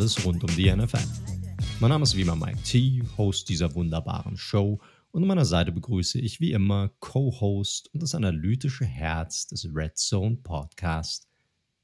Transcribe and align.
alles 0.00 0.24
rund 0.24 0.42
um 0.42 0.56
die 0.56 0.74
NFL. 0.74 1.06
Mein 1.78 1.90
Name 1.90 2.04
ist 2.04 2.16
wie 2.16 2.22
immer 2.22 2.34
Mike 2.34 2.62
T, 2.62 3.02
Host 3.18 3.50
dieser 3.50 3.74
wunderbaren 3.74 4.34
Show 4.38 4.80
und 5.10 5.22
an 5.22 5.28
meiner 5.28 5.44
Seite 5.44 5.72
begrüße 5.72 6.18
ich 6.18 6.40
wie 6.40 6.52
immer 6.52 6.88
Co-Host 7.00 7.92
und 7.92 8.02
das 8.02 8.14
analytische 8.14 8.86
Herz 8.86 9.46
des 9.46 9.68
Red 9.74 9.98
Zone 9.98 10.36
Podcast, 10.36 11.28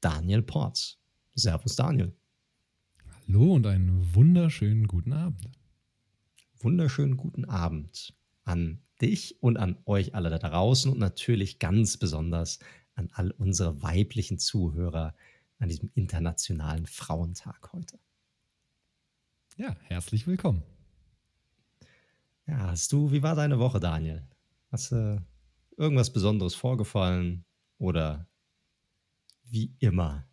Daniel 0.01 0.41
Porz. 0.41 0.97
Servus 1.35 1.75
Daniel. 1.75 2.11
Hallo 3.27 3.53
und 3.53 3.67
einen 3.67 4.15
wunderschönen 4.15 4.87
guten 4.87 5.13
Abend. 5.13 5.51
Wunderschönen 6.57 7.17
guten 7.17 7.45
Abend 7.45 8.15
an 8.45 8.79
dich 8.99 9.43
und 9.43 9.57
an 9.57 9.77
euch 9.85 10.15
alle 10.15 10.31
da 10.31 10.39
draußen 10.39 10.91
und 10.91 10.97
natürlich 10.97 11.59
ganz 11.59 11.97
besonders 11.97 12.57
an 12.95 13.11
all 13.13 13.29
unsere 13.29 13.83
weiblichen 13.83 14.39
Zuhörer 14.39 15.13
an 15.59 15.69
diesem 15.69 15.91
internationalen 15.93 16.87
Frauentag 16.87 17.73
heute. 17.73 17.99
Ja, 19.57 19.75
herzlich 19.85 20.27
willkommen. 20.27 20.61
Ja, 22.45 22.67
hast 22.67 22.93
du, 22.93 23.11
wie 23.11 23.23
war 23.23 23.33
deine 23.33 23.57
Woche, 23.57 23.79
Daniel? 23.79 24.21
Hast 24.71 24.91
du 24.91 25.19
irgendwas 25.77 26.13
Besonderes 26.13 26.53
vorgefallen 26.53 27.43
oder 27.79 28.27
wie 29.49 29.75
immer? 29.79 30.27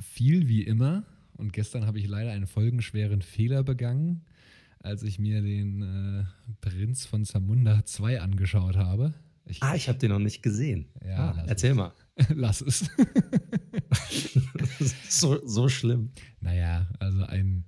Viel 0.00 0.48
wie 0.48 0.64
immer. 0.64 1.04
Und 1.36 1.52
gestern 1.52 1.86
habe 1.86 2.00
ich 2.00 2.08
leider 2.08 2.32
einen 2.32 2.48
folgenschweren 2.48 3.22
Fehler 3.22 3.62
begangen, 3.62 4.26
als 4.80 5.04
ich 5.04 5.20
mir 5.20 5.40
den 5.40 5.82
äh, 5.82 6.24
Prinz 6.60 7.06
von 7.06 7.24
Zamunda 7.24 7.84
2 7.84 8.20
angeschaut 8.20 8.74
habe. 8.74 9.14
Ich, 9.44 9.62
ah, 9.62 9.76
ich 9.76 9.88
habe 9.88 9.98
den 9.98 10.10
noch 10.10 10.18
nicht 10.18 10.42
gesehen. 10.42 10.88
Ja, 11.04 11.30
ah, 11.30 11.44
erzähl 11.46 11.70
es. 11.70 11.76
mal. 11.76 11.92
lass 12.34 12.62
es. 12.62 12.90
so, 15.08 15.46
so 15.46 15.68
schlimm. 15.68 16.10
Naja, 16.40 16.88
also 16.98 17.22
ein, 17.24 17.64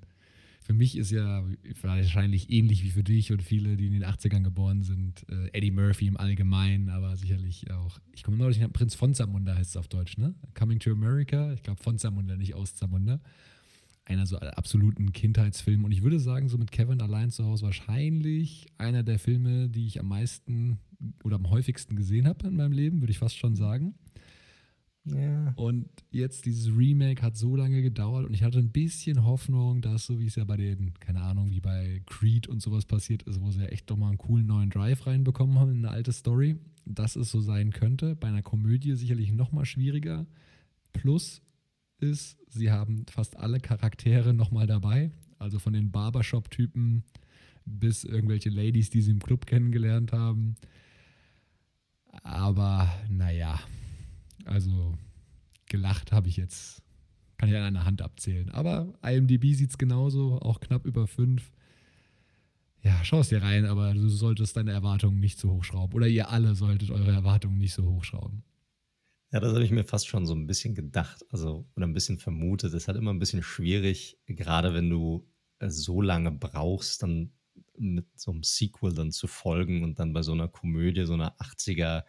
für 0.62 0.72
mich 0.72 0.96
ist 0.96 1.10
ja 1.10 1.44
wahrscheinlich 1.82 2.50
ähnlich 2.50 2.82
wie 2.84 2.90
für 2.90 3.04
dich 3.04 3.32
und 3.32 3.42
viele, 3.42 3.76
die 3.76 3.86
in 3.86 3.92
den 3.92 4.04
80ern 4.04 4.42
geboren 4.42 4.82
sind, 4.82 5.26
äh, 5.28 5.48
Eddie 5.52 5.70
Murphy 5.70 6.06
im 6.06 6.16
Allgemeinen, 6.16 6.88
aber 6.88 7.16
sicherlich 7.16 7.70
auch, 7.70 7.98
ich 8.12 8.22
komme 8.22 8.36
noch 8.36 8.48
nicht, 8.48 8.72
Prinz 8.72 8.94
von 8.94 9.14
Zamunda 9.14 9.54
heißt 9.56 9.70
es 9.70 9.76
auf 9.76 9.88
Deutsch, 9.88 10.18
ne? 10.18 10.34
Coming 10.54 10.78
to 10.78 10.92
America, 10.92 11.52
ich 11.52 11.62
glaube 11.62 11.82
von 11.82 11.98
Zamunda, 11.98 12.36
nicht 12.36 12.54
aus 12.54 12.74
Zamunda 12.74 13.20
einer 14.04 14.26
so 14.26 14.38
absoluten 14.38 15.12
Kindheitsfilm. 15.12 15.84
Und 15.84 15.92
ich 15.92 16.02
würde 16.02 16.18
sagen, 16.18 16.48
so 16.48 16.58
mit 16.58 16.72
Kevin 16.72 17.00
allein 17.00 17.30
zu 17.30 17.44
Hause 17.44 17.66
wahrscheinlich 17.66 18.66
einer 18.78 19.02
der 19.02 19.18
Filme, 19.18 19.68
die 19.68 19.86
ich 19.86 20.00
am 20.00 20.08
meisten 20.08 20.78
oder 21.24 21.36
am 21.36 21.50
häufigsten 21.50 21.96
gesehen 21.96 22.26
habe 22.26 22.48
in 22.48 22.56
meinem 22.56 22.72
Leben, 22.72 23.00
würde 23.00 23.12
ich 23.12 23.18
fast 23.18 23.36
schon 23.36 23.54
sagen. 23.54 23.94
Und 25.56 25.88
jetzt 26.10 26.46
dieses 26.46 26.68
Remake 26.76 27.22
hat 27.22 27.36
so 27.36 27.56
lange 27.56 27.82
gedauert 27.82 28.24
und 28.24 28.34
ich 28.34 28.42
hatte 28.42 28.58
ein 28.58 28.70
bisschen 28.70 29.24
Hoffnung, 29.24 29.80
dass 29.80 30.06
so 30.06 30.20
wie 30.20 30.26
es 30.26 30.36
ja 30.36 30.44
bei 30.44 30.56
den, 30.56 30.94
keine 31.00 31.22
Ahnung, 31.22 31.50
wie 31.50 31.60
bei 31.60 32.02
Creed 32.06 32.46
und 32.46 32.62
sowas 32.62 32.84
passiert 32.84 33.24
ist, 33.24 33.40
wo 33.40 33.50
sie 33.50 33.60
ja 33.60 33.66
echt 33.66 33.90
doch 33.90 33.96
mal 33.96 34.08
einen 34.08 34.18
coolen 34.18 34.46
neuen 34.46 34.70
Drive 34.70 35.06
reinbekommen 35.06 35.58
haben 35.58 35.72
in 35.72 35.78
eine 35.78 35.90
alte 35.90 36.12
Story, 36.12 36.56
dass 36.84 37.16
es 37.16 37.30
so 37.30 37.40
sein 37.40 37.72
könnte. 37.72 38.14
Bei 38.14 38.28
einer 38.28 38.42
Komödie 38.42 38.94
sicherlich 38.94 39.32
noch 39.32 39.50
mal 39.50 39.64
schwieriger. 39.64 40.26
Plus 40.92 41.42
ist, 41.98 42.38
sie 42.48 42.70
haben 42.70 43.04
fast 43.10 43.36
alle 43.36 43.58
Charaktere 43.58 44.32
nochmal 44.34 44.66
dabei. 44.66 45.10
Also 45.38 45.58
von 45.58 45.72
den 45.72 45.90
Barbershop-Typen 45.90 47.02
bis 47.64 48.04
irgendwelche 48.04 48.50
Ladies, 48.50 48.90
die 48.90 49.02
sie 49.02 49.10
im 49.10 49.20
Club 49.20 49.46
kennengelernt 49.46 50.12
haben. 50.12 50.56
Aber 52.22 52.92
naja, 53.08 53.58
also 54.46 54.96
gelacht 55.66 56.12
habe 56.12 56.28
ich 56.28 56.36
jetzt, 56.36 56.82
kann 57.38 57.48
ich 57.48 57.56
an 57.56 57.62
einer 57.62 57.84
Hand 57.84 58.02
abzählen. 58.02 58.50
Aber 58.50 58.94
IMDb 59.02 59.54
sieht 59.54 59.70
es 59.70 59.78
genauso, 59.78 60.38
auch 60.40 60.60
knapp 60.60 60.86
über 60.86 61.06
fünf. 61.06 61.52
Ja, 62.82 63.04
schau 63.04 63.20
es 63.20 63.28
dir 63.28 63.42
rein, 63.42 63.64
aber 63.64 63.94
du 63.94 64.08
solltest 64.08 64.56
deine 64.56 64.72
Erwartungen 64.72 65.20
nicht 65.20 65.38
zu 65.38 65.50
hochschrauben. 65.50 65.94
Oder 65.94 66.08
ihr 66.08 66.30
alle 66.30 66.54
solltet 66.54 66.90
eure 66.90 67.12
Erwartungen 67.12 67.58
nicht 67.58 67.74
so 67.74 67.84
hochschrauben. 67.84 68.42
Ja, 69.30 69.40
das 69.40 69.54
habe 69.54 69.64
ich 69.64 69.70
mir 69.70 69.84
fast 69.84 70.08
schon 70.08 70.26
so 70.26 70.34
ein 70.34 70.46
bisschen 70.46 70.74
gedacht, 70.74 71.24
also 71.30 71.66
oder 71.74 71.86
ein 71.86 71.94
bisschen 71.94 72.18
vermutet. 72.18 72.68
Es 72.68 72.82
ist 72.82 72.88
halt 72.88 72.98
immer 72.98 73.12
ein 73.12 73.18
bisschen 73.18 73.42
schwierig, 73.42 74.18
gerade 74.26 74.74
wenn 74.74 74.90
du 74.90 75.26
äh, 75.58 75.70
so 75.70 76.02
lange 76.02 76.32
brauchst, 76.32 77.02
dann 77.02 77.32
mit 77.78 78.06
so 78.18 78.32
einem 78.32 78.42
Sequel 78.42 78.92
dann 78.92 79.10
zu 79.10 79.26
folgen 79.26 79.84
und 79.84 79.98
dann 79.98 80.12
bei 80.12 80.22
so 80.22 80.32
einer 80.32 80.48
Komödie, 80.48 81.04
so 81.04 81.14
einer 81.14 81.36
80er 81.38 82.04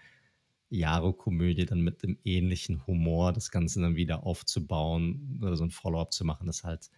Jahre 0.73 1.13
Komödie 1.13 1.66
dann 1.66 1.81
mit 1.81 2.03
dem 2.03 2.17
ähnlichen 2.23 2.85
Humor 2.88 3.34
das 3.34 3.51
Ganze 3.51 3.81
dann 3.81 3.95
wieder 3.95 4.25
aufzubauen 4.25 5.39
oder 5.41 5.56
so 5.56 5.63
ein 5.63 5.72
Follow-up 5.72 6.13
zu 6.13 6.25
machen, 6.25 6.47
das 6.47 6.63
halt 6.63 6.89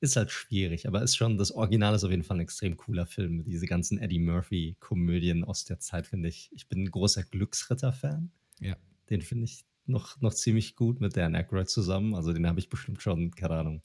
ist 0.00 0.16
halt 0.16 0.30
schwierig, 0.30 0.86
aber 0.86 1.02
ist 1.02 1.16
schon 1.16 1.38
das 1.38 1.50
Original 1.50 1.94
ist 1.94 2.04
auf 2.04 2.10
jeden 2.10 2.24
Fall 2.24 2.36
ein 2.36 2.42
extrem 2.42 2.76
cooler 2.76 3.06
Film. 3.06 3.42
Diese 3.44 3.66
ganzen 3.66 3.98
Eddie 3.98 4.18
Murphy 4.18 4.76
Komödien 4.78 5.44
aus 5.44 5.64
der 5.64 5.80
Zeit 5.80 6.06
finde 6.06 6.28
ich. 6.28 6.50
Ich 6.52 6.68
bin 6.68 6.82
ein 6.82 6.90
großer 6.90 7.22
Glücksritter 7.22 7.92
Fan. 7.92 8.30
Ja. 8.60 8.76
Den 9.08 9.22
finde 9.22 9.44
ich 9.44 9.64
noch, 9.86 10.20
noch 10.20 10.34
ziemlich 10.34 10.76
gut 10.76 11.00
mit 11.00 11.16
Dan 11.16 11.34
Aykroyd 11.34 11.68
zusammen. 11.68 12.14
Also 12.14 12.32
den 12.32 12.46
habe 12.46 12.60
ich 12.60 12.68
bestimmt 12.68 13.02
schon, 13.02 13.30
keine 13.30 13.54
Ahnung, 13.54 13.82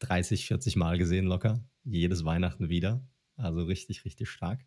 30, 0.00 0.46
40 0.46 0.76
Mal 0.76 0.98
gesehen 0.98 1.26
locker. 1.26 1.62
Jedes 1.84 2.24
Weihnachten 2.24 2.68
wieder. 2.68 3.06
Also 3.36 3.64
richtig, 3.64 4.04
richtig 4.04 4.30
stark. 4.30 4.64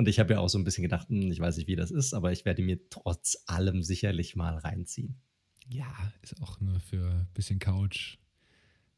Und 0.00 0.08
ich 0.08 0.18
habe 0.18 0.32
ja 0.32 0.40
auch 0.40 0.48
so 0.48 0.56
ein 0.56 0.64
bisschen 0.64 0.80
gedacht, 0.80 1.10
hm, 1.10 1.30
ich 1.30 1.40
weiß 1.40 1.58
nicht, 1.58 1.68
wie 1.68 1.76
das 1.76 1.90
ist, 1.90 2.14
aber 2.14 2.32
ich 2.32 2.46
werde 2.46 2.62
mir 2.62 2.78
trotz 2.88 3.36
allem 3.44 3.82
sicherlich 3.82 4.34
mal 4.34 4.56
reinziehen. 4.56 5.20
Ja, 5.68 5.92
ist 6.22 6.40
auch 6.40 6.58
nur 6.58 6.80
für 6.80 7.10
ein 7.10 7.28
bisschen 7.34 7.58
Couch, 7.58 8.16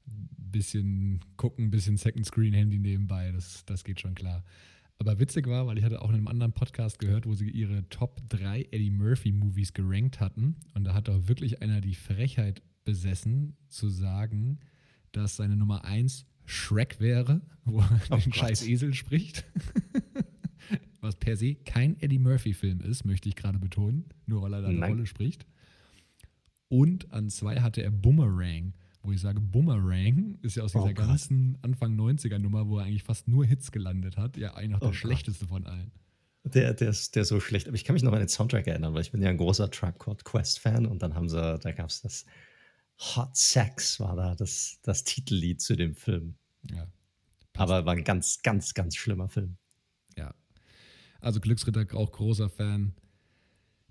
bisschen 0.06 1.18
gucken, 1.36 1.72
bisschen 1.72 1.96
Second 1.96 2.24
Screen 2.24 2.52
Handy 2.52 2.78
nebenbei. 2.78 3.32
Das, 3.32 3.64
das 3.64 3.82
geht 3.82 4.00
schon 4.00 4.14
klar. 4.14 4.44
Aber 5.00 5.18
witzig 5.18 5.48
war, 5.48 5.66
weil 5.66 5.76
ich 5.76 5.82
hatte 5.82 6.02
auch 6.02 6.10
in 6.10 6.14
einem 6.14 6.28
anderen 6.28 6.52
Podcast 6.52 7.00
gehört, 7.00 7.26
wo 7.26 7.34
sie 7.34 7.50
ihre 7.50 7.88
Top 7.88 8.20
3 8.28 8.68
Eddie 8.70 8.90
Murphy 8.90 9.32
Movies 9.32 9.72
gerankt 9.72 10.20
hatten. 10.20 10.54
Und 10.74 10.84
da 10.84 10.94
hat 10.94 11.08
auch 11.08 11.26
wirklich 11.26 11.62
einer 11.62 11.80
die 11.80 11.96
Frechheit 11.96 12.62
besessen, 12.84 13.56
zu 13.68 13.88
sagen, 13.88 14.60
dass 15.10 15.34
seine 15.34 15.56
Nummer 15.56 15.84
1 15.84 16.26
Shrek 16.44 17.00
wäre, 17.00 17.40
wo 17.64 17.80
er 17.80 18.00
oh 18.10 18.14
den 18.18 18.30
Gott. 18.30 18.36
scheiß 18.36 18.68
Esel 18.68 18.94
spricht. 18.94 19.44
Was 21.02 21.16
per 21.16 21.36
se 21.36 21.56
kein 21.56 22.00
Eddie 22.00 22.18
Murphy-Film 22.18 22.80
ist, 22.80 23.04
möchte 23.04 23.28
ich 23.28 23.36
gerade 23.36 23.58
betonen, 23.58 24.06
nur 24.26 24.40
weil 24.42 24.54
er 24.54 24.62
da 24.62 24.68
eine 24.68 24.86
Rolle 24.86 25.04
spricht. 25.04 25.44
Und 26.68 27.12
an 27.12 27.28
zwei 27.28 27.60
hatte 27.60 27.82
er 27.82 27.90
Boomerang, 27.90 28.72
wo 29.02 29.12
ich 29.12 29.20
sage, 29.20 29.40
Boomerang 29.40 30.38
ist 30.42 30.56
ja 30.56 30.62
aus 30.62 30.72
dieser 30.72 30.84
oh, 30.84 30.94
ganzen 30.94 31.58
Anfang 31.60 31.98
90er 31.98 32.38
Nummer, 32.38 32.68
wo 32.68 32.78
er 32.78 32.84
eigentlich 32.84 33.02
fast 33.02 33.28
nur 33.28 33.44
Hits 33.44 33.72
gelandet 33.72 34.16
hat, 34.16 34.36
ja 34.36 34.54
eigentlich 34.54 34.70
noch 34.70 34.80
der 34.80 34.90
oh, 34.90 34.92
schlechteste 34.94 35.46
von 35.46 35.66
allen. 35.66 35.90
Der, 36.44 36.72
der, 36.72 36.90
ist, 36.90 37.14
der 37.14 37.22
ist 37.22 37.28
so 37.28 37.40
schlecht. 37.40 37.66
Aber 37.66 37.74
ich 37.74 37.84
kann 37.84 37.94
mich 37.94 38.02
noch 38.02 38.12
an 38.12 38.20
den 38.20 38.28
Soundtrack 38.28 38.66
erinnern, 38.68 38.94
weil 38.94 39.02
ich 39.02 39.10
bin 39.10 39.20
ja 39.20 39.28
ein 39.28 39.36
großer 39.36 39.70
Tribe 39.70 39.98
Called 39.98 40.24
Quest 40.24 40.60
Fan 40.60 40.86
und 40.86 41.02
dann 41.02 41.14
haben 41.14 41.28
sie, 41.28 41.58
da 41.58 41.72
gab 41.72 41.90
es 41.90 42.00
das 42.00 42.24
Hot 43.16 43.36
Sex 43.36 43.98
war 44.00 44.16
da 44.16 44.34
das, 44.34 44.78
das 44.82 45.02
Titellied 45.04 45.60
zu 45.60 45.76
dem 45.76 45.94
Film. 45.94 46.36
Ja. 46.70 46.86
Aber 47.54 47.84
war 47.84 47.94
ein 47.94 48.04
ganz, 48.04 48.40
ganz, 48.42 48.74
ganz 48.74 48.96
schlimmer 48.96 49.28
Film. 49.28 49.56
Also 51.22 51.40
Glücksritter 51.40 51.86
auch 51.96 52.10
großer 52.10 52.50
Fan, 52.50 52.94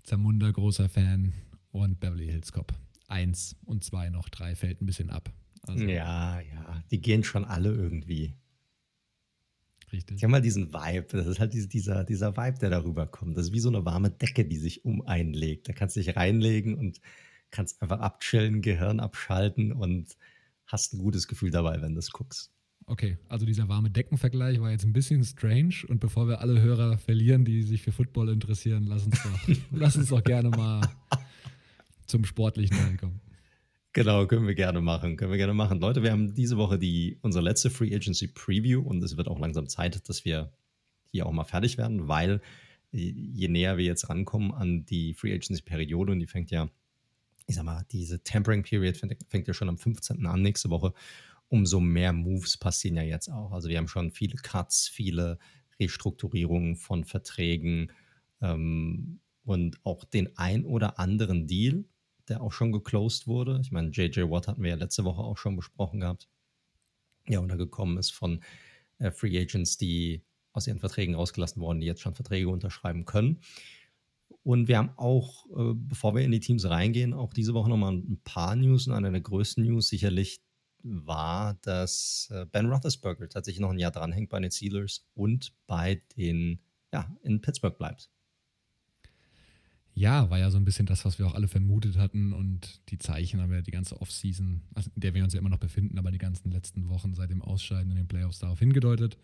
Zamunda 0.04 0.50
großer 0.50 0.88
Fan 0.88 1.32
und 1.72 1.98
Beverly 1.98 2.26
Hills 2.26 2.52
Cop. 2.52 2.72
1 3.08 3.56
und 3.64 3.82
2 3.82 4.10
noch, 4.10 4.28
3 4.28 4.54
fällt 4.54 4.80
ein 4.80 4.86
bisschen 4.86 5.10
ab. 5.10 5.32
Also, 5.66 5.84
ja, 5.84 6.40
ja, 6.40 6.82
die 6.90 7.00
gehen 7.00 7.24
schon 7.24 7.44
alle 7.44 7.72
irgendwie. 7.72 8.34
Richtig. 9.92 10.16
Ich 10.16 10.24
habe 10.24 10.30
mal 10.30 10.42
diesen 10.42 10.72
Vibe, 10.72 11.06
das 11.08 11.26
ist 11.26 11.40
halt 11.40 11.52
dieser, 11.54 12.04
dieser 12.04 12.36
Vibe, 12.36 12.58
der 12.58 12.70
darüber 12.70 13.06
kommt. 13.06 13.36
Das 13.36 13.46
ist 13.46 13.52
wie 13.52 13.60
so 13.60 13.68
eine 13.68 13.84
warme 13.84 14.10
Decke, 14.10 14.44
die 14.44 14.56
sich 14.56 14.84
um 14.84 15.02
einlegt. 15.02 15.68
Da 15.68 15.72
kannst 15.72 15.96
du 15.96 16.00
dich 16.00 16.16
reinlegen 16.16 16.74
und 16.74 17.00
kannst 17.50 17.80
einfach 17.80 18.00
abchillen, 18.00 18.62
Gehirn 18.62 19.00
abschalten 19.00 19.72
und 19.72 20.16
hast 20.66 20.94
ein 20.94 20.98
gutes 20.98 21.28
Gefühl 21.28 21.50
dabei, 21.50 21.80
wenn 21.80 21.94
du 21.94 21.98
es 21.98 22.10
guckst. 22.10 22.50
Okay, 22.86 23.16
also 23.28 23.46
dieser 23.46 23.68
warme 23.68 23.90
Deckenvergleich 23.90 24.60
war 24.60 24.70
jetzt 24.70 24.84
ein 24.84 24.92
bisschen 24.92 25.24
strange 25.24 25.74
und 25.88 26.00
bevor 26.00 26.28
wir 26.28 26.40
alle 26.40 26.60
Hörer 26.60 26.98
verlieren, 26.98 27.44
die 27.44 27.62
sich 27.62 27.82
für 27.82 27.92
Football 27.92 28.28
interessieren, 28.30 28.86
lass 28.86 29.06
uns 29.06 29.22
doch, 29.22 29.54
lass 29.70 29.96
uns 29.96 30.08
doch 30.08 30.22
gerne 30.22 30.50
mal 30.50 30.80
zum 32.06 32.24
sportlichen 32.24 32.76
Teil 32.76 32.96
kommen. 32.96 33.20
Genau, 33.94 34.26
können 34.26 34.46
wir 34.46 34.54
gerne 34.54 34.80
machen. 34.80 35.16
Können 35.16 35.32
wir 35.32 35.38
gerne 35.38 35.52
machen. 35.52 35.80
Leute, 35.80 36.02
wir 36.02 36.12
haben 36.12 36.34
diese 36.34 36.56
Woche 36.56 36.78
die, 36.78 37.18
unsere 37.20 37.44
letzte 37.44 37.68
Free 37.68 37.94
Agency 37.94 38.26
Preview 38.26 38.80
und 38.80 39.02
es 39.04 39.16
wird 39.16 39.28
auch 39.28 39.38
langsam 39.38 39.68
Zeit, 39.68 40.08
dass 40.08 40.24
wir 40.24 40.52
hier 41.10 41.26
auch 41.26 41.32
mal 41.32 41.44
fertig 41.44 41.76
werden, 41.76 42.08
weil 42.08 42.40
je 42.90 43.48
näher 43.48 43.76
wir 43.76 43.84
jetzt 43.84 44.08
rankommen 44.08 44.52
an 44.52 44.84
die 44.86 45.14
Free 45.14 45.32
Agency 45.34 45.62
Periode 45.62 46.12
und 46.12 46.20
die 46.20 46.26
fängt 46.26 46.50
ja, 46.50 46.70
ich 47.46 47.54
sag 47.54 47.64
mal, 47.64 47.84
diese 47.90 48.22
Tempering 48.22 48.62
Period 48.62 48.96
fängt, 48.96 49.16
fängt 49.28 49.48
ja 49.48 49.54
schon 49.54 49.68
am 49.68 49.78
15. 49.78 50.26
an 50.26 50.42
nächste 50.42 50.70
Woche, 50.70 50.94
umso 51.52 51.80
mehr 51.80 52.14
Moves 52.14 52.56
passieren 52.56 52.96
ja 52.96 53.02
jetzt 53.02 53.28
auch. 53.28 53.52
Also 53.52 53.68
wir 53.68 53.76
haben 53.76 53.86
schon 53.86 54.10
viele 54.10 54.36
Cuts, 54.36 54.88
viele 54.88 55.38
Restrukturierungen 55.78 56.76
von 56.76 57.04
Verträgen 57.04 57.92
ähm, 58.40 59.20
und 59.44 59.78
auch 59.84 60.04
den 60.04 60.34
ein 60.38 60.64
oder 60.64 60.98
anderen 60.98 61.46
Deal, 61.46 61.84
der 62.26 62.40
auch 62.40 62.52
schon 62.52 62.72
geclosed 62.72 63.26
wurde. 63.26 63.60
Ich 63.60 63.70
meine, 63.70 63.90
JJ 63.90 64.30
Watt 64.30 64.48
hatten 64.48 64.62
wir 64.62 64.70
ja 64.70 64.76
letzte 64.76 65.04
Woche 65.04 65.20
auch 65.20 65.36
schon 65.36 65.54
besprochen 65.54 66.00
gehabt. 66.00 66.26
Ja, 67.28 67.38
und 67.38 67.48
da 67.48 67.56
gekommen 67.56 67.98
ist 67.98 68.14
von 68.14 68.42
äh, 68.98 69.10
Free 69.10 69.38
Agents, 69.38 69.76
die 69.76 70.24
aus 70.54 70.66
ihren 70.66 70.78
Verträgen 70.78 71.16
rausgelassen 71.16 71.60
wurden, 71.60 71.80
die 71.80 71.86
jetzt 71.86 72.00
schon 72.00 72.14
Verträge 72.14 72.48
unterschreiben 72.48 73.04
können. 73.04 73.40
Und 74.42 74.68
wir 74.68 74.78
haben 74.78 74.92
auch, 74.96 75.44
äh, 75.50 75.74
bevor 75.74 76.14
wir 76.14 76.22
in 76.22 76.32
die 76.32 76.40
Teams 76.40 76.64
reingehen, 76.64 77.12
auch 77.12 77.34
diese 77.34 77.52
Woche 77.52 77.68
nochmal 77.68 77.92
ein 77.92 78.22
paar 78.24 78.56
News. 78.56 78.86
Und 78.86 78.94
eine 78.94 79.12
der 79.12 79.20
größten 79.20 79.62
News 79.62 79.88
sicherlich 79.88 80.40
war, 80.82 81.54
dass 81.62 82.28
äh, 82.30 82.46
Ben 82.46 82.66
Roethlisberger 82.66 83.28
tatsächlich 83.28 83.60
noch 83.60 83.70
ein 83.70 83.78
Jahr 83.78 83.90
dranhängt 83.90 84.30
bei 84.30 84.40
den 84.40 84.50
Steelers 84.50 85.06
und 85.14 85.52
bei 85.66 86.02
den, 86.16 86.60
ja, 86.92 87.10
in 87.22 87.40
Pittsburgh 87.40 87.76
bleibt. 87.76 88.10
Ja, 89.94 90.30
war 90.30 90.38
ja 90.38 90.50
so 90.50 90.56
ein 90.56 90.64
bisschen 90.64 90.86
das, 90.86 91.04
was 91.04 91.18
wir 91.18 91.26
auch 91.26 91.34
alle 91.34 91.48
vermutet 91.48 91.98
hatten 91.98 92.32
und 92.32 92.80
die 92.88 92.98
Zeichen 92.98 93.40
haben 93.40 93.50
wir 93.50 93.60
die 93.60 93.70
ganze 93.70 94.00
Offseason, 94.00 94.62
also 94.74 94.90
in 94.94 95.00
der 95.00 95.12
wir 95.12 95.22
uns 95.22 95.34
ja 95.34 95.40
immer 95.40 95.50
noch 95.50 95.58
befinden, 95.58 95.98
aber 95.98 96.10
die 96.10 96.18
ganzen 96.18 96.50
letzten 96.50 96.88
Wochen 96.88 97.14
seit 97.14 97.30
dem 97.30 97.42
Ausscheiden 97.42 97.90
in 97.90 97.98
den 97.98 98.08
Playoffs 98.08 98.38
darauf 98.38 98.58
hingedeutet. 98.58 99.18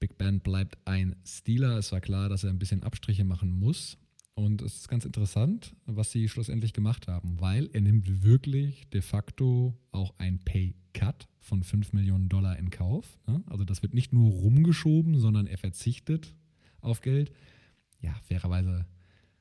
Big 0.00 0.18
Ben 0.18 0.40
bleibt 0.40 0.76
ein 0.84 1.14
Stealer. 1.24 1.78
Es 1.78 1.92
war 1.92 2.00
klar, 2.00 2.28
dass 2.28 2.42
er 2.42 2.50
ein 2.50 2.58
bisschen 2.58 2.82
Abstriche 2.82 3.22
machen 3.22 3.52
muss. 3.52 3.96
Und 4.34 4.62
es 4.62 4.78
ist 4.78 4.88
ganz 4.88 5.04
interessant, 5.04 5.76
was 5.84 6.10
sie 6.10 6.28
schlussendlich 6.28 6.72
gemacht 6.72 7.06
haben, 7.06 7.40
weil 7.40 7.68
er 7.72 7.82
nimmt 7.82 8.22
wirklich 8.22 8.88
de 8.88 9.02
facto 9.02 9.76
auch 9.90 10.14
ein 10.18 10.38
Pay-Cut 10.38 11.28
von 11.38 11.62
5 11.62 11.92
Millionen 11.92 12.28
Dollar 12.28 12.58
in 12.58 12.70
Kauf. 12.70 13.18
Ne? 13.26 13.42
Also 13.46 13.64
das 13.64 13.82
wird 13.82 13.92
nicht 13.92 14.12
nur 14.12 14.30
rumgeschoben, 14.30 15.18
sondern 15.18 15.46
er 15.46 15.58
verzichtet 15.58 16.34
auf 16.80 17.02
Geld. 17.02 17.32
Ja, 18.00 18.14
fairerweise 18.22 18.86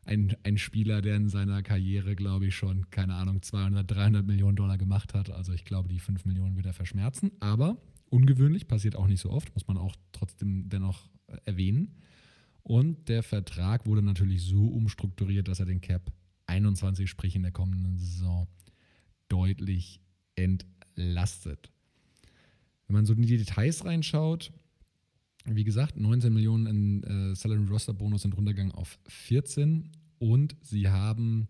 ein, 0.05 0.35
ein 0.43 0.57
Spieler, 0.57 1.01
der 1.01 1.15
in 1.15 1.29
seiner 1.29 1.63
Karriere, 1.63 2.15
glaube 2.15 2.47
ich, 2.47 2.55
schon, 2.55 2.89
keine 2.89 3.15
Ahnung, 3.15 3.41
200, 3.41 3.89
300 3.89 4.25
Millionen 4.25 4.55
Dollar 4.55 4.77
gemacht 4.77 5.13
hat. 5.13 5.29
Also 5.29 5.53
ich 5.53 5.63
glaube, 5.63 5.89
die 5.89 5.99
5 5.99 6.25
Millionen 6.25 6.55
wird 6.55 6.65
er 6.65 6.73
verschmerzen. 6.73 7.31
Aber 7.39 7.77
ungewöhnlich, 8.09 8.67
passiert 8.67 8.95
auch 8.95 9.07
nicht 9.07 9.21
so 9.21 9.29
oft, 9.29 9.53
muss 9.53 9.67
man 9.67 9.77
auch 9.77 9.95
trotzdem 10.11 10.67
dennoch 10.69 11.09
erwähnen. 11.45 11.95
Und 12.63 13.09
der 13.09 13.23
Vertrag 13.23 13.85
wurde 13.85 14.01
natürlich 14.01 14.43
so 14.43 14.67
umstrukturiert, 14.67 15.47
dass 15.47 15.59
er 15.59 15.65
den 15.65 15.81
Cap 15.81 16.11
21, 16.45 17.09
sprich 17.09 17.35
in 17.35 17.43
der 17.43 17.51
kommenden 17.51 17.97
Saison, 17.97 18.47
deutlich 19.27 19.99
entlastet. 20.35 21.71
Wenn 22.87 22.95
man 22.95 23.05
so 23.05 23.13
in 23.13 23.21
die 23.21 23.37
Details 23.37 23.85
reinschaut, 23.85 24.51
wie 25.45 25.63
gesagt, 25.63 25.97
19 25.97 26.33
Millionen 26.33 26.67
in 26.67 27.03
äh, 27.03 27.35
Salary 27.35 27.65
Roster 27.65 27.93
Bonus 27.93 28.23
sind 28.23 28.35
runtergegangen 28.35 28.73
auf 28.73 28.99
14 29.07 29.89
und 30.19 30.55
sie 30.61 30.87
haben 30.89 31.47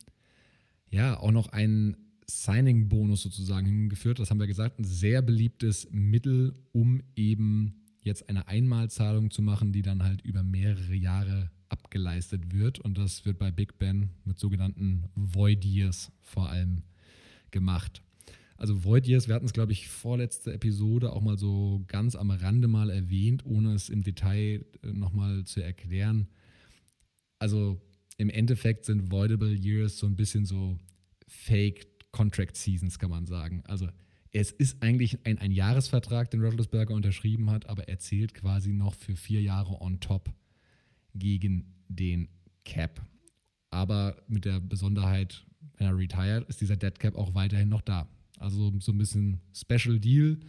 ja 0.89 1.19
auch 1.19 1.31
noch 1.31 1.49
einen 1.49 1.97
Signing-Bonus 2.27 3.23
sozusagen 3.23 3.65
hingeführt. 3.65 4.19
Das 4.19 4.29
haben 4.29 4.39
wir 4.39 4.47
gesagt, 4.47 4.79
ein 4.79 4.85
sehr 4.85 5.21
beliebtes 5.21 5.87
Mittel, 5.91 6.53
um 6.71 7.01
eben 7.15 7.80
jetzt 8.01 8.29
eine 8.29 8.47
Einmalzahlung 8.47 9.31
zu 9.31 9.41
machen, 9.41 9.71
die 9.71 9.81
dann 9.81 10.03
halt 10.03 10.21
über 10.21 10.43
mehrere 10.43 10.95
Jahre 10.95 11.51
abgeleistet 11.69 12.53
wird. 12.53 12.79
Und 12.79 12.97
das 12.97 13.25
wird 13.25 13.39
bei 13.39 13.51
Big 13.51 13.77
Ben 13.79 14.09
mit 14.25 14.39
sogenannten 14.39 15.05
Void 15.15 15.63
Years 15.63 16.11
vor 16.21 16.49
allem 16.49 16.83
gemacht. 17.51 18.01
Also 18.57 18.83
Void 18.83 19.07
Years, 19.07 19.27
wir 19.27 19.35
hatten 19.35 19.45
es, 19.45 19.53
glaube 19.53 19.71
ich, 19.71 19.87
vorletzte 19.87 20.53
Episode 20.53 21.13
auch 21.13 21.21
mal 21.21 21.37
so 21.37 21.83
ganz 21.87 22.15
am 22.15 22.29
Rande 22.29 22.67
mal 22.67 22.89
erwähnt, 22.89 23.45
ohne 23.45 23.73
es 23.73 23.89
im 23.89 24.03
Detail 24.03 24.65
äh, 24.83 24.87
nochmal 24.93 25.45
zu 25.45 25.61
erklären. 25.61 26.27
Also 27.39 27.81
im 28.17 28.29
Endeffekt 28.29 28.85
sind 28.85 29.11
Voidable 29.11 29.51
Years 29.51 29.97
so 29.97 30.05
ein 30.05 30.15
bisschen 30.15 30.45
so 30.45 30.77
Fake 31.27 31.87
Contract 32.11 32.55
Seasons, 32.55 32.99
kann 32.99 33.09
man 33.09 33.25
sagen. 33.25 33.63
Also 33.65 33.87
es 34.31 34.51
ist 34.51 34.81
eigentlich 34.81 35.25
ein, 35.25 35.37
ein 35.39 35.51
Jahresvertrag, 35.51 36.31
den 36.31 36.41
Roethlisberger 36.41 36.93
unterschrieben 36.93 37.49
hat, 37.49 37.67
aber 37.67 37.87
er 37.89 37.99
zählt 37.99 38.33
quasi 38.33 38.71
noch 38.71 38.93
für 38.93 39.15
vier 39.15 39.41
Jahre 39.41 39.81
on 39.81 39.99
top 39.99 40.29
gegen 41.13 41.73
den 41.89 42.29
Cap. 42.63 43.01
Aber 43.69 44.21
mit 44.27 44.45
der 44.45 44.59
Besonderheit, 44.59 45.45
wenn 45.77 45.87
er 45.87 45.97
retired, 45.97 46.47
ist 46.47 46.61
dieser 46.61 46.77
Dead 46.77 46.97
Cap 46.97 47.15
auch 47.15 47.33
weiterhin 47.33 47.69
noch 47.69 47.81
da. 47.81 48.07
Also 48.37 48.71
so 48.79 48.91
ein 48.91 48.97
bisschen 48.97 49.39
Special 49.53 49.99
Deal. 49.99 50.39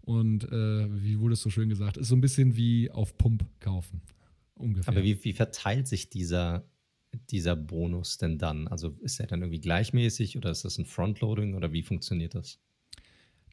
Und 0.00 0.44
äh, 0.44 1.02
wie 1.02 1.18
wurde 1.18 1.34
es 1.34 1.42
so 1.42 1.50
schön 1.50 1.68
gesagt, 1.68 1.96
ist 1.96 2.08
so 2.08 2.16
ein 2.16 2.20
bisschen 2.20 2.56
wie 2.56 2.90
auf 2.90 3.18
Pump 3.18 3.44
kaufen. 3.60 4.02
Ungefähr. 4.54 4.92
Aber 4.92 5.02
wie, 5.02 5.22
wie 5.24 5.32
verteilt 5.32 5.88
sich 5.88 6.08
dieser, 6.08 6.64
dieser 7.30 7.56
Bonus 7.56 8.16
denn 8.16 8.38
dann? 8.38 8.68
Also 8.68 8.96
ist 9.00 9.20
er 9.20 9.26
dann 9.26 9.42
irgendwie 9.42 9.60
gleichmäßig 9.60 10.36
oder 10.36 10.50
ist 10.50 10.64
das 10.64 10.78
ein 10.78 10.86
Frontloading 10.86 11.54
oder 11.54 11.72
wie 11.72 11.82
funktioniert 11.82 12.34
das? 12.34 12.60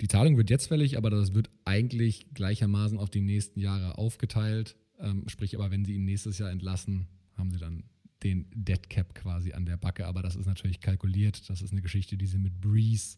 Die 0.02 0.08
Zahlung 0.08 0.38
wird 0.38 0.50
jetzt 0.50 0.68
fällig, 0.68 0.98
aber 0.98 1.10
das 1.10 1.34
wird 1.34 1.50
eigentlich 1.66 2.34
gleichermaßen 2.34 2.98
auf 2.98 3.10
die 3.10 3.22
nächsten 3.22 3.60
Jahre 3.60 3.98
aufgeteilt. 3.98 4.76
Ähm, 5.00 5.28
sprich, 5.28 5.56
aber 5.56 5.72
wenn 5.72 5.86
sie 5.86 5.96
ihn 5.96 6.06
nächstes 6.06 6.38
Jahr 6.40 6.52
entlassen, 6.52 7.08
haben 7.36 7.52
sie 7.52 7.60
dann 7.60 7.84
den 8.24 8.48
Dead 8.54 8.90
Cap 8.90 9.14
quasi 9.16 9.54
an 9.54 9.66
der 9.66 9.78
Backe. 9.78 10.08
Aber 10.08 10.22
das 10.22 10.36
ist 10.36 10.46
natürlich 10.46 10.80
kalkuliert. 10.80 11.50
Das 11.50 11.62
ist 11.62 11.72
eine 11.72 11.82
Geschichte, 11.82 12.18
die 12.18 12.26
sie 12.26 12.38
mit 12.38 12.60
Breeze 12.60 13.18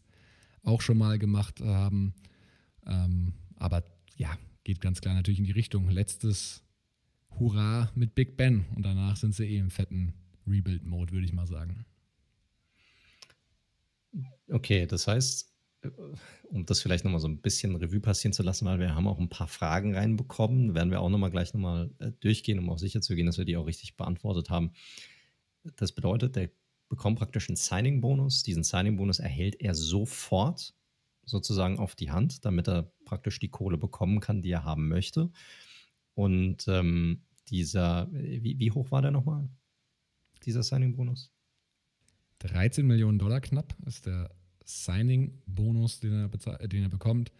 auch 0.62 0.82
schon 0.82 0.98
mal 0.98 1.18
gemacht 1.18 1.60
haben. 1.60 2.14
Ähm, 2.86 3.34
aber 3.56 3.84
ja, 4.16 4.36
geht 4.64 4.80
ganz 4.80 5.00
klar 5.00 5.14
natürlich 5.14 5.38
in 5.38 5.44
die 5.44 5.52
Richtung. 5.52 5.88
Letztes 5.88 6.62
Hurra 7.38 7.90
mit 7.94 8.14
Big 8.14 8.36
Ben 8.36 8.64
und 8.74 8.82
danach 8.84 9.16
sind 9.16 9.34
sie 9.34 9.44
eh 9.44 9.58
im 9.58 9.70
fetten 9.70 10.12
Rebuild-Mode, 10.46 11.12
würde 11.12 11.26
ich 11.26 11.32
mal 11.32 11.46
sagen. 11.46 11.84
Okay, 14.48 14.86
das 14.86 15.06
heißt, 15.06 15.52
um 16.44 16.66
das 16.66 16.80
vielleicht 16.80 17.04
nochmal 17.04 17.20
so 17.20 17.28
ein 17.28 17.40
bisschen 17.40 17.76
Revue 17.76 18.00
passieren 18.00 18.32
zu 18.32 18.42
lassen, 18.42 18.66
weil 18.66 18.78
wir 18.78 18.94
haben 18.94 19.06
auch 19.06 19.18
ein 19.18 19.28
paar 19.28 19.48
Fragen 19.48 19.94
reinbekommen, 19.94 20.74
werden 20.74 20.90
wir 20.90 21.00
auch 21.00 21.08
nochmal 21.08 21.30
gleich 21.30 21.54
nochmal 21.54 21.90
äh, 21.98 22.12
durchgehen, 22.20 22.58
um 22.58 22.70
auch 22.70 22.78
sicher 22.78 23.00
zu 23.00 23.14
gehen, 23.14 23.26
dass 23.26 23.38
wir 23.38 23.44
die 23.44 23.56
auch 23.56 23.66
richtig 23.66 23.96
beantwortet 23.96 24.50
haben. 24.50 24.72
Das 25.76 25.92
bedeutet, 25.92 26.36
der 26.36 26.50
bekommt 26.88 27.18
praktisch 27.18 27.48
einen 27.48 27.56
Signing-Bonus. 27.56 28.42
Diesen 28.42 28.62
Signing-Bonus 28.62 29.18
erhält 29.18 29.60
er 29.60 29.74
sofort 29.74 30.74
sozusagen 31.24 31.78
auf 31.78 31.96
die 31.96 32.10
Hand, 32.10 32.44
damit 32.44 32.68
er 32.68 32.92
praktisch 33.04 33.38
die 33.38 33.48
Kohle 33.48 33.76
bekommen 33.76 34.20
kann, 34.20 34.42
die 34.42 34.50
er 34.50 34.64
haben 34.64 34.88
möchte. 34.88 35.30
Und 36.14 36.66
ähm, 36.68 37.22
dieser, 37.48 38.08
wie, 38.12 38.58
wie, 38.58 38.70
hoch 38.70 38.90
war 38.90 39.02
der 39.02 39.10
nochmal, 39.10 39.48
dieser 40.44 40.62
Signing-Bonus? 40.62 41.32
13 42.38 42.86
Millionen 42.86 43.18
Dollar 43.18 43.40
knapp 43.40 43.76
ist 43.86 44.06
der 44.06 44.30
Signing-Bonus, 44.66 46.00
den, 46.00 46.12
er 46.12 46.68
den 46.68 46.82
er 46.82 46.88
bekommt. 46.88 47.32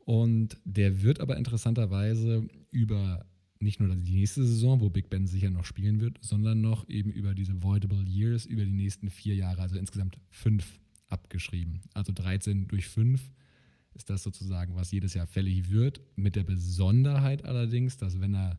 Und 0.00 0.56
der 0.64 1.02
wird 1.02 1.20
aber 1.20 1.36
interessanterweise 1.36 2.48
über 2.70 3.24
nicht 3.60 3.80
nur 3.80 3.94
die 3.94 4.16
nächste 4.16 4.44
Saison, 4.44 4.80
wo 4.80 4.88
Big 4.88 5.10
Ben 5.10 5.26
sicher 5.26 5.50
noch 5.50 5.64
spielen 5.64 6.00
wird, 6.00 6.18
sondern 6.20 6.60
noch 6.60 6.88
eben 6.88 7.10
über 7.10 7.34
diese 7.34 7.62
Voidable 7.62 8.04
Years, 8.04 8.46
über 8.46 8.64
die 8.64 8.72
nächsten 8.72 9.10
vier 9.10 9.34
Jahre, 9.34 9.62
also 9.62 9.76
insgesamt 9.76 10.18
fünf 10.30 10.78
abgeschrieben. 11.08 11.80
Also 11.94 12.12
13 12.14 12.68
durch 12.68 12.86
5 12.86 13.20
ist 13.94 14.10
das 14.10 14.22
sozusagen, 14.22 14.76
was 14.76 14.92
jedes 14.92 15.14
Jahr 15.14 15.26
fällig 15.26 15.70
wird. 15.70 16.00
Mit 16.16 16.36
der 16.36 16.44
Besonderheit 16.44 17.44
allerdings, 17.44 17.96
dass 17.96 18.20
wenn 18.20 18.34
er 18.34 18.58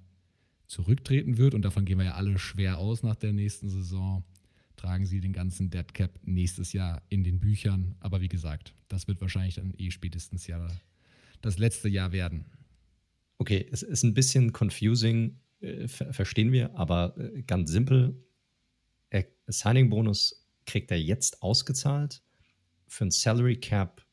zurücktreten 0.67 1.38
wird, 1.38 1.53
und 1.55 1.63
davon 1.63 1.86
gehen 1.86 1.98
wir 1.98 2.05
ja 2.05 2.13
alle 2.13 2.38
schwer 2.38 2.77
aus 2.77 3.03
nach 3.03 3.15
der 3.15 3.34
nächsten 3.34 3.69
Saison, 3.69 4.24
tragen 4.79 5.05
sie 5.05 5.19
den 5.19 5.33
ganzen 5.33 5.69
Dead 5.69 5.93
Cap 5.93 6.17
nächstes 6.24 6.71
Jahr 6.71 7.01
in 7.09 7.24
den 7.24 7.39
Büchern. 7.39 7.95
Aber 8.00 8.21
wie 8.21 8.29
gesagt, 8.29 8.74
das 8.88 9.07
wird 9.07 9.19
wahrscheinlich 9.19 9.55
dann 9.55 9.74
eh 9.77 9.91
spätestens 9.91 10.48
ja 10.48 10.65
das 11.41 11.57
letzte 11.57 11.89
Jahr 11.89 12.13
werden. 12.13 12.45
Okay, 13.38 13.67
es 13.71 13.83
ist 13.83 14.03
ein 14.03 14.13
bisschen 14.13 14.53
confusing, 14.53 15.39
äh, 15.59 15.88
verstehen 15.88 16.51
wir, 16.51 16.75
aber 16.75 17.15
äh, 17.17 17.43
ganz 17.43 17.71
simpel. 17.71 18.24
Signing-Bonus 19.51 20.48
kriegt 20.65 20.91
er 20.91 21.00
jetzt 21.00 21.41
ausgezahlt. 21.41 22.21
Für 22.88 23.05
ein 23.05 23.12
Salary 23.12 23.55
Cap 23.57 24.05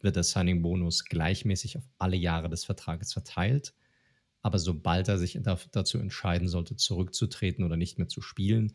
wird 0.00 0.16
der 0.16 0.24
Signing-Bonus 0.24 1.04
gleichmäßig 1.04 1.76
auf 1.76 1.88
alle 1.98 2.16
Jahre 2.16 2.48
des 2.48 2.64
Vertrages 2.64 3.12
verteilt. 3.12 3.74
Aber 4.42 4.58
sobald 4.58 5.08
er 5.08 5.18
sich 5.18 5.38
dazu 5.42 5.98
entscheiden 5.98 6.48
sollte, 6.48 6.76
zurückzutreten 6.76 7.64
oder 7.64 7.76
nicht 7.76 7.98
mehr 7.98 8.08
zu 8.08 8.20
spielen, 8.20 8.72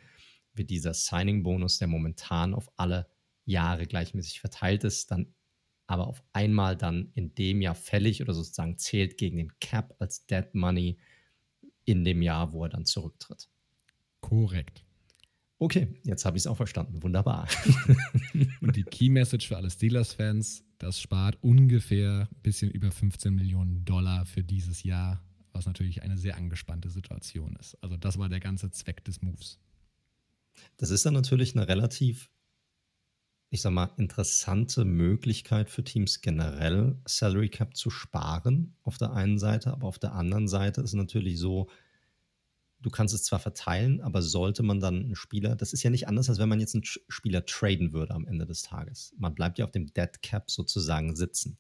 wird 0.53 0.70
dieser 0.70 0.93
Signing-Bonus, 0.93 1.77
der 1.79 1.88
momentan 1.88 2.53
auf 2.53 2.70
alle 2.77 3.08
Jahre 3.46 3.86
gleichmäßig 3.86 4.39
verteilt 4.39 4.84
ist, 4.84 5.12
dann 5.12 5.34
aber 5.88 6.08
auf 6.08 6.24
einmal 6.31 6.77
dann 6.77 7.12
in 7.15 7.36
dem 7.36 7.62
Jahr 7.62 7.75
fällig 7.75 8.22
oder 8.22 8.34
sozusagen 8.34 8.77
zählt 8.77 9.17
gegen 9.17 9.38
den 9.38 9.60
Cap 9.60 9.96
als 10.00 10.25
Dead 10.25 10.53
Money 10.53 10.98
in 11.86 12.05
dem 12.05 12.22
Jahr, 12.22 12.53
wo 12.53 12.63
er 12.63 12.70
dann 12.70 12.86
zurücktritt. 12.86 13.50
Korrekt. 14.22 14.86
Okay, 15.60 16.00
jetzt 16.03 16.25
habe 16.25 16.38
ich 16.38 16.43
es 16.43 16.48
auch 16.48 16.58
verstanden. 16.58 17.03
Wunderbar. 17.03 17.48
Und 18.62 18.75
die 18.75 18.84
Key 18.84 19.10
Message 19.10 19.48
für 19.48 19.58
alle 19.58 19.70
Steelers-Fans: 19.70 20.63
Das 20.79 21.00
spart 21.00 21.38
ungefähr 21.41 22.29
ein 22.31 22.41
bisschen 22.41 22.72
über 22.72 22.89
15 22.89 23.34
Millionen 23.34 23.86
Dollar 23.86 24.25
für 24.25 24.43
dieses 24.43 24.84
Jahr, 24.84 25.24
was 25.51 25.67
natürlich 25.67 26.01
eine 26.01 26.17
sehr 26.17 26.38
angespannte 26.38 26.89
Situation 26.89 27.55
ist. 27.58 27.75
Also, 27.84 27.98
das 27.98 28.17
war 28.17 28.29
der 28.29 28.39
ganze 28.39 28.72
Zweck 28.72 29.03
des 29.03 29.22
Moves. 29.22 29.60
Das 30.77 30.89
ist 30.89 31.06
dann 31.06 31.13
natürlich 31.13 31.56
eine 31.56 31.68
relativ 31.68 32.30
ich 33.53 33.62
sag 33.62 33.72
mal, 33.72 33.91
interessante 33.98 34.86
Möglichkeit 34.86 35.70
für 35.70 35.84
Teams 35.84 36.22
generell, 36.22 36.98
Salary 37.06 37.50
Cap 37.50 37.75
zu 37.75 37.89
sparen 37.89 38.75
auf 38.82 38.98
der 38.98 39.12
einen 39.12 39.39
Seite, 39.39 39.74
aber 39.74 39.88
auf 39.88 40.00
der 40.00 40.13
anderen 40.13 40.48
Seite 40.48 40.80
ist 40.80 40.94
natürlich 40.94 41.38
so, 41.38 41.70
du 42.80 42.89
kannst 42.89 43.13
es 43.13 43.24
zwar 43.24 43.39
verteilen, 43.39 44.00
aber 44.00 44.22
sollte 44.22 44.63
man 44.63 44.80
dann 44.80 45.03
einen 45.03 45.15
Spieler, 45.15 45.58
das 45.58 45.74
ist 45.74 45.84
ja 45.84 45.89
nicht 45.89 46.08
anders, 46.08 46.30
als 46.30 46.39
wenn 46.39 46.48
man 46.48 46.62
jetzt 46.62 46.75
einen 46.75 46.86
Spieler 46.86 47.46
traden 47.46 47.91
würde 47.91 48.13
am 48.13 48.25
Ende 48.25 48.46
des 48.46 48.62
Tages. 48.62 49.13
Man 49.18 49.36
bleibt 49.36 49.60
ja 49.60 49.65
auf 49.65 49.72
dem 49.72 49.94
Dead 49.94 50.22
Cap 50.22 50.50
sozusagen 50.50 51.18
sitzen. 51.18 51.58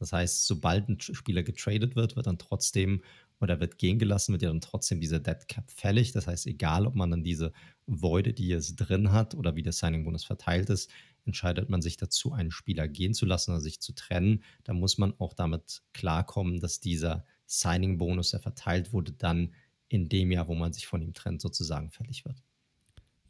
Das 0.00 0.12
heißt, 0.12 0.44
sobald 0.44 0.88
ein 0.88 1.00
Spieler 1.00 1.44
getradet 1.44 1.94
wird, 1.94 2.16
wird 2.16 2.26
dann 2.26 2.38
trotzdem 2.38 3.02
oder 3.40 3.60
wird 3.60 3.78
gehen 3.78 3.98
gelassen, 3.98 4.32
wird 4.32 4.42
ja 4.42 4.48
dann 4.48 4.60
trotzdem 4.60 5.00
dieser 5.00 5.20
Dead 5.20 5.46
Cap 5.48 5.70
fällig. 5.70 6.12
Das 6.12 6.26
heißt, 6.26 6.46
egal, 6.46 6.86
ob 6.86 6.94
man 6.94 7.10
dann 7.10 7.22
diese 7.22 7.52
Voide, 7.86 8.32
die 8.32 8.52
es 8.52 8.76
drin 8.76 9.12
hat 9.12 9.34
oder 9.34 9.56
wie 9.56 9.62
der 9.62 9.72
Signing-Bonus 9.72 10.24
verteilt 10.24 10.70
ist, 10.70 10.90
entscheidet 11.24 11.68
man 11.68 11.82
sich 11.82 11.96
dazu, 11.96 12.32
einen 12.32 12.50
Spieler 12.50 12.88
gehen 12.88 13.14
zu 13.14 13.26
lassen 13.26 13.52
oder 13.52 13.60
sich 13.60 13.80
zu 13.80 13.92
trennen. 13.92 14.42
Da 14.64 14.72
muss 14.72 14.98
man 14.98 15.14
auch 15.18 15.34
damit 15.34 15.82
klarkommen, 15.92 16.60
dass 16.60 16.80
dieser 16.80 17.24
Signing-Bonus, 17.46 18.30
der 18.30 18.40
verteilt 18.40 18.92
wurde, 18.92 19.12
dann 19.12 19.54
in 19.88 20.08
dem 20.08 20.30
Jahr, 20.30 20.48
wo 20.48 20.54
man 20.54 20.72
sich 20.72 20.86
von 20.86 21.00
ihm 21.00 21.14
trennt, 21.14 21.40
sozusagen 21.40 21.90
fällig 21.90 22.24
wird. 22.24 22.42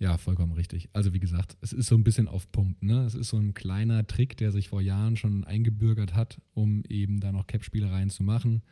Ja, 0.00 0.16
vollkommen 0.16 0.52
richtig. 0.52 0.88
Also 0.92 1.12
wie 1.12 1.18
gesagt, 1.18 1.56
es 1.60 1.72
ist 1.72 1.88
so 1.88 1.96
ein 1.96 2.04
bisschen 2.04 2.28
auf 2.28 2.50
Pump. 2.52 2.80
Ne? 2.82 3.04
Es 3.04 3.14
ist 3.14 3.28
so 3.28 3.36
ein 3.36 3.52
kleiner 3.52 4.06
Trick, 4.06 4.36
der 4.36 4.52
sich 4.52 4.68
vor 4.68 4.80
Jahren 4.80 5.16
schon 5.16 5.44
eingebürgert 5.44 6.14
hat, 6.14 6.40
um 6.54 6.84
eben 6.88 7.18
da 7.18 7.32
noch 7.32 7.48
Cap-Spielereien 7.48 8.10
zu 8.10 8.22
machen. 8.22 8.62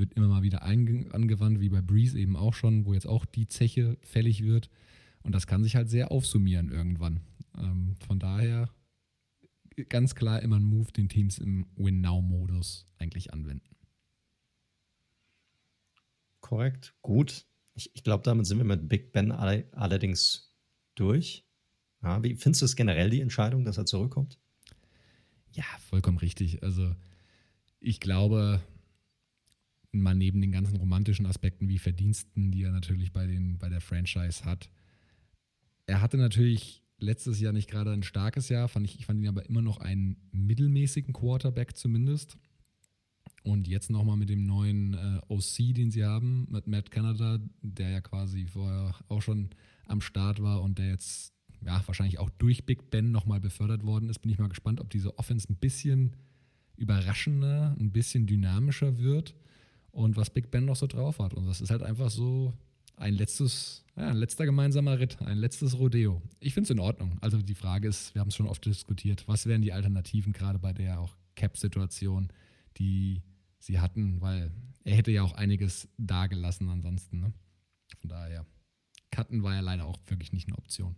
Wird 0.00 0.14
immer 0.14 0.28
mal 0.28 0.42
wieder 0.42 0.62
angewandt, 0.62 1.60
wie 1.60 1.68
bei 1.68 1.82
Breeze 1.82 2.18
eben 2.18 2.34
auch 2.34 2.54
schon, 2.54 2.86
wo 2.86 2.94
jetzt 2.94 3.06
auch 3.06 3.26
die 3.26 3.46
Zeche 3.46 3.98
fällig 4.00 4.42
wird. 4.42 4.70
Und 5.22 5.34
das 5.34 5.46
kann 5.46 5.62
sich 5.62 5.76
halt 5.76 5.90
sehr 5.90 6.10
aufsummieren 6.10 6.70
irgendwann. 6.70 7.20
Ähm, 7.58 7.96
von 8.06 8.18
daher 8.18 8.70
ganz 9.90 10.14
klar 10.14 10.40
immer 10.40 10.56
ein 10.56 10.64
Move, 10.64 10.90
den 10.92 11.10
Teams 11.10 11.36
im 11.36 11.66
Win-Now-Modus 11.76 12.88
eigentlich 12.96 13.34
anwenden. 13.34 13.76
Korrekt, 16.40 16.94
gut. 17.02 17.46
Ich, 17.74 17.94
ich 17.94 18.02
glaube, 18.02 18.24
damit 18.24 18.46
sind 18.46 18.56
wir 18.56 18.64
mit 18.64 18.88
Big 18.88 19.12
Ben 19.12 19.32
all 19.32 19.68
allerdings 19.72 20.56
durch. 20.94 21.46
Ja, 22.02 22.22
wie 22.22 22.36
findest 22.36 22.62
du 22.62 22.64
es 22.64 22.74
generell, 22.74 23.10
die 23.10 23.20
Entscheidung, 23.20 23.66
dass 23.66 23.76
er 23.76 23.84
zurückkommt? 23.84 24.38
Ja, 25.52 25.64
vollkommen 25.88 26.16
richtig. 26.16 26.62
Also 26.62 26.96
ich 27.80 28.00
glaube, 28.00 28.62
mal 29.92 30.14
neben 30.14 30.40
den 30.40 30.52
ganzen 30.52 30.76
romantischen 30.76 31.26
Aspekten 31.26 31.68
wie 31.68 31.78
Verdiensten, 31.78 32.50
die 32.50 32.62
er 32.62 32.70
natürlich 32.70 33.12
bei, 33.12 33.26
den, 33.26 33.58
bei 33.58 33.68
der 33.68 33.80
Franchise 33.80 34.44
hat, 34.44 34.70
er 35.86 36.00
hatte 36.00 36.16
natürlich 36.16 36.82
letztes 36.98 37.40
Jahr 37.40 37.52
nicht 37.52 37.68
gerade 37.68 37.92
ein 37.92 38.02
starkes 38.02 38.48
Jahr, 38.48 38.68
fand 38.68 38.86
ich, 38.86 38.98
ich 38.98 39.06
fand 39.06 39.20
ihn 39.20 39.28
aber 39.28 39.46
immer 39.46 39.62
noch 39.62 39.78
einen 39.78 40.16
mittelmäßigen 40.32 41.12
Quarterback 41.12 41.76
zumindest. 41.76 42.36
Und 43.42 43.66
jetzt 43.66 43.90
nochmal 43.90 44.18
mit 44.18 44.28
dem 44.28 44.44
neuen 44.44 44.94
äh, 44.94 45.20
OC, 45.28 45.74
den 45.74 45.90
sie 45.90 46.04
haben, 46.04 46.46
mit 46.50 46.66
Matt 46.66 46.90
Canada, 46.90 47.38
der 47.62 47.90
ja 47.90 48.00
quasi 48.02 48.46
vorher 48.46 48.94
auch 49.08 49.22
schon 49.22 49.48
am 49.86 50.02
Start 50.02 50.42
war 50.42 50.62
und 50.62 50.78
der 50.78 50.88
jetzt 50.88 51.32
ja, 51.64 51.82
wahrscheinlich 51.86 52.18
auch 52.18 52.30
durch 52.30 52.66
Big 52.66 52.90
Ben 52.90 53.10
nochmal 53.10 53.40
befördert 53.40 53.82
worden 53.82 54.10
ist, 54.10 54.20
bin 54.20 54.30
ich 54.30 54.38
mal 54.38 54.48
gespannt, 54.48 54.80
ob 54.80 54.90
diese 54.90 55.18
Offense 55.18 55.50
ein 55.50 55.56
bisschen 55.56 56.16
überraschender, 56.76 57.76
ein 57.80 57.92
bisschen 57.92 58.26
dynamischer 58.26 58.98
wird 58.98 59.34
und 59.92 60.16
was 60.16 60.30
Big 60.30 60.50
Ben 60.50 60.64
noch 60.64 60.76
so 60.76 60.86
drauf 60.86 61.18
hat. 61.18 61.34
Und 61.34 61.46
das 61.46 61.60
ist 61.60 61.70
halt 61.70 61.82
einfach 61.82 62.10
so 62.10 62.54
ein 62.96 63.14
letztes, 63.14 63.84
ja, 63.96 64.08
ein 64.08 64.16
letzter 64.16 64.44
gemeinsamer 64.44 64.98
Ritt, 64.98 65.20
ein 65.22 65.38
letztes 65.38 65.78
Rodeo. 65.78 66.22
Ich 66.38 66.54
finde 66.54 66.64
es 66.64 66.70
in 66.70 66.80
Ordnung. 66.80 67.18
Also 67.20 67.40
die 67.40 67.54
Frage 67.54 67.88
ist, 67.88 68.14
wir 68.14 68.20
haben 68.20 68.28
es 68.28 68.36
schon 68.36 68.46
oft 68.46 68.64
diskutiert, 68.64 69.26
was 69.26 69.46
wären 69.46 69.62
die 69.62 69.72
Alternativen 69.72 70.32
gerade 70.32 70.58
bei 70.58 70.72
der 70.72 71.00
auch 71.00 71.16
Cap-Situation, 71.34 72.28
die 72.76 73.22
sie 73.58 73.80
hatten, 73.80 74.20
weil 74.20 74.52
er 74.84 74.96
hätte 74.96 75.10
ja 75.10 75.22
auch 75.22 75.32
einiges 75.32 75.88
dagelassen 75.98 76.68
ansonsten. 76.68 77.20
Ne? 77.20 77.32
Von 77.98 78.10
daher, 78.10 78.46
Cutten 79.10 79.42
war 79.42 79.54
ja 79.54 79.60
leider 79.60 79.86
auch 79.86 79.98
wirklich 80.06 80.32
nicht 80.32 80.48
eine 80.48 80.58
Option. 80.58 80.96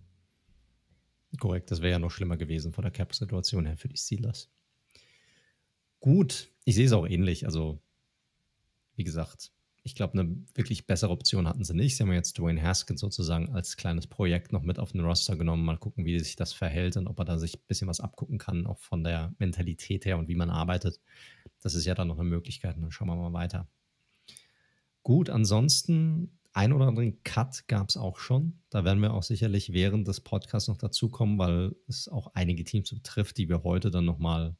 Korrekt, 1.39 1.71
das 1.71 1.81
wäre 1.81 1.93
ja 1.93 1.99
noch 1.99 2.11
schlimmer 2.11 2.37
gewesen 2.37 2.73
von 2.73 2.83
der 2.83 2.91
Cap-Situation 2.91 3.65
her 3.65 3.77
für 3.77 3.89
die 3.89 3.97
Steelers. 3.97 4.51
Gut, 6.01 6.51
ich 6.65 6.75
sehe 6.75 6.87
es 6.87 6.93
auch 6.93 7.07
ähnlich. 7.07 7.47
Also, 7.47 7.81
wie 9.03 9.05
gesagt, 9.05 9.51
ich 9.83 9.97
glaube, 9.97 10.13
eine 10.13 10.37
wirklich 10.55 10.87
bessere 10.87 11.11
Option 11.11 11.49
hatten 11.49 11.65
sie 11.65 11.75
nicht. 11.75 11.97
Sie 11.97 12.05
haben 12.05 12.13
jetzt 12.13 12.39
Dwayne 12.39 12.63
Haskins 12.63 13.01
sozusagen 13.01 13.53
als 13.53 13.77
kleines 13.77 14.07
Projekt 14.07 14.53
noch 14.53 14.63
mit 14.63 14.79
auf 14.79 14.93
den 14.93 15.01
Roster 15.01 15.35
genommen. 15.35 15.65
Mal 15.65 15.77
gucken, 15.77 16.05
wie 16.05 16.21
sich 16.21 16.37
das 16.37 16.53
verhält 16.53 16.97
und 16.97 17.09
ob 17.09 17.19
er 17.19 17.25
da 17.25 17.37
sich 17.37 17.57
ein 17.57 17.67
bisschen 17.67 17.89
was 17.89 17.99
abgucken 17.99 18.39
kann, 18.39 18.65
auch 18.65 18.79
von 18.79 19.03
der 19.03 19.35
Mentalität 19.39 20.05
her 20.05 20.19
und 20.19 20.29
wie 20.29 20.37
man 20.37 20.51
arbeitet. 20.51 21.01
Das 21.59 21.75
ist 21.75 21.85
ja 21.85 21.97
dann 21.97 22.07
noch 22.07 22.19
eine 22.21 22.29
Möglichkeit. 22.29 22.77
dann 22.77 22.93
schauen 22.93 23.09
wir 23.09 23.17
mal 23.17 23.33
weiter. 23.33 23.69
Gut, 25.03 25.31
ansonsten 25.31 26.39
ein 26.53 26.73
oder 26.73 26.87
anderen 26.87 27.21
Cut 27.25 27.67
gab 27.67 27.89
es 27.89 27.97
auch 27.97 28.19
schon. 28.19 28.61
Da 28.71 28.85
werden 28.85 29.03
wir 29.03 29.13
auch 29.15 29.25
sicherlich 29.25 29.73
während 29.73 30.07
des 30.07 30.21
Podcasts 30.21 30.69
noch 30.69 30.77
dazukommen, 30.79 31.41
weil 31.41 31.75
es 31.89 32.07
auch 32.07 32.29
einige 32.35 32.63
Teams 32.63 32.95
betrifft, 32.95 33.37
die 33.37 33.49
wir 33.49 33.65
heute 33.65 33.91
dann 33.91 34.05
nochmal 34.05 34.55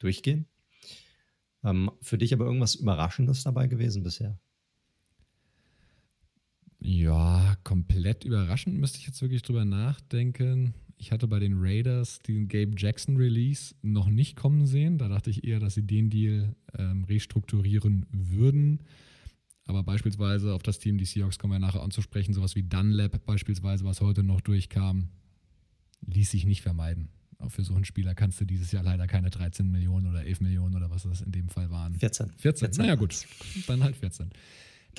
durchgehen. 0.00 0.48
Ähm, 1.66 1.90
für 2.00 2.16
dich 2.16 2.32
aber 2.32 2.44
irgendwas 2.44 2.76
Überraschendes 2.76 3.42
dabei 3.42 3.66
gewesen 3.66 4.04
bisher? 4.04 4.38
Ja, 6.78 7.56
komplett 7.64 8.24
überraschend 8.24 8.78
müsste 8.78 8.98
ich 8.98 9.06
jetzt 9.06 9.20
wirklich 9.20 9.42
drüber 9.42 9.64
nachdenken. 9.64 10.74
Ich 10.96 11.10
hatte 11.10 11.26
bei 11.26 11.40
den 11.40 11.54
Raiders 11.56 12.20
den 12.20 12.46
Gabe 12.46 12.74
Jackson 12.76 13.16
Release 13.16 13.74
noch 13.82 14.08
nicht 14.08 14.36
kommen 14.36 14.66
sehen. 14.66 14.96
Da 14.96 15.08
dachte 15.08 15.28
ich 15.28 15.42
eher, 15.42 15.58
dass 15.58 15.74
sie 15.74 15.82
den 15.82 16.08
Deal 16.08 16.54
ähm, 16.78 17.02
restrukturieren 17.04 18.06
würden. 18.12 18.84
Aber 19.64 19.82
beispielsweise 19.82 20.54
auf 20.54 20.62
das 20.62 20.78
Team, 20.78 20.96
die 20.96 21.04
Seahawks 21.04 21.40
kommen 21.40 21.52
wir 21.52 21.58
nachher 21.58 21.82
anzusprechen, 21.82 22.32
sowas 22.32 22.54
wie 22.54 22.62
Dunlap 22.62 23.24
beispielsweise, 23.26 23.84
was 23.84 24.00
heute 24.00 24.22
noch 24.22 24.40
durchkam, 24.40 25.08
ließ 26.06 26.30
sich 26.30 26.46
nicht 26.46 26.62
vermeiden. 26.62 27.08
Auch 27.38 27.50
für 27.50 27.64
so 27.64 27.74
einen 27.74 27.84
Spieler 27.84 28.14
kannst 28.14 28.40
du 28.40 28.44
dieses 28.44 28.72
Jahr 28.72 28.82
leider 28.82 29.06
keine 29.06 29.30
13 29.30 29.70
Millionen 29.70 30.06
oder 30.06 30.24
11 30.24 30.40
Millionen 30.40 30.74
oder 30.74 30.90
was 30.90 31.02
das 31.02 31.20
in 31.20 31.32
dem 31.32 31.48
Fall 31.48 31.70
waren. 31.70 31.94
14. 31.94 32.30
14, 32.36 32.68
14. 32.68 32.82
naja 32.82 32.94
gut, 32.94 33.26
dann 33.66 33.82
halt 33.82 33.96
14. 33.96 34.30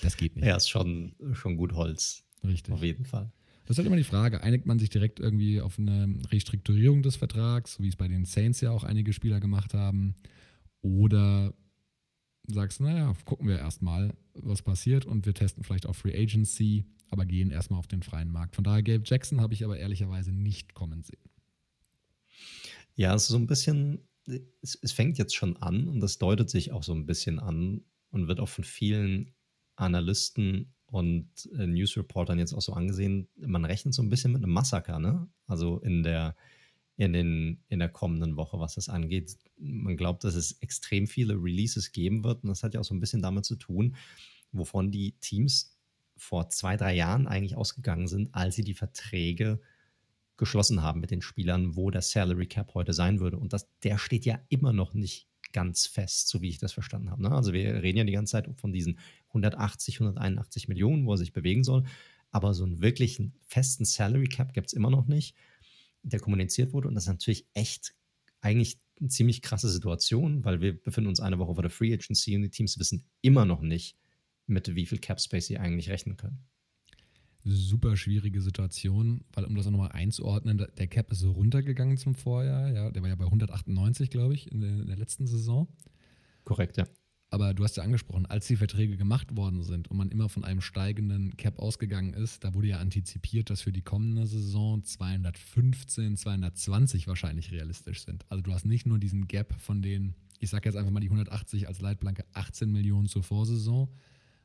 Das 0.02 0.18
geht 0.18 0.36
nicht. 0.36 0.46
Ja, 0.46 0.56
ist 0.56 0.70
schon, 0.70 1.16
schon 1.34 1.58
gut 1.58 1.74
Holz. 1.74 2.24
Richtig. 2.44 2.74
Auf 2.74 2.84
jeden 2.84 3.06
Fall. 3.06 3.32
Das 3.66 3.74
ist 3.74 3.80
halt 3.80 3.88
immer 3.88 3.98
die 3.98 4.04
Frage, 4.04 4.42
einigt 4.44 4.66
man 4.66 4.80
sich 4.80 4.90
direkt 4.90 5.20
irgendwie 5.20 5.60
auf 5.60 5.78
eine 5.78 6.16
Restrukturierung 6.32 7.02
des 7.02 7.18
Vertrags, 7.18 7.74
so 7.74 7.84
wie 7.84 7.90
es 7.90 7.98
bei 7.98 8.08
den 8.08 8.24
Saints 8.24 8.62
ja 8.62 8.72
auch 8.72 8.84
einige 8.84 9.12
Spieler 9.12 9.40
gemacht 9.42 9.74
haben, 9.74 10.16
oder 10.82 11.54
sagst, 12.48 12.80
naja, 12.80 13.14
gucken 13.26 13.48
wir 13.48 13.58
erstmal, 13.58 14.14
was 14.34 14.62
passiert 14.62 15.06
und 15.06 15.26
wir 15.26 15.34
testen 15.34 15.64
vielleicht 15.64 15.86
auch 15.86 15.96
Free 15.96 16.18
Agency, 16.18 16.86
aber 17.10 17.26
gehen 17.26 17.52
erstmal 17.52 17.80
auf 17.80 17.88
den 17.88 18.04
freien 18.04 18.32
Markt. 18.32 18.56
Von 18.56 18.64
daher, 18.64 18.84
Gabe 18.84 19.04
Jackson 19.06 19.42
habe 19.42 19.54
ich 19.54 19.66
aber 19.66 19.78
ehrlicherweise 19.78 20.32
nicht 20.32 20.74
kommen 20.74 21.04
sehen. 21.04 21.20
Ja, 22.98 23.14
es 23.14 23.24
ist 23.24 23.30
so 23.30 23.38
ein 23.38 23.46
bisschen, 23.48 24.08
es, 24.62 24.78
es 24.82 24.92
fängt 24.92 25.20
jetzt 25.20 25.36
schon 25.36 25.56
an 25.58 25.88
und 25.88 26.00
das 26.00 26.18
deutet 26.18 26.50
sich 26.50 26.72
auch 26.72 26.82
so 26.82 26.94
ein 26.94 27.06
bisschen 27.06 27.40
an 27.40 27.86
und 28.10 28.28
wird 28.28 28.40
auch 28.40 28.50
von 28.50 28.64
vielen 28.64 29.36
Analysten 29.76 30.74
und 30.88 31.30
äh, 31.58 31.68
Newsreportern 31.68 32.40
jetzt 32.40 32.54
auch 32.54 32.62
so 32.62 32.74
angesehen, 32.74 33.30
man 33.38 33.66
rechnet 33.66 33.94
so 33.94 34.02
ein 34.02 34.10
bisschen 34.10 34.32
mit 34.32 34.44
einem 34.44 34.52
Massaker, 34.52 35.00
ne? 35.00 35.30
Also 35.46 35.80
in 35.80 36.02
der, 36.02 36.36
in, 36.96 37.14
den, 37.14 37.64
in 37.68 37.78
der 37.78 37.90
kommenden 37.90 38.36
Woche, 38.36 38.60
was 38.60 38.74
das 38.74 38.90
angeht. 38.90 39.38
Man 39.60 39.96
glaubt, 39.96 40.24
dass 40.24 40.34
es 40.34 40.54
extrem 40.62 41.06
viele 41.06 41.36
Releases 41.36 41.92
geben 41.92 42.24
wird 42.24 42.44
und 42.44 42.50
das 42.50 42.64
hat 42.64 42.74
ja 42.74 42.80
auch 42.80 42.86
so 42.86 42.96
ein 42.96 43.00
bisschen 43.00 43.22
damit 43.22 43.46
zu 43.46 43.58
tun, 43.58 43.96
wovon 44.52 44.92
die 44.92 45.12
Teams 45.20 45.78
vor 46.16 46.50
zwei, 46.50 46.78
drei 46.78 46.96
Jahren 46.96 47.28
eigentlich 47.28 47.56
ausgegangen 47.56 48.08
sind, 48.08 48.34
als 48.34 48.56
sie 48.56 48.64
die 48.64 48.74
Verträge 48.74 49.62
geschlossen 50.38 50.82
haben 50.82 51.02
mit 51.02 51.12
den 51.12 51.22
Spielern, 51.22 51.76
wo 51.76 51.90
der 51.90 52.02
Salary 52.02 52.48
Cap 52.48 52.74
heute 52.74 52.94
sein 52.94 53.20
würde. 53.20 53.38
Und 53.38 53.54
das, 53.54 53.68
der 53.84 53.98
steht 53.98 54.26
ja 54.26 54.40
immer 54.50 54.72
noch 54.72 54.94
nicht 54.94 55.28
ganz 55.52 55.88
fest, 55.88 56.28
so 56.28 56.42
wie 56.42 56.50
ich 56.50 56.60
das 56.60 56.74
verstanden 56.74 57.10
habe. 57.10 57.24
Ne? 57.24 57.32
Also 57.32 57.54
wir 57.54 57.82
reden 57.82 57.98
ja 57.98 58.04
die 58.04 58.12
ganze 58.12 58.32
Zeit 58.32 58.50
von 58.58 58.72
diesen 58.72 59.00
180, 59.30 59.96
181 59.96 60.68
Millionen, 60.68 61.06
wo 61.06 61.14
er 61.14 61.18
sich 61.18 61.34
bewegen 61.34 61.64
soll. 61.64 61.84
Aber 62.32 62.54
so 62.54 62.64
einen 62.64 62.82
wirklichen 62.82 63.34
festen 63.48 63.86
Salary 63.86 64.28
Cap 64.28 64.54
gibt 64.54 64.68
es 64.68 64.74
immer 64.74 64.90
noch 64.90 65.08
nicht, 65.08 65.36
der 66.04 66.20
kommuniziert 66.20 66.74
wurde. 66.74 66.88
Und 66.88 66.96
das 66.96 67.06
ist 67.06 67.10
natürlich 67.10 67.48
echt 67.54 67.96
eigentlich 68.42 68.80
eine 69.00 69.10
ziemlich 69.10 69.42
krasse 69.42 69.70
Situation, 69.70 70.44
weil 70.44 70.62
wir 70.62 70.80
befinden 70.80 71.10
uns 71.10 71.20
eine 71.20 71.40
Woche 71.40 71.56
vor 71.56 71.64
der 71.64 71.72
Free 71.72 71.94
Agency 71.94 72.36
und 72.36 72.42
die 72.42 72.50
Teams 72.50 72.78
wissen 72.78 73.06
immer 73.22 73.46
noch 73.46 73.62
nicht, 73.62 73.96
mit 74.46 74.76
wie 74.76 74.86
viel 74.86 75.00
Cap 75.00 75.20
Space 75.20 75.48
sie 75.48 75.58
eigentlich 75.58 75.90
rechnen 75.90 76.18
können 76.18 76.46
super 77.44 77.96
schwierige 77.98 78.42
Situation, 78.42 79.22
weil 79.34 79.46
um 79.46 79.56
das 79.56 79.68
auch 79.68 79.72
nochmal 79.72 79.92
einzuordnen, 79.92 80.58
der 80.78 80.88
Cap 80.88 81.12
ist 81.12 81.20
so 81.20 81.32
runtergegangen 81.32 81.98
zum 81.98 82.16
Vorjahr, 82.16 82.72
ja, 82.72 82.92
der 82.92 83.02
war 83.02 83.10
ja 83.10 83.16
bei 83.16 83.26
198, 83.26 84.10
glaube 84.10 84.34
ich, 84.34 84.52
in 84.52 84.62
der, 84.62 84.70
in 84.70 84.88
der, 84.88 84.98
letzten 84.98 85.28
Saison. 85.28 85.68
Korrekt, 86.44 86.78
ja. 86.78 86.86
Aber 87.30 87.54
du 87.54 87.64
hast 87.64 87.76
ja 87.76 87.84
angesprochen, 87.84 88.26
als 88.26 88.48
die 88.48 88.56
Verträge 88.56 88.96
gemacht 88.96 89.36
worden 89.36 89.62
sind 89.62 89.90
und 89.90 89.98
man 89.98 90.10
immer 90.10 90.30
von 90.30 90.46
einem 90.46 90.62
steigenden 90.62 91.36
Cap 91.36 91.60
ausgegangen 91.60 92.14
ist, 92.14 92.46
da 92.46 92.54
wurde 92.54 92.68
ja 92.68 92.78
antizipiert, 92.78 93.50
dass 93.50 93.62
für 93.62 93.74
die 93.74 93.82
kommende 93.82 94.26
Saison 94.26 94.82
215, 94.82 96.16
220 96.16 97.08
wahrscheinlich 97.08 97.52
realistisch 97.52 98.06
sind. 98.06 98.26
Also 98.30 98.42
du 98.42 98.54
hast 98.54 98.66
nicht 98.66 98.86
nur 98.86 98.98
diesen 98.98 99.28
Gap 99.28 99.54
von 99.60 99.82
den, 99.82 100.16
ich 100.40 100.50
sage 100.50 100.70
jetzt 100.70 100.78
einfach 100.78 100.92
mal 100.92 101.02
die 101.02 101.08
180 101.08 101.68
als 101.68 101.82
Leitplanke, 101.82 102.24
18 102.32 102.72
Millionen 102.72 103.08
zur 103.08 103.24
Vorsaison, 103.24 103.90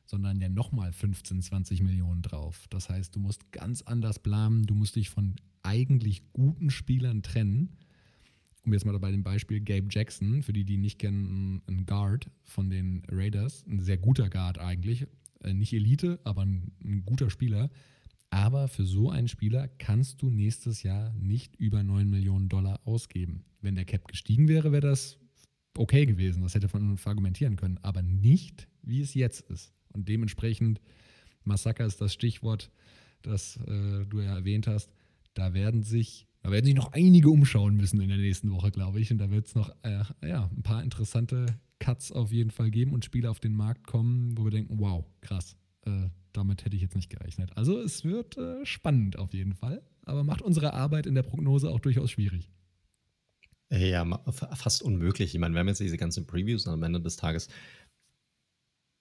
sondern 0.05 0.39
ja 0.39 0.49
nochmal 0.49 0.91
15, 0.91 1.41
20 1.41 1.81
Millionen 1.83 2.21
drauf. 2.21 2.65
Das 2.69 2.89
heißt, 2.89 3.15
du 3.15 3.19
musst 3.19 3.51
ganz 3.51 3.81
anders 3.81 4.19
planen, 4.19 4.65
du 4.65 4.75
musst 4.75 4.95
dich 4.95 5.09
von 5.09 5.35
eigentlich 5.63 6.21
guten 6.33 6.69
Spielern 6.69 7.23
trennen. 7.23 7.77
Um 8.65 8.73
jetzt 8.73 8.85
mal 8.85 8.97
bei 8.99 9.11
dem 9.11 9.23
Beispiel 9.23 9.59
Gabe 9.59 9.87
Jackson, 9.89 10.41
für 10.41 10.53
die, 10.53 10.63
die 10.63 10.77
nicht 10.77 10.99
kennen, 10.99 11.61
ein 11.67 11.85
Guard 11.85 12.29
von 12.43 12.69
den 12.69 13.03
Raiders, 13.09 13.65
ein 13.67 13.79
sehr 13.79 13.97
guter 13.97 14.29
Guard 14.29 14.57
eigentlich, 14.57 15.05
äh, 15.41 15.53
nicht 15.53 15.73
Elite, 15.73 16.19
aber 16.23 16.43
ein, 16.43 16.71
ein 16.83 17.03
guter 17.05 17.29
Spieler. 17.29 17.69
Aber 18.29 18.67
für 18.67 18.85
so 18.85 19.09
einen 19.11 19.27
Spieler 19.27 19.67
kannst 19.67 20.21
du 20.21 20.29
nächstes 20.29 20.81
Jahr 20.81 21.13
nicht 21.13 21.55
über 21.57 21.83
9 21.83 22.09
Millionen 22.09 22.49
Dollar 22.49 22.79
ausgeben. 22.85 23.45
Wenn 23.61 23.75
der 23.75 23.85
Cap 23.85 24.07
gestiegen 24.07 24.47
wäre, 24.47 24.71
wäre 24.71 24.87
das 24.87 25.19
okay 25.77 26.05
gewesen. 26.05 26.41
Das 26.41 26.55
hätte 26.55 26.67
man 26.73 26.97
argumentieren 27.03 27.57
können. 27.57 27.77
Aber 27.83 28.01
nicht, 28.01 28.67
wie 28.81 29.01
es 29.01 29.13
jetzt 29.13 29.41
ist. 29.49 29.73
Und 29.93 30.09
dementsprechend, 30.09 30.81
Massaker 31.43 31.85
ist 31.85 32.01
das 32.01 32.13
Stichwort, 32.13 32.71
das 33.21 33.57
äh, 33.67 34.05
du 34.05 34.19
ja 34.19 34.35
erwähnt 34.35 34.67
hast. 34.67 34.91
Da 35.33 35.53
werden 35.53 35.83
sich, 35.83 36.27
da 36.41 36.51
werden 36.51 36.65
sich 36.65 36.75
noch 36.75 36.93
einige 36.93 37.29
umschauen 37.29 37.75
müssen 37.75 37.99
in 38.01 38.09
der 38.09 38.17
nächsten 38.17 38.51
Woche, 38.51 38.71
glaube 38.71 38.99
ich. 38.99 39.11
Und 39.11 39.17
da 39.17 39.29
wird 39.29 39.47
es 39.47 39.55
noch 39.55 39.69
äh, 39.83 40.03
ja, 40.21 40.49
ein 40.55 40.63
paar 40.63 40.83
interessante 40.83 41.45
Cuts 41.79 42.11
auf 42.11 42.31
jeden 42.31 42.51
Fall 42.51 42.71
geben 42.71 42.93
und 42.93 43.05
Spiele 43.05 43.29
auf 43.29 43.39
den 43.39 43.53
Markt 43.53 43.87
kommen, 43.87 44.37
wo 44.37 44.43
wir 44.43 44.51
denken, 44.51 44.79
wow, 44.79 45.05
krass, 45.21 45.55
äh, 45.85 46.09
damit 46.31 46.65
hätte 46.65 46.75
ich 46.75 46.81
jetzt 46.81 46.95
nicht 46.95 47.09
gerechnet. 47.09 47.55
Also 47.57 47.79
es 47.79 48.03
wird 48.03 48.37
äh, 48.37 48.65
spannend 48.65 49.17
auf 49.17 49.33
jeden 49.33 49.53
Fall, 49.53 49.81
aber 50.05 50.23
macht 50.23 50.41
unsere 50.41 50.73
Arbeit 50.73 51.05
in 51.05 51.15
der 51.15 51.23
Prognose 51.23 51.69
auch 51.69 51.79
durchaus 51.79 52.11
schwierig. 52.11 52.49
Ja, 53.69 54.05
fast 54.31 54.83
unmöglich. 54.83 55.33
Ich 55.33 55.39
meine, 55.39 55.55
wir 55.55 55.59
haben 55.59 55.67
jetzt 55.67 55.79
diese 55.79 55.97
ganzen 55.97 56.27
Previews 56.27 56.67
und 56.67 56.73
am 56.73 56.83
Ende 56.83 57.01
des 57.01 57.15
Tages 57.15 57.47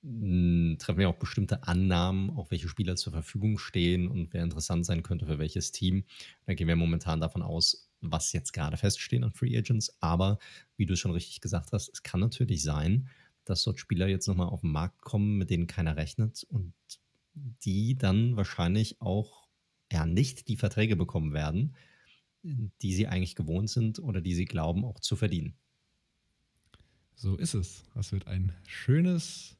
hm, 0.02 0.76
treffen 0.78 0.98
wir 0.98 1.08
auch 1.08 1.18
bestimmte 1.18 1.62
Annahmen, 1.64 2.30
auch 2.30 2.50
welche 2.50 2.68
Spieler 2.68 2.96
zur 2.96 3.12
Verfügung 3.12 3.58
stehen 3.58 4.08
und 4.08 4.32
wer 4.32 4.42
interessant 4.42 4.84
sein 4.84 5.02
könnte 5.02 5.26
für 5.26 5.38
welches 5.38 5.70
Team. 5.70 6.04
Da 6.46 6.54
gehen 6.54 6.68
wir 6.68 6.76
momentan 6.76 7.20
davon 7.20 7.42
aus, 7.42 7.88
was 8.00 8.32
jetzt 8.32 8.52
gerade 8.52 8.76
feststehen 8.76 9.22
an 9.22 9.32
Free 9.32 9.56
Agents. 9.56 9.96
Aber 10.00 10.38
wie 10.76 10.86
du 10.86 10.96
schon 10.96 11.12
richtig 11.12 11.40
gesagt 11.40 11.72
hast, 11.72 11.88
es 11.88 12.02
kann 12.02 12.20
natürlich 12.20 12.62
sein, 12.62 13.08
dass 13.44 13.62
dort 13.62 13.78
Spieler 13.78 14.08
jetzt 14.08 14.26
nochmal 14.26 14.48
auf 14.48 14.60
den 14.62 14.72
Markt 14.72 15.02
kommen, 15.02 15.38
mit 15.38 15.50
denen 15.50 15.66
keiner 15.66 15.96
rechnet 15.96 16.44
und 16.44 16.74
die 17.34 17.96
dann 17.96 18.36
wahrscheinlich 18.36 19.00
auch 19.00 19.46
ja 19.92 20.04
nicht 20.06 20.48
die 20.48 20.56
Verträge 20.56 20.96
bekommen 20.96 21.32
werden, 21.32 21.76
die 22.42 22.92
sie 22.92 23.06
eigentlich 23.06 23.36
gewohnt 23.36 23.70
sind 23.70 24.00
oder 24.00 24.20
die 24.20 24.34
sie 24.34 24.46
glauben 24.46 24.84
auch 24.84 24.98
zu 24.98 25.14
verdienen. 25.16 25.54
So 27.14 27.36
ist 27.36 27.54
es. 27.54 27.84
Das 27.94 28.10
wird 28.10 28.26
ein 28.26 28.52
schönes 28.66 29.56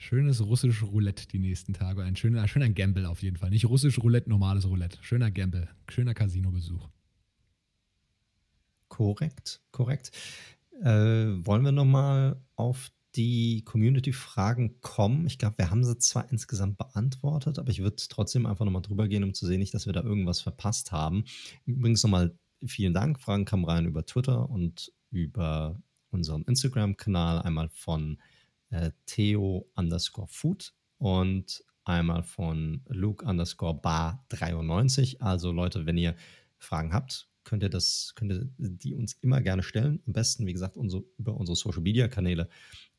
Schönes 0.00 0.40
russisch 0.40 0.82
Roulette 0.82 1.28
die 1.28 1.38
nächsten 1.38 1.74
Tage. 1.74 2.02
Ein 2.02 2.16
schöner, 2.16 2.48
schöner 2.48 2.70
Gamble 2.70 3.06
auf 3.06 3.22
jeden 3.22 3.36
Fall. 3.36 3.50
Nicht 3.50 3.66
russisch 3.66 3.98
Roulette, 3.98 4.30
normales 4.30 4.66
Roulette. 4.66 4.96
Schöner 5.02 5.30
Gamble. 5.30 5.68
Schöner 5.90 6.14
Casino-Besuch. 6.14 6.88
Korrekt, 8.88 9.60
korrekt. 9.72 10.10
Äh, 10.80 10.86
wollen 11.44 11.62
wir 11.66 11.72
nochmal 11.72 12.40
auf 12.56 12.90
die 13.14 13.62
Community-Fragen 13.66 14.80
kommen? 14.80 15.26
Ich 15.26 15.36
glaube, 15.36 15.58
wir 15.58 15.70
haben 15.70 15.84
sie 15.84 15.98
zwar 15.98 16.30
insgesamt 16.32 16.78
beantwortet, 16.78 17.58
aber 17.58 17.68
ich 17.68 17.82
würde 17.82 18.02
trotzdem 18.08 18.46
einfach 18.46 18.64
nochmal 18.64 18.80
drüber 18.80 19.06
gehen, 19.06 19.22
um 19.22 19.34
zu 19.34 19.46
sehen, 19.46 19.58
nicht, 19.58 19.74
dass 19.74 19.84
wir 19.84 19.92
da 19.92 20.02
irgendwas 20.02 20.40
verpasst 20.40 20.92
haben. 20.92 21.24
Übrigens 21.66 22.02
nochmal 22.02 22.34
vielen 22.64 22.94
Dank. 22.94 23.20
Fragen 23.20 23.44
kamen 23.44 23.66
rein 23.66 23.84
über 23.84 24.06
Twitter 24.06 24.48
und 24.48 24.94
über 25.10 25.78
unseren 26.08 26.44
Instagram-Kanal. 26.44 27.42
Einmal 27.42 27.68
von 27.68 28.14
äh, 28.14 28.39
Theo 29.06 29.68
underscore 29.74 30.28
Food 30.28 30.72
und 30.98 31.64
einmal 31.84 32.22
von 32.22 32.82
Luke 32.88 33.24
underscore 33.24 33.74
Bar 33.74 34.24
93. 34.28 35.22
Also 35.22 35.50
Leute, 35.52 35.86
wenn 35.86 35.96
ihr 35.96 36.14
Fragen 36.58 36.92
habt, 36.92 37.28
könnt 37.44 37.62
ihr 37.62 37.70
das, 37.70 38.12
könnt 38.14 38.32
ihr 38.32 38.48
die 38.58 38.94
uns 38.94 39.14
immer 39.14 39.40
gerne 39.40 39.62
stellen. 39.62 40.02
Am 40.06 40.12
besten, 40.12 40.46
wie 40.46 40.52
gesagt, 40.52 40.76
unsere, 40.76 41.04
über 41.18 41.34
unsere 41.34 41.56
Social 41.56 41.82
Media 41.82 42.06
Kanäle. 42.08 42.48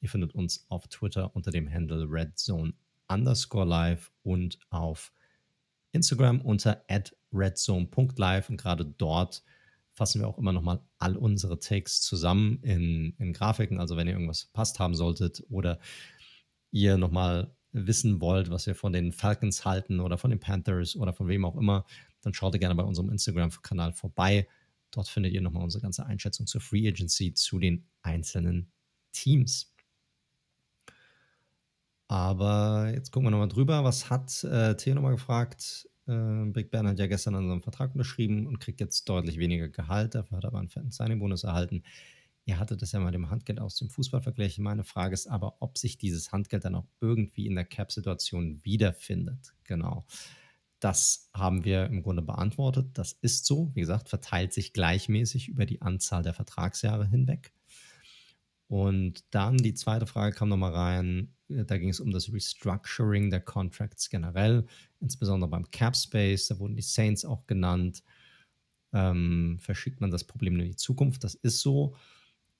Ihr 0.01 0.09
findet 0.09 0.33
uns 0.33 0.65
auf 0.69 0.87
Twitter 0.87 1.35
unter 1.35 1.51
dem 1.51 1.71
Handle 1.71 2.07
redzone 2.09 2.73
underscore 3.07 3.67
live 3.67 4.11
und 4.23 4.57
auf 4.69 5.11
Instagram 5.91 6.41
unter 6.41 6.83
redzone.live 7.33 8.49
und 8.49 8.57
gerade 8.57 8.85
dort 8.85 9.43
fassen 10.01 10.19
wir 10.19 10.27
auch 10.27 10.39
immer 10.39 10.51
nochmal 10.51 10.81
all 10.97 11.15
unsere 11.15 11.59
Takes 11.59 12.01
zusammen 12.01 12.57
in, 12.63 13.13
in 13.19 13.33
Grafiken. 13.33 13.79
Also 13.79 13.97
wenn 13.97 14.07
ihr 14.07 14.13
irgendwas 14.13 14.41
verpasst 14.41 14.79
haben 14.79 14.95
solltet 14.95 15.43
oder 15.47 15.77
ihr 16.71 16.97
nochmal 16.97 17.55
wissen 17.71 18.19
wollt, 18.19 18.49
was 18.49 18.65
wir 18.65 18.73
von 18.73 18.93
den 18.93 19.11
Falcons 19.11 19.63
halten 19.63 19.99
oder 19.99 20.17
von 20.17 20.31
den 20.31 20.39
Panthers 20.39 20.95
oder 20.95 21.13
von 21.13 21.27
wem 21.27 21.45
auch 21.45 21.55
immer, 21.55 21.85
dann 22.21 22.33
schaut 22.33 22.55
ihr 22.55 22.59
gerne 22.59 22.73
bei 22.73 22.81
unserem 22.81 23.11
Instagram-Kanal 23.11 23.93
vorbei. 23.93 24.47
Dort 24.89 25.07
findet 25.07 25.33
ihr 25.33 25.41
nochmal 25.41 25.63
unsere 25.63 25.83
ganze 25.83 26.03
Einschätzung 26.03 26.47
zur 26.47 26.61
Free 26.61 26.87
Agency 26.87 27.35
zu 27.35 27.59
den 27.59 27.85
einzelnen 28.01 28.71
Teams. 29.11 29.71
Aber 32.07 32.89
jetzt 32.91 33.11
gucken 33.11 33.27
wir 33.27 33.31
nochmal 33.31 33.49
drüber. 33.49 33.83
Was 33.83 34.09
hat 34.09 34.43
äh, 34.45 34.75
Theo 34.77 34.95
nochmal 34.95 35.13
gefragt? 35.13 35.87
Äh, 36.07 36.45
Big 36.51 36.71
Ben 36.71 36.87
hat 36.87 36.99
ja 36.99 37.07
gestern 37.07 37.35
an 37.35 37.47
seinem 37.47 37.63
Vertrag 37.63 37.93
unterschrieben 37.93 38.47
und 38.47 38.59
kriegt 38.59 38.79
jetzt 38.79 39.07
deutlich 39.07 39.37
weniger 39.37 39.69
Gehalt. 39.69 40.15
Dafür 40.15 40.37
hat 40.37 40.43
er 40.43 40.49
aber 40.49 40.59
einen 40.59 40.69
fetten 40.69 40.91
Signing-Bonus 40.91 41.43
erhalten. 41.43 41.83
Ihr 42.45 42.59
hattet 42.59 42.81
das 42.81 42.91
ja 42.91 42.99
mal 42.99 43.11
dem 43.11 43.29
Handgeld 43.29 43.59
aus 43.59 43.75
dem 43.75 43.89
Fußball 43.89 44.21
verglichen. 44.21 44.63
Meine 44.63 44.83
Frage 44.83 45.13
ist 45.13 45.27
aber, 45.27 45.61
ob 45.61 45.77
sich 45.77 45.97
dieses 45.97 46.31
Handgeld 46.31 46.65
dann 46.65 46.75
auch 46.75 46.87
irgendwie 46.99 47.45
in 47.45 47.55
der 47.55 47.65
Cap-Situation 47.65 48.59
wiederfindet. 48.63 49.53
Genau. 49.63 50.05
Das 50.79 51.29
haben 51.35 51.63
wir 51.63 51.85
im 51.85 52.01
Grunde 52.01 52.23
beantwortet. 52.23 52.89
Das 52.93 53.13
ist 53.21 53.45
so. 53.45 53.71
Wie 53.75 53.81
gesagt, 53.81 54.09
verteilt 54.09 54.53
sich 54.53 54.73
gleichmäßig 54.73 55.47
über 55.49 55.67
die 55.67 55.83
Anzahl 55.83 56.23
der 56.23 56.33
Vertragsjahre 56.33 57.05
hinweg. 57.05 57.53
Und 58.67 59.23
dann 59.29 59.57
die 59.57 59.75
zweite 59.75 60.07
Frage 60.07 60.35
kam 60.35 60.49
nochmal 60.49 60.73
rein. 60.73 61.35
Da 61.65 61.77
ging 61.77 61.89
es 61.89 61.99
um 61.99 62.11
das 62.11 62.31
Restructuring 62.31 63.29
der 63.29 63.41
Contracts 63.41 64.09
generell, 64.09 64.65
insbesondere 64.99 65.49
beim 65.49 65.69
Cap 65.71 65.95
Space. 65.95 66.47
Da 66.47 66.59
wurden 66.59 66.75
die 66.75 66.81
Saints 66.81 67.25
auch 67.25 67.47
genannt. 67.47 68.03
Ähm, 68.93 69.57
verschiebt 69.59 70.01
man 70.01 70.11
das 70.11 70.23
Problem 70.23 70.59
in 70.59 70.65
die 70.65 70.75
Zukunft? 70.75 71.23
Das 71.23 71.35
ist 71.35 71.61
so. 71.61 71.95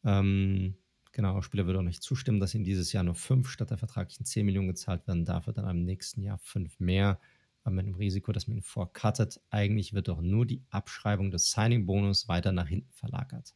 Ähm, 0.04 0.76
genau, 1.12 1.42
Spieler 1.42 1.66
würde 1.66 1.80
auch 1.80 1.84
nicht 1.84 2.04
zustimmen, 2.04 2.40
dass 2.40 2.56
ihm 2.56 2.64
dieses 2.64 2.92
Jahr 2.94 3.04
nur 3.04 3.16
fünf 3.16 3.50
statt 3.50 3.70
der 3.70 3.78
vertraglichen 3.78 4.26
10 4.26 4.46
Millionen 4.46 4.68
gezahlt 4.68 5.08
werden 5.08 5.26
darf, 5.26 5.46
dann 5.46 5.70
im 5.70 5.84
nächsten 5.84 6.22
Jahr 6.22 6.38
fünf 6.38 6.80
mehr. 6.80 7.20
Aber 7.64 7.76
mit 7.76 7.86
dem 7.86 7.96
Risiko, 7.96 8.32
dass 8.32 8.48
man 8.48 8.58
ihn 8.58 8.64
vorcuttet. 8.64 9.40
Eigentlich 9.52 9.94
wird 9.94 10.08
doch 10.08 10.22
nur 10.22 10.46
die 10.46 10.64
Abschreibung 10.70 11.30
des 11.30 11.52
Signing-Bonus 11.52 12.28
weiter 12.28 12.52
nach 12.52 12.68
hinten 12.68 12.92
verlagert. 12.92 13.54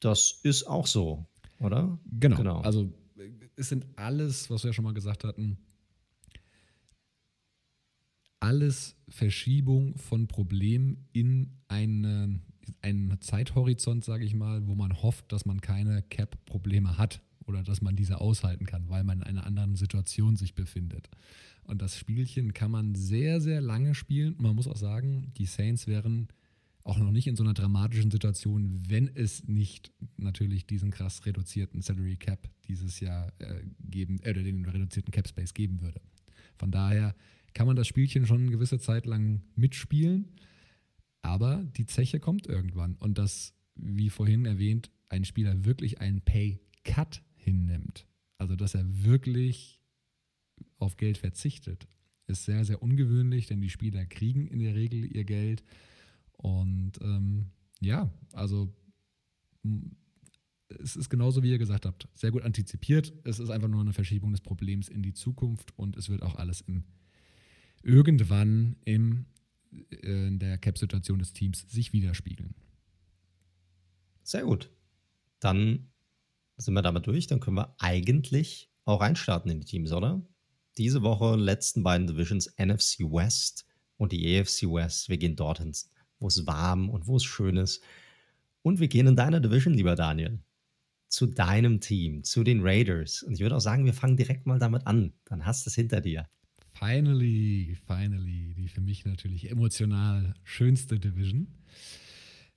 Das 0.00 0.40
ist 0.42 0.64
auch 0.64 0.86
so, 0.86 1.26
oder? 1.60 1.98
Genau. 2.18 2.36
genau. 2.36 2.60
Also 2.62 2.92
es 3.56 3.68
sind 3.68 3.86
alles, 3.96 4.50
was 4.50 4.64
wir 4.64 4.70
ja 4.70 4.72
schon 4.72 4.84
mal 4.84 4.94
gesagt 4.94 5.24
hatten, 5.24 5.58
alles 8.40 8.96
Verschiebung 9.08 9.96
von 9.96 10.28
Problemen 10.28 11.08
in 11.12 11.56
eine, 11.68 12.40
einen 12.82 13.20
Zeithorizont, 13.20 14.04
sage 14.04 14.24
ich 14.24 14.34
mal, 14.34 14.66
wo 14.66 14.74
man 14.74 15.02
hofft, 15.02 15.32
dass 15.32 15.46
man 15.46 15.60
keine 15.60 16.02
Cap-Probleme 16.02 16.98
hat 16.98 17.22
oder 17.46 17.62
dass 17.62 17.80
man 17.80 17.96
diese 17.96 18.20
aushalten 18.20 18.66
kann, 18.66 18.88
weil 18.90 19.04
man 19.04 19.20
in 19.20 19.24
einer 19.24 19.46
anderen 19.46 19.76
Situation 19.76 20.36
sich 20.36 20.54
befindet. 20.54 21.08
Und 21.62 21.80
das 21.80 21.96
Spielchen 21.96 22.52
kann 22.52 22.70
man 22.70 22.94
sehr, 22.94 23.40
sehr 23.40 23.62
lange 23.62 23.94
spielen. 23.94 24.34
Man 24.38 24.54
muss 24.54 24.68
auch 24.68 24.76
sagen, 24.76 25.32
die 25.38 25.46
Saints 25.46 25.86
wären 25.86 26.28
auch 26.84 26.98
noch 26.98 27.10
nicht 27.10 27.26
in 27.26 27.34
so 27.34 27.42
einer 27.42 27.54
dramatischen 27.54 28.10
Situation, 28.10 28.82
wenn 28.88 29.08
es 29.08 29.48
nicht 29.48 29.90
natürlich 30.18 30.66
diesen 30.66 30.90
krass 30.90 31.24
reduzierten 31.24 31.80
Salary 31.80 32.16
Cap 32.16 32.50
dieses 32.68 33.00
Jahr 33.00 33.32
äh, 33.38 33.62
geben, 33.80 34.20
äh, 34.20 34.34
den 34.34 34.66
reduzierten 34.66 35.10
Cap 35.10 35.26
Space 35.26 35.54
geben 35.54 35.80
würde. 35.80 36.02
Von 36.56 36.70
daher 36.70 37.16
kann 37.54 37.66
man 37.66 37.76
das 37.76 37.88
Spielchen 37.88 38.26
schon 38.26 38.42
eine 38.42 38.50
gewisse 38.50 38.78
Zeit 38.78 39.06
lang 39.06 39.42
mitspielen, 39.56 40.28
aber 41.22 41.64
die 41.76 41.86
Zeche 41.86 42.20
kommt 42.20 42.46
irgendwann. 42.46 42.96
Und 42.96 43.16
dass, 43.16 43.54
wie 43.76 44.10
vorhin 44.10 44.44
erwähnt, 44.44 44.90
ein 45.08 45.24
Spieler 45.24 45.64
wirklich 45.64 46.00
einen 46.00 46.20
Pay 46.20 46.60
Cut 46.84 47.22
hinnimmt, 47.36 48.06
also 48.36 48.56
dass 48.56 48.74
er 48.74 48.84
wirklich 49.04 49.80
auf 50.78 50.98
Geld 50.98 51.16
verzichtet, 51.16 51.88
ist 52.26 52.44
sehr, 52.44 52.64
sehr 52.64 52.82
ungewöhnlich, 52.82 53.46
denn 53.46 53.62
die 53.62 53.70
Spieler 53.70 54.04
kriegen 54.04 54.48
in 54.48 54.58
der 54.58 54.74
Regel 54.74 55.04
ihr 55.04 55.24
Geld 55.24 55.62
und 56.44 56.92
ähm, 57.00 57.46
ja, 57.80 58.12
also 58.32 58.70
es 60.68 60.94
ist 60.94 61.08
genauso, 61.08 61.42
wie 61.42 61.50
ihr 61.50 61.58
gesagt 61.58 61.86
habt, 61.86 62.06
sehr 62.12 62.32
gut 62.32 62.42
antizipiert. 62.42 63.14
Es 63.24 63.38
ist 63.38 63.48
einfach 63.48 63.68
nur 63.68 63.80
eine 63.80 63.94
Verschiebung 63.94 64.30
des 64.30 64.42
Problems 64.42 64.90
in 64.90 65.02
die 65.02 65.14
Zukunft 65.14 65.72
und 65.78 65.96
es 65.96 66.10
wird 66.10 66.22
auch 66.22 66.34
alles 66.34 66.60
im, 66.60 66.84
irgendwann 67.82 68.76
im, 68.84 69.24
äh, 69.90 70.26
in 70.26 70.38
der 70.38 70.58
Cap-Situation 70.58 71.18
des 71.18 71.32
Teams 71.32 71.64
sich 71.70 71.94
widerspiegeln. 71.94 72.54
Sehr 74.22 74.44
gut. 74.44 74.70
Dann 75.40 75.88
sind 76.58 76.74
wir 76.74 76.82
damit 76.82 77.06
durch. 77.06 77.26
Dann 77.26 77.40
können 77.40 77.56
wir 77.56 77.74
eigentlich 77.78 78.70
auch 78.84 79.00
reinstarten 79.00 79.50
in 79.50 79.60
die 79.60 79.66
Teams, 79.66 79.92
oder? 79.92 80.22
Diese 80.76 81.00
Woche 81.00 81.36
letzten 81.36 81.82
beiden 81.82 82.06
Divisions, 82.06 82.54
NFC 82.58 83.00
West 83.00 83.64
und 83.96 84.12
die 84.12 84.38
AFC 84.38 84.64
West. 84.64 85.08
Wir 85.08 85.16
gehen 85.16 85.36
dorthin, 85.36 85.72
wo 86.18 86.26
es 86.28 86.46
warm 86.46 86.90
und 86.90 87.06
wo 87.06 87.16
es 87.16 87.24
schön 87.24 87.56
ist. 87.56 87.82
Und 88.62 88.80
wir 88.80 88.88
gehen 88.88 89.06
in 89.06 89.16
deiner 89.16 89.40
Division, 89.40 89.74
lieber 89.74 89.94
Daniel 89.94 90.40
zu 91.14 91.26
deinem 91.26 91.80
Team, 91.80 92.24
zu 92.24 92.42
den 92.42 92.60
Raiders. 92.62 93.22
Und 93.22 93.34
ich 93.34 93.40
würde 93.40 93.56
auch 93.56 93.60
sagen, 93.60 93.84
wir 93.84 93.94
fangen 93.94 94.16
direkt 94.16 94.46
mal 94.46 94.58
damit 94.58 94.86
an. 94.86 95.12
Dann 95.26 95.46
hast 95.46 95.64
du 95.64 95.70
es 95.70 95.76
hinter 95.76 96.00
dir. 96.00 96.28
Finally, 96.72 97.76
finally, 97.86 98.52
die 98.54 98.66
für 98.66 98.80
mich 98.80 99.04
natürlich 99.04 99.48
emotional 99.48 100.34
schönste 100.42 100.98
Division. 100.98 101.46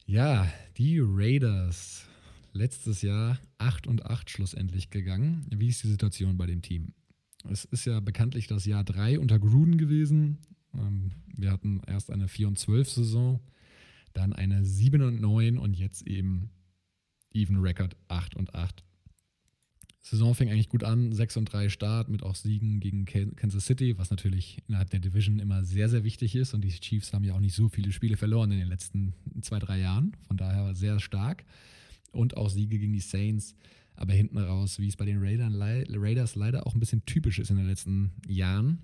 Ja, 0.07 0.51
die 0.77 0.99
Raiders. 0.99 2.05
Letztes 2.51 3.03
Jahr 3.03 3.37
8 3.59 3.85
und 3.85 4.07
8 4.07 4.31
schlussendlich 4.31 4.89
gegangen. 4.89 5.45
Wie 5.55 5.67
ist 5.67 5.83
die 5.83 5.89
Situation 5.89 6.37
bei 6.37 6.47
dem 6.47 6.63
Team? 6.63 6.93
Es 7.47 7.65
ist 7.65 7.85
ja 7.85 7.99
bekanntlich 7.99 8.47
das 8.47 8.65
Jahr 8.65 8.83
3 8.83 9.19
unter 9.19 9.37
Gruden 9.37 9.77
gewesen. 9.77 10.39
Ähm, 10.77 11.11
wir 11.35 11.51
hatten 11.51 11.81
erst 11.87 12.11
eine 12.11 12.27
4 12.27 12.47
und 12.47 12.59
12 12.59 12.89
Saison, 12.89 13.39
dann 14.13 14.33
eine 14.33 14.63
7 14.63 15.01
und 15.01 15.21
9 15.21 15.57
und 15.57 15.73
jetzt 15.73 16.07
eben 16.07 16.49
Even 17.33 17.57
Record 17.57 17.95
8 18.07 18.35
und 18.35 18.55
8. 18.55 18.83
Saison 20.09 20.33
fing 20.33 20.49
eigentlich 20.49 20.69
gut 20.69 20.83
an, 20.83 21.11
6 21.11 21.37
und 21.37 21.51
3 21.51 21.69
Start 21.69 22.07
mit 22.07 22.23
auch 22.23 22.35
Siegen 22.35 22.79
gegen 22.79 23.05
Kansas 23.05 23.65
City, 23.65 23.97
was 23.97 24.09
natürlich 24.09 24.59
innerhalb 24.67 24.89
der 24.89 25.01
Division 25.01 25.39
immer 25.39 25.65
sehr, 25.65 25.89
sehr 25.89 26.05
wichtig 26.05 26.33
ist. 26.35 26.53
Und 26.53 26.63
die 26.63 26.69
Chiefs 26.69 27.11
haben 27.11 27.25
ja 27.25 27.33
auch 27.33 27.41
nicht 27.41 27.55
so 27.55 27.67
viele 27.67 27.91
Spiele 27.91 28.15
verloren 28.15 28.51
in 28.51 28.59
den 28.59 28.69
letzten 28.69 29.13
zwei, 29.41 29.59
drei 29.59 29.79
Jahren. 29.79 30.15
Von 30.27 30.37
daher 30.37 30.73
sehr 30.75 30.99
stark. 31.01 31.43
Und 32.11 32.37
auch 32.37 32.49
Siege 32.49 32.79
gegen 32.79 32.93
die 32.93 33.01
Saints. 33.01 33.53
Aber 33.95 34.13
hinten 34.13 34.37
raus, 34.37 34.79
wie 34.79 34.87
es 34.87 34.95
bei 34.95 35.05
den 35.05 35.21
Raiders 35.21 36.35
leider 36.35 36.65
auch 36.65 36.73
ein 36.73 36.79
bisschen 36.79 37.05
typisch 37.05 37.39
ist 37.39 37.49
in 37.49 37.57
den 37.57 37.67
letzten 37.67 38.11
Jahren, 38.27 38.79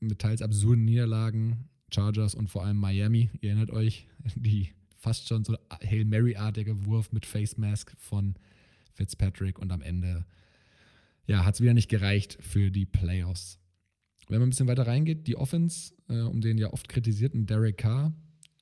mit 0.00 0.18
teils 0.18 0.42
absurden 0.42 0.84
Niederlagen, 0.84 1.68
Chargers 1.92 2.34
und 2.34 2.48
vor 2.48 2.64
allem 2.64 2.76
Miami. 2.76 3.30
Ihr 3.40 3.50
erinnert 3.50 3.70
euch, 3.70 4.06
die 4.34 4.70
fast 4.96 5.28
schon 5.28 5.44
so 5.44 5.56
Hail 5.82 6.04
Mary-artiger 6.04 6.84
Wurf 6.84 7.12
mit 7.12 7.26
Face 7.26 7.56
Mask 7.56 7.92
von 7.98 8.34
Fitzpatrick 8.92 9.58
und 9.58 9.70
am 9.70 9.80
Ende 9.80 10.24
ja, 11.26 11.44
hat 11.44 11.54
es 11.54 11.60
wieder 11.60 11.74
nicht 11.74 11.88
gereicht 11.88 12.38
für 12.40 12.70
die 12.70 12.86
Playoffs. 12.86 13.60
Wenn 14.28 14.40
man 14.40 14.48
ein 14.48 14.50
bisschen 14.50 14.66
weiter 14.66 14.86
reingeht, 14.86 15.26
die 15.26 15.36
Offense, 15.36 15.94
äh, 16.08 16.20
um 16.20 16.40
den 16.40 16.58
ja 16.58 16.72
oft 16.72 16.88
kritisierten 16.88 17.46
Derek 17.46 17.78
Carr, 17.78 18.12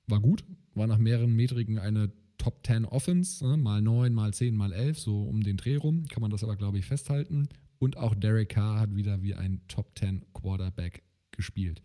war 0.07 0.20
gut, 0.20 0.44
war 0.75 0.87
nach 0.87 0.99
mehreren 0.99 1.35
Metriken 1.35 1.79
eine 1.79 2.12
Top 2.38 2.64
10 2.66 2.85
Offense, 2.85 3.44
äh, 3.44 3.57
mal 3.57 3.81
9, 3.81 4.12
mal 4.12 4.33
10, 4.33 4.55
mal 4.55 4.72
11, 4.72 4.99
so 4.99 5.22
um 5.22 5.42
den 5.42 5.57
Dreh 5.57 5.77
rum, 5.77 6.07
kann 6.09 6.20
man 6.20 6.31
das 6.31 6.44
aber, 6.44 6.57
glaube 6.57 6.79
ich, 6.79 6.87
festhalten. 6.87 7.49
Und 7.79 7.96
auch 7.96 8.14
Derek 8.14 8.51
Carr 8.51 8.81
hat 8.81 8.94
wieder 8.94 9.22
wie 9.22 9.35
ein 9.35 9.61
Top 9.68 9.99
10 9.99 10.25
Quarterback 10.33 11.03
gespielt. 11.37 11.83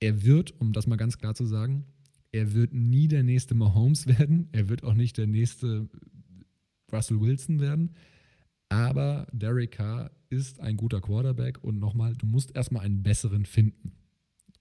Er 0.00 0.24
wird, 0.24 0.58
um 0.60 0.72
das 0.72 0.86
mal 0.86 0.96
ganz 0.96 1.18
klar 1.18 1.34
zu 1.34 1.44
sagen, 1.44 1.84
er 2.32 2.54
wird 2.54 2.72
nie 2.72 3.08
der 3.08 3.22
nächste 3.22 3.54
Mahomes 3.54 4.06
werden. 4.18 4.48
Er 4.52 4.68
wird 4.68 4.84
auch 4.84 4.94
nicht 4.94 5.18
der 5.18 5.26
nächste 5.26 5.88
Russell 6.92 7.20
Wilson 7.20 7.60
werden. 7.60 7.94
Aber 8.68 9.26
Derek 9.32 9.72
Carr 9.72 10.10
ist 10.28 10.60
ein 10.60 10.76
guter 10.76 11.00
Quarterback 11.00 11.62
und 11.64 11.80
nochmal, 11.80 12.14
du 12.14 12.26
musst 12.26 12.54
erstmal 12.54 12.84
einen 12.84 13.02
besseren 13.02 13.44
finden. 13.44 13.92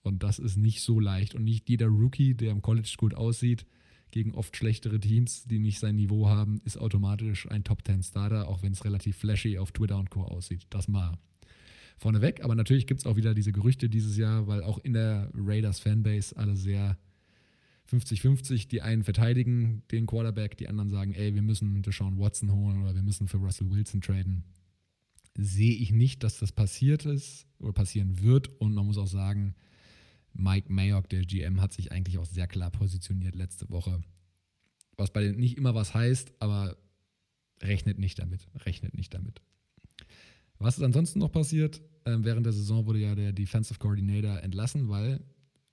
Und 0.01 0.23
das 0.23 0.39
ist 0.39 0.57
nicht 0.57 0.81
so 0.81 0.99
leicht. 0.99 1.35
Und 1.35 1.43
nicht 1.43 1.69
jeder 1.69 1.87
Rookie, 1.87 2.33
der 2.33 2.51
im 2.51 2.61
College 2.61 2.95
gut 2.97 3.13
aussieht, 3.13 3.65
gegen 4.11 4.33
oft 4.33 4.57
schlechtere 4.57 4.99
Teams, 4.99 5.43
die 5.43 5.59
nicht 5.59 5.79
sein 5.79 5.95
Niveau 5.95 6.27
haben, 6.27 6.61
ist 6.65 6.77
automatisch 6.77 7.49
ein 7.51 7.63
Top 7.63 7.85
10 7.85 8.01
Starter, 8.01 8.47
auch 8.47 8.63
wenn 8.63 8.73
es 8.73 8.83
relativ 8.83 9.17
flashy 9.17 9.59
auf 9.59 9.71
Twitter 9.71 9.99
und 9.99 10.09
Co. 10.09 10.23
aussieht. 10.23 10.65
Das 10.71 10.87
mal 10.87 11.19
vorneweg. 11.99 12.43
Aber 12.43 12.55
natürlich 12.55 12.87
gibt 12.87 13.01
es 13.01 13.05
auch 13.05 13.15
wieder 13.15 13.33
diese 13.33 13.51
Gerüchte 13.51 13.89
dieses 13.89 14.17
Jahr, 14.17 14.47
weil 14.47 14.63
auch 14.63 14.79
in 14.79 14.93
der 14.93 15.29
Raiders 15.33 15.79
Fanbase 15.79 16.35
alle 16.35 16.55
sehr 16.55 16.97
50-50, 17.89 18.67
die 18.67 18.81
einen 18.81 19.03
verteidigen 19.03 19.83
den 19.91 20.05
Quarterback, 20.05 20.57
die 20.57 20.67
anderen 20.67 20.89
sagen, 20.89 21.13
ey, 21.13 21.33
wir 21.33 21.41
müssen 21.41 21.81
Deshaun 21.81 22.17
Watson 22.17 22.51
holen 22.51 22.81
oder 22.81 22.95
wir 22.95 23.01
müssen 23.01 23.27
für 23.27 23.37
Russell 23.37 23.69
Wilson 23.69 24.01
traden. 24.01 24.43
Sehe 25.37 25.73
ich 25.73 25.91
nicht, 25.91 26.23
dass 26.23 26.39
das 26.39 26.51
passiert 26.51 27.05
ist 27.05 27.47
oder 27.59 27.73
passieren 27.73 28.21
wird. 28.21 28.47
Und 28.59 28.73
man 28.73 28.85
muss 28.85 28.97
auch 28.97 29.07
sagen, 29.07 29.55
Mike 30.33 30.71
Mayock, 30.71 31.09
der 31.09 31.21
GM, 31.21 31.61
hat 31.61 31.73
sich 31.73 31.91
eigentlich 31.91 32.17
auch 32.17 32.25
sehr 32.25 32.47
klar 32.47 32.71
positioniert 32.71 33.35
letzte 33.35 33.69
Woche. 33.69 34.01
Was 34.97 35.11
bei 35.11 35.23
den 35.23 35.37
nicht 35.37 35.57
immer 35.57 35.73
was 35.73 35.93
heißt, 35.93 36.33
aber 36.39 36.77
rechnet 37.61 37.99
nicht 37.99 38.19
damit. 38.19 38.47
Rechnet 38.65 38.95
nicht 38.95 39.13
damit. 39.13 39.41
Was 40.59 40.77
ist 40.77 40.83
ansonsten 40.83 41.19
noch 41.19 41.31
passiert? 41.31 41.81
Ähm, 42.05 42.23
während 42.23 42.45
der 42.45 42.53
Saison 42.53 42.85
wurde 42.85 42.99
ja 42.99 43.15
der 43.15 43.33
Defensive 43.33 43.79
Coordinator 43.79 44.41
entlassen, 44.41 44.89
weil 44.89 45.19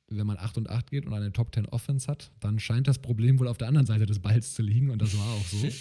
wenn 0.09 0.27
man 0.27 0.37
8 0.39 0.59
und 0.59 0.71
8 0.71 0.91
geht 0.91 1.07
und 1.07 1.12
eine 1.15 1.33
Top 1.33 1.55
10 1.55 1.67
Offense 1.67 2.07
hat, 2.07 2.31
dann 2.41 2.59
scheint 2.59 2.87
das 2.87 2.99
Problem 2.99 3.39
wohl 3.39 3.49
auf 3.49 3.59
der 3.59 3.69
anderen 3.69 3.87
Seite 3.87 4.07
des 4.07 4.21
Balls 4.21 4.55
zu 4.55 4.62
liegen 4.62 4.91
und 4.91 5.03
das 5.03 5.17
war 5.17 5.27
auch 5.35 5.45
so. 5.47 5.69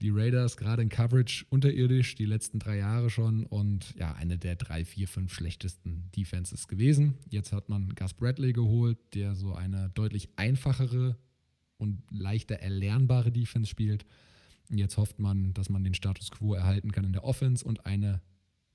die 0.00 0.10
Raiders 0.10 0.56
gerade 0.56 0.82
in 0.82 0.88
Coverage 0.88 1.46
unterirdisch, 1.48 2.14
die 2.14 2.26
letzten 2.26 2.58
drei 2.58 2.76
Jahre 2.78 3.10
schon 3.10 3.46
und 3.46 3.94
ja, 3.96 4.12
eine 4.12 4.36
der 4.38 4.56
drei, 4.56 4.84
vier, 4.84 5.08
fünf 5.08 5.32
schlechtesten 5.32 6.10
Defenses 6.14 6.68
gewesen. 6.68 7.14
Jetzt 7.30 7.52
hat 7.52 7.68
man 7.68 7.88
Gus 7.94 8.12
Bradley 8.12 8.52
geholt, 8.52 8.98
der 9.14 9.34
so 9.34 9.54
eine 9.54 9.90
deutlich 9.94 10.28
einfachere 10.36 11.16
und 11.78 12.02
leichter 12.10 12.56
erlernbare 12.56 13.32
Defense 13.32 13.70
spielt. 13.70 14.04
Jetzt 14.68 14.96
hofft 14.96 15.18
man, 15.20 15.54
dass 15.54 15.68
man 15.68 15.84
den 15.84 15.94
Status 15.94 16.30
quo 16.30 16.54
erhalten 16.54 16.92
kann 16.92 17.04
in 17.04 17.12
der 17.12 17.24
Offense 17.24 17.64
und 17.64 17.86
eine 17.86 18.20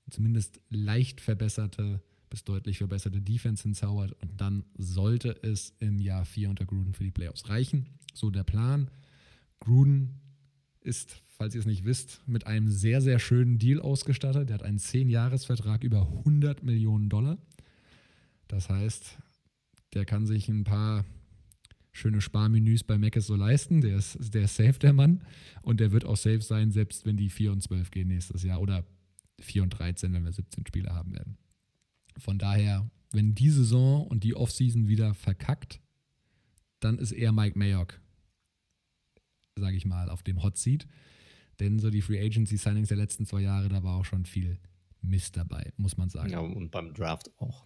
zumindest 0.10 0.60
leicht 0.69 1.22
verbesserte 1.22 2.02
bis 2.30 2.43
deutlich 2.43 2.78
verbesserte 2.78 3.22
Defense 3.22 3.63
hinzaubert. 3.63 4.13
Und 4.22 4.39
dann 4.39 4.63
sollte 4.78 5.36
es 5.41 5.74
im 5.80 6.00
Jahr 6.00 6.26
4 6.26 6.50
unter 6.50 6.65
Gruden 6.65 6.93
für 6.93 7.04
die 7.04 7.12
Playoffs 7.12 7.50
reichen. 7.50 7.88
So 8.13 8.30
der 8.30 8.43
Plan. 8.43 8.89
Gruden 9.60 10.19
ist, 10.82 11.22
falls 11.38 11.56
ihr 11.56 11.60
es 11.60 11.67
nicht 11.67 11.86
wisst, 11.86 12.22
mit 12.28 12.48
einem 12.48 12.69
sehr, 12.69 13.02
sehr 13.02 13.19
schönen 13.19 13.58
Deal 13.58 13.80
ausgestattet. 13.80 14.50
Der 14.50 14.56
hat 14.56 14.63
einen 14.63 14.80
10-Jahres-Vertrag 14.80 15.84
über 15.84 16.02
100 16.02 16.63
Millionen 16.63 17.10
Dollar. 17.10 17.38
Das 18.48 18.69
heißt, 18.69 19.17
der 19.93 20.06
kann 20.06 20.26
sich 20.26 20.48
ein 20.50 20.63
paar 20.63 21.06
schöne 21.91 22.22
Sparmenüs 22.22 22.84
bei 22.84 22.98
Mac 22.98 23.19
so 23.19 23.36
leisten. 23.36 23.82
Der 23.82 23.98
ist, 23.98 24.34
der 24.34 24.43
ist 24.43 24.56
safe, 24.56 24.80
der 24.80 24.93
Mann. 24.93 25.22
Und 25.62 25.80
der 25.80 25.91
wird 25.91 26.06
auch 26.06 26.17
safe 26.17 26.41
sein, 26.41 26.72
selbst 26.72 27.06
wenn 27.06 27.17
die 27.17 27.30
4 27.30 27.52
und 27.52 27.62
12 27.62 27.91
gehen 27.91 28.08
nächstes 28.08 28.43
Jahr. 28.43 28.62
Oder 28.62 28.86
4 29.41 29.63
und 29.63 29.69
13, 29.71 30.13
wenn 30.13 30.23
wir 30.23 30.32
17 30.32 30.65
Spiele 30.67 30.93
haben 30.93 31.13
werden. 31.13 31.38
Von 32.17 32.38
daher, 32.38 32.89
wenn 33.12 33.36
die 33.36 33.49
Saison 33.49 34.06
und 34.08 34.23
die 34.23 34.36
Offseason 34.36 34.88
wieder 34.88 35.13
verkackt, 35.13 35.82
dann 36.80 36.97
ist 36.97 37.12
eher 37.12 37.32
Mike 37.32 37.58
Mayock, 37.58 37.99
sage 39.56 39.75
ich 39.75 39.86
mal, 39.86 40.10
auf 40.10 40.23
dem 40.23 40.43
Hot 40.43 40.58
Seat. 40.58 40.88
Denn 41.60 41.80
so 41.80 41.89
die 41.89 42.02
Free 42.02 42.23
Agency 42.23 42.58
Signings 42.58 42.88
der 42.88 42.97
letzten 42.97 43.25
zwei 43.25 43.41
Jahre, 43.41 43.69
da 43.69 43.84
war 43.84 43.97
auch 43.97 44.06
schon 44.06 44.25
viel 44.25 44.60
Mist 45.02 45.36
dabei, 45.36 45.73
muss 45.78 45.97
man 45.97 46.10
sagen. 46.10 46.30
Ja, 46.30 46.39
und 46.39 46.71
beim 46.71 46.93
Draft 46.93 47.32
auch. 47.39 47.65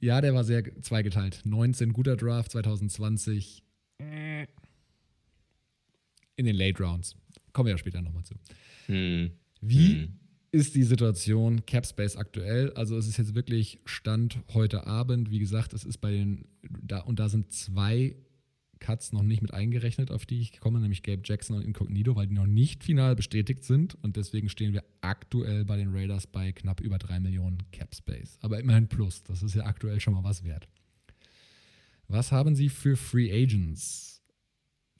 Ja, 0.00 0.20
der 0.20 0.34
war 0.34 0.44
sehr 0.44 0.80
zweigeteilt. 0.82 1.42
19 1.44 1.92
guter 1.92 2.16
Draft, 2.16 2.52
2020 2.52 3.64
in 3.98 4.46
den 6.36 6.54
Late 6.54 6.82
Rounds. 6.82 7.16
Kommen 7.52 7.66
wir 7.66 7.72
ja 7.72 7.78
später 7.78 8.00
nochmal 8.00 8.24
zu. 8.24 8.34
Hm. 8.86 9.32
Wie 9.60 10.02
hm 10.02 10.18
ist 10.50 10.74
die 10.74 10.82
Situation 10.82 11.66
Capspace 11.66 12.16
aktuell. 12.16 12.72
Also 12.72 12.96
es 12.96 13.06
ist 13.06 13.18
jetzt 13.18 13.34
wirklich 13.34 13.80
Stand 13.84 14.38
heute 14.54 14.86
Abend. 14.86 15.30
Wie 15.30 15.38
gesagt, 15.38 15.72
es 15.72 15.84
ist 15.84 15.98
bei 15.98 16.10
den, 16.10 16.46
da, 16.62 17.00
und 17.00 17.18
da 17.18 17.28
sind 17.28 17.52
zwei 17.52 18.16
Cuts 18.78 19.12
noch 19.12 19.22
nicht 19.22 19.42
mit 19.42 19.52
eingerechnet, 19.52 20.10
auf 20.10 20.24
die 20.24 20.40
ich 20.40 20.60
komme, 20.60 20.80
nämlich 20.80 21.02
Gabe 21.02 21.22
Jackson 21.24 21.56
und 21.56 21.62
Incognito, 21.62 22.16
weil 22.16 22.28
die 22.28 22.34
noch 22.34 22.46
nicht 22.46 22.84
final 22.84 23.16
bestätigt 23.16 23.64
sind. 23.64 23.96
Und 24.02 24.16
deswegen 24.16 24.48
stehen 24.48 24.72
wir 24.72 24.84
aktuell 25.00 25.64
bei 25.64 25.76
den 25.76 25.94
Raiders 25.94 26.26
bei 26.26 26.52
knapp 26.52 26.80
über 26.80 26.98
3 26.98 27.20
Millionen 27.20 27.58
Capspace. 27.72 28.38
Aber 28.40 28.58
immerhin 28.60 28.88
plus. 28.88 29.22
Das 29.24 29.42
ist 29.42 29.54
ja 29.54 29.64
aktuell 29.64 30.00
schon 30.00 30.14
mal 30.14 30.24
was 30.24 30.44
wert. 30.44 30.68
Was 32.06 32.32
haben 32.32 32.54
Sie 32.54 32.70
für 32.70 32.96
Free 32.96 33.30
Agents? 33.30 34.17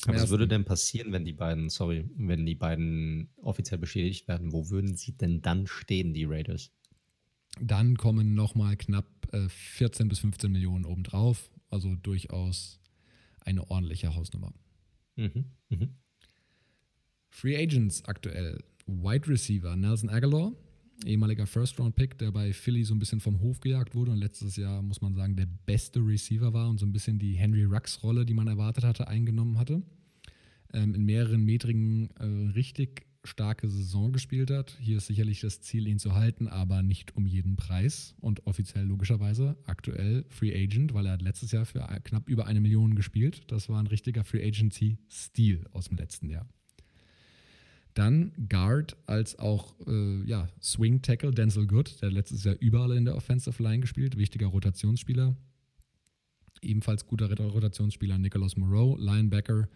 Aber 0.07 0.15
was 0.23 0.31
würde 0.31 0.47
denn 0.47 0.65
passieren, 0.65 1.13
wenn 1.13 1.25
die 1.25 1.33
beiden, 1.33 1.71
sorry, 1.71 2.09
wenn 2.17 2.47
die 2.47 2.55
beiden 2.55 3.31
offiziell 3.37 3.79
bestätigt 3.79 4.29
werden? 4.29 4.53
Wo 4.53 4.71
würden 4.71 4.97
sie 4.97 5.13
denn 5.17 5.43
dann 5.43 5.67
stehen, 5.67 6.15
die 6.15 6.25
Raiders? 6.25 6.71
Dann 7.61 7.97
kommen 7.97 8.35
nochmal 8.35 8.77
knapp 8.77 9.07
äh, 9.33 9.49
14 9.49 10.09
bis 10.09 10.21
15 10.21 10.53
Millionen 10.53 10.85
obendrauf. 10.85 11.51
Also 11.71 11.97
durchaus 11.97 12.81
eine 13.41 13.69
ordentliche 13.71 14.15
Hausnummer. 14.15 14.53
Mhm, 15.17 15.47
mh. 15.71 15.89
Free 17.31 17.57
Agents 17.57 18.05
aktuell. 18.05 18.63
Wide 18.87 19.29
Receiver 19.29 19.77
Nelson 19.77 20.09
Aguilar, 20.09 20.53
ehemaliger 21.05 21.47
First-Round-Pick, 21.47 22.19
der 22.19 22.33
bei 22.33 22.53
Philly 22.53 22.85
so 22.85 22.95
ein 22.95 22.99
bisschen 22.99 23.21
vom 23.21 23.41
Hof 23.41 23.61
gejagt 23.61 23.95
wurde 23.95 24.11
und 24.11 24.19
letztes 24.19 24.57
Jahr, 24.57 24.83
muss 24.83 25.01
man 25.01 25.15
sagen, 25.15 25.37
der 25.37 25.47
beste 25.47 26.01
Receiver 26.01 26.53
war 26.53 26.69
und 26.69 26.79
so 26.79 26.87
ein 26.87 26.93
bisschen 26.93 27.19
die 27.19 27.35
Henry 27.35 27.65
Rux-Rolle, 27.65 28.27
die 28.27 28.35
man 28.35 28.49
erwartet 28.49 28.85
hatte, 28.85 29.09
eingenommen 29.09 29.59
hatte. 29.59 29.83
Ähm, 30.73 30.95
in 30.95 31.05
mehreren 31.05 31.45
metrigen 31.45 32.11
äh, 32.19 32.53
richtig 32.53 33.07
starke 33.25 33.69
Saison 33.69 34.13
gespielt 34.13 34.51
hat. 34.51 34.77
Hier 34.81 34.99
ist 34.99 35.07
sicherlich 35.07 35.41
das 35.41 35.61
Ziel, 35.61 35.87
ihn 35.87 35.99
zu 35.99 36.15
halten, 36.15 36.49
aber 36.49 36.83
nicht 36.83 37.17
um 37.17 37.27
jeden 37.27 37.57
Preis 37.57 38.15
und 38.21 38.47
offiziell 38.47 38.85
logischerweise 38.85 39.57
aktuell 39.65 40.25
Free 40.29 40.55
Agent, 40.55 40.95
weil 40.95 41.07
er 41.07 41.13
hat 41.13 41.23
letztes 41.23 41.53
Jahr 41.53 41.65
für 41.65 41.81
knapp 42.05 42.29
über 42.29 42.47
eine 42.47 42.61
Million 42.61 42.95
gespielt. 42.95 43.51
Das 43.51 43.69
war 43.69 43.81
ein 43.81 43.87
richtiger 43.87 44.25
Free 44.25 44.47
Agency-Stil 44.47 45.67
aus 45.73 45.89
dem 45.89 45.99
letzten 45.99 46.31
Jahr. 46.31 46.49
Dann 47.99 48.33
Guard 48.49 48.97
als 49.07 49.41
auch 49.41 49.75
äh, 49.89 50.23
ja, 50.25 50.47
Swing 50.63 51.03
Tackle 51.03 51.33
Denzel 51.33 51.67
Good, 51.67 52.01
der 52.01 52.13
letztes 52.13 52.45
Jahr 52.45 52.55
überall 52.61 52.97
in 52.97 53.05
der 53.05 53.17
Offensive 53.17 53.61
Line 53.61 53.81
gespielt, 53.81 54.17
wichtiger 54.17 54.47
Rotationsspieler. 54.47 55.37
Ebenfalls 56.63 57.09
guter 57.09 57.29
Rotationsspieler 57.37 58.19
Nicholas 58.19 58.57
Moreau, 58.57 58.97
Linebacker 58.97 59.69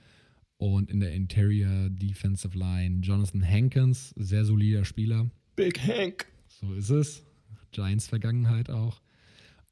und 0.56 0.88
in 0.88 1.00
der 1.00 1.12
Interior 1.14 1.90
Defensive 1.90 2.56
Line 2.56 3.00
Jonathan 3.00 3.44
Hankins, 3.44 4.10
sehr 4.10 4.44
solider 4.44 4.84
Spieler. 4.84 5.28
Big 5.56 5.80
Hank. 5.80 6.26
So 6.46 6.74
ist 6.74 6.90
es. 6.90 7.24
Giants 7.72 8.06
Vergangenheit 8.06 8.70
auch. 8.70 9.02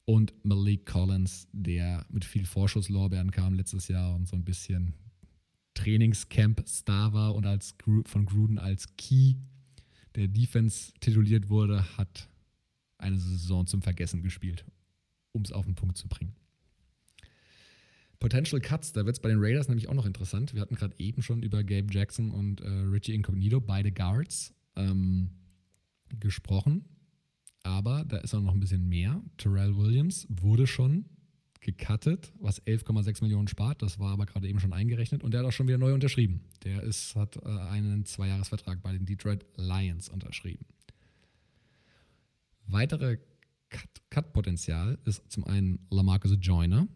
Und 0.06 0.34
Malik 0.42 0.86
Collins, 0.86 1.46
der 1.52 2.04
mit 2.10 2.24
viel 2.24 2.46
Vorschusslorbeeren 2.46 3.30
kam 3.30 3.54
letztes 3.54 3.86
Jahr 3.86 4.12
und 4.16 4.26
so 4.26 4.34
ein 4.34 4.42
bisschen 4.42 4.94
Trainingscamp-Star 5.74 7.12
war 7.12 7.34
und 7.34 7.46
als 7.46 7.74
von 8.06 8.26
Gruden 8.26 8.58
als 8.58 8.96
Key 8.96 9.36
der 10.14 10.28
Defense 10.28 10.92
tituliert 11.00 11.48
wurde, 11.48 11.84
hat 11.96 12.28
eine 12.98 13.18
Saison 13.18 13.66
zum 13.66 13.82
Vergessen 13.82 14.22
gespielt, 14.22 14.64
um 15.32 15.42
es 15.42 15.52
auf 15.52 15.64
den 15.64 15.74
Punkt 15.74 15.96
zu 15.96 16.08
bringen. 16.08 16.34
Potential 18.18 18.60
Cuts, 18.60 18.92
da 18.92 19.06
wird 19.06 19.16
es 19.16 19.22
bei 19.22 19.30
den 19.30 19.38
Raiders 19.40 19.68
nämlich 19.68 19.88
auch 19.88 19.94
noch 19.94 20.04
interessant. 20.04 20.52
Wir 20.52 20.60
hatten 20.60 20.74
gerade 20.74 20.94
eben 20.98 21.22
schon 21.22 21.42
über 21.42 21.64
Gabe 21.64 21.86
Jackson 21.90 22.30
und 22.30 22.60
äh, 22.60 22.68
Richie 22.68 23.14
Incognito, 23.14 23.60
beide 23.60 23.90
Guards, 23.90 24.52
ähm, 24.76 25.30
gesprochen. 26.18 26.84
Aber 27.62 28.04
da 28.04 28.18
ist 28.18 28.34
auch 28.34 28.42
noch 28.42 28.52
ein 28.52 28.60
bisschen 28.60 28.88
mehr. 28.88 29.22
Terrell 29.38 29.76
Williams 29.76 30.26
wurde 30.28 30.66
schon 30.66 31.06
gecuttet, 31.60 32.32
was 32.38 32.62
11,6 32.66 33.22
Millionen 33.22 33.48
spart. 33.48 33.82
Das 33.82 33.98
war 33.98 34.12
aber 34.12 34.26
gerade 34.26 34.48
eben 34.48 34.60
schon 34.60 34.72
eingerechnet. 34.72 35.22
Und 35.22 35.32
der 35.32 35.40
hat 35.40 35.46
auch 35.46 35.52
schon 35.52 35.68
wieder 35.68 35.78
neu 35.78 35.92
unterschrieben. 35.92 36.40
Der 36.64 36.82
ist, 36.82 37.14
hat 37.14 37.36
äh, 37.36 37.48
einen 37.48 38.04
Zweijahresvertrag 38.04 38.82
bei 38.82 38.92
den 38.92 39.04
Detroit 39.04 39.44
Lions 39.56 40.08
unterschrieben. 40.08 40.64
Weitere 42.66 43.18
Cut-Potenzial 44.10 44.96
Cut 44.96 45.06
ist 45.06 45.30
zum 45.30 45.44
einen 45.44 45.86
Lamarcus 45.90 46.36
Joyner. 46.40 46.88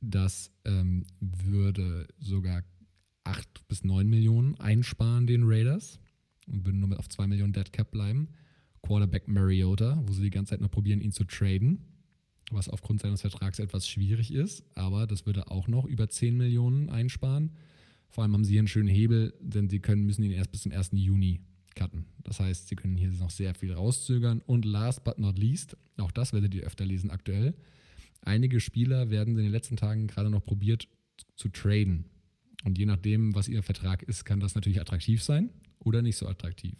Das 0.00 0.52
ähm, 0.64 1.06
würde 1.20 2.06
sogar 2.18 2.62
8 3.24 3.66
bis 3.66 3.82
9 3.82 4.08
Millionen 4.08 4.54
einsparen 4.60 5.26
den 5.26 5.42
Raiders 5.44 5.98
und 6.46 6.66
würden 6.66 6.80
nur 6.80 6.90
mit 6.90 6.98
auf 6.98 7.08
2 7.08 7.26
Millionen 7.26 7.52
Dead 7.52 7.72
Cap 7.72 7.90
bleiben. 7.90 8.28
Quarterback 8.82 9.26
Mariota, 9.26 10.00
wo 10.06 10.12
sie 10.12 10.22
die 10.22 10.30
ganze 10.30 10.50
Zeit 10.50 10.60
noch 10.60 10.70
probieren, 10.70 11.00
ihn 11.00 11.10
zu 11.10 11.24
traden 11.24 11.95
was 12.50 12.68
aufgrund 12.68 13.00
seines 13.00 13.20
Vertrags 13.22 13.58
etwas 13.58 13.88
schwierig 13.88 14.32
ist, 14.32 14.64
aber 14.74 15.06
das 15.06 15.26
würde 15.26 15.50
auch 15.50 15.68
noch 15.68 15.84
über 15.84 16.08
10 16.08 16.36
Millionen 16.36 16.90
einsparen. 16.90 17.52
Vor 18.08 18.22
allem 18.22 18.32
haben 18.34 18.44
sie 18.44 18.52
hier 18.52 18.60
einen 18.60 18.68
schönen 18.68 18.88
Hebel, 18.88 19.34
denn 19.40 19.68
sie 19.68 19.80
können, 19.80 20.04
müssen 20.04 20.22
ihn 20.22 20.32
erst 20.32 20.52
bis 20.52 20.62
zum 20.62 20.72
1. 20.72 20.90
Juni 20.92 21.40
cutten. 21.74 22.06
Das 22.22 22.40
heißt, 22.40 22.68
sie 22.68 22.76
können 22.76 22.96
hier 22.96 23.10
noch 23.10 23.30
sehr 23.30 23.54
viel 23.54 23.72
rauszögern. 23.72 24.40
Und 24.46 24.64
last 24.64 25.04
but 25.04 25.18
not 25.18 25.38
least, 25.38 25.76
auch 25.98 26.10
das 26.10 26.32
werdet 26.32 26.54
ihr 26.54 26.64
öfter 26.64 26.84
lesen 26.84 27.10
aktuell, 27.10 27.54
einige 28.22 28.60
Spieler 28.60 29.10
werden 29.10 29.36
in 29.36 29.44
den 29.44 29.52
letzten 29.52 29.76
Tagen 29.76 30.06
gerade 30.06 30.30
noch 30.30 30.44
probiert 30.44 30.88
zu 31.36 31.48
traden. 31.48 32.06
Und 32.64 32.78
je 32.78 32.86
nachdem, 32.86 33.34
was 33.34 33.48
ihr 33.48 33.62
Vertrag 33.62 34.02
ist, 34.02 34.24
kann 34.24 34.40
das 34.40 34.54
natürlich 34.54 34.80
attraktiv 34.80 35.22
sein 35.22 35.50
oder 35.78 36.02
nicht 36.02 36.16
so 36.16 36.26
attraktiv. 36.26 36.74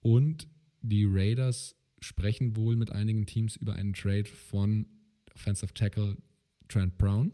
Und 0.00 0.46
die 0.82 1.04
Raiders 1.04 1.74
sprechen 2.00 2.56
wohl 2.56 2.76
mit 2.76 2.92
einigen 2.92 3.26
Teams 3.26 3.56
über 3.56 3.74
einen 3.74 3.92
Trade 3.92 4.26
von 4.26 4.86
Offensive 5.34 5.74
Tackle 5.74 6.16
Trent 6.68 6.98
Brown. 6.98 7.32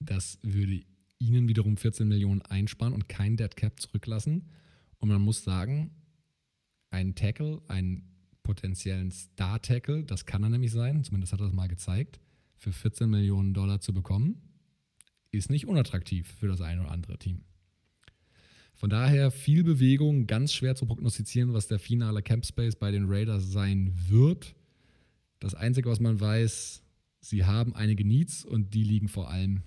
Das 0.00 0.38
würde 0.42 0.84
ihnen 1.18 1.48
wiederum 1.48 1.76
14 1.76 2.06
Millionen 2.06 2.42
einsparen 2.42 2.92
und 2.92 3.08
kein 3.08 3.36
Dead 3.36 3.54
Cap 3.56 3.80
zurücklassen. 3.80 4.50
Und 4.98 5.08
man 5.08 5.22
muss 5.22 5.44
sagen, 5.44 5.90
ein 6.90 7.14
Tackle, 7.14 7.62
einen 7.68 8.16
potenziellen 8.42 9.10
Star-Tackle, 9.10 10.04
das 10.04 10.24
kann 10.24 10.42
er 10.42 10.50
nämlich 10.50 10.70
sein, 10.70 11.02
zumindest 11.04 11.32
hat 11.32 11.40
er 11.40 11.46
das 11.46 11.54
mal 11.54 11.68
gezeigt, 11.68 12.20
für 12.56 12.72
14 12.72 13.10
Millionen 13.10 13.54
Dollar 13.54 13.80
zu 13.80 13.92
bekommen, 13.92 14.40
ist 15.30 15.50
nicht 15.50 15.66
unattraktiv 15.66 16.28
für 16.38 16.48
das 16.48 16.60
eine 16.60 16.82
oder 16.82 16.90
andere 16.90 17.18
Team. 17.18 17.44
Von 18.76 18.90
daher 18.90 19.30
viel 19.30 19.64
Bewegung, 19.64 20.26
ganz 20.26 20.52
schwer 20.52 20.76
zu 20.76 20.84
prognostizieren, 20.84 21.54
was 21.54 21.66
der 21.66 21.78
finale 21.78 22.22
Camp 22.22 22.44
Space 22.44 22.76
bei 22.76 22.90
den 22.90 23.06
Raiders 23.08 23.50
sein 23.50 23.94
wird. 24.06 24.54
Das 25.40 25.54
Einzige, 25.54 25.88
was 25.88 25.98
man 25.98 26.20
weiß, 26.20 26.82
sie 27.20 27.44
haben 27.46 27.74
einige 27.74 28.06
Needs 28.06 28.44
und 28.44 28.74
die 28.74 28.84
liegen 28.84 29.08
vor 29.08 29.30
allem 29.30 29.62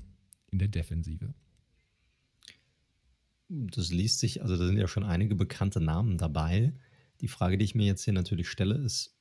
in 0.51 0.59
der 0.59 0.67
Defensive. 0.67 1.33
Das 3.47 3.89
liest 3.89 4.19
sich, 4.19 4.43
also 4.43 4.55
da 4.57 4.67
sind 4.67 4.77
ja 4.77 4.87
schon 4.87 5.03
einige 5.03 5.33
bekannte 5.33 5.81
Namen 5.81 6.19
dabei. 6.19 6.73
Die 7.21 7.27
Frage, 7.27 7.57
die 7.57 7.65
ich 7.65 7.73
mir 7.73 7.87
jetzt 7.87 8.03
hier 8.03 8.13
natürlich 8.13 8.47
stelle, 8.47 8.75
ist, 8.75 9.17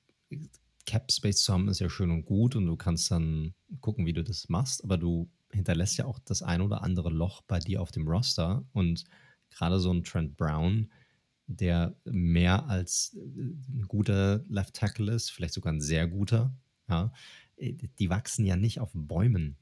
Cap 0.84 1.10
Space 1.10 1.42
zu 1.42 1.52
haben 1.54 1.68
ist 1.68 1.80
ja 1.80 1.88
schön 1.88 2.10
und 2.10 2.26
gut 2.26 2.56
und 2.56 2.66
du 2.66 2.76
kannst 2.76 3.10
dann 3.10 3.54
gucken, 3.80 4.04
wie 4.04 4.12
du 4.12 4.22
das 4.22 4.50
machst, 4.50 4.84
aber 4.84 4.98
du 4.98 5.30
hinterlässt 5.50 5.96
ja 5.96 6.04
auch 6.04 6.18
das 6.18 6.42
ein 6.42 6.60
oder 6.60 6.82
andere 6.82 7.08
Loch 7.08 7.40
bei 7.40 7.58
dir 7.58 7.80
auf 7.80 7.90
dem 7.90 8.06
Roster 8.06 8.66
und 8.72 9.04
gerade 9.50 9.80
so 9.80 9.92
ein 9.92 10.04
Trent 10.04 10.36
Brown, 10.36 10.90
der 11.46 11.96
mehr 12.04 12.68
als 12.68 13.16
äh, 13.16 13.20
ein 13.20 13.84
guter 13.88 14.44
Left 14.48 14.74
Tackle 14.74 15.12
ist, 15.12 15.30
vielleicht 15.30 15.54
sogar 15.54 15.72
ein 15.72 15.80
sehr 15.80 16.06
guter, 16.06 16.54
ja, 16.88 17.12
äh, 17.56 17.74
die 17.98 18.10
wachsen 18.10 18.44
ja 18.44 18.56
nicht 18.56 18.80
auf 18.80 18.90
Bäumen. 18.94 19.56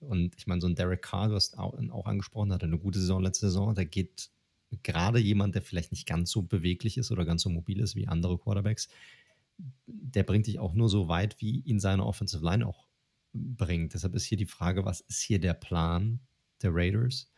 Und 0.00 0.34
ich 0.36 0.46
meine, 0.46 0.62
so 0.62 0.66
ein 0.66 0.74
Derek 0.74 1.02
Carr, 1.02 1.28
du 1.28 1.34
hast 1.34 1.58
auch, 1.58 1.78
auch 1.90 2.06
angesprochen, 2.06 2.52
hatte 2.52 2.66
eine 2.66 2.78
gute 2.78 2.98
Saison 2.98 3.22
letzte 3.22 3.46
Saison, 3.46 3.74
da 3.74 3.84
geht 3.84 4.30
gerade 4.82 5.18
jemand, 5.18 5.54
der 5.54 5.62
vielleicht 5.62 5.90
nicht 5.90 6.06
ganz 6.06 6.30
so 6.30 6.42
beweglich 6.42 6.96
ist 6.96 7.10
oder 7.10 7.24
ganz 7.24 7.42
so 7.42 7.50
mobil 7.50 7.80
ist 7.80 7.96
wie 7.96 8.08
andere 8.08 8.38
Quarterbacks, 8.38 8.88
der 9.86 10.22
bringt 10.22 10.46
dich 10.46 10.58
auch 10.58 10.72
nur 10.74 10.88
so 10.88 11.08
weit, 11.08 11.40
wie 11.40 11.60
ihn 11.60 11.80
seine 11.80 12.06
Offensive 12.06 12.44
Line 12.44 12.66
auch 12.66 12.86
bringt. 13.34 13.94
Deshalb 13.94 14.14
ist 14.14 14.24
hier 14.24 14.38
die 14.38 14.46
Frage, 14.46 14.84
was 14.84 15.00
ist 15.02 15.20
hier 15.20 15.38
der 15.38 15.54
Plan 15.54 16.20
der 16.62 16.70
Raiders? 16.72 17.30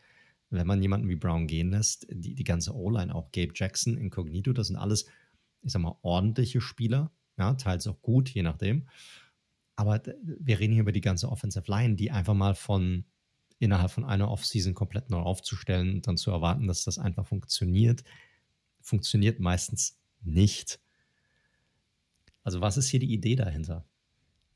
Wenn 0.53 0.67
man 0.67 0.81
jemanden 0.81 1.09
wie 1.09 1.15
Brown 1.15 1.47
gehen 1.47 1.71
lässt, 1.71 2.07
die, 2.09 2.35
die 2.35 2.43
ganze 2.43 2.75
O-Line, 2.75 3.13
auch 3.13 3.31
Gabe 3.31 3.53
Jackson, 3.55 3.97
Incognito, 3.97 4.53
das 4.53 4.67
sind 4.67 4.77
alles, 4.77 5.05
ich 5.61 5.71
sag 5.71 5.81
mal, 5.81 5.97
ordentliche 6.01 6.61
Spieler, 6.61 7.11
ja, 7.37 7.53
teils 7.55 7.87
auch 7.87 8.01
gut, 8.01 8.29
je 8.29 8.43
nachdem. 8.43 8.87
Aber 9.75 10.01
wir 10.21 10.59
reden 10.59 10.73
hier 10.73 10.83
über 10.83 10.91
die 10.91 11.01
ganze 11.01 11.29
Offensive 11.29 11.69
Line, 11.69 11.95
die 11.95 12.11
einfach 12.11 12.35
mal 12.35 12.55
von 12.55 13.05
innerhalb 13.59 13.91
von 13.91 14.03
einer 14.05 14.29
Offseason 14.29 14.73
komplett 14.73 15.09
neu 15.09 15.19
aufzustellen 15.19 15.95
und 15.95 16.07
dann 16.07 16.17
zu 16.17 16.31
erwarten, 16.31 16.67
dass 16.67 16.83
das 16.83 16.99
einfach 16.99 17.25
funktioniert, 17.25 18.03
funktioniert 18.81 19.39
meistens 19.39 19.97
nicht. 20.21 20.79
Also, 22.43 22.61
was 22.61 22.77
ist 22.77 22.89
hier 22.89 22.99
die 22.99 23.13
Idee 23.13 23.35
dahinter? 23.35 23.85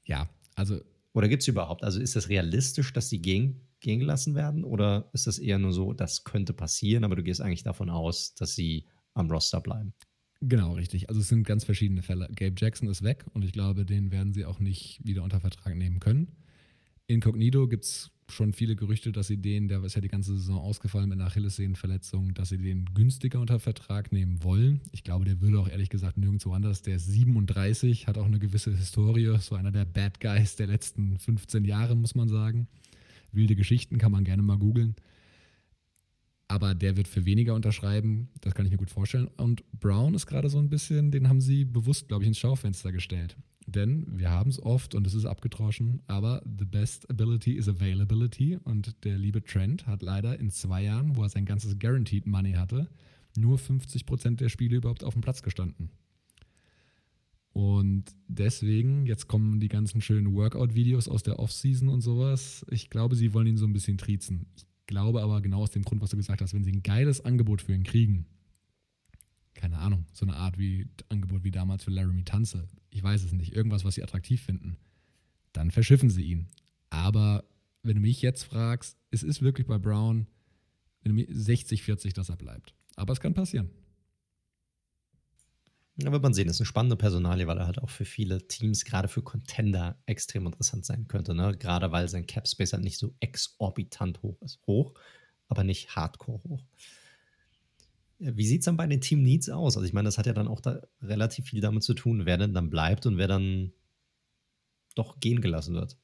Ja, 0.05 0.29
also. 0.55 0.81
Oder 1.13 1.29
gibt 1.29 1.41
es 1.41 1.47
überhaupt? 1.47 1.83
Also, 1.83 1.99
ist 1.99 2.15
es 2.15 2.29
realistisch, 2.29 2.93
dass 2.93 3.09
die 3.09 3.21
gegen 3.21 3.66
gehen 3.87 3.99
gelassen 3.99 4.35
werden? 4.35 4.65
Oder 4.65 5.09
ist 5.13 5.27
das 5.27 5.39
eher 5.39 5.59
nur 5.59 5.71
so, 5.71 5.93
das 5.93 6.25
könnte 6.25 6.51
passieren, 6.51 7.05
aber 7.05 7.15
du 7.15 7.23
gehst 7.23 7.41
eigentlich 7.41 7.63
davon 7.63 7.89
aus, 7.89 8.35
dass 8.35 8.53
sie 8.53 8.85
am 9.13 9.31
Roster 9.31 9.61
bleiben? 9.61 9.93
Genau, 10.41 10.73
richtig. 10.73 11.07
Also 11.07 11.21
es 11.21 11.29
sind 11.29 11.47
ganz 11.47 11.63
verschiedene 11.63 12.03
Fälle. 12.03 12.27
Gabe 12.35 12.53
Jackson 12.57 12.89
ist 12.89 13.01
weg 13.01 13.25
und 13.33 13.45
ich 13.45 13.53
glaube, 13.53 13.85
den 13.85 14.11
werden 14.11 14.33
sie 14.33 14.43
auch 14.43 14.59
nicht 14.59 14.99
wieder 15.05 15.23
unter 15.23 15.39
Vertrag 15.39 15.75
nehmen 15.75 16.01
können. 16.01 16.35
Incognito 17.07 17.69
gibt 17.69 17.85
es 17.85 18.11
schon 18.29 18.51
viele 18.51 18.75
Gerüchte, 18.75 19.13
dass 19.13 19.27
sie 19.27 19.37
den, 19.37 19.69
der 19.69 19.81
ist 19.85 19.95
ja 19.95 20.01
die 20.01 20.09
ganze 20.09 20.33
Saison 20.37 20.59
ausgefallen 20.59 21.07
mit 21.07 21.17
einer 21.17 21.27
Achillessehnenverletzung, 21.27 22.33
dass 22.33 22.49
sie 22.49 22.57
den 22.57 22.93
günstiger 22.93 23.39
unter 23.39 23.57
Vertrag 23.57 24.11
nehmen 24.11 24.43
wollen. 24.43 24.81
Ich 24.91 25.05
glaube, 25.05 25.23
der 25.23 25.39
würde 25.39 25.61
auch 25.61 25.69
ehrlich 25.69 25.89
gesagt 25.89 26.17
nirgendwo 26.17 26.51
anders. 26.51 26.81
Der 26.81 26.97
ist 26.97 27.05
37, 27.05 28.05
hat 28.05 28.17
auch 28.17 28.25
eine 28.25 28.39
gewisse 28.39 28.75
Historie, 28.75 29.33
so 29.39 29.55
einer 29.55 29.71
der 29.71 29.85
Bad 29.85 30.19
Guys 30.19 30.57
der 30.57 30.67
letzten 30.67 31.17
15 31.17 31.63
Jahre, 31.63 31.95
muss 31.95 32.15
man 32.15 32.27
sagen. 32.27 32.67
Wilde 33.37 33.55
Geschichten 33.55 33.97
kann 33.97 34.11
man 34.11 34.25
gerne 34.25 34.43
mal 34.43 34.57
googeln. 34.57 34.95
aber 36.49 36.73
der 36.75 36.95
wird 36.95 37.07
für 37.07 37.25
weniger 37.25 37.55
unterschreiben, 37.55 38.29
das 38.41 38.55
kann 38.55 38.65
ich 38.65 38.71
mir 38.71 38.77
gut 38.77 38.89
vorstellen. 38.89 39.27
Und 39.37 39.63
Brown 39.79 40.13
ist 40.13 40.27
gerade 40.27 40.49
so 40.49 40.57
ein 40.59 40.69
bisschen, 40.69 41.11
den 41.11 41.27
haben 41.27 41.41
sie 41.41 41.65
bewusst, 41.65 42.07
glaube 42.07 42.23
ich, 42.23 42.27
ins 42.29 42.39
Schaufenster 42.39 42.91
gestellt. 42.91 43.35
Denn 43.65 44.05
wir 44.17 44.29
haben 44.31 44.49
es 44.49 44.61
oft 44.63 44.95
und 44.95 45.05
es 45.05 45.13
ist 45.13 45.25
abgetroschen, 45.25 46.01
aber 46.07 46.41
the 46.45 46.63
best 46.63 47.09
ability 47.09 47.51
is 47.53 47.67
availability. 47.67 48.57
Und 48.63 49.03
der 49.03 49.17
liebe 49.17 49.43
Trent 49.43 49.85
hat 49.87 50.01
leider 50.01 50.39
in 50.39 50.49
zwei 50.51 50.83
Jahren, 50.83 51.17
wo 51.17 51.23
er 51.23 51.29
sein 51.29 51.43
ganzes 51.43 51.77
Guaranteed 51.77 52.25
Money 52.27 52.53
hatte, 52.53 52.89
nur 53.35 53.57
50% 53.57 54.37
der 54.37 54.47
Spiele 54.47 54.77
überhaupt 54.77 55.03
auf 55.03 55.13
dem 55.13 55.21
Platz 55.21 55.43
gestanden. 55.43 55.89
Und 57.57 58.03
deswegen, 58.27 59.07
jetzt 59.07 59.27
kommen 59.27 59.59
die 59.59 59.67
ganzen 59.67 59.99
schönen 59.99 60.35
Workout-Videos 60.35 61.07
aus 61.07 61.23
der 61.23 61.39
Offseason 61.39 61.89
und 61.89 62.01
sowas. 62.01 62.63
Ich 62.69 62.91
glaube, 62.91 63.15
sie 63.15 63.33
wollen 63.33 63.47
ihn 63.47 63.57
so 63.57 63.65
ein 63.65 63.73
bisschen 63.73 63.97
triezen. 63.97 64.45
Ich 64.55 64.67
glaube 64.85 65.23
aber 65.23 65.41
genau 65.41 65.63
aus 65.63 65.71
dem 65.71 65.81
Grund, 65.81 65.99
was 65.99 66.11
du 66.11 66.17
gesagt 66.17 66.39
hast, 66.39 66.53
wenn 66.53 66.63
sie 66.63 66.71
ein 66.71 66.83
geiles 66.83 67.25
Angebot 67.25 67.63
für 67.63 67.73
ihn 67.73 67.81
kriegen, 67.81 68.27
keine 69.55 69.79
Ahnung, 69.79 70.05
so 70.13 70.23
eine 70.23 70.35
Art 70.35 70.59
wie 70.59 70.85
Angebot 71.09 71.43
wie 71.43 71.49
damals 71.49 71.83
für 71.83 71.89
Laramie 71.89 72.25
Tanze, 72.25 72.67
ich 72.91 73.01
weiß 73.01 73.23
es 73.23 73.33
nicht, 73.33 73.55
irgendwas, 73.55 73.83
was 73.83 73.95
sie 73.95 74.03
attraktiv 74.03 74.39
finden, 74.39 74.77
dann 75.51 75.71
verschiffen 75.71 76.11
sie 76.11 76.25
ihn. 76.25 76.49
Aber 76.91 77.43
wenn 77.81 77.95
du 77.95 78.01
mich 78.01 78.21
jetzt 78.21 78.43
fragst, 78.43 78.99
es 79.09 79.23
ist 79.23 79.41
wirklich 79.41 79.65
bei 79.65 79.79
Brown 79.79 80.27
60-40, 81.07 82.13
dass 82.13 82.29
er 82.29 82.35
bleibt. 82.35 82.75
Aber 82.95 83.13
es 83.13 83.19
kann 83.19 83.33
passieren. 83.33 83.71
Ja, 85.99 86.11
wird 86.11 86.21
man 86.21 86.33
sehen. 86.33 86.47
Ist 86.47 86.59
eine 86.59 86.67
spannende 86.67 86.95
Personalie, 86.95 87.47
weil 87.47 87.57
er 87.57 87.65
halt 87.65 87.81
auch 87.81 87.89
für 87.89 88.05
viele 88.05 88.47
Teams, 88.47 88.85
gerade 88.85 89.07
für 89.07 89.23
Contender, 89.23 89.99
extrem 90.05 90.45
interessant 90.45 90.85
sein 90.85 91.07
könnte. 91.07 91.33
Ne? 91.33 91.57
Gerade 91.57 91.91
weil 91.91 92.07
sein 92.07 92.27
Cap 92.27 92.47
Space 92.47 92.73
halt 92.73 92.83
nicht 92.83 92.99
so 92.99 93.15
exorbitant 93.19 94.21
hoch 94.21 94.39
ist. 94.41 94.59
Hoch, 94.67 94.93
aber 95.47 95.63
nicht 95.63 95.95
hardcore 95.95 96.41
hoch. 96.43 96.63
Wie 98.19 98.47
sieht 98.47 98.61
es 98.61 98.65
dann 98.65 98.77
bei 98.77 98.87
den 98.87 99.01
Team 99.01 99.23
Needs 99.23 99.49
aus? 99.49 99.75
Also, 99.75 99.85
ich 99.87 99.93
meine, 99.93 100.07
das 100.07 100.17
hat 100.17 100.25
ja 100.25 100.33
dann 100.33 100.47
auch 100.47 100.61
da 100.61 100.81
relativ 101.01 101.45
viel 101.47 101.61
damit 101.61 101.83
zu 101.83 101.93
tun, 101.93 102.25
wer 102.25 102.37
denn 102.37 102.53
dann 102.53 102.69
bleibt 102.69 103.05
und 103.05 103.17
wer 103.17 103.27
dann 103.27 103.73
doch 104.95 105.19
gehen 105.19 105.41
gelassen 105.41 105.75
wird. 105.75 105.97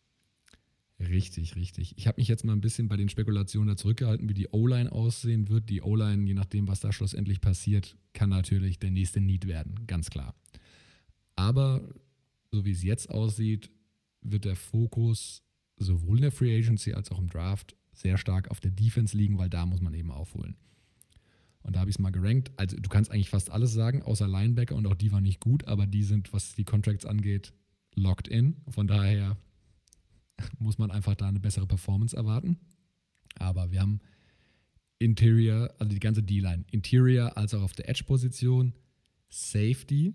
Richtig, 1.10 1.56
richtig. 1.56 1.98
Ich 1.98 2.08
habe 2.08 2.20
mich 2.20 2.28
jetzt 2.28 2.46
mal 2.46 2.54
ein 2.54 2.62
bisschen 2.62 2.88
bei 2.88 2.98
den 2.98 3.10
Spekulationen 3.10 3.68
da 3.68 3.76
zurückgehalten, 3.76 4.30
wie 4.30 4.34
die 4.34 4.48
O-Line 4.50 4.92
aussehen 4.92 5.50
wird. 5.50 5.70
Die 5.70 5.82
O-Line, 5.82 6.26
je 6.26 6.34
nachdem, 6.34 6.68
was 6.68 6.80
da 6.80 6.92
schlussendlich 6.92 7.42
passiert, 7.42 7.98
kann 8.14 8.30
natürlich 8.30 8.80
der 8.80 8.92
nächste 8.92 9.20
Need 9.20 9.48
werden, 9.48 9.86
ganz 9.88 10.10
klar. 10.10 10.36
Aber 11.36 11.82
so 12.52 12.64
wie 12.66 12.72
es 12.72 12.84
jetzt 12.84 13.10
aussieht, 13.10 13.72
wird 14.22 14.46
der 14.46 14.56
Fokus 14.56 15.44
sowohl 15.78 16.18
in 16.18 16.22
der 16.24 16.32
Free 16.32 16.56
Agency 16.56 16.94
als 16.94 17.12
auch 17.12 17.20
im 17.20 17.28
Draft 17.28 17.76
sehr 17.92 18.18
stark 18.18 18.50
auf 18.50 18.60
der 18.60 18.72
Defense 18.72 19.18
liegen, 19.18 19.38
weil 19.38 19.50
da 19.50 19.66
muss 19.66 19.82
man 19.82 19.94
eben 19.94 20.12
aufholen. 20.12 20.56
Und 21.64 21.76
da 21.76 21.80
habe 21.80 21.90
ich 21.90 21.96
es 21.96 22.00
mal 22.00 22.12
gerankt. 22.12 22.52
Also 22.58 22.78
du 22.78 22.90
kannst 22.90 23.12
eigentlich 23.12 23.30
fast 23.30 23.50
alles 23.50 23.74
sagen, 23.74 24.04
außer 24.04 24.28
Linebacker 24.28 24.76
und 24.76 24.86
auch 24.86 24.96
die 24.96 25.12
waren 25.12 25.24
nicht 25.24 25.40
gut, 25.40 25.66
aber 25.68 25.88
die 25.88 26.04
sind, 26.04 26.34
was 26.34 26.56
die 26.56 26.66
Contracts 26.66 27.06
angeht, 27.06 27.54
locked 27.96 28.28
in. 28.28 28.58
Von 28.70 28.88
daher 28.88 29.38
muss 30.60 30.78
man 30.78 30.92
einfach 30.92 31.16
da 31.16 31.28
eine 31.28 31.40
bessere 31.40 31.68
Performance 31.68 32.16
erwarten. 32.16 32.58
Aber 33.40 33.72
wir 33.72 33.82
haben 33.82 34.00
Interior, 35.00 35.74
also 35.80 35.92
die 35.92 36.00
ganze 36.00 36.24
D-Line, 36.24 36.66
Interior 36.72 37.38
als 37.38 37.54
auch 37.54 37.62
auf 37.62 37.74
der 37.74 37.90
Edge-Position, 37.90 38.74
Safety 39.30 40.14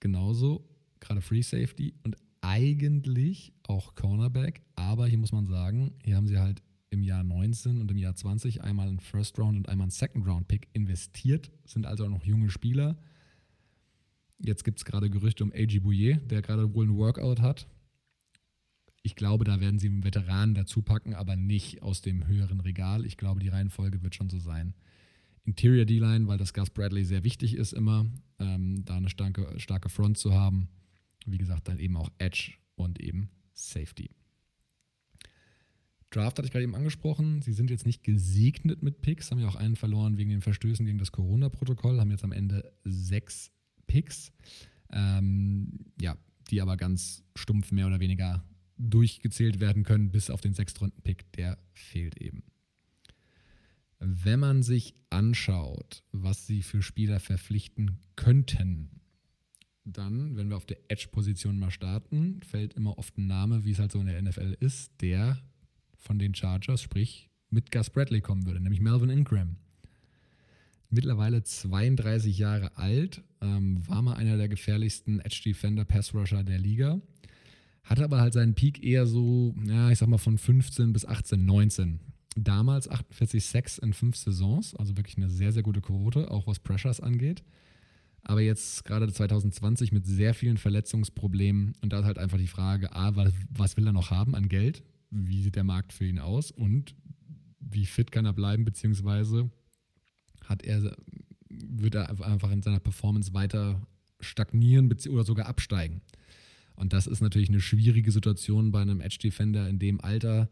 genauso, 0.00 0.68
gerade 1.00 1.20
Free 1.20 1.42
Safety 1.42 1.94
und 2.02 2.16
eigentlich 2.40 3.52
auch 3.62 3.94
Cornerback. 3.94 4.62
Aber 4.76 5.06
hier 5.06 5.18
muss 5.18 5.32
man 5.32 5.46
sagen, 5.46 5.94
hier 6.04 6.16
haben 6.16 6.26
sie 6.26 6.38
halt 6.38 6.62
im 6.90 7.02
Jahr 7.02 7.22
19 7.22 7.80
und 7.80 7.90
im 7.90 7.98
Jahr 7.98 8.14
20 8.14 8.62
einmal 8.62 8.88
einen 8.88 9.00
First 9.00 9.38
Round 9.38 9.56
und 9.56 9.68
einmal 9.68 9.84
einen 9.84 9.90
Second 9.90 10.26
Round 10.26 10.48
Pick 10.48 10.68
investiert, 10.72 11.50
sind 11.64 11.86
also 11.86 12.04
auch 12.04 12.10
noch 12.10 12.24
junge 12.24 12.50
Spieler. 12.50 12.96
Jetzt 14.38 14.64
gibt 14.64 14.78
es 14.78 14.84
gerade 14.84 15.10
Gerüchte 15.10 15.44
um 15.44 15.52
A.G. 15.52 15.80
Bouillet, 15.80 16.30
der 16.30 16.42
gerade 16.42 16.72
wohl 16.74 16.86
ein 16.86 16.96
Workout 16.96 17.40
hat. 17.40 17.66
Ich 19.02 19.16
glaube, 19.16 19.44
da 19.44 19.60
werden 19.60 19.78
sie 19.78 19.88
einen 19.88 20.04
Veteranen 20.04 20.54
dazu 20.54 20.82
packen, 20.82 21.14
aber 21.14 21.36
nicht 21.36 21.82
aus 21.82 22.02
dem 22.02 22.26
höheren 22.26 22.60
Regal. 22.60 23.06
Ich 23.06 23.16
glaube, 23.16 23.40
die 23.40 23.48
Reihenfolge 23.48 24.02
wird 24.02 24.14
schon 24.14 24.28
so 24.28 24.38
sein. 24.38 24.74
Interior 25.44 25.86
D-Line, 25.86 26.26
weil 26.26 26.36
das 26.36 26.52
Gus 26.52 26.70
Bradley 26.70 27.04
sehr 27.04 27.24
wichtig 27.24 27.54
ist 27.54 27.72
immer, 27.72 28.06
ähm, 28.38 28.84
da 28.84 28.96
eine 28.96 29.08
starke, 29.08 29.58
starke 29.58 29.88
Front 29.88 30.18
zu 30.18 30.34
haben. 30.34 30.68
Wie 31.24 31.38
gesagt, 31.38 31.68
dann 31.68 31.78
eben 31.78 31.96
auch 31.96 32.10
Edge 32.18 32.52
und 32.74 33.00
eben 33.00 33.30
Safety. 33.54 34.10
Draft 36.10 36.38
hatte 36.38 36.46
ich 36.46 36.52
gerade 36.52 36.64
eben 36.64 36.74
angesprochen. 36.74 37.42
Sie 37.42 37.52
sind 37.52 37.70
jetzt 37.70 37.86
nicht 37.86 38.02
gesegnet 38.02 38.82
mit 38.82 39.02
Picks, 39.02 39.30
haben 39.30 39.40
ja 39.40 39.48
auch 39.48 39.56
einen 39.56 39.76
verloren 39.76 40.16
wegen 40.16 40.30
den 40.30 40.40
Verstößen 40.40 40.86
gegen 40.86 40.98
das 40.98 41.12
Corona-Protokoll, 41.12 42.00
haben 42.00 42.10
jetzt 42.10 42.24
am 42.24 42.32
Ende 42.32 42.72
sechs 42.84 43.50
Picks, 43.86 44.32
ähm, 44.90 45.92
ja, 46.00 46.16
die 46.50 46.62
aber 46.62 46.76
ganz 46.76 47.24
stumpf 47.36 47.72
mehr 47.72 47.86
oder 47.86 48.00
weniger 48.00 48.42
durchgezählt 48.78 49.60
werden 49.60 49.82
können, 49.82 50.10
bis 50.10 50.30
auf 50.30 50.40
den 50.40 50.54
Sechstrunden-Pick, 50.54 51.32
der 51.32 51.58
fehlt 51.72 52.16
eben. 52.20 52.42
Wenn 53.98 54.40
man 54.40 54.62
sich 54.62 54.94
anschaut, 55.10 56.04
was 56.12 56.46
sie 56.46 56.62
für 56.62 56.82
Spieler 56.82 57.18
verpflichten 57.18 57.98
könnten, 58.14 58.90
dann, 59.84 60.36
wenn 60.36 60.48
wir 60.50 60.56
auf 60.56 60.66
der 60.66 60.78
Edge-Position 60.88 61.58
mal 61.58 61.70
starten, 61.70 62.40
fällt 62.42 62.74
immer 62.74 62.98
oft 62.98 63.16
ein 63.18 63.26
Name, 63.26 63.64
wie 63.64 63.72
es 63.72 63.78
halt 63.78 63.90
so 63.90 64.00
in 64.00 64.06
der 64.06 64.22
NFL 64.22 64.56
ist, 64.60 64.92
der 65.00 65.38
von 65.96 66.18
den 66.18 66.34
Chargers, 66.34 66.82
sprich 66.82 67.28
mit 67.50 67.72
Gus 67.72 67.90
Bradley 67.90 68.20
kommen 68.20 68.46
würde, 68.46 68.60
nämlich 68.60 68.80
Melvin 68.80 69.10
Ingram. 69.10 69.56
Mittlerweile 70.90 71.42
32 71.42 72.38
Jahre 72.38 72.76
alt, 72.76 73.22
ähm, 73.40 73.86
war 73.86 74.02
mal 74.02 74.14
einer 74.14 74.36
der 74.36 74.48
gefährlichsten 74.48 75.20
Edge-Defender-Pass-Rusher 75.20 76.44
der 76.44 76.58
Liga 76.58 77.00
hatte 77.88 78.04
aber 78.04 78.20
halt 78.20 78.34
seinen 78.34 78.54
Peak 78.54 78.84
eher 78.84 79.06
so, 79.06 79.54
ja, 79.64 79.90
ich 79.90 79.98
sag 79.98 80.08
mal 80.08 80.18
von 80.18 80.36
15 80.36 80.92
bis 80.92 81.06
18, 81.06 81.44
19. 81.44 82.00
Damals 82.36 82.88
48 82.88 83.44
Sacks 83.44 83.78
in 83.78 83.92
fünf 83.92 84.16
Saisons, 84.16 84.74
also 84.76 84.96
wirklich 84.96 85.16
eine 85.16 85.30
sehr, 85.30 85.52
sehr 85.52 85.62
gute 85.62 85.80
Quote, 85.80 86.30
auch 86.30 86.46
was 86.46 86.60
Pressures 86.60 87.00
angeht. 87.00 87.42
Aber 88.22 88.42
jetzt 88.42 88.84
gerade 88.84 89.10
2020 89.10 89.92
mit 89.92 90.06
sehr 90.06 90.34
vielen 90.34 90.58
Verletzungsproblemen 90.58 91.72
und 91.80 91.92
da 91.92 92.00
ist 92.00 92.04
halt 92.04 92.18
einfach 92.18 92.36
die 92.36 92.46
Frage, 92.46 92.94
A, 92.94 93.16
was, 93.16 93.32
was 93.50 93.76
will 93.76 93.86
er 93.86 93.92
noch 93.92 94.10
haben 94.10 94.34
an 94.34 94.48
Geld? 94.48 94.82
Wie 95.10 95.42
sieht 95.42 95.56
der 95.56 95.64
Markt 95.64 95.92
für 95.94 96.04
ihn 96.04 96.18
aus? 96.18 96.50
Und 96.50 96.94
wie 97.58 97.86
fit 97.86 98.12
kann 98.12 98.26
er 98.26 98.34
bleiben, 98.34 98.64
beziehungsweise 98.64 99.50
hat 100.44 100.62
er, 100.62 100.94
wird 101.48 101.94
er 101.94 102.10
einfach 102.22 102.50
in 102.50 102.62
seiner 102.62 102.80
Performance 102.80 103.32
weiter 103.32 103.80
stagnieren 104.20 104.92
oder 105.08 105.24
sogar 105.24 105.46
absteigen? 105.46 106.02
Und 106.78 106.92
das 106.92 107.06
ist 107.06 107.20
natürlich 107.20 107.48
eine 107.48 107.60
schwierige 107.60 108.12
Situation 108.12 108.70
bei 108.70 108.80
einem 108.80 109.00
Edge 109.00 109.18
Defender 109.20 109.68
in 109.68 109.78
dem 109.78 110.00
Alter. 110.00 110.48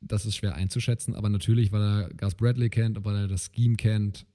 Das 0.00 0.26
ist 0.26 0.36
schwer 0.36 0.54
einzuschätzen, 0.54 1.14
aber 1.14 1.28
natürlich, 1.28 1.70
weil 1.70 1.82
er 1.82 2.08
Gus 2.14 2.34
Bradley 2.34 2.68
kennt, 2.68 3.04
weil 3.04 3.16
er 3.16 3.28
das 3.28 3.50
Scheme 3.54 3.76
kennt 3.76 4.26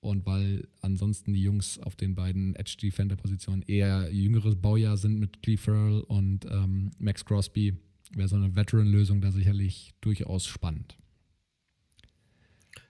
und 0.00 0.26
weil 0.26 0.68
ansonsten 0.80 1.32
die 1.32 1.42
Jungs 1.42 1.78
auf 1.78 1.94
den 1.94 2.14
beiden 2.14 2.54
Edge 2.56 2.76
Defender 2.80 3.16
Positionen 3.16 3.62
eher 3.62 4.12
jüngeres 4.12 4.56
Baujahr 4.56 4.96
sind 4.96 5.18
mit 5.18 5.42
Cleve 5.42 5.60
Farrell 5.60 6.00
und 6.00 6.44
ähm, 6.46 6.90
Max 6.98 7.24
Crosby, 7.24 7.76
wäre 8.12 8.28
so 8.28 8.36
eine 8.36 8.56
Veteran-Lösung 8.56 9.20
da 9.20 9.30
sicherlich 9.30 9.92
durchaus 10.00 10.46
spannend. 10.46 10.98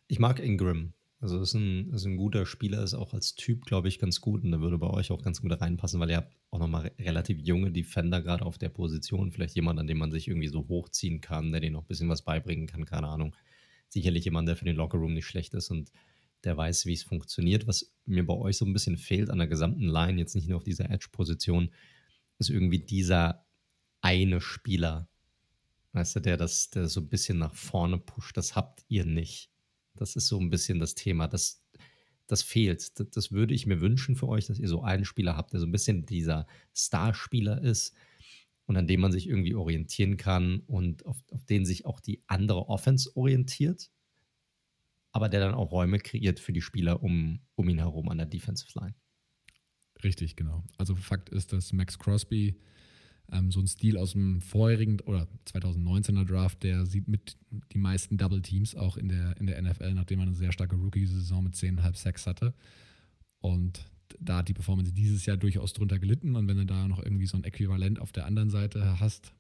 Ich 0.07 0.19
mag 0.19 0.41
Ingram. 0.41 0.95
Also 1.21 1.41
ist 1.41 1.55
ein, 1.55 1.91
ist 1.91 2.05
ein 2.05 2.17
guter 2.17 2.47
Spieler, 2.47 2.83
ist 2.85 2.95
auch 2.95 3.13
als 3.13 3.35
Typ, 3.35 3.65
glaube 3.65 3.89
ich, 3.89 3.99
ganz 3.99 4.21
gut 4.21 4.45
und 4.45 4.53
da 4.53 4.61
würde 4.61 4.79
bei 4.79 4.89
euch 4.89 5.11
auch 5.11 5.23
ganz 5.23 5.43
gut 5.43 5.61
reinpassen, 5.61 5.99
weil 5.99 6.11
ihr 6.11 6.19
habt 6.19 6.37
auch 6.51 6.61
nochmal 6.61 6.93
relativ 6.99 7.39
junge 7.41 7.73
Defender 7.73 8.23
gerade 8.23 8.47
auf 8.47 8.57
der 8.57 8.69
Position. 8.69 9.33
Vielleicht 9.33 9.57
jemand, 9.57 9.81
an 9.81 9.89
dem 9.89 9.99
man 9.99 10.13
sich 10.13 10.29
irgendwie 10.29 10.47
so 10.49 10.69
hochziehen 10.69 11.21
kann, 11.21 11.51
der 11.51 11.61
denen 11.61 11.73
noch 11.73 11.83
ein 11.83 11.89
bisschen 11.89 12.09
was 12.09 12.23
beibringen 12.23 12.69
kann, 12.69 12.85
keine 12.85 13.09
Ahnung. 13.09 13.35
Sicherlich 13.89 14.27
jemand, 14.27 14.47
der 14.49 14.57
für 14.57 14.65
den 14.65 14.77
Lockerroom 14.77 15.13
nicht 15.13 15.27
schlecht 15.27 15.55
ist 15.55 15.71
und 15.71 15.91
der 16.45 16.57
weiß, 16.57 16.87
wie 16.87 16.93
es 16.93 17.03
funktioniert. 17.03 17.67
Was 17.67 17.93
mir 18.05 18.25
bei 18.25 18.35
euch 18.35 18.57
so 18.57 18.65
ein 18.65 18.73
bisschen 18.73 18.97
fehlt 18.97 19.29
an 19.29 19.39
der 19.39 19.49
gesamten 19.49 19.89
Line, 19.89 20.21
jetzt 20.21 20.37
nicht 20.37 20.49
nur 20.49 20.59
auf 20.59 20.65
dieser 20.65 20.89
Edge-Position, 20.89 21.71
ist 22.39 22.51
irgendwie 22.51 22.79
dieser 22.79 23.45
eine 24.01 24.41
Spieler, 24.41 25.09
weißt 25.93 26.17
du, 26.17 26.21
der 26.21 26.37
das, 26.37 26.71
der 26.71 26.87
so 26.87 27.01
ein 27.01 27.09
bisschen 27.09 27.39
nach 27.39 27.55
vorne 27.55 27.99
pusht. 27.99 28.37
Das 28.37 28.55
habt 28.55 28.85
ihr 28.87 29.05
nicht. 29.05 29.51
Das 30.01 30.17
ist 30.17 30.29
so 30.29 30.39
ein 30.39 30.51
bisschen 30.51 30.79
das 30.79 30.95
Thema. 30.95 31.29
Das, 31.29 31.63
das 32.27 32.43
fehlt. 32.43 32.99
Das, 32.99 33.11
das 33.11 33.33
würde 33.33 33.55
ich 33.55 33.67
mir 33.67 33.81
wünschen 33.81 34.17
für 34.17 34.29
euch, 34.29 34.47
dass 34.47 34.59
ihr 34.59 34.69
so 34.69 34.83
einen 34.83 35.05
Spieler 35.05 35.37
habt, 35.37 35.53
der 35.53 35.61
so 35.61 35.67
ein 35.67 35.73
bisschen 35.73 36.07
dieser 36.07 36.47
Starspieler 36.75 37.63
ist 37.63 37.95
und 38.67 38.77
an 38.77 38.87
dem 38.87 39.01
man 39.01 39.13
sich 39.13 39.29
irgendwie 39.29 39.55
orientieren 39.55 40.17
kann 40.17 40.61
und 40.61 41.07
auf, 41.07 41.17
auf 41.31 41.45
den 41.45 41.65
sich 41.65 41.87
auch 41.87 42.01
die 42.01 42.23
andere 42.27 42.69
Offense 42.69 43.17
orientiert, 43.17 43.91
aber 45.11 45.29
der 45.29 45.41
dann 45.41 45.55
auch 45.55 45.73
Räume 45.73 45.99
kreiert 45.99 46.39
für 46.39 46.53
die 46.53 46.61
Spieler 46.61 47.03
um, 47.03 47.41
um 47.55 47.69
ihn 47.69 47.79
herum 47.79 48.09
an 48.11 48.19
der 48.19 48.27
Defensive 48.27 48.71
Line. 48.79 48.95
Richtig, 50.05 50.37
genau. 50.37 50.65
Also 50.77 50.95
Fakt 50.95 51.31
ist, 51.31 51.53
dass 51.53 51.73
Max 51.73 51.99
Crosby 51.99 52.61
Ähm, 53.31 53.51
so 53.51 53.61
ein 53.61 53.67
Stil 53.67 53.97
aus 53.97 54.13
dem 54.13 54.41
vorherigen 54.41 55.01
oder 55.01 55.29
2019er 55.47 56.25
Draft, 56.25 56.63
der 56.63 56.87
sieht 56.87 57.09
mit 57.09 57.37
die 57.73 57.79
meisten 57.79 58.17
Double 58.17 58.41
Teams 58.43 58.75
auch 58.75 58.97
in 58.97 59.09
der, 59.09 59.37
in 59.39 59.47
der 59.47 59.61
NFL, 59.61 59.95
nachdem 59.95 60.19
man 60.19 60.29
eine 60.29 60.37
sehr 60.37 60.53
starke 60.53 60.77
Rookie-Saison 60.77 61.45
mit 61.45 61.55
10,5 61.55 61.97
Sacks 61.97 62.27
hatte. 62.27 62.55
Und 63.41 63.91
da 64.19 64.39
hat 64.39 64.49
die 64.49 64.55
Performance 64.55 64.93
dieses 64.93 65.27
Jahr 65.27 65.37
durchaus 65.37 65.73
drunter 65.73 65.99
gelitten. 65.99 66.37
Und 66.37 66.49
wenn 66.49 66.57
du 66.57 66.67
da 66.67 66.89
noch 66.89 67.03
irgendwie 67.03 67.27
so 67.27 67.37
ein 67.37 67.45
Äquivalent 67.45 68.01
auf 68.01 68.13
der 68.13 68.27
anderen 68.27 68.51
Seite 68.51 68.99
hast, 69.01 69.33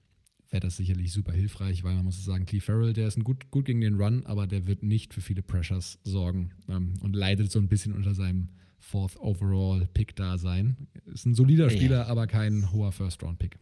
wäre 0.50 0.60
das 0.60 0.76
sicherlich 0.76 1.12
super 1.12 1.32
hilfreich, 1.32 1.84
weil 1.84 1.94
man 1.94 2.04
muss 2.04 2.24
sagen, 2.24 2.46
Cleve 2.46 2.64
Farrell, 2.64 2.92
der 2.92 3.08
ist 3.08 3.18
ein 3.18 3.24
gut, 3.24 3.50
gut 3.50 3.66
gegen 3.66 3.80
den 3.80 4.00
Run, 4.00 4.24
aber 4.26 4.46
der 4.46 4.66
wird 4.66 4.82
nicht 4.82 5.12
für 5.12 5.20
viele 5.20 5.42
Pressures 5.42 5.98
sorgen 6.04 6.50
ähm, 6.68 6.94
und 7.00 7.14
leidet 7.14 7.50
so 7.50 7.58
ein 7.58 7.68
bisschen 7.68 7.92
unter 7.92 8.14
seinem 8.14 8.48
Fourth 8.78 9.16
Overall 9.18 9.88
Pick 9.92 10.16
da 10.16 10.38
sein. 10.38 10.88
Ist 11.06 11.26
ein 11.26 11.34
solider 11.34 11.68
Spieler, 11.68 11.98
ja. 11.98 12.06
aber 12.06 12.26
kein 12.26 12.72
hoher 12.72 12.92
First 12.92 13.22
Round 13.22 13.38
Pick. 13.38 13.58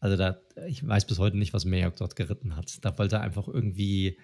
Also 0.00 0.16
da, 0.16 0.40
ich 0.66 0.86
weiß 0.86 1.06
bis 1.06 1.18
heute 1.18 1.36
nicht, 1.36 1.52
was 1.52 1.64
Mayock 1.64 1.96
dort 1.96 2.16
geritten 2.16 2.56
hat. 2.56 2.84
Da 2.84 2.96
wollte 2.98 3.16
er 3.16 3.22
einfach 3.22 3.48
irgendwie, 3.48 4.18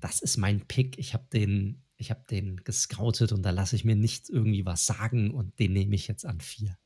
das 0.00 0.20
ist 0.20 0.36
mein 0.36 0.66
Pick. 0.66 0.98
Ich 0.98 1.14
habe 1.14 1.26
den, 1.32 1.82
ich 1.96 2.10
habe 2.10 2.22
den 2.28 2.56
gescoutet 2.64 3.32
und 3.32 3.42
da 3.42 3.50
lasse 3.50 3.76
ich 3.76 3.84
mir 3.84 3.96
nicht 3.96 4.28
irgendwie 4.28 4.66
was 4.66 4.86
sagen 4.86 5.30
und 5.30 5.58
den 5.58 5.72
nehme 5.72 5.94
ich 5.94 6.08
jetzt 6.08 6.26
an 6.26 6.40
vier. 6.40 6.76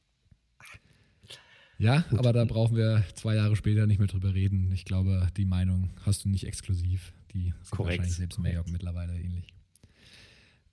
Ja, 1.78 2.00
Gut. 2.10 2.18
aber 2.18 2.32
da 2.32 2.44
brauchen 2.44 2.76
wir 2.76 3.04
zwei 3.14 3.36
Jahre 3.36 3.54
später 3.54 3.86
nicht 3.86 3.98
mehr 3.98 4.08
drüber 4.08 4.34
reden. 4.34 4.72
Ich 4.72 4.84
glaube, 4.84 5.28
die 5.36 5.44
Meinung 5.44 5.90
hast 6.04 6.24
du 6.24 6.28
nicht 6.28 6.44
exklusiv. 6.44 7.12
Die 7.32 7.52
sind 7.62 7.70
Korrekt. 7.70 7.98
wahrscheinlich 7.98 8.16
selbst 8.16 8.38
Mayock 8.40 8.68
mittlerweile 8.68 9.16
ähnlich. 9.16 9.54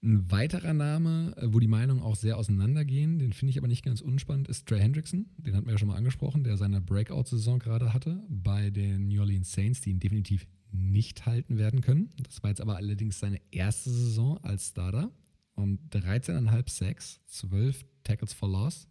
Ein 0.06 0.30
weiterer 0.30 0.76
Name, 0.76 1.34
äh, 1.36 1.48
wo 1.52 1.60
die 1.60 1.68
Meinungen 1.68 2.04
auch 2.04 2.16
sehr 2.16 2.38
auseinandergehen, 2.38 3.18
den 3.18 3.34
finde 3.34 3.50
ich 3.50 3.58
aber 3.58 3.68
nicht 3.68 3.84
ganz 3.84 4.02
unspannend, 4.02 4.48
ist 4.48 4.68
Trey 4.68 4.80
Hendrickson. 4.80 5.26
Den 5.38 5.56
hatten 5.56 5.66
wir 5.66 5.74
ja 5.74 5.80
schon 5.80 5.88
mal 5.88 5.96
angesprochen, 5.96 6.44
der 6.44 6.58
seine 6.58 6.80
Breakout-Saison 6.80 7.58
gerade 7.58 7.92
hatte 7.92 8.24
bei 8.30 8.70
den 8.70 9.08
New 9.08 9.20
Orleans 9.20 9.52
Saints, 9.52 9.82
die 9.82 9.90
ihn 9.90 10.00
definitiv 10.00 10.46
nicht 10.72 11.26
halten 11.26 11.58
werden 11.58 11.82
können. 11.82 12.12
Das 12.22 12.44
war 12.44 12.52
jetzt 12.52 12.62
aber 12.62 12.76
allerdings 12.76 13.20
seine 13.20 13.42
erste 13.50 13.90
Saison 13.90 14.38
als 14.44 14.68
Starter. 14.68 15.12
Und 15.56 15.80
13,5 15.90 16.70
Sacks, 16.70 17.20
12 17.26 17.84
Tackles 18.04 18.34
for 18.34 18.50
Loss. 18.50 18.88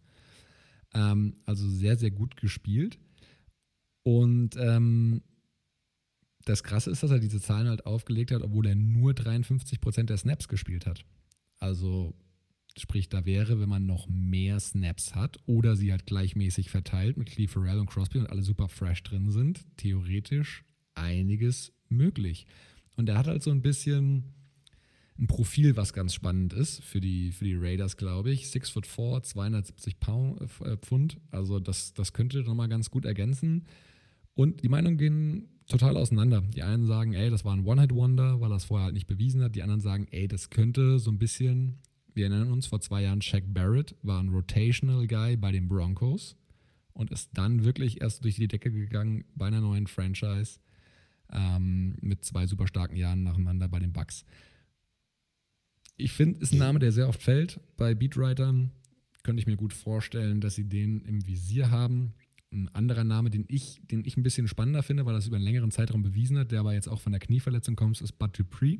Ähm, 0.93 1.37
also 1.45 1.69
sehr, 1.69 1.95
sehr 1.95 2.11
gut 2.11 2.35
gespielt. 2.35 2.99
Und 4.03 4.57
ähm, 4.57 5.21
das 6.45 6.63
Krasse 6.63 6.91
ist, 6.91 7.03
dass 7.03 7.11
er 7.11 7.19
diese 7.19 7.41
Zahlen 7.41 7.67
halt 7.67 7.85
aufgelegt 7.85 8.31
hat, 8.31 8.43
obwohl 8.43 8.67
er 8.67 8.75
nur 8.75 9.13
53 9.13 9.81
Prozent 9.81 10.09
der 10.09 10.17
Snaps 10.17 10.47
gespielt 10.47 10.85
hat. 10.85 11.03
Also 11.59 12.15
sprich, 12.77 13.09
da 13.09 13.25
wäre, 13.25 13.59
wenn 13.59 13.69
man 13.69 13.85
noch 13.85 14.07
mehr 14.07 14.59
Snaps 14.59 15.15
hat 15.15 15.37
oder 15.47 15.75
sie 15.75 15.91
halt 15.91 16.05
gleichmäßig 16.05 16.69
verteilt 16.69 17.17
mit 17.17 17.29
Cleve 17.29 17.51
Farrell 17.51 17.79
und 17.79 17.89
Crosby 17.89 18.19
und 18.19 18.29
alle 18.29 18.43
super 18.43 18.69
fresh 18.69 19.01
drin 19.03 19.31
sind, 19.31 19.65
theoretisch 19.77 20.63
einiges 20.93 21.73
möglich. 21.89 22.45
Und 22.95 23.09
er 23.09 23.17
hat 23.17 23.27
halt 23.27 23.43
so 23.43 23.51
ein 23.51 23.61
bisschen 23.61 24.35
ein 25.17 25.27
Profil, 25.27 25.77
was 25.77 25.93
ganz 25.93 26.13
spannend 26.13 26.53
ist 26.53 26.83
für 26.83 26.99
die, 26.99 27.31
für 27.31 27.45
die 27.45 27.55
Raiders, 27.55 27.97
glaube 27.97 28.31
ich. 28.31 28.49
6 28.49 28.69
foot 28.69 28.85
4, 28.85 29.23
270 29.23 29.99
Pound, 29.99 30.41
äh, 30.61 30.77
Pfund. 30.77 31.17
Also 31.31 31.59
das, 31.59 31.93
das 31.93 32.13
könnte 32.13 32.43
nochmal 32.43 32.67
ganz 32.67 32.91
gut 32.91 33.05
ergänzen. 33.05 33.65
Und 34.33 34.63
die 34.63 34.69
Meinungen 34.69 34.97
gehen 34.97 35.54
total 35.67 35.97
auseinander. 35.97 36.41
Die 36.41 36.63
einen 36.63 36.85
sagen, 36.85 37.13
ey, 37.13 37.29
das 37.29 37.45
war 37.45 37.55
ein 37.55 37.65
One-Hit-Wonder, 37.65 38.39
weil 38.41 38.51
er 38.51 38.57
es 38.57 38.65
vorher 38.65 38.85
halt 38.85 38.93
nicht 38.93 39.07
bewiesen 39.07 39.41
hat. 39.41 39.55
Die 39.55 39.63
anderen 39.63 39.81
sagen, 39.81 40.07
ey, 40.11 40.27
das 40.27 40.49
könnte 40.49 40.99
so 40.99 41.11
ein 41.11 41.17
bisschen, 41.17 41.79
wir 42.13 42.25
erinnern 42.25 42.51
uns, 42.51 42.67
vor 42.67 42.81
zwei 42.81 43.03
Jahren 43.03 43.21
Shaq 43.21 43.43
Barrett 43.47 43.95
war 44.01 44.21
ein 44.21 44.29
Rotational 44.29 45.07
Guy 45.07 45.37
bei 45.37 45.51
den 45.51 45.67
Broncos 45.67 46.35
und 46.93 47.11
ist 47.11 47.31
dann 47.33 47.65
wirklich 47.65 48.01
erst 48.01 48.23
durch 48.23 48.35
die 48.35 48.47
Decke 48.47 48.71
gegangen 48.71 49.25
bei 49.35 49.47
einer 49.47 49.61
neuen 49.61 49.87
Franchise 49.87 50.59
ähm, 51.31 51.95
mit 52.01 52.23
zwei 52.23 52.47
super 52.47 52.67
starken 52.67 52.95
Jahren 52.95 53.23
nacheinander 53.23 53.67
bei 53.67 53.79
den 53.79 53.93
Bucks. 53.93 54.25
Ich 55.97 56.11
finde, 56.11 56.39
ist 56.39 56.53
ein 56.53 56.59
Name, 56.59 56.79
der 56.79 56.91
sehr 56.91 57.07
oft 57.07 57.21
fällt 57.21 57.59
bei 57.77 57.95
Beatwritern. 57.95 58.71
Könnte 59.23 59.39
ich 59.39 59.47
mir 59.47 59.55
gut 59.55 59.73
vorstellen, 59.73 60.41
dass 60.41 60.55
sie 60.55 60.67
den 60.67 61.01
im 61.01 61.25
Visier 61.25 61.71
haben. 61.71 62.13
Ein 62.55 62.69
anderer 62.69 63.03
Name, 63.03 63.29
den 63.29 63.43
ich, 63.49 63.81
den 63.83 64.05
ich 64.05 64.15
ein 64.15 64.23
bisschen 64.23 64.47
spannender 64.47 64.81
finde, 64.81 65.05
weil 65.05 65.13
das 65.13 65.27
über 65.27 65.35
einen 65.35 65.43
längeren 65.43 65.71
Zeitraum 65.71 66.03
bewiesen 66.03 66.37
hat, 66.37 66.51
der 66.51 66.61
aber 66.61 66.73
jetzt 66.73 66.87
auch 66.87 67.01
von 67.01 67.11
der 67.11 67.19
Knieverletzung 67.19 67.75
kommt, 67.75 67.99
ist 67.99 68.17
Bud 68.17 68.39
Dupree. 68.39 68.79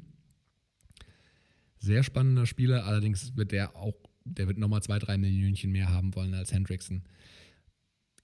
Sehr 1.80 2.02
spannender 2.02 2.46
Spieler, 2.46 2.86
allerdings 2.86 3.36
wird 3.36 3.52
der 3.52 3.76
auch, 3.76 3.94
der 4.24 4.48
wird 4.48 4.58
nochmal 4.58 4.82
zwei, 4.82 4.98
drei 4.98 5.18
Millionchen 5.18 5.74
mehr 5.74 5.90
haben 5.90 6.16
wollen 6.16 6.34
als 6.34 6.54
Hendrickson. 6.54 7.04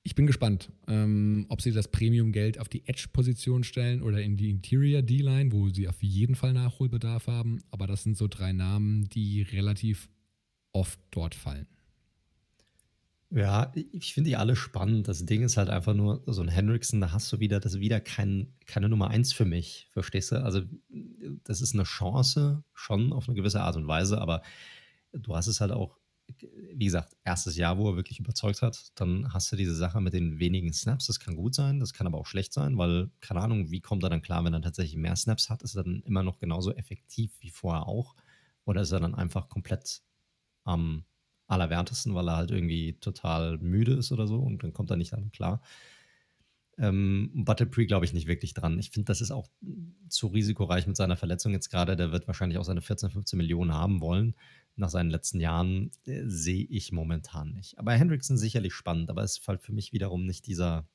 Ich 0.03 0.15
bin 0.15 0.25
gespannt, 0.25 0.71
ähm, 0.87 1.45
ob 1.49 1.61
sie 1.61 1.71
das 1.71 1.89
Premium-Geld 1.89 2.57
auf 2.57 2.69
die 2.69 2.87
Edge-Position 2.87 3.65
stellen 3.65 4.01
oder 4.01 4.21
in 4.21 4.37
die 4.37 4.49
Interior 4.49 5.01
D-Line, 5.01 5.51
wo 5.51 5.69
sie 5.69 5.87
auf 5.89 6.01
jeden 6.01 6.35
Fall 6.35 6.53
Nachholbedarf 6.53 7.27
haben. 7.27 7.59
Aber 7.71 7.87
das 7.87 8.03
sind 8.03 8.17
so 8.17 8.27
drei 8.27 8.53
Namen, 8.53 9.09
die 9.09 9.41
relativ 9.43 10.09
oft 10.71 10.99
dort 11.11 11.35
fallen. 11.35 11.67
Ja, 13.33 13.71
ich 13.73 14.13
finde 14.13 14.29
die 14.29 14.35
alle 14.35 14.57
spannend. 14.57 15.07
Das 15.07 15.25
Ding 15.25 15.41
ist 15.41 15.55
halt 15.55 15.69
einfach 15.69 15.93
nur, 15.93 16.21
so 16.27 16.41
ein 16.41 16.49
Hendrickson, 16.49 16.99
da 16.99 17.13
hast 17.13 17.31
du 17.31 17.39
wieder, 17.39 17.61
das 17.61 17.75
ist 17.75 17.79
wieder 17.79 18.01
kein, 18.01 18.53
keine 18.65 18.89
Nummer 18.89 19.07
eins 19.09 19.31
für 19.31 19.45
mich, 19.45 19.87
verstehst 19.91 20.33
du? 20.33 20.43
Also, 20.43 20.63
das 21.45 21.61
ist 21.61 21.73
eine 21.73 21.83
Chance, 21.83 22.63
schon 22.73 23.13
auf 23.13 23.29
eine 23.29 23.35
gewisse 23.35 23.61
Art 23.61 23.77
und 23.77 23.87
Weise, 23.87 24.19
aber 24.19 24.41
du 25.13 25.33
hast 25.33 25.47
es 25.47 25.61
halt 25.61 25.71
auch, 25.71 25.97
wie 26.27 26.85
gesagt, 26.85 27.15
erstes 27.23 27.55
Jahr, 27.55 27.77
wo 27.77 27.89
er 27.89 27.95
wirklich 27.95 28.19
überzeugt 28.19 28.61
hat, 28.61 28.91
dann 28.95 29.33
hast 29.33 29.49
du 29.51 29.55
diese 29.55 29.75
Sache 29.75 30.01
mit 30.01 30.13
den 30.13 30.39
wenigen 30.39 30.73
Snaps. 30.73 31.07
Das 31.07 31.19
kann 31.21 31.35
gut 31.37 31.55
sein, 31.55 31.79
das 31.79 31.93
kann 31.93 32.07
aber 32.07 32.17
auch 32.17 32.27
schlecht 32.27 32.51
sein, 32.51 32.77
weil, 32.77 33.11
keine 33.21 33.39
Ahnung, 33.41 33.71
wie 33.71 33.79
kommt 33.81 34.03
er 34.03 34.09
dann 34.09 34.21
klar, 34.21 34.43
wenn 34.43 34.53
er 34.53 34.61
tatsächlich 34.61 34.97
mehr 34.97 35.15
Snaps 35.15 35.49
hat? 35.49 35.63
Ist 35.63 35.75
er 35.75 35.83
dann 35.83 36.01
immer 36.03 36.23
noch 36.23 36.39
genauso 36.39 36.73
effektiv 36.73 37.31
wie 37.39 37.49
vorher 37.49 37.87
auch? 37.87 38.15
Oder 38.65 38.81
ist 38.81 38.91
er 38.91 38.99
dann 38.99 39.15
einfach 39.15 39.47
komplett 39.47 40.01
am 40.63 40.81
ähm, 40.81 41.05
allerwertesten, 41.51 42.15
weil 42.15 42.27
er 42.29 42.37
halt 42.37 42.51
irgendwie 42.51 42.93
total 42.93 43.57
müde 43.57 43.93
ist 43.93 44.11
oder 44.11 44.27
so 44.27 44.39
und 44.39 44.63
dann 44.63 44.73
kommt 44.73 44.89
er 44.89 44.97
nicht 44.97 45.13
damit 45.13 45.33
klar. 45.33 45.61
Ähm, 46.77 47.29
Butterpree 47.33 47.85
glaube 47.85 48.05
ich 48.05 48.13
nicht 48.13 48.27
wirklich 48.27 48.53
dran. 48.53 48.79
Ich 48.79 48.91
finde, 48.91 49.05
das 49.05 49.21
ist 49.21 49.31
auch 49.31 49.47
zu 50.07 50.27
risikoreich 50.27 50.87
mit 50.87 50.95
seiner 50.95 51.17
Verletzung 51.17 51.51
jetzt 51.51 51.69
gerade. 51.69 51.95
Der 51.95 52.11
wird 52.11 52.27
wahrscheinlich 52.27 52.57
auch 52.57 52.63
seine 52.63 52.81
14, 52.81 53.11
15 53.11 53.37
Millionen 53.37 53.73
haben 53.73 54.01
wollen. 54.01 54.35
Nach 54.77 54.89
seinen 54.89 55.09
letzten 55.09 55.39
Jahren 55.39 55.91
äh, 56.05 56.23
sehe 56.25 56.65
ich 56.65 56.91
momentan 56.91 57.51
nicht. 57.51 57.77
Aber 57.77 57.91
Hendrickson 57.91 58.37
sicherlich 58.37 58.73
spannend, 58.73 59.09
aber 59.09 59.21
es 59.21 59.37
fällt 59.37 59.61
für 59.61 59.73
mich 59.73 59.93
wiederum 59.93 60.25
nicht 60.25 60.47
dieser, 60.47 60.87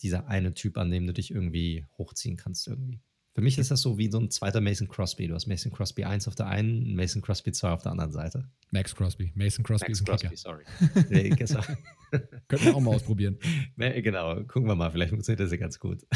dieser 0.00 0.28
eine 0.28 0.54
Typ, 0.54 0.78
an 0.78 0.90
dem 0.90 1.06
du 1.06 1.12
dich 1.12 1.32
irgendwie 1.32 1.84
hochziehen 1.98 2.36
kannst 2.36 2.68
irgendwie. 2.68 3.00
Für 3.36 3.42
mich 3.42 3.58
ist 3.58 3.70
das 3.70 3.82
so 3.82 3.98
wie 3.98 4.10
so 4.10 4.18
ein 4.18 4.30
zweiter 4.30 4.62
Mason 4.62 4.88
Crosby. 4.88 5.28
Du 5.28 5.34
hast 5.34 5.46
Mason 5.46 5.70
Crosby 5.70 6.04
1 6.04 6.26
auf 6.26 6.34
der 6.34 6.46
einen, 6.46 6.96
Mason 6.96 7.20
Crosby 7.20 7.52
2 7.52 7.68
auf 7.68 7.82
der 7.82 7.92
anderen 7.92 8.10
Seite. 8.10 8.48
Max 8.70 8.96
Crosby. 8.96 9.30
Mason 9.34 9.62
Crosby 9.62 9.90
Max 9.90 10.00
ist 10.00 10.08
ein 10.08 10.10
Crosby, 10.10 10.28
Kicker. 10.28 10.38
sorry. 10.38 10.64
nee, 11.10 11.28
Könnten 12.48 12.64
wir 12.64 12.74
auch 12.74 12.80
mal 12.80 12.94
ausprobieren. 12.94 13.36
genau, 13.76 14.36
gucken 14.44 14.66
wir 14.66 14.74
mal. 14.74 14.90
Vielleicht 14.90 15.10
funktioniert 15.10 15.40
das 15.40 15.50
ja 15.50 15.58
ganz 15.58 15.78
gut. 15.78 16.06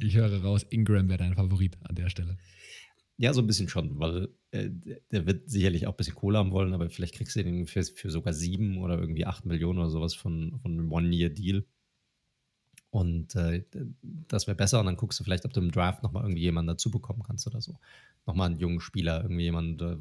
ich 0.00 0.16
höre 0.16 0.42
raus, 0.42 0.66
Ingram 0.70 1.08
wäre 1.08 1.18
dein 1.18 1.36
Favorit 1.36 1.78
an 1.84 1.94
der 1.94 2.10
Stelle. 2.10 2.36
Ja, 3.16 3.32
so 3.32 3.40
ein 3.40 3.46
bisschen 3.46 3.68
schon, 3.68 4.00
weil 4.00 4.28
äh, 4.50 4.70
der 5.12 5.24
wird 5.24 5.48
sicherlich 5.48 5.86
auch 5.86 5.92
ein 5.92 5.98
bisschen 5.98 6.16
Kohle 6.16 6.38
haben 6.38 6.50
wollen, 6.50 6.74
aber 6.74 6.90
vielleicht 6.90 7.14
kriegst 7.14 7.36
du 7.36 7.44
den 7.44 7.68
für, 7.68 7.84
für 7.84 8.10
sogar 8.10 8.32
sieben 8.32 8.78
oder 8.78 8.98
irgendwie 8.98 9.24
acht 9.24 9.46
Millionen 9.46 9.78
oder 9.78 9.90
sowas 9.90 10.14
von, 10.14 10.58
von 10.62 10.72
einem 10.72 10.90
One-Year-Deal. 10.90 11.64
Und 12.92 13.34
äh, 13.36 13.64
das 14.28 14.46
wäre 14.46 14.54
besser. 14.54 14.78
Und 14.78 14.84
dann 14.84 14.96
guckst 14.96 15.18
du 15.18 15.24
vielleicht, 15.24 15.46
ob 15.46 15.54
du 15.54 15.60
im 15.60 15.70
Draft 15.70 16.02
nochmal 16.02 16.24
irgendwie 16.24 16.42
jemanden 16.42 16.68
dazu 16.68 16.90
bekommen 16.90 17.22
kannst 17.22 17.46
oder 17.46 17.62
so. 17.62 17.78
Nochmal 18.26 18.50
einen 18.50 18.60
jungen 18.60 18.80
Spieler, 18.80 19.22
irgendwie 19.22 19.44
jemand 19.44 19.80
äh, 19.80 19.96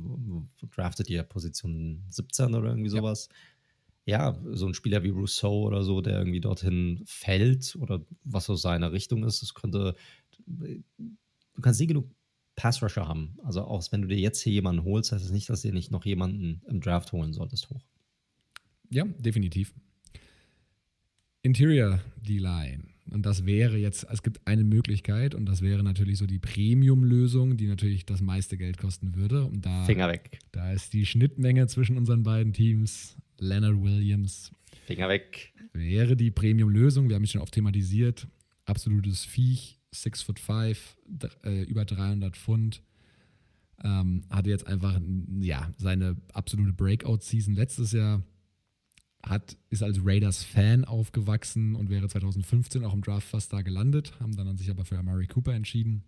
draftet 0.75 1.09
ihr 1.09 1.23
Position 1.23 2.03
17 2.09 2.53
oder 2.53 2.67
irgendwie 2.67 2.89
sowas. 2.89 3.29
Ja. 4.05 4.33
ja. 4.33 4.55
so 4.57 4.67
ein 4.67 4.73
Spieler 4.73 5.03
wie 5.03 5.09
Rousseau 5.09 5.61
oder 5.61 5.83
so, 5.83 6.01
der 6.01 6.19
irgendwie 6.19 6.41
dorthin 6.41 7.01
fällt 7.05 7.77
oder 7.79 8.05
was 8.25 8.43
so 8.43 8.55
seine 8.55 8.91
Richtung 8.91 9.23
ist. 9.23 9.41
Das 9.41 9.53
könnte, 9.53 9.95
du 10.45 11.61
kannst 11.61 11.79
nie 11.79 11.87
genug 11.87 12.09
Pass-Rusher 12.57 13.07
haben. 13.07 13.37
Also 13.41 13.61
auch 13.61 13.89
wenn 13.91 14.01
du 14.01 14.09
dir 14.09 14.19
jetzt 14.19 14.41
hier 14.41 14.51
jemanden 14.51 14.83
holst, 14.83 15.13
heißt 15.13 15.21
es 15.21 15.29
das 15.29 15.33
nicht, 15.33 15.49
dass 15.49 15.61
du 15.61 15.69
dir 15.69 15.73
nicht 15.73 15.91
noch 15.91 16.03
jemanden 16.03 16.61
im 16.67 16.81
Draft 16.81 17.13
holen 17.13 17.31
solltest 17.31 17.69
hoch. 17.69 17.85
Ja, 18.89 19.05
definitiv. 19.05 19.73
Interior 21.43 22.01
D-Line. 22.21 22.83
Und 23.11 23.25
das 23.25 23.45
wäre 23.45 23.77
jetzt, 23.77 24.07
es 24.09 24.23
gibt 24.23 24.39
eine 24.45 24.63
Möglichkeit 24.63 25.35
und 25.35 25.45
das 25.45 25.61
wäre 25.61 25.83
natürlich 25.83 26.17
so 26.17 26.25
die 26.25 26.39
Premium-Lösung, 26.39 27.57
die 27.57 27.67
natürlich 27.67 28.05
das 28.05 28.21
meiste 28.21 28.57
Geld 28.57 28.77
kosten 28.77 29.15
würde. 29.15 29.45
Und 29.45 29.65
da, 29.65 29.83
Finger 29.83 30.07
weg. 30.07 30.39
Da 30.51 30.71
ist 30.71 30.93
die 30.93 31.05
Schnittmenge 31.05 31.67
zwischen 31.67 31.97
unseren 31.97 32.23
beiden 32.23 32.53
Teams. 32.53 33.17
Leonard 33.37 33.81
Williams. 33.81 34.51
Finger 34.85 35.09
weg. 35.09 35.51
Wäre 35.73 36.15
die 36.15 36.31
Premium-Lösung. 36.31 37.09
Wir 37.09 37.15
haben 37.15 37.23
es 37.23 37.31
schon 37.31 37.41
oft 37.41 37.53
thematisiert. 37.53 38.27
Absolutes 38.65 39.25
Viech, 39.25 39.79
6 39.91 40.21
foot 40.21 40.39
5, 40.39 40.97
äh, 41.43 41.63
über 41.63 41.83
300 41.83 42.37
Pfund. 42.37 42.81
Ähm, 43.83 44.23
hatte 44.29 44.51
jetzt 44.51 44.67
einfach 44.67 45.01
ja, 45.39 45.69
seine 45.77 46.15
absolute 46.33 46.71
Breakout-Season 46.71 47.55
letztes 47.55 47.91
Jahr 47.93 48.23
hat, 49.23 49.57
ist 49.69 49.83
als 49.83 49.99
Raiders-Fan 50.03 50.85
aufgewachsen 50.85 51.75
und 51.75 51.89
wäre 51.89 52.07
2015 52.07 52.83
auch 52.83 52.93
im 52.93 53.01
Draft 53.01 53.27
fast 53.27 53.53
da 53.53 53.61
gelandet, 53.61 54.13
haben 54.19 54.35
dann 54.35 54.57
sich 54.57 54.69
aber 54.69 54.85
für 54.85 54.97
Amari 54.97 55.27
Cooper 55.27 55.53
entschieden. 55.53 56.03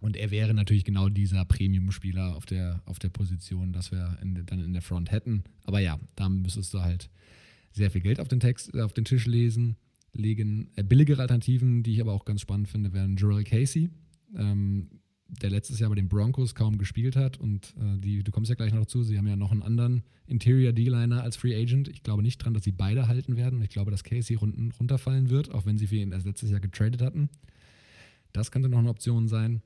Und 0.00 0.16
er 0.16 0.30
wäre 0.30 0.54
natürlich 0.54 0.84
genau 0.84 1.08
dieser 1.08 1.44
Premium-Spieler 1.44 2.36
auf 2.36 2.46
der, 2.46 2.82
auf 2.84 2.98
der 2.98 3.08
Position, 3.08 3.72
das 3.72 3.90
wir 3.90 4.18
in, 4.22 4.46
dann 4.46 4.60
in 4.60 4.72
der 4.72 4.82
Front 4.82 5.10
hätten. 5.10 5.44
Aber 5.64 5.80
ja, 5.80 5.98
da 6.14 6.28
müsstest 6.28 6.72
du 6.72 6.80
halt 6.80 7.10
sehr 7.72 7.90
viel 7.90 8.00
Geld 8.00 8.20
auf 8.20 8.28
den, 8.28 8.40
Text, 8.40 8.74
äh, 8.74 8.82
auf 8.82 8.92
den 8.92 9.04
Tisch 9.04 9.26
lesen, 9.26 9.76
legen. 10.12 10.70
Äh, 10.76 10.84
billigere 10.84 11.22
Alternativen, 11.22 11.82
die 11.82 11.94
ich 11.94 12.00
aber 12.00 12.12
auch 12.12 12.24
ganz 12.24 12.40
spannend 12.40 12.68
finde, 12.68 12.92
wären 12.92 13.16
Jarrell 13.16 13.44
Casey, 13.44 13.90
ähm, 14.36 14.88
der 15.28 15.50
letztes 15.50 15.78
Jahr 15.78 15.90
bei 15.90 15.96
den 15.96 16.08
Broncos 16.08 16.54
kaum 16.54 16.78
gespielt 16.78 17.16
hat. 17.16 17.38
Und 17.38 17.74
äh, 17.78 17.98
die, 17.98 18.22
du 18.22 18.32
kommst 18.32 18.48
ja 18.48 18.54
gleich 18.54 18.72
noch 18.72 18.80
dazu, 18.80 19.02
sie 19.02 19.18
haben 19.18 19.26
ja 19.26 19.36
noch 19.36 19.52
einen 19.52 19.62
anderen 19.62 20.02
Interior 20.26 20.72
D-Liner 20.72 21.22
als 21.22 21.36
Free 21.36 21.54
Agent. 21.54 21.88
Ich 21.88 22.02
glaube 22.02 22.22
nicht 22.22 22.38
dran, 22.38 22.54
dass 22.54 22.64
sie 22.64 22.72
beide 22.72 23.08
halten 23.08 23.36
werden. 23.36 23.62
Ich 23.62 23.70
glaube, 23.70 23.90
dass 23.90 24.04
Casey 24.04 24.36
runten, 24.36 24.72
runterfallen 24.78 25.30
wird, 25.30 25.52
auch 25.52 25.66
wenn 25.66 25.78
sie 25.78 25.86
für 25.86 25.96
ihn 25.96 26.12
erst 26.12 26.26
letztes 26.26 26.50
Jahr 26.50 26.60
getradet 26.60 27.02
hatten. 27.02 27.28
Das 28.32 28.50
könnte 28.50 28.68
noch 28.68 28.78
eine 28.78 28.90
Option 28.90 29.28
sein. 29.28 29.62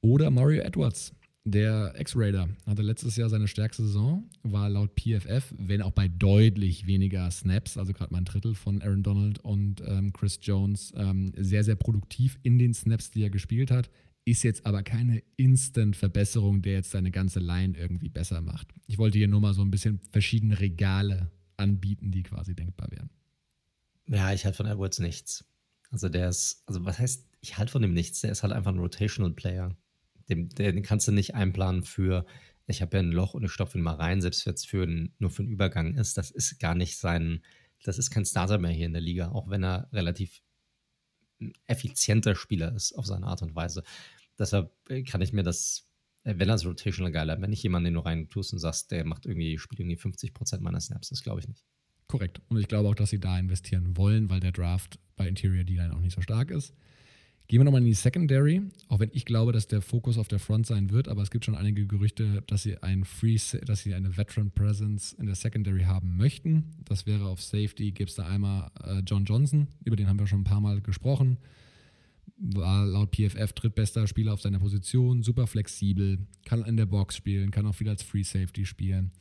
Oder 0.00 0.30
Mario 0.30 0.62
Edwards, 0.62 1.12
der 1.44 1.92
Ex-Raider, 1.96 2.48
hatte 2.66 2.82
letztes 2.82 3.16
Jahr 3.16 3.28
seine 3.28 3.48
stärkste 3.48 3.84
Saison, 3.84 4.28
war 4.42 4.68
laut 4.68 4.90
PFF, 4.94 5.54
wenn 5.58 5.82
auch 5.82 5.92
bei 5.92 6.08
deutlich 6.08 6.86
weniger 6.86 7.30
Snaps, 7.30 7.76
also 7.76 7.92
gerade 7.92 8.12
mal 8.12 8.18
ein 8.18 8.24
Drittel 8.24 8.54
von 8.54 8.82
Aaron 8.82 9.02
Donald 9.02 9.38
und 9.40 9.82
ähm, 9.86 10.12
Chris 10.12 10.38
Jones, 10.42 10.92
ähm, 10.96 11.32
sehr, 11.36 11.64
sehr 11.64 11.76
produktiv 11.76 12.38
in 12.42 12.58
den 12.58 12.74
Snaps, 12.74 13.10
die 13.10 13.22
er 13.22 13.30
gespielt 13.30 13.70
hat. 13.70 13.90
Ist 14.28 14.42
jetzt 14.42 14.66
aber 14.66 14.82
keine 14.82 15.22
Instant-Verbesserung, 15.36 16.60
der 16.60 16.72
jetzt 16.72 16.90
seine 16.90 17.12
ganze 17.12 17.38
Line 17.38 17.78
irgendwie 17.78 18.08
besser 18.08 18.40
macht. 18.40 18.74
Ich 18.88 18.98
wollte 18.98 19.18
hier 19.18 19.28
nur 19.28 19.40
mal 19.40 19.54
so 19.54 19.62
ein 19.62 19.70
bisschen 19.70 20.00
verschiedene 20.10 20.58
Regale 20.58 21.30
anbieten, 21.56 22.10
die 22.10 22.24
quasi 22.24 22.56
denkbar 22.56 22.90
wären. 22.90 23.08
Ja, 24.08 24.32
ich 24.32 24.44
halte 24.44 24.56
von 24.56 24.66
Edwards 24.66 24.98
nichts. 24.98 25.44
Also 25.90 26.08
der 26.08 26.28
ist, 26.28 26.64
also 26.66 26.84
was 26.84 26.98
heißt, 26.98 27.24
ich 27.40 27.56
halte 27.56 27.70
von 27.70 27.82
dem 27.82 27.94
nichts, 27.94 28.20
der 28.20 28.32
ist 28.32 28.42
halt 28.42 28.52
einfach 28.52 28.72
ein 28.72 28.80
Rotational 28.80 29.32
Player. 29.32 29.76
Den, 30.28 30.48
den 30.48 30.82
kannst 30.82 31.06
du 31.06 31.12
nicht 31.12 31.36
einplanen 31.36 31.84
für, 31.84 32.26
ich 32.66 32.82
habe 32.82 32.96
ja 32.96 33.04
ein 33.04 33.12
Loch 33.12 33.34
und 33.34 33.44
ich 33.44 33.52
stopfe 33.52 33.78
ihn 33.78 33.84
mal 33.84 33.94
rein, 33.94 34.20
selbst 34.20 34.44
wenn 34.44 34.54
es 34.54 34.64
für 34.64 34.82
ein, 34.82 35.14
nur 35.20 35.30
für 35.30 35.42
einen 35.42 35.52
Übergang 35.52 35.94
ist. 35.94 36.18
Das 36.18 36.32
ist 36.32 36.58
gar 36.58 36.74
nicht 36.74 36.96
sein, 36.96 37.44
das 37.84 37.98
ist 37.98 38.10
kein 38.10 38.24
Starter 38.24 38.58
mehr 38.58 38.72
hier 38.72 38.86
in 38.86 38.92
der 38.92 39.02
Liga, 39.02 39.28
auch 39.30 39.48
wenn 39.48 39.62
er 39.62 39.88
relativ 39.92 40.42
effizienter 41.66 42.34
Spieler 42.34 42.74
ist 42.74 42.92
auf 42.94 43.06
seine 43.06 43.26
Art 43.26 43.42
und 43.42 43.54
Weise. 43.54 43.82
Deshalb 44.38 44.72
äh, 44.88 45.02
kann 45.02 45.20
ich 45.22 45.32
mir 45.32 45.42
das, 45.42 45.88
äh, 46.24 46.34
wenn 46.36 46.50
als 46.50 46.64
Rotational 46.64 47.12
geil 47.12 47.30
hat, 47.30 47.40
wenn 47.40 47.50
nicht 47.50 47.62
jemand, 47.62 47.86
den 47.86 47.94
du 47.94 48.00
rein 48.00 48.28
tust 48.28 48.52
und 48.52 48.58
sagst, 48.58 48.90
der 48.90 49.04
macht 49.04 49.26
irgendwie, 49.26 49.58
spielt 49.58 49.80
irgendwie 49.80 49.96
50% 49.96 50.60
meiner 50.60 50.80
Snaps, 50.80 51.08
das 51.08 51.22
glaube 51.22 51.40
ich 51.40 51.48
nicht. 51.48 51.64
Korrekt. 52.08 52.40
Und 52.48 52.58
ich 52.58 52.68
glaube 52.68 52.88
auch, 52.88 52.94
dass 52.94 53.10
sie 53.10 53.18
da 53.18 53.38
investieren 53.38 53.96
wollen, 53.96 54.30
weil 54.30 54.40
der 54.40 54.52
Draft 54.52 54.98
bei 55.16 55.26
Interior 55.26 55.64
D-Line 55.64 55.94
auch 55.94 56.00
nicht 56.00 56.14
so 56.14 56.20
stark 56.20 56.50
ist. 56.50 56.72
Gehen 57.48 57.60
wir 57.60 57.64
nochmal 57.64 57.80
in 57.80 57.86
die 57.86 57.94
Secondary, 57.94 58.60
auch 58.88 58.98
wenn 58.98 59.10
ich 59.12 59.24
glaube, 59.24 59.52
dass 59.52 59.68
der 59.68 59.80
Fokus 59.80 60.18
auf 60.18 60.26
der 60.26 60.40
Front 60.40 60.66
sein 60.66 60.90
wird, 60.90 61.06
aber 61.06 61.22
es 61.22 61.30
gibt 61.30 61.44
schon 61.44 61.54
einige 61.54 61.86
Gerüchte, 61.86 62.42
dass 62.48 62.64
sie 62.64 62.82
ein 62.82 63.04
Free, 63.04 63.38
dass 63.64 63.82
sie 63.82 63.94
eine 63.94 64.16
Veteran 64.16 64.50
Presence 64.50 65.12
in 65.12 65.26
der 65.26 65.36
Secondary 65.36 65.84
haben 65.84 66.16
möchten. 66.16 66.74
Das 66.84 67.06
wäre 67.06 67.26
auf 67.26 67.40
Safety, 67.40 67.92
gibt 67.92 68.10
es 68.10 68.16
da 68.16 68.26
einmal 68.26 68.72
äh, 68.82 68.98
John 69.06 69.24
Johnson, 69.24 69.68
über 69.84 69.94
den 69.94 70.08
haben 70.08 70.18
wir 70.18 70.26
schon 70.26 70.40
ein 70.40 70.44
paar 70.44 70.60
Mal 70.60 70.80
gesprochen. 70.80 71.38
War 72.38 72.86
laut 72.86 73.14
PFF 73.14 73.52
drittbester 73.52 74.06
Spieler 74.06 74.34
auf 74.34 74.42
seiner 74.42 74.58
Position, 74.58 75.22
super 75.22 75.46
flexibel, 75.46 76.18
kann 76.44 76.64
in 76.64 76.76
der 76.76 76.86
Box 76.86 77.16
spielen, 77.16 77.50
kann 77.50 77.66
auch 77.66 77.74
viel 77.74 77.88
als 77.88 78.02
Free 78.02 78.22
Safety 78.22 78.66
spielen 78.66 79.12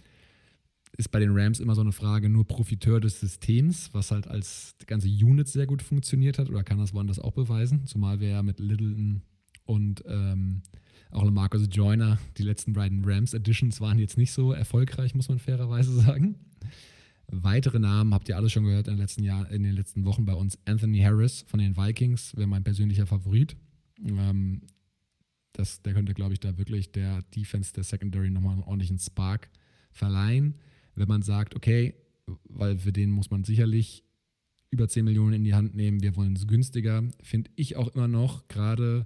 ist 0.98 1.12
bei 1.12 1.20
den 1.20 1.32
Rams 1.34 1.60
immer 1.60 1.76
so 1.76 1.82
eine 1.82 1.92
Frage, 1.92 2.30
nur 2.30 2.48
Profiteur 2.48 3.00
des 3.00 3.20
Systems, 3.20 3.94
was 3.94 4.12
halt 4.12 4.28
als 4.28 4.76
ganze 4.88 5.08
Unit 5.08 5.48
sehr 5.48 5.66
gut 5.66 5.82
funktioniert 5.82 6.40
hat, 6.40 6.50
oder 6.50 6.64
kann 6.64 6.78
das 6.78 6.94
woanders 6.94 7.20
auch 7.20 7.34
beweisen? 7.34 7.86
Zumal 7.86 8.20
wir 8.20 8.30
ja 8.30 8.44
mit 8.44 8.60
Littleton 8.60 9.22
und 9.66 10.04
ähm, 10.08 10.62
auch 11.12 11.24
Lamarcus 11.24 11.68
Joyner, 11.70 12.18
die 12.38 12.44
letzten 12.44 12.74
beiden 12.74 13.04
Rams 13.06 13.34
Editions 13.34 13.82
waren 13.82 14.00
jetzt 14.00 14.18
nicht 14.18 14.32
so 14.32 14.52
erfolgreich, 14.52 15.16
muss 15.16 15.30
man 15.30 15.40
fairerweise 15.40 15.94
sagen. 15.94 16.36
Weitere 17.28 17.80
Namen 17.80 18.14
habt 18.14 18.30
ihr 18.30 18.38
alle 18.38 18.50
schon 18.50 18.66
gehört 18.66 18.88
in 18.88 18.94
den 18.94 19.02
letzten 19.02 19.24
Jahren, 19.24 19.48
in 19.48 19.64
den 19.64 19.76
letzten 19.76 20.06
Wochen 20.06 20.26
bei 20.26 20.34
uns. 20.34 20.58
Anthony 20.66 21.00
Harris 21.00 21.44
von 21.48 21.60
den 21.60 21.76
Vikings 21.76 22.36
wäre 22.36 22.48
mein 22.48 22.64
persönlicher 22.64 23.06
Favorit. 23.06 23.56
Ähm, 24.06 24.62
das, 25.54 25.82
der 25.82 25.94
könnte, 25.94 26.14
glaube 26.14 26.34
ich, 26.34 26.40
da 26.40 26.58
wirklich 26.58 26.92
der 26.92 27.22
Defense 27.36 27.74
der 27.74 27.84
Secondary 27.84 28.30
nochmal 28.30 28.54
einen 28.54 28.64
ordentlichen 28.64 29.00
Spark 29.00 29.50
verleihen 29.92 30.56
wenn 30.96 31.08
man 31.08 31.22
sagt, 31.22 31.56
okay, 31.56 31.94
weil 32.50 32.80
für 32.80 32.92
den 32.92 33.12
muss 33.12 33.30
man 33.30 33.44
sicherlich 33.44 34.04
über 34.72 34.88
10 34.88 35.06
Millionen 35.06 35.34
in 35.34 35.44
die 35.44 35.54
Hand 35.54 35.76
nehmen, 35.76 36.02
wir 36.02 36.16
wollen 36.16 36.36
es 36.36 36.48
günstiger, 36.48 37.04
finde 37.22 37.52
ich 37.56 37.76
auch 37.76 37.90
immer 37.90 38.08
noch, 38.08 38.48
gerade 38.48 39.06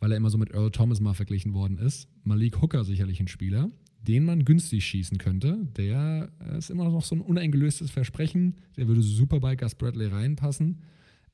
weil 0.00 0.12
er 0.12 0.16
immer 0.16 0.30
so 0.30 0.38
mit 0.38 0.50
Earl 0.50 0.70
Thomas 0.70 1.00
mal 1.00 1.14
verglichen 1.14 1.54
worden 1.54 1.78
ist, 1.78 2.08
Malik 2.24 2.60
Hooker 2.60 2.84
sicherlich 2.84 3.20
ein 3.20 3.28
Spieler, 3.28 3.70
den 4.08 4.24
man 4.24 4.44
günstig 4.44 4.84
schießen 4.86 5.18
könnte. 5.18 5.68
Der 5.76 6.30
ist 6.56 6.70
immer 6.70 6.84
noch 6.84 7.04
so 7.04 7.14
ein 7.14 7.20
uneingelöstes 7.20 7.90
Versprechen, 7.90 8.56
der 8.76 8.88
würde 8.88 9.02
super 9.02 9.38
bei 9.38 9.54
Gus 9.54 9.74
Bradley 9.74 10.06
reinpassen, 10.06 10.82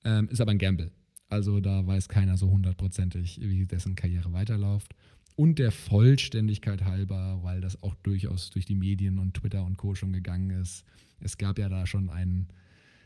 ähm, 0.05 0.29
ist 0.29 0.41
aber 0.41 0.51
ein 0.51 0.59
Gamble. 0.59 0.91
Also 1.29 1.61
da 1.61 1.87
weiß 1.87 2.09
keiner 2.09 2.37
so 2.37 2.51
hundertprozentig, 2.51 3.41
wie 3.41 3.65
dessen 3.65 3.95
Karriere 3.95 4.33
weiterläuft 4.33 4.95
und 5.37 5.59
der 5.59 5.71
Vollständigkeit 5.71 6.85
halber, 6.85 7.41
weil 7.43 7.61
das 7.61 7.83
auch 7.83 7.95
durchaus 7.97 8.51
durch 8.51 8.67
die 8.67 8.75
Medien 8.75 9.19
und 9.19 9.35
Twitter 9.35 9.65
und 9.65 9.77
Co. 9.77 9.95
schon 9.95 10.13
gegangen 10.13 10.51
ist. 10.51 10.85
Es 11.21 11.39
gab 11.39 11.59
ja 11.59 11.69
da 11.69 11.87
schon 11.87 12.11
einen, 12.11 12.49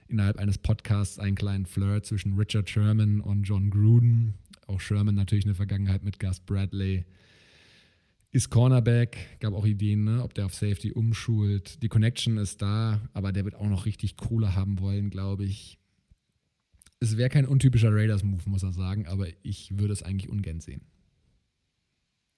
innerhalb 0.08 0.38
eines 0.38 0.58
Podcasts 0.58 1.18
einen 1.18 1.36
kleinen 1.36 1.66
Flirt 1.66 2.06
zwischen 2.06 2.34
Richard 2.34 2.68
Sherman 2.68 3.20
und 3.20 3.44
John 3.44 3.70
Gruden. 3.70 4.34
Auch 4.66 4.80
Sherman 4.80 5.14
natürlich 5.14 5.44
eine 5.44 5.54
Vergangenheit 5.54 6.04
mit 6.04 6.18
Gus 6.18 6.40
Bradley. 6.40 7.04
Ist 8.30 8.50
Cornerback, 8.50 9.38
gab 9.40 9.54
auch 9.54 9.64
Ideen, 9.64 10.04
ne, 10.04 10.22
ob 10.22 10.34
der 10.34 10.46
auf 10.46 10.54
Safety 10.54 10.92
umschult. 10.92 11.82
Die 11.82 11.88
Connection 11.88 12.36
ist 12.36 12.60
da, 12.60 13.00
aber 13.14 13.32
der 13.32 13.44
wird 13.44 13.54
auch 13.54 13.68
noch 13.68 13.86
richtig 13.86 14.16
Kohle 14.16 14.54
haben 14.54 14.80
wollen, 14.80 15.08
glaube 15.08 15.44
ich. 15.44 15.78
Es 17.00 17.16
wäre 17.16 17.30
kein 17.30 17.46
untypischer 17.46 17.92
Raiders-Move, 17.92 18.42
muss 18.50 18.64
er 18.64 18.72
sagen, 18.72 19.06
aber 19.06 19.28
ich 19.42 19.78
würde 19.78 19.92
es 19.92 20.02
eigentlich 20.02 20.28
ungern 20.28 20.60
sehen. 20.60 20.82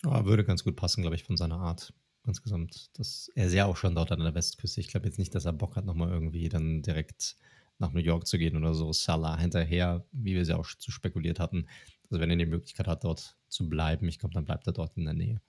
Ja, 0.05 0.25
würde 0.27 0.45
ganz 0.45 0.63
gut 0.63 0.77
passen, 0.77 1.01
glaube 1.01 1.17
ich, 1.17 1.25
von 1.25 1.37
seiner 1.37 1.59
Art 1.59 1.93
insgesamt. 2.27 2.91
Das, 2.99 3.31
er 3.35 3.47
ist 3.47 3.55
ja 3.55 3.67
auch 3.67 3.77
schon 3.77 3.95
dort 3.95 4.13
an 4.13 4.21
der 4.21 4.35
Westküste. 4.35 4.81
Ich 4.81 4.89
glaube 4.89 5.07
jetzt 5.07 5.19
nicht, 5.19 5.35
dass 5.35 5.45
er 5.45 5.53
Bock 5.53 5.77
hat, 5.77 5.87
nochmal 5.87 6.11
irgendwie 6.11 6.49
dann 6.49 6.83
direkt 6.83 7.37
nach 7.79 7.93
New 7.93 8.01
York 8.01 8.27
zu 8.27 8.39
gehen 8.39 8.57
oder 8.57 8.75
so. 8.75 8.93
Salah 8.93 9.39
hinterher, 9.39 10.07
wie 10.13 10.35
wir 10.35 10.43
es 10.43 10.49
ja 10.49 10.57
auch 10.57 10.67
zu 10.67 10.91
spekuliert 10.91 11.41
hatten. 11.41 11.67
Also 12.11 12.21
wenn 12.21 12.31
er 12.31 12.37
die 12.37 12.47
Möglichkeit 12.47 12.87
hat, 12.87 13.05
dort 13.05 13.37
zu 13.49 13.69
bleiben, 13.69 14.09
ich 14.09 14.19
glaube, 14.19 14.35
dann 14.35 14.45
bleibt 14.45 14.67
er 14.67 14.73
dort 14.73 14.97
in 14.97 15.05
der 15.05 15.15
Nähe. 15.15 15.41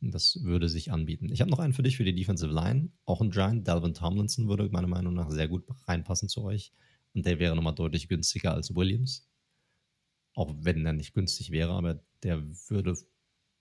Das 0.00 0.42
würde 0.42 0.68
sich 0.68 0.90
anbieten. 0.90 1.30
Ich 1.30 1.40
habe 1.40 1.50
noch 1.50 1.58
einen 1.58 1.74
für 1.74 1.82
dich 1.82 1.96
für 1.98 2.04
die 2.04 2.14
Defensive 2.14 2.52
Line. 2.52 2.90
Auch 3.04 3.20
ein 3.20 3.30
Giant. 3.30 3.68
Dalvin 3.68 3.92
Tomlinson 3.92 4.48
würde 4.48 4.68
meiner 4.70 4.86
Meinung 4.86 5.12
nach 5.12 5.30
sehr 5.30 5.48
gut 5.48 5.64
reinpassen 5.86 6.28
zu 6.28 6.42
euch. 6.42 6.72
Und 7.12 7.26
der 7.26 7.38
wäre 7.38 7.54
nochmal 7.54 7.74
deutlich 7.74 8.08
günstiger 8.08 8.54
als 8.54 8.74
Williams. 8.74 9.28
Auch 10.34 10.54
wenn 10.60 10.86
er 10.86 10.94
nicht 10.94 11.12
günstig 11.12 11.50
wäre, 11.50 11.72
aber 11.72 12.02
der 12.22 12.42
würde 12.68 12.96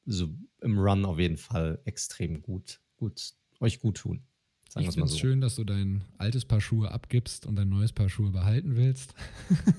so 0.06 0.34
im 0.62 0.78
Run 0.78 1.06
auf 1.06 1.20
jeden 1.20 1.38
Fall 1.38 1.82
extrem 1.86 2.42
gut, 2.42 2.82
gut, 2.96 3.34
euch 3.60 3.80
gut 3.80 3.98
tun. 3.98 4.24
Sagen 4.70 4.86
ich 4.86 4.92
finde 4.92 5.06
es 5.06 5.14
so. 5.14 5.18
schön, 5.18 5.42
dass 5.42 5.56
du 5.56 5.64
dein 5.64 6.04
altes 6.20 6.46
Paar 6.46 6.62
Schuhe 6.62 6.92
abgibst 6.92 7.48
und 7.48 7.56
dein 7.56 7.70
neues 7.70 7.92
Paar 7.92 8.08
Schuhe 8.08 8.30
behalten 8.30 8.76
willst. 8.76 9.16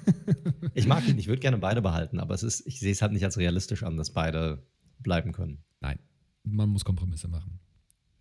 ich 0.75 0.87
mag 0.87 1.07
ihn, 1.09 1.17
ich 1.17 1.29
würde 1.29 1.41
gerne 1.41 1.59
beide 1.59 1.81
behalten, 1.81 2.19
aber 2.19 2.35
es 2.35 2.43
ist, 2.43 2.67
ich 2.67 2.81
sehe 2.81 2.91
es 2.91 3.01
halt 3.01 3.13
nicht 3.13 3.25
als 3.25 3.39
realistisch 3.39 3.85
an, 3.85 3.97
dass 3.97 4.11
beide 4.11 4.67
bleiben 4.99 5.31
können. 5.31 5.63
Nein, 5.81 6.01
man 6.45 6.69
muss 6.69 6.85
Kompromisse 6.85 7.29
machen. 7.29 7.61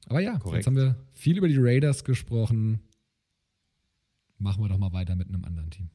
Aber 0.07 0.19
ja, 0.19 0.37
Korrekt. 0.37 0.57
jetzt 0.57 0.67
haben 0.67 0.75
wir 0.75 0.95
viel 1.11 1.37
über 1.37 1.47
die 1.47 1.57
Raiders 1.57 2.03
gesprochen. 2.03 2.81
Machen 4.37 4.63
wir 4.63 4.69
doch 4.69 4.77
mal 4.77 4.93
weiter 4.93 5.15
mit 5.15 5.27
einem 5.27 5.43
anderen 5.45 5.69
Team. 5.69 5.89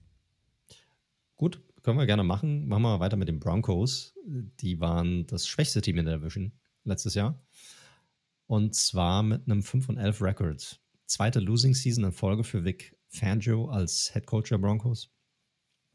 Gut, 1.36 1.62
können 1.82 1.98
wir 1.98 2.06
gerne 2.06 2.24
machen. 2.24 2.68
Machen 2.68 2.82
wir 2.82 3.00
weiter 3.00 3.16
mit 3.16 3.28
den 3.28 3.40
Broncos. 3.40 4.14
Die 4.60 4.80
waren 4.80 5.26
das 5.26 5.46
schwächste 5.46 5.80
Team 5.80 5.98
in 5.98 6.06
der 6.06 6.18
Division 6.18 6.52
letztes 6.84 7.14
Jahr. 7.14 7.42
Und 8.46 8.74
zwar 8.74 9.22
mit 9.22 9.46
einem 9.46 9.62
5 9.62 9.88
und 9.88 9.98
11 9.98 10.22
Record. 10.22 10.80
Zweite 11.06 11.40
Losing 11.40 11.74
Season 11.74 12.04
in 12.04 12.12
Folge 12.12 12.44
für 12.44 12.64
Vic 12.64 12.96
Fangio 13.08 13.68
als 13.68 14.10
Head 14.12 14.26
Coach 14.26 14.50
der 14.50 14.58
Broncos. 14.58 15.10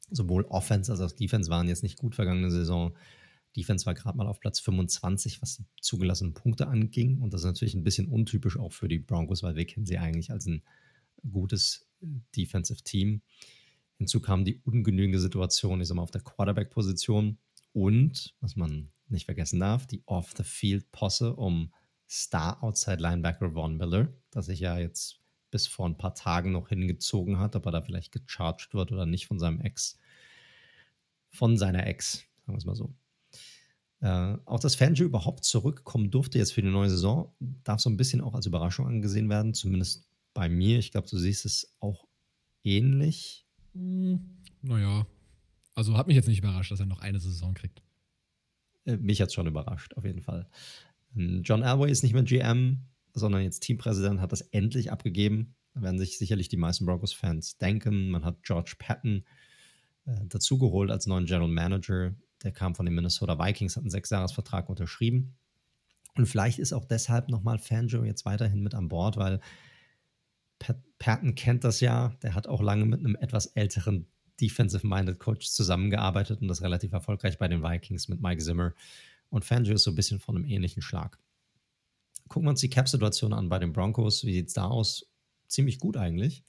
Sowohl 0.09 0.43
Offense 0.45 0.91
als 0.91 1.01
auch 1.01 1.11
Defense 1.11 1.49
waren 1.49 1.67
jetzt 1.67 1.83
nicht 1.83 1.97
gut 1.97 2.15
vergangene 2.15 2.49
Saison. 2.51 2.95
Defense 3.55 3.85
war 3.85 3.93
gerade 3.93 4.17
mal 4.17 4.27
auf 4.27 4.39
Platz 4.39 4.59
25, 4.59 5.41
was 5.41 5.57
die 5.57 5.65
zugelassenen 5.81 6.33
Punkte 6.33 6.67
anging. 6.67 7.19
Und 7.19 7.33
das 7.33 7.41
ist 7.41 7.47
natürlich 7.47 7.73
ein 7.73 7.83
bisschen 7.83 8.07
untypisch 8.07 8.57
auch 8.57 8.73
für 8.73 8.87
die 8.87 8.99
Broncos, 8.99 9.43
weil 9.43 9.55
wir 9.55 9.65
kennen 9.65 9.85
sie 9.85 9.97
eigentlich 9.97 10.31
als 10.31 10.45
ein 10.45 10.63
gutes 11.29 11.87
Defensive 12.35 12.83
Team. 12.83 13.21
Hinzu 13.97 14.21
kam 14.21 14.45
die 14.45 14.61
ungenügende 14.63 15.19
Situation, 15.19 15.81
ich 15.81 15.87
sag 15.87 15.95
mal, 15.95 16.03
auf 16.03 16.11
der 16.11 16.21
Quarterback-Position 16.21 17.37
und, 17.73 18.35
was 18.39 18.55
man 18.55 18.91
nicht 19.09 19.25
vergessen 19.25 19.59
darf, 19.59 19.87
die 19.87 20.03
Off-the-Field-Posse 20.05 21.35
um 21.35 21.73
Star-Outside-Linebacker 22.09 23.51
Von 23.51 23.77
Miller, 23.77 24.13
das 24.31 24.45
sich 24.45 24.59
ja 24.59 24.79
jetzt 24.79 25.19
bis 25.51 25.67
vor 25.67 25.87
ein 25.87 25.97
paar 25.97 26.13
Tagen 26.13 26.51
noch 26.51 26.69
hingezogen 26.69 27.39
hat, 27.39 27.55
ob 27.55 27.65
er 27.65 27.71
da 27.71 27.81
vielleicht 27.81 28.11
gecharged 28.11 28.73
wird 28.73 28.91
oder 28.91 29.05
nicht 29.05 29.27
von 29.27 29.39
seinem 29.39 29.61
Ex. 29.61 29.97
Von 31.31 31.57
seiner 31.57 31.87
Ex, 31.87 32.25
sagen 32.45 32.53
wir 32.53 32.57
es 32.57 32.65
mal 32.65 32.75
so. 32.75 32.93
Äh, 34.01 34.37
auch 34.45 34.59
dass 34.59 34.75
Fangio 34.75 35.05
überhaupt 35.05 35.43
zurückkommen 35.43 36.09
durfte 36.09 36.37
jetzt 36.37 36.53
für 36.53 36.61
die 36.61 36.69
neue 36.69 36.89
Saison, 36.89 37.33
darf 37.39 37.81
so 37.81 37.89
ein 37.89 37.97
bisschen 37.97 38.21
auch 38.21 38.33
als 38.33 38.45
Überraschung 38.45 38.87
angesehen 38.87 39.29
werden, 39.29 39.53
zumindest 39.53 40.09
bei 40.33 40.47
mir. 40.47 40.79
Ich 40.79 40.91
glaube, 40.91 41.09
du 41.09 41.17
siehst 41.17 41.45
es 41.45 41.75
auch 41.79 42.07
ähnlich. 42.63 43.45
Hm, 43.73 44.21
naja, 44.61 45.05
also 45.75 45.97
hat 45.97 46.07
mich 46.07 46.15
jetzt 46.15 46.27
nicht 46.27 46.39
überrascht, 46.39 46.71
dass 46.71 46.79
er 46.79 46.85
noch 46.85 46.99
eine 47.01 47.19
Saison 47.19 47.53
kriegt. 47.53 47.81
Äh, 48.85 48.97
mich 48.97 49.21
hat 49.21 49.29
es 49.29 49.33
schon 49.33 49.47
überrascht, 49.47 49.93
auf 49.95 50.05
jeden 50.05 50.21
Fall. 50.21 50.47
Ähm, 51.15 51.41
John 51.43 51.61
Elway 51.61 51.91
ist 51.91 52.03
nicht 52.03 52.13
mehr 52.13 52.23
GM, 52.23 52.85
sondern 53.13 53.43
jetzt 53.43 53.61
Teampräsident, 53.61 54.21
hat 54.21 54.31
das 54.31 54.41
endlich 54.41 54.91
abgegeben. 54.91 55.55
Da 55.73 55.81
werden 55.81 55.99
sich 55.99 56.17
sicherlich 56.17 56.49
die 56.49 56.57
meisten 56.57 56.85
Broncos-Fans 56.85 57.57
denken. 57.57 58.09
Man 58.09 58.25
hat 58.25 58.43
George 58.43 58.75
Patton 58.79 59.25
äh, 60.05 60.25
dazugeholt 60.25 60.89
als 60.89 61.05
neuen 61.05 61.25
General 61.25 61.49
Manager. 61.49 62.15
Der 62.43 62.51
kam 62.51 62.75
von 62.75 62.85
den 62.85 62.95
Minnesota 62.95 63.37
Vikings, 63.37 63.75
hat 63.75 63.83
einen 63.83 63.89
Sechsjahresvertrag 63.89 64.69
unterschrieben. 64.69 65.35
Und 66.15 66.25
vielleicht 66.25 66.59
ist 66.59 66.73
auch 66.73 66.85
deshalb 66.85 67.29
nochmal 67.29 67.59
Fangio 67.59 68.03
jetzt 68.03 68.25
weiterhin 68.25 68.61
mit 68.61 68.73
an 68.73 68.89
Bord, 68.89 69.17
weil 69.17 69.39
Pat 70.57 70.77
Patton 70.97 71.35
kennt 71.35 71.63
das 71.63 71.79
ja. 71.79 72.09
Der 72.21 72.35
hat 72.35 72.47
auch 72.47 72.61
lange 72.61 72.85
mit 72.85 72.99
einem 72.99 73.15
etwas 73.15 73.47
älteren 73.47 74.07
Defensive-Minded 74.41 75.19
Coach 75.19 75.49
zusammengearbeitet 75.49 76.41
und 76.41 76.47
das 76.47 76.61
relativ 76.61 76.91
erfolgreich 76.91 77.37
bei 77.37 77.47
den 77.47 77.63
Vikings 77.63 78.07
mit 78.07 78.21
Mike 78.21 78.41
Zimmer. 78.41 78.73
Und 79.29 79.45
Fangio 79.45 79.75
ist 79.75 79.83
so 79.83 79.91
ein 79.91 79.95
bisschen 79.95 80.19
von 80.19 80.35
einem 80.35 80.45
ähnlichen 80.45 80.81
Schlag. 80.81 81.19
Gucken 82.27 82.47
wir 82.47 82.51
uns 82.51 82.61
die 82.61 82.69
Cap-Situation 82.69 83.33
an 83.33 83.49
bei 83.49 83.59
den 83.59 83.73
Broncos. 83.73 84.23
Wie 84.23 84.33
sieht 84.33 84.47
es 84.47 84.53
da 84.53 84.67
aus? 84.67 85.05
Ziemlich 85.47 85.79
gut 85.79 85.97
eigentlich. 85.97 86.43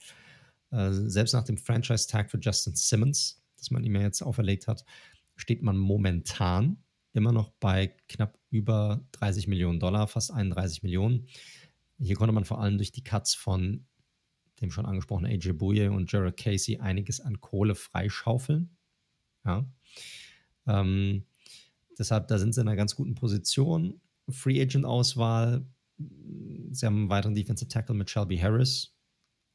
Äh, 0.71 0.91
selbst 0.91 1.33
nach 1.33 1.43
dem 1.43 1.57
Franchise-Tag 1.57 2.29
für 2.29 2.39
Justin 2.39 2.75
Simmons, 2.75 3.41
das 3.57 3.71
man 3.71 3.83
ihm 3.83 3.95
ja 3.95 4.01
jetzt 4.01 4.21
auferlegt 4.21 4.67
hat, 4.67 4.85
steht 5.41 5.63
man 5.63 5.77
momentan 5.77 6.77
immer 7.13 7.31
noch 7.31 7.49
bei 7.59 7.87
knapp 8.07 8.39
über 8.49 9.05
30 9.13 9.47
Millionen 9.47 9.79
Dollar, 9.79 10.07
fast 10.07 10.31
31 10.31 10.83
Millionen. 10.83 11.25
Hier 11.99 12.15
konnte 12.15 12.33
man 12.33 12.45
vor 12.45 12.61
allem 12.61 12.77
durch 12.77 12.91
die 12.91 13.03
Cuts 13.03 13.33
von 13.33 13.85
dem 14.61 14.71
schon 14.71 14.85
angesprochenen 14.85 15.31
AJ 15.31 15.53
Bouye 15.53 15.89
und 15.89 16.11
Jared 16.11 16.37
Casey 16.37 16.77
einiges 16.77 17.19
an 17.19 17.41
Kohle 17.41 17.75
freischaufeln. 17.75 18.77
Ja. 19.43 19.65
Ähm, 20.67 21.25
deshalb, 21.97 22.27
da 22.27 22.37
sind 22.37 22.53
sie 22.53 22.61
in 22.61 22.67
einer 22.67 22.77
ganz 22.77 22.95
guten 22.95 23.15
Position. 23.15 23.99
Free 24.29 24.61
Agent 24.61 24.85
Auswahl. 24.85 25.65
Sie 25.97 26.85
haben 26.85 26.97
einen 26.97 27.09
weiteren 27.09 27.33
Defensive 27.33 27.67
Tackle 27.67 27.95
mit 27.95 28.09
Shelby 28.09 28.37
Harris, 28.37 28.95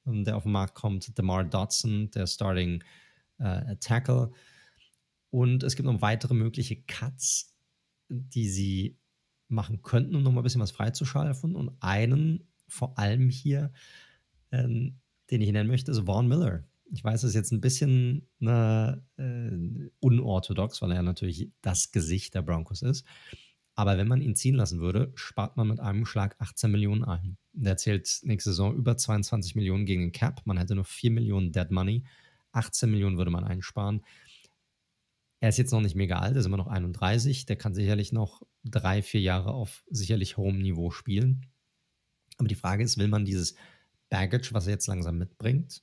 ähm, 0.07 0.25
der 0.25 0.37
auf 0.37 0.43
den 0.43 0.53
Markt 0.53 0.75
kommt. 0.75 1.17
DeMar 1.17 1.45
Dodson, 1.45 2.11
der 2.11 2.27
Starting 2.27 2.83
äh, 3.39 3.77
Tackle. 3.77 4.33
Und 5.37 5.65
es 5.65 5.77
gibt 5.77 5.85
noch 5.85 6.01
weitere 6.01 6.33
mögliche 6.33 6.77
Cuts, 6.77 7.55
die 8.09 8.49
sie 8.49 8.99
machen 9.49 9.83
könnten, 9.83 10.15
um 10.15 10.23
nochmal 10.23 10.41
ein 10.41 10.45
bisschen 10.45 10.63
was 10.63 10.71
freizuschalfen. 10.71 11.55
Und 11.55 11.77
einen 11.81 12.49
vor 12.69 12.99
allem 12.99 13.29
hier, 13.29 13.71
ähm, 14.51 14.99
den 15.31 15.43
ich 15.43 15.53
nennen 15.53 15.69
möchte, 15.69 15.91
ist 15.91 16.07
Vaughn 16.07 16.27
Miller. 16.27 16.65
Ich 16.91 17.05
weiß, 17.05 17.21
das 17.21 17.33
ist 17.33 17.35
jetzt 17.35 17.53
ein 17.53 17.61
bisschen 17.61 18.27
äh, 18.41 18.97
unorthodox, 20.01 20.81
weil 20.81 20.93
er 20.93 21.03
natürlich 21.03 21.51
das 21.61 21.93
Gesicht 21.93 22.35
der 22.35 22.41
Broncos 22.41 22.81
ist. 22.81 23.05
Aber 23.75 23.99
wenn 23.99 24.09
man 24.09 24.23
ihn 24.23 24.37
ziehen 24.37 24.55
lassen 24.55 24.81
würde, 24.81 25.13
spart 25.17 25.59
man 25.59 25.69
mit 25.69 25.81
einem 25.81 26.07
Schlag 26.07 26.37
18 26.39 26.71
Millionen 26.71 27.05
ein. 27.05 27.37
Der 27.53 27.77
zählt 27.77 28.21
nächste 28.23 28.53
Saison 28.53 28.75
über 28.75 28.97
22 28.97 29.55
Millionen 29.55 29.85
gegen 29.85 30.01
den 30.01 30.13
Cap. 30.13 30.41
Man 30.47 30.57
hätte 30.57 30.75
nur 30.75 30.87
4 30.87 31.11
Millionen 31.11 31.53
Dead 31.53 31.71
Money. 31.71 32.05
18 32.53 32.91
Millionen 32.91 33.19
würde 33.19 33.31
man 33.31 33.45
einsparen. 33.45 34.01
Er 35.41 35.51
ist 35.51 35.59
jetzt 35.59 35.73
noch 35.73 35.83
nicht 35.83 35.95
mega 35.95 36.19
alt, 36.19 36.35
er 36.35 36.41
ist 36.41 36.47
immer 36.47 36.57
noch 36.57 36.67
31. 36.69 37.47
Der 37.47 37.57
kann 37.57 37.75
sicherlich 37.75 38.13
noch 38.13 38.43
drei, 38.65 39.03
vier 39.03 39.21
Jahre 39.21 39.53
auf 39.53 39.85
sicherlich 39.91 40.37
hohem 40.37 40.59
Niveau 40.59 40.91
spielen. 40.91 41.47
Aber 42.39 42.49
die 42.49 42.55
Frage 42.55 42.85
ist, 42.85 42.99
will 42.99 43.09
man 43.09 43.25
dieses 43.25 43.55
Baggage, 44.09 44.51
was 44.53 44.67
er 44.67 44.75
jetzt 44.75 44.87
langsam 44.87 45.19
mitbringt, 45.19 45.83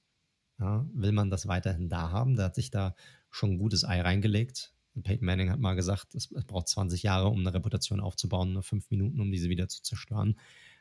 ja, 0.59 0.87
will 0.93 1.11
man 1.11 1.29
das 1.29 1.47
weiterhin 1.47 1.89
da 1.89 2.11
haben? 2.11 2.35
Der 2.35 2.45
hat 2.45 2.55
sich 2.55 2.71
da 2.71 2.95
schon 3.29 3.51
ein 3.51 3.57
gutes 3.57 3.83
Ei 3.83 4.01
reingelegt. 4.01 4.73
Peyton 5.01 5.25
Manning 5.25 5.49
hat 5.49 5.59
mal 5.59 5.73
gesagt, 5.73 6.13
es, 6.13 6.31
es 6.31 6.45
braucht 6.45 6.67
20 6.67 7.01
Jahre, 7.01 7.29
um 7.29 7.39
eine 7.39 7.53
Reputation 7.53 7.99
aufzubauen, 7.99 8.53
nur 8.53 8.63
fünf 8.63 8.89
Minuten, 8.91 9.19
um 9.19 9.31
diese 9.31 9.49
wieder 9.49 9.67
zu 9.67 9.81
zerstören. 9.81 10.39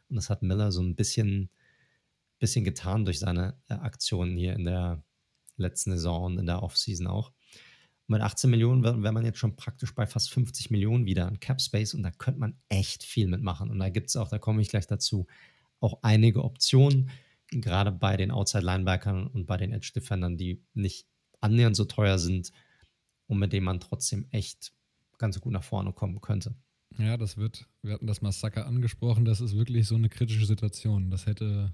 Und 0.08 0.16
das 0.16 0.28
hat 0.28 0.42
Miller 0.42 0.70
so 0.70 0.82
ein 0.82 0.94
bisschen, 0.94 1.48
bisschen 2.38 2.64
getan 2.64 3.06
durch 3.06 3.18
seine 3.18 3.56
äh, 3.68 3.74
Aktionen 3.74 4.36
hier 4.36 4.52
in 4.54 4.64
der 4.64 5.02
letzten 5.56 5.92
Saison 5.92 6.24
und 6.24 6.38
in 6.38 6.46
der 6.46 6.62
Offseason 6.62 7.06
auch. 7.06 7.32
Mit 8.12 8.20
18 8.20 8.50
Millionen 8.50 8.84
wäre 8.84 9.02
wär 9.02 9.10
man 9.10 9.24
jetzt 9.24 9.38
schon 9.38 9.56
praktisch 9.56 9.94
bei 9.94 10.06
fast 10.06 10.30
50 10.32 10.70
Millionen 10.70 11.06
wieder 11.06 11.26
an 11.26 11.40
Cap 11.40 11.62
Space 11.62 11.94
und 11.94 12.02
da 12.02 12.10
könnte 12.10 12.40
man 12.40 12.56
echt 12.68 13.02
viel 13.02 13.26
mitmachen. 13.26 13.70
Und 13.70 13.78
da 13.78 13.88
gibt 13.88 14.10
es 14.10 14.16
auch, 14.16 14.28
da 14.28 14.38
komme 14.38 14.60
ich 14.60 14.68
gleich 14.68 14.86
dazu, 14.86 15.26
auch 15.80 16.00
einige 16.02 16.44
Optionen, 16.44 17.10
gerade 17.50 17.90
bei 17.90 18.18
den 18.18 18.30
Outside 18.30 18.64
Linebackern 18.64 19.26
und 19.26 19.46
bei 19.46 19.56
den 19.56 19.72
Edge 19.72 19.92
Defendern, 19.94 20.36
die 20.36 20.62
nicht 20.74 21.06
annähernd 21.40 21.74
so 21.74 21.86
teuer 21.86 22.18
sind 22.18 22.52
und 23.28 23.38
mit 23.38 23.54
denen 23.54 23.64
man 23.64 23.80
trotzdem 23.80 24.26
echt 24.30 24.74
ganz 25.16 25.40
gut 25.40 25.52
nach 25.52 25.64
vorne 25.64 25.92
kommen 25.92 26.20
könnte. 26.20 26.54
Ja, 26.98 27.16
das 27.16 27.38
wird, 27.38 27.66
wir 27.80 27.94
hatten 27.94 28.06
das 28.06 28.20
Massaker 28.20 28.66
angesprochen, 28.66 29.24
das 29.24 29.40
ist 29.40 29.56
wirklich 29.56 29.86
so 29.86 29.94
eine 29.94 30.10
kritische 30.10 30.44
Situation. 30.44 31.10
Das 31.10 31.24
hätte 31.24 31.72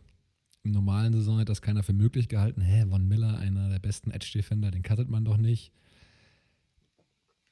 im 0.62 0.70
normalen 0.70 1.12
Saison 1.12 1.39
hätte 1.39 1.51
das 1.51 1.62
keiner 1.62 1.82
für 1.82 1.93
möglich 1.93 2.28
gehalten. 2.28 2.61
Hä, 2.61 2.86
Von 2.89 3.09
Miller, 3.09 3.39
einer 3.39 3.68
der 3.68 3.78
besten 3.78 4.11
Edge-Defender, 4.11 4.70
den 4.70 4.82
cuttet 4.82 5.09
man 5.09 5.24
doch 5.24 5.36
nicht. 5.36 5.72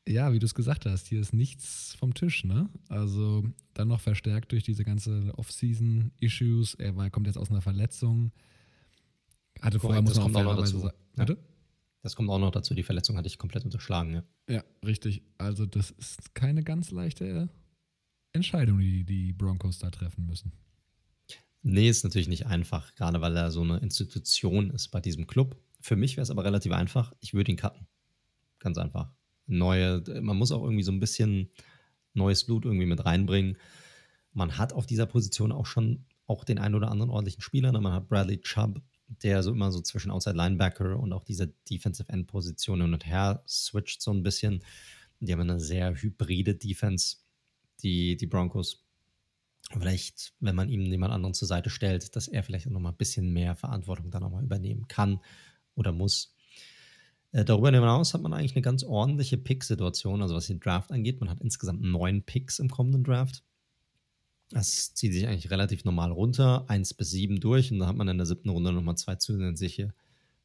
Ja, 0.08 0.32
wie 0.32 0.38
du 0.38 0.46
es 0.46 0.54
gesagt 0.54 0.86
hast, 0.86 1.08
hier 1.08 1.20
ist 1.20 1.32
nichts 1.32 1.94
vom 1.98 2.14
Tisch, 2.14 2.44
ne? 2.44 2.68
Also 2.88 3.44
dann 3.74 3.88
noch 3.88 4.00
verstärkt 4.00 4.52
durch 4.52 4.62
diese 4.62 4.84
ganze 4.84 5.32
Off-Season-Issues. 5.36 6.74
Er 6.74 6.94
war, 6.94 7.10
kommt 7.10 7.26
jetzt 7.26 7.38
aus 7.38 7.50
einer 7.50 7.60
Verletzung. 7.60 8.30
Hatte 9.60 9.80
vorher, 9.80 10.02
muss 10.02 10.16
man 10.16 10.26
auch 10.26 10.30
fairerweise 10.30 10.78
sagen. 10.78 10.96
Ja. 11.18 11.26
Das 12.02 12.14
kommt 12.14 12.30
auch 12.30 12.38
noch 12.38 12.52
dazu. 12.52 12.74
Die 12.74 12.84
Verletzung 12.84 13.16
hatte 13.16 13.26
ich 13.26 13.36
komplett 13.36 13.64
unterschlagen, 13.64 14.14
ja. 14.14 14.22
Ja, 14.48 14.64
richtig. 14.84 15.22
Also, 15.38 15.66
das 15.66 15.90
ist 15.90 16.36
keine 16.36 16.62
ganz 16.62 16.92
leichte 16.92 17.48
Entscheidung, 18.32 18.78
die 18.78 19.02
die 19.02 19.32
Broncos 19.32 19.80
da 19.80 19.90
treffen 19.90 20.26
müssen. 20.26 20.52
Nee, 21.62 21.88
ist 21.88 22.04
natürlich 22.04 22.28
nicht 22.28 22.46
einfach, 22.46 22.94
gerade 22.94 23.20
weil 23.20 23.36
er 23.36 23.50
so 23.50 23.62
eine 23.62 23.78
Institution 23.78 24.70
ist 24.70 24.88
bei 24.88 25.00
diesem 25.00 25.26
Club. 25.26 25.56
Für 25.80 25.96
mich 25.96 26.16
wäre 26.16 26.22
es 26.22 26.30
aber 26.30 26.44
relativ 26.44 26.70
einfach. 26.70 27.12
Ich 27.18 27.34
würde 27.34 27.50
ihn 27.50 27.56
cutten. 27.56 27.88
Ganz 28.60 28.78
einfach. 28.78 29.15
Neue, 29.46 30.02
man 30.20 30.36
muss 30.36 30.52
auch 30.52 30.62
irgendwie 30.62 30.82
so 30.82 30.92
ein 30.92 31.00
bisschen 31.00 31.50
neues 32.14 32.44
Blut 32.44 32.64
irgendwie 32.64 32.86
mit 32.86 33.04
reinbringen. 33.04 33.56
Man 34.32 34.58
hat 34.58 34.72
auf 34.72 34.86
dieser 34.86 35.06
Position 35.06 35.52
auch 35.52 35.66
schon 35.66 36.04
auch 36.26 36.44
den 36.44 36.58
einen 36.58 36.74
oder 36.74 36.90
anderen 36.90 37.10
ordentlichen 37.10 37.42
Spieler. 37.42 37.72
Ne? 37.72 37.80
Man 37.80 37.92
hat 37.92 38.08
Bradley 38.08 38.40
Chubb, 38.40 38.82
der 39.22 39.42
so 39.42 39.52
immer 39.52 39.70
so 39.70 39.80
zwischen 39.80 40.10
Outside 40.10 40.36
Linebacker 40.36 40.98
und 40.98 41.12
auch 41.12 41.24
dieser 41.24 41.46
Defensive 41.70 42.08
End 42.08 42.26
Position 42.26 42.80
hin 42.80 42.92
und 42.92 43.06
her 43.06 43.42
switcht 43.46 44.02
so 44.02 44.10
ein 44.10 44.22
bisschen. 44.22 44.62
Die 45.20 45.32
haben 45.32 45.40
eine 45.40 45.60
sehr 45.60 45.94
hybride 45.94 46.54
Defense, 46.54 47.18
die, 47.82 48.16
die 48.16 48.26
Broncos. 48.26 48.82
Vielleicht, 49.72 50.34
wenn 50.40 50.54
man 50.54 50.68
ihm 50.68 50.82
jemand 50.82 51.12
anderen 51.12 51.34
zur 51.34 51.48
Seite 51.48 51.70
stellt, 51.70 52.14
dass 52.14 52.28
er 52.28 52.42
vielleicht 52.42 52.66
auch 52.66 52.72
nochmal 52.72 52.92
ein 52.92 52.98
bisschen 52.98 53.32
mehr 53.32 53.56
Verantwortung 53.56 54.10
dann 54.10 54.22
nochmal 54.22 54.44
übernehmen 54.44 54.86
kann 54.86 55.20
oder 55.74 55.92
muss. 55.92 56.35
Äh, 57.36 57.44
darüber 57.44 57.70
hinaus 57.70 58.14
hat 58.14 58.22
man 58.22 58.32
eigentlich 58.32 58.54
eine 58.54 58.62
ganz 58.62 58.82
ordentliche 58.82 59.36
Pick-Situation, 59.36 60.22
also 60.22 60.34
was 60.34 60.46
den 60.46 60.58
Draft 60.58 60.90
angeht. 60.90 61.20
Man 61.20 61.28
hat 61.28 61.42
insgesamt 61.42 61.82
neun 61.82 62.22
Picks 62.22 62.58
im 62.58 62.70
kommenden 62.70 63.04
Draft. 63.04 63.44
Das 64.48 64.94
zieht 64.94 65.12
sich 65.12 65.26
eigentlich 65.26 65.50
relativ 65.50 65.84
normal 65.84 66.12
runter, 66.12 66.64
1 66.70 66.94
bis 66.94 67.10
7 67.10 67.38
durch 67.38 67.70
und 67.70 67.80
dann 67.80 67.88
hat 67.88 67.96
man 67.96 68.08
in 68.08 68.16
der 68.16 68.24
siebten 68.24 68.48
Runde 68.48 68.72
nochmal 68.72 68.96
zwei 68.96 69.16
zusätzliche 69.16 69.92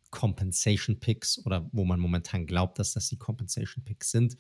Compensation 0.09 0.99
Picks 0.99 1.45
oder 1.45 1.69
wo 1.71 1.85
man 1.85 1.97
momentan 1.97 2.45
glaubt, 2.45 2.77
dass 2.77 2.91
das 2.91 3.07
die 3.07 3.17
Compensation 3.17 3.85
Picks 3.85 4.11
sind. 4.11 4.35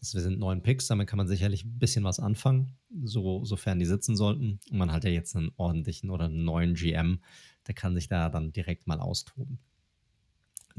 Das 0.00 0.12
sind 0.12 0.38
neun 0.38 0.62
Picks, 0.62 0.86
damit 0.86 1.06
kann 1.06 1.18
man 1.18 1.28
sicherlich 1.28 1.66
ein 1.66 1.78
bisschen 1.78 2.04
was 2.04 2.18
anfangen, 2.18 2.78
so, 3.04 3.44
sofern 3.44 3.78
die 3.78 3.84
sitzen 3.84 4.16
sollten. 4.16 4.58
Und 4.70 4.78
man 4.78 4.90
hat 4.90 5.04
ja 5.04 5.10
jetzt 5.10 5.36
einen 5.36 5.52
ordentlichen 5.58 6.08
oder 6.08 6.26
einen 6.26 6.44
neuen 6.44 6.72
GM, 6.72 7.20
der 7.66 7.74
kann 7.74 7.94
sich 7.94 8.08
da 8.08 8.30
dann 8.30 8.52
direkt 8.52 8.86
mal 8.86 9.00
austoben. 9.00 9.58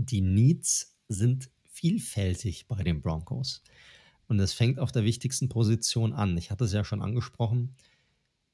Die 0.01 0.21
Needs 0.21 0.97
sind 1.07 1.49
vielfältig 1.65 2.67
bei 2.67 2.83
den 2.83 3.01
Broncos. 3.01 3.61
Und 4.27 4.39
es 4.39 4.53
fängt 4.53 4.79
auf 4.79 4.91
der 4.91 5.03
wichtigsten 5.03 5.49
Position 5.49 6.13
an. 6.13 6.37
Ich 6.37 6.51
hatte 6.51 6.65
es 6.65 6.73
ja 6.73 6.83
schon 6.83 7.01
angesprochen 7.01 7.75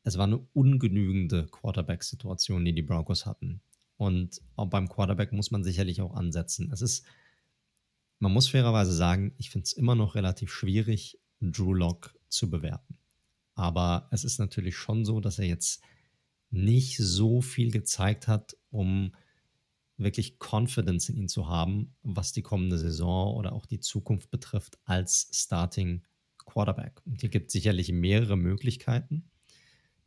es 0.05 0.17
war 0.19 0.25
eine 0.25 0.37
ungenügende 0.53 1.47
Quarterback-Situation, 1.47 2.63
die 2.63 2.73
die 2.73 2.83
Broncos 2.83 3.25
hatten. 3.25 3.59
Und 3.97 4.39
auch 4.55 4.67
beim 4.67 4.87
Quarterback 4.87 5.33
muss 5.33 5.49
man 5.49 5.63
sicherlich 5.63 5.99
auch 5.99 6.13
ansetzen. 6.13 6.71
Es 6.71 6.81
ist, 6.81 7.05
man 8.19 8.31
muss 8.31 8.47
fairerweise 8.47 8.93
sagen, 8.93 9.33
ich 9.39 9.49
finde 9.49 9.65
es 9.65 9.73
immer 9.73 9.95
noch 9.95 10.13
relativ 10.13 10.51
schwierig, 10.51 11.19
Drew 11.41 11.73
Lock 11.73 12.15
zu 12.29 12.51
bewerten. 12.51 12.99
Aber 13.55 14.07
es 14.11 14.23
ist 14.23 14.37
natürlich 14.37 14.77
schon 14.77 15.05
so, 15.05 15.19
dass 15.21 15.39
er 15.39 15.45
jetzt 15.45 15.81
nicht 16.51 16.97
so 16.97 17.41
viel 17.41 17.71
gezeigt 17.71 18.27
hat, 18.27 18.55
um 18.69 19.15
wirklich 19.97 20.37
Confidence 20.39 21.09
in 21.09 21.17
ihn 21.17 21.27
zu 21.27 21.47
haben, 21.47 21.95
was 22.03 22.33
die 22.33 22.41
kommende 22.41 22.77
Saison 22.77 23.35
oder 23.35 23.53
auch 23.53 23.65
die 23.65 23.79
Zukunft 23.79 24.29
betrifft 24.29 24.77
als 24.85 25.29
Starting 25.31 26.03
Quarterback. 26.37 27.01
Und 27.05 27.21
hier 27.21 27.29
gibt 27.29 27.47
es 27.47 27.53
sicherlich 27.53 27.91
mehrere 27.91 28.37
Möglichkeiten, 28.37 29.29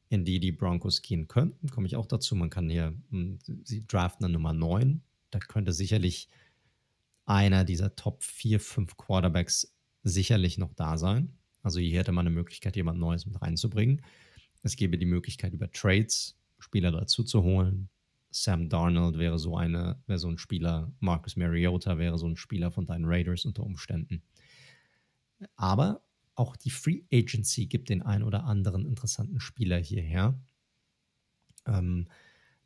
in 0.09 0.25
die 0.25 0.41
die 0.41 0.53
Broncos 0.53 1.03
gehen 1.03 1.29
könnten. 1.29 1.69
Komme 1.69 1.87
ich 1.87 1.97
auch 1.97 2.07
dazu. 2.07 2.35
Man 2.37 2.51
kann 2.51 2.69
hier, 2.71 2.95
hm, 3.11 3.39
sie 3.65 3.87
draften 3.87 4.25
dann 4.25 4.33
Nummer 4.33 4.53
9. 4.53 5.03
Da 5.31 5.39
könnte 5.39 5.73
sicherlich 5.73 6.29
einer 7.27 7.65
dieser 7.65 7.95
Top 7.95 8.23
4, 8.23 8.61
5 8.61 8.97
Quarterbacks 8.97 9.75
sicherlich 10.03 10.59
noch 10.59 10.73
da 10.75 10.97
sein. 10.97 11.37
Also 11.63 11.81
hier 11.81 11.99
hätte 11.99 12.13
man 12.13 12.27
eine 12.27 12.35
Möglichkeit, 12.35 12.77
jemand 12.77 12.99
Neues 12.99 13.27
mit 13.27 13.41
reinzubringen. 13.41 14.03
Es 14.63 14.77
gäbe 14.77 14.97
die 14.97 15.07
Möglichkeit, 15.07 15.53
über 15.53 15.71
Trades 15.71 16.39
Spieler 16.59 16.91
dazu 16.91 17.23
zu 17.25 17.43
holen. 17.43 17.91
Sam 18.31 18.69
Darnold 18.69 19.19
wäre 19.19 19.39
so 19.39 19.57
eine, 19.57 20.01
wäre 20.07 20.19
so 20.19 20.29
ein 20.29 20.39
Spieler, 20.39 20.93
Marcus 21.01 21.37
Mariota 21.37 21.99
wäre 21.99 22.19
so 22.19 22.27
ein 22.27 22.37
Spieler 22.37 22.71
von 22.71 22.87
deinen 22.87 23.05
Raiders 23.07 23.45
unter 23.45 23.63
Umständen. 23.63 24.23
Aber 25.57 26.03
auch 26.35 26.57
die 26.57 26.71
Free 26.71 27.03
Agency 27.13 27.67
gibt 27.67 27.89
den 27.89 28.03
ein 28.03 28.23
oder 28.23 28.45
anderen 28.45 28.87
interessanten 28.87 29.41
Spieler 29.41 29.79
hierher. 29.79 30.39
Ähm, 31.67 32.09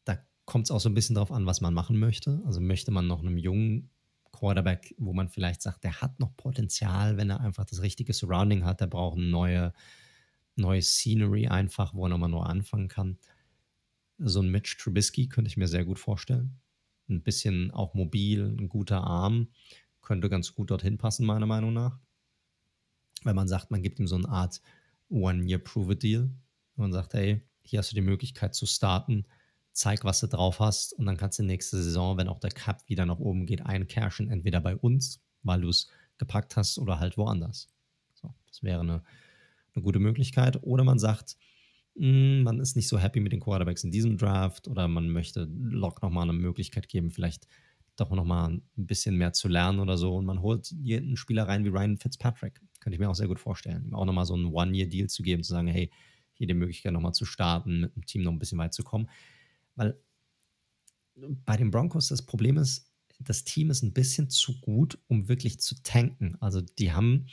da 0.04 0.18
kommt 0.44 0.66
es 0.66 0.70
auch 0.70 0.80
so 0.80 0.88
ein 0.88 0.94
bisschen 0.94 1.14
darauf 1.14 1.32
an, 1.32 1.46
was 1.46 1.60
man 1.60 1.74
machen 1.74 1.98
möchte. 1.98 2.42
Also 2.44 2.60
möchte 2.60 2.90
man 2.90 3.06
noch 3.06 3.20
einem 3.20 3.38
jungen 3.38 3.90
Quarterback, 4.32 4.94
wo 4.98 5.12
man 5.12 5.28
vielleicht 5.28 5.62
sagt, 5.62 5.84
der 5.84 6.00
hat 6.00 6.18
noch 6.18 6.36
Potenzial, 6.36 7.16
wenn 7.16 7.30
er 7.30 7.40
einfach 7.40 7.64
das 7.64 7.82
richtige 7.82 8.12
Surrounding 8.12 8.64
hat, 8.64 8.80
der 8.80 8.86
braucht 8.88 9.18
eine 9.18 9.26
neue, 9.26 9.72
neue 10.56 10.82
Scenery 10.82 11.46
einfach, 11.48 11.94
wo 11.94 12.06
er 12.06 12.08
nochmal 12.08 12.30
neu 12.30 12.40
anfangen 12.40 12.88
kann. 12.88 13.18
So 14.24 14.40
ein 14.40 14.50
Mitch 14.50 14.76
Trubisky 14.78 15.28
könnte 15.28 15.48
ich 15.48 15.56
mir 15.56 15.68
sehr 15.68 15.84
gut 15.84 15.98
vorstellen. 15.98 16.60
Ein 17.08 17.22
bisschen 17.22 17.70
auch 17.72 17.94
mobil, 17.94 18.54
ein 18.58 18.68
guter 18.68 19.02
Arm, 19.02 19.48
könnte 20.00 20.28
ganz 20.28 20.54
gut 20.54 20.70
dorthin 20.70 20.98
passen, 20.98 21.26
meiner 21.26 21.46
Meinung 21.46 21.72
nach. 21.72 21.98
Wenn 23.24 23.36
man 23.36 23.48
sagt, 23.48 23.70
man 23.70 23.82
gibt 23.82 23.98
ihm 23.98 24.06
so 24.06 24.16
eine 24.16 24.28
Art 24.28 24.60
One-Year-Prove-A-Deal. 25.08 26.30
Man 26.76 26.92
sagt, 26.92 27.14
hey, 27.14 27.42
hier 27.62 27.80
hast 27.80 27.90
du 27.90 27.94
die 27.94 28.00
Möglichkeit 28.00 28.54
zu 28.54 28.66
starten, 28.66 29.26
zeig, 29.72 30.04
was 30.04 30.20
du 30.20 30.26
drauf 30.26 30.60
hast 30.60 30.92
und 30.94 31.06
dann 31.06 31.16
kannst 31.16 31.38
du 31.38 31.42
nächste 31.42 31.82
Saison, 31.82 32.16
wenn 32.16 32.28
auch 32.28 32.40
der 32.40 32.50
Cup 32.50 32.88
wieder 32.88 33.06
nach 33.06 33.18
oben 33.18 33.46
geht, 33.46 33.64
eincashen, 33.64 34.30
entweder 34.30 34.60
bei 34.60 34.76
uns, 34.76 35.20
weil 35.42 35.60
du 35.60 35.68
es 35.68 35.88
gepackt 36.18 36.56
hast 36.56 36.78
oder 36.78 37.00
halt 37.00 37.16
woanders. 37.16 37.68
So, 38.14 38.34
das 38.46 38.62
wäre 38.62 38.80
eine, 38.80 39.02
eine 39.74 39.82
gute 39.82 39.98
Möglichkeit. 39.98 40.62
Oder 40.62 40.84
man 40.84 40.98
sagt, 40.98 41.36
man 41.95 42.59
ist 42.61 42.76
nicht 42.76 42.88
so 42.88 42.99
happy 42.99 43.20
mit 43.20 43.32
den 43.32 43.40
Quarterbacks 43.40 43.84
in 43.84 43.90
diesem 43.90 44.16
Draft 44.16 44.68
oder 44.68 44.88
man 44.88 45.11
möchte 45.11 45.49
Lock 45.51 46.03
nochmal 46.03 46.24
eine 46.24 46.32
Möglichkeit 46.32 46.88
geben, 46.88 47.11
vielleicht 47.11 47.47
doch 47.97 48.11
nochmal 48.11 48.51
ein 48.53 48.62
bisschen 48.76 49.16
mehr 49.16 49.32
zu 49.32 49.49
lernen 49.49 49.78
oder 49.78 49.99
so. 49.99 50.16
Und 50.16 50.24
man 50.24 50.40
holt 50.40 50.70
jeden 50.70 51.16
Spieler 51.16 51.47
rein 51.47 51.64
wie 51.64 51.68
Ryan 51.68 51.99
Fitzpatrick. 51.99 52.61
Könnte 52.80 52.95
ich 52.95 53.01
mir 53.01 53.11
auch 53.11 53.14
sehr 53.14 53.28
gut 53.28 53.38
vorstellen. 53.38 53.84
Ihm 53.84 53.95
auch 53.95 54.07
nochmal 54.07 54.24
so 54.24 54.34
einen 54.34 54.47
One-Year-Deal 54.47 55.09
zu 55.09 55.22
geben, 55.22 55.43
zu 55.43 55.53
sagen, 55.53 55.68
hey, 55.68 55.90
hier 56.32 56.47
die 56.47 56.55
Möglichkeit 56.55 56.93
nochmal 56.93 57.12
zu 57.12 57.26
starten, 57.26 57.80
mit 57.80 57.95
dem 57.95 58.07
Team 58.07 58.22
noch 58.22 58.32
ein 58.32 58.38
bisschen 58.38 58.59
weit 58.59 58.72
zu 58.72 58.82
kommen. 58.82 59.09
Weil 59.76 60.01
bei 61.45 61.57
den 61.57 61.70
Broncos 61.70 62.09
das 62.09 62.24
Problem 62.24 62.57
ist, 62.57 62.90
das 63.18 63.45
Team 63.45 63.70
ist 63.70 63.82
ein 63.82 63.93
bisschen 63.93 64.30
zu 64.30 64.59
gut, 64.61 64.99
um 65.07 65.28
wirklich 65.28 65.61
zu 65.61 65.80
tanken. 65.82 66.36
Also 66.40 66.61
die 66.61 66.93
haben, 66.93 67.26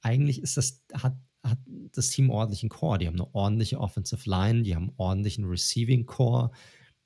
eigentlich 0.00 0.42
ist 0.42 0.56
das, 0.56 0.84
hat, 0.94 1.16
hat 1.50 1.58
das 1.92 2.08
Team 2.08 2.30
ordentlichen 2.30 2.68
Core. 2.68 2.98
Die 2.98 3.06
haben 3.06 3.14
eine 3.14 3.34
ordentliche 3.34 3.80
Offensive 3.80 4.28
Line, 4.28 4.62
die 4.62 4.74
haben 4.74 4.90
einen 4.90 4.98
ordentlichen 4.98 5.44
Receiving 5.44 6.06
Core. 6.06 6.50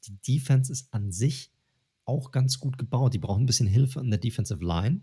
Die 0.06 0.16
Defense 0.16 0.72
ist 0.72 0.92
an 0.92 1.12
sich 1.12 1.52
auch 2.04 2.30
ganz 2.30 2.58
gut 2.58 2.78
gebaut. 2.78 3.14
Die 3.14 3.18
brauchen 3.18 3.42
ein 3.42 3.46
bisschen 3.46 3.66
Hilfe 3.66 4.00
in 4.00 4.10
der 4.10 4.18
Defensive 4.18 4.64
Line. 4.64 5.02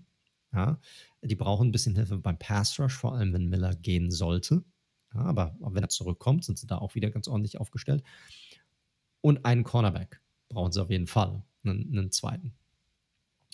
Ja, 0.53 0.79
die 1.21 1.35
brauchen 1.35 1.67
ein 1.67 1.71
bisschen 1.71 1.95
Hilfe 1.95 2.17
beim 2.17 2.39
Pass 2.39 2.79
Rush, 2.79 2.95
vor 2.95 3.15
allem 3.15 3.33
wenn 3.33 3.49
Miller 3.49 3.75
gehen 3.75 4.11
sollte. 4.11 4.63
Ja, 5.13 5.21
aber 5.21 5.55
wenn 5.59 5.83
er 5.83 5.89
zurückkommt, 5.89 6.45
sind 6.45 6.57
sie 6.57 6.67
da 6.67 6.77
auch 6.77 6.95
wieder 6.95 7.09
ganz 7.09 7.27
ordentlich 7.27 7.59
aufgestellt. 7.59 8.03
Und 9.21 9.45
einen 9.45 9.63
Cornerback 9.63 10.21
brauchen 10.49 10.71
sie 10.71 10.81
auf 10.81 10.89
jeden 10.89 11.07
Fall, 11.07 11.43
einen, 11.63 11.91
einen 11.91 12.11
zweiten. 12.11 12.53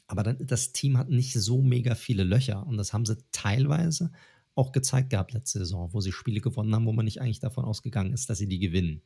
Aber 0.08 0.24
dann, 0.24 0.38
das 0.46 0.74
Team 0.74 0.98
hat 0.98 1.10
nicht 1.10 1.34
so 1.34 1.62
mega 1.62 1.96
viele 1.96 2.24
Löcher 2.24 2.66
und 2.68 2.78
das 2.78 2.94
haben 2.94 3.06
sie 3.06 3.18
teilweise 3.32 4.12
auch 4.56 4.72
gezeigt 4.72 5.10
gehabt 5.10 5.34
letzte 5.34 5.60
Saison, 5.60 5.94
wo 5.94 6.02
sie 6.02 6.12
Spiele 6.12 6.42
gewonnen 6.42 6.74
haben, 6.74 6.86
wo 6.86 6.94
man 6.94 7.06
nicht 7.06 7.22
eigentlich 7.22 7.40
davon 7.40 7.66
ausgegangen 7.66 8.14
ist, 8.14 8.30
dass 8.30 8.38
sie 8.38 8.48
die 8.48 8.60
gewinnen. 8.60 9.02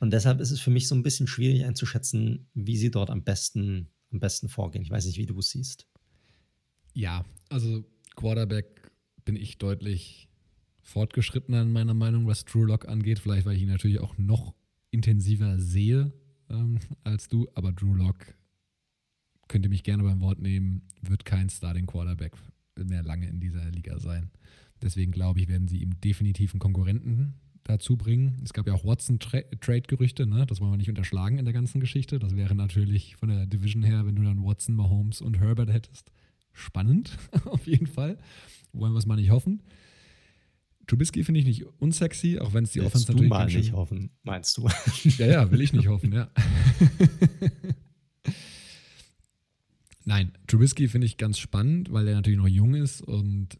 Und 0.00 0.12
deshalb 0.12 0.40
ist 0.40 0.50
es 0.50 0.60
für 0.60 0.70
mich 0.70 0.88
so 0.88 0.94
ein 0.94 1.04
bisschen 1.04 1.28
schwierig 1.28 1.64
einzuschätzen, 1.64 2.48
wie 2.54 2.76
sie 2.76 2.90
dort 2.90 3.10
am 3.10 3.22
besten, 3.22 3.88
am 4.10 4.18
besten 4.18 4.48
vorgehen. 4.48 4.82
Ich 4.82 4.90
weiß 4.90 5.06
nicht, 5.06 5.18
wie 5.18 5.26
du 5.26 5.38
es 5.38 5.50
siehst. 5.50 5.86
Ja, 6.92 7.24
also 7.48 7.84
Quarterback 8.16 8.90
bin 9.24 9.36
ich 9.36 9.58
deutlich 9.58 10.28
fortgeschrittener 10.80 11.62
in 11.62 11.72
meiner 11.72 11.94
Meinung, 11.94 12.26
was 12.26 12.44
True 12.44 12.66
Lock 12.66 12.88
angeht. 12.88 13.20
Vielleicht, 13.20 13.46
weil 13.46 13.56
ich 13.56 13.62
ihn 13.62 13.68
natürlich 13.68 14.00
auch 14.00 14.18
noch 14.18 14.54
intensiver 14.90 15.58
sehe 15.60 16.12
ähm, 16.50 16.78
als 17.04 17.28
du, 17.28 17.48
aber 17.54 17.72
Drew 17.72 17.94
Lock 17.94 18.34
könnte 19.48 19.68
mich 19.68 19.82
gerne 19.82 20.02
beim 20.02 20.20
Wort 20.20 20.38
nehmen, 20.38 20.82
wird 21.00 21.24
kein 21.24 21.48
Starting 21.48 21.86
Quarterback 21.86 22.36
mehr 22.76 23.02
lange 23.02 23.28
in 23.28 23.40
dieser 23.40 23.70
Liga 23.70 23.98
sein. 23.98 24.30
Deswegen 24.80 25.12
glaube 25.12 25.40
ich, 25.40 25.48
werden 25.48 25.68
sie 25.68 25.78
ihm 25.78 26.00
definitiv 26.00 26.52
einen 26.52 26.60
Konkurrenten 26.60 27.34
dazu 27.64 27.96
bringen. 27.96 28.40
Es 28.42 28.52
gab 28.52 28.66
ja 28.66 28.74
auch 28.74 28.84
Watson-Trade-Gerüchte, 28.84 30.26
ne? 30.26 30.46
das 30.46 30.60
wollen 30.60 30.72
wir 30.72 30.76
nicht 30.76 30.88
unterschlagen 30.88 31.38
in 31.38 31.44
der 31.44 31.54
ganzen 31.54 31.80
Geschichte. 31.80 32.18
Das 32.18 32.34
wäre 32.34 32.54
natürlich 32.54 33.16
von 33.16 33.28
der 33.28 33.46
Division 33.46 33.82
her, 33.82 34.04
wenn 34.04 34.16
du 34.16 34.22
dann 34.22 34.42
Watson, 34.44 34.74
Mahomes 34.74 35.20
und 35.20 35.38
Herbert 35.38 35.72
hättest, 35.72 36.10
spannend 36.52 37.16
auf 37.44 37.66
jeden 37.66 37.86
Fall. 37.86 38.18
Wollen 38.72 38.92
wir 38.92 38.98
es 38.98 39.06
mal 39.06 39.16
nicht 39.16 39.30
hoffen. 39.30 39.62
Trubisky 40.86 41.22
finde 41.22 41.40
ich 41.40 41.46
nicht 41.46 41.64
unsexy, 41.78 42.40
auch 42.40 42.52
wenn 42.54 42.64
es 42.64 42.72
die 42.72 42.80
Willst 42.80 42.96
Offense 42.96 43.12
natürlich. 43.12 43.30
Du 43.30 43.34
mal 43.34 43.46
nicht 43.46 43.72
hoffen, 43.72 44.10
meinst 44.24 44.56
du? 44.56 44.68
ja, 45.18 45.26
ja, 45.26 45.50
will 45.50 45.60
ich 45.60 45.72
nicht 45.72 45.86
hoffen, 45.86 46.12
ja. 46.12 46.28
Nein, 50.04 50.32
Trubisky 50.46 50.88
finde 50.88 51.06
ich 51.06 51.16
ganz 51.16 51.38
spannend, 51.38 51.92
weil 51.92 52.08
er 52.08 52.14
natürlich 52.14 52.38
noch 52.38 52.48
jung 52.48 52.74
ist 52.74 53.02
und 53.02 53.58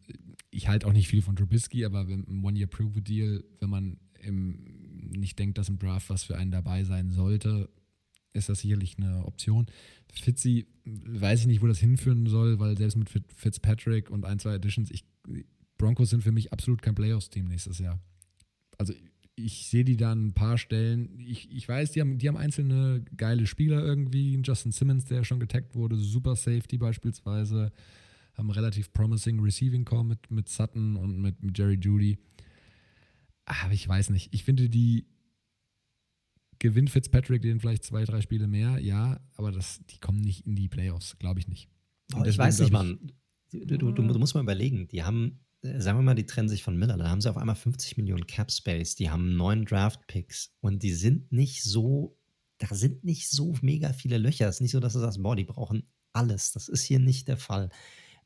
ich 0.50 0.68
halte 0.68 0.86
auch 0.86 0.92
nicht 0.92 1.08
viel 1.08 1.22
von 1.22 1.36
Trubisky, 1.36 1.84
aber 1.84 2.02
im 2.08 2.44
One-Year-Prove-Deal, 2.44 3.44
wenn 3.60 3.70
man 3.70 3.98
im, 4.20 5.10
nicht 5.16 5.38
denkt, 5.38 5.58
dass 5.58 5.68
im 5.68 5.78
Draft 5.78 6.10
was 6.10 6.24
für 6.24 6.36
einen 6.36 6.50
dabei 6.50 6.84
sein 6.84 7.10
sollte, 7.10 7.70
ist 8.32 8.48
das 8.48 8.60
sicherlich 8.60 8.96
eine 8.98 9.24
Option. 9.24 9.66
Fitzy, 10.12 10.66
weiß 10.84 11.40
ich 11.40 11.46
nicht, 11.46 11.62
wo 11.62 11.66
das 11.66 11.78
hinführen 11.78 12.26
soll, 12.26 12.58
weil 12.58 12.76
selbst 12.76 12.96
mit 12.96 13.10
Fitzpatrick 13.10 14.10
und 14.10 14.24
ein, 14.24 14.38
zwei 14.38 14.54
Additions, 14.54 14.90
ich, 14.90 15.04
Broncos 15.78 16.10
sind 16.10 16.22
für 16.22 16.32
mich 16.32 16.52
absolut 16.52 16.82
kein 16.82 16.94
Playoffs-Team 16.94 17.46
nächstes 17.46 17.78
Jahr. 17.78 18.00
Also 18.78 18.94
ich 19.34 19.66
sehe 19.66 19.84
die 19.84 19.96
da 19.96 20.12
an 20.12 20.26
ein 20.26 20.32
paar 20.34 20.58
Stellen. 20.58 21.18
Ich, 21.18 21.50
ich 21.50 21.68
weiß, 21.68 21.92
die 21.92 22.00
haben, 22.00 22.18
die 22.18 22.28
haben 22.28 22.36
einzelne 22.36 23.04
geile 23.16 23.46
Spieler 23.46 23.82
irgendwie. 23.82 24.40
Justin 24.44 24.72
Simmons, 24.72 25.06
der 25.06 25.24
schon 25.24 25.40
getaggt 25.40 25.74
wurde, 25.74 25.96
Super 25.96 26.36
Safety 26.36 26.78
beispielsweise. 26.78 27.72
Haben 28.34 28.50
relativ 28.50 28.92
promising 28.92 29.40
Receiving 29.40 29.84
Core 29.84 30.04
mit, 30.04 30.30
mit 30.30 30.48
Sutton 30.48 30.96
und 30.96 31.20
mit, 31.20 31.42
mit 31.42 31.56
Jerry 31.56 31.78
Judy. 31.80 32.18
Aber 33.44 33.72
ich 33.72 33.86
weiß 33.86 34.10
nicht. 34.10 34.32
Ich 34.34 34.44
finde, 34.44 34.68
die 34.68 35.06
gewinnt 36.58 36.90
Fitzpatrick 36.90 37.42
den 37.42 37.58
vielleicht 37.58 37.84
zwei, 37.84 38.04
drei 38.04 38.20
Spiele 38.20 38.46
mehr, 38.46 38.78
ja, 38.78 39.20
aber 39.34 39.50
das, 39.50 39.80
die 39.90 39.98
kommen 39.98 40.20
nicht 40.20 40.46
in 40.46 40.54
die 40.54 40.68
Playoffs, 40.68 41.18
glaube 41.18 41.40
ich 41.40 41.48
nicht. 41.48 41.68
Oh, 42.14 42.22
ich 42.24 42.38
weiß 42.38 42.60
nicht, 42.60 42.70
Mann. 42.70 43.12
Du, 43.50 43.64
du, 43.66 43.90
du, 43.90 44.02
du 44.02 44.18
musst 44.18 44.34
mal 44.34 44.42
überlegen, 44.42 44.86
die 44.86 45.02
haben 45.02 45.40
sagen 45.62 45.98
wir 45.98 46.02
mal, 46.02 46.14
die 46.14 46.26
trennen 46.26 46.48
sich 46.48 46.62
von 46.62 46.76
Miller, 46.76 46.96
dann 46.96 47.08
haben 47.08 47.20
sie 47.20 47.30
auf 47.30 47.36
einmal 47.36 47.54
50 47.54 47.96
Millionen 47.96 48.26
Cap 48.26 48.50
Space, 48.50 48.96
die 48.96 49.10
haben 49.10 49.36
neun 49.36 49.64
Draft 49.64 50.06
Picks 50.08 50.54
und 50.60 50.82
die 50.82 50.92
sind 50.92 51.30
nicht 51.30 51.62
so, 51.62 52.18
da 52.58 52.66
sind 52.74 53.04
nicht 53.04 53.30
so 53.30 53.54
mega 53.62 53.92
viele 53.92 54.18
Löcher. 54.18 54.48
Es 54.48 54.56
ist 54.56 54.60
nicht 54.60 54.72
so, 54.72 54.80
dass 54.80 54.94
du 54.94 54.98
sagst, 54.98 55.22
boah, 55.22 55.36
die 55.36 55.44
brauchen 55.44 55.84
alles. 56.12 56.52
Das 56.52 56.68
ist 56.68 56.82
hier 56.82 56.98
nicht 56.98 57.28
der 57.28 57.36
Fall. 57.36 57.70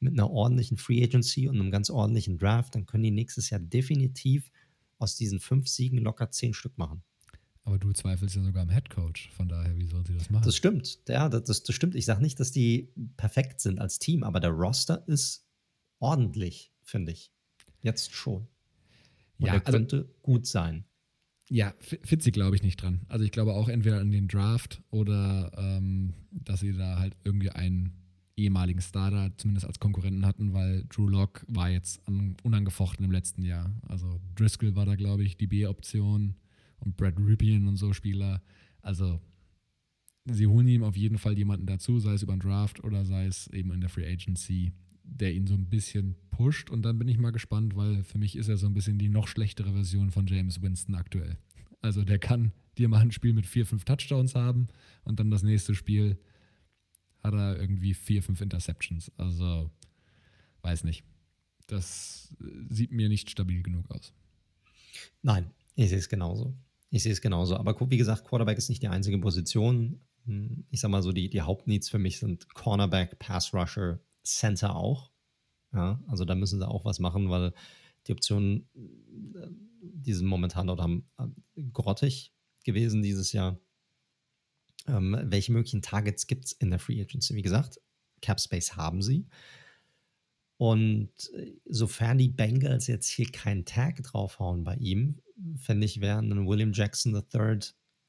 Mit 0.00 0.14
einer 0.14 0.30
ordentlichen 0.30 0.76
Free 0.76 1.02
Agency 1.02 1.48
und 1.48 1.58
einem 1.58 1.70
ganz 1.70 1.88
ordentlichen 1.88 2.38
Draft, 2.38 2.74
dann 2.74 2.86
können 2.86 3.04
die 3.04 3.10
nächstes 3.10 3.50
Jahr 3.50 3.60
definitiv 3.60 4.50
aus 4.98 5.16
diesen 5.16 5.40
fünf 5.40 5.68
Siegen 5.68 5.98
locker 5.98 6.30
zehn 6.30 6.54
Stück 6.54 6.76
machen. 6.78 7.02
Aber 7.64 7.78
du 7.78 7.92
zweifelst 7.92 8.36
ja 8.36 8.42
sogar 8.42 8.62
am 8.62 8.70
Head 8.70 8.90
Coach, 8.90 9.30
von 9.30 9.48
daher, 9.48 9.76
wie 9.76 9.86
sollen 9.86 10.04
sie 10.04 10.14
das 10.14 10.30
machen? 10.30 10.44
Das 10.44 10.56
stimmt, 10.56 11.00
ja, 11.08 11.28
das, 11.28 11.44
das, 11.44 11.62
das 11.64 11.74
stimmt. 11.74 11.96
Ich 11.96 12.04
sage 12.04 12.22
nicht, 12.22 12.38
dass 12.38 12.52
die 12.52 12.92
perfekt 13.16 13.60
sind 13.60 13.80
als 13.80 13.98
Team, 13.98 14.22
aber 14.22 14.38
der 14.38 14.50
Roster 14.50 15.02
ist 15.08 15.46
ordentlich 15.98 16.72
finde 16.86 17.12
ich. 17.12 17.30
Jetzt 17.82 18.14
schon. 18.14 18.48
Und 19.38 19.46
ja, 19.46 19.54
er 19.54 19.66
also 19.66 19.78
könnte 19.78 19.96
also, 19.96 20.08
gut 20.22 20.46
sein. 20.46 20.84
Ja, 21.48 21.74
Fitzi 21.78 22.32
glaube 22.32 22.56
ich 22.56 22.62
nicht 22.62 22.82
dran. 22.82 23.02
Also 23.08 23.24
ich 23.24 23.30
glaube 23.30 23.52
auch 23.52 23.68
entweder 23.68 24.00
an 24.00 24.10
den 24.10 24.26
Draft 24.26 24.82
oder 24.90 25.52
ähm, 25.56 26.14
dass 26.32 26.60
sie 26.60 26.72
da 26.72 26.98
halt 26.98 27.16
irgendwie 27.22 27.50
einen 27.50 28.02
ehemaligen 28.36 28.80
Starter 28.80 29.32
zumindest 29.38 29.66
als 29.66 29.78
Konkurrenten 29.78 30.26
hatten, 30.26 30.52
weil 30.52 30.84
Drew 30.88 31.08
Lock 31.08 31.44
war 31.48 31.70
jetzt 31.70 32.02
unangefochten 32.42 33.04
im 33.04 33.12
letzten 33.12 33.42
Jahr. 33.42 33.72
Also 33.88 34.20
Driscoll 34.34 34.74
war 34.74 34.86
da, 34.86 34.96
glaube 34.96 35.24
ich, 35.24 35.36
die 35.36 35.46
B-Option 35.46 36.34
und 36.80 36.96
Brad 36.96 37.14
Ripien 37.18 37.68
und 37.68 37.76
so 37.76 37.92
Spieler. 37.92 38.42
Also 38.82 39.20
sie 40.24 40.46
holen 40.46 40.68
ihm 40.68 40.82
auf 40.82 40.96
jeden 40.96 41.18
Fall 41.18 41.38
jemanden 41.38 41.66
dazu, 41.66 41.98
sei 41.98 42.12
es 42.12 42.22
über 42.22 42.34
den 42.34 42.40
Draft 42.40 42.82
oder 42.84 43.04
sei 43.04 43.26
es 43.26 43.46
eben 43.48 43.72
in 43.72 43.80
der 43.80 43.88
Free 43.88 44.06
Agency, 44.06 44.72
der 45.08 45.32
ihn 45.32 45.46
so 45.46 45.54
ein 45.54 45.68
bisschen 45.68 46.16
pusht. 46.30 46.70
Und 46.70 46.82
dann 46.82 46.98
bin 46.98 47.08
ich 47.08 47.18
mal 47.18 47.30
gespannt, 47.30 47.76
weil 47.76 48.02
für 48.04 48.18
mich 48.18 48.36
ist 48.36 48.48
er 48.48 48.56
so 48.56 48.66
ein 48.66 48.74
bisschen 48.74 48.98
die 48.98 49.08
noch 49.08 49.28
schlechtere 49.28 49.72
Version 49.72 50.10
von 50.10 50.26
James 50.26 50.60
Winston 50.62 50.94
aktuell. 50.94 51.38
Also 51.80 52.04
der 52.04 52.18
kann 52.18 52.52
dir 52.78 52.88
mal 52.88 53.00
ein 53.00 53.12
Spiel 53.12 53.32
mit 53.32 53.46
vier, 53.46 53.66
fünf 53.66 53.84
Touchdowns 53.84 54.34
haben 54.34 54.68
und 55.04 55.18
dann 55.20 55.30
das 55.30 55.42
nächste 55.42 55.74
Spiel 55.74 56.18
hat 57.22 57.34
er 57.34 57.58
irgendwie 57.58 57.94
vier, 57.94 58.22
fünf 58.22 58.40
Interceptions. 58.40 59.10
Also 59.16 59.70
weiß 60.62 60.84
nicht. 60.84 61.04
Das 61.66 62.34
sieht 62.68 62.92
mir 62.92 63.08
nicht 63.08 63.30
stabil 63.30 63.62
genug 63.62 63.90
aus. 63.90 64.12
Nein, 65.22 65.50
ich 65.74 65.88
sehe 65.88 65.98
es 65.98 66.08
genauso. 66.08 66.54
Ich 66.90 67.02
sehe 67.02 67.12
es 67.12 67.20
genauso. 67.20 67.56
Aber 67.56 67.74
wie 67.90 67.96
gesagt, 67.96 68.24
Quarterback 68.24 68.58
ist 68.58 68.68
nicht 68.68 68.82
die 68.82 68.88
einzige 68.88 69.18
Position. 69.18 70.00
Hm, 70.26 70.64
ich 70.70 70.80
sag 70.80 70.90
mal 70.90 71.02
so, 71.02 71.12
die, 71.12 71.28
die 71.28 71.42
Hauptneeds 71.42 71.88
für 71.88 71.98
mich 71.98 72.18
sind 72.18 72.52
Cornerback, 72.54 73.18
Pass 73.18 73.52
Rusher, 73.52 74.00
Center 74.26 74.76
auch. 74.76 75.10
Ja, 75.72 76.02
also 76.06 76.24
da 76.24 76.34
müssen 76.34 76.58
sie 76.58 76.68
auch 76.68 76.84
was 76.84 76.98
machen, 76.98 77.30
weil 77.30 77.52
die 78.06 78.12
Optionen, 78.12 78.68
äh, 78.74 79.48
die 79.80 80.14
sind 80.14 80.26
momentan 80.26 80.66
dort 80.66 80.80
haben, 80.80 81.08
äh, 81.18 81.26
grottig 81.72 82.32
gewesen 82.64 83.02
dieses 83.02 83.32
Jahr. 83.32 83.58
Ähm, 84.86 85.18
welche 85.24 85.52
möglichen 85.52 85.82
Targets 85.82 86.26
gibt 86.26 86.46
es 86.46 86.52
in 86.52 86.70
der 86.70 86.78
Free 86.78 87.00
Agency? 87.00 87.34
Wie 87.34 87.42
gesagt, 87.42 87.80
Cap 88.22 88.40
Space 88.40 88.76
haben 88.76 89.02
sie. 89.02 89.26
Und 90.58 91.10
äh, 91.34 91.52
sofern 91.66 92.18
die 92.18 92.28
Bengals 92.28 92.86
jetzt 92.86 93.08
hier 93.08 93.30
keinen 93.30 93.64
Tag 93.64 94.02
draufhauen 94.02 94.64
bei 94.64 94.76
ihm, 94.76 95.20
fände 95.56 95.84
ich, 95.84 96.00
wäre 96.00 96.18
ein 96.18 96.46
William 96.46 96.72
Jackson 96.72 97.14
III 97.14 97.58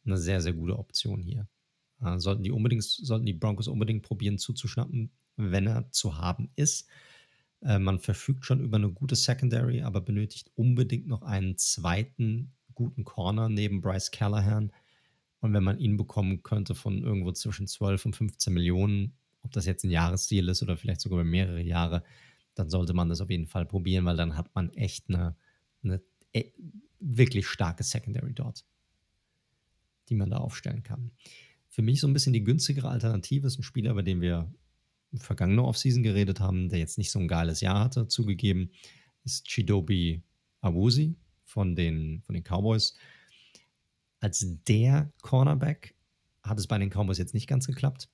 eine 0.05 0.17
sehr, 0.17 0.41
sehr 0.41 0.53
gute 0.53 0.77
Option 0.77 1.21
hier. 1.21 1.47
Sollten, 2.17 2.43
die 2.43 2.51
unbedingt, 2.51 2.83
sollten 2.83 3.25
die 3.25 3.33
Broncos 3.33 3.67
unbedingt 3.67 4.03
probieren 4.03 4.37
zuzuschnappen, 4.37 5.11
wenn 5.37 5.67
er 5.67 5.89
zu 5.91 6.17
haben 6.17 6.49
ist. 6.55 6.87
Äh, 7.61 7.79
man 7.79 7.99
verfügt 7.99 8.45
schon 8.45 8.59
über 8.59 8.77
eine 8.77 8.91
gute 8.91 9.15
Secondary, 9.15 9.81
aber 9.81 10.01
benötigt 10.01 10.51
unbedingt 10.55 11.07
noch 11.07 11.21
einen 11.21 11.57
zweiten 11.57 12.51
guten 12.73 13.03
Corner 13.03 13.49
neben 13.49 13.81
Bryce 13.81 14.11
Callahan. 14.11 14.71
Und 15.39 15.53
wenn 15.53 15.63
man 15.63 15.79
ihn 15.79 15.97
bekommen 15.97 16.43
könnte 16.43 16.75
von 16.75 17.03
irgendwo 17.03 17.31
zwischen 17.31 17.67
12 17.67 18.05
und 18.07 18.15
15 18.15 18.53
Millionen, 18.53 19.13
ob 19.43 19.51
das 19.51 19.65
jetzt 19.65 19.83
ein 19.83 19.91
Jahresziel 19.91 20.49
ist 20.49 20.63
oder 20.63 20.77
vielleicht 20.77 21.01
sogar 21.01 21.19
über 21.19 21.29
mehrere 21.29 21.61
Jahre, 21.61 22.03
dann 22.55 22.69
sollte 22.69 22.93
man 22.93 23.09
das 23.09 23.21
auf 23.21 23.29
jeden 23.29 23.47
Fall 23.47 23.65
probieren, 23.65 24.05
weil 24.05 24.17
dann 24.17 24.35
hat 24.35 24.53
man 24.55 24.73
echt 24.73 25.09
eine, 25.09 25.35
eine 25.83 26.01
e, 26.33 26.51
wirklich 26.99 27.47
starke 27.47 27.83
Secondary 27.83 28.33
dort, 28.33 28.65
die 30.09 30.15
man 30.15 30.31
da 30.31 30.37
aufstellen 30.37 30.83
kann. 30.83 31.11
Für 31.69 31.83
mich 31.83 31.99
so 31.99 32.07
ein 32.07 32.13
bisschen 32.13 32.33
die 32.33 32.43
günstigere 32.43 32.89
Alternative 32.89 33.45
ist 33.45 33.59
ein 33.59 33.63
Spieler, 33.63 33.91
über 33.91 34.03
den 34.03 34.21
wir 34.21 34.51
vergangene 35.15 35.63
Offseason 35.63 36.03
geredet 36.03 36.39
haben, 36.39 36.69
der 36.69 36.79
jetzt 36.79 36.97
nicht 36.97 37.11
so 37.11 37.19
ein 37.19 37.27
geiles 37.27 37.61
Jahr 37.61 37.79
hatte, 37.79 38.07
zugegeben, 38.07 38.71
ist 39.23 39.47
Chidobi 39.47 40.21
Awusi 40.61 41.15
von 41.45 41.75
den, 41.75 42.21
von 42.23 42.33
den 42.33 42.43
Cowboys. 42.43 42.95
Als 44.19 44.45
der 44.67 45.11
Cornerback 45.21 45.95
hat 46.43 46.59
es 46.59 46.67
bei 46.67 46.77
den 46.77 46.89
Cowboys 46.89 47.17
jetzt 47.17 47.33
nicht 47.33 47.47
ganz 47.47 47.67
geklappt, 47.67 48.09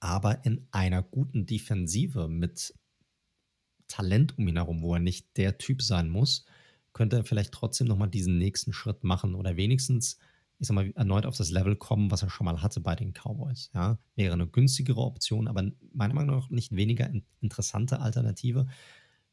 aber 0.00 0.44
in 0.44 0.66
einer 0.70 1.02
guten 1.02 1.46
Defensive 1.46 2.28
mit 2.28 2.74
Talent 3.88 4.38
um 4.38 4.48
ihn 4.48 4.56
herum, 4.56 4.82
wo 4.82 4.94
er 4.94 5.00
nicht 5.00 5.36
der 5.36 5.58
Typ 5.58 5.82
sein 5.82 6.08
muss, 6.08 6.44
könnte 6.92 7.16
er 7.16 7.24
vielleicht 7.24 7.52
trotzdem 7.52 7.86
nochmal 7.88 8.08
diesen 8.08 8.38
nächsten 8.38 8.72
Schritt 8.72 9.04
machen 9.04 9.34
oder 9.34 9.56
wenigstens, 9.56 10.18
ich 10.58 10.68
sag 10.68 10.74
mal, 10.74 10.90
erneut 10.94 11.26
auf 11.26 11.36
das 11.36 11.50
Level 11.50 11.76
kommen, 11.76 12.10
was 12.10 12.22
er 12.22 12.30
schon 12.30 12.44
mal 12.44 12.62
hatte 12.62 12.80
bei 12.80 12.94
den 12.94 13.12
Cowboys. 13.12 13.70
Ja, 13.74 13.98
wäre 14.14 14.32
eine 14.34 14.46
günstigere 14.46 15.00
Option, 15.00 15.48
aber 15.48 15.70
meiner 15.92 16.14
Meinung 16.14 16.36
nach 16.36 16.50
nicht 16.50 16.74
weniger 16.74 17.10
interessante 17.40 18.00
Alternative 18.00 18.66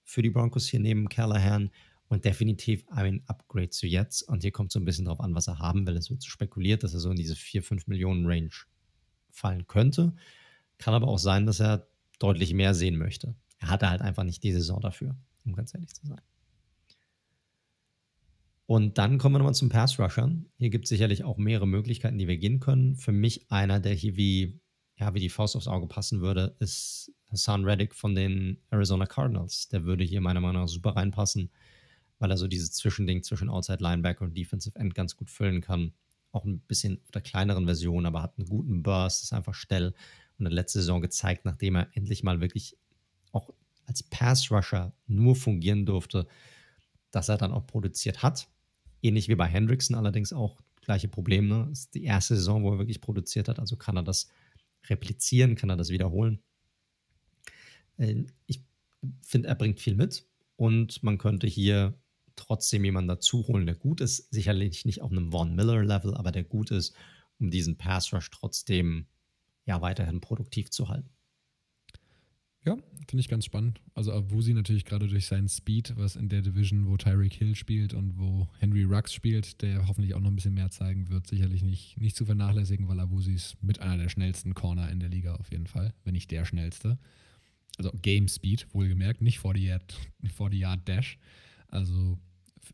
für 0.03 0.22
die 0.22 0.30
Broncos 0.30 0.67
hier 0.67 0.80
neben 0.80 1.09
Callahan 1.09 1.69
und 2.07 2.26
definitiv 2.26 2.84
ein 2.89 3.24
Upgrade 3.28 3.69
zu 3.69 3.88
jetzt. 3.88 4.24
Und 4.24 4.41
hier 4.41 4.51
kommt 4.51 4.72
so 4.72 4.80
ein 4.80 4.86
bisschen 4.86 5.05
drauf 5.05 5.22
an, 5.22 5.34
was 5.34 5.47
er 5.47 5.59
haben 5.59 5.88
will. 5.88 5.95
Es 5.95 6.09
wird 6.09 6.24
spekuliert, 6.26 6.84
dass 6.84 6.93
er 6.93 6.99
so 6.99 7.09
in 7.09 7.15
diese 7.15 7.36
4, 7.36 7.63
5 7.63 7.88
Millionen 7.88 8.26
Range 8.26 8.51
fallen 9.30 9.65
könnte. 9.67 10.13
Kann 10.78 10.93
aber 10.93 11.07
auch 11.07 11.19
sein, 11.19 11.45
dass 11.45 11.61
er 11.61 11.88
deutlich 12.19 12.53
mehr 12.53 12.74
sehen 12.74 12.97
möchte. 12.97 13.36
Er 13.59 13.69
hatte 13.69 13.89
halt 13.89 14.01
einfach 14.01 14.24
nicht 14.24 14.43
die 14.43 14.51
Saison 14.51 14.82
dafür, 14.82 15.15
um 15.45 15.53
ganz 15.53 15.74
ehrlich 15.74 15.93
zu 15.93 16.05
sein. 16.05 16.22
Und 18.72 18.97
dann 18.97 19.17
kommen 19.17 19.36
wir 19.36 19.39
nochmal 19.39 19.53
zum 19.53 19.67
Pass-Rushern. 19.67 20.45
Hier 20.57 20.69
gibt 20.69 20.86
es 20.86 20.89
sicherlich 20.89 21.26
auch 21.26 21.36
mehrere 21.36 21.67
Möglichkeiten, 21.67 22.17
die 22.17 22.30
wir 22.30 22.38
gehen 22.38 22.61
können. 22.61 22.95
Für 22.95 23.11
mich 23.11 23.51
einer, 23.51 23.82
der 23.82 23.93
hier 23.93 24.15
wie, 24.15 24.61
ja, 24.95 25.13
wie 25.13 25.19
die 25.19 25.28
Faust 25.28 25.57
aufs 25.57 25.67
Auge 25.67 25.88
passen 25.88 26.22
würde, 26.22 26.55
ist 26.59 27.11
Hassan 27.30 27.65
Reddick 27.65 27.93
von 27.93 28.15
den 28.15 28.61
Arizona 28.69 29.07
Cardinals. 29.07 29.67
Der 29.67 29.84
würde 29.84 30.05
hier 30.05 30.22
meiner 30.22 30.39
Meinung 30.39 30.61
nach 30.61 30.69
super 30.69 30.91
reinpassen, 30.91 31.51
weil 32.17 32.32
er 32.32 32.38
so 32.38 32.47
dieses 32.47 32.72
Zwischending 32.72 33.24
zwischen 33.24 33.49
Outside 33.49 33.84
Linebacker 33.84 34.24
und 34.24 34.38
Defensive 34.38 34.80
End 34.80 34.95
ganz 34.95 35.17
gut 35.17 35.30
füllen 35.30 35.59
kann. 35.59 35.91
Auch 36.32 36.45
ein 36.45 36.61
bisschen 36.61 37.01
auf 37.03 37.11
der 37.11 37.24
kleineren 37.24 37.65
Version, 37.65 38.05
aber 38.05 38.22
hat 38.22 38.38
einen 38.38 38.47
guten 38.47 38.84
Burst, 38.84 39.22
ist 39.22 39.34
einfach 39.34 39.53
schnell 39.53 39.93
und 40.39 40.45
hat 40.45 40.53
letzte 40.53 40.80
Saison 40.80 41.01
gezeigt, 41.01 41.43
nachdem 41.43 41.76
er 41.76 41.89
endlich 41.93 42.24
mal 42.24 42.39
wirklich 42.39 42.78
auch 43.34 43.49
als 43.86 44.01
Pass-Rusher 44.01 44.93
nur 45.07 45.36
fungieren 45.36 45.86
durfte, 45.86 46.26
dass 47.11 47.28
er 47.28 47.36
dann 47.36 47.51
auch 47.51 47.67
produziert 47.67 48.24
hat. 48.24 48.47
Ähnlich 49.01 49.27
wie 49.27 49.35
bei 49.35 49.47
Hendrickson 49.47 49.95
allerdings 49.95 50.33
auch 50.33 50.61
gleiche 50.81 51.07
Problem. 51.07 51.47
Ne? 51.47 51.69
Ist 51.71 51.93
die 51.93 52.03
erste 52.03 52.35
Saison, 52.35 52.63
wo 52.63 52.71
er 52.71 52.79
wirklich 52.79 53.01
produziert 53.01 53.47
hat. 53.47 53.59
Also 53.59 53.75
kann 53.75 53.97
er 53.97 54.03
das 54.03 54.29
replizieren, 54.87 55.55
kann 55.55 55.69
er 55.69 55.77
das 55.77 55.89
wiederholen. 55.89 56.39
Äh, 57.97 58.25
ich 58.47 58.61
finde, 59.21 59.47
er 59.47 59.55
bringt 59.55 59.79
viel 59.79 59.95
mit 59.95 60.25
und 60.55 61.01
man 61.03 61.17
könnte 61.17 61.47
hier 61.47 61.97
trotzdem 62.35 62.83
jemanden 62.83 63.09
dazu 63.09 63.47
holen, 63.47 63.65
der 63.65 63.75
gut 63.75 64.01
ist. 64.01 64.31
Sicherlich 64.33 64.85
nicht 64.85 65.01
auf 65.01 65.11
einem 65.11 65.31
Von 65.31 65.55
Miller-Level, 65.55 66.15
aber 66.15 66.31
der 66.31 66.43
gut 66.43 66.71
ist, 66.71 66.95
um 67.39 67.51
diesen 67.51 67.77
Pass 67.77 68.13
Rush 68.13 68.29
trotzdem 68.31 69.05
ja 69.65 69.81
weiterhin 69.81 70.21
produktiv 70.21 70.69
zu 70.71 70.89
halten. 70.89 71.09
Ja, 72.64 72.78
finde 73.07 73.22
ich 73.22 73.28
ganz 73.28 73.45
spannend. 73.45 73.82
Also 73.95 74.14
Avusi 74.14 74.53
natürlich 74.53 74.86
gerade 74.86 75.07
durch 75.07 75.26
seinen 75.26 75.49
Speed, 75.49 75.93
was 75.97 76.16
in 76.16 76.30
der 76.30 76.43
Division, 76.43 76.86
wo 76.88 76.95
Tyreek 76.95 77.34
Hill 77.34 77.55
spielt 77.55 77.95
und 77.95 78.20
wo 78.20 78.47
Henry 78.59 78.84
Rux 78.84 79.14
spielt, 79.14 79.64
der 79.64 79.88
hoffentlich 79.88 80.14
auch 80.14 80.20
noch 80.20 80.30
ein 80.30 80.36
bisschen 80.36 80.53
mehr 80.53 80.70
zeigen 80.70 81.09
wird, 81.09 81.26
sicherlich 81.26 81.64
nicht, 81.64 81.99
nicht 81.99 82.16
zu 82.16 82.24
vernachlässigen, 82.24 82.88
weil 82.88 82.99
Avusi 82.99 83.34
ist 83.34 83.62
mit 83.64 83.80
einer 83.80 83.97
der 83.97 84.09
schnellsten 84.09 84.53
Corner 84.53 84.91
in 84.91 84.99
der 84.99 85.09
Liga 85.09 85.36
auf 85.36 85.51
jeden 85.51 85.66
Fall, 85.66 85.93
wenn 86.03 86.14
nicht 86.14 86.30
der 86.30 86.45
schnellste. 86.45 86.99
Also 87.78 87.91
Game 87.99 88.28
Speed, 88.28 88.68
wohlgemerkt, 88.74 89.22
nicht 89.22 89.39
40 89.39 89.64
Yard, 89.64 89.99
40 90.24 90.59
Yard 90.59 90.88
Dash. 90.88 91.18
Also 91.68 92.20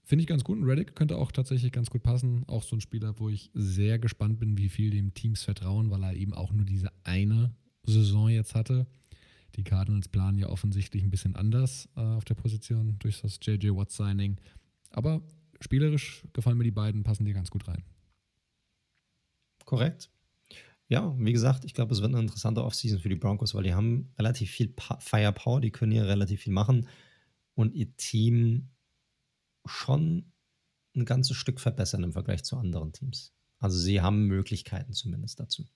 finde 0.04 0.24
ich 0.24 0.28
ganz 0.28 0.44
gut. 0.44 0.58
Und 0.58 0.66
Reddick 0.66 0.96
könnte 0.96 1.16
auch 1.16 1.32
tatsächlich 1.32 1.72
ganz 1.72 1.90
gut 1.90 2.04
passen. 2.04 2.44
Auch 2.48 2.64
so 2.64 2.76
ein 2.76 2.82
Spieler, 2.82 3.18
wo 3.20 3.30
ich 3.30 3.52
sehr 3.54 4.00
gespannt 4.00 4.40
bin, 4.40 4.58
wie 4.58 4.68
viel 4.68 4.90
dem 4.90 5.14
Teams 5.14 5.44
vertrauen, 5.44 5.92
weil 5.92 6.04
er 6.04 6.14
eben 6.14 6.34
auch 6.34 6.52
nur 6.52 6.66
diese 6.66 6.92
eine 7.06 7.54
Saison 7.86 8.28
jetzt 8.28 8.54
hatte 8.54 8.86
die 9.56 9.64
Cardinals 9.64 10.08
planen 10.08 10.38
ja 10.38 10.50
offensichtlich 10.50 11.04
ein 11.04 11.10
bisschen 11.10 11.36
anders 11.36 11.90
äh, 11.96 12.02
auf 12.02 12.26
der 12.26 12.36
Position 12.36 12.98
durch 13.00 13.22
das 13.22 13.40
JJ 13.42 13.70
Watt 13.70 13.92
Signing. 13.92 14.38
Aber 14.92 15.22
spielerisch 15.62 16.24
gefallen 16.34 16.58
mir 16.58 16.64
die 16.64 16.72
beiden, 16.72 17.04
passen 17.04 17.26
die 17.26 17.34
ganz 17.34 17.50
gut 17.50 17.68
rein. 17.68 17.84
Korrekt. 19.66 20.10
Ja, 20.90 21.14
wie 21.18 21.34
gesagt, 21.34 21.66
ich 21.66 21.74
glaube, 21.74 21.94
es 21.94 22.02
wird 22.02 22.14
eine 22.14 22.22
interessante 22.22 22.64
Offseason 22.64 23.00
für 23.00 23.10
die 23.10 23.16
Broncos, 23.16 23.54
weil 23.54 23.64
die 23.64 23.74
haben 23.74 24.14
relativ 24.18 24.52
viel 24.52 24.74
Firepower, 25.00 25.60
die 25.60 25.72
können 25.72 25.92
hier 25.92 26.08
relativ 26.08 26.42
viel 26.42 26.54
machen 26.54 26.88
und 27.56 27.74
ihr 27.74 27.96
Team 27.98 28.70
schon 29.66 30.32
ein 30.96 31.04
ganzes 31.04 31.36
Stück 31.36 31.60
verbessern 31.60 32.04
im 32.04 32.14
Vergleich 32.14 32.44
zu 32.44 32.56
anderen 32.56 32.94
Teams. 32.94 33.34
Also 33.60 33.78
sie 33.78 34.02
haben 34.02 34.28
Möglichkeiten 34.28 34.94
zumindest 34.94 35.40
dazu. 35.40 35.68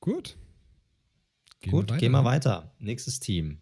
Gut, 0.00 0.36
Gehen 1.60 1.72
Gut, 1.72 1.90
wir 1.90 1.96
gehen 1.98 2.12
wir 2.12 2.24
weiter. 2.24 2.72
Nächstes 2.78 3.20
Team. 3.20 3.58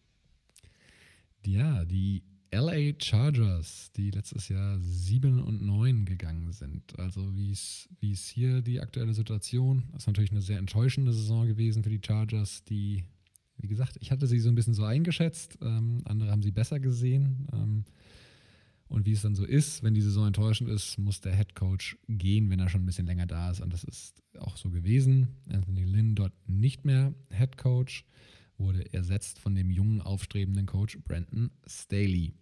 Ja, 1.45 1.85
die 1.85 2.23
LA 2.53 2.95
Chargers, 2.99 3.91
die 3.97 4.11
letztes 4.11 4.49
Jahr 4.49 4.79
7 4.81 5.43
und 5.43 5.63
9 5.63 6.05
gegangen 6.05 6.53
sind. 6.53 6.99
Also 6.99 7.35
wie 7.35 7.51
es 7.53 8.29
hier 8.29 8.63
die 8.63 8.81
aktuelle 8.81 9.15
Situation, 9.15 9.85
das 9.93 10.03
ist 10.03 10.07
natürlich 10.07 10.31
eine 10.31 10.43
sehr 10.43 10.59
enttäuschende 10.59 11.13
Saison 11.13 11.47
gewesen 11.47 11.83
für 11.83 11.91
die 11.91 12.01
Chargers, 12.05 12.65
die, 12.65 13.05
wie 13.59 13.69
gesagt, 13.69 13.97
ich 14.01 14.11
hatte 14.11 14.27
sie 14.27 14.41
so 14.41 14.49
ein 14.49 14.55
bisschen 14.55 14.75
so 14.75 14.85
eingeschätzt, 14.85 15.59
ähm, 15.61 16.03
andere 16.05 16.31
haben 16.31 16.43
sie 16.43 16.53
besser 16.53 16.81
gesehen. 16.81 17.47
Ähm, 17.53 17.85
und 18.89 19.07
wie 19.07 19.13
es 19.13 19.23
dann 19.23 19.35
so 19.35 19.45
ist, 19.45 19.83
wenn 19.83 19.95
die 19.95 20.01
Saison 20.01 20.29
enttäuschend 20.29 20.71
ist, 20.71 20.99
muss 20.99 21.21
der 21.21 21.35
Head 21.37 21.55
Coach 21.55 21.97
gehen, 22.09 22.51
wenn 22.51 22.61
er 22.61 22.69
schon 22.69 22.83
ein 22.83 22.87
bisschen 22.87 23.07
länger 23.07 23.27
da 23.27 23.51
ist. 23.51 23.61
Und 23.61 23.73
das 23.73 23.83
ist 23.85 24.23
auch 24.39 24.57
so 24.57 24.71
gewesen. 24.71 25.29
Anthony 25.51 25.85
Lynn 25.85 26.15
dort 26.15 26.33
nicht 26.47 26.85
mehr 26.85 27.15
Head 27.31 27.57
Coach, 27.57 28.05
wurde 28.59 28.93
ersetzt 28.93 29.39
von 29.39 29.55
dem 29.55 29.71
jungen, 29.71 30.01
aufstrebenden 30.01 30.67
Coach 30.67 30.99
Brandon 31.05 31.51
Staley. 31.67 32.33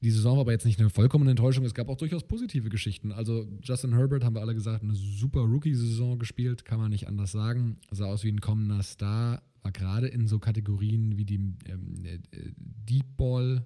Die 0.00 0.10
Saison 0.10 0.34
war 0.34 0.42
aber 0.42 0.52
jetzt 0.52 0.64
nicht 0.64 0.80
eine 0.80 0.90
vollkommene 0.90 1.30
Enttäuschung. 1.30 1.64
Es 1.64 1.74
gab 1.74 1.88
auch 1.88 1.96
durchaus 1.96 2.26
positive 2.26 2.70
Geschichten. 2.70 3.12
Also 3.12 3.46
Justin 3.62 3.94
Herbert, 3.94 4.24
haben 4.24 4.34
wir 4.34 4.40
alle 4.40 4.54
gesagt, 4.54 4.82
eine 4.82 4.96
super 4.96 5.40
Rookie-Saison 5.40 6.18
gespielt, 6.18 6.64
kann 6.64 6.80
man 6.80 6.90
nicht 6.90 7.06
anders 7.06 7.30
sagen. 7.30 7.76
Sah 7.90 8.06
aus 8.06 8.24
wie 8.24 8.32
ein 8.32 8.40
kommender 8.40 8.82
Star, 8.82 9.42
war 9.62 9.70
gerade 9.70 10.08
in 10.08 10.26
so 10.26 10.40
Kategorien 10.40 11.18
wie 11.18 11.24
die 11.24 11.36
ähm, 11.66 12.04
äh, 12.04 12.18
Deep 12.56 13.16
Ball 13.16 13.64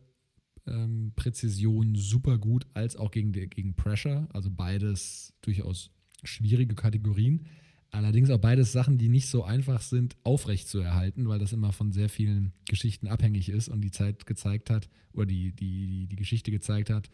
ähm, 0.66 1.12
Präzision 1.16 1.94
super 1.94 2.38
gut, 2.38 2.66
als 2.74 2.96
auch 2.96 3.10
gegen, 3.10 3.32
gegen 3.32 3.74
Pressure. 3.74 4.28
Also 4.32 4.50
beides 4.50 5.34
durchaus 5.42 5.90
schwierige 6.24 6.74
Kategorien. 6.74 7.46
Allerdings 7.90 8.30
auch 8.30 8.38
beides 8.38 8.72
Sachen, 8.72 8.98
die 8.98 9.08
nicht 9.08 9.28
so 9.28 9.44
einfach 9.44 9.80
sind, 9.80 10.16
aufrecht 10.22 10.68
zu 10.68 10.80
erhalten, 10.80 11.28
weil 11.28 11.38
das 11.38 11.52
immer 11.52 11.72
von 11.72 11.92
sehr 11.92 12.08
vielen 12.08 12.52
Geschichten 12.68 13.06
abhängig 13.06 13.48
ist 13.48 13.68
und 13.68 13.80
die 13.80 13.90
Zeit 13.90 14.26
gezeigt 14.26 14.70
hat, 14.70 14.88
oder 15.12 15.26
die, 15.26 15.52
die, 15.52 16.06
die 16.06 16.16
Geschichte 16.16 16.50
gezeigt 16.50 16.90
hat, 16.90 17.08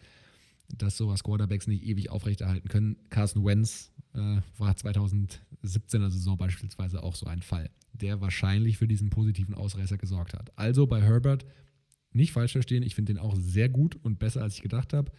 dass 0.77 0.97
sowas 0.97 1.23
Quarterbacks 1.23 1.67
nicht 1.67 1.85
ewig 1.85 2.11
aufrechterhalten 2.11 2.69
können. 2.69 2.97
Carson 3.11 3.45
Wentz 3.45 3.93
äh, 4.15 4.41
war 4.59 4.73
2017er 4.73 6.11
Saison 6.11 6.37
beispielsweise 6.37 7.03
auch 7.03 7.15
so 7.15 7.27
ein 7.27 7.43
Fall, 7.43 7.71
der 7.93 8.21
wahrscheinlich 8.21 8.79
für 8.79 8.89
diesen 8.89 9.11
positiven 9.11 9.55
Ausreißer 9.55 9.99
gesorgt 9.99 10.35
hat. 10.35 10.57
Also 10.59 10.87
bei 10.87 11.01
Herbert 11.01 11.45
nicht 12.13 12.33
falsch 12.33 12.53
verstehen, 12.53 12.83
ich 12.83 12.95
finde 12.95 13.15
den 13.15 13.23
auch 13.23 13.35
sehr 13.37 13.69
gut 13.69 13.97
und 14.03 14.19
besser, 14.19 14.43
als 14.43 14.55
ich 14.55 14.63
gedacht 14.63 14.93
habe. 14.93 15.13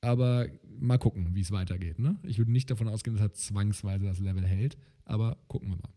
Aber 0.00 0.48
mal 0.78 0.98
gucken, 0.98 1.34
wie 1.34 1.40
es 1.40 1.50
weitergeht. 1.50 1.98
Ne? 1.98 2.16
Ich 2.24 2.38
würde 2.38 2.52
nicht 2.52 2.70
davon 2.70 2.88
ausgehen, 2.88 3.16
dass 3.16 3.24
er 3.24 3.32
zwangsweise 3.32 4.04
das 4.04 4.18
Level 4.18 4.44
hält, 4.44 4.76
aber 5.04 5.38
gucken 5.48 5.70
wir 5.70 5.76
mal. 5.76 5.94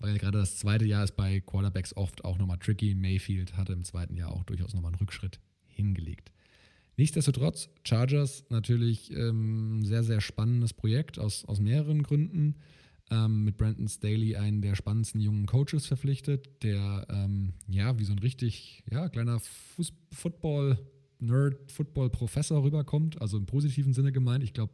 Weil 0.00 0.18
gerade 0.18 0.38
das 0.38 0.58
zweite 0.58 0.84
Jahr 0.84 1.04
ist 1.04 1.16
bei 1.16 1.40
Quarterbacks 1.40 1.96
oft 1.96 2.24
auch 2.24 2.38
nochmal 2.38 2.58
tricky. 2.58 2.94
Mayfield 2.94 3.56
hatte 3.56 3.72
im 3.72 3.84
zweiten 3.84 4.16
Jahr 4.16 4.32
auch 4.32 4.44
durchaus 4.44 4.74
nochmal 4.74 4.92
einen 4.92 5.00
Rückschritt 5.00 5.40
hingelegt. 5.66 6.32
Nichtsdestotrotz, 6.96 7.68
Chargers 7.84 8.44
natürlich 8.50 9.12
ähm, 9.12 9.84
sehr, 9.84 10.02
sehr 10.02 10.20
spannendes 10.20 10.74
Projekt 10.74 11.18
aus, 11.18 11.44
aus 11.44 11.60
mehreren 11.60 12.02
Gründen 12.02 12.56
ähm, 13.10 13.44
mit 13.44 13.56
Brandon 13.56 13.88
Staley 13.88 14.36
einen 14.36 14.62
der 14.62 14.74
spannendsten 14.74 15.20
jungen 15.20 15.46
Coaches 15.46 15.86
verpflichtet, 15.86 16.62
der 16.62 17.06
ähm, 17.10 17.54
ja 17.68 17.98
wie 17.98 18.04
so 18.04 18.12
ein 18.12 18.18
richtig 18.18 18.82
ja, 18.90 19.08
kleiner 19.08 19.40
Football- 20.12 20.78
Nerd, 21.20 21.70
Football-Professor 21.70 22.62
rüberkommt, 22.62 23.20
also 23.20 23.38
im 23.38 23.46
positiven 23.46 23.92
Sinne 23.92 24.12
gemeint. 24.12 24.44
Ich 24.44 24.52
glaube, 24.52 24.72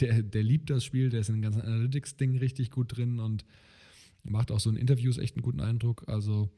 der, 0.00 0.22
der 0.22 0.42
liebt 0.42 0.70
das 0.70 0.84
Spiel, 0.84 1.10
der 1.10 1.20
ist 1.20 1.28
in 1.28 1.36
den 1.36 1.42
ganzen 1.42 1.62
Analytics-Ding 1.62 2.38
richtig 2.38 2.70
gut 2.70 2.96
drin 2.96 3.18
und 3.18 3.44
macht 4.22 4.50
auch 4.50 4.60
so 4.60 4.70
in 4.70 4.76
Interviews 4.76 5.18
echt 5.18 5.36
einen 5.36 5.42
guten 5.42 5.60
Eindruck. 5.60 6.04
Also, 6.08 6.50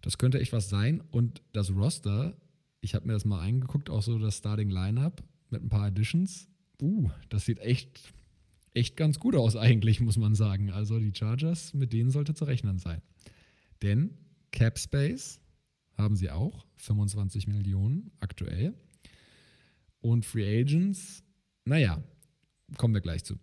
das 0.00 0.18
könnte 0.18 0.40
echt 0.40 0.52
was 0.52 0.68
sein. 0.68 1.02
Und 1.10 1.42
das 1.52 1.74
Roster, 1.74 2.36
ich 2.80 2.94
habe 2.94 3.06
mir 3.06 3.14
das 3.14 3.24
mal 3.24 3.40
eingeguckt, 3.40 3.90
auch 3.90 4.02
so 4.02 4.18
das 4.18 4.38
Starting 4.38 4.70
Lineup 4.70 5.22
mit 5.50 5.62
ein 5.62 5.68
paar 5.68 5.86
Additions. 5.86 6.48
Uh, 6.80 7.10
das 7.28 7.44
sieht 7.46 7.60
echt 7.60 8.12
echt 8.74 8.96
ganz 8.96 9.18
gut 9.18 9.36
aus 9.36 9.56
eigentlich, 9.56 10.00
muss 10.00 10.18
man 10.18 10.34
sagen. 10.34 10.70
Also 10.70 10.98
die 10.98 11.14
Chargers, 11.14 11.72
mit 11.74 11.92
denen 11.92 12.10
sollte 12.10 12.34
zu 12.34 12.44
rechnen 12.44 12.78
sein. 12.78 13.00
Denn 13.82 14.10
Cap 14.50 14.78
Space 14.78 15.40
haben 15.96 16.16
sie 16.16 16.30
auch, 16.30 16.66
25 16.76 17.46
Millionen 17.46 18.10
aktuell. 18.20 18.74
Und 20.00 20.26
Free 20.26 20.60
Agents, 20.60 21.22
naja, 21.64 22.02
kommen 22.76 22.94
wir 22.94 23.00
gleich 23.00 23.24
zu. 23.24 23.36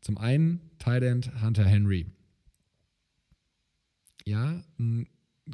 Zum 0.00 0.18
einen 0.18 0.60
Tight 0.78 1.02
End 1.02 1.42
Hunter 1.42 1.64
Henry. 1.64 2.06
Ja, 4.24 4.64
ein 4.78 5.08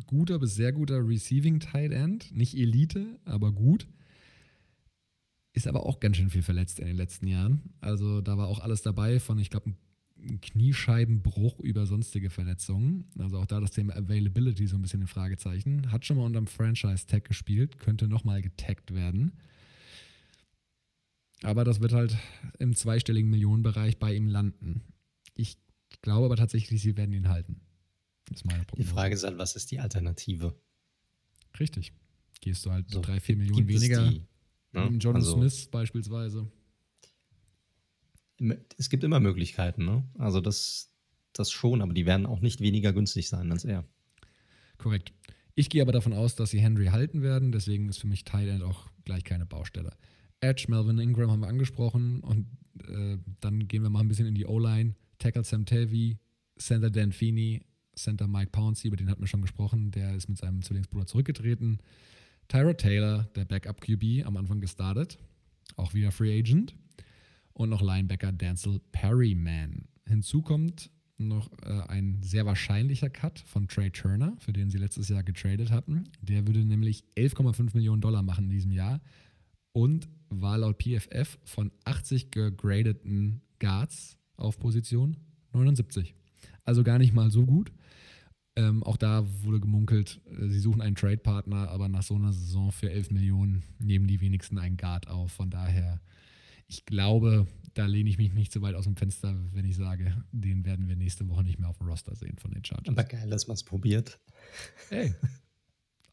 guter 0.06 0.38
bis 0.38 0.54
sehr 0.54 0.72
guter 0.72 1.06
Receiving 1.06 1.60
Tight 1.60 1.92
End, 1.92 2.34
nicht 2.34 2.56
Elite, 2.56 3.18
aber 3.24 3.52
gut. 3.52 3.86
Ist 5.54 5.68
aber 5.68 5.86
auch 5.86 6.00
ganz 6.00 6.16
schön 6.16 6.30
viel 6.30 6.42
verletzt 6.42 6.80
in 6.80 6.86
den 6.86 6.96
letzten 6.96 7.28
Jahren. 7.28 7.62
Also 7.80 8.20
da 8.20 8.36
war 8.36 8.48
auch 8.48 8.58
alles 8.58 8.82
dabei 8.82 9.20
von, 9.20 9.38
ich 9.38 9.50
glaube, 9.50 9.72
ein 10.18 10.40
Kniescheibenbruch 10.40 11.60
über 11.60 11.86
sonstige 11.86 12.28
Verletzungen. 12.28 13.04
Also 13.18 13.38
auch 13.38 13.46
da 13.46 13.60
das 13.60 13.70
Thema 13.70 13.94
Availability 13.94 14.66
so 14.66 14.74
ein 14.74 14.82
bisschen 14.82 15.02
in 15.02 15.06
Fragezeichen. 15.06 15.92
Hat 15.92 16.04
schon 16.04 16.16
mal 16.16 16.24
unter 16.24 16.40
dem 16.40 16.48
Franchise-Tag 16.48 17.24
gespielt, 17.24 17.78
könnte 17.78 18.08
nochmal 18.08 18.42
getaggt 18.42 18.92
werden. 18.94 19.38
Aber 21.44 21.62
das 21.62 21.80
wird 21.80 21.92
halt 21.92 22.16
im 22.58 22.74
zweistelligen 22.74 23.30
Millionenbereich 23.30 23.98
bei 23.98 24.12
ihm 24.12 24.26
landen. 24.26 24.82
Ich 25.36 25.56
glaube 26.02 26.26
aber 26.26 26.36
tatsächlich, 26.36 26.82
sie 26.82 26.96
werden 26.96 27.12
ihn 27.12 27.28
halten. 27.28 27.60
Das 28.24 28.40
ist 28.40 28.44
meine 28.44 28.64
Prognose. 28.64 28.88
Die 28.88 28.92
Frage 28.92 29.14
ist 29.14 29.22
halt, 29.22 29.38
was 29.38 29.54
ist 29.54 29.70
die 29.70 29.78
Alternative? 29.78 30.58
Richtig. 31.60 31.92
Gehst 32.40 32.66
du 32.66 32.72
halt 32.72 32.90
so 32.90 33.00
drei, 33.00 33.20
vier 33.20 33.36
Millionen 33.36 33.68
weniger. 33.68 34.08
Die, 34.10 34.22
Ne? 34.74 34.96
John 34.98 35.16
also, 35.16 35.36
Smith 35.36 35.68
beispielsweise. 35.70 36.50
Es 38.76 38.90
gibt 38.90 39.04
immer 39.04 39.20
Möglichkeiten, 39.20 39.84
ne? 39.84 40.04
Also 40.18 40.40
das, 40.40 40.92
das 41.32 41.50
schon, 41.50 41.82
aber 41.82 41.94
die 41.94 42.04
werden 42.04 42.26
auch 42.26 42.40
nicht 42.40 42.60
weniger 42.60 42.92
günstig 42.92 43.28
sein 43.28 43.52
als 43.52 43.64
er. 43.64 43.84
Korrekt. 44.76 45.12
Ich 45.54 45.70
gehe 45.70 45.82
aber 45.82 45.92
davon 45.92 46.12
aus, 46.12 46.34
dass 46.34 46.50
sie 46.50 46.60
Henry 46.60 46.86
halten 46.86 47.22
werden, 47.22 47.52
deswegen 47.52 47.88
ist 47.88 47.98
für 47.98 48.08
mich 48.08 48.24
Thailand 48.24 48.62
auch 48.62 48.90
gleich 49.04 49.22
keine 49.22 49.46
Baustelle. 49.46 49.96
Edge, 50.40 50.66
Melvin 50.68 50.98
Ingram 50.98 51.30
haben 51.30 51.40
wir 51.40 51.48
angesprochen 51.48 52.20
und 52.20 52.46
äh, 52.88 53.18
dann 53.40 53.68
gehen 53.68 53.82
wir 53.82 53.90
mal 53.90 54.00
ein 54.00 54.08
bisschen 54.08 54.26
in 54.26 54.34
die 54.34 54.46
O-Line. 54.46 54.94
Tackle 55.18 55.44
Sam 55.44 55.64
Tavy, 55.64 56.18
Center 56.58 56.90
Dan 56.90 57.12
Feeney, 57.12 57.62
Center 57.94 58.26
Mike 58.26 58.50
Pouncey, 58.50 58.88
über 58.88 58.96
den 58.96 59.08
hatten 59.08 59.22
wir 59.22 59.28
schon 59.28 59.42
gesprochen, 59.42 59.92
der 59.92 60.14
ist 60.14 60.28
mit 60.28 60.38
seinem 60.38 60.62
Zwillingsbruder 60.62 61.06
zurückgetreten. 61.06 61.78
Tyra 62.48 62.74
Taylor, 62.74 63.24
der 63.34 63.44
Backup 63.44 63.80
QB, 63.80 64.26
am 64.26 64.36
Anfang 64.36 64.60
gestartet, 64.60 65.18
auch 65.76 65.94
wieder 65.94 66.12
Free 66.12 66.38
Agent. 66.38 66.74
Und 67.52 67.70
noch 67.70 67.82
Linebacker 67.82 68.32
Denzel 68.32 68.80
Perryman. 68.90 69.86
Hinzu 70.06 70.42
kommt 70.42 70.90
noch 71.18 71.50
äh, 71.62 71.82
ein 71.88 72.18
sehr 72.22 72.46
wahrscheinlicher 72.46 73.10
Cut 73.10 73.38
von 73.46 73.68
Trey 73.68 73.90
Turner, 73.90 74.36
für 74.38 74.52
den 74.52 74.70
sie 74.70 74.78
letztes 74.78 75.08
Jahr 75.08 75.22
getradet 75.22 75.70
hatten. 75.70 76.04
Der 76.20 76.46
würde 76.46 76.64
nämlich 76.64 77.04
11,5 77.16 77.74
Millionen 77.74 78.00
Dollar 78.00 78.22
machen 78.22 78.46
in 78.46 78.50
diesem 78.50 78.72
Jahr 78.72 79.00
und 79.72 80.08
war 80.28 80.58
laut 80.58 80.82
PFF 80.82 81.38
von 81.44 81.70
80 81.84 82.30
gegradeten 82.30 83.40
Guards 83.60 84.18
auf 84.36 84.58
Position 84.58 85.16
79. 85.52 86.14
Also 86.64 86.82
gar 86.82 86.98
nicht 86.98 87.14
mal 87.14 87.30
so 87.30 87.46
gut. 87.46 87.70
Ähm, 88.56 88.84
auch 88.84 88.96
da 88.96 89.26
wurde 89.42 89.58
gemunkelt, 89.58 90.20
äh, 90.26 90.48
sie 90.48 90.60
suchen 90.60 90.80
einen 90.80 90.94
Trade-Partner, 90.94 91.68
aber 91.70 91.88
nach 91.88 92.04
so 92.04 92.14
einer 92.14 92.32
Saison 92.32 92.70
für 92.70 92.90
11 92.90 93.10
Millionen 93.10 93.64
nehmen 93.78 94.06
die 94.06 94.20
wenigsten 94.20 94.58
einen 94.58 94.76
Guard 94.76 95.08
auf. 95.08 95.32
Von 95.32 95.50
daher, 95.50 96.00
ich 96.68 96.86
glaube, 96.86 97.48
da 97.74 97.86
lehne 97.86 98.08
ich 98.08 98.18
mich 98.18 98.32
nicht 98.32 98.52
so 98.52 98.62
weit 98.62 98.76
aus 98.76 98.84
dem 98.84 98.96
Fenster, 98.96 99.34
wenn 99.52 99.64
ich 99.64 99.76
sage, 99.76 100.24
den 100.30 100.64
werden 100.64 100.86
wir 100.88 100.94
nächste 100.94 101.28
Woche 101.28 101.42
nicht 101.42 101.58
mehr 101.58 101.68
auf 101.68 101.78
dem 101.78 101.88
Roster 101.88 102.14
sehen 102.14 102.38
von 102.38 102.52
den 102.52 102.64
Chargers. 102.64 102.88
Aber 102.88 103.02
geil, 103.02 103.28
dass 103.28 103.48
man 103.48 103.56
es 103.56 103.64
probiert. 103.64 104.20
Hey, 104.88 105.14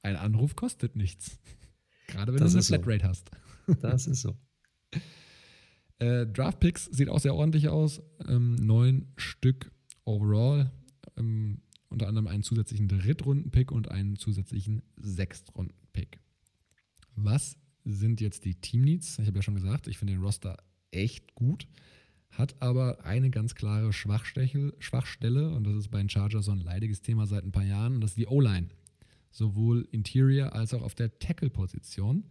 ein 0.01 0.15
Anruf 0.15 0.55
kostet 0.55 0.95
nichts. 0.95 1.39
Gerade 2.07 2.33
wenn 2.33 2.39
das 2.39 2.53
du 2.53 2.57
eine 2.57 2.63
Flatrate 2.63 3.03
so. 3.03 3.09
hast. 3.09 3.31
Das 3.81 4.07
ist 4.07 4.21
so. 4.21 4.35
äh, 5.99 6.25
Draft 6.25 6.59
Picks 6.59 6.85
sieht 6.85 7.09
auch 7.09 7.19
sehr 7.19 7.35
ordentlich 7.35 7.69
aus. 7.69 8.01
Ähm, 8.27 8.55
neun 8.55 9.13
Stück 9.15 9.71
overall. 10.05 10.71
Ähm, 11.17 11.61
unter 11.91 12.07
anderem 12.07 12.27
einen 12.27 12.43
zusätzlichen 12.43 12.87
Drittrunden-Pick 12.87 13.71
und 13.71 13.91
einen 13.91 14.15
zusätzlichen 14.15 14.81
Sechstrunden-Pick. 14.97 16.19
Was 17.15 17.57
sind 17.83 18.21
jetzt 18.21 18.45
die 18.45 18.55
Team-Needs? 18.55 19.19
Ich 19.19 19.27
habe 19.27 19.37
ja 19.37 19.43
schon 19.43 19.55
gesagt, 19.55 19.87
ich 19.87 19.97
finde 19.97 20.13
den 20.13 20.23
Roster 20.23 20.57
echt 20.91 21.35
gut, 21.35 21.67
hat 22.31 22.61
aber 22.61 23.03
eine 23.03 23.29
ganz 23.29 23.55
klare 23.55 23.91
Schwachstelle 23.91 25.49
und 25.49 25.65
das 25.65 25.75
ist 25.75 25.89
bei 25.89 25.97
den 25.99 26.09
Chargers 26.09 26.45
so 26.45 26.51
ein 26.51 26.61
leidiges 26.61 27.01
Thema 27.01 27.27
seit 27.27 27.43
ein 27.43 27.51
paar 27.51 27.65
Jahren 27.65 27.95
und 27.95 28.01
das 28.01 28.11
ist 28.11 28.17
die 28.17 28.27
O-Line. 28.27 28.69
Sowohl 29.29 29.87
Interior 29.91 30.53
als 30.53 30.73
auch 30.73 30.81
auf 30.81 30.95
der 30.95 31.19
Tackle-Position. 31.19 32.23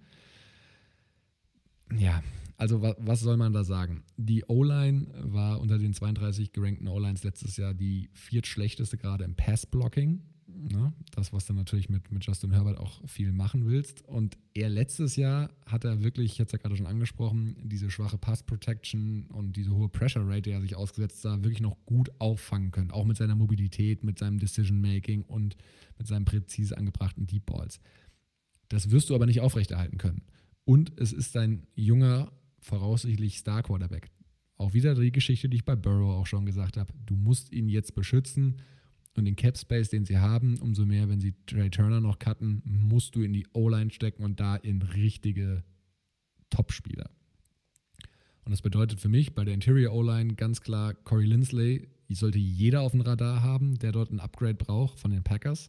Ja, 1.99 2.23
also 2.61 2.83
was 2.83 3.21
soll 3.21 3.39
man 3.39 3.55
da 3.55 3.65
sagen? 3.65 4.03
Die 4.19 4.45
O-Line 4.47 5.07
war 5.23 5.61
unter 5.61 5.79
den 5.79 5.95
32 5.95 6.53
gerankten 6.53 6.89
O-Lines 6.89 7.25
letztes 7.25 7.57
Jahr 7.57 7.73
die 7.73 8.11
viertschlechteste 8.13 8.99
gerade 8.99 9.25
im 9.25 9.35
Pass-Blocking. 9.35 10.21
Ne? 10.47 10.93
Das, 11.13 11.33
was 11.33 11.47
du 11.47 11.55
natürlich 11.55 11.89
mit, 11.89 12.13
mit 12.13 12.27
Justin 12.27 12.53
Herbert 12.53 12.77
auch 12.77 13.01
viel 13.09 13.33
machen 13.33 13.67
willst. 13.67 14.03
Und 14.07 14.37
er 14.53 14.69
letztes 14.69 15.17
Jahr 15.17 15.51
hat 15.65 15.85
er 15.85 16.03
wirklich, 16.03 16.33
ich 16.33 16.41
hatte 16.41 16.49
es 16.49 16.53
ja 16.53 16.59
gerade 16.59 16.77
schon 16.77 16.87
angesprochen, 16.87 17.57
diese 17.65 17.91
schwache 17.91 18.19
Pass-Protection 18.19 19.29
und 19.29 19.57
diese 19.57 19.71
hohe 19.71 19.89
Pressure-Rate, 19.89 20.43
die 20.43 20.51
er 20.51 20.61
sich 20.61 20.77
ausgesetzt 20.77 21.23
sah, 21.23 21.43
wirklich 21.43 21.63
noch 21.63 21.79
gut 21.87 22.11
auffangen 22.19 22.73
können. 22.73 22.91
Auch 22.91 23.07
mit 23.07 23.17
seiner 23.17 23.37
Mobilität, 23.37 24.05
mit 24.05 24.19
seinem 24.19 24.39
Decision-Making 24.39 25.23
und 25.23 25.57
mit 25.97 26.07
seinen 26.07 26.27
präzise 26.27 26.77
angebrachten 26.77 27.27
Deep 27.27 27.47
Balls. 27.47 27.81
Das 28.69 28.91
wirst 28.91 29.09
du 29.09 29.15
aber 29.15 29.25
nicht 29.25 29.41
aufrechterhalten 29.41 29.97
können. 29.97 30.23
Und 30.71 30.93
es 31.01 31.13
ist 31.13 31.37
ein 31.37 31.67
junger, 31.75 32.31
voraussichtlich 32.61 33.39
Star-Quarterback. 33.39 34.09
Auch 34.57 34.73
wieder 34.73 34.95
die 34.95 35.11
Geschichte, 35.11 35.49
die 35.49 35.57
ich 35.57 35.65
bei 35.65 35.75
Burrow 35.75 36.21
auch 36.21 36.29
schon 36.29 36.47
gesagt 36.47 36.77
habe. 36.77 36.93
Du 37.07 37.17
musst 37.17 37.53
ihn 37.53 37.69
jetzt 37.69 37.97
beschützen. 37.97 38.63
und 39.17 39.25
den 39.25 39.35
Cap 39.35 39.59
Space, 39.59 39.89
den 39.89 40.05
sie 40.05 40.19
haben, 40.19 40.61
umso 40.61 40.87
mehr, 40.87 41.09
wenn 41.09 41.21
sie 41.21 41.35
Trey 41.47 41.71
Turner 41.71 42.01
noch 42.01 42.21
cutten, 42.21 42.63
musst 42.65 43.17
du 43.17 43.23
in 43.23 43.33
die 43.33 43.49
O-Line 43.53 43.91
stecken 43.91 44.23
und 44.23 44.39
da 44.39 44.55
in 44.55 44.81
richtige 44.81 45.65
Top-Spieler. 46.51 47.11
Und 48.45 48.53
das 48.53 48.63
bedeutet 48.63 49.01
für 49.01 49.09
mich 49.09 49.35
bei 49.35 49.45
der 49.45 49.55
Interior 49.55 49.93
O-Line 49.93 50.37
ganz 50.37 50.61
klar 50.61 50.95
Corey 50.95 51.27
Lindsley, 51.27 51.89
sollte 52.11 52.39
jeder 52.39 52.83
auf 52.83 52.93
dem 52.93 53.01
Radar 53.01 53.43
haben, 53.43 53.77
der 53.79 53.91
dort 53.91 54.13
ein 54.13 54.21
Upgrade 54.21 54.55
braucht 54.55 55.01
von 55.01 55.11
den 55.11 55.25
Packers. 55.25 55.69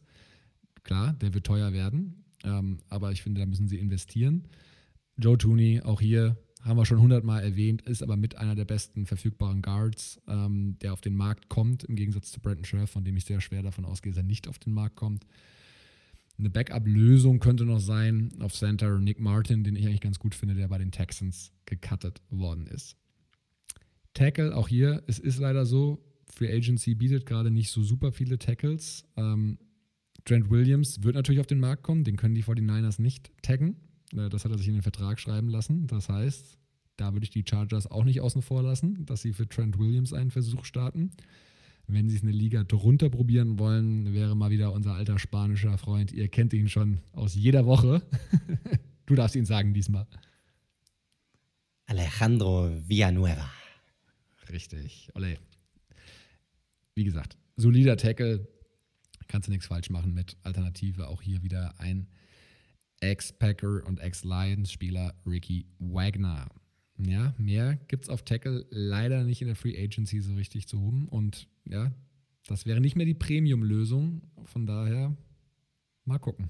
Klar, 0.83 1.13
der 1.13 1.33
wird 1.33 1.47
teuer 1.47 1.73
werden, 1.73 2.23
ähm, 2.43 2.77
aber 2.87 3.11
ich 3.11 3.23
finde, 3.23 3.41
da 3.41 3.47
müssen 3.47 3.67
sie 3.67 3.79
investieren. 3.79 4.47
Joe 5.17 5.37
Tooney, 5.37 5.81
auch 5.81 6.01
hier 6.01 6.37
haben 6.61 6.77
wir 6.77 6.85
schon 6.85 7.01
hundertmal 7.01 7.43
erwähnt, 7.43 7.81
ist 7.83 8.03
aber 8.03 8.17
mit 8.17 8.37
einer 8.37 8.55
der 8.55 8.65
besten 8.65 9.05
verfügbaren 9.05 9.61
Guards, 9.61 10.21
ähm, 10.27 10.77
der 10.81 10.93
auf 10.93 11.01
den 11.01 11.15
Markt 11.15 11.49
kommt, 11.49 11.83
im 11.83 11.95
Gegensatz 11.95 12.31
zu 12.31 12.39
Brandon 12.39 12.65
Scherf, 12.65 12.91
von 12.91 13.03
dem 13.03 13.17
ich 13.17 13.25
sehr 13.25 13.41
schwer 13.41 13.63
davon 13.63 13.85
ausgehe, 13.85 14.11
dass 14.11 14.17
er 14.17 14.23
nicht 14.23 14.47
auf 14.47 14.59
den 14.59 14.73
Markt 14.73 14.95
kommt. 14.95 15.25
Eine 16.37 16.49
Backup-Lösung 16.49 17.39
könnte 17.39 17.65
noch 17.65 17.79
sein 17.79 18.31
auf 18.39 18.53
Center 18.53 18.99
Nick 18.99 19.19
Martin, 19.19 19.63
den 19.63 19.75
ich 19.75 19.85
eigentlich 19.85 20.01
ganz 20.01 20.19
gut 20.19 20.35
finde, 20.35 20.55
der 20.55 20.67
bei 20.67 20.77
den 20.77 20.91
Texans 20.91 21.51
gecuttet 21.65 22.21
worden 22.29 22.67
ist. 22.67 22.95
Tackle, 24.13 24.55
auch 24.55 24.67
hier, 24.67 25.03
es 25.07 25.19
ist 25.19 25.39
leider 25.39 25.65
so, 25.65 26.03
Free 26.27 26.51
Agency 26.51 26.95
bietet 26.95 27.25
gerade 27.25 27.51
nicht 27.51 27.71
so 27.71 27.83
super 27.83 28.11
viele 28.11 28.37
Tackles. 28.37 29.03
Ähm, 29.17 29.57
Trent 30.25 30.49
Williams 30.49 31.03
wird 31.03 31.15
natürlich 31.15 31.41
auf 31.41 31.47
den 31.47 31.59
Markt 31.59 31.83
kommen, 31.83 32.03
den 32.03 32.17
können 32.17 32.35
die 32.35 32.43
49ers 32.43 33.01
nicht 33.01 33.31
taggen. 33.41 33.75
Äh, 34.13 34.29
das 34.29 34.45
hat 34.45 34.51
er 34.51 34.57
sich 34.57 34.67
in 34.67 34.73
den 34.73 34.83
Vertrag 34.83 35.19
schreiben 35.19 35.49
lassen. 35.49 35.87
Das 35.87 36.09
heißt, 36.09 36.57
da 36.97 37.13
würde 37.13 37.23
ich 37.23 37.29
die 37.29 37.45
Chargers 37.47 37.89
auch 37.89 38.03
nicht 38.03 38.21
außen 38.21 38.41
vor 38.41 38.63
lassen, 38.63 39.05
dass 39.05 39.21
sie 39.21 39.33
für 39.33 39.47
Trent 39.47 39.79
Williams 39.79 40.13
einen 40.13 40.31
Versuch 40.31 40.65
starten. 40.65 41.11
Wenn 41.87 42.09
sie 42.09 42.15
es 42.15 42.21
eine 42.21 42.31
Liga 42.31 42.63
drunter 42.63 43.09
probieren 43.09 43.59
wollen, 43.59 44.13
wäre 44.13 44.35
mal 44.35 44.51
wieder 44.51 44.71
unser 44.71 44.93
alter 44.93 45.19
spanischer 45.19 45.77
Freund. 45.77 46.11
Ihr 46.11 46.29
kennt 46.29 46.53
ihn 46.53 46.69
schon 46.69 46.99
aus 47.11 47.35
jeder 47.35 47.65
Woche. 47.65 48.01
du 49.07 49.15
darfst 49.15 49.35
ihn 49.35 49.45
sagen 49.45 49.73
diesmal. 49.73 50.07
Alejandro 51.85 52.71
Villanueva. 52.87 53.49
Richtig. 54.49 55.09
Ole. 55.15 55.37
Wie 56.95 57.03
gesagt, 57.03 57.37
solider 57.57 57.97
Tackle. 57.97 58.47
Kannst 59.27 59.47
du 59.47 59.51
nichts 59.51 59.67
falsch 59.67 59.89
machen 59.89 60.13
mit 60.13 60.37
Alternative. 60.43 61.07
Auch 61.07 61.21
hier 61.21 61.41
wieder 61.43 61.79
ein 61.79 62.07
Ex-Packer 63.01 63.85
und 63.85 63.99
Ex-Lions-Spieler 63.99 65.15
Ricky 65.25 65.65
Wagner. 65.79 66.47
Ja, 66.97 67.33
mehr 67.37 67.75
gibt 67.87 68.03
es 68.03 68.09
auf 68.09 68.23
Tackle 68.23 68.65
leider 68.69 69.23
nicht 69.23 69.41
in 69.41 69.47
der 69.47 69.55
Free 69.55 69.77
Agency 69.77 70.21
so 70.21 70.35
richtig 70.35 70.67
zu 70.67 70.79
holen. 70.79 71.07
Und 71.07 71.47
ja, 71.65 71.91
das 72.47 72.65
wäre 72.65 72.79
nicht 72.79 72.95
mehr 72.95 73.05
die 73.05 73.15
Premium-Lösung. 73.15 74.21
Von 74.43 74.65
daher 74.65 75.15
mal 76.05 76.19
gucken. 76.19 76.49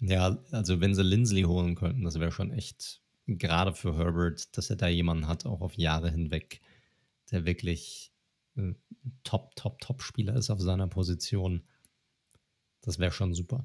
Ja, 0.00 0.38
also 0.50 0.80
wenn 0.80 0.94
sie 0.94 1.02
Lindsley 1.02 1.42
holen 1.42 1.74
könnten, 1.74 2.04
das 2.04 2.18
wäre 2.18 2.32
schon 2.32 2.52
echt, 2.52 3.02
gerade 3.26 3.74
für 3.74 3.96
Herbert, 3.96 4.56
dass 4.56 4.70
er 4.70 4.76
da 4.76 4.88
jemanden 4.88 5.26
hat, 5.26 5.46
auch 5.46 5.60
auf 5.60 5.74
Jahre 5.74 6.10
hinweg, 6.10 6.60
der 7.30 7.44
wirklich 7.44 8.12
äh, 8.56 8.74
Top, 9.24 9.56
Top, 9.56 9.80
Top-Spieler 9.80 10.36
ist 10.36 10.50
auf 10.50 10.60
seiner 10.60 10.86
Position. 10.86 11.62
Das 12.82 12.98
wäre 12.98 13.12
schon 13.12 13.34
super. 13.34 13.64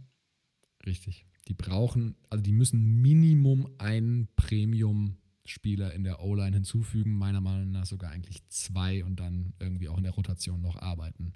Richtig. 0.86 1.26
Die 1.48 1.54
brauchen, 1.54 2.16
also 2.30 2.44
die 2.44 2.54
müssen 2.54 3.02
Minimum 3.02 3.70
einen 3.78 4.28
Premium-Spieler 4.36 5.94
in 5.94 6.04
der 6.04 6.22
O-Line 6.22 6.56
hinzufügen, 6.56 7.18
meiner 7.18 7.42
Meinung 7.42 7.72
nach 7.72 7.86
sogar 7.86 8.12
eigentlich 8.12 8.48
zwei 8.50 9.04
und 9.04 9.20
dann 9.20 9.54
irgendwie 9.60 9.90
auch 9.90 9.98
in 9.98 10.04
der 10.04 10.14
Rotation 10.14 10.62
noch 10.62 10.78
arbeiten. 10.78 11.34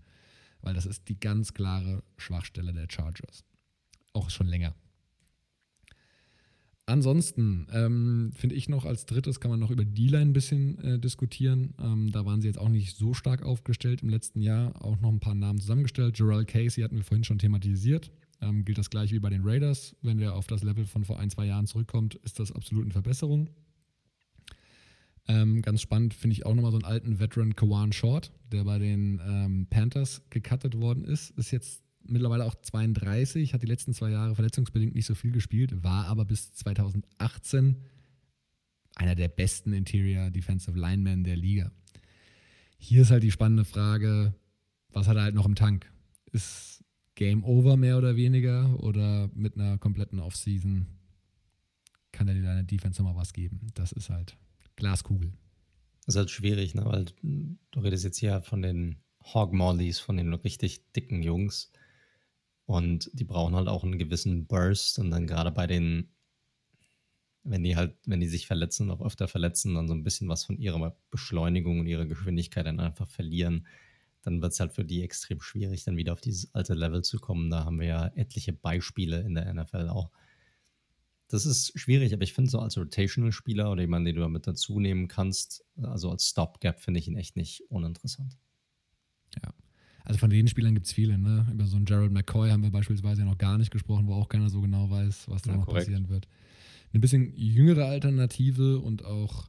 Weil 0.62 0.74
das 0.74 0.86
ist 0.86 1.08
die 1.10 1.20
ganz 1.20 1.54
klare 1.54 2.04
Schwachstelle 2.18 2.74
der 2.74 2.88
Chargers. 2.90 3.46
Auch 4.14 4.30
schon 4.30 4.48
länger. 4.48 4.74
Ansonsten 6.90 7.68
ähm, 7.72 8.32
finde 8.34 8.56
ich 8.56 8.68
noch 8.68 8.84
als 8.84 9.06
drittes 9.06 9.40
kann 9.40 9.52
man 9.52 9.60
noch 9.60 9.70
über 9.70 9.86
D-Line 9.86 10.22
ein 10.22 10.34
bisschen 10.34 10.80
äh, 10.80 10.98
diskutieren. 10.98 11.76
Ähm, 11.80 12.12
da 12.12 12.26
waren 12.26 12.42
sie 12.42 12.48
jetzt 12.48 12.58
auch 12.58 12.68
nicht 12.68 12.98
so 12.98 13.14
stark 13.14 13.44
aufgestellt 13.44 14.02
im 14.02 14.10
letzten 14.10 14.42
Jahr. 14.42 14.84
Auch 14.84 15.00
noch 15.00 15.12
ein 15.12 15.20
paar 15.20 15.36
Namen 15.36 15.60
zusammengestellt. 15.60 16.16
Gerald 16.16 16.48
Casey 16.48 16.82
hatten 16.82 16.96
wir 16.96 17.04
vorhin 17.04 17.24
schon 17.24 17.38
thematisiert. 17.38 18.12
Ähm, 18.42 18.64
gilt 18.64 18.78
das 18.78 18.90
gleich 18.90 19.12
wie 19.12 19.20
bei 19.20 19.30
den 19.30 19.42
Raiders. 19.44 19.96
Wenn 20.02 20.18
der 20.18 20.36
auf 20.36 20.48
das 20.48 20.64
Level 20.64 20.86
von 20.86 21.04
vor 21.04 21.20
ein, 21.20 21.30
zwei 21.30 21.46
Jahren 21.46 21.68
zurückkommt, 21.68 22.16
ist 22.16 22.40
das 22.40 22.52
absolut 22.52 22.86
eine 22.86 22.94
Verbesserung. 22.94 23.50
Ähm, 25.28 25.62
ganz 25.62 25.82
spannend 25.82 26.14
finde 26.14 26.34
ich 26.34 26.46
auch 26.46 26.56
nochmal 26.56 26.72
so 26.72 26.78
einen 26.78 26.86
alten 26.86 27.20
Veteran 27.20 27.56
Kawan 27.56 27.92
Short, 27.92 28.32
der 28.52 28.64
bei 28.64 28.80
den 28.80 29.22
ähm, 29.24 29.68
Panthers 29.70 30.22
gecuttet 30.30 30.76
worden 30.80 31.04
ist. 31.06 31.32
Ist 31.32 31.52
jetzt 31.52 31.84
mittlerweile 32.04 32.46
auch 32.46 32.56
32, 32.56 33.54
hat 33.54 33.62
die 33.62 33.68
letzten 33.68 33.94
zwei 33.94 34.10
Jahre 34.10 34.36
verletzungsbedingt 34.36 34.96
nicht 34.96 35.06
so 35.06 35.16
viel 35.16 35.32
gespielt, 35.32 35.84
war 35.84 36.08
aber 36.08 36.26
bis 36.26 36.54
2018 36.54 37.78
einer 38.96 39.16
der 39.16 39.28
besten 39.28 39.74
Interior 39.74 40.32
Defensive 40.32 40.78
Linemen 40.78 41.24
der 41.24 41.38
Liga. 41.38 41.72
Hier 42.78 43.04
ist 43.04 43.12
halt 43.12 43.24
die 43.24 43.32
spannende 43.32 43.66
Frage, 43.66 44.34
was 44.92 45.08
hat 45.08 45.18
er 45.18 45.24
halt 45.24 45.36
noch 45.36 45.46
im 45.46 45.56
Tank? 45.56 45.92
Ist 46.32 46.84
Game 47.20 47.44
Over 47.44 47.76
mehr 47.76 47.98
oder 47.98 48.16
weniger 48.16 48.82
oder 48.82 49.30
mit 49.34 49.56
einer 49.56 49.78
kompletten 49.78 50.22
Offseason 50.22 50.88
kann 52.14 52.30
er 52.30 52.34
dir 52.34 52.44
deine 52.44 52.64
Defense 52.64 53.02
nochmal 53.02 53.20
was 53.20 53.34
geben? 53.34 53.68
Das 53.74 53.92
ist 53.92 54.10
halt 54.10 54.38
Glaskugel. 54.78 55.34
Das 56.06 56.16
ist 56.16 56.18
halt 56.18 56.30
schwierig, 56.30 56.76
ne? 56.76 56.86
weil 56.86 57.08
du 57.22 57.80
redest 57.82 58.06
jetzt 58.06 58.20
hier 58.20 58.42
von 58.42 58.62
den 58.62 59.02
Hog 59.22 59.52
Mollies, 59.52 60.00
von 60.00 60.16
den 60.16 60.34
richtig 60.34 60.94
dicken 60.94 61.22
Jungs. 61.22 61.74
Und 62.64 63.12
die 63.12 63.26
brauchen 63.26 63.54
halt 63.54 63.68
auch 63.68 63.84
einen 63.84 64.00
gewissen 64.00 64.48
Burst. 64.48 64.98
Und 64.98 65.12
dann 65.12 65.28
gerade 65.28 65.52
bei 65.52 65.68
den, 65.68 66.08
wenn 67.44 67.64
die 67.64 67.76
halt, 67.76 67.98
wenn 68.06 68.22
die 68.22 68.30
sich 68.30 68.48
verletzen, 68.48 68.90
auch 68.92 69.02
öfter 69.02 69.28
verletzen, 69.28 69.76
dann 69.76 69.90
so 69.90 69.94
ein 69.94 70.04
bisschen 70.04 70.30
was 70.30 70.46
von 70.46 70.58
ihrer 70.58 70.96
Beschleunigung 71.12 71.82
und 71.82 71.88
ihrer 71.88 72.06
Geschwindigkeit 72.06 72.66
dann 72.66 72.80
einfach 72.80 73.10
verlieren, 73.10 73.68
dann 74.22 74.42
wird 74.42 74.54
es 74.54 74.60
halt 74.60 74.74
für 74.74 74.86
die 74.86 75.02
extrem 75.02 75.42
schwierig, 75.42 75.84
dann 75.84 75.98
wieder 75.98 76.14
auf 76.14 76.22
dieses 76.22 76.54
alte 76.54 76.74
Level 76.74 77.04
zu 77.04 77.20
kommen. 77.20 77.50
Da 77.50 77.66
haben 77.66 77.80
wir 77.80 77.88
ja 77.88 78.12
etliche 78.16 78.54
Beispiele 78.54 79.22
in 79.22 79.36
der 79.36 79.54
NFL 79.54 79.88
auch. 79.90 80.12
Das 81.30 81.46
ist 81.46 81.80
schwierig, 81.80 82.14
aber 82.14 82.24
ich 82.24 82.34
finde 82.34 82.50
so 82.50 82.60
als 82.60 82.76
Rotational-Spieler 82.76 83.72
oder 83.72 83.82
jemanden, 83.82 84.08
den 84.08 84.16
du 84.16 84.22
damit 84.22 84.48
dazu 84.48 84.80
nehmen 84.80 85.08
kannst, 85.08 85.64
also 85.82 86.10
als 86.10 86.28
Stopgap, 86.28 86.80
finde 86.82 87.00
ich 87.00 87.08
ihn 87.08 87.18
echt 87.18 87.36
nicht 87.36 87.62
uninteressant. 87.70 88.36
Ja. 89.36 89.54
Also 90.06 90.18
von 90.18 90.32
den 90.32 90.48
Spielern 90.48 90.74
gibt 90.74 90.88
es 90.88 90.92
viele. 90.92 91.20
Ne? 91.20 91.48
Über 91.54 91.68
so 91.68 91.76
einen 91.76 91.86
Gerald 91.86 92.12
McCoy 92.12 92.50
haben 92.50 92.64
wir 92.64 92.72
beispielsweise 92.72 93.24
noch 93.26 93.38
gar 93.38 93.60
nicht 93.60 93.70
gesprochen, 93.70 94.08
wo 94.08 94.16
auch 94.16 94.28
keiner 94.28 94.50
so 94.50 94.60
genau 94.60 94.90
weiß, 94.90 95.30
was 95.30 95.44
da 95.44 95.52
ja, 95.52 95.58
noch 95.58 95.66
korrekt. 95.68 95.86
passieren 95.86 96.10
wird. 96.10 96.28
Eine 96.92 97.00
bisschen 97.00 97.32
jüngere 97.36 97.86
Alternative 97.86 98.80
und 98.80 99.06
auch 99.06 99.48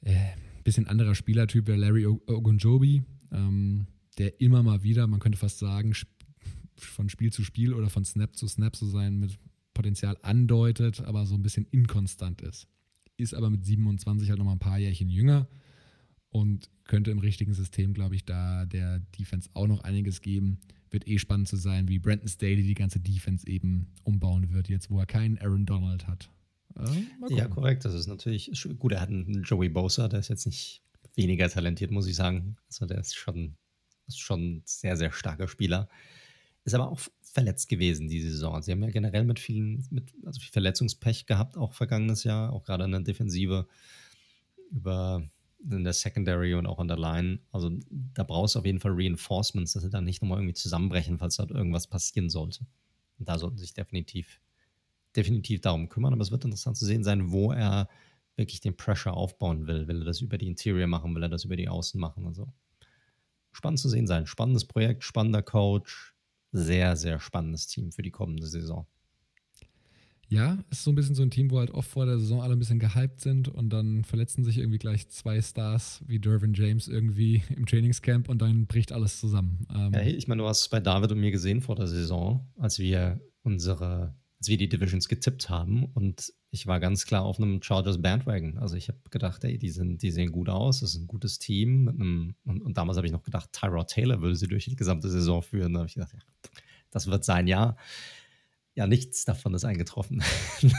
äh, 0.00 0.14
ein 0.14 0.64
bisschen 0.64 0.86
anderer 0.86 1.14
Spielertyp 1.14 1.66
wäre 1.66 1.76
Larry 1.76 2.06
Ogunjobi, 2.06 3.02
ähm, 3.32 3.86
der 4.18 4.40
immer 4.40 4.62
mal 4.62 4.82
wieder, 4.82 5.06
man 5.06 5.20
könnte 5.20 5.38
fast 5.38 5.58
sagen, 5.58 5.94
von 6.76 7.08
Spiel 7.08 7.32
zu 7.32 7.44
Spiel 7.44 7.74
oder 7.74 7.90
von 7.90 8.04
Snap 8.04 8.36
zu 8.36 8.48
Snap 8.48 8.76
so 8.76 8.86
sein 8.86 9.18
mit 9.18 9.38
Potenzial 9.74 10.16
andeutet, 10.22 11.00
aber 11.00 11.26
so 11.26 11.34
ein 11.34 11.42
bisschen 11.42 11.66
inkonstant 11.70 12.42
ist. 12.42 12.66
Ist 13.16 13.34
aber 13.34 13.50
mit 13.50 13.64
27 13.64 14.28
halt 14.28 14.38
nochmal 14.38 14.56
ein 14.56 14.60
paar 14.60 14.78
Jährchen 14.78 15.08
jünger 15.08 15.48
und 16.30 16.70
könnte 16.84 17.10
im 17.10 17.18
richtigen 17.18 17.54
System, 17.54 17.92
glaube 17.92 18.16
ich, 18.16 18.24
da 18.24 18.66
der 18.66 19.00
Defense 19.18 19.48
auch 19.54 19.66
noch 19.66 19.84
einiges 19.84 20.20
geben. 20.20 20.58
Wird 20.90 21.06
eh 21.06 21.18
spannend 21.18 21.48
zu 21.48 21.56
sein, 21.56 21.88
wie 21.88 21.98
Brandon 21.98 22.28
Staley 22.28 22.62
die 22.62 22.74
ganze 22.74 22.98
Defense 22.98 23.46
eben 23.46 23.86
umbauen 24.02 24.52
wird, 24.52 24.68
jetzt 24.68 24.90
wo 24.90 24.98
er 24.98 25.06
keinen 25.06 25.38
Aaron 25.38 25.66
Donald 25.66 26.08
hat. 26.08 26.30
Äh, 26.76 27.34
ja, 27.34 27.46
korrekt. 27.48 27.84
Das 27.84 27.94
ist 27.94 28.06
natürlich 28.06 28.50
gut. 28.78 28.92
Er 28.92 29.00
hat 29.00 29.08
einen 29.08 29.42
Joey 29.44 29.68
Bosa, 29.68 30.08
der 30.08 30.20
ist 30.20 30.28
jetzt 30.28 30.46
nicht 30.46 30.82
weniger 31.20 31.48
talentiert, 31.48 31.90
muss 31.90 32.06
ich 32.06 32.16
sagen. 32.16 32.56
Also 32.68 32.86
der 32.86 32.98
ist 32.98 33.14
schon, 33.14 33.56
ist 34.06 34.20
schon 34.20 34.56
ein 34.56 34.62
sehr, 34.64 34.96
sehr 34.96 35.12
starker 35.12 35.48
Spieler. 35.48 35.88
Ist 36.64 36.74
aber 36.74 36.90
auch 36.90 37.00
verletzt 37.22 37.68
gewesen 37.68 38.08
diese 38.08 38.30
Saison. 38.30 38.60
Sie 38.62 38.72
haben 38.72 38.82
ja 38.82 38.90
generell 38.90 39.24
mit 39.24 39.38
vielen, 39.38 39.86
mit, 39.90 40.12
also 40.24 40.40
viel 40.40 40.52
Verletzungspech 40.52 41.26
gehabt, 41.26 41.56
auch 41.56 41.74
vergangenes 41.74 42.24
Jahr, 42.24 42.52
auch 42.52 42.64
gerade 42.64 42.84
in 42.84 42.90
der 42.92 43.00
Defensive. 43.00 43.66
Über 44.70 45.28
in 45.68 45.84
der 45.84 45.92
Secondary 45.92 46.54
und 46.54 46.66
auch 46.66 46.78
an 46.78 46.88
der 46.88 46.98
Line. 46.98 47.38
Also 47.52 47.70
da 47.90 48.22
brauchst 48.22 48.54
du 48.54 48.60
auf 48.60 48.66
jeden 48.66 48.80
Fall 48.80 48.92
Reinforcements, 48.94 49.72
dass 49.72 49.82
sie 49.82 49.90
dann 49.90 50.04
nicht 50.04 50.22
nochmal 50.22 50.38
irgendwie 50.38 50.54
zusammenbrechen, 50.54 51.18
falls 51.18 51.36
dort 51.36 51.50
irgendwas 51.50 51.86
passieren 51.86 52.30
sollte. 52.30 52.66
Und 53.18 53.28
da 53.28 53.38
sollten 53.38 53.58
sie 53.58 53.64
sich 53.64 53.74
definitiv, 53.74 54.40
definitiv 55.14 55.60
darum 55.60 55.88
kümmern. 55.88 56.12
Aber 56.12 56.22
es 56.22 56.30
wird 56.30 56.44
interessant 56.44 56.78
zu 56.78 56.86
sehen 56.86 57.04
sein, 57.04 57.30
wo 57.30 57.52
er 57.52 57.88
wirklich 58.40 58.60
den 58.60 58.76
Pressure 58.76 59.14
aufbauen 59.14 59.68
will. 59.68 59.86
Will 59.86 60.02
er 60.02 60.06
das 60.06 60.20
über 60.20 60.36
die 60.36 60.48
Interior 60.48 60.88
machen? 60.88 61.14
Will 61.14 61.22
er 61.22 61.28
das 61.28 61.44
über 61.44 61.56
die 61.56 61.68
Außen 61.68 62.00
machen? 62.00 62.26
Also 62.26 62.52
spannend 63.52 63.78
zu 63.78 63.88
sehen 63.88 64.08
sein. 64.08 64.26
Spannendes 64.26 64.64
Projekt, 64.64 65.04
spannender 65.04 65.42
Coach. 65.42 66.14
Sehr, 66.52 66.96
sehr 66.96 67.20
spannendes 67.20 67.68
Team 67.68 67.92
für 67.92 68.02
die 68.02 68.10
kommende 68.10 68.46
Saison. 68.46 68.86
Ja, 70.30 70.58
ist 70.70 70.84
so 70.84 70.92
ein 70.92 70.94
bisschen 70.94 71.16
so 71.16 71.22
ein 71.22 71.30
Team, 71.30 71.50
wo 71.50 71.58
halt 71.58 71.72
oft 71.72 71.90
vor 71.90 72.06
der 72.06 72.18
Saison 72.20 72.40
alle 72.40 72.54
ein 72.54 72.58
bisschen 72.60 72.78
gehypt 72.78 73.20
sind 73.20 73.48
und 73.48 73.70
dann 73.70 74.04
verletzen 74.04 74.44
sich 74.44 74.58
irgendwie 74.58 74.78
gleich 74.78 75.08
zwei 75.08 75.42
Stars 75.42 76.04
wie 76.06 76.20
Dervin 76.20 76.54
James 76.54 76.86
irgendwie 76.86 77.42
im 77.56 77.66
Trainingscamp 77.66 78.28
und 78.28 78.40
dann 78.40 78.66
bricht 78.66 78.92
alles 78.92 79.18
zusammen. 79.18 79.66
Ähm 79.74 79.92
ja, 79.92 80.02
ich 80.02 80.28
meine, 80.28 80.42
du 80.42 80.48
hast 80.48 80.62
es 80.62 80.68
bei 80.68 80.78
David 80.78 81.10
und 81.10 81.18
mir 81.18 81.32
gesehen 81.32 81.60
vor 81.60 81.74
der 81.74 81.88
Saison, 81.88 82.48
als 82.56 82.78
wir 82.78 83.20
unsere, 83.42 84.14
als 84.38 84.48
wir 84.48 84.56
die 84.56 84.68
Divisions 84.68 85.08
getippt 85.08 85.50
haben 85.50 85.84
und 85.84 86.32
ich 86.50 86.66
war 86.66 86.80
ganz 86.80 87.06
klar 87.06 87.22
auf 87.22 87.38
einem 87.38 87.62
Chargers 87.62 88.02
Bandwagon. 88.02 88.58
Also 88.58 88.76
ich 88.76 88.88
habe 88.88 88.98
gedacht, 89.10 89.44
ey, 89.44 89.56
die, 89.58 89.70
sind, 89.70 90.02
die 90.02 90.10
sehen 90.10 90.32
gut 90.32 90.48
aus, 90.48 90.80
das 90.80 90.94
ist 90.94 91.00
ein 91.00 91.06
gutes 91.06 91.38
Team. 91.38 91.88
Einem, 91.88 92.34
und, 92.44 92.62
und, 92.62 92.76
damals 92.76 92.96
habe 92.96 93.06
ich 93.06 93.12
noch 93.12 93.22
gedacht, 93.22 93.50
Tyrod 93.52 93.88
Taylor 93.88 94.20
würde 94.20 94.36
sie 94.36 94.48
durch 94.48 94.64
die 94.64 94.76
gesamte 94.76 95.08
Saison 95.08 95.42
führen. 95.42 95.72
Da 95.72 95.80
habe 95.80 95.88
ich 95.88 95.94
gedacht, 95.94 96.12
ja, 96.12 96.20
das 96.90 97.06
wird 97.06 97.24
sein 97.24 97.46
Jahr 97.46 97.76
ja, 98.74 98.86
nichts 98.86 99.24
davon 99.24 99.54
ist 99.54 99.64
eingetroffen. 99.64 100.22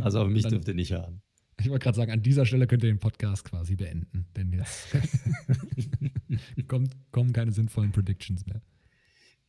also 0.00 0.20
auf 0.20 0.28
mich 0.28 0.42
Dann, 0.42 0.52
dürfte 0.52 0.74
nicht 0.74 0.92
hören. 0.92 1.22
Ich 1.58 1.68
wollte 1.68 1.82
gerade 1.84 1.96
sagen, 1.96 2.12
an 2.12 2.22
dieser 2.22 2.46
Stelle 2.46 2.66
könnt 2.66 2.82
ihr 2.82 2.90
den 2.90 2.98
Podcast 2.98 3.44
quasi 3.44 3.76
beenden, 3.76 4.26
denn 4.36 4.52
jetzt 4.52 4.88
kommt, 6.68 6.96
kommen 7.10 7.32
keine 7.32 7.52
sinnvollen 7.52 7.92
Predictions 7.92 8.46
mehr. 8.46 8.62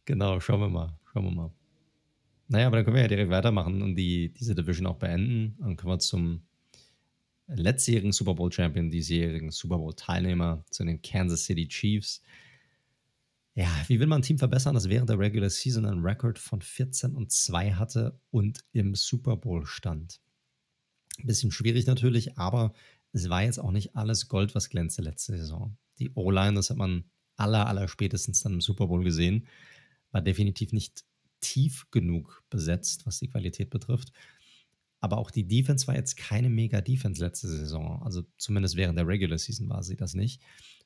Genau, 0.05 0.39
schauen 0.39 0.59
wir 0.59 0.69
mal. 0.69 0.99
Schauen 1.13 1.25
wir 1.25 1.31
mal. 1.31 1.51
Naja, 2.51 2.67
aber 2.67 2.75
dann 2.75 2.83
können 2.83 2.97
wir 2.97 3.03
ja 3.03 3.07
direkt 3.07 3.29
weitermachen 3.29 3.81
und 3.81 3.95
die, 3.95 4.33
diese 4.33 4.53
Division 4.53 4.85
auch 4.85 4.97
beenden. 4.97 5.55
Dann 5.61 5.77
können 5.77 5.93
wir 5.93 5.99
zum 5.99 6.41
letztjährigen 7.47 8.11
Super 8.11 8.33
Bowl 8.33 8.51
Champion, 8.51 8.89
diesjährigen 8.89 9.51
Super 9.51 9.77
Bowl 9.77 9.93
Teilnehmer, 9.93 10.65
zu 10.69 10.83
den 10.83 11.01
Kansas 11.01 11.45
City 11.45 11.65
Chiefs. 11.69 12.21
Ja, 13.55 13.69
wie 13.87 14.01
will 14.01 14.07
man 14.07 14.19
ein 14.19 14.23
Team 14.23 14.37
verbessern, 14.37 14.73
das 14.73 14.89
während 14.89 15.09
der 15.09 15.17
Regular 15.17 15.49
Season 15.49 15.85
einen 15.85 16.03
Rekord 16.03 16.37
von 16.37 16.61
14 16.61 17.15
und 17.15 17.31
2 17.31 17.75
hatte 17.75 18.19
und 18.31 18.65
im 18.73 18.95
Super 18.95 19.37
Bowl 19.37 19.65
stand? 19.65 20.19
Ein 21.19 21.27
bisschen 21.27 21.51
schwierig 21.51 21.87
natürlich, 21.87 22.37
aber 22.37 22.73
es 23.13 23.29
war 23.29 23.43
jetzt 23.43 23.59
auch 23.59 23.71
nicht 23.71 23.95
alles 23.95 24.27
Gold, 24.27 24.55
was 24.55 24.69
glänzte 24.69 25.01
letzte 25.01 25.37
Saison. 25.37 25.77
Die 25.99 26.11
O-Line, 26.15 26.55
das 26.55 26.69
hat 26.69 26.77
man 26.77 27.05
aller, 27.37 27.67
aller 27.67 27.87
spätestens 27.87 28.43
dann 28.43 28.55
im 28.55 28.61
Super 28.61 28.87
Bowl 28.87 29.05
gesehen, 29.05 29.47
war 30.11 30.21
definitiv 30.21 30.73
nicht 30.73 31.05
tief 31.41 31.89
genug 31.91 32.43
besetzt, 32.49 33.05
was 33.05 33.19
die 33.19 33.27
Qualität 33.27 33.69
betrifft. 33.69 34.11
Aber 34.99 35.17
auch 35.17 35.31
die 35.31 35.47
Defense 35.47 35.87
war 35.87 35.95
jetzt 35.95 36.15
keine 36.15 36.49
Mega-Defense 36.49 37.23
letzte 37.23 37.47
Saison. 37.47 38.01
Also 38.03 38.23
zumindest 38.37 38.75
während 38.75 38.97
der 38.97 39.07
Regular 39.07 39.37
Season 39.37 39.67
war 39.67 39.83
sie 39.83 39.97
das 39.97 40.13
nicht. 40.13 40.41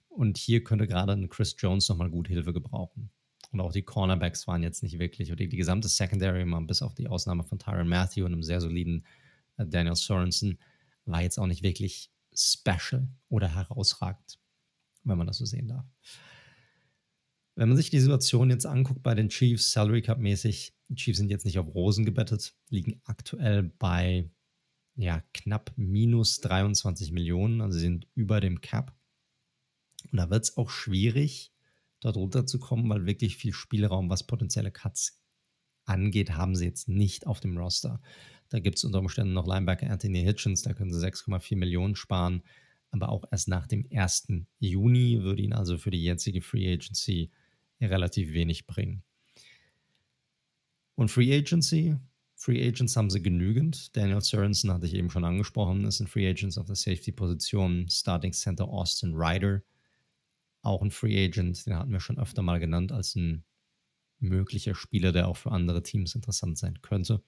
Und 0.08 0.38
hier 0.38 0.64
könnte 0.64 0.88
gerade 0.88 1.12
ein 1.12 1.28
Chris 1.28 1.56
Jones 1.60 1.90
nochmal 1.90 2.10
gut 2.10 2.30
Hilfe 2.30 2.54
gebrauchen. 2.54 3.12
Und 3.52 3.60
auch 3.60 3.74
die 3.74 3.84
Cornerbacks 3.84 4.48
waren 4.48 4.64
jetzt 4.64 4.84
nicht 4.84 5.00
wirklich, 5.00 5.32
oder 5.32 5.46
die 5.46 5.58
gesamte 5.58 5.90
Secondary, 5.90 6.46
mal 6.46 6.62
bis 6.62 6.82
auf 6.82 6.96
die 6.96 7.08
Ausnahme 7.08 7.44
von 7.44 7.60
Tyron 7.60 7.88
Matthew 7.88 8.26
und 8.26 8.34
einem 8.34 8.44
sehr 8.44 8.62
soliden 8.62 9.06
äh, 9.58 9.66
Daniel 9.66 9.96
Sorensen, 9.96 10.58
war 11.06 11.22
jetzt 11.22 11.38
auch 11.38 11.48
nicht 11.48 11.64
wirklich 11.64 12.10
special 12.34 13.08
oder 13.30 13.54
herausragend, 13.54 14.40
wenn 15.04 15.18
man 15.18 15.28
das 15.28 15.38
so 15.38 15.46
sehen 15.46 15.68
darf. 15.68 15.86
Wenn 17.56 17.70
man 17.70 17.78
sich 17.78 17.90
die 17.90 18.00
Situation 18.00 18.50
jetzt 18.50 18.66
anguckt 18.66 19.02
bei 19.02 19.16
den 19.16 19.30
Chiefs, 19.30 19.72
Salary 19.72 20.02
Cup 20.02 20.20
mäßig, 20.20 20.74
die 20.90 20.96
Chiefs 20.96 21.18
sind 21.18 21.32
jetzt 21.32 21.46
nicht 21.46 21.58
auf 21.58 21.74
Rosen 21.74 22.06
gebettet, 22.06 22.54
liegen 22.70 23.02
aktuell 23.06 23.64
bei 23.64 24.30
ja, 24.96 25.22
knapp 25.34 25.72
minus 25.76 26.40
23 26.42 27.12
Millionen, 27.12 27.62
also 27.62 27.80
sind 27.80 28.08
über 28.14 28.40
dem 28.42 28.62
Cap. 28.62 28.94
Und 30.12 30.18
da 30.18 30.30
wird 30.30 30.44
es 30.44 30.58
auch 30.58 30.70
schwierig, 30.70 31.54
dort 32.02 32.18
runterzukommen, 32.18 32.90
weil 32.90 33.06
wirklich 33.06 33.38
viel 33.38 33.54
Spielraum, 33.54 34.10
was 34.10 34.28
potenzielle 34.28 34.72
Cuts 34.72 35.22
angeht, 35.86 36.32
haben 36.32 36.56
sie 36.56 36.66
jetzt 36.66 36.88
nicht 36.88 37.28
auf 37.28 37.40
dem 37.40 37.58
Roster. 37.58 38.02
Da 38.50 38.60
gibt 38.60 38.78
es 38.78 38.84
unter 38.84 39.00
Umständen 39.00 39.34
noch 39.34 39.48
Linebacker 39.48 39.90
Anthony 39.90 40.24
Hitchens, 40.24 40.62
da 40.62 40.74
können 40.74 40.94
sie 40.94 41.06
6,4 41.06 41.56
Millionen 41.58 41.96
sparen, 41.96 42.44
aber 42.92 43.10
auch 43.10 43.26
erst 43.32 43.48
nach 43.48 43.68
dem 43.68 43.88
1. 43.92 44.28
Juni 44.60 45.22
würde 45.22 45.42
ihn 45.42 45.54
also 45.54 45.78
für 45.78 45.92
die 45.92 46.04
jetzige 46.04 46.42
Free 46.42 46.72
Agency 46.72 47.32
relativ 47.82 48.34
wenig 48.34 48.68
bringen. 48.68 49.04
Und 50.96 51.10
Free 51.10 51.36
Agency, 51.36 51.98
Free 52.36 52.66
Agents 52.68 52.96
haben 52.96 53.10
sie 53.10 53.22
genügend. 53.22 53.96
Daniel 53.96 54.22
Sorensen 54.22 54.72
hatte 54.72 54.86
ich 54.86 54.94
eben 54.94 55.10
schon 55.10 55.26
angesprochen, 55.26 55.86
ist 55.86 56.00
ein 56.00 56.08
Free 56.08 56.30
Agents 56.30 56.58
auf 56.58 56.68
der 56.68 56.76
Safety-Position. 56.76 57.90
Starting 57.90 58.34
Center 58.34 58.68
Austin 58.68 59.14
Ryder 59.14 59.62
auch 60.66 60.82
ein 60.82 60.92
Free 60.92 61.24
Agent, 61.24 61.66
den 61.66 61.76
hatten 61.76 61.92
wir 61.92 62.00
schon 62.00 62.18
öfter 62.18 62.42
mal 62.42 62.60
genannt 62.60 62.92
als 62.92 63.16
ein 63.16 63.46
möglicher 64.20 64.74
Spieler, 64.74 65.12
der 65.12 65.28
auch 65.28 65.38
für 65.38 65.52
andere 65.52 65.84
Teams 65.84 66.16
interessant 66.16 66.58
sein 66.58 66.82
könnte. 66.82 67.24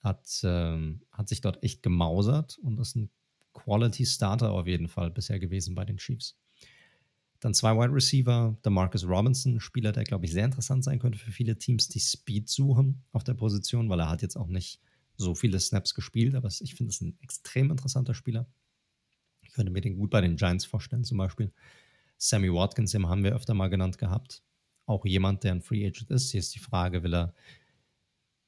Hat, 0.00 0.40
ähm, 0.44 1.02
hat 1.10 1.28
sich 1.28 1.40
dort 1.40 1.62
echt 1.62 1.82
gemausert 1.82 2.58
und 2.58 2.78
ist 2.78 2.94
ein 2.94 3.10
Quality 3.54 4.06
Starter 4.06 4.52
auf 4.52 4.66
jeden 4.66 4.88
Fall 4.88 5.10
bisher 5.10 5.40
gewesen 5.40 5.74
bei 5.74 5.84
den 5.84 5.96
Chiefs. 5.96 6.36
Dann 7.44 7.52
zwei 7.52 7.76
Wide 7.76 7.92
Receiver, 7.92 8.56
der 8.64 8.72
Marcus 8.72 9.06
Robinson, 9.06 9.60
Spieler, 9.60 9.92
der, 9.92 10.04
glaube 10.04 10.24
ich, 10.24 10.32
sehr 10.32 10.46
interessant 10.46 10.82
sein 10.82 10.98
könnte 10.98 11.18
für 11.18 11.30
viele 11.30 11.58
Teams, 11.58 11.90
die 11.90 12.00
Speed 12.00 12.48
suchen 12.48 13.02
auf 13.12 13.22
der 13.22 13.34
Position, 13.34 13.90
weil 13.90 14.00
er 14.00 14.08
hat 14.08 14.22
jetzt 14.22 14.36
auch 14.36 14.46
nicht 14.46 14.80
so 15.18 15.34
viele 15.34 15.60
Snaps 15.60 15.94
gespielt, 15.94 16.36
aber 16.36 16.48
ich 16.48 16.74
finde 16.74 16.88
es 16.88 17.02
ein 17.02 17.18
extrem 17.20 17.70
interessanter 17.70 18.14
Spieler. 18.14 18.46
Ich 19.42 19.52
könnte 19.52 19.70
mir 19.70 19.82
den 19.82 19.98
gut 19.98 20.08
bei 20.08 20.22
den 20.22 20.36
Giants 20.36 20.64
vorstellen, 20.64 21.04
zum 21.04 21.18
Beispiel. 21.18 21.52
Sammy 22.16 22.50
Watkins, 22.50 22.92
den 22.92 23.06
haben 23.06 23.22
wir 23.22 23.34
öfter 23.34 23.52
mal 23.52 23.68
genannt 23.68 23.98
gehabt. 23.98 24.42
Auch 24.86 25.04
jemand, 25.04 25.44
der 25.44 25.52
ein 25.52 25.60
Free 25.60 25.86
Agent 25.86 26.10
ist. 26.12 26.30
Hier 26.30 26.40
ist 26.40 26.54
die 26.54 26.60
Frage, 26.60 27.02
will 27.02 27.14
er. 27.14 27.34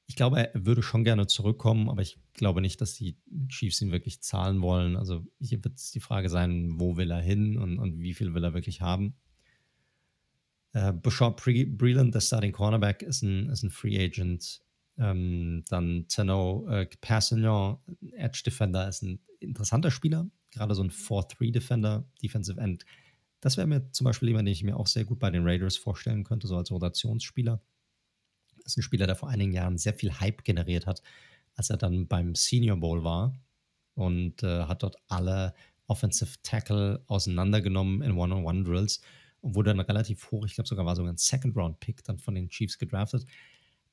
Ich 0.06 0.14
glaube, 0.16 0.38
er 0.38 0.66
würde 0.66 0.82
schon 0.82 1.04
gerne 1.04 1.26
zurückkommen, 1.26 1.88
aber 1.88 2.02
ich 2.02 2.18
glaube 2.32 2.60
nicht, 2.60 2.80
dass 2.80 2.94
die 2.94 3.16
Chiefs 3.48 3.80
ihn 3.82 3.90
wirklich 3.90 4.22
zahlen 4.22 4.62
wollen. 4.62 4.96
Also 4.96 5.26
hier 5.40 5.64
wird 5.64 5.76
es 5.78 5.90
die 5.90 6.00
Frage 6.00 6.28
sein, 6.28 6.78
wo 6.78 6.96
will 6.96 7.10
er 7.10 7.20
hin 7.20 7.58
und, 7.58 7.78
und 7.78 7.98
wie 7.98 8.14
viel 8.14 8.32
will 8.34 8.44
er 8.44 8.54
wirklich 8.54 8.80
haben. 8.80 9.16
Äh, 10.72 10.92
Bashard 10.92 11.36
Breland, 11.36 12.14
der 12.14 12.20
Starting 12.20 12.52
Cornerback, 12.52 13.02
ist 13.02 13.22
ein, 13.22 13.48
ist 13.48 13.64
ein 13.64 13.70
Free 13.70 13.98
Agent. 13.98 14.62
Ähm, 14.98 15.64
dann 15.68 16.06
Tano 16.08 16.66
äh, 16.68 16.86
Passignon, 17.00 17.78
Edge 18.12 18.42
Defender, 18.46 18.88
ist 18.88 19.02
ein 19.02 19.20
interessanter 19.40 19.90
Spieler. 19.90 20.30
Gerade 20.50 20.74
so 20.74 20.82
ein 20.82 20.90
4-3 20.90 21.52
Defender, 21.52 22.08
Defensive 22.22 22.60
End 22.60 22.84
das 23.40 23.56
wäre 23.56 23.66
mir 23.66 23.92
zum 23.92 24.04
Beispiel 24.04 24.28
jemand, 24.28 24.48
den 24.48 24.52
ich 24.52 24.64
mir 24.64 24.76
auch 24.76 24.86
sehr 24.86 25.04
gut 25.04 25.18
bei 25.18 25.30
den 25.30 25.46
Raiders 25.46 25.76
vorstellen 25.76 26.24
könnte, 26.24 26.46
so 26.46 26.56
als 26.56 26.70
Rotationsspieler. 26.70 27.62
Das 28.66 28.72
ist 28.72 28.78
ein 28.78 28.82
Spieler, 28.82 29.06
der 29.06 29.14
vor 29.14 29.28
einigen 29.28 29.52
Jahren 29.52 29.78
sehr 29.78 29.94
viel 29.94 30.18
Hype 30.18 30.42
generiert 30.42 30.86
hat, 30.86 31.00
als 31.54 31.70
er 31.70 31.76
dann 31.76 32.08
beim 32.08 32.34
Senior 32.34 32.76
Bowl 32.76 33.04
war 33.04 33.32
und 33.94 34.42
äh, 34.42 34.64
hat 34.64 34.82
dort 34.82 34.96
alle 35.06 35.54
Offensive 35.86 36.34
Tackle 36.42 37.00
auseinandergenommen 37.06 38.02
in 38.02 38.18
One-on-One-Drills 38.18 39.02
und 39.40 39.54
wurde 39.54 39.70
dann 39.70 39.78
relativ 39.78 40.32
hoch, 40.32 40.44
ich 40.46 40.56
glaube 40.56 40.66
sogar 40.66 40.84
war 40.84 40.96
sogar 40.96 41.12
ein 41.12 41.16
Second-Round-Pick 41.16 42.02
dann 42.02 42.18
von 42.18 42.34
den 42.34 42.48
Chiefs 42.48 42.76
gedraftet, 42.76 43.24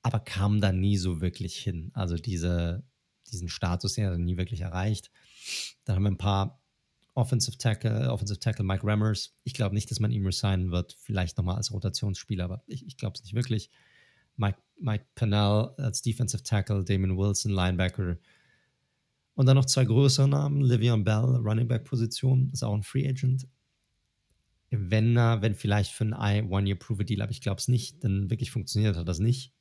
aber 0.01 0.19
kam 0.19 0.59
da 0.59 0.71
nie 0.71 0.97
so 0.97 1.21
wirklich 1.21 1.55
hin. 1.55 1.91
Also 1.93 2.15
diese, 2.15 2.83
diesen 3.31 3.49
Status, 3.49 3.93
den 3.93 4.05
er 4.05 4.17
nie 4.17 4.37
wirklich 4.37 4.61
erreicht. 4.61 5.11
Dann 5.85 5.97
haben 5.97 6.03
wir 6.03 6.11
ein 6.11 6.17
paar 6.17 6.63
Offensive 7.13 7.59
Tackle, 7.59 8.11
Offensive 8.11 8.39
Tackle 8.39 8.65
Mike 8.65 8.87
Rammers. 8.87 9.35
Ich 9.43 9.53
glaube 9.53 9.75
nicht, 9.75 9.91
dass 9.91 9.99
man 9.99 10.09
ihn 10.09 10.25
resignen 10.25 10.71
wird. 10.71 10.97
Vielleicht 10.99 11.37
nochmal 11.37 11.57
als 11.57 11.71
Rotationsspieler, 11.71 12.45
aber 12.45 12.63
ich, 12.65 12.87
ich 12.87 12.97
glaube 12.97 13.13
es 13.15 13.23
nicht 13.23 13.35
wirklich. 13.35 13.69
Mike, 14.35 14.57
Mike 14.79 15.05
Pennell 15.15 15.71
als 15.77 16.01
Defensive 16.01 16.43
Tackle, 16.43 16.83
Damon 16.83 17.17
Wilson, 17.17 17.51
Linebacker. 17.51 18.17
Und 19.35 19.45
dann 19.45 19.55
noch 19.55 19.65
zwei 19.65 19.85
größere 19.85 20.27
Namen. 20.27 20.61
Livion 20.61 21.03
Bell, 21.03 21.37
Running 21.43 21.67
Back 21.67 21.85
Position, 21.85 22.49
ist 22.51 22.63
auch 22.63 22.73
ein 22.73 22.83
Free 22.83 23.07
Agent. 23.07 23.47
Wenn 24.69 25.15
er, 25.17 25.41
wenn 25.41 25.55
vielleicht 25.55 25.91
für 25.91 26.05
ein 26.05 26.49
One-Year-Prove-Deal, 26.49 27.21
aber 27.21 27.31
ich 27.31 27.41
glaube 27.41 27.59
es 27.59 27.67
nicht, 27.67 28.03
denn 28.03 28.29
wirklich 28.29 28.51
funktioniert 28.51 28.95
hat 28.95 29.07
das 29.07 29.19
nicht, 29.19 29.53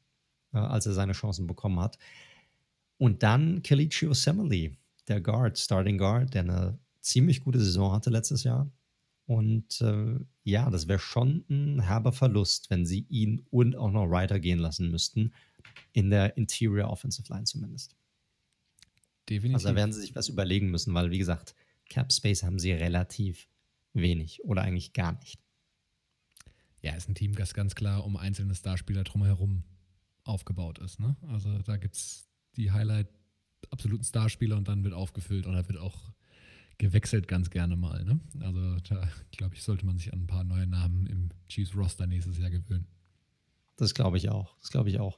äh, 0.53 0.59
als 0.59 0.87
er 0.87 0.93
seine 0.93 1.13
Chancen 1.13 1.47
bekommen 1.47 1.81
hat. 1.81 1.99
Und 2.99 3.23
dann 3.23 3.63
Kalichi 3.63 4.07
Osemele, 4.07 4.77
der 5.09 5.21
Guard, 5.21 5.59
Starting 5.59 5.99
Guard, 5.99 6.35
der 6.35 6.43
eine 6.43 6.79
ziemlich 7.01 7.43
gute 7.43 7.59
Saison 7.59 7.93
hatte 7.93 8.11
letztes 8.11 8.45
Jahr. 8.45 8.71
Und 9.27 9.81
äh, 9.81 10.19
ja, 10.45 10.71
das 10.71 10.89
wäre 10.89 10.99
schon 10.99 11.45
ein 11.49 11.81
herber 11.81 12.13
Verlust, 12.13 12.71
wenn 12.71 12.85
sie 12.85 13.07
ihn 13.09 13.47
und 13.51 13.77
auch 13.77 13.91
noch 13.91 14.07
Ryder 14.07 14.41
gehen 14.41 14.59
lassen 14.59 14.91
müssten. 14.91 15.33
In 15.93 16.11
der 16.11 16.37
Interior 16.37 16.91
Offensive 16.91 17.33
Line 17.33 17.45
zumindest. 17.45 17.97
Definitiv. 19.29 19.55
Also 19.55 19.69
da 19.69 19.77
werden 19.77 19.93
sie 19.93 20.01
sich 20.01 20.15
was 20.15 20.29
überlegen 20.29 20.71
müssen, 20.71 20.93
weil, 20.95 21.11
wie 21.11 21.19
gesagt, 21.19 21.55
Cap 21.89 22.13
Space 22.13 22.43
haben 22.43 22.59
sie 22.59 22.73
relativ 22.73 23.49
wenig 23.93 24.45
oder 24.45 24.63
eigentlich 24.63 24.93
gar 24.93 25.13
nicht. 25.13 25.39
Ja, 26.81 26.95
ist 26.95 27.09
ein 27.09 27.15
Team, 27.15 27.35
das 27.35 27.55
ganz 27.55 27.75
klar 27.75 28.05
um 28.05 28.17
einzelne 28.17 28.55
Starspieler 28.55 29.05
drumherum 29.05 29.63
aufgebaut 30.25 30.79
ist. 30.79 30.99
Ne? 30.99 31.17
Also 31.29 31.59
da 31.59 31.77
gibt 31.77 31.95
es 31.95 32.29
die 32.57 32.73
Highlight 32.73 33.09
absoluten 33.71 34.05
Starspieler 34.05 34.57
und 34.57 34.67
dann 34.67 34.83
wird 34.83 34.95
aufgefüllt 34.95 35.47
oder 35.47 35.69
wird 35.69 35.79
auch 35.79 36.13
gewechselt 36.83 37.29
ganz 37.29 37.49
gerne 37.49 37.77
mal. 37.77 38.05
Ne? 38.05 38.19
Also 38.41 38.77
da, 38.81 39.09
glaube 39.31 39.55
ich, 39.55 39.63
sollte 39.63 39.87
man 39.87 39.99
sich 39.99 40.13
an 40.13 40.23
ein 40.23 40.27
paar 40.27 40.43
neue 40.43 40.67
Namen 40.67 41.07
im 41.07 41.29
Chiefs-Roster 41.49 42.09
nächstes 42.09 42.39
Jahr 42.39 42.51
gewöhnen. 42.51 42.89
Das 43.77 43.95
glaube 43.95 44.17
ich 44.17 44.31
auch. 44.31 44.59
Das 44.59 44.73
glaube 44.73 44.91
ich 44.91 44.99
auch. 44.99 45.17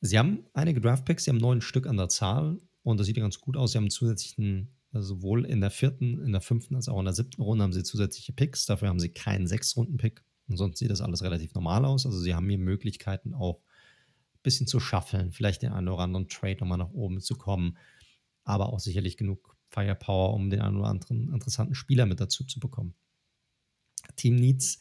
Sie 0.00 0.18
haben 0.18 0.46
einige 0.54 0.80
Draftpicks, 0.80 1.24
sie 1.24 1.30
haben 1.30 1.36
neun 1.36 1.60
Stück 1.60 1.86
an 1.86 1.98
der 1.98 2.08
Zahl 2.08 2.58
und 2.82 2.98
das 2.98 3.06
sieht 3.06 3.16
ganz 3.16 3.38
gut 3.38 3.58
aus. 3.58 3.72
Sie 3.72 3.78
haben 3.78 3.90
zusätzlichen, 3.90 4.70
also 4.90 5.16
sowohl 5.16 5.44
in 5.44 5.60
der 5.60 5.70
vierten, 5.70 6.18
in 6.22 6.32
der 6.32 6.40
fünften 6.40 6.76
als 6.76 6.88
auch 6.88 6.98
in 6.98 7.04
der 7.04 7.12
siebten 7.12 7.42
Runde 7.42 7.62
haben 7.62 7.74
sie 7.74 7.82
zusätzliche 7.82 8.32
Picks. 8.32 8.64
Dafür 8.64 8.88
haben 8.88 8.98
sie 8.98 9.10
keinen 9.10 9.46
Sechs-Runden-Pick. 9.46 10.24
Und 10.48 10.56
sonst 10.56 10.78
sieht 10.78 10.90
das 10.90 11.02
alles 11.02 11.22
relativ 11.22 11.52
normal 11.52 11.84
aus. 11.84 12.06
Also 12.06 12.18
sie 12.20 12.34
haben 12.34 12.48
hier 12.48 12.58
Möglichkeiten 12.58 13.34
auch 13.34 13.58
ein 13.58 14.42
bisschen 14.42 14.66
zu 14.66 14.80
schaffeln, 14.80 15.30
vielleicht 15.30 15.60
den 15.60 15.72
einen 15.72 15.88
oder 15.88 16.04
anderen 16.04 16.28
Trade 16.28 16.56
nochmal 16.60 16.78
nach 16.78 16.92
oben 16.92 17.20
zu 17.20 17.36
kommen, 17.36 17.76
aber 18.44 18.72
auch 18.72 18.80
sicherlich 18.80 19.18
genug 19.18 19.51
Firepower, 19.72 20.34
um 20.34 20.50
den 20.50 20.60
einen 20.60 20.76
oder 20.76 20.88
anderen 20.88 21.32
interessanten 21.32 21.74
Spieler 21.74 22.06
mit 22.06 22.20
dazu 22.20 22.44
zu 22.44 22.60
bekommen. 22.60 22.94
Team 24.16 24.36
Needs 24.36 24.78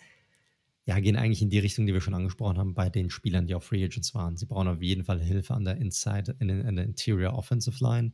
ja, 0.86 1.00
gehen 1.00 1.16
eigentlich 1.16 1.42
in 1.42 1.50
die 1.50 1.60
Richtung, 1.60 1.86
die 1.86 1.94
wir 1.94 2.02
schon 2.02 2.16
angesprochen 2.16 2.58
haben, 2.58 2.74
bei 2.74 2.90
den 2.90 3.10
Spielern, 3.10 3.46
die 3.46 3.56
auch 3.56 3.64
Free 3.64 3.84
Agents 3.84 4.16
waren. 4.16 4.36
Sie 4.36 4.48
brauchen 4.48 4.68
auf 4.68 4.82
jeden 4.82 5.04
Fall 5.04 5.22
Hilfe 5.22 5.54
an 5.54 5.64
der 5.64 5.78
Inside, 5.78 6.36
in, 6.40 6.50
in 6.50 6.76
der 6.76 6.86
Interior 6.86 7.34
Offensive 7.34 7.84
Line. 7.84 8.14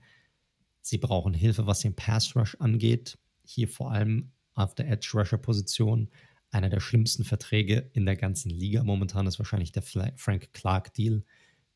Sie 0.81 0.97
brauchen 0.97 1.33
Hilfe, 1.33 1.65
was 1.65 1.79
den 1.79 1.95
Pass 1.95 2.35
Rush 2.35 2.55
angeht. 2.59 3.17
Hier 3.43 3.67
vor 3.67 3.91
allem 3.91 4.31
auf 4.53 4.75
der 4.75 4.89
Edge 4.89 5.09
Rusher 5.13 5.37
Position. 5.37 6.09
Einer 6.49 6.69
der 6.69 6.79
schlimmsten 6.79 7.23
Verträge 7.23 7.89
in 7.93 8.05
der 8.05 8.15
ganzen 8.15 8.49
Liga 8.49 8.83
momentan 8.83 9.27
ist 9.27 9.39
wahrscheinlich 9.39 9.71
der 9.71 9.83
Frank 9.83 10.53
Clark 10.53 10.93
Deal, 10.93 11.23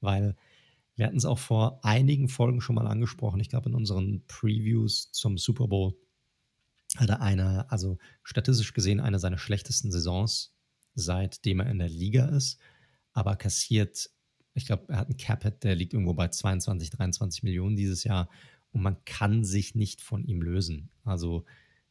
weil 0.02 0.36
wir 1.02 1.08
hatten 1.08 1.18
es 1.18 1.26
auch 1.26 1.40
vor 1.40 1.84
einigen 1.84 2.30
Folgen 2.30 2.62
schon 2.62 2.76
mal 2.76 2.86
angesprochen. 2.86 3.40
Ich 3.40 3.50
glaube, 3.50 3.70
in 3.70 3.74
unseren 3.74 4.24
Previews 4.28 5.12
zum 5.12 5.40
Super 5.40 5.68
Bowl 5.68 5.96
hat 6.96 7.10
er 7.10 7.24
eine, 7.24 7.72
also 7.72 7.98
statistisch 8.22 8.72
gesehen, 8.74 9.00
eine 9.00 9.18
seiner 9.18 9.40
schlechtesten 9.40 9.92
Saisons 9.92 10.54
seitdem 10.94 11.60
er 11.60 11.72
in 11.72 11.80
der 11.80 11.90
Liga 11.90 12.28
ist, 12.28 12.60
aber 13.14 13.36
kassiert, 13.36 14.12
ich 14.54 14.68
glaube, 14.68 14.86
er 14.90 14.98
hat 14.98 15.08
einen 15.08 15.18
Capit, 15.18 15.64
der 15.64 15.76
liegt 15.76 15.94
irgendwo 15.94 16.14
bei 16.14 16.28
22, 16.28 16.92
23 16.92 17.42
Millionen 17.42 17.76
dieses 17.76 18.04
Jahr 18.04 18.30
und 18.72 18.84
man 18.84 19.04
kann 19.04 19.44
sich 19.44 19.74
nicht 19.74 20.02
von 20.02 20.24
ihm 20.24 20.44
lösen. 20.44 20.92
Also 21.04 21.46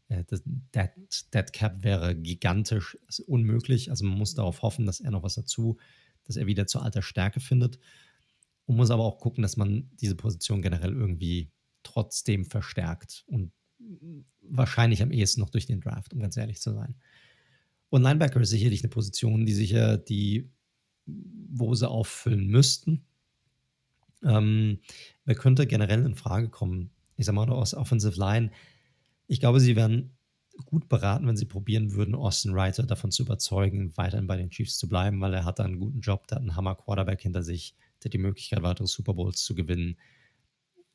äh, 0.06 0.22
das 0.70 1.50
Cap 1.50 1.82
wäre 1.82 2.14
gigantisch, 2.14 2.96
ist 3.08 3.18
unmöglich. 3.18 3.90
Also 3.90 4.04
man 4.04 4.16
muss 4.16 4.34
darauf 4.34 4.62
hoffen, 4.62 4.86
dass 4.86 5.00
er 5.00 5.10
noch 5.10 5.24
was 5.24 5.34
dazu, 5.34 5.78
dass 6.22 6.36
er 6.36 6.46
wieder 6.46 6.68
zu 6.68 6.78
alter 6.78 7.02
Stärke 7.02 7.40
findet. 7.40 7.80
Und 8.70 8.76
muss 8.76 8.92
aber 8.92 9.02
auch 9.02 9.18
gucken, 9.18 9.42
dass 9.42 9.56
man 9.56 9.90
diese 10.00 10.14
Position 10.14 10.62
generell 10.62 10.92
irgendwie 10.92 11.50
trotzdem 11.82 12.44
verstärkt 12.44 13.24
und 13.26 13.50
wahrscheinlich 14.42 15.02
am 15.02 15.10
ehesten 15.10 15.40
noch 15.40 15.50
durch 15.50 15.66
den 15.66 15.80
Draft, 15.80 16.12
um 16.12 16.20
ganz 16.20 16.36
ehrlich 16.36 16.60
zu 16.60 16.72
sein. 16.72 16.94
Und 17.88 18.02
Linebacker 18.02 18.40
ist 18.40 18.50
sicherlich 18.50 18.84
eine 18.84 18.90
Position, 18.90 19.44
die 19.44 19.54
sicher 19.54 19.98
die, 19.98 20.52
wo 21.04 21.74
sie 21.74 21.90
auffüllen 21.90 22.46
müssten. 22.46 23.04
Ähm, 24.22 24.78
wer 25.24 25.34
könnte 25.34 25.66
generell 25.66 26.06
in 26.06 26.14
Frage 26.14 26.48
kommen? 26.48 26.92
Ich 27.16 27.26
sag 27.26 27.34
mal, 27.34 27.50
aus 27.50 27.74
Offensive 27.74 28.20
Line. 28.20 28.52
Ich 29.26 29.40
glaube, 29.40 29.58
sie 29.58 29.74
wären 29.74 30.16
gut 30.64 30.88
beraten, 30.88 31.26
wenn 31.26 31.36
sie 31.36 31.44
probieren 31.44 31.94
würden, 31.94 32.14
Austin 32.14 32.54
Reiter 32.54 32.84
davon 32.84 33.10
zu 33.10 33.24
überzeugen, 33.24 33.96
weiterhin 33.96 34.28
bei 34.28 34.36
den 34.36 34.50
Chiefs 34.50 34.78
zu 34.78 34.88
bleiben, 34.88 35.20
weil 35.20 35.34
er 35.34 35.44
hat 35.44 35.58
da 35.58 35.64
einen 35.64 35.80
guten 35.80 36.02
Job, 36.02 36.28
der 36.28 36.36
hat 36.36 36.42
einen 36.42 36.54
Hammer-Quarterback 36.54 37.20
hinter 37.20 37.42
sich, 37.42 37.74
der 38.04 38.10
die 38.10 38.18
Möglichkeit, 38.18 38.62
weitere 38.62 38.86
Super 38.86 39.14
Bowls 39.14 39.44
zu 39.44 39.54
gewinnen. 39.54 39.98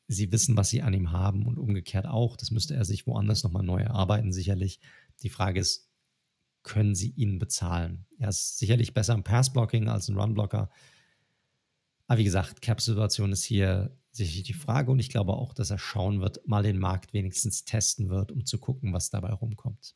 Sie 0.08 0.30
wissen, 0.32 0.56
was 0.56 0.70
sie 0.70 0.82
an 0.82 0.94
ihm 0.94 1.12
haben 1.12 1.46
und 1.46 1.58
umgekehrt 1.58 2.06
auch. 2.06 2.36
Das 2.36 2.50
müsste 2.50 2.74
er 2.74 2.84
sich 2.84 3.06
woanders 3.06 3.42
nochmal 3.42 3.64
neu 3.64 3.80
erarbeiten, 3.80 4.32
sicherlich. 4.32 4.80
Die 5.22 5.30
Frage 5.30 5.60
ist, 5.60 5.90
können 6.62 6.94
sie 6.94 7.10
ihn 7.10 7.38
bezahlen. 7.38 8.06
Er 8.18 8.28
ist 8.28 8.58
sicherlich 8.58 8.92
besser 8.92 9.14
im 9.14 9.22
Passblocking 9.22 9.88
als 9.88 10.08
ein 10.08 10.18
Runblocker. 10.18 10.68
Aber 12.08 12.18
wie 12.18 12.24
gesagt, 12.24 12.60
Cap-Situation 12.60 13.32
ist 13.32 13.44
hier 13.44 13.96
sicherlich 14.12 14.44
die 14.44 14.52
Frage 14.52 14.90
und 14.90 14.98
ich 14.98 15.10
glaube 15.10 15.34
auch, 15.34 15.54
dass 15.54 15.70
er 15.70 15.78
schauen 15.78 16.20
wird, 16.20 16.46
mal 16.46 16.62
den 16.62 16.78
Markt 16.78 17.12
wenigstens 17.12 17.64
testen 17.64 18.08
wird, 18.08 18.32
um 18.32 18.44
zu 18.44 18.58
gucken, 18.58 18.92
was 18.92 19.10
dabei 19.10 19.32
rumkommt. 19.32 19.94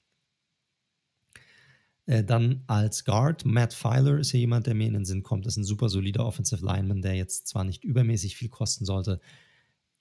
Äh, 2.10 2.24
dann 2.24 2.64
als 2.66 3.04
Guard, 3.04 3.44
Matt 3.44 3.72
Filer 3.72 4.18
ist 4.18 4.32
hier 4.32 4.40
jemand, 4.40 4.66
der 4.66 4.74
mir 4.74 4.88
in 4.88 4.94
den 4.94 5.04
Sinn 5.04 5.22
kommt. 5.22 5.46
Das 5.46 5.52
ist 5.52 5.58
ein 5.58 5.64
super 5.64 5.88
solider 5.88 6.26
Offensive 6.26 6.66
Lineman, 6.66 7.02
der 7.02 7.14
jetzt 7.14 7.46
zwar 7.46 7.62
nicht 7.62 7.84
übermäßig 7.84 8.36
viel 8.36 8.48
kosten 8.48 8.84
sollte, 8.84 9.20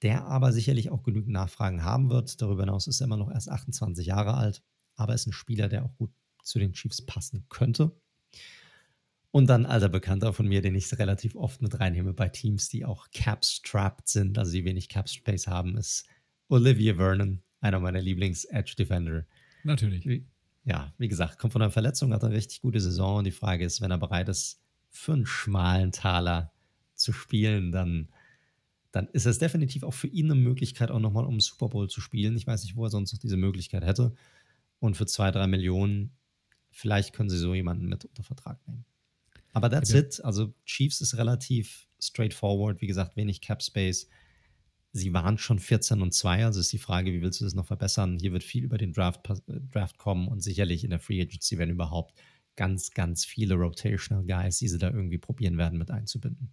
der 0.01 0.25
aber 0.25 0.51
sicherlich 0.51 0.89
auch 0.89 1.03
genügend 1.03 1.33
Nachfragen 1.33 1.83
haben 1.83 2.09
wird. 2.09 2.41
Darüber 2.41 2.63
hinaus 2.63 2.87
ist 2.87 2.99
er 2.99 3.05
immer 3.05 3.17
noch 3.17 3.29
erst 3.29 3.47
28 3.47 4.07
Jahre 4.07 4.33
alt, 4.33 4.63
aber 4.95 5.13
ist 5.13 5.27
ein 5.27 5.33
Spieler, 5.33 5.69
der 5.69 5.85
auch 5.85 5.95
gut 5.97 6.09
zu 6.41 6.57
den 6.57 6.73
Chiefs 6.73 7.05
passen 7.05 7.45
könnte. 7.47 7.91
Und 9.29 9.47
dann 9.47 9.67
alter 9.67 9.89
Bekannter 9.89 10.33
von 10.33 10.47
mir, 10.47 10.63
den 10.63 10.73
ich 10.73 10.91
relativ 10.97 11.35
oft 11.35 11.61
mit 11.61 11.79
reinnehme 11.79 12.13
bei 12.13 12.29
Teams, 12.29 12.69
die 12.69 12.85
auch 12.85 13.11
cap-strapped 13.11 14.09
sind, 14.09 14.39
also 14.39 14.51
die 14.51 14.65
wenig 14.65 14.89
Cap-Space 14.89 15.45
haben, 15.45 15.77
ist 15.77 16.07
Olivia 16.47 16.95
Vernon, 16.95 17.43
einer 17.61 17.79
meiner 17.79 18.01
Lieblings-Edge-Defender. 18.01 19.27
Natürlich. 19.63 20.07
Wie, 20.07 20.25
ja, 20.63 20.93
wie 20.97 21.07
gesagt, 21.07 21.39
kommt 21.39 21.53
von 21.53 21.61
einer 21.61 21.71
Verletzung, 21.71 22.13
hat 22.13 22.23
eine 22.23 22.35
richtig 22.35 22.61
gute 22.61 22.79
Saison 22.79 23.19
und 23.19 23.23
die 23.23 23.31
Frage 23.31 23.65
ist, 23.65 23.81
wenn 23.81 23.91
er 23.91 23.97
bereit 23.97 24.29
ist, 24.29 24.61
für 24.89 25.13
einen 25.13 25.25
schmalen 25.25 25.91
Taler 25.91 26.51
zu 26.95 27.13
spielen, 27.13 27.71
dann, 27.71 28.09
dann 28.91 29.07
ist 29.13 29.25
es 29.25 29.39
definitiv 29.39 29.83
auch 29.83 29.93
für 29.93 30.07
ihn 30.07 30.25
eine 30.25 30.35
Möglichkeit, 30.35 30.91
auch 30.91 30.99
nochmal 30.99 31.25
um 31.25 31.39
Super 31.39 31.69
Bowl 31.69 31.89
zu 31.89 32.01
spielen. 32.01 32.35
Ich 32.35 32.47
weiß 32.47 32.63
nicht, 32.63 32.75
wo 32.75 32.85
er 32.85 32.89
sonst 32.89 33.13
noch 33.13 33.19
diese 33.19 33.37
Möglichkeit 33.37 33.85
hätte. 33.85 34.13
Und 34.79 34.97
für 34.97 35.05
zwei, 35.05 35.31
drei 35.31 35.47
Millionen 35.47 36.11
Vielleicht 36.71 37.13
können 37.13 37.29
sie 37.29 37.37
so 37.37 37.53
jemanden 37.53 37.87
mit 37.87 38.05
unter 38.05 38.23
Vertrag 38.23 38.65
nehmen. 38.67 38.85
Aber 39.53 39.69
that's 39.69 39.89
okay. 39.89 39.99
it. 39.99 40.23
Also 40.23 40.53
Chiefs 40.65 41.01
ist 41.01 41.17
relativ 41.17 41.87
straightforward. 41.99 42.81
Wie 42.81 42.87
gesagt, 42.87 43.15
wenig 43.15 43.41
Cap 43.41 43.63
Space. 43.63 44.07
Sie 44.91 45.13
waren 45.13 45.37
schon 45.37 45.59
14 45.59 46.01
und 46.01 46.13
2, 46.13 46.45
also 46.45 46.59
ist 46.59 46.73
die 46.73 46.79
Frage, 46.79 47.13
wie 47.13 47.21
willst 47.21 47.39
du 47.39 47.45
das 47.45 47.53
noch 47.53 47.67
verbessern? 47.67 48.17
Hier 48.19 48.31
wird 48.31 48.43
viel 48.43 48.63
über 48.63 48.77
den 48.77 48.91
Draft, 48.91 49.21
Draft 49.71 49.97
kommen 49.97 50.27
und 50.27 50.41
sicherlich 50.41 50.83
in 50.83 50.89
der 50.89 50.99
Free 50.99 51.21
Agency 51.21 51.57
werden 51.57 51.71
überhaupt 51.71 52.19
ganz, 52.55 52.91
ganz 52.91 53.23
viele 53.23 53.55
Rotational 53.55 54.25
Guys, 54.25 54.57
die 54.57 54.67
sie 54.67 54.79
da 54.79 54.89
irgendwie 54.89 55.19
probieren 55.19 55.57
werden, 55.57 55.77
mit 55.77 55.91
einzubinden. 55.91 56.51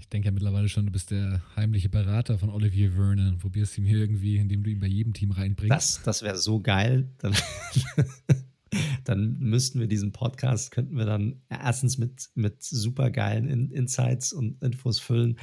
Ich 0.00 0.08
denke 0.08 0.26
ja 0.26 0.32
mittlerweile 0.32 0.68
schon, 0.68 0.86
du 0.86 0.92
bist 0.92 1.12
der 1.12 1.42
heimliche 1.54 1.88
Berater 1.88 2.38
von 2.38 2.50
Olivier 2.50 2.92
Vernon 2.92 3.28
und 3.28 3.38
probierst 3.38 3.78
ihn 3.78 3.84
hier 3.84 3.98
irgendwie, 3.98 4.36
indem 4.36 4.64
du 4.64 4.70
ihn 4.70 4.80
bei 4.80 4.88
jedem 4.88 5.12
Team 5.12 5.30
reinbringst. 5.30 5.98
Das, 5.98 6.02
das 6.02 6.22
wäre 6.22 6.36
so 6.36 6.60
geil. 6.60 7.08
Dann 7.18 7.36
dann 9.04 9.38
müssten 9.38 9.80
wir 9.80 9.86
diesen 9.86 10.12
Podcast, 10.12 10.70
könnten 10.70 10.96
wir 10.96 11.04
dann 11.04 11.40
erstens 11.48 11.98
mit, 11.98 12.30
mit 12.34 12.62
super 12.62 13.10
geilen 13.10 13.48
In 13.48 13.70
Insights 13.70 14.32
und 14.32 14.62
Infos 14.62 14.98
füllen. 14.98 15.38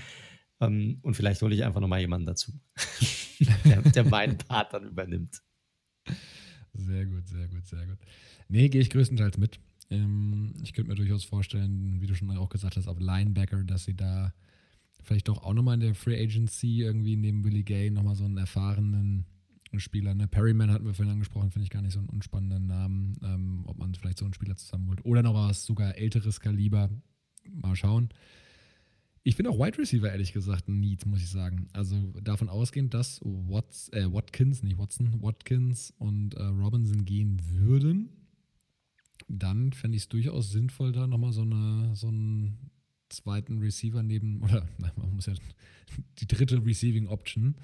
Ähm, 0.67 0.99
und 1.01 1.15
vielleicht 1.15 1.41
hole 1.41 1.53
ich 1.55 1.63
einfach 1.63 1.81
nochmal 1.81 1.99
jemanden 1.99 2.27
dazu, 2.27 2.51
der, 3.65 3.81
der 3.81 4.03
meinen 4.05 4.37
Part 4.37 4.73
dann 4.73 4.85
übernimmt. 4.85 5.41
Sehr 6.73 7.05
gut, 7.05 7.27
sehr 7.27 7.47
gut, 7.47 7.65
sehr 7.65 7.85
gut. 7.85 7.99
Nee, 8.47 8.69
gehe 8.69 8.81
ich 8.81 8.89
größtenteils 8.89 9.37
mit. 9.37 9.59
Ähm, 9.89 10.53
ich 10.63 10.73
könnte 10.73 10.89
mir 10.89 10.95
durchaus 10.95 11.23
vorstellen, 11.23 12.01
wie 12.01 12.07
du 12.07 12.15
schon 12.15 12.29
auch 12.31 12.49
gesagt 12.49 12.77
hast, 12.77 12.87
auf 12.87 12.99
Linebacker, 12.99 13.63
dass 13.63 13.85
sie 13.85 13.95
da 13.95 14.33
vielleicht 15.03 15.27
doch 15.27 15.43
auch 15.43 15.53
nochmal 15.53 15.75
in 15.75 15.81
der 15.81 15.95
Free 15.95 16.21
Agency 16.21 16.81
irgendwie 16.81 17.15
neben 17.15 17.43
Willie 17.43 17.63
Gay 17.63 17.89
nochmal 17.89 18.15
so 18.15 18.25
einen 18.25 18.37
erfahrenen 18.37 19.25
Spieler. 19.79 20.13
Ne? 20.15 20.27
Perryman 20.27 20.71
hatten 20.71 20.85
wir 20.85 20.93
vorhin 20.93 21.13
angesprochen, 21.13 21.51
finde 21.51 21.65
ich 21.65 21.69
gar 21.69 21.81
nicht 21.81 21.93
so 21.93 21.99
einen 21.99 22.09
unspannenden 22.09 22.67
Namen, 22.67 23.17
ähm, 23.23 23.63
ob 23.65 23.77
man 23.77 23.93
vielleicht 23.95 24.19
so 24.19 24.25
einen 24.25 24.33
Spieler 24.33 24.55
zusammenholt. 24.55 25.03
Oder 25.03 25.23
noch 25.23 25.33
was 25.33 25.65
sogar 25.65 25.97
älteres 25.97 26.39
Kaliber. 26.39 26.89
Mal 27.51 27.75
schauen. 27.75 28.09
Ich 29.25 29.35
finde 29.35 29.51
auch 29.51 29.59
Wide 29.59 29.77
Receiver 29.77 30.11
ehrlich 30.11 30.33
gesagt 30.33 30.67
ein 30.67 30.81
Need, 30.81 31.05
muss 31.05 31.21
ich 31.21 31.29
sagen. 31.29 31.69
Also 31.71 31.95
davon 32.21 32.49
ausgehend, 32.49 32.93
dass 32.93 33.21
Watts, 33.23 33.87
äh, 33.93 34.11
Watkins, 34.11 34.63
nicht 34.63 34.77
Watson, 34.77 35.21
Watkins 35.21 35.93
und 35.97 36.33
äh, 36.33 36.43
Robinson 36.43 37.05
gehen 37.05 37.39
würden, 37.49 38.09
dann 39.29 39.71
fände 39.71 39.95
ich 39.95 40.03
es 40.03 40.09
durchaus 40.09 40.51
sinnvoll, 40.51 40.91
da 40.91 41.07
nochmal 41.07 41.31
so, 41.31 41.43
eine, 41.43 41.95
so 41.95 42.09
einen 42.09 42.71
zweiten 43.07 43.59
Receiver 43.59 44.03
neben, 44.03 44.41
oder 44.43 44.67
man 44.77 45.15
muss 45.15 45.27
ja 45.27 45.33
die 46.19 46.27
dritte 46.27 46.63
Receiving 46.65 47.07
Option 47.07 47.55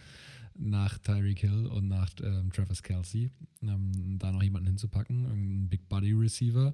nach 0.56 0.98
Tyreek 1.00 1.40
Hill 1.40 1.68
und 1.68 1.88
nach 1.88 2.10
ähm, 2.22 2.52
Travis 2.52 2.84
Kelsey, 2.84 3.32
ähm, 3.62 4.18
da 4.18 4.32
noch 4.32 4.44
jemanden 4.44 4.68
hinzupacken, 4.68 5.26
einen 5.26 5.70
Big 5.70 5.88
Body 5.90 6.14
Receiver. 6.14 6.74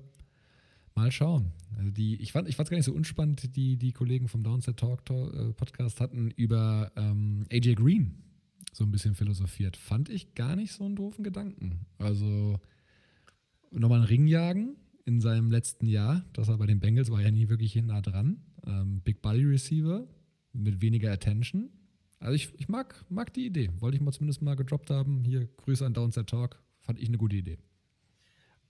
Mal 0.96 1.12
schauen. 1.12 1.52
Also 1.78 1.92
die, 1.92 2.16
ich 2.22 2.32
fand 2.32 2.48
es 2.48 2.58
gar 2.58 2.72
nicht 2.72 2.86
so 2.86 2.94
unspannend, 2.94 3.56
die, 3.56 3.78
die 3.78 3.92
Kollegen 3.92 4.28
vom 4.28 4.44
Downset 4.44 4.78
Talk, 4.78 5.06
Talk 5.06 5.34
äh, 5.34 5.54
Podcast 5.54 6.00
hatten 6.00 6.32
über 6.32 6.92
ähm, 6.96 7.46
AJ 7.52 7.76
Green 7.76 8.24
so 8.72 8.84
ein 8.84 8.92
bisschen 8.92 9.16
philosophiert. 9.16 9.78
Fand 9.78 10.10
ich 10.10 10.36
gar 10.36 10.56
nicht 10.56 10.72
so 10.72 10.86
einen 10.86 10.96
doofen 10.96 11.24
Gedanken. 11.24 11.86
Also 11.98 12.60
nochmal 13.72 14.00
einen 14.00 14.08
Ring 14.08 14.28
jagen 14.28 14.76
in 15.06 15.22
seinem 15.22 15.52
letzten 15.52 15.88
Jahr. 15.88 16.26
Das 16.34 16.48
war 16.48 16.58
bei 16.58 16.66
den 16.66 16.80
Bengals, 16.80 17.12
war 17.12 17.22
ja 17.22 17.32
nie 17.32 17.50
wirklich 17.50 17.76
nah 17.76 18.02
dran. 18.02 18.42
Ähm, 18.66 19.02
Big 19.02 19.22
Body 19.22 19.44
Receiver 19.44 20.08
mit 20.54 20.82
weniger 20.82 21.12
Attention 21.12 21.70
also 22.26 22.34
ich, 22.34 22.50
ich 22.58 22.68
mag, 22.68 23.06
mag 23.10 23.34
die 23.34 23.46
Idee. 23.46 23.70
Wollte 23.80 23.98
ich 23.98 24.02
mal 24.02 24.12
zumindest 24.12 24.42
mal 24.42 24.56
gedroppt 24.56 24.90
haben. 24.90 25.24
Hier, 25.24 25.48
Grüße 25.58 25.86
an 25.86 25.94
Downset 25.94 26.28
Talk. 26.28 26.62
Fand 26.80 27.00
ich 27.00 27.08
eine 27.08 27.18
gute 27.18 27.36
Idee. 27.36 27.60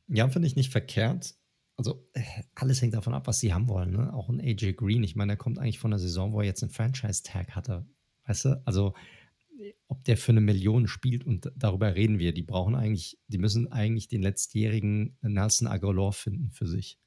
Ja, 0.07 0.27
finde 0.27 0.47
ich 0.47 0.55
nicht 0.55 0.71
verkehrt. 0.71 1.35
Also 1.77 2.07
äh, 2.13 2.21
alles 2.55 2.81
hängt 2.81 2.93
davon 2.93 3.13
ab, 3.13 3.27
was 3.27 3.39
sie 3.39 3.53
haben 3.53 3.67
wollen. 3.67 3.91
Ne? 3.91 4.13
Auch 4.13 4.29
ein 4.29 4.39
AJ 4.39 4.73
Green, 4.73 5.03
ich 5.03 5.15
meine, 5.15 5.31
der 5.31 5.37
kommt 5.37 5.59
eigentlich 5.59 5.79
von 5.79 5.91
einer 5.91 5.99
Saison, 5.99 6.31
wo 6.33 6.39
er 6.39 6.45
jetzt 6.45 6.63
einen 6.63 6.71
Franchise-Tag 6.71 7.55
hatte. 7.55 7.85
Weißt 8.25 8.45
du? 8.45 8.61
Also, 8.65 8.93
ob 9.87 10.03
der 10.03 10.17
für 10.17 10.31
eine 10.31 10.41
Million 10.41 10.87
spielt 10.87 11.25
und 11.25 11.51
darüber 11.55 11.95
reden 11.95 12.19
wir. 12.19 12.33
Die 12.33 12.43
brauchen 12.43 12.75
eigentlich, 12.75 13.17
die 13.27 13.37
müssen 13.37 13.71
eigentlich 13.71 14.07
den 14.07 14.21
letztjährigen 14.21 15.17
Nelson 15.21 15.67
Aguilar 15.67 16.13
finden 16.13 16.51
für 16.51 16.67
sich, 16.67 16.99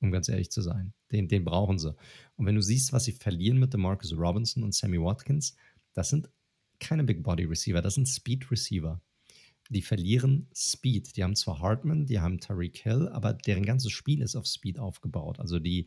um 0.00 0.10
ganz 0.10 0.28
ehrlich 0.28 0.50
zu 0.50 0.62
sein. 0.62 0.92
Den, 1.12 1.28
den 1.28 1.44
brauchen 1.44 1.78
sie. 1.78 1.94
Und 2.36 2.46
wenn 2.46 2.54
du 2.54 2.62
siehst, 2.62 2.92
was 2.92 3.04
sie 3.04 3.12
verlieren 3.12 3.58
mit 3.58 3.76
Marcus 3.76 4.16
Robinson 4.16 4.62
und 4.62 4.74
Sammy 4.74 5.00
Watkins, 5.00 5.54
das 5.92 6.08
sind 6.08 6.30
keine 6.80 7.04
Big 7.04 7.22
Body 7.22 7.44
Receiver, 7.44 7.80
das 7.80 7.94
sind 7.94 8.08
Speed 8.08 8.50
Receiver 8.50 9.00
die 9.70 9.82
verlieren 9.82 10.48
Speed. 10.54 11.16
Die 11.16 11.24
haben 11.24 11.36
zwar 11.36 11.60
Hartman, 11.60 12.06
die 12.06 12.20
haben 12.20 12.38
Tariq 12.38 12.78
Hill, 12.78 13.08
aber 13.08 13.32
deren 13.32 13.64
ganzes 13.64 13.92
Spiel 13.92 14.20
ist 14.20 14.36
auf 14.36 14.46
Speed 14.46 14.78
aufgebaut. 14.78 15.40
Also 15.40 15.58
die, 15.58 15.86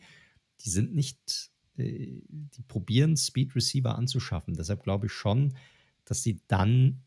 die 0.62 0.70
sind 0.70 0.96
nicht, 0.96 1.52
äh, 1.78 2.22
die 2.28 2.64
probieren 2.68 3.16
Speed 3.18 3.56
Receiver 3.56 3.96
anzuschaffen. 3.96 4.56
Deshalb 4.56 4.84
glaube 4.84 5.08
ich 5.08 5.12
schon, 5.12 5.56
dass 6.06 6.24
sie 6.24 6.42
dann, 6.48 7.04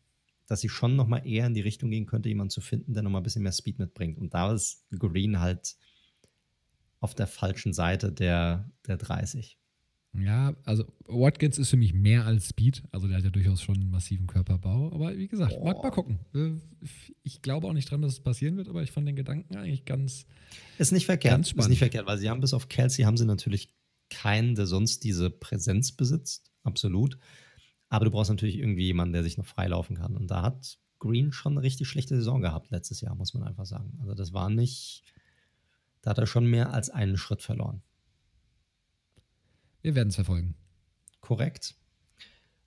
dass 0.47 0.61
sie 0.61 0.69
schon 0.69 0.95
nochmal 0.95 1.27
eher 1.27 1.47
in 1.47 1.53
die 1.53 1.61
Richtung 1.61 1.89
gehen 1.89 2.05
könnte, 2.05 2.29
jemanden 2.29 2.51
zu 2.51 2.61
finden, 2.61 2.93
der 2.93 3.03
nochmal 3.03 3.21
ein 3.21 3.23
bisschen 3.23 3.43
mehr 3.43 3.51
Speed 3.51 3.79
mitbringt. 3.79 4.17
Und 4.17 4.33
da 4.33 4.53
ist 4.53 4.85
Green 4.91 5.39
halt 5.39 5.75
auf 6.99 7.15
der 7.15 7.27
falschen 7.27 7.73
Seite 7.73 8.11
der, 8.11 8.71
der 8.87 8.97
30. 8.97 9.57
Ja, 10.13 10.53
also 10.65 10.83
Watkins 11.07 11.57
ist 11.57 11.69
für 11.69 11.77
mich 11.77 11.93
mehr 11.93 12.25
als 12.25 12.49
Speed. 12.49 12.83
Also 12.91 13.07
der 13.07 13.17
hat 13.17 13.23
ja 13.23 13.29
durchaus 13.29 13.61
schon 13.61 13.75
einen 13.75 13.89
massiven 13.89 14.27
Körperbau. 14.27 14.91
Aber 14.93 15.15
wie 15.15 15.27
gesagt, 15.27 15.55
oh. 15.57 15.63
mal, 15.63 15.73
gucken. 15.89 16.19
Ich 17.23 17.41
glaube 17.41 17.67
auch 17.67 17.73
nicht 17.73 17.89
dran, 17.89 18.01
dass 18.01 18.13
es 18.13 18.19
passieren 18.19 18.57
wird, 18.57 18.67
aber 18.67 18.83
ich 18.83 18.91
fand 18.91 19.07
den 19.07 19.15
Gedanken 19.15 19.55
eigentlich 19.55 19.85
ganz. 19.85 20.25
Ist 20.77 20.91
nicht 20.91 21.05
verkehrt. 21.05 21.33
Ganz 21.33 21.49
spannend. 21.49 21.65
Ist 21.65 21.69
nicht 21.69 21.79
verkehrt, 21.79 22.07
weil 22.07 22.17
sie 22.17 22.29
haben 22.29 22.41
bis 22.41 22.53
auf 22.53 22.67
Kelsey 22.67 23.05
haben 23.05 23.15
sie 23.15 23.25
natürlich 23.25 23.73
keinen, 24.09 24.55
der 24.55 24.67
sonst 24.67 25.05
diese 25.05 25.29
Präsenz 25.29 25.93
besitzt. 25.93 26.51
Absolut. 26.63 27.17
Aber 27.87 28.05
du 28.05 28.11
brauchst 28.11 28.29
natürlich 28.29 28.57
irgendwie 28.57 28.85
jemanden, 28.85 29.13
der 29.13 29.23
sich 29.23 29.37
noch 29.37 29.45
freilaufen 29.45 29.95
kann. 29.95 30.17
Und 30.17 30.29
da 30.29 30.41
hat 30.41 30.77
Green 30.99 31.31
schon 31.31 31.53
eine 31.53 31.63
richtig 31.63 31.87
schlechte 31.87 32.15
Saison 32.15 32.41
gehabt 32.41 32.69
letztes 32.69 32.99
Jahr, 32.99 33.15
muss 33.15 33.33
man 33.33 33.43
einfach 33.43 33.65
sagen. 33.65 33.97
Also 34.01 34.13
das 34.13 34.33
war 34.33 34.49
nicht. 34.49 35.03
Da 36.01 36.11
hat 36.11 36.17
er 36.17 36.27
schon 36.27 36.47
mehr 36.47 36.73
als 36.73 36.89
einen 36.89 37.17
Schritt 37.17 37.41
verloren. 37.41 37.81
Wir 39.81 39.95
werden 39.95 40.09
es 40.09 40.15
verfolgen. 40.15 40.55
Korrekt. 41.21 41.75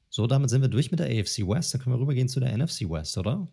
So, 0.09 0.27
damit 0.27 0.51
sind 0.51 0.63
wir 0.63 0.69
durch 0.69 0.91
mit 0.91 1.01
der 1.01 1.09
AFC 1.09 1.47
West. 1.47 1.75
Dann 1.75 1.81
können 1.81 1.97
wir 1.97 2.01
rübergehen 2.01 2.29
zu 2.29 2.41
der 2.41 2.57
NFC 2.57 2.89
West, 2.89 3.19
oder? 3.19 3.49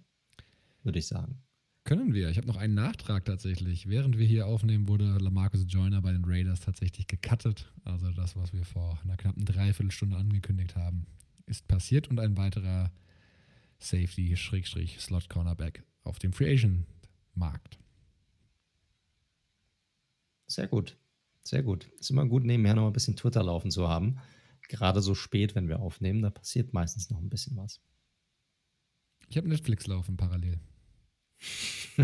Würde 0.83 0.99
ich 0.99 1.07
sagen. 1.07 1.41
Können 1.83 2.13
wir. 2.13 2.29
Ich 2.29 2.37
habe 2.37 2.47
noch 2.47 2.57
einen 2.57 2.75
Nachtrag 2.75 3.25
tatsächlich. 3.25 3.89
Während 3.89 4.17
wir 4.17 4.27
hier 4.27 4.45
aufnehmen, 4.45 4.87
wurde 4.87 5.17
Lamarcus 5.17 5.65
Joyner 5.67 6.01
bei 6.01 6.11
den 6.11 6.25
Raiders 6.25 6.59
tatsächlich 6.59 7.07
gecuttet. 7.07 7.71
Also 7.83 8.11
das, 8.11 8.35
was 8.35 8.53
wir 8.53 8.65
vor 8.65 8.99
einer 9.03 9.17
knappen 9.17 9.45
Dreiviertelstunde 9.45 10.15
angekündigt 10.15 10.75
haben, 10.75 11.07
ist 11.47 11.67
passiert 11.67 12.07
und 12.09 12.19
ein 12.19 12.37
weiterer 12.37 12.91
Safety-Slot-Cornerback 13.79 15.83
auf 16.03 16.19
dem 16.19 16.33
Free 16.33 16.53
Agent 16.53 16.85
Markt. 17.33 17.79
Sehr 20.45 20.67
gut. 20.67 20.97
Sehr 21.43 21.63
gut. 21.63 21.89
Ist 21.99 22.11
immer 22.11 22.25
gut, 22.25 22.43
nebenher 22.43 22.75
noch 22.75 22.87
ein 22.87 22.93
bisschen 22.93 23.15
Twitter 23.15 23.43
laufen 23.43 23.71
zu 23.71 23.87
haben. 23.87 24.19
Gerade 24.67 25.01
so 25.01 25.15
spät, 25.15 25.55
wenn 25.55 25.67
wir 25.67 25.79
aufnehmen, 25.79 26.21
da 26.21 26.29
passiert 26.29 26.73
meistens 26.73 27.09
noch 27.09 27.19
ein 27.19 27.29
bisschen 27.29 27.57
was. 27.57 27.81
Ich 29.27 29.37
habe 29.37 29.49
Netflix 29.49 29.87
laufen 29.87 30.17
parallel. 30.17 30.59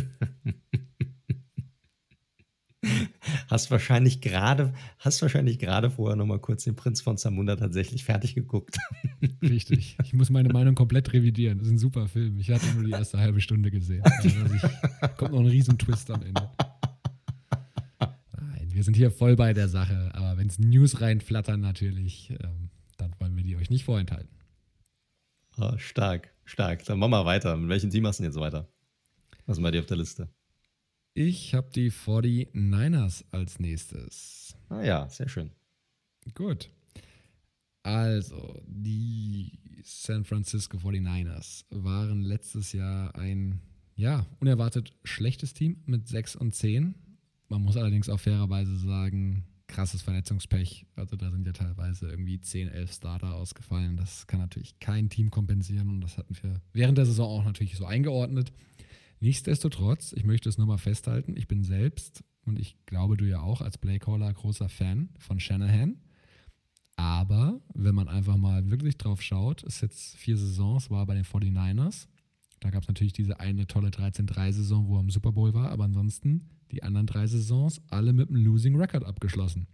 hast 3.48 3.72
wahrscheinlich 3.72 4.22
gerade, 4.22 4.74
hast 5.00 5.22
wahrscheinlich 5.22 5.60
gerade 5.60 5.92
vorher 5.92 6.16
noch 6.16 6.26
mal 6.26 6.40
kurz 6.40 6.64
den 6.64 6.76
Prinz 6.76 7.02
von 7.02 7.18
Zamunda 7.18 7.56
tatsächlich 7.56 8.04
fertig 8.04 8.36
geguckt. 8.36 8.78
Richtig. 9.42 9.98
Ich 10.04 10.14
muss 10.14 10.30
meine 10.30 10.50
Meinung 10.50 10.76
komplett 10.76 11.14
revidieren. 11.14 11.58
Das 11.60 11.68
ist 11.68 11.74
ein 11.74 11.80
super 11.80 12.08
Film. 12.08 12.38
Ich 12.40 12.52
hatte 12.52 12.66
nur 12.74 12.84
die 12.84 12.92
erste 12.92 13.18
halbe 13.20 13.42
Stunde 13.42 13.72
gesehen. 13.72 14.04
Also 14.18 14.30
ich, 14.56 14.62
kommt 15.18 15.32
noch 15.32 15.40
ein 15.40 15.48
riesen 15.48 15.78
Twist 15.78 16.10
am 16.12 16.22
Ende. 16.22 16.50
Wir 18.78 18.84
sind 18.84 18.96
hier 18.96 19.10
voll 19.10 19.36
bei 19.36 19.54
der 19.54 19.70
Sache, 19.70 20.12
aber 20.14 20.38
wenn 20.38 20.50
es 20.50 20.60
News 20.60 21.02
reinflattern 21.02 21.60
natürlich, 21.60 22.30
ähm, 22.30 22.70
dann 22.98 23.12
wollen 23.18 23.36
wir 23.36 23.44
die 23.44 23.56
euch 23.56 23.72
nicht 23.72 23.86
vorenthalten. 23.86 24.30
Oh, 25.58 25.76
stark, 25.80 26.32
stark. 26.46 26.86
Dann 26.86 27.00
machen 27.00 27.10
wir 27.10 27.26
weiter. 27.26 27.58
Mit 27.58 27.70
welchem 27.70 27.90
Team 27.90 28.06
hast 28.06 28.20
du 28.20 28.22
denn 28.22 28.32
jetzt 28.32 28.40
weiter? 28.40 28.72
Was 29.48 29.58
ist 29.58 29.64
bei 29.64 29.72
dir 29.72 29.80
auf 29.80 29.88
der 29.88 29.98
Liste? 29.98 30.30
Ich 31.16 31.56
habe 31.56 31.72
die 31.74 31.92
49ers 31.92 33.26
als 33.32 33.60
nächstes. 33.60 34.56
Ah 34.70 34.84
ja, 34.84 35.10
sehr 35.10 35.28
schön. 35.28 35.50
Gut. 36.36 36.70
Also, 37.82 38.62
die 38.68 39.58
San 39.82 40.24
Francisco 40.24 40.78
49ers 40.78 41.66
waren 41.72 42.22
letztes 42.22 42.74
Jahr 42.74 43.16
ein, 43.16 43.60
ja, 43.96 44.28
unerwartet 44.40 44.94
schlechtes 45.04 45.56
Team 45.56 45.82
mit 45.88 46.08
6 46.08 46.36
und 46.36 46.54
10 46.54 46.94
man 47.50 47.62
muss 47.62 47.78
allerdings 47.78 48.10
auch 48.10 48.20
fairerweise 48.20 48.78
sagen, 48.78 49.46
krasses 49.68 50.02
Verletzungspech. 50.02 50.86
Also 50.96 51.16
da 51.16 51.30
sind 51.30 51.46
ja 51.46 51.54
teilweise 51.54 52.10
irgendwie 52.10 52.40
10, 52.40 52.70
11 52.70 52.94
Starter 52.94 53.36
ausgefallen. 53.36 53.98
Das 53.98 54.28
kann 54.28 54.40
natürlich 54.40 54.80
kein 54.80 55.10
Team 55.10 55.30
kompensieren 55.30 55.90
und 55.90 56.02
das 56.02 56.18
hatten 56.18 56.36
wir 56.42 56.62
während 56.74 56.98
der 56.98 57.06
Saison 57.06 57.28
auch 57.28 57.46
natürlich 57.46 57.76
so 57.76 57.86
eingeordnet. 57.86 58.52
Nichtsdestotrotz, 59.20 60.14
ich 60.14 60.24
möchte 60.24 60.48
es 60.48 60.58
nur 60.58 60.68
mal 60.68 60.78
festhalten, 60.78 61.36
ich 61.36 61.48
bin 61.48 61.64
selbst 61.64 62.24
und 62.46 62.60
ich 62.60 62.78
glaube 62.86 63.18
du 63.18 63.26
ja 63.26 63.42
auch 63.42 63.62
als 63.62 63.78
Playcaller 63.78 64.34
großer 64.34 64.70
Fan 64.70 65.10
von 65.20 65.40
Shanahan. 65.40 65.98
Aber 66.96 67.62
wenn 67.74 67.94
man 67.94 68.08
einfach 68.08 68.38
mal 68.38 68.72
wirklich 68.72 68.98
drauf 68.98 69.22
schaut, 69.22 69.64
ist 69.64 69.82
jetzt 69.82 70.16
vier 70.16 70.38
Saisons, 70.38 70.90
war 70.90 71.06
bei 71.06 71.14
den 71.14 71.26
49ers. 71.26 72.08
Da 72.60 72.72
gab 72.72 72.82
es 72.82 72.88
natürlich 72.88 73.14
diese 73.14 73.40
eine 73.40 73.68
tolle 73.68 73.90
13-3-Saison, 73.90 74.88
wo 74.88 74.98
er 74.98 75.02
im 75.02 75.12
Super 75.12 75.32
Bowl 75.32 75.54
war, 75.54 75.70
aber 75.70 75.84
ansonsten 75.84 76.50
die 76.72 76.84
anderen 76.84 77.08
drei 77.08 77.28
Saisons 77.28 77.82
alle 77.90 78.14
mit 78.14 78.30
einem 78.30 78.44
Losing 78.44 78.76
Record 78.76 79.04
abgeschlossen. 79.04 79.68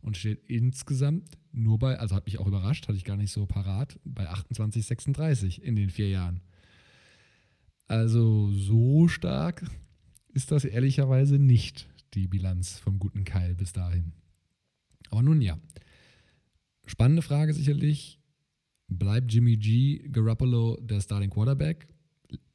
Und 0.00 0.18
steht 0.18 0.42
insgesamt 0.48 1.30
nur 1.52 1.78
bei, 1.78 1.98
also 1.98 2.14
hat 2.14 2.26
mich 2.26 2.38
auch 2.38 2.46
überrascht, 2.46 2.88
hatte 2.88 2.98
ich 2.98 3.04
gar 3.04 3.16
nicht 3.16 3.32
so 3.32 3.46
parat, 3.46 3.98
bei 4.04 4.28
28, 4.28 4.84
36 4.84 5.62
in 5.62 5.76
den 5.76 5.88
vier 5.88 6.10
Jahren. 6.10 6.42
Also 7.86 8.50
so 8.50 9.08
stark 9.08 9.64
ist 10.32 10.50
das 10.50 10.64
ehrlicherweise 10.64 11.38
nicht, 11.38 11.88
die 12.14 12.28
Bilanz 12.28 12.78
vom 12.78 12.98
guten 12.98 13.24
Keil 13.24 13.54
bis 13.54 13.72
dahin. 13.72 14.12
Aber 15.10 15.22
nun 15.22 15.40
ja. 15.40 15.58
Spannende 16.86 17.22
Frage 17.22 17.54
sicherlich. 17.54 18.20
Bleibt 18.88 19.32
Jimmy 19.32 19.56
G 19.56 20.08
Garoppolo 20.10 20.78
der 20.80 21.00
Starting 21.00 21.30
Quarterback? 21.30 21.88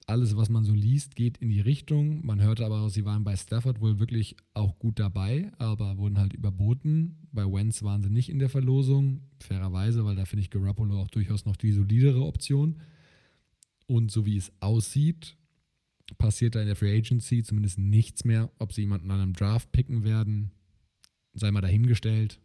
Alles, 0.09 0.35
was 0.35 0.49
man 0.49 0.65
so 0.65 0.73
liest, 0.73 1.15
geht 1.15 1.37
in 1.37 1.49
die 1.49 1.61
Richtung. 1.61 2.25
Man 2.25 2.41
hörte 2.41 2.65
aber 2.65 2.89
sie 2.89 3.05
waren 3.05 3.23
bei 3.23 3.37
Stafford 3.37 3.79
wohl 3.79 3.99
wirklich 3.99 4.35
auch 4.53 4.77
gut 4.79 4.99
dabei, 4.99 5.51
aber 5.59 5.97
wurden 5.97 6.17
halt 6.17 6.33
überboten. 6.33 7.27
Bei 7.31 7.45
Wentz 7.45 7.83
waren 7.83 8.01
sie 8.01 8.09
nicht 8.09 8.29
in 8.29 8.39
der 8.39 8.49
Verlosung, 8.49 9.21
fairerweise, 9.39 10.03
weil 10.05 10.15
da 10.15 10.25
finde 10.25 10.41
ich 10.41 10.49
Garoppolo 10.49 10.99
auch 10.99 11.09
durchaus 11.09 11.45
noch 11.45 11.55
die 11.55 11.71
solidere 11.71 12.25
Option. 12.25 12.81
Und 13.85 14.11
so 14.11 14.25
wie 14.25 14.37
es 14.37 14.51
aussieht, 14.59 15.37
passiert 16.17 16.55
da 16.55 16.61
in 16.61 16.67
der 16.67 16.75
Free 16.75 16.97
Agency 16.97 17.43
zumindest 17.43 17.77
nichts 17.77 18.25
mehr. 18.25 18.51
Ob 18.57 18.73
sie 18.73 18.81
jemanden 18.81 19.11
an 19.11 19.21
einem 19.21 19.33
Draft 19.33 19.71
picken 19.71 20.03
werden, 20.03 20.51
sei 21.33 21.51
mal 21.51 21.61
dahingestellt. 21.61 22.39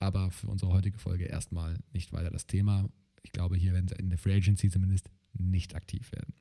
Aber 0.00 0.30
für 0.32 0.48
unsere 0.48 0.72
heutige 0.72 0.98
Folge 0.98 1.24
erstmal 1.24 1.78
nicht 1.92 2.12
weiter 2.12 2.30
das 2.30 2.46
Thema. 2.46 2.88
Ich 3.22 3.32
glaube, 3.32 3.56
hier 3.56 3.72
werden 3.72 3.88
sie 3.88 3.96
in 3.96 4.10
der 4.10 4.18
Free 4.18 4.34
Agency 4.34 4.70
zumindest 4.70 5.10
nicht 5.34 5.74
aktiv 5.74 6.10
werden. 6.12 6.34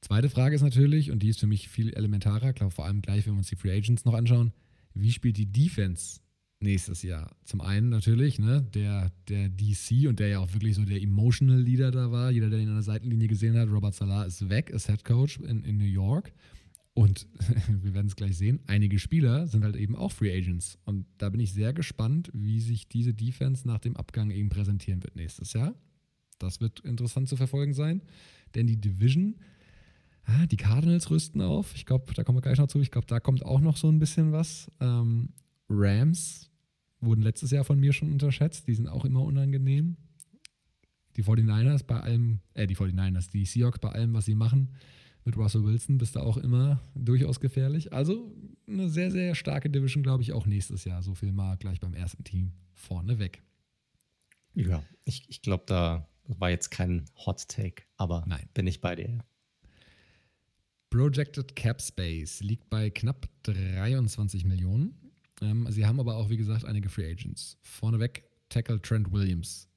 Zweite 0.00 0.30
Frage 0.30 0.54
ist 0.54 0.62
natürlich, 0.62 1.10
und 1.10 1.22
die 1.22 1.28
ist 1.28 1.40
für 1.40 1.46
mich 1.46 1.68
viel 1.68 1.92
elementarer, 1.92 2.52
glaube 2.52 2.72
vor 2.72 2.86
allem 2.86 3.02
gleich, 3.02 3.26
wenn 3.26 3.34
wir 3.34 3.38
uns 3.38 3.48
die 3.48 3.56
Free 3.56 3.76
Agents 3.76 4.04
noch 4.04 4.14
anschauen, 4.14 4.52
wie 4.94 5.12
spielt 5.12 5.36
die 5.36 5.50
Defense 5.50 6.20
nächstes 6.60 7.02
Jahr? 7.02 7.36
Zum 7.44 7.60
einen 7.60 7.90
natürlich, 7.90 8.38
ne, 8.38 8.62
der, 8.74 9.12
der 9.28 9.48
DC 9.48 10.08
und 10.08 10.18
der 10.18 10.28
ja 10.28 10.38
auch 10.38 10.52
wirklich 10.52 10.74
so 10.74 10.84
der 10.84 11.02
Emotional 11.02 11.60
Leader 11.60 11.90
da 11.90 12.10
war. 12.10 12.30
Jeder, 12.30 12.48
der 12.48 12.60
ihn 12.60 12.68
an 12.68 12.74
der 12.74 12.82
Seitenlinie 12.82 13.28
gesehen 13.28 13.58
hat, 13.58 13.68
Robert 13.68 13.94
Salah 13.94 14.24
ist 14.24 14.48
weg, 14.48 14.70
ist 14.70 14.86
Head 14.86 15.04
Coach 15.04 15.38
in, 15.38 15.64
in 15.64 15.76
New 15.76 15.84
York. 15.84 16.32
Und 16.94 17.28
wir 17.82 17.94
werden 17.94 18.08
es 18.08 18.16
gleich 18.16 18.36
sehen, 18.36 18.60
einige 18.66 18.98
Spieler 18.98 19.46
sind 19.46 19.64
halt 19.64 19.76
eben 19.76 19.94
auch 19.96 20.12
Free 20.12 20.36
Agents. 20.36 20.78
Und 20.84 21.06
da 21.18 21.28
bin 21.28 21.40
ich 21.40 21.52
sehr 21.52 21.72
gespannt, 21.72 22.30
wie 22.32 22.60
sich 22.60 22.88
diese 22.88 23.14
Defense 23.14 23.66
nach 23.66 23.78
dem 23.78 23.96
Abgang 23.96 24.30
eben 24.30 24.48
präsentieren 24.48 25.02
wird 25.02 25.14
nächstes 25.14 25.52
Jahr. 25.52 25.74
Das 26.38 26.60
wird 26.60 26.80
interessant 26.80 27.28
zu 27.28 27.36
verfolgen 27.36 27.74
sein. 27.74 28.02
Denn 28.54 28.66
die 28.66 28.80
Division 28.80 29.36
Ah, 30.30 30.46
die 30.46 30.56
Cardinals 30.56 31.10
rüsten 31.10 31.40
auf. 31.40 31.74
Ich 31.74 31.86
glaube, 31.86 32.12
da 32.14 32.22
kommen 32.22 32.38
wir 32.38 32.42
gleich 32.42 32.58
noch 32.58 32.68
zu. 32.68 32.80
Ich 32.80 32.90
glaube, 32.90 33.06
da 33.06 33.20
kommt 33.20 33.44
auch 33.44 33.60
noch 33.60 33.76
so 33.76 33.88
ein 33.88 33.98
bisschen 33.98 34.32
was. 34.32 34.70
Ähm, 34.80 35.30
Rams 35.68 36.50
wurden 37.00 37.22
letztes 37.22 37.50
Jahr 37.50 37.64
von 37.64 37.80
mir 37.80 37.92
schon 37.92 38.12
unterschätzt. 38.12 38.68
Die 38.68 38.74
sind 38.74 38.86
auch 38.86 39.04
immer 39.04 39.22
unangenehm. 39.22 39.96
Die 41.16 41.24
49ers 41.24 41.84
bei 41.84 42.00
allem, 42.00 42.40
äh, 42.54 42.66
die 42.66 42.76
49ers, 42.76 43.30
die 43.30 43.44
Seahawks 43.44 43.80
bei 43.80 43.90
allem, 43.90 44.14
was 44.14 44.26
sie 44.26 44.34
machen, 44.34 44.70
Mit 45.24 45.36
Russell 45.36 45.64
Wilson 45.64 45.98
bist 45.98 46.16
du 46.16 46.20
auch 46.20 46.38
immer 46.38 46.80
durchaus 46.94 47.40
gefährlich. 47.40 47.92
Also 47.92 48.32
eine 48.66 48.88
sehr, 48.88 49.10
sehr 49.10 49.34
starke 49.34 49.68
Division, 49.68 50.02
glaube 50.02 50.22
ich, 50.22 50.32
auch 50.32 50.46
nächstes 50.46 50.84
Jahr. 50.84 51.02
So 51.02 51.14
viel 51.14 51.32
mal 51.32 51.56
gleich 51.56 51.80
beim 51.80 51.92
ersten 51.92 52.24
Team 52.24 52.52
vorne 52.74 53.18
weg. 53.18 53.42
Ja, 54.54 54.82
ich, 55.04 55.28
ich 55.28 55.42
glaube, 55.42 55.64
da 55.66 56.08
war 56.26 56.50
jetzt 56.50 56.70
kein 56.70 57.04
Hot 57.26 57.48
Take, 57.48 57.82
aber 57.96 58.24
Nein. 58.26 58.48
bin 58.54 58.66
ich 58.66 58.80
bei 58.80 58.94
dir. 58.96 59.18
Projected 60.90 61.54
Cap 61.54 61.80
Space 61.80 62.40
liegt 62.40 62.68
bei 62.68 62.90
knapp 62.90 63.28
23 63.44 64.44
Millionen. 64.44 64.94
Ähm, 65.40 65.66
sie 65.70 65.86
haben 65.86 66.00
aber 66.00 66.16
auch, 66.16 66.28
wie 66.30 66.36
gesagt, 66.36 66.64
einige 66.64 66.88
Free 66.88 67.10
Agents. 67.10 67.56
Vorneweg 67.62 68.24
Tackle 68.48 68.82
Trent 68.82 69.12
Williams. 69.12 69.68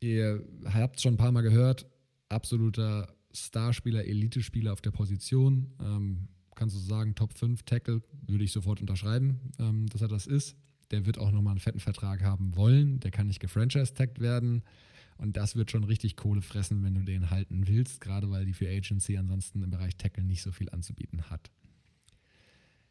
Ihr 0.00 0.42
habt 0.64 0.96
es 0.96 1.02
schon 1.02 1.14
ein 1.14 1.18
paar 1.18 1.32
Mal 1.32 1.42
gehört, 1.42 1.86
absoluter 2.28 3.14
Starspieler, 3.32 4.04
Elite-Spieler 4.04 4.72
auf 4.72 4.80
der 4.80 4.90
Position. 4.90 5.74
Ähm, 5.80 6.28
kannst 6.54 6.76
du 6.76 6.80
sagen, 6.80 7.14
Top 7.14 7.34
5 7.34 7.62
Tackle, 7.64 8.02
würde 8.26 8.44
ich 8.44 8.52
sofort 8.52 8.80
unterschreiben, 8.80 9.52
ähm, 9.58 9.86
dass 9.88 10.02
er 10.02 10.08
das 10.08 10.26
ist. 10.26 10.56
Der 10.90 11.06
wird 11.06 11.18
auch 11.18 11.30
nochmal 11.30 11.52
einen 11.52 11.60
fetten 11.60 11.80
Vertrag 11.80 12.22
haben 12.22 12.56
wollen. 12.56 13.00
Der 13.00 13.10
kann 13.10 13.26
nicht 13.26 13.40
gefranchise-tagged 13.40 14.20
werden. 14.20 14.62
Und 15.18 15.36
das 15.36 15.56
wird 15.56 15.70
schon 15.70 15.84
richtig 15.84 16.16
Kohle 16.16 16.42
fressen, 16.42 16.82
wenn 16.84 16.94
du 16.94 17.02
den 17.02 17.30
halten 17.30 17.66
willst, 17.66 18.00
gerade 18.00 18.30
weil 18.30 18.44
die 18.44 18.52
Free 18.52 18.76
Agency 18.76 19.16
ansonsten 19.16 19.62
im 19.62 19.70
Bereich 19.70 19.96
Tackle 19.96 20.24
nicht 20.24 20.42
so 20.42 20.52
viel 20.52 20.68
anzubieten 20.70 21.30
hat. 21.30 21.50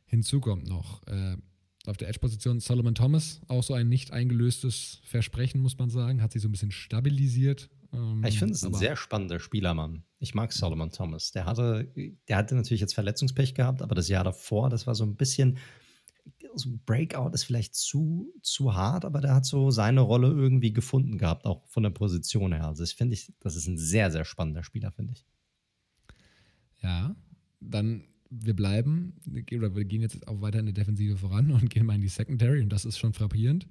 Hinzu 0.06 0.40
kommt 0.40 0.68
noch 0.68 1.06
äh, 1.08 1.38
auf 1.86 1.98
der 1.98 2.08
Edge-Position 2.08 2.60
Solomon 2.60 2.96
Thomas, 2.96 3.42
auch 3.48 3.64
so 3.64 3.74
ein 3.74 3.90
nicht 3.90 4.12
eingelöstes 4.12 5.02
Versprechen, 5.04 5.62
muss 5.62 5.78
man 5.78 5.90
sagen, 5.90 6.22
hat 6.22 6.32
sich 6.32 6.42
so 6.42 6.48
ein 6.48 6.52
bisschen 6.52 6.72
stabilisiert. 6.72 7.70
Ähm, 7.92 8.24
ich 8.26 8.40
finde 8.40 8.54
es 8.54 8.64
ein 8.64 8.74
sehr 8.74 8.96
spannender 8.96 9.40
Spieler, 9.40 9.74
Mann. 9.74 10.04
Ich 10.20 10.34
mag 10.34 10.54
Solomon 10.54 10.92
Thomas. 10.92 11.32
Der 11.32 11.46
hatte, 11.46 11.92
der 12.28 12.38
hatte 12.38 12.56
natürlich 12.56 12.82
jetzt 12.82 12.94
Verletzungspech 12.94 13.54
gehabt, 13.54 13.82
aber 13.82 13.96
das 13.96 14.08
Jahr 14.08 14.24
davor, 14.24 14.70
das 14.70 14.88
war 14.88 14.96
so 14.96 15.04
ein 15.04 15.16
bisschen, 15.16 15.58
so 16.56 16.70
Breakout 16.86 17.32
ist 17.34 17.44
vielleicht 17.44 17.76
zu, 17.76 18.34
zu 18.42 18.74
hart, 18.74 19.06
aber 19.06 19.22
der 19.22 19.36
hat 19.36 19.46
so 19.46 19.72
seine 19.72 20.02
Rolle 20.02 20.28
irgendwie 20.28 20.74
gefunden 20.74 21.18
gehabt, 21.18 21.46
auch 21.46 21.68
von 21.68 21.84
der 21.84 21.90
Position 21.90 22.54
her. 22.54 22.68
Also 22.68 22.84
ich 22.84 22.96
finde, 22.96 23.14
ich, 23.14 23.32
das 23.40 23.56
ist 23.56 23.68
ein 23.68 23.78
sehr, 23.78 24.12
sehr 24.12 24.26
spannender 24.26 24.64
Spieler, 24.64 24.92
finde 24.92 25.14
ich. 25.14 25.26
Ja, 26.82 27.16
dann 27.60 28.04
wir 28.30 28.56
bleiben, 28.56 29.14
oder 29.56 29.76
wir 29.76 29.86
gehen 29.86 30.02
jetzt 30.02 30.28
auch 30.28 30.42
weiter 30.42 30.60
in 30.60 30.66
der 30.66 30.74
Defensive 30.74 31.18
voran 31.18 31.52
und 31.52 31.70
gehen 31.70 31.86
mal 31.86 31.96
in 31.96 32.02
die 32.02 32.08
Secondary 32.08 32.62
und 32.62 32.70
das 32.70 32.86
ist 32.86 32.98
schon 32.98 33.14
frappierend. 33.14 33.68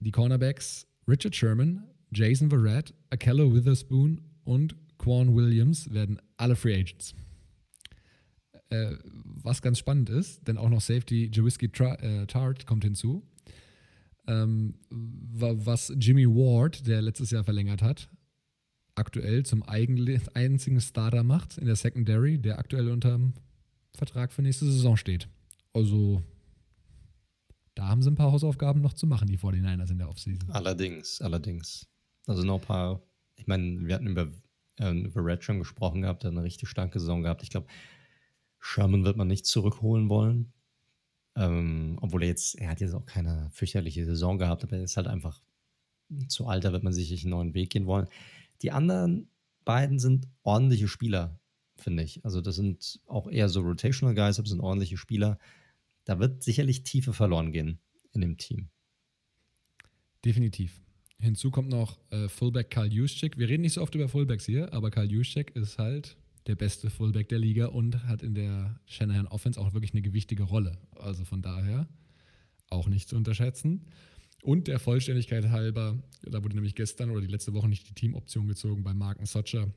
Die 0.00 0.10
Cornerbacks 0.10 0.86
Richard 1.06 1.34
Sherman, 1.34 1.84
Jason 2.12 2.50
Verrett, 2.50 2.94
Akello 3.10 3.54
Witherspoon 3.54 4.20
und 4.44 4.74
Quan 4.98 5.34
Williams 5.34 5.92
werden 5.92 6.20
alle 6.36 6.56
Free 6.56 6.74
Agents. 6.74 7.14
Äh, 8.72 8.96
was 9.44 9.60
ganz 9.60 9.78
spannend 9.78 10.08
ist, 10.08 10.46
denn 10.48 10.56
auch 10.56 10.70
noch 10.70 10.80
Safety 10.80 11.30
Jawiski 11.32 11.66
äh, 11.66 12.26
Tart 12.26 12.66
kommt 12.66 12.84
hinzu. 12.84 13.22
Ähm, 14.26 14.76
was 14.88 15.92
Jimmy 15.98 16.26
Ward, 16.26 16.86
der 16.86 17.02
letztes 17.02 17.32
Jahr 17.32 17.44
verlängert 17.44 17.82
hat, 17.82 18.08
aktuell 18.94 19.44
zum 19.44 19.62
einzigen 19.62 20.80
Starter 20.80 21.22
macht 21.22 21.58
in 21.58 21.66
der 21.66 21.76
Secondary, 21.76 22.38
der 22.38 22.58
aktuell 22.58 22.88
unter 22.88 23.20
Vertrag 23.94 24.32
für 24.32 24.42
nächste 24.42 24.64
Saison 24.64 24.96
steht. 24.96 25.28
Also 25.74 26.22
da 27.74 27.88
haben 27.88 28.02
sie 28.02 28.10
ein 28.10 28.16
paar 28.16 28.32
Hausaufgaben 28.32 28.80
noch 28.80 28.94
zu 28.94 29.06
machen, 29.06 29.28
die 29.28 29.38
49ers 29.38 29.90
in 29.90 29.98
der 29.98 30.08
Offseason. 30.08 30.50
Allerdings, 30.50 31.20
allerdings. 31.20 31.88
Also 32.26 32.42
noch 32.42 32.60
ein 32.60 32.66
paar, 32.66 33.02
ich 33.36 33.46
meine, 33.46 33.86
wir 33.86 33.94
hatten 33.94 34.06
über, 34.06 34.30
äh, 34.78 34.98
über 34.98 35.24
Red 35.24 35.42
schon 35.44 35.58
gesprochen 35.58 36.02
gehabt, 36.02 36.22
der 36.22 36.30
eine 36.30 36.42
richtig 36.42 36.68
starke 36.68 37.00
Saison 37.00 37.22
gehabt. 37.22 37.42
Ich 37.42 37.50
glaube, 37.50 37.66
Sherman 38.62 39.04
wird 39.04 39.16
man 39.16 39.26
nicht 39.28 39.44
zurückholen 39.44 40.08
wollen. 40.08 40.52
Ähm, 41.34 41.98
obwohl 42.00 42.22
er 42.22 42.28
jetzt, 42.28 42.54
er 42.54 42.70
hat 42.70 42.80
jetzt 42.80 42.94
auch 42.94 43.04
keine 43.04 43.50
fürchterliche 43.52 44.04
Saison 44.04 44.38
gehabt, 44.38 44.62
aber 44.62 44.76
er 44.76 44.84
ist 44.84 44.96
halt 44.96 45.08
einfach 45.08 45.42
zu 46.28 46.46
alt, 46.46 46.64
da 46.64 46.72
wird 46.72 46.84
man 46.84 46.92
sicherlich 46.92 47.24
einen 47.24 47.30
neuen 47.30 47.54
Weg 47.54 47.70
gehen 47.70 47.86
wollen. 47.86 48.06
Die 48.62 48.70
anderen 48.70 49.28
beiden 49.64 49.98
sind 49.98 50.28
ordentliche 50.42 50.88
Spieler, 50.88 51.40
finde 51.76 52.04
ich. 52.04 52.24
Also 52.24 52.40
das 52.40 52.54
sind 52.54 53.00
auch 53.06 53.28
eher 53.28 53.48
so 53.48 53.62
Rotational 53.62 54.14
Guys, 54.14 54.38
aber 54.38 54.48
sind 54.48 54.60
ordentliche 54.60 54.96
Spieler. 54.96 55.38
Da 56.04 56.20
wird 56.20 56.42
sicherlich 56.42 56.84
Tiefe 56.84 57.12
verloren 57.12 57.50
gehen 57.50 57.80
in 58.12 58.20
dem 58.20 58.36
Team. 58.36 58.68
Definitiv. 60.24 60.80
Hinzu 61.18 61.50
kommt 61.50 61.68
noch 61.68 61.98
äh, 62.10 62.28
Fullback 62.28 62.70
Karl 62.70 62.92
Juszczyk. 62.92 63.38
Wir 63.38 63.48
reden 63.48 63.62
nicht 63.62 63.72
so 63.72 63.82
oft 63.82 63.94
über 63.94 64.08
Fullbacks 64.08 64.46
hier, 64.46 64.72
aber 64.72 64.90
Karl 64.90 65.10
Juszczyk 65.10 65.56
ist 65.56 65.78
halt 65.78 66.16
der 66.46 66.56
beste 66.56 66.90
Fullback 66.90 67.28
der 67.28 67.38
Liga 67.38 67.66
und 67.66 68.04
hat 68.04 68.22
in 68.22 68.34
der 68.34 68.80
Shanahan 68.86 69.26
Offense 69.28 69.60
auch 69.60 69.72
wirklich 69.74 69.92
eine 69.92 70.02
gewichtige 70.02 70.42
Rolle. 70.42 70.78
Also 70.98 71.24
von 71.24 71.42
daher 71.42 71.88
auch 72.68 72.88
nicht 72.88 73.08
zu 73.08 73.16
unterschätzen. 73.16 73.86
Und 74.42 74.66
der 74.66 74.80
Vollständigkeit 74.80 75.50
halber, 75.50 76.02
da 76.22 76.42
wurde 76.42 76.56
nämlich 76.56 76.74
gestern 76.74 77.10
oder 77.10 77.20
die 77.20 77.28
letzte 77.28 77.52
Woche 77.52 77.68
nicht 77.68 77.88
die 77.88 77.94
Teamoption 77.94 78.48
gezogen 78.48 78.82
bei 78.82 78.92
Marken 78.92 79.24
Socher. 79.26 79.72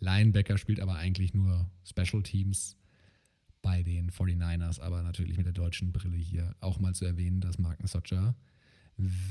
Linebacker 0.00 0.58
spielt 0.58 0.80
aber 0.80 0.96
eigentlich 0.96 1.32
nur 1.32 1.70
Special 1.84 2.22
Teams 2.22 2.76
bei 3.62 3.82
den 3.82 4.10
49ers, 4.10 4.80
aber 4.80 5.02
natürlich 5.02 5.36
mit 5.38 5.46
der 5.46 5.52
deutschen 5.54 5.92
Brille 5.92 6.16
hier 6.16 6.54
auch 6.60 6.78
mal 6.78 6.94
zu 6.94 7.06
erwähnen, 7.06 7.40
dass 7.40 7.58
Marken 7.58 7.86
Socher 7.86 8.34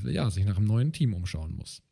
ja, 0.06 0.32
sich 0.32 0.46
nach 0.46 0.58
einem 0.58 0.68
neuen 0.68 0.94
Team 0.94 1.14
umschauen 1.14 1.56
muss. 1.56 1.84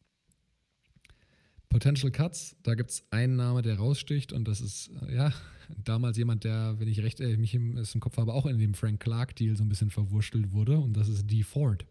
Potential 1.70 2.12
Cuts, 2.12 2.56
da 2.64 2.74
gibt 2.74 2.90
es 2.90 3.04
einen 3.12 3.36
Name, 3.36 3.62
der 3.62 3.78
raussticht 3.78 4.34
und 4.34 4.48
das 4.48 4.60
ist, 4.60 4.90
äh, 5.08 5.16
ja, 5.16 5.34
damals 5.84 6.18
jemand, 6.18 6.44
der, 6.44 6.80
wenn 6.80 6.88
ich 6.88 7.02
recht 7.04 7.20
äh, 7.22 7.38
mich 7.38 7.54
im, 7.54 7.78
im 7.78 8.00
Kopf 8.00 8.18
habe, 8.18 8.34
auch 8.34 8.48
in 8.48 8.58
dem 8.58 8.74
Frank 8.74 9.00
Clark-Deal 9.00 9.56
so 9.56 9.64
ein 9.64 9.70
bisschen 9.70 9.92
verwurschtelt 9.92 10.52
wurde 10.52 10.80
und 10.80 10.98
das 10.98 11.08
ist 11.08 11.30
Dee 11.30 11.44
Ford. 11.44 11.86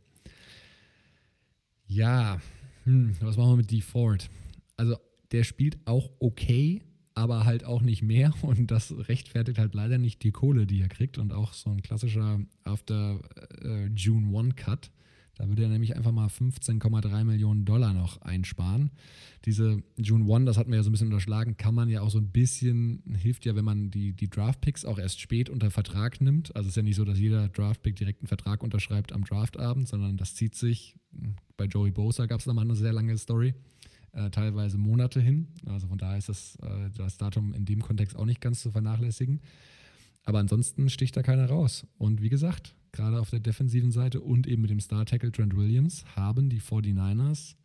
Ja, 1.86 2.40
hm, 2.84 3.14
was 3.20 3.36
machen 3.36 3.52
wir 3.52 3.56
mit 3.56 3.70
Dee 3.70 3.80
Ford? 3.80 4.28
Also, 4.76 4.96
der 5.30 5.44
spielt 5.44 5.78
auch 5.84 6.10
okay, 6.18 6.82
aber 7.14 7.44
halt 7.44 7.64
auch 7.64 7.82
nicht 7.82 8.02
mehr 8.02 8.34
und 8.42 8.72
das 8.72 8.92
rechtfertigt 9.08 9.58
halt 9.58 9.74
leider 9.74 9.98
nicht 9.98 10.24
die 10.24 10.32
Kohle, 10.32 10.66
die 10.66 10.80
er 10.80 10.88
kriegt 10.88 11.18
und 11.18 11.32
auch 11.32 11.52
so 11.52 11.70
ein 11.70 11.82
klassischer 11.82 12.40
After 12.64 13.20
äh, 13.62 13.86
June 13.94 14.32
One 14.32 14.54
Cut 14.54 14.90
da 15.38 15.48
würde 15.48 15.62
er 15.62 15.68
nämlich 15.68 15.96
einfach 15.96 16.10
mal 16.10 16.26
15,3 16.26 17.24
Millionen 17.24 17.64
Dollar 17.64 17.94
noch 17.94 18.20
einsparen. 18.22 18.90
Diese 19.44 19.82
June 19.96 20.30
1, 20.32 20.46
das 20.46 20.58
hatten 20.58 20.70
wir 20.70 20.78
ja 20.78 20.82
so 20.82 20.90
ein 20.90 20.92
bisschen 20.92 21.06
unterschlagen, 21.06 21.56
kann 21.56 21.76
man 21.76 21.88
ja 21.88 22.02
auch 22.02 22.10
so 22.10 22.18
ein 22.18 22.30
bisschen, 22.30 23.04
hilft 23.16 23.46
ja, 23.46 23.54
wenn 23.54 23.64
man 23.64 23.90
die, 23.90 24.12
die 24.12 24.28
Draft-Picks 24.28 24.84
auch 24.84 24.98
erst 24.98 25.20
spät 25.20 25.48
unter 25.48 25.70
Vertrag 25.70 26.20
nimmt. 26.20 26.54
Also 26.56 26.66
es 26.66 26.72
ist 26.72 26.76
ja 26.76 26.82
nicht 26.82 26.96
so, 26.96 27.04
dass 27.04 27.18
jeder 27.20 27.48
Draft-Pick 27.48 27.94
direkt 27.94 28.20
einen 28.20 28.28
Vertrag 28.28 28.64
unterschreibt 28.64 29.12
am 29.12 29.24
Draftabend, 29.24 29.86
sondern 29.86 30.16
das 30.16 30.34
zieht 30.34 30.56
sich. 30.56 30.96
Bei 31.56 31.66
Joey 31.66 31.92
Bosa 31.92 32.26
gab 32.26 32.40
es 32.40 32.46
nochmal 32.46 32.64
eine 32.64 32.74
sehr 32.74 32.92
lange 32.92 33.16
Story. 33.16 33.54
Äh, 34.12 34.30
teilweise 34.30 34.76
Monate 34.76 35.20
hin. 35.20 35.48
Also 35.66 35.86
von 35.86 35.98
daher 35.98 36.18
ist 36.18 36.28
das, 36.28 36.56
äh, 36.62 36.90
das 36.96 37.16
Datum 37.16 37.54
in 37.54 37.64
dem 37.64 37.80
Kontext 37.80 38.16
auch 38.16 38.24
nicht 38.24 38.40
ganz 38.40 38.60
zu 38.60 38.72
vernachlässigen. 38.72 39.40
Aber 40.24 40.40
ansonsten 40.40 40.90
sticht 40.90 41.16
da 41.16 41.22
keiner 41.22 41.46
raus. 41.46 41.86
Und 41.96 42.22
wie 42.22 42.28
gesagt, 42.28 42.74
gerade 42.92 43.20
auf 43.20 43.30
der 43.30 43.40
defensiven 43.40 43.92
Seite 43.92 44.20
und 44.20 44.46
eben 44.46 44.62
mit 44.62 44.70
dem 44.70 44.80
Star-Tackle 44.80 45.32
Trent 45.32 45.56
Williams 45.56 46.04
haben 46.16 46.48
die 46.48 46.60
49ers 46.60 47.56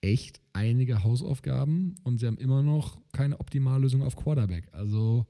echt 0.00 0.40
einige 0.52 1.02
Hausaufgaben 1.02 1.96
und 2.02 2.18
sie 2.18 2.26
haben 2.26 2.36
immer 2.38 2.62
noch 2.62 3.00
keine 3.12 3.40
Optimallösung 3.40 4.02
auf 4.02 4.16
Quarterback. 4.16 4.68
Also 4.72 5.26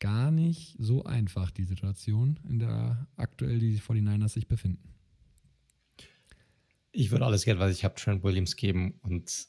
gar 0.00 0.30
nicht 0.30 0.76
so 0.78 1.04
einfach 1.04 1.50
die 1.50 1.64
Situation, 1.64 2.38
in 2.48 2.58
der 2.58 3.08
aktuell 3.16 3.58
die 3.58 3.78
49ers 3.78 4.30
sich 4.30 4.48
befinden. 4.48 4.94
Ich 6.90 7.10
würde 7.10 7.26
alles 7.26 7.44
Geld, 7.44 7.58
was 7.58 7.72
ich 7.72 7.84
habe, 7.84 7.94
Trent 7.94 8.24
Williams 8.24 8.56
geben 8.56 8.98
und 9.02 9.48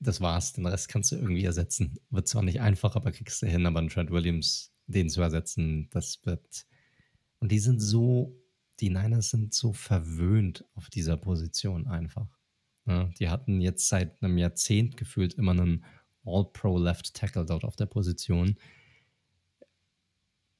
das 0.00 0.20
war's. 0.20 0.54
Den 0.54 0.66
Rest 0.66 0.88
kannst 0.88 1.12
du 1.12 1.16
irgendwie 1.16 1.44
ersetzen. 1.44 1.98
Wird 2.10 2.26
zwar 2.26 2.42
nicht 2.42 2.60
einfach, 2.60 2.96
aber 2.96 3.12
kriegst 3.12 3.42
du 3.42 3.46
hin, 3.46 3.66
aber 3.66 3.78
einen 3.78 3.88
Trent 3.88 4.10
Williams, 4.10 4.72
den 4.86 5.08
zu 5.08 5.20
ersetzen, 5.20 5.88
das 5.90 6.20
wird 6.24 6.66
und 7.40 7.50
die 7.50 7.58
sind 7.58 7.80
so, 7.80 8.38
die 8.80 8.90
Niners 8.90 9.30
sind 9.30 9.52
so 9.52 9.72
verwöhnt 9.72 10.64
auf 10.74 10.88
dieser 10.90 11.16
Position 11.16 11.86
einfach. 11.86 12.28
Ja, 12.86 13.04
die 13.18 13.28
hatten 13.28 13.60
jetzt 13.60 13.88
seit 13.88 14.22
einem 14.22 14.38
Jahrzehnt 14.38 14.96
gefühlt 14.96 15.34
immer 15.34 15.52
einen 15.52 15.84
All-Pro 16.24 16.78
Left 16.78 17.14
Tackle 17.14 17.44
dort 17.44 17.64
auf 17.64 17.76
der 17.76 17.86
Position. 17.86 18.56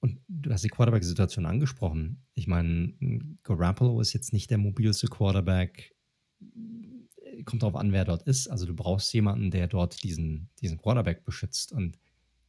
Und 0.00 0.18
du 0.28 0.50
hast 0.50 0.64
die 0.64 0.68
Quarterback-Situation 0.68 1.44
angesprochen. 1.44 2.24
Ich 2.34 2.46
meine, 2.46 2.94
Garoppolo 3.42 4.00
ist 4.00 4.14
jetzt 4.14 4.32
nicht 4.32 4.50
der 4.50 4.58
mobilste 4.58 5.08
Quarterback. 5.08 5.94
Kommt 7.44 7.62
darauf 7.62 7.76
an, 7.76 7.92
wer 7.92 8.06
dort 8.06 8.22
ist. 8.22 8.48
Also 8.48 8.64
du 8.64 8.74
brauchst 8.74 9.12
jemanden, 9.12 9.50
der 9.50 9.68
dort 9.68 10.02
diesen, 10.02 10.48
diesen 10.60 10.78
Quarterback 10.78 11.24
beschützt. 11.24 11.72
Und 11.72 11.98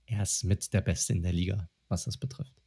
er 0.05 0.23
ist 0.23 0.45
mit 0.45 0.71
der 0.73 0.81
Beste 0.81 1.11
in 1.11 1.23
der 1.23 1.33
Liga, 1.33 1.69
was 1.89 2.05
das 2.05 2.17
betrifft. 2.17 2.60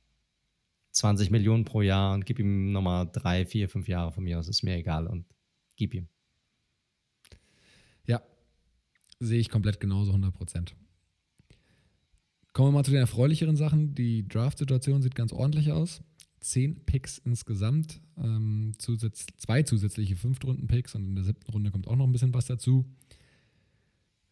20 0.95 1.31
Millionen 1.31 1.65
pro 1.65 1.83
Jahr 1.83 2.15
und 2.15 2.25
gib 2.25 2.39
ihm 2.39 2.71
nochmal 2.71 3.09
drei, 3.13 3.45
vier, 3.47 3.69
fünf 3.69 3.89
Jahre 3.89 4.13
von 4.13 4.25
mir 4.25 4.39
aus, 4.39 4.49
ist 4.49 4.63
mir 4.63 4.77
egal 4.77 5.07
und 5.07 5.27
gib 5.77 5.93
ihm. 5.93 6.09
Ja, 8.07 8.23
sehe 9.19 9.41
ich 9.41 9.51
komplett 9.51 9.81
genauso, 9.81 10.13
100 10.13 10.33
Prozent. 10.33 10.77
Kommen 12.53 12.69
wir 12.69 12.79
mal 12.79 12.85
zu 12.85 12.93
den 12.93 13.01
erfreulicheren 13.01 13.57
Sachen. 13.57 13.97
Die 13.97 14.27
Draft-Situation 14.29 15.03
sieht 15.03 15.17
ganz 15.17 15.33
ordentlich 15.33 15.73
aus. 15.73 16.01
Zehn 16.39 16.85
Picks 16.85 17.19
insgesamt, 17.19 18.01
ähm, 18.17 18.75
zusatz 18.79 19.27
zwei 19.39 19.63
zusätzliche 19.63 20.15
Fünftrunden-Picks 20.15 20.95
und 20.95 21.05
in 21.05 21.15
der 21.17 21.25
siebten 21.25 21.51
Runde 21.51 21.73
kommt 21.73 21.89
auch 21.89 21.97
noch 21.97 22.07
ein 22.07 22.13
bisschen 22.13 22.35
was 22.35 22.47
dazu. 22.47 22.85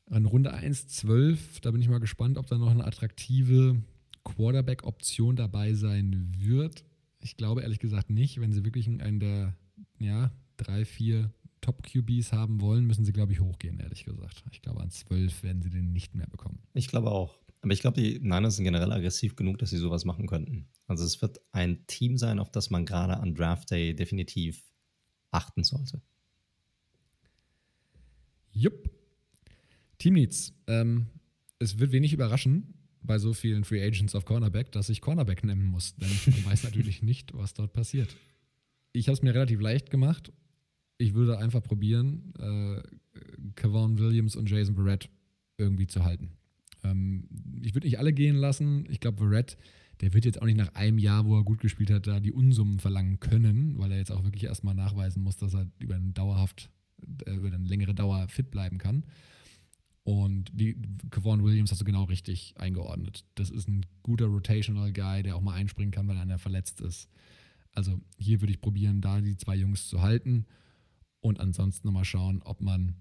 An 0.07 0.27
Runde 0.27 0.53
1, 0.53 0.89
12, 0.89 1.61
da 1.61 1.71
bin 1.73 1.81
ich 1.81 1.89
mal 1.89 1.99
gespannt, 1.99 2.39
ob 2.39 2.47
da 2.47 2.59
noch 2.59 2.71
eine 2.71 2.85
attraktive 2.85 3.83
Quarterback-Option 4.25 5.37
dabei 5.37 5.75
sein 5.75 6.33
wird. 6.39 6.85
Ich 7.21 7.37
glaube 7.37 7.63
ehrlich 7.63 7.79
gesagt 7.79 8.11
nicht. 8.11 8.41
Wenn 8.41 8.53
sie 8.53 8.65
wirklich 8.65 8.89
einen 8.89 9.21
der 9.21 9.57
ja, 9.99 10.33
drei, 10.57 10.85
vier 10.85 11.33
Top-QBs 11.61 12.33
haben 12.33 12.61
wollen, 12.61 12.87
müssen 12.87 13.05
sie, 13.05 13.13
glaube 13.13 13.33
ich, 13.33 13.41
hochgehen, 13.41 13.79
ehrlich 13.79 14.05
gesagt. 14.05 14.45
Ich 14.51 14.63
glaube, 14.63 14.81
an 14.81 14.91
12 14.91 15.43
werden 15.43 15.63
sie 15.63 15.71
den 15.71 15.93
nicht 15.93 16.15
mehr 16.15 16.27
bekommen. 16.27 16.59
Ich 16.75 16.89
glaube 16.89 17.11
auch. 17.11 17.39
Aber 17.61 17.73
ich 17.73 17.81
glaube, 17.81 18.01
die 18.01 18.19
Niners 18.19 18.57
sind 18.57 18.65
generell 18.65 18.91
aggressiv 18.91 19.37
genug, 19.37 19.59
dass 19.59 19.71
sie 19.71 19.79
sowas 19.79 20.05
machen 20.05 20.27
könnten. 20.27 20.67
Also 20.89 21.05
es 21.05 21.23
wird 21.23 21.41
ein 21.53 21.87
Team 21.87 22.19
sein, 22.19 22.41
auf 22.41 22.51
das 22.51 22.71
man 22.71 22.85
gerade 22.85 23.17
an 23.19 23.35
Draft 23.35 23.71
Day 23.71 23.95
definitiv 23.95 24.65
achten 25.31 25.63
sollte. 25.63 26.03
Jupp. 28.51 28.91
Team 29.99 30.15
Needs. 30.15 30.53
Ähm, 30.67 31.07
es 31.61 31.79
wird 31.79 31.93
wenig 31.93 32.13
überraschen 32.13 32.75
bei 33.03 33.19
so 33.19 33.33
vielen 33.33 33.65
Free 33.65 33.85
Agents 33.85 34.15
auf 34.15 34.25
Cornerback, 34.25 34.73
dass 34.73 34.89
ich 34.89 35.01
Cornerback 35.01 35.45
nennen 35.45 35.65
muss, 35.65 35.95
denn 35.97 36.11
ich 36.11 36.47
weiß 36.47 36.65
natürlich 36.65 37.03
nicht, 37.03 37.35
was 37.35 37.55
dort 37.55 37.73
passiert. 37.73 38.17
Ich 38.93 39.09
habe 39.09 39.15
es 39.15 39.23
mir 39.23 39.35
relativ 39.35 39.61
leicht 39.61 39.91
gemacht. 39.91 40.33
Ich 40.99 41.15
würde 41.15 41.39
einfach 41.39 41.63
probieren, 41.63 42.33
äh, 42.39 42.83
Kevon 43.57 43.99
Williams 43.99 44.37
und 44.37 44.49
Jason 44.49 44.75
Barrett 44.75 45.09
irgendwie 45.59 45.87
zu 45.87 46.05
halten. 46.05 46.31
Ähm, 46.85 47.29
ich 47.63 47.75
würde 47.75 47.87
nicht 47.87 47.99
alle 47.99 48.13
gehen 48.13 48.37
lassen. 48.37 48.87
Ich 48.89 49.01
glaube, 49.01 49.25
Barrett, 49.25 49.57
der 50.01 50.13
wird 50.15 50.25
jetzt 50.25 50.41
auch 50.41 50.47
nicht 50.47 50.59
nach 50.59 50.75
einem 50.75 50.99
Jahr, 50.99 51.25
wo 51.25 51.37
er 51.37 51.45
gut 51.45 51.61
gespielt 51.61 51.91
hat, 51.91 52.07
da 52.07 52.21
die 52.21 52.33
Unsummen 52.33 52.79
verlangen 52.79 53.21
können, 53.21 53.79
weil 53.79 53.93
er 53.93 53.99
jetzt 53.99 54.13
auch 54.13 54.25
wirklich 54.25 54.45
erstmal 54.45 54.75
nachweisen 54.75 55.23
muss, 55.23 55.37
dass 55.37 55.55
er 55.55 55.67
über 55.79 55.95
eine 55.95 56.13
dauerhaft, 56.13 56.71
äh, 57.27 57.35
über 57.35 57.49
eine 57.49 57.67
längere 57.67 57.95
Dauer 57.95 58.29
fit 58.29 58.51
bleiben 58.51 58.79
kann. 58.79 59.05
Und 60.05 60.51
wie 60.53 60.77
Kevon 61.11 61.45
Williams 61.45 61.71
hast 61.71 61.81
du 61.81 61.85
genau 61.85 62.05
richtig 62.05 62.55
eingeordnet. 62.57 63.25
Das 63.37 63.51
ist 63.51 63.69
ein 63.69 63.87
guter 64.03 64.27
Rotational 64.27 64.93
Guy, 64.93 65.23
der 65.23 65.37
auch 65.37 65.41
mal 65.41 65.55
einspringen 65.55 65.93
kann, 65.93 66.09
weil 66.09 66.17
einer 66.19 66.39
verletzt 66.39 66.81
ist. 66.81 67.09
Also 67.73 68.01
hier 68.19 68.41
würde 68.41 68.53
ich 68.53 68.61
probieren, 68.61 69.01
da 69.01 69.21
die 69.21 69.37
zwei 69.37 69.55
Jungs 69.55 69.89
zu 69.89 70.03
halten 70.03 70.47
und 71.21 71.41
ansonsten 71.41 71.87
nochmal 71.87 72.05
schauen, 72.05 72.43
ob 72.43 72.61
man 72.61 72.97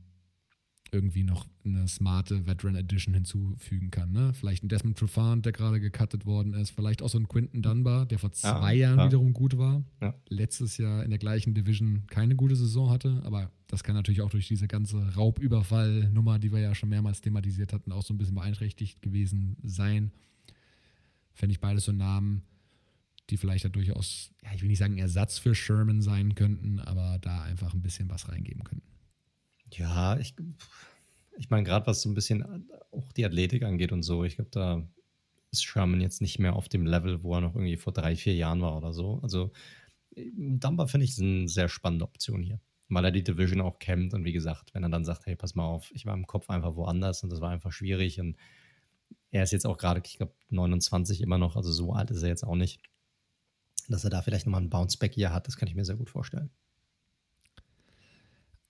irgendwie 0.93 1.23
noch 1.23 1.47
eine 1.63 1.87
smarte 1.87 2.45
Veteran 2.45 2.75
Edition 2.75 3.13
hinzufügen 3.13 3.91
kann. 3.91 4.11
Ne? 4.11 4.33
Vielleicht 4.33 4.63
ein 4.63 4.67
Desmond 4.67 4.97
Trufant, 4.97 5.45
der 5.45 5.53
gerade 5.53 5.79
gecuttet 5.79 6.25
worden 6.25 6.53
ist. 6.53 6.71
Vielleicht 6.71 7.01
auch 7.01 7.09
so 7.09 7.17
ein 7.17 7.29
Quinton 7.29 7.61
Dunbar, 7.61 8.05
der 8.05 8.19
vor 8.19 8.33
zwei 8.33 8.73
ja, 8.75 8.87
Jahren 8.89 8.99
ja. 8.99 9.05
wiederum 9.05 9.31
gut 9.31 9.57
war. 9.57 9.83
Ja. 10.01 10.13
Letztes 10.27 10.77
Jahr 10.77 11.03
in 11.03 11.09
der 11.09 11.19
gleichen 11.19 11.53
Division 11.53 12.03
keine 12.07 12.35
gute 12.35 12.57
Saison 12.57 12.89
hatte. 12.89 13.21
Aber 13.23 13.51
das 13.67 13.83
kann 13.83 13.95
natürlich 13.95 14.21
auch 14.21 14.29
durch 14.29 14.49
diese 14.49 14.67
ganze 14.67 15.15
Raubüberfall-Nummer, 15.15 16.39
die 16.39 16.51
wir 16.51 16.59
ja 16.59 16.75
schon 16.75 16.89
mehrmals 16.89 17.21
thematisiert 17.21 17.71
hatten, 17.71 17.93
auch 17.93 18.03
so 18.03 18.13
ein 18.13 18.17
bisschen 18.17 18.35
beeinträchtigt 18.35 19.01
gewesen 19.01 19.55
sein. 19.63 20.11
Fände 21.33 21.53
ich 21.53 21.61
beides 21.61 21.85
so 21.85 21.93
Namen, 21.93 22.43
die 23.29 23.37
vielleicht 23.37 23.63
da 23.63 23.69
durchaus, 23.69 24.31
ja, 24.43 24.49
ich 24.53 24.61
will 24.61 24.67
nicht 24.67 24.79
sagen 24.79 24.97
Ersatz 24.97 25.37
für 25.37 25.55
Sherman 25.55 26.01
sein 26.01 26.35
könnten, 26.35 26.79
aber 26.79 27.17
da 27.21 27.43
einfach 27.43 27.73
ein 27.73 27.81
bisschen 27.81 28.09
was 28.09 28.27
reingeben 28.27 28.65
könnten. 28.65 28.91
Ja, 29.71 30.17
ich, 30.17 30.35
ich 31.37 31.49
meine, 31.49 31.63
gerade 31.63 31.87
was 31.87 32.01
so 32.01 32.09
ein 32.09 32.13
bisschen 32.13 32.69
auch 32.91 33.11
die 33.13 33.25
Athletik 33.25 33.63
angeht 33.63 33.91
und 33.91 34.03
so, 34.03 34.23
ich 34.23 34.35
glaube, 34.35 34.51
da 34.51 34.87
ist 35.51 35.63
Sherman 35.63 36.01
jetzt 36.01 36.21
nicht 36.21 36.39
mehr 36.39 36.55
auf 36.55 36.69
dem 36.69 36.85
Level, 36.85 37.23
wo 37.23 37.35
er 37.35 37.41
noch 37.41 37.55
irgendwie 37.55 37.77
vor 37.77 37.93
drei, 37.93 38.15
vier 38.15 38.35
Jahren 38.35 38.61
war 38.61 38.77
oder 38.77 38.93
so. 38.93 39.19
Also 39.21 39.51
Dumper 40.15 40.87
finde 40.87 41.05
ich 41.05 41.19
eine 41.19 41.47
sehr 41.47 41.69
spannende 41.69 42.05
Option 42.05 42.41
hier, 42.41 42.59
weil 42.89 43.05
er 43.05 43.11
die 43.11 43.23
Division 43.23 43.61
auch 43.61 43.79
kennt 43.79 44.13
und 44.13 44.25
wie 44.25 44.33
gesagt, 44.33 44.73
wenn 44.73 44.83
er 44.83 44.89
dann 44.89 45.05
sagt, 45.05 45.25
hey, 45.25 45.35
pass 45.35 45.55
mal 45.55 45.65
auf, 45.65 45.91
ich 45.93 46.05
war 46.05 46.13
im 46.13 46.27
Kopf 46.27 46.49
einfach 46.49 46.75
woanders 46.75 47.23
und 47.23 47.31
das 47.31 47.41
war 47.41 47.49
einfach 47.49 47.71
schwierig 47.71 48.19
und 48.19 48.37
er 49.31 49.43
ist 49.43 49.51
jetzt 49.51 49.65
auch 49.65 49.77
gerade, 49.77 50.01
ich 50.05 50.17
glaube, 50.17 50.33
29 50.49 51.21
immer 51.21 51.37
noch, 51.37 51.55
also 51.55 51.71
so 51.71 51.93
alt 51.93 52.11
ist 52.11 52.23
er 52.23 52.29
jetzt 52.29 52.43
auch 52.43 52.55
nicht, 52.55 52.81
dass 53.87 54.03
er 54.03 54.09
da 54.09 54.21
vielleicht 54.21 54.45
nochmal 54.45 54.61
einen 54.61 54.69
Bounce-Back 54.69 55.13
hier 55.13 55.33
hat, 55.33 55.47
das 55.47 55.57
kann 55.57 55.67
ich 55.67 55.75
mir 55.75 55.85
sehr 55.85 55.95
gut 55.95 56.09
vorstellen. 56.09 56.49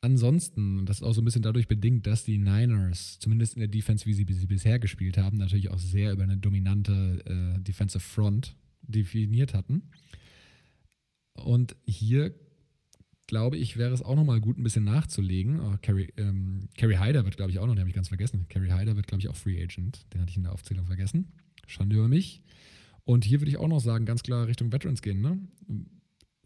Ansonsten, 0.04 0.86
das 0.88 0.98
ist 0.98 1.04
auch 1.04 1.14
so 1.14 1.22
ein 1.22 1.26
bisschen 1.26 1.44
dadurch 1.44 1.68
bedingt, 1.68 2.08
dass 2.08 2.24
die 2.24 2.40
Niners, 2.40 3.20
zumindest 3.20 3.54
in 3.54 3.60
der 3.60 3.68
Defense, 3.68 4.06
wie 4.08 4.14
sie, 4.14 4.26
sie 4.28 4.48
bisher 4.48 4.80
gespielt 4.80 5.18
haben, 5.18 5.38
natürlich 5.38 5.70
auch 5.70 5.78
sehr 5.78 6.12
über 6.12 6.24
eine 6.24 6.38
dominante 6.38 7.24
äh, 7.26 7.62
Defensive 7.62 8.04
Front 8.04 8.56
definiert 8.82 9.54
hatten. 9.54 9.84
Und 11.36 11.76
hier 11.86 12.34
glaube 13.32 13.58
ich, 13.58 13.78
wäre 13.78 13.94
es 13.94 14.02
auch 14.02 14.16
nochmal 14.16 14.42
gut, 14.42 14.58
ein 14.58 14.64
bisschen 14.64 14.84
nachzulegen. 14.84 15.62
Oh, 15.62 15.78
Carrie, 15.82 16.12
ähm, 16.18 16.68
Carrie 16.76 16.98
Hyder 16.98 17.24
wird, 17.24 17.38
glaube 17.38 17.52
ich, 17.52 17.60
auch 17.60 17.66
noch, 17.66 17.76
den 17.76 17.80
habe 17.80 17.90
ich 17.90 17.96
ganz 17.96 18.10
vergessen. 18.10 18.46
Carrie 18.50 18.72
Hyder 18.72 18.98
wird, 18.98 19.08
glaube 19.08 19.22
ich, 19.22 19.30
auch 19.30 19.38
Free 19.38 19.64
Agent. 19.64 20.06
Den 20.14 20.20
hatte 20.20 20.32
ich 20.32 20.36
in 20.36 20.44
der 20.44 20.52
Aufzählung 20.52 20.86
vergessen. 20.86 21.32
Schande 21.66 21.96
über 21.96 22.10
mich. 22.10 22.42
Und 23.06 23.24
hier 23.24 23.40
würde 23.40 23.50
ich 23.50 23.56
auch 23.56 23.70
noch 23.70 23.80
sagen, 23.80 24.06
ganz 24.06 24.22
klar 24.22 24.48
Richtung 24.48 24.74
Veterans 24.74 25.02
gehen. 25.02 25.22
Ne? 25.22 25.40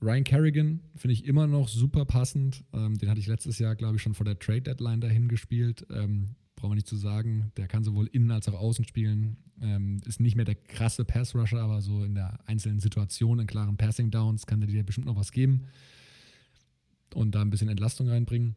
Ryan 0.06 0.24
Kerrigan 0.24 0.80
finde 0.96 1.14
ich 1.14 1.26
immer 1.26 1.48
noch 1.48 1.68
super 1.68 2.06
passend. 2.06 2.64
Ähm, 2.74 2.98
den 2.98 3.10
hatte 3.10 3.20
ich 3.20 3.28
letztes 3.28 3.58
Jahr, 3.58 3.76
glaube 3.76 3.96
ich, 3.96 4.04
schon 4.04 4.14
vor 4.14 4.26
der 4.26 4.38
Trade 4.38 4.62
Deadline 4.62 5.02
dahin 5.02 5.28
gespielt. 5.28 5.86
Ähm, 5.90 6.36
brauchen 6.56 6.72
wir 6.72 6.76
nicht 6.76 6.88
zu 6.88 6.96
sagen. 6.96 7.52
Der 7.58 7.68
kann 7.68 7.84
sowohl 7.84 8.08
innen 8.08 8.30
als 8.30 8.48
auch 8.48 8.54
außen 8.54 8.86
spielen. 8.86 9.38
Ähm, 9.62 10.02
ist 10.06 10.20
nicht 10.20 10.36
mehr 10.36 10.46
der 10.46 10.56
krasse 10.56 11.06
Pass-Rusher, 11.06 11.60
aber 11.60 11.82
so 11.82 12.04
in 12.04 12.14
der 12.14 12.40
einzelnen 12.48 12.80
Situation, 12.80 13.40
in 13.40 13.48
klaren 13.48 13.78
Passing-Downs, 13.78 14.46
kann 14.46 14.60
der 14.60 14.70
dir 14.70 14.84
bestimmt 14.84 15.08
noch 15.08 15.16
was 15.16 15.32
geben 15.32 15.66
und 17.16 17.34
da 17.34 17.42
ein 17.42 17.50
bisschen 17.50 17.70
Entlastung 17.70 18.08
reinbringen. 18.08 18.56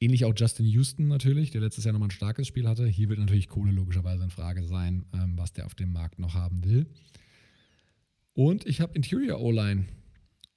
Ähnlich 0.00 0.24
auch 0.24 0.32
Justin 0.34 0.64
Houston 0.66 1.08
natürlich, 1.08 1.50
der 1.50 1.60
letztes 1.60 1.84
Jahr 1.84 1.92
nochmal 1.92 2.08
ein 2.08 2.12
starkes 2.12 2.46
Spiel 2.46 2.68
hatte. 2.68 2.86
Hier 2.86 3.08
wird 3.08 3.18
natürlich 3.18 3.48
Kohle 3.48 3.72
logischerweise 3.72 4.22
in 4.22 4.30
Frage 4.30 4.62
sein, 4.64 5.04
ähm, 5.12 5.36
was 5.36 5.52
der 5.52 5.66
auf 5.66 5.74
dem 5.74 5.92
Markt 5.92 6.18
noch 6.18 6.34
haben 6.34 6.64
will. 6.64 6.86
Und 8.38 8.66
ich 8.66 8.80
habe 8.80 8.94
Interior 8.94 9.40
O-Line. 9.40 9.86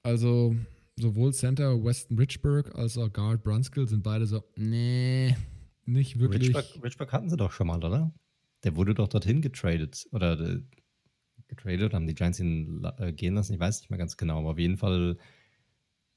Also 0.04 0.54
sowohl 0.94 1.34
Center 1.34 1.82
Weston 1.82 2.16
Richburg 2.16 2.72
als 2.76 2.96
auch 2.96 3.12
Guard 3.12 3.42
Brunskill 3.42 3.88
sind 3.88 4.04
beide 4.04 4.24
so, 4.24 4.44
nee, 4.54 5.34
nicht 5.84 6.20
wirklich. 6.20 6.54
Richburg, 6.54 6.84
Richburg 6.84 7.12
hatten 7.12 7.28
sie 7.28 7.36
doch 7.36 7.50
schon 7.50 7.66
mal, 7.66 7.82
oder? 7.82 8.14
Der 8.62 8.76
wurde 8.76 8.94
doch 8.94 9.08
dorthin 9.08 9.42
getradet. 9.42 10.06
Oder 10.12 10.38
äh, 10.38 10.60
getradet 11.48 11.92
haben 11.92 12.06
die 12.06 12.14
Giants 12.14 12.38
ihn 12.38 12.86
äh, 12.98 13.12
gehen 13.12 13.34
lassen? 13.34 13.54
Ich 13.54 13.58
weiß 13.58 13.80
nicht 13.80 13.90
mehr 13.90 13.98
ganz 13.98 14.16
genau. 14.16 14.38
Aber 14.38 14.50
auf 14.50 14.58
jeden 14.60 14.76
Fall 14.76 15.18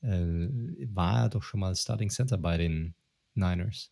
äh, 0.02 0.48
war 0.94 1.24
er 1.24 1.30
doch 1.30 1.42
schon 1.42 1.62
mal 1.62 1.76
Starting 1.76 2.12
Center 2.12 2.38
bei 2.38 2.58
den 2.58 2.94
Niners. 3.34 3.92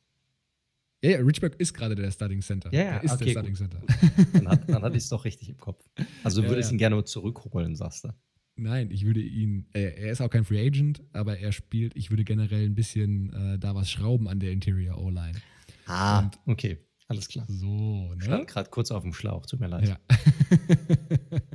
Ja, 1.03 1.11
ja, 1.11 1.17
Richburg 1.17 1.55
ist 1.57 1.73
gerade 1.73 1.95
der 1.95 2.09
Starting 2.11 2.41
Center. 2.41 2.73
Ja, 2.73 2.84
ja 2.84 2.97
ist 2.99 3.11
okay, 3.11 3.25
der 3.25 3.31
Starting 3.31 3.55
Center. 3.55 3.81
Dann, 4.34 4.47
hat, 4.47 4.69
dann 4.69 4.81
hatte 4.84 4.95
ich 4.95 5.03
es 5.03 5.09
doch 5.09 5.25
richtig 5.25 5.49
im 5.49 5.57
Kopf. 5.57 5.85
Also 6.23 6.41
du 6.41 6.47
ja, 6.47 6.53
würdest 6.53 6.71
ja. 6.71 6.75
ihn 6.75 6.77
gerne 6.77 7.03
zurückholen, 7.03 7.75
sagst 7.75 8.05
du. 8.05 8.09
Nein, 8.55 8.89
ich 8.89 9.05
würde 9.05 9.19
ihn, 9.19 9.67
äh, 9.73 9.81
er 9.81 10.11
ist 10.11 10.21
auch 10.21 10.30
kein 10.30 10.45
Free 10.45 10.65
Agent, 10.65 11.03
aber 11.11 11.38
er 11.39 11.51
spielt, 11.51 11.95
ich 11.97 12.09
würde 12.09 12.23
generell 12.23 12.65
ein 12.65 12.75
bisschen 12.75 13.34
äh, 13.34 13.59
da 13.59 13.75
was 13.75 13.91
schrauben 13.91 14.30
an 14.30 14.39
der 14.39 14.51
Interior 14.51 14.97
O-Line. 14.97 15.41
Ah, 15.88 16.19
Und 16.19 16.39
okay, 16.45 16.77
alles 17.07 17.27
klar. 17.27 17.45
So, 17.49 18.13
ne? 18.13 18.23
Stand 18.23 18.47
gerade 18.47 18.69
kurz 18.69 18.91
auf 18.91 19.03
dem 19.03 19.13
Schlauch, 19.13 19.45
tut 19.45 19.59
mir 19.59 19.67
leid. 19.67 19.88
Ja, 19.88 19.97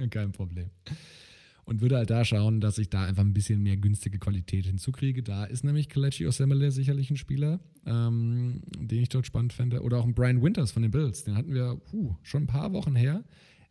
kein 0.10 0.32
Problem 0.32 0.70
und 1.68 1.82
würde 1.82 1.98
halt 1.98 2.08
da 2.08 2.24
schauen, 2.24 2.62
dass 2.62 2.78
ich 2.78 2.88
da 2.88 3.04
einfach 3.04 3.22
ein 3.22 3.34
bisschen 3.34 3.62
mehr 3.62 3.76
günstige 3.76 4.18
Qualität 4.18 4.64
hinzukriege. 4.64 5.22
Da 5.22 5.44
ist 5.44 5.64
nämlich 5.64 5.90
Kalechi 5.90 6.26
Osemele 6.26 6.70
sicherlich 6.70 7.10
ein 7.10 7.18
Spieler, 7.18 7.60
ähm, 7.84 8.62
den 8.78 9.02
ich 9.02 9.10
dort 9.10 9.26
spannend 9.26 9.52
fände. 9.52 9.82
Oder 9.82 9.98
auch 9.98 10.04
ein 10.04 10.14
Brian 10.14 10.42
Winters 10.42 10.72
von 10.72 10.80
den 10.80 10.90
Bills, 10.90 11.24
den 11.24 11.36
hatten 11.36 11.52
wir 11.52 11.76
puh, 11.90 12.16
schon 12.22 12.44
ein 12.44 12.46
paar 12.46 12.72
Wochen 12.72 12.96
her. 12.96 13.22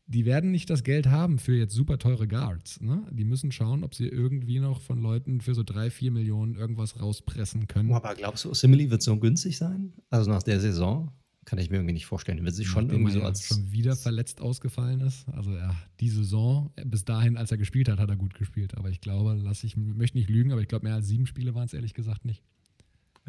Die 0.05 0.25
werden 0.25 0.51
nicht 0.51 0.69
das 0.69 0.83
Geld 0.83 1.07
haben 1.07 1.39
für 1.39 1.57
jetzt 1.57 1.73
super 1.73 1.97
teure 1.97 2.27
Guards. 2.27 2.79
Ne? 2.79 3.03
Die 3.11 3.25
müssen 3.25 3.51
schauen, 3.51 3.83
ob 3.83 3.95
sie 3.95 4.07
irgendwie 4.07 4.59
noch 4.59 4.79
von 4.79 5.01
Leuten 5.01 5.41
für 5.41 5.55
so 5.55 5.63
drei, 5.63 5.89
vier 5.89 6.11
Millionen 6.11 6.55
irgendwas 6.55 7.01
rauspressen 7.01 7.67
können. 7.67 7.91
Aber 7.91 8.13
glaubst 8.13 8.45
du, 8.45 8.51
Osemele 8.51 8.91
wird 8.91 9.01
so 9.01 9.17
günstig 9.17 9.57
sein? 9.57 9.91
Also 10.11 10.29
nach 10.29 10.43
der 10.43 10.59
Saison? 10.59 11.11
Kann 11.47 11.59
ich 11.59 11.69
mir 11.69 11.77
irgendwie 11.77 11.93
nicht 11.93 12.07
vorstellen. 12.07 12.43
Wird 12.43 12.55
sich 12.55 12.67
schon 12.67 12.89
irgendwie 12.89 13.13
so 13.13 13.21
als. 13.21 13.45
schon 13.47 13.71
wieder 13.71 13.95
verletzt 13.95 14.41
ausgefallen 14.41 14.99
ist. 14.99 15.29
Also, 15.29 15.55
ja, 15.55 15.73
die 16.01 16.09
Saison, 16.09 16.73
bis 16.83 17.05
dahin, 17.05 17.37
als 17.37 17.51
er 17.51 17.57
gespielt 17.57 17.87
hat, 17.87 17.99
hat 17.99 18.09
er 18.09 18.17
gut 18.17 18.33
gespielt. 18.33 18.75
Aber 18.75 18.89
ich 18.89 18.99
glaube, 18.99 19.39
lass 19.41 19.63
ich, 19.63 19.77
möchte 19.77 20.17
nicht 20.17 20.29
lügen, 20.29 20.51
aber 20.51 20.59
ich 20.59 20.67
glaube, 20.67 20.83
mehr 20.83 20.95
als 20.95 21.07
sieben 21.07 21.25
Spiele 21.25 21.55
waren 21.55 21.63
es 21.63 21.73
ehrlich 21.73 21.93
gesagt 21.93 22.25
nicht. 22.25 22.43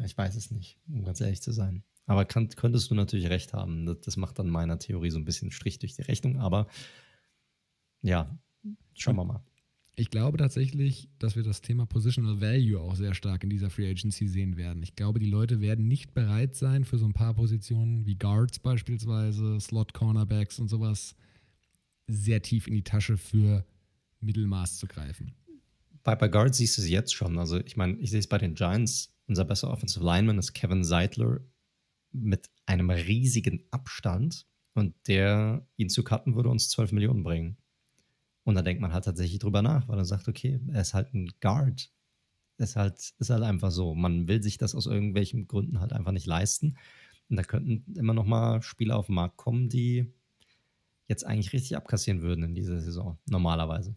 Ich 0.03 0.17
weiß 0.17 0.35
es 0.35 0.51
nicht, 0.51 0.77
um 0.89 1.05
ganz 1.05 1.21
ehrlich 1.21 1.41
zu 1.41 1.53
sein. 1.53 1.81
Aber 2.07 2.25
kann, 2.25 2.49
könntest 2.49 2.91
du 2.91 2.95
natürlich 2.95 3.29
recht 3.29 3.53
haben. 3.53 3.85
Das, 3.85 4.01
das 4.01 4.17
macht 4.17 4.37
dann 4.37 4.49
meiner 4.49 4.79
Theorie 4.79 5.11
so 5.11 5.17
ein 5.17 5.23
bisschen 5.23 5.51
Strich 5.51 5.79
durch 5.79 5.93
die 5.93 6.01
Rechnung. 6.01 6.39
Aber 6.39 6.67
ja, 8.01 8.37
schauen 8.95 9.15
wir 9.15 9.23
mal. 9.23 9.41
Ich 9.99 10.11
glaube 10.11 10.37
tatsächlich, 10.37 11.09
dass 11.19 11.35
wir 11.35 11.43
das 11.43 11.59
Thema 11.59 11.85
Positional 11.85 12.39
Value 12.39 12.79
auch 12.79 12.95
sehr 12.95 13.13
stark 13.13 13.43
in 13.43 13.49
dieser 13.49 13.69
Free 13.69 13.89
Agency 13.89 14.29
sehen 14.29 14.55
werden. 14.55 14.81
Ich 14.81 14.95
glaube, 14.95 15.19
die 15.19 15.29
Leute 15.29 15.59
werden 15.59 15.89
nicht 15.89 16.13
bereit 16.13 16.55
sein, 16.55 16.85
für 16.85 16.97
so 16.97 17.05
ein 17.05 17.11
paar 17.11 17.33
Positionen 17.33 18.05
wie 18.05 18.15
Guards 18.15 18.59
beispielsweise, 18.59 19.59
Slot 19.59 19.93
Cornerbacks 19.93 20.57
und 20.57 20.69
sowas 20.69 21.15
sehr 22.07 22.41
tief 22.41 22.65
in 22.65 22.75
die 22.75 22.83
Tasche 22.83 23.17
für 23.17 23.65
Mittelmaß 24.21 24.77
zu 24.77 24.87
greifen. 24.87 25.33
Bei, 26.03 26.15
bei 26.15 26.29
Guards 26.29 26.59
siehst 26.59 26.77
du 26.77 26.81
es 26.81 26.89
jetzt 26.89 27.13
schon. 27.13 27.37
Also, 27.37 27.59
ich 27.59 27.75
meine, 27.75 27.97
ich 27.97 28.09
sehe 28.09 28.19
es 28.19 28.27
bei 28.27 28.37
den 28.37 28.55
Giants. 28.55 29.13
Unser 29.27 29.43
bester 29.43 29.69
Offensive 29.69 30.05
Lineman 30.05 30.37
ist 30.37 30.53
Kevin 30.53 30.85
Seidler 30.85 31.41
mit 32.13 32.49
einem 32.65 32.89
riesigen 32.89 33.65
Abstand 33.71 34.47
und 34.75 34.95
der 35.07 35.67
ihn 35.75 35.89
zu 35.89 36.05
cutten 36.05 36.35
würde 36.35 36.47
uns 36.47 36.69
12 36.69 36.93
Millionen 36.93 37.23
bringen. 37.23 37.57
Und 38.49 38.55
da 38.55 38.63
denkt 38.63 38.81
man 38.81 38.93
halt 38.93 39.05
tatsächlich 39.05 39.37
drüber 39.37 39.61
nach, 39.61 39.87
weil 39.87 39.99
er 39.99 40.05
sagt, 40.05 40.27
okay, 40.27 40.59
er 40.69 40.81
ist 40.81 40.95
halt 40.95 41.13
ein 41.13 41.31
Guard. 41.39 41.91
Ist 42.57 42.75
halt, 42.75 43.13
ist 43.19 43.29
halt 43.29 43.43
einfach 43.43 43.69
so. 43.69 43.93
Man 43.93 44.27
will 44.27 44.41
sich 44.41 44.57
das 44.57 44.73
aus 44.73 44.87
irgendwelchen 44.87 45.47
Gründen 45.47 45.79
halt 45.79 45.93
einfach 45.93 46.11
nicht 46.11 46.25
leisten. 46.25 46.75
Und 47.29 47.35
da 47.35 47.43
könnten 47.43 47.93
immer 47.95 48.15
noch 48.15 48.25
mal 48.25 48.63
Spieler 48.63 48.97
auf 48.97 49.05
den 49.05 49.13
Markt 49.13 49.37
kommen, 49.37 49.69
die 49.69 50.11
jetzt 51.07 51.27
eigentlich 51.27 51.53
richtig 51.53 51.77
abkassieren 51.77 52.23
würden 52.23 52.43
in 52.43 52.55
dieser 52.55 52.79
Saison, 52.79 53.19
normalerweise. 53.27 53.95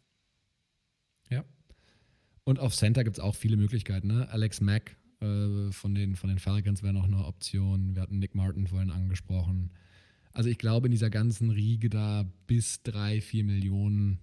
Ja. 1.31 1.47
Und 2.45 2.59
auf 2.59 2.75
Center 2.75 3.05
gibt 3.05 3.17
es 3.17 3.25
auch 3.25 3.35
viele 3.35 3.57
Möglichkeiten. 3.57 4.09
Ne? 4.09 4.29
Alex 4.29 4.61
Mack 4.61 4.99
äh, 5.23 5.73
von, 5.73 5.95
den, 5.95 6.15
von 6.15 6.29
den 6.29 6.39
Falcons 6.39 6.83
wäre 6.83 6.93
noch 6.93 7.05
eine 7.05 7.25
Option. 7.25 7.95
Wir 7.95 8.03
hatten 8.03 8.19
Nick 8.19 8.35
Martin 8.35 8.67
vorhin 8.67 8.91
angesprochen. 8.91 9.73
Also 10.35 10.51
ich 10.51 10.59
glaube, 10.59 10.89
in 10.89 10.93
dieser 10.93 11.09
ganzen 11.09 11.49
Riege 11.49 11.89
da 11.89 12.31
bis 12.47 12.83
drei, 12.83 13.23
vier 13.23 13.45
Millionen 13.45 14.19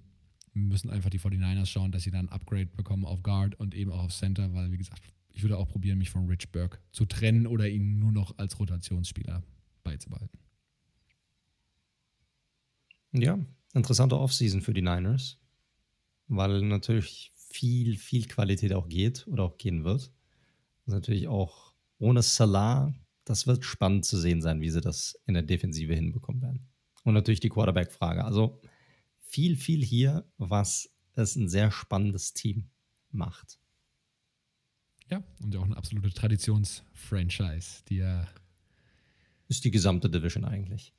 müssen 0.53 0.89
einfach 0.89 1.09
die 1.09 1.19
49ers 1.19 1.67
schauen, 1.67 1.91
dass 1.91 2.03
sie 2.03 2.11
dann 2.11 2.27
ein 2.27 2.33
Upgrade 2.33 2.67
bekommen 2.67 3.05
auf 3.05 3.23
Guard 3.23 3.59
und 3.59 3.75
eben 3.75 3.91
auch 3.91 4.03
auf 4.03 4.13
Center, 4.13 4.53
weil, 4.53 4.71
wie 4.71 4.77
gesagt, 4.77 5.01
ich 5.31 5.43
würde 5.43 5.57
auch 5.57 5.67
probieren, 5.67 5.97
mich 5.97 6.09
von 6.09 6.27
Rich 6.27 6.51
Burke 6.51 6.79
zu 6.91 7.05
trennen 7.05 7.47
oder 7.47 7.67
ihn 7.67 7.99
nur 7.99 8.11
noch 8.11 8.37
als 8.37 8.59
Rotationsspieler 8.59 9.43
beizubehalten. 9.83 10.37
Ja, 13.11 13.39
interessante 13.73 14.19
Offseason 14.19 14.61
für 14.61 14.73
die 14.73 14.81
Niners, 14.81 15.37
weil 16.27 16.61
natürlich 16.61 17.31
viel, 17.35 17.97
viel 17.97 18.25
Qualität 18.25 18.73
auch 18.73 18.87
geht 18.87 19.27
oder 19.27 19.43
auch 19.43 19.57
gehen 19.57 19.83
wird. 19.83 20.11
Und 20.85 20.93
natürlich 20.93 21.27
auch 21.27 21.73
ohne 21.97 22.21
Salah, 22.21 22.93
das 23.25 23.47
wird 23.47 23.65
spannend 23.65 24.05
zu 24.05 24.17
sehen 24.17 24.41
sein, 24.41 24.61
wie 24.61 24.69
sie 24.69 24.81
das 24.81 25.19
in 25.25 25.33
der 25.33 25.43
Defensive 25.43 25.93
hinbekommen 25.93 26.41
werden. 26.41 26.67
Und 27.03 27.13
natürlich 27.13 27.39
die 27.39 27.49
Quarterback-Frage. 27.49 28.23
Also 28.23 28.61
viel, 29.29 29.55
viel 29.55 29.85
hier, 29.85 30.27
was 30.37 30.89
es 31.13 31.35
ein 31.35 31.49
sehr 31.49 31.71
spannendes 31.71 32.33
Team 32.33 32.69
macht. 33.11 33.59
Ja, 35.09 35.23
und 35.41 35.55
auch 35.55 35.63
eine 35.63 35.77
absolute 35.77 36.11
Traditionsfranchise, 36.11 37.83
die 37.87 37.97
ja. 37.97 38.27
Ist 39.47 39.65
die 39.65 39.71
gesamte 39.71 40.09
Division 40.11 40.45
eigentlich. 40.45 40.93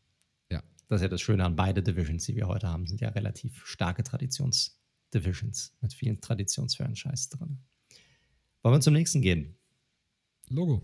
Ja. 0.51 0.61
Das 0.89 1.01
ist 1.01 1.03
ja 1.03 1.09
das 1.09 1.21
Schöne 1.21 1.45
an 1.45 1.55
beide 1.55 1.85
Divisions, 1.85 2.25
die 2.27 2.35
wir 2.35 2.49
heute 2.49 2.67
haben, 2.67 2.87
sind 2.87 3.01
ja 3.01 3.11
relativ 3.11 3.65
starke 3.65 4.03
Traditionsdivisions 4.03 5.77
mit 5.81 5.95
vielen 5.95 6.21
Traditionsfranchise 6.21 7.31
drin. 7.31 7.61
Wollen 8.63 8.75
wir 8.75 8.81
zum 8.81 8.95
nächsten 8.95 9.23
gehen? 9.23 9.57
Logo. 10.49 10.83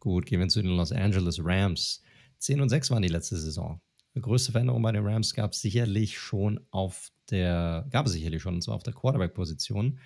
Gut, 0.00 0.26
gehen 0.26 0.40
wir 0.40 0.48
zu 0.48 0.60
den 0.60 0.76
Los 0.76 0.90
Angeles 0.90 1.38
Rams. 1.40 2.02
10 2.38 2.60
und 2.60 2.68
6 2.68 2.90
waren 2.90 3.02
die 3.02 3.08
letzte 3.08 3.36
Saison. 3.36 3.80
Eine 4.14 4.22
größte 4.22 4.52
Veränderung 4.52 4.82
bei 4.82 4.92
den 4.92 5.04
Rams 5.04 5.34
gab 5.34 5.52
es 5.52 5.60
sicherlich 5.60 6.18
schon 6.18 6.60
auf 6.70 7.10
der, 7.30 7.86
gab 7.90 8.06
es 8.06 8.12
sicherlich 8.12 8.42
schon, 8.42 8.54
und 8.54 8.62
zwar 8.62 8.76
auf 8.76 8.82
der 8.84 8.92
Quarterback-Position 8.92 9.98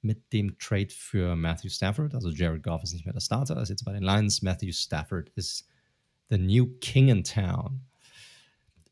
mit 0.00 0.32
dem 0.32 0.58
Trade 0.58 0.90
für 0.90 1.36
Matthew 1.36 1.68
Stafford. 1.68 2.14
Also 2.14 2.30
Jared 2.30 2.64
Goff 2.64 2.82
ist 2.82 2.92
nicht 2.92 3.04
mehr 3.04 3.14
der 3.14 3.20
Starter, 3.20 3.60
ist 3.62 3.68
jetzt 3.68 3.84
bei 3.84 3.92
den 3.92 4.02
Lions. 4.02 4.42
Matthew 4.42 4.72
Stafford 4.72 5.30
ist 5.36 5.68
the 6.28 6.38
new 6.38 6.66
king 6.80 7.08
in 7.08 7.22
town. 7.22 7.82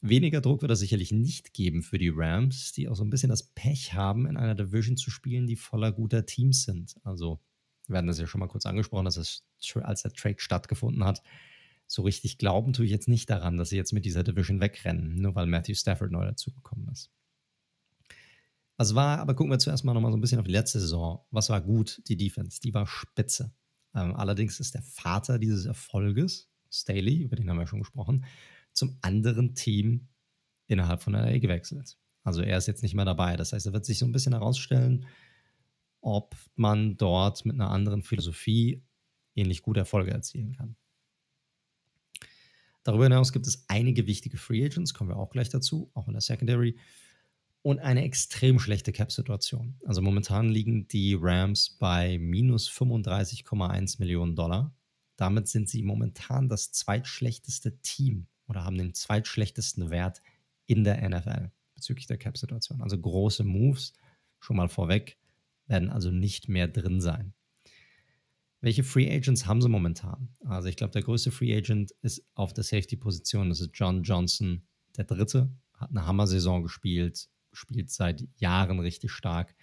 Weniger 0.02 0.40
Druck 0.40 0.62
wird 0.62 0.70
es 0.70 0.78
sicherlich 0.78 1.10
nicht 1.10 1.52
geben 1.52 1.82
für 1.82 1.98
die 1.98 2.12
Rams, 2.14 2.72
die 2.72 2.88
auch 2.88 2.94
so 2.94 3.02
ein 3.02 3.10
bisschen 3.10 3.28
das 3.28 3.42
Pech 3.42 3.92
haben, 3.92 4.26
in 4.26 4.36
einer 4.36 4.54
Division 4.54 4.96
zu 4.96 5.10
spielen, 5.10 5.46
die 5.46 5.56
voller 5.56 5.90
guter 5.90 6.24
Teams 6.24 6.62
sind. 6.62 6.94
Also, 7.02 7.40
wir 7.86 7.94
werden 7.94 8.06
das 8.06 8.20
ja 8.20 8.26
schon 8.26 8.38
mal 8.38 8.46
kurz 8.46 8.66
angesprochen, 8.66 9.04
dass 9.04 9.16
es, 9.16 9.44
als 9.82 10.02
der 10.02 10.12
Trade 10.12 10.36
stattgefunden 10.38 11.04
hat, 11.04 11.22
so 11.90 12.02
richtig 12.02 12.38
glauben 12.38 12.72
tue 12.72 12.84
ich 12.84 12.90
jetzt 12.90 13.08
nicht 13.08 13.28
daran, 13.28 13.56
dass 13.56 13.70
sie 13.70 13.76
jetzt 13.76 13.92
mit 13.92 14.04
dieser 14.04 14.22
Division 14.22 14.60
wegrennen, 14.60 15.16
nur 15.16 15.34
weil 15.34 15.46
Matthew 15.46 15.74
Stafford 15.74 16.12
neu 16.12 16.24
dazugekommen 16.24 16.88
ist. 16.88 17.10
Was 18.76 18.94
war, 18.94 19.18
aber 19.18 19.34
gucken 19.34 19.50
wir 19.50 19.58
zuerst 19.58 19.84
mal 19.84 19.92
nochmal 19.92 20.12
so 20.12 20.16
ein 20.16 20.20
bisschen 20.20 20.38
auf 20.38 20.46
die 20.46 20.52
letzte 20.52 20.78
Saison. 20.78 21.26
Was 21.30 21.50
war 21.50 21.60
gut? 21.60 22.00
Die 22.06 22.16
Defense, 22.16 22.60
die 22.60 22.72
war 22.72 22.86
spitze. 22.86 23.52
Ähm, 23.94 24.14
allerdings 24.14 24.60
ist 24.60 24.74
der 24.74 24.82
Vater 24.82 25.38
dieses 25.38 25.66
Erfolges, 25.66 26.48
Staley, 26.70 27.22
über 27.22 27.34
den 27.34 27.50
haben 27.50 27.58
wir 27.58 27.66
schon 27.66 27.80
gesprochen, 27.80 28.24
zum 28.72 28.96
anderen 29.02 29.56
Team 29.56 30.08
innerhalb 30.68 31.02
von 31.02 31.14
LA 31.14 31.38
gewechselt. 31.38 31.98
Also 32.22 32.42
er 32.42 32.56
ist 32.56 32.68
jetzt 32.68 32.84
nicht 32.84 32.94
mehr 32.94 33.04
dabei. 33.04 33.36
Das 33.36 33.52
heißt, 33.52 33.66
er 33.66 33.72
wird 33.72 33.84
sich 33.84 33.98
so 33.98 34.06
ein 34.06 34.12
bisschen 34.12 34.32
herausstellen, 34.32 35.06
ob 36.00 36.36
man 36.54 36.96
dort 36.96 37.44
mit 37.44 37.54
einer 37.54 37.70
anderen 37.70 38.02
Philosophie 38.02 38.84
ähnlich 39.34 39.62
gute 39.62 39.80
Erfolge 39.80 40.12
erzielen 40.12 40.52
kann. 40.52 40.76
Darüber 42.90 43.04
hinaus 43.04 43.32
gibt 43.32 43.46
es 43.46 43.64
einige 43.68 44.08
wichtige 44.08 44.36
Free 44.36 44.64
Agents, 44.64 44.94
kommen 44.94 45.10
wir 45.10 45.16
auch 45.16 45.30
gleich 45.30 45.48
dazu, 45.48 45.92
auch 45.94 46.08
in 46.08 46.12
der 46.12 46.20
Secondary. 46.20 46.76
Und 47.62 47.78
eine 47.78 48.02
extrem 48.02 48.58
schlechte 48.58 48.90
Cap-Situation. 48.90 49.76
Also 49.86 50.02
momentan 50.02 50.48
liegen 50.48 50.88
die 50.88 51.14
Rams 51.14 51.76
bei 51.78 52.18
minus 52.18 52.68
35,1 52.68 54.00
Millionen 54.00 54.34
Dollar. 54.34 54.74
Damit 55.14 55.46
sind 55.46 55.68
sie 55.68 55.84
momentan 55.84 56.48
das 56.48 56.72
zweitschlechteste 56.72 57.78
Team 57.82 58.26
oder 58.48 58.64
haben 58.64 58.76
den 58.76 58.92
zweitschlechtesten 58.92 59.90
Wert 59.90 60.20
in 60.66 60.82
der 60.82 61.08
NFL 61.08 61.52
bezüglich 61.76 62.08
der 62.08 62.18
Cap-Situation. 62.18 62.82
Also 62.82 62.98
große 62.98 63.44
Moves, 63.44 63.92
schon 64.40 64.56
mal 64.56 64.68
vorweg, 64.68 65.16
werden 65.68 65.90
also 65.90 66.10
nicht 66.10 66.48
mehr 66.48 66.66
drin 66.66 67.00
sein. 67.00 67.34
Welche 68.60 68.84
Free 68.84 69.10
Agents 69.10 69.46
haben 69.46 69.62
sie 69.62 69.68
momentan? 69.68 70.28
Also 70.44 70.68
ich 70.68 70.76
glaube, 70.76 70.92
der 70.92 71.02
größte 71.02 71.30
Free 71.30 71.56
Agent 71.56 71.92
ist 72.02 72.22
auf 72.34 72.52
der 72.52 72.64
Safety-Position. 72.64 73.48
Das 73.48 73.60
ist 73.60 73.70
John 73.72 74.02
Johnson, 74.02 74.66
der 74.96 75.04
Dritte. 75.04 75.50
Hat 75.72 75.90
eine 75.90 76.06
Hammer-Saison 76.06 76.62
gespielt, 76.62 77.28
spielt 77.52 77.90
seit 77.90 78.26
Jahren 78.36 78.78
richtig 78.78 79.12
stark. 79.12 79.54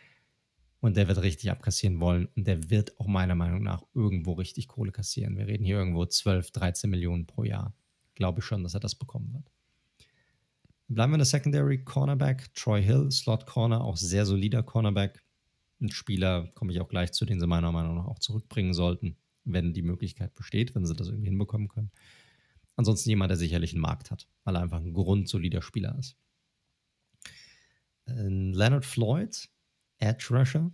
Und 0.80 0.98
der 0.98 1.08
wird 1.08 1.22
richtig 1.22 1.52
abkassieren 1.52 2.00
wollen. 2.00 2.28
Und 2.36 2.48
der 2.48 2.72
wird 2.72 3.00
auch 3.00 3.08
meiner 3.08 3.36
Meinung 3.36 3.62
nach 3.62 3.84
irgendwo 3.94 4.34
richtig 4.34 4.68
Kohle 4.68 4.92
kassieren. 4.92 5.38
Wir 5.38 5.48
reden 5.48 5.64
hier 5.64 5.78
irgendwo 5.78 6.06
12, 6.06 6.52
13 6.52 6.90
Millionen 6.90 7.28
pro 7.28 7.44
Jahr. 7.44 7.76
Glaube 8.16 8.40
ich 8.40 8.46
schon, 8.46 8.64
dass 8.64 8.74
er 8.74 8.80
das 8.80 8.96
bekommen 8.96 9.32
wird. 9.34 9.52
Bleiben 10.88 11.12
wir 11.12 11.16
in 11.16 11.20
der 11.20 11.26
Secondary. 11.26 11.84
Cornerback, 11.84 12.54
Troy 12.56 12.82
Hill, 12.82 13.12
Slot 13.12 13.46
Corner, 13.46 13.84
auch 13.84 13.98
sehr 13.98 14.26
solider 14.26 14.64
Cornerback 14.64 15.22
ein 15.82 15.92
Spieler, 15.92 16.48
komme 16.56 16.72
ich 16.72 16.82
auch 16.82 16.90
gleich 16.90 17.12
zu, 17.12 17.26
den 17.26 17.40
sie 17.40 17.48
meiner 17.48 17.72
Meinung 17.72 17.96
nach 17.96 18.08
auch 18.08 18.20
zurückbringen 18.20 18.74
sollten, 18.74 19.18
wenn 19.44 19.74
die 19.74 19.82
Möglichkeit 19.82 20.34
besteht, 20.36 20.76
wenn 20.76 20.86
sie 20.86 20.96
das 20.96 21.08
irgendwie 21.08 21.28
hinbekommen 21.28 21.68
können. 21.68 21.92
Ansonsten 22.76 23.10
jemand, 23.10 23.32
der 23.32 23.38
sicherlich 23.38 23.74
einen 23.74 23.82
Markt 23.82 24.12
hat, 24.12 24.28
weil 24.44 24.56
er 24.56 24.62
einfach 24.62 24.80
ein 24.80 24.94
grundsolider 24.94 25.62
Spieler 25.62 25.98
ist. 25.98 26.16
Äh, 28.06 28.28
Leonard 28.28 28.86
Floyd, 28.86 29.50
Edge 30.00 30.28
Rusher, 30.32 30.72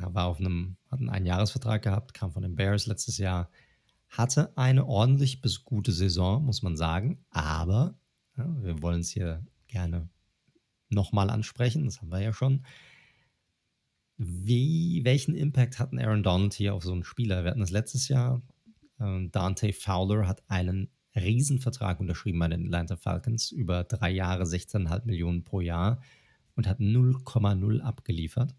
er 0.00 0.14
war 0.14 0.26
auf 0.26 0.38
einem, 0.38 0.76
hat 0.90 1.00
einen 1.00 1.08
Einjahresvertrag 1.08 1.82
gehabt, 1.82 2.14
kam 2.14 2.32
von 2.32 2.42
den 2.42 2.56
Bears 2.56 2.86
letztes 2.86 3.18
Jahr, 3.18 3.50
hatte 4.08 4.56
eine 4.56 4.86
ordentlich 4.86 5.40
bis 5.40 5.64
gute 5.64 5.92
Saison, 5.92 6.44
muss 6.44 6.62
man 6.62 6.76
sagen, 6.76 7.24
aber 7.30 7.98
ja, 8.36 8.62
wir 8.62 8.82
wollen 8.82 9.00
es 9.00 9.10
hier 9.10 9.44
gerne 9.66 10.08
nochmal 10.88 11.30
ansprechen, 11.30 11.84
das 11.84 12.00
haben 12.00 12.10
wir 12.10 12.20
ja 12.20 12.32
schon. 12.32 12.64
Wie, 14.18 15.04
welchen 15.04 15.36
Impact 15.36 15.78
hat 15.78 15.96
Aaron 15.96 16.24
Donald 16.24 16.52
hier 16.52 16.74
auf 16.74 16.82
so 16.82 16.92
einen 16.92 17.04
Spieler? 17.04 17.44
Wir 17.44 17.52
hatten 17.52 17.60
das 17.60 17.70
letztes 17.70 18.08
Jahr. 18.08 18.42
Ähm, 18.98 19.30
Dante 19.30 19.72
Fowler 19.72 20.26
hat 20.26 20.42
einen 20.48 20.90
Riesenvertrag 21.14 22.00
unterschrieben 22.00 22.40
bei 22.40 22.48
den 22.48 22.64
Atlanta 22.64 22.96
Falcons 22.96 23.52
über 23.52 23.84
drei 23.84 24.10
Jahre 24.10 24.42
16,5 24.42 25.04
Millionen 25.04 25.44
pro 25.44 25.60
Jahr 25.60 26.02
und 26.56 26.66
hat 26.66 26.80
0,0 26.80 27.80
abgeliefert. 27.80 28.56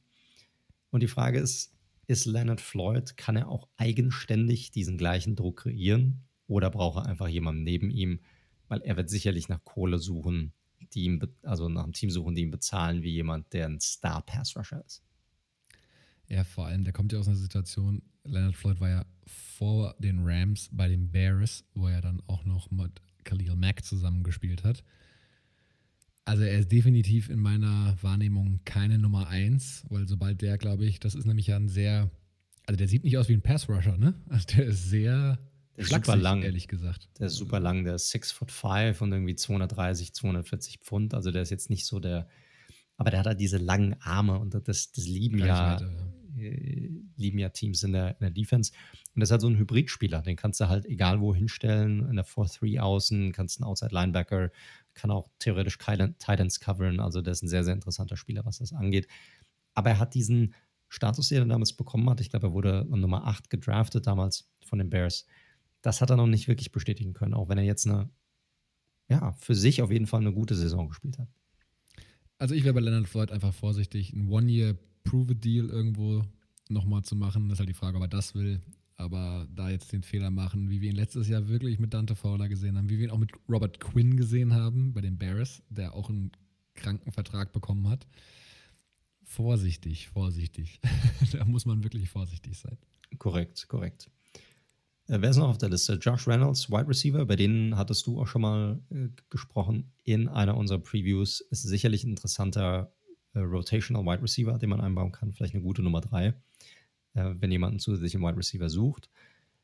Und 0.91 1.03
die 1.03 1.07
Frage 1.07 1.39
ist, 1.39 1.75
ist 2.07 2.25
Leonard 2.25 2.61
Floyd, 2.61 3.17
kann 3.17 3.35
er 3.35 3.49
auch 3.49 3.67
eigenständig 3.75 4.71
diesen 4.71 4.97
gleichen 4.97 5.35
Druck 5.35 5.63
kreieren 5.63 6.23
oder 6.47 6.69
braucht 6.69 7.03
er 7.03 7.05
einfach 7.05 7.27
jemanden 7.27 7.63
neben 7.63 7.91
ihm? 7.91 8.21
Weil 8.69 8.81
er 8.81 8.95
wird 8.95 9.09
sicherlich 9.09 9.49
nach 9.49 9.63
Kohle 9.65 9.99
suchen, 9.99 10.53
die 10.93 11.03
ihm, 11.03 11.21
also 11.43 11.67
nach 11.67 11.83
einem 11.83 11.93
Team 11.93 12.09
suchen, 12.11 12.33
die 12.33 12.43
ihn 12.43 12.51
bezahlen, 12.51 13.03
wie 13.03 13.11
jemand, 13.11 13.51
der 13.51 13.67
ein 13.67 13.81
Star-Pass-Rusher 13.81 14.83
ist. 14.85 15.03
Ja, 16.29 16.43
vor 16.43 16.67
allem, 16.67 16.83
der 16.83 16.93
kommt 16.93 17.11
ja 17.11 17.19
aus 17.19 17.27
einer 17.27 17.37
Situation, 17.37 18.01
Leonard 18.23 18.55
Floyd 18.55 18.79
war 18.79 18.89
ja 18.89 19.05
vor 19.25 19.95
den 19.99 20.19
Rams 20.23 20.69
bei 20.71 20.87
den 20.87 21.11
Bears, 21.11 21.63
wo 21.73 21.87
er 21.87 22.01
dann 22.01 22.21
auch 22.27 22.45
noch 22.45 22.69
mit 22.71 23.01
Khalil 23.23 23.55
Mack 23.55 23.83
zusammengespielt 23.83 24.63
hat. 24.63 24.83
Also 26.25 26.43
er 26.43 26.59
ist 26.59 26.71
definitiv 26.71 27.29
in 27.29 27.39
meiner 27.39 27.97
Wahrnehmung 28.01 28.59
keine 28.63 28.99
Nummer 28.99 29.27
eins, 29.27 29.83
weil 29.89 30.07
sobald 30.07 30.41
der, 30.41 30.59
glaube 30.59 30.85
ich, 30.85 30.99
das 30.99 31.15
ist 31.15 31.25
nämlich 31.25 31.47
ja 31.47 31.55
ein 31.55 31.69
sehr, 31.69 32.11
also 32.67 32.77
der 32.77 32.87
sieht 32.87 33.03
nicht 33.03 33.17
aus 33.17 33.29
wie 33.29 33.33
ein 33.33 33.41
Pass-Rusher, 33.41 33.97
ne? 33.97 34.13
Also 34.29 34.45
der 34.55 34.65
ist 34.67 34.89
sehr 34.89 35.39
der 35.75 35.85
ist 35.85 35.91
super 35.91 36.15
lang. 36.15 36.43
ehrlich 36.43 36.67
gesagt. 36.67 37.09
Der 37.19 37.27
ist 37.27 37.35
super 37.35 37.59
lang, 37.59 37.85
der 37.85 37.95
ist 37.95 38.09
6 38.09 38.31
foot 38.33 38.51
5 38.51 39.01
und 39.01 39.11
irgendwie 39.11 39.35
230, 39.35 40.13
240 40.13 40.79
Pfund. 40.79 41.13
Also 41.13 41.31
der 41.31 41.41
ist 41.41 41.49
jetzt 41.49 41.69
nicht 41.69 41.85
so 41.85 41.99
der, 41.99 42.27
aber 42.97 43.11
der 43.11 43.21
hat 43.21 43.27
halt 43.27 43.39
diese 43.39 43.57
langen 43.57 43.95
Arme 44.01 44.37
und 44.37 44.53
das, 44.53 44.91
das 44.91 45.07
lieben 45.07 45.39
ja, 45.39 45.79
lieben 47.17 47.39
ja 47.39 47.49
Teams 47.49 47.83
in 47.83 47.93
der, 47.93 48.11
in 48.11 48.19
der 48.21 48.31
Defense. 48.31 48.71
Und 49.13 49.19
das 49.21 49.27
ist 49.27 49.31
halt 49.31 49.41
so 49.41 49.49
ein 49.49 49.57
Hybridspieler. 49.57 50.21
Den 50.21 50.35
kannst 50.35 50.59
du 50.59 50.67
halt 50.67 50.85
egal 50.85 51.21
wo 51.21 51.35
hinstellen, 51.35 52.07
in 52.09 52.15
der 52.15 52.25
4-3 52.25 52.79
außen, 52.79 53.31
kannst 53.31 53.59
einen 53.59 53.69
Outside 53.69 53.93
Linebacker, 53.93 54.51
kann 54.93 55.11
auch 55.11 55.29
theoretisch 55.39 55.77
Titans 55.77 56.59
covern. 56.59 56.99
Also 56.99 57.21
der 57.21 57.33
ist 57.33 57.43
ein 57.43 57.47
sehr, 57.47 57.63
sehr 57.63 57.73
interessanter 57.73 58.17
Spieler, 58.17 58.45
was 58.45 58.59
das 58.59 58.73
angeht. 58.73 59.07
Aber 59.73 59.91
er 59.91 59.99
hat 59.99 60.13
diesen 60.13 60.53
Status, 60.89 61.29
den 61.29 61.39
er 61.39 61.45
damals 61.45 61.73
bekommen 61.73 62.09
hat. 62.09 62.19
Ich 62.19 62.29
glaube, 62.29 62.47
er 62.47 62.53
wurde 62.53 62.85
Nummer 62.89 63.27
8 63.27 63.49
gedraftet 63.49 64.07
damals 64.07 64.49
von 64.65 64.79
den 64.79 64.89
Bears. 64.89 65.25
Das 65.81 66.01
hat 66.01 66.09
er 66.09 66.17
noch 66.17 66.27
nicht 66.27 66.47
wirklich 66.47 66.71
bestätigen 66.71 67.13
können, 67.13 67.33
auch 67.33 67.47
wenn 67.47 67.57
er 67.57 67.63
jetzt 67.63 67.87
eine, 67.87 68.09
ja, 69.07 69.31
für 69.33 69.55
sich 69.55 69.81
auf 69.81 69.91
jeden 69.91 70.07
Fall 70.07 70.21
eine 70.21 70.33
gute 70.33 70.55
Saison 70.55 70.89
gespielt 70.89 71.19
hat. 71.19 71.29
Also 72.39 72.55
ich 72.55 72.63
wäre 72.63 72.73
bei 72.73 72.79
Leonard 72.79 73.07
Floyd 73.07 73.31
einfach 73.31 73.53
vorsichtig, 73.53 74.13
ein 74.13 74.29
One-Year-Prove-a-Deal 75.09 75.69
irgendwo 75.69 76.23
nochmal 76.69 77.03
zu 77.03 77.15
machen. 77.15 77.49
Das 77.49 77.55
ist 77.55 77.59
halt 77.59 77.69
die 77.69 77.73
Frage, 77.73 77.97
ob 77.97 78.03
er 78.03 78.07
das 78.07 78.35
will. 78.35 78.61
Aber 78.95 79.47
da 79.55 79.69
jetzt 79.69 79.93
den 79.93 80.03
Fehler 80.03 80.29
machen, 80.29 80.69
wie 80.69 80.81
wir 80.81 80.89
ihn 80.89 80.95
letztes 80.95 81.29
Jahr 81.29 81.47
wirklich 81.47 81.79
mit 81.79 81.93
Dante 81.93 82.15
Fowler 82.15 82.49
gesehen 82.49 82.77
haben, 82.77 82.89
wie 82.89 82.97
wir 82.97 83.05
ihn 83.05 83.11
auch 83.11 83.17
mit 83.17 83.31
Robert 83.47 83.79
Quinn 83.79 84.17
gesehen 84.17 84.53
haben 84.53 84.93
bei 84.93 85.01
den 85.01 85.17
Bears, 85.17 85.63
der 85.69 85.93
auch 85.93 86.09
einen 86.09 86.31
Krankenvertrag 86.75 87.53
bekommen 87.53 87.87
hat. 87.87 88.07
Vorsichtig, 89.23 90.09
vorsichtig. 90.09 90.81
da 91.31 91.45
muss 91.45 91.65
man 91.65 91.83
wirklich 91.83 92.09
vorsichtig 92.09 92.57
sein. 92.57 92.77
Korrekt, 93.17 93.67
korrekt. 93.69 94.09
Äh, 95.07 95.21
wer 95.21 95.29
ist 95.29 95.37
noch 95.37 95.49
auf 95.49 95.57
der 95.57 95.69
Liste? 95.69 95.93
Josh 95.93 96.27
Reynolds, 96.27 96.69
Wide 96.69 96.87
Receiver, 96.87 97.25
bei 97.25 97.35
denen 97.37 97.77
hattest 97.77 98.05
du 98.05 98.19
auch 98.19 98.27
schon 98.27 98.41
mal 98.41 98.79
äh, 98.89 99.07
gesprochen 99.29 99.91
in 100.03 100.27
einer 100.27 100.57
unserer 100.57 100.79
Previews. 100.79 101.39
Ist 101.39 101.63
sicherlich 101.63 102.03
ein 102.03 102.11
interessanter 102.11 102.91
äh, 103.33 103.39
Rotational 103.39 104.05
Wide 104.05 104.23
Receiver, 104.23 104.57
den 104.57 104.69
man 104.69 104.81
einbauen 104.81 105.11
kann. 105.11 105.33
Vielleicht 105.33 105.53
eine 105.53 105.63
gute 105.63 105.81
Nummer 105.81 106.01
drei 106.01 106.33
äh, 107.13 107.35
wenn 107.39 107.51
jemand 107.51 107.71
einen 107.71 107.79
zusätzlichen 107.79 108.21
Wide 108.21 108.37
Receiver 108.37 108.69
sucht. 108.69 109.09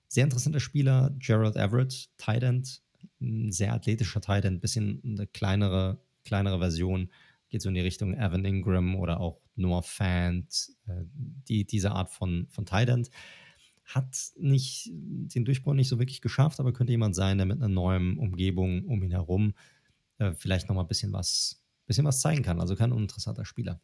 Sehr 0.07 0.23
interessanter 0.23 0.59
Spieler, 0.59 1.15
Gerald 1.19 1.55
Everett, 1.55 2.09
Tight 2.17 2.43
End, 2.43 2.81
ein 3.21 3.51
sehr 3.51 3.73
athletischer 3.73 4.21
Tight 4.21 4.45
End, 4.45 4.61
bisschen 4.61 5.01
eine 5.03 5.27
kleinere, 5.27 5.99
kleinere 6.23 6.59
Version, 6.59 7.09
geht 7.49 7.61
so 7.61 7.69
in 7.69 7.75
die 7.75 7.81
Richtung 7.81 8.13
Evan 8.13 8.45
Ingram 8.45 8.95
oder 8.95 9.19
auch 9.19 9.39
Noah 9.55 9.83
Fant, 9.83 10.71
äh, 10.87 11.03
die, 11.47 11.65
diese 11.65 11.91
Art 11.91 12.09
von, 12.09 12.47
von 12.49 12.65
Tight 12.65 12.89
End. 12.89 13.09
Hat 13.83 14.15
nicht 14.37 14.89
den 14.91 15.45
Durchbruch 15.45 15.73
nicht 15.73 15.89
so 15.89 15.99
wirklich 15.99 16.21
geschafft, 16.21 16.59
aber 16.59 16.73
könnte 16.73 16.91
jemand 16.91 17.15
sein, 17.15 17.37
der 17.37 17.45
mit 17.45 17.57
einer 17.57 17.69
neuen 17.69 18.17
Umgebung 18.17 18.85
um 18.85 19.03
ihn 19.03 19.11
herum 19.11 19.53
äh, 20.17 20.33
vielleicht 20.33 20.67
nochmal 20.67 20.85
ein 20.85 20.87
bisschen 20.87 21.13
was, 21.13 21.63
bisschen 21.85 22.05
was 22.05 22.21
zeigen 22.21 22.43
kann. 22.43 22.59
Also 22.59 22.75
kein 22.75 22.91
uninteressanter 22.91 23.45
Spieler. 23.45 23.81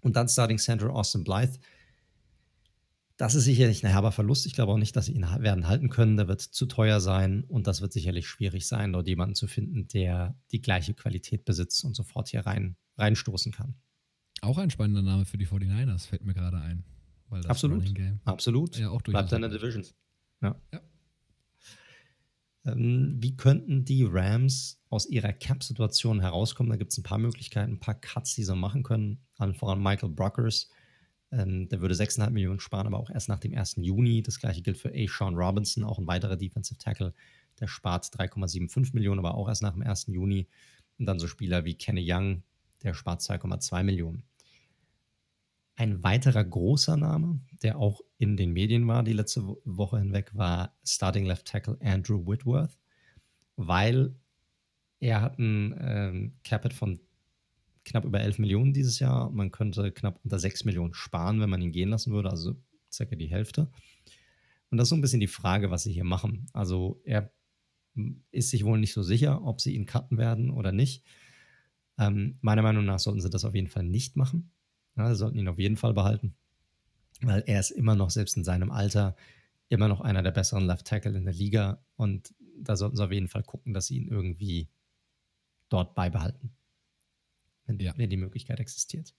Und 0.00 0.16
dann 0.16 0.28
Starting 0.28 0.58
Center 0.58 0.90
Austin 0.90 1.24
Blythe, 1.24 1.58
das 3.16 3.34
ist 3.34 3.44
sicherlich 3.44 3.84
ein 3.84 3.90
herber 3.90 4.10
Verlust. 4.10 4.46
Ich 4.46 4.54
glaube 4.54 4.72
auch 4.72 4.78
nicht, 4.78 4.96
dass 4.96 5.06
sie 5.06 5.12
ihn 5.12 5.22
werden 5.22 5.68
halten 5.68 5.90
können. 5.90 6.16
Der 6.16 6.28
wird 6.28 6.40
zu 6.40 6.66
teuer 6.66 7.00
sein 7.00 7.44
und 7.44 7.66
das 7.66 7.80
wird 7.80 7.92
sicherlich 7.92 8.26
schwierig 8.26 8.66
sein, 8.66 8.92
dort 8.92 9.06
jemanden 9.06 9.34
zu 9.34 9.46
finden, 9.46 9.86
der 9.88 10.34
die 10.50 10.60
gleiche 10.60 10.94
Qualität 10.94 11.44
besitzt 11.44 11.84
und 11.84 11.94
sofort 11.94 12.28
hier 12.28 12.46
rein, 12.46 12.76
reinstoßen 12.98 13.52
kann. 13.52 13.74
Auch 14.40 14.58
ein 14.58 14.70
spannender 14.70 15.02
Name 15.02 15.24
für 15.24 15.38
die 15.38 15.46
49ers, 15.46 16.06
fällt 16.06 16.24
mir 16.24 16.34
gerade 16.34 16.58
ein. 16.58 16.84
Absolut. 17.48 17.84
Absolut. 18.24 18.76
Ja, 18.76 18.90
auch 18.90 19.02
Bleibt 19.02 19.32
in 19.32 19.40
der 19.42 19.50
Division. 19.50 19.86
Ja. 20.42 20.56
ja. 20.72 20.80
Ähm, 22.64 23.16
wie 23.18 23.36
könnten 23.36 23.84
die 23.84 24.04
Rams 24.04 24.80
aus 24.88 25.06
ihrer 25.06 25.32
Cap-Situation 25.32 26.20
herauskommen? 26.20 26.70
Da 26.70 26.76
gibt 26.76 26.92
es 26.92 26.98
ein 26.98 27.02
paar 27.02 27.18
Möglichkeiten, 27.18 27.72
ein 27.72 27.80
paar 27.80 28.00
Cuts, 28.00 28.34
die 28.34 28.44
sie 28.44 28.54
machen 28.54 28.82
können. 28.82 29.18
Allen 29.36 29.54
voran 29.54 29.82
Michael 29.82 30.10
Brockers 30.10 30.68
ähm, 31.32 31.68
der 31.70 31.80
würde 31.80 31.94
6,5 31.94 32.30
Millionen 32.30 32.60
sparen, 32.60 32.86
aber 32.86 32.98
auch 32.98 33.10
erst 33.10 33.28
nach 33.28 33.40
dem 33.40 33.56
1. 33.56 33.76
Juni. 33.78 34.22
Das 34.22 34.38
gleiche 34.38 34.60
gilt 34.60 34.76
für 34.76 34.90
A. 34.90 35.06
Sean 35.08 35.34
Robinson, 35.34 35.82
auch 35.82 35.98
ein 35.98 36.06
weiterer 36.06 36.36
Defensive 36.36 36.78
Tackle. 36.78 37.14
Der 37.58 37.66
spart 37.66 38.04
3,75 38.06 38.94
Millionen, 38.94 39.18
aber 39.18 39.34
auch 39.34 39.48
erst 39.48 39.62
nach 39.62 39.72
dem 39.72 39.82
1. 39.82 40.08
Juni. 40.08 40.46
Und 40.98 41.06
dann 41.06 41.18
so 41.18 41.26
Spieler 41.26 41.64
wie 41.64 41.74
Kenny 41.74 42.04
Young, 42.06 42.42
der 42.82 42.92
spart 42.92 43.22
2,2 43.22 43.82
Millionen. 43.82 44.24
Ein 45.74 46.02
weiterer 46.04 46.44
großer 46.44 46.98
Name, 46.98 47.40
der 47.62 47.78
auch 47.78 48.02
in 48.22 48.36
den 48.36 48.52
Medien 48.52 48.86
war 48.86 49.02
die 49.02 49.14
letzte 49.14 49.42
Woche 49.64 49.98
hinweg, 49.98 50.30
war 50.32 50.76
Starting 50.84 51.26
Left 51.26 51.44
Tackle 51.44 51.76
Andrew 51.80 52.24
Whitworth, 52.24 52.78
weil 53.56 54.14
er 55.00 55.20
hat 55.20 55.40
ein 55.40 55.74
ähm, 55.80 56.32
Capit 56.44 56.72
von 56.72 57.00
knapp 57.84 58.04
über 58.04 58.20
11 58.20 58.38
Millionen 58.38 58.72
dieses 58.72 59.00
Jahr. 59.00 59.28
Man 59.30 59.50
könnte 59.50 59.90
knapp 59.90 60.20
unter 60.22 60.38
6 60.38 60.64
Millionen 60.64 60.94
sparen, 60.94 61.40
wenn 61.40 61.50
man 61.50 61.60
ihn 61.62 61.72
gehen 61.72 61.88
lassen 61.88 62.12
würde, 62.12 62.30
also 62.30 62.54
circa 62.92 63.16
die 63.16 63.26
Hälfte. 63.26 63.68
Und 64.70 64.78
das 64.78 64.86
ist 64.86 64.90
so 64.90 64.96
ein 64.96 65.00
bisschen 65.00 65.18
die 65.18 65.26
Frage, 65.26 65.72
was 65.72 65.82
sie 65.82 65.92
hier 65.92 66.04
machen. 66.04 66.46
Also 66.52 67.02
er 67.04 67.32
ist 68.30 68.50
sich 68.50 68.64
wohl 68.64 68.78
nicht 68.78 68.92
so 68.92 69.02
sicher, 69.02 69.44
ob 69.44 69.60
sie 69.60 69.74
ihn 69.74 69.84
cutten 69.84 70.16
werden 70.16 70.48
oder 70.48 70.70
nicht. 70.70 71.02
Ähm, 71.98 72.38
meiner 72.40 72.62
Meinung 72.62 72.84
nach 72.84 73.00
sollten 73.00 73.20
sie 73.20 73.30
das 73.30 73.44
auf 73.44 73.56
jeden 73.56 73.66
Fall 73.66 73.82
nicht 73.82 74.14
machen. 74.14 74.52
Ja, 74.96 75.08
sie 75.08 75.16
sollten 75.16 75.38
ihn 75.38 75.48
auf 75.48 75.58
jeden 75.58 75.76
Fall 75.76 75.92
behalten, 75.92 76.36
weil 77.22 77.44
er 77.46 77.60
ist 77.60 77.70
immer 77.70 77.94
noch, 77.94 78.10
selbst 78.10 78.36
in 78.36 78.44
seinem 78.44 78.70
Alter, 78.70 79.16
immer 79.68 79.88
noch 79.88 80.00
einer 80.00 80.22
der 80.22 80.32
besseren 80.32 80.66
Left 80.66 80.86
Tackle 80.86 81.16
in 81.16 81.24
der 81.24 81.34
Liga. 81.34 81.84
Und 81.96 82.34
da 82.58 82.76
sollten 82.76 82.96
sie 82.96 83.04
auf 83.04 83.12
jeden 83.12 83.28
Fall 83.28 83.42
gucken, 83.42 83.72
dass 83.72 83.86
sie 83.86 83.96
ihn 83.96 84.08
irgendwie 84.08 84.68
dort 85.68 85.94
beibehalten 85.94 86.54
wenn, 87.66 87.78
ja. 87.78 87.92
wenn 87.96 88.10
die 88.10 88.16
Möglichkeit 88.16 88.60
existiert. 88.60 89.14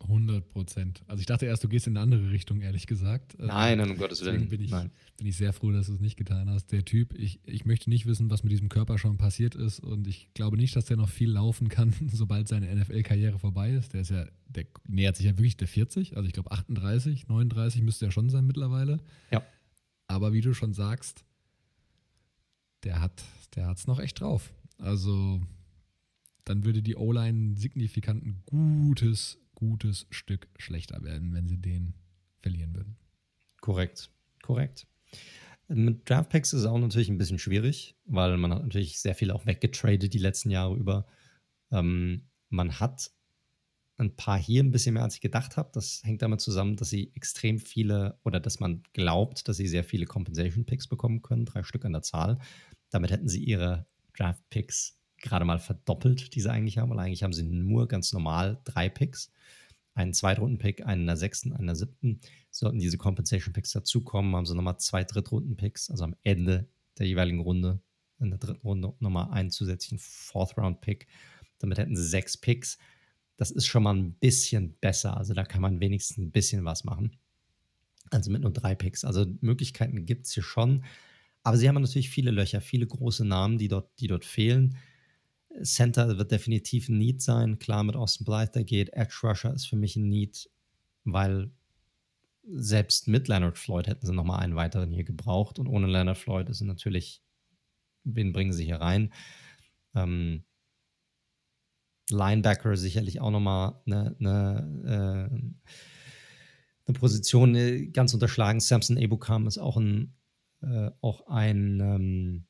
100 0.00 0.48
Prozent. 0.48 1.02
Also 1.06 1.20
ich 1.20 1.26
dachte 1.26 1.46
erst, 1.46 1.64
du 1.64 1.68
gehst 1.68 1.86
in 1.86 1.96
eine 1.96 2.02
andere 2.02 2.30
Richtung, 2.30 2.60
ehrlich 2.60 2.86
gesagt. 2.86 3.34
Äh, 3.34 3.46
nein, 3.46 3.78
nein, 3.78 3.90
um 3.90 3.98
Gottes 3.98 4.24
Willen. 4.24 4.48
Bin 4.48 4.60
ich, 4.60 4.70
nein. 4.70 4.90
bin 5.16 5.26
ich 5.26 5.36
sehr 5.36 5.52
froh, 5.52 5.72
dass 5.72 5.86
du 5.86 5.94
es 5.94 6.00
nicht 6.00 6.16
getan 6.16 6.48
hast. 6.48 6.70
Der 6.72 6.84
Typ, 6.84 7.14
ich, 7.14 7.40
ich 7.44 7.64
möchte 7.64 7.90
nicht 7.90 8.06
wissen, 8.06 8.30
was 8.30 8.42
mit 8.42 8.52
diesem 8.52 8.68
Körper 8.68 8.98
schon 8.98 9.16
passiert 9.16 9.54
ist 9.54 9.80
und 9.80 10.06
ich 10.06 10.32
glaube 10.34 10.56
nicht, 10.56 10.76
dass 10.76 10.84
der 10.84 10.96
noch 10.96 11.08
viel 11.08 11.30
laufen 11.30 11.68
kann, 11.68 11.92
sobald 12.12 12.48
seine 12.48 12.74
NFL-Karriere 12.74 13.38
vorbei 13.38 13.72
ist. 13.72 13.92
Der 13.92 14.02
ist 14.02 14.10
ja, 14.10 14.26
der 14.46 14.66
nähert 14.86 15.16
sich 15.16 15.26
ja 15.26 15.36
wirklich 15.36 15.56
der 15.56 15.68
40, 15.68 16.16
also 16.16 16.26
ich 16.26 16.32
glaube 16.32 16.52
38, 16.52 17.28
39 17.28 17.82
müsste 17.82 18.06
er 18.06 18.12
schon 18.12 18.30
sein 18.30 18.46
mittlerweile. 18.46 18.98
Ja. 19.30 19.42
Aber 20.06 20.32
wie 20.32 20.40
du 20.40 20.54
schon 20.54 20.72
sagst, 20.72 21.24
der 22.84 23.00
hat 23.00 23.24
der 23.54 23.70
es 23.70 23.86
noch 23.86 23.98
echt 23.98 24.20
drauf. 24.20 24.52
Also 24.78 25.40
dann 26.44 26.64
würde 26.64 26.82
die 26.82 26.96
O-Line 26.96 27.56
signifikant 27.56 28.24
ein 28.24 28.42
gutes, 28.46 29.38
gutes 29.58 30.06
Stück 30.10 30.48
schlechter 30.56 31.02
werden, 31.02 31.34
wenn 31.34 31.48
sie 31.48 31.58
den 31.60 31.94
verlieren 32.40 32.76
würden. 32.76 32.96
Korrekt, 33.60 34.08
korrekt. 34.40 34.86
Mit 35.66 36.08
Draftpacks 36.08 36.52
ist 36.52 36.60
es 36.60 36.66
auch 36.66 36.78
natürlich 36.78 37.08
ein 37.08 37.18
bisschen 37.18 37.40
schwierig, 37.40 37.96
weil 38.04 38.36
man 38.36 38.54
hat 38.54 38.62
natürlich 38.62 39.00
sehr 39.00 39.16
viel 39.16 39.32
auch 39.32 39.46
weggetradet 39.46 40.14
die 40.14 40.18
letzten 40.18 40.50
Jahre 40.50 40.76
über. 40.76 41.06
Ähm, 41.72 42.28
man 42.50 42.78
hat 42.78 43.10
ein 43.96 44.14
paar 44.14 44.38
hier 44.38 44.62
ein 44.62 44.70
bisschen 44.70 44.94
mehr, 44.94 45.02
als 45.02 45.16
ich 45.16 45.20
gedacht 45.20 45.56
habe. 45.56 45.70
Das 45.74 46.02
hängt 46.04 46.22
damit 46.22 46.40
zusammen, 46.40 46.76
dass 46.76 46.90
sie 46.90 47.10
extrem 47.16 47.58
viele 47.58 48.20
oder 48.22 48.38
dass 48.38 48.60
man 48.60 48.84
glaubt, 48.92 49.48
dass 49.48 49.56
sie 49.56 49.66
sehr 49.66 49.82
viele 49.82 50.06
Compensation 50.06 50.66
Picks 50.66 50.86
bekommen 50.86 51.20
können, 51.20 51.46
drei 51.46 51.64
Stück 51.64 51.84
an 51.84 51.94
der 51.94 52.02
Zahl. 52.02 52.38
Damit 52.90 53.10
hätten 53.10 53.28
sie 53.28 53.42
ihre 53.42 53.88
Draft 54.16 54.48
Picks 54.50 54.97
gerade 55.18 55.44
mal 55.44 55.58
verdoppelt, 55.58 56.34
die 56.34 56.40
sie 56.40 56.50
eigentlich 56.50 56.78
haben, 56.78 56.90
weil 56.90 56.98
eigentlich 56.98 57.22
haben 57.22 57.32
sie 57.32 57.42
nur 57.42 57.88
ganz 57.88 58.12
normal 58.12 58.60
drei 58.64 58.88
Picks. 58.88 59.32
Einen 59.94 60.14
Zweitrunden-Pick, 60.14 60.86
einen 60.86 61.02
in 61.02 61.06
der 61.08 61.16
sechsten, 61.16 61.52
einen 61.52 61.62
in 61.62 61.66
der 61.66 61.76
siebten. 61.76 62.20
Sollten 62.50 62.78
diese 62.78 62.98
Compensation-Picks 62.98 63.72
dazukommen, 63.72 64.34
haben 64.36 64.46
sie 64.46 64.54
nochmal 64.54 64.78
zwei 64.78 65.02
Drittrunden-Picks, 65.02 65.90
also 65.90 66.04
am 66.04 66.14
Ende 66.22 66.68
der 66.98 67.06
jeweiligen 67.06 67.40
Runde, 67.40 67.80
in 68.20 68.30
der 68.30 68.38
dritten 68.38 68.66
Runde 68.66 68.92
nochmal 69.00 69.30
einen 69.30 69.50
zusätzlichen 69.50 69.98
Fourth-Round-Pick. 69.98 71.06
Damit 71.58 71.78
hätten 71.78 71.96
sie 71.96 72.06
sechs 72.06 72.36
Picks. 72.36 72.78
Das 73.36 73.50
ist 73.50 73.66
schon 73.66 73.82
mal 73.82 73.94
ein 73.94 74.12
bisschen 74.14 74.74
besser. 74.80 75.16
Also 75.16 75.34
da 75.34 75.44
kann 75.44 75.62
man 75.62 75.80
wenigstens 75.80 76.18
ein 76.18 76.30
bisschen 76.30 76.64
was 76.64 76.84
machen. 76.84 77.16
Also 78.10 78.30
mit 78.30 78.42
nur 78.42 78.52
drei 78.52 78.74
Picks. 78.74 79.04
Also 79.04 79.26
Möglichkeiten 79.40 80.06
gibt 80.06 80.26
es 80.26 80.32
hier 80.32 80.42
schon. 80.42 80.84
Aber 81.42 81.56
sie 81.56 81.68
haben 81.68 81.80
natürlich 81.80 82.10
viele 82.10 82.30
Löcher, 82.30 82.60
viele 82.60 82.86
große 82.86 83.24
Namen, 83.24 83.58
die 83.58 83.68
dort, 83.68 83.90
die 84.00 84.06
dort 84.06 84.24
fehlen. 84.24 84.76
Center 85.62 86.18
wird 86.18 86.30
definitiv 86.30 86.88
ein 86.88 86.98
Need 86.98 87.22
sein. 87.22 87.58
Klar, 87.58 87.84
mit 87.84 87.96
Austin 87.96 88.24
Blythe, 88.24 88.64
geht. 88.64 88.92
Edge 88.92 89.18
Rusher 89.22 89.54
ist 89.54 89.66
für 89.66 89.76
mich 89.76 89.96
ein 89.96 90.08
Need, 90.08 90.50
weil 91.04 91.50
selbst 92.50 93.08
mit 93.08 93.28
Leonard 93.28 93.58
Floyd 93.58 93.86
hätten 93.86 94.06
sie 94.06 94.14
nochmal 94.14 94.40
einen 94.40 94.56
weiteren 94.56 94.90
hier 94.90 95.04
gebraucht. 95.04 95.58
Und 95.58 95.66
ohne 95.66 95.86
Leonard 95.86 96.18
Floyd 96.18 96.48
ist 96.48 96.60
natürlich, 96.62 97.22
wen 98.04 98.32
bringen 98.32 98.52
sie 98.52 98.64
hier 98.64 98.80
rein? 98.80 99.12
Ähm, 99.94 100.44
Linebacker 102.10 102.76
sicherlich 102.76 103.20
auch 103.20 103.30
nochmal 103.30 103.80
eine, 103.86 104.16
eine, 104.18 105.30
äh, 105.30 105.34
eine 106.86 106.98
Position 106.98 107.54
äh, 107.54 107.86
ganz 107.88 108.14
unterschlagen. 108.14 108.60
Samson 108.60 108.96
Ebukam 108.96 109.46
ist 109.46 109.58
auch 109.58 109.76
ein, 109.76 110.14
äh, 110.62 110.90
auch 111.02 111.26
ein 111.28 111.80
ähm, 111.80 112.47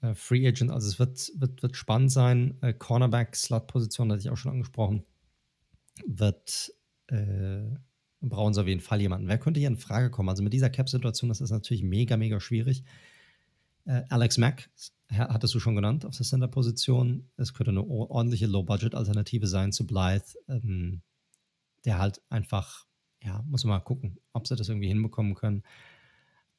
äh, 0.00 0.14
Free 0.14 0.46
Agent. 0.46 0.70
Also 0.70 0.88
es 0.88 0.98
wird, 0.98 1.32
wird, 1.36 1.62
wird 1.62 1.76
spannend 1.76 2.12
sein. 2.12 2.58
Äh, 2.62 2.72
Cornerback, 2.72 3.36
Slot-Position 3.36 4.10
hatte 4.10 4.20
ich 4.20 4.30
auch 4.30 4.36
schon 4.36 4.52
angesprochen. 4.52 5.04
Wird 6.06 6.72
äh, 7.08 7.64
brauchen 8.20 8.54
sie 8.54 8.60
auf 8.60 8.66
jeden 8.66 8.80
Fall 8.80 9.00
jemanden. 9.00 9.28
Wer 9.28 9.38
könnte 9.38 9.60
hier 9.60 9.68
in 9.68 9.76
Frage 9.76 10.10
kommen? 10.10 10.28
Also 10.28 10.42
mit 10.42 10.52
dieser 10.52 10.70
Cap-Situation, 10.70 11.28
das 11.28 11.40
ist 11.40 11.50
natürlich 11.50 11.82
mega, 11.82 12.16
mega 12.16 12.40
schwierig. 12.40 12.84
Äh, 13.84 14.02
Alex 14.08 14.38
Mack 14.38 14.70
hattest 15.10 15.54
du 15.54 15.60
schon 15.60 15.76
genannt 15.76 16.04
auf 16.04 16.16
der 16.16 16.26
Center-Position. 16.26 17.30
Es 17.36 17.54
könnte 17.54 17.70
eine 17.70 17.84
ordentliche 17.84 18.46
Low-Budget-Alternative 18.46 19.46
sein 19.46 19.72
zu 19.72 19.86
Blythe, 19.86 20.36
ähm, 20.48 21.02
der 21.84 21.98
halt 21.98 22.20
einfach, 22.28 22.86
ja, 23.22 23.42
muss 23.46 23.64
man 23.64 23.78
mal 23.78 23.84
gucken, 23.84 24.18
ob 24.32 24.46
sie 24.46 24.56
das 24.56 24.68
irgendwie 24.68 24.88
hinbekommen 24.88 25.34
können. 25.34 25.62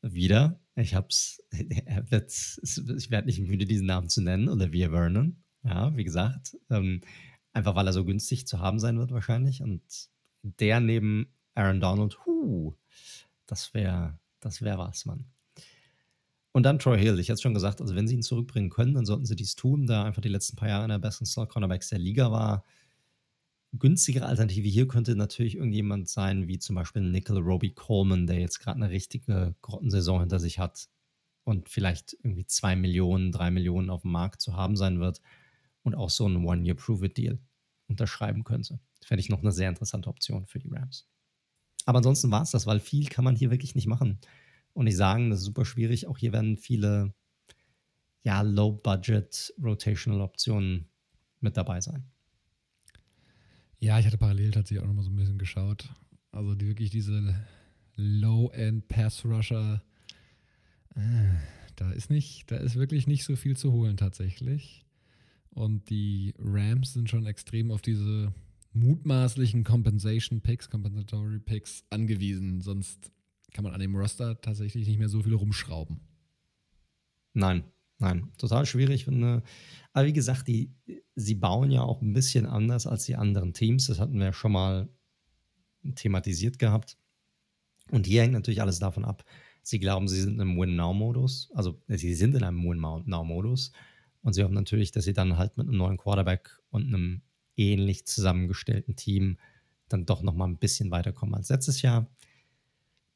Wieder, 0.02 0.60
ich 0.80 0.96
hab's, 0.96 1.42
ich 1.52 3.12
werde 3.12 3.28
nicht 3.28 3.40
müde, 3.40 3.66
diesen 3.66 3.88
Namen 3.88 4.10
zu 4.10 4.22
nennen, 4.22 4.50
Olivia 4.50 4.90
Vernon. 4.90 5.44
Ja, 5.64 5.96
wie 5.96 6.06
gesagt, 6.06 6.58
ähm, 6.70 7.02
einfach 7.52 7.76
weil 7.76 7.88
er 7.88 7.94
so 7.94 8.06
günstig 8.06 8.48
zu 8.48 8.60
haben 8.60 8.80
sein 8.80 8.98
wird 8.98 9.12
wahrscheinlich. 9.12 9.62
Und 9.62 9.82
der 10.42 10.80
neben 10.80 11.34
Aaron 11.56 11.82
Donald, 11.82 12.18
huh, 12.26 12.74
das 13.46 13.74
wäre 13.74 14.18
das 14.40 14.62
wär 14.62 14.78
was, 14.78 15.06
Mann. 15.06 15.26
Und 16.52 16.64
dann 16.64 16.80
Troy 16.80 16.98
Hill. 16.98 17.20
Ich 17.20 17.30
hatte 17.30 17.36
es 17.36 17.42
schon 17.42 17.54
gesagt, 17.54 17.82
also 17.82 17.96
wenn 17.96 18.08
sie 18.08 18.16
ihn 18.16 18.24
zurückbringen 18.24 18.70
können, 18.70 18.94
dann 18.94 19.06
sollten 19.06 19.26
sie 19.26 19.36
dies 19.36 19.56
tun, 19.56 19.86
da 19.86 20.04
einfach 20.04 20.22
die 20.22 20.30
letzten 20.30 20.56
paar 20.56 20.70
Jahre 20.70 20.86
einer 20.86 20.96
der 20.96 21.08
besten 21.08 21.26
Slot-Cornerbacks 21.26 21.90
der 21.90 22.00
Liga 22.00 22.32
war. 22.32 22.64
Günstigere 23.72 24.26
Alternative 24.26 24.68
hier 24.68 24.88
könnte 24.88 25.16
natürlich 25.16 25.56
irgendjemand 25.56 26.10
sein, 26.10 26.48
wie 26.48 26.58
zum 26.58 26.76
Beispiel 26.76 27.04
Nickel 27.04 27.38
Roby 27.38 27.72
Coleman, 27.72 28.26
der 28.26 28.40
jetzt 28.40 28.60
gerade 28.60 28.78
eine 28.82 28.90
richtige 28.90 29.56
Grottensaison 29.62 30.22
hinter 30.22 30.40
sich 30.40 30.58
hat 30.58 30.90
und 31.44 31.70
vielleicht 31.70 32.18
irgendwie 32.24 32.46
zwei 32.46 32.76
Millionen, 32.76 33.32
drei 33.32 33.52
Millionen 33.52 33.90
auf 33.90 34.02
dem 34.02 34.12
Markt 34.12 34.42
zu 34.42 34.56
haben 34.56 34.76
sein 34.76 35.00
wird 35.00 35.22
und 35.84 35.96
auch 35.96 36.10
so 36.10 36.26
einen 36.26 36.46
One-Year-Prove-It-Deal 36.46 37.40
unterschreiben 37.88 38.44
könnte. 38.44 38.80
Fände 39.04 39.22
ich 39.22 39.30
noch 39.30 39.42
eine 39.42 39.52
sehr 39.52 39.70
interessante 39.70 40.10
Option 40.10 40.48
für 40.48 40.60
die 40.60 40.70
Rams. 40.70 41.08
Aber 41.86 41.98
ansonsten 41.98 42.32
war 42.32 42.42
es 42.42 42.52
das, 42.52 42.68
weil 42.68 42.80
viel 42.80 43.08
kann 43.08 43.26
man 43.26 43.36
hier 43.36 43.52
wirklich 43.52 43.76
nicht 43.76 43.88
machen. 43.88 44.20
Und 44.74 44.88
ich 44.88 44.96
sagen, 44.96 45.30
das 45.30 45.40
ist 45.40 45.46
super 45.46 45.66
schwierig. 45.66 46.08
Auch 46.08 46.18
hier 46.18 46.34
werden 46.34 46.58
viele 46.58 47.14
ja, 48.24 48.42
Low-Budget 48.42 49.54
Rotational 49.62 50.22
Optionen 50.22 50.90
mit 51.40 51.58
dabei 51.58 51.82
sein. 51.82 52.12
Ja, 53.80 53.98
ich 53.98 54.06
hatte 54.06 54.18
parallel 54.18 54.52
tatsächlich 54.52 54.84
auch 54.84 54.88
noch 54.88 54.94
mal 54.94 55.04
so 55.04 55.10
ein 55.10 55.16
bisschen 55.16 55.38
geschaut. 55.38 55.90
Also 56.32 56.54
die, 56.56 56.68
wirklich 56.68 56.90
diese 56.90 57.36
Low-End 57.96 58.88
Pass 58.88 59.24
Rusher, 59.26 59.82
äh, 60.96 61.00
da 61.76 61.92
ist 61.92 62.10
nicht, 62.10 62.52
da 62.52 62.58
ist 62.58 62.76
wirklich 62.76 63.08
nicht 63.08 63.24
so 63.24 63.36
viel 63.36 63.56
zu 63.56 63.72
holen 63.72 63.98
tatsächlich. 63.98 64.86
Und 65.52 65.90
die 65.90 66.34
Rams 66.38 66.94
sind 66.94 67.10
schon 67.10 67.26
extrem 67.26 67.72
auf 67.72 67.82
diese 67.82 68.34
mutmaßlichen 68.74 69.64
Compensation 69.64 70.42
Picks, 70.42 70.70
Compensatory 70.70 71.40
Picks 71.40 71.84
angewiesen. 71.90 72.62
Sonst 72.62 73.12
kann 73.54 73.64
man 73.64 73.74
an 73.74 73.80
dem 73.80 73.96
Roster 73.96 74.40
tatsächlich 74.42 74.88
nicht 74.88 75.00
mehr 75.00 75.10
so 75.10 75.24
viel 75.24 75.34
rumschrauben. 75.34 76.02
Nein, 77.34 77.64
nein, 78.00 78.32
total 78.38 78.66
schwierig. 78.66 79.06
Finde. 79.06 79.44
Aber 79.94 80.06
wie 80.06 80.14
gesagt, 80.14 80.48
die, 80.48 80.74
sie 81.16 81.36
bauen 81.36 81.72
ja 81.72 81.84
auch 81.84 82.02
ein 82.02 82.14
bisschen 82.14 82.46
anders 82.46 82.88
als 82.88 83.06
die 83.06 83.16
anderen 83.16 83.54
Teams. 83.54 83.88
Das 83.88 84.00
hatten 84.00 84.18
wir 84.18 84.28
ja 84.28 84.34
schon 84.34 84.52
mal 84.52 84.90
thematisiert 85.96 86.60
gehabt. 86.60 86.98
Und 87.92 88.08
hier 88.08 88.22
hängt 88.22 88.34
natürlich 88.34 88.62
alles 88.62 88.80
davon 88.80 89.06
ab. 89.06 89.24
Sie 89.64 89.80
glauben, 89.80 90.08
sie 90.08 90.22
sind 90.22 90.40
im 90.40 90.58
Win-Now-Modus. 90.58 91.52
Also, 91.54 91.82
sie 91.88 92.14
sind 92.14 92.36
in 92.36 92.44
einem 92.44 92.64
Win-Now-Modus. 92.64 93.72
Und 94.22 94.34
sie 94.34 94.44
hoffen 94.44 94.54
natürlich, 94.54 94.92
dass 94.92 95.06
sie 95.06 95.14
dann 95.14 95.38
halt 95.38 95.58
mit 95.58 95.68
einem 95.68 95.78
neuen 95.78 95.98
Quarterback 95.98 96.60
und 96.70 96.88
einem 96.88 97.22
ähnlich 97.56 98.06
zusammengestellten 98.06 98.96
Team 98.96 99.38
dann 99.88 100.06
doch 100.06 100.22
noch 100.22 100.34
mal 100.34 100.46
ein 100.46 100.58
bisschen 100.58 100.92
weiterkommen 100.92 101.36
als 101.36 101.50
letztes 101.50 101.82
Jahr. 101.82 102.08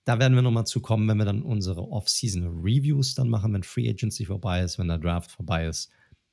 Da 0.05 0.19
werden 0.19 0.35
wir 0.35 0.41
noch 0.41 0.51
mal 0.51 0.65
zu 0.65 0.81
kommen, 0.81 1.07
wenn 1.07 1.17
wir 1.17 1.25
dann 1.25 1.43
unsere 1.43 1.87
Off-Season-Reviews 1.87 3.15
dann 3.15 3.29
machen, 3.29 3.53
wenn 3.53 3.63
Free 3.63 3.89
Agency 3.89 4.25
vorbei 4.25 4.61
ist, 4.61 4.77
wenn 4.77 4.89
der 4.89 4.97
Draft 4.97 5.31
vorbei 5.31 5.65
ist. 5.65 5.89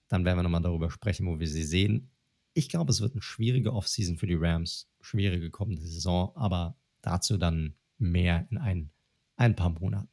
Dann 0.08 0.24
werden 0.24 0.38
wir 0.38 0.42
noch 0.42 0.50
mal 0.50 0.60
darüber 0.60 0.90
sprechen, 0.90 1.26
wo 1.26 1.38
wir 1.38 1.46
sie 1.46 1.62
sehen. 1.62 2.10
Ich 2.52 2.68
glaube, 2.68 2.90
es 2.90 3.00
wird 3.00 3.12
eine 3.12 3.22
schwierige 3.22 3.72
Off-Season 3.72 4.16
für 4.16 4.26
die 4.26 4.34
Rams, 4.34 4.88
schwierige 5.00 5.50
kommende 5.50 5.82
Saison, 5.82 6.32
aber 6.34 6.76
dazu 7.00 7.38
dann 7.38 7.76
mehr 7.98 8.48
in 8.50 8.58
ein, 8.58 8.90
ein 9.36 9.54
paar 9.54 9.70
Monaten. 9.70 10.08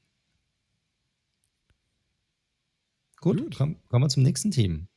Gut, 3.20 3.40
Gut. 3.40 3.56
Komm, 3.58 3.84
kommen 3.88 4.06
wir 4.06 4.10
zum 4.10 4.22
nächsten 4.22 4.52
Team. 4.52 4.88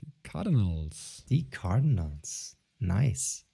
Die 0.00 0.12
Cardinals. 0.22 1.24
Die 1.28 1.50
Cardinals. 1.50 2.56
Nice. 2.78 3.47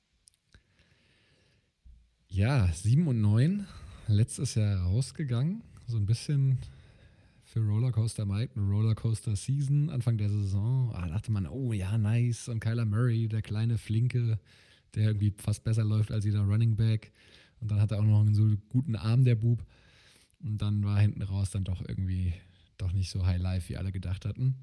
Ja, 2.34 2.66
7 2.66 3.06
und 3.06 3.20
9. 3.20 3.64
Letztes 4.08 4.56
Jahr 4.56 4.82
rausgegangen. 4.82 5.62
So 5.86 5.96
ein 5.96 6.04
bisschen 6.04 6.58
für 7.44 7.60
Rollercoaster 7.60 8.26
Mike, 8.26 8.54
eine 8.56 8.68
Rollercoaster 8.68 9.36
Season, 9.36 9.88
Anfang 9.88 10.18
der 10.18 10.28
Saison. 10.28 10.90
Ah, 10.96 11.06
dachte 11.06 11.30
man, 11.30 11.46
oh 11.46 11.72
ja, 11.72 11.96
nice. 11.96 12.48
Und 12.48 12.58
Kyler 12.58 12.86
Murray, 12.86 13.28
der 13.28 13.40
kleine 13.40 13.78
Flinke, 13.78 14.40
der 14.96 15.04
irgendwie 15.04 15.32
fast 15.36 15.62
besser 15.62 15.84
läuft 15.84 16.10
als 16.10 16.24
jeder 16.24 16.40
Running 16.40 16.74
Back. 16.74 17.12
Und 17.60 17.70
dann 17.70 17.80
hat 17.80 17.92
er 17.92 18.00
auch 18.00 18.04
noch 18.04 18.22
einen 18.22 18.34
so 18.34 18.50
guten 18.68 18.96
Arm, 18.96 19.24
der 19.24 19.36
Bub. 19.36 19.64
Und 20.42 20.60
dann 20.60 20.82
war 20.82 20.98
hinten 20.98 21.22
raus 21.22 21.50
dann 21.52 21.62
doch 21.62 21.84
irgendwie 21.86 22.34
doch 22.78 22.90
nicht 22.90 23.10
so 23.10 23.24
High 23.24 23.40
Life, 23.40 23.68
wie 23.68 23.76
alle 23.76 23.92
gedacht 23.92 24.24
hatten. 24.24 24.56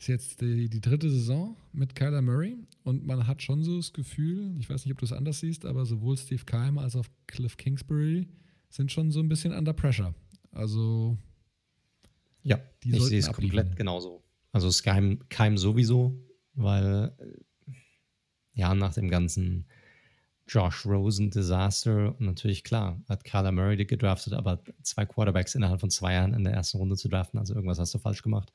Ist 0.00 0.06
jetzt 0.06 0.40
die, 0.40 0.70
die 0.70 0.80
dritte 0.80 1.10
Saison 1.10 1.54
mit 1.74 1.94
Kyler 1.94 2.22
Murray 2.22 2.56
und 2.84 3.06
man 3.06 3.26
hat 3.26 3.42
schon 3.42 3.62
so 3.62 3.76
das 3.76 3.92
Gefühl, 3.92 4.56
ich 4.58 4.70
weiß 4.70 4.86
nicht, 4.86 4.92
ob 4.94 4.98
du 4.98 5.04
es 5.04 5.12
anders 5.12 5.40
siehst, 5.40 5.66
aber 5.66 5.84
sowohl 5.84 6.16
Steve 6.16 6.42
Keim 6.46 6.78
als 6.78 6.96
auch 6.96 7.04
Cliff 7.26 7.58
Kingsbury 7.58 8.26
sind 8.70 8.90
schon 8.90 9.10
so 9.10 9.20
ein 9.20 9.28
bisschen 9.28 9.52
under 9.52 9.74
pressure. 9.74 10.14
Also 10.52 11.18
ja, 12.42 12.58
ich 12.82 12.98
sehe 13.02 13.18
es 13.18 13.30
komplett 13.30 13.76
genauso. 13.76 14.24
Also 14.52 14.70
Keim, 14.82 15.18
Keim 15.28 15.58
sowieso, 15.58 16.18
weil 16.54 17.14
ja, 18.54 18.74
nach 18.74 18.94
dem 18.94 19.10
ganzen 19.10 19.66
Josh 20.48 20.86
Rosen 20.86 21.30
Desaster 21.30 22.18
und 22.18 22.24
natürlich 22.24 22.64
klar, 22.64 23.02
hat 23.06 23.24
Kyler 23.24 23.52
Murray 23.52 23.84
gedraftet, 23.84 24.32
aber 24.32 24.64
zwei 24.82 25.04
Quarterbacks 25.04 25.54
innerhalb 25.54 25.80
von 25.80 25.90
zwei 25.90 26.14
Jahren 26.14 26.32
in 26.32 26.44
der 26.44 26.54
ersten 26.54 26.78
Runde 26.78 26.96
zu 26.96 27.10
draften, 27.10 27.38
also 27.38 27.54
irgendwas 27.54 27.78
hast 27.78 27.92
du 27.92 27.98
falsch 27.98 28.22
gemacht. 28.22 28.50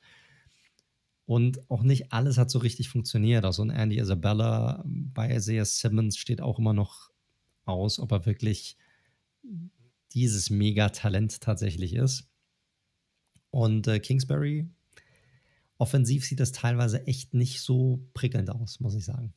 Und 1.26 1.68
auch 1.70 1.82
nicht 1.82 2.12
alles 2.12 2.38
hat 2.38 2.50
so 2.50 2.60
richtig 2.60 2.88
funktioniert. 2.88 3.44
Also 3.44 3.62
ein 3.62 3.70
Andy 3.70 3.98
Isabella 3.98 4.82
bei 4.86 5.34
Isaiah 5.34 5.64
Simmons 5.64 6.16
steht 6.16 6.40
auch 6.40 6.58
immer 6.60 6.72
noch 6.72 7.10
aus, 7.64 7.98
ob 7.98 8.12
er 8.12 8.26
wirklich 8.26 8.76
dieses 10.12 10.50
Mega-Talent 10.50 11.40
tatsächlich 11.40 11.94
ist. 11.94 12.28
Und 13.50 13.88
äh, 13.88 13.98
Kingsbury, 13.98 14.68
offensiv 15.78 16.24
sieht 16.24 16.40
das 16.40 16.52
teilweise 16.52 17.06
echt 17.06 17.34
nicht 17.34 17.60
so 17.60 18.08
prickelnd 18.14 18.50
aus, 18.50 18.80
muss 18.80 18.94
ich 18.94 19.04
sagen. 19.04 19.34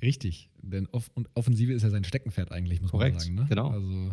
Richtig, 0.00 0.50
denn 0.60 0.86
off 0.88 1.10
und 1.14 1.28
Offensive 1.34 1.72
ist 1.72 1.82
ja 1.82 1.90
sein 1.90 2.04
Steckenpferd 2.04 2.52
eigentlich, 2.52 2.80
muss 2.80 2.92
Korrekt, 2.92 3.16
man 3.16 3.20
sagen. 3.24 3.34
Ne? 3.34 3.46
Genau. 3.48 3.70
Also, 3.70 4.10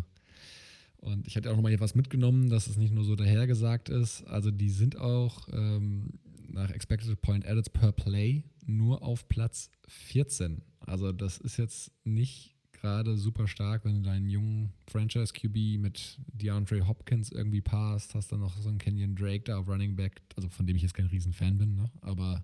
und 0.98 1.27
ich 1.27 1.36
hatte 1.36 1.52
auch 1.52 1.56
noch 1.56 1.61
mal 1.61 1.69
hier 1.69 1.80
was 1.80 1.94
mitgenommen, 1.94 2.49
dass 2.49 2.68
es 2.68 2.77
nicht 2.77 2.91
nur 2.91 3.03
so 3.03 3.15
dahergesagt 3.15 3.90
ist. 3.90 4.23
Also 4.23 4.49
die 4.49 4.69
sind 4.69 4.98
auch 4.98 5.48
ähm, 5.52 6.19
nach 6.49 6.69
Expected 6.72 7.22
Point 7.22 7.45
Added 7.45 7.72
per 7.73 7.91
Play 7.91 8.43
nur 8.65 9.03
auf 9.03 9.27
Platz 9.27 9.69
14. 9.88 10.61
Also 10.80 11.11
das 11.11 11.38
ist 11.38 11.57
jetzt 11.57 11.91
nicht 12.03 12.55
gerade 12.72 13.17
super 13.17 13.47
stark, 13.47 13.85
wenn 13.85 13.95
du 13.95 14.01
deinen 14.01 14.30
jungen 14.30 14.73
Franchise 14.88 15.34
QB 15.34 15.80
mit 15.80 16.19
DeAndre 16.27 16.88
Hopkins 16.88 17.31
irgendwie 17.31 17.61
passt, 17.61 18.13
hast 18.13 18.31
dann 18.31 18.41
noch 18.41 18.57
so 18.57 18.69
einen 18.69 18.77
Kenyon 18.77 19.15
Drake 19.15 19.45
da 19.45 19.57
auf 19.57 19.67
Running 19.67 19.95
Back, 19.95 20.22
also 20.35 20.49
von 20.49 20.67
dem 20.67 20.76
ich 20.76 20.84
jetzt 20.84 20.93
kein 20.93 21.07
Riesenfan 21.07 21.57
bin, 21.57 21.76
ne? 21.76 21.89
aber 22.01 22.43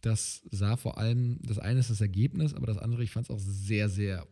das 0.00 0.42
sah 0.50 0.76
vor 0.76 0.98
allem, 0.98 1.38
das 1.42 1.58
eine 1.58 1.80
ist 1.80 1.90
das 1.90 2.00
Ergebnis, 2.00 2.54
aber 2.54 2.66
das 2.66 2.78
andere, 2.78 3.04
ich 3.04 3.10
fand 3.10 3.26
es 3.26 3.30
auch 3.30 3.38
sehr, 3.38 3.88
sehr 3.88 4.26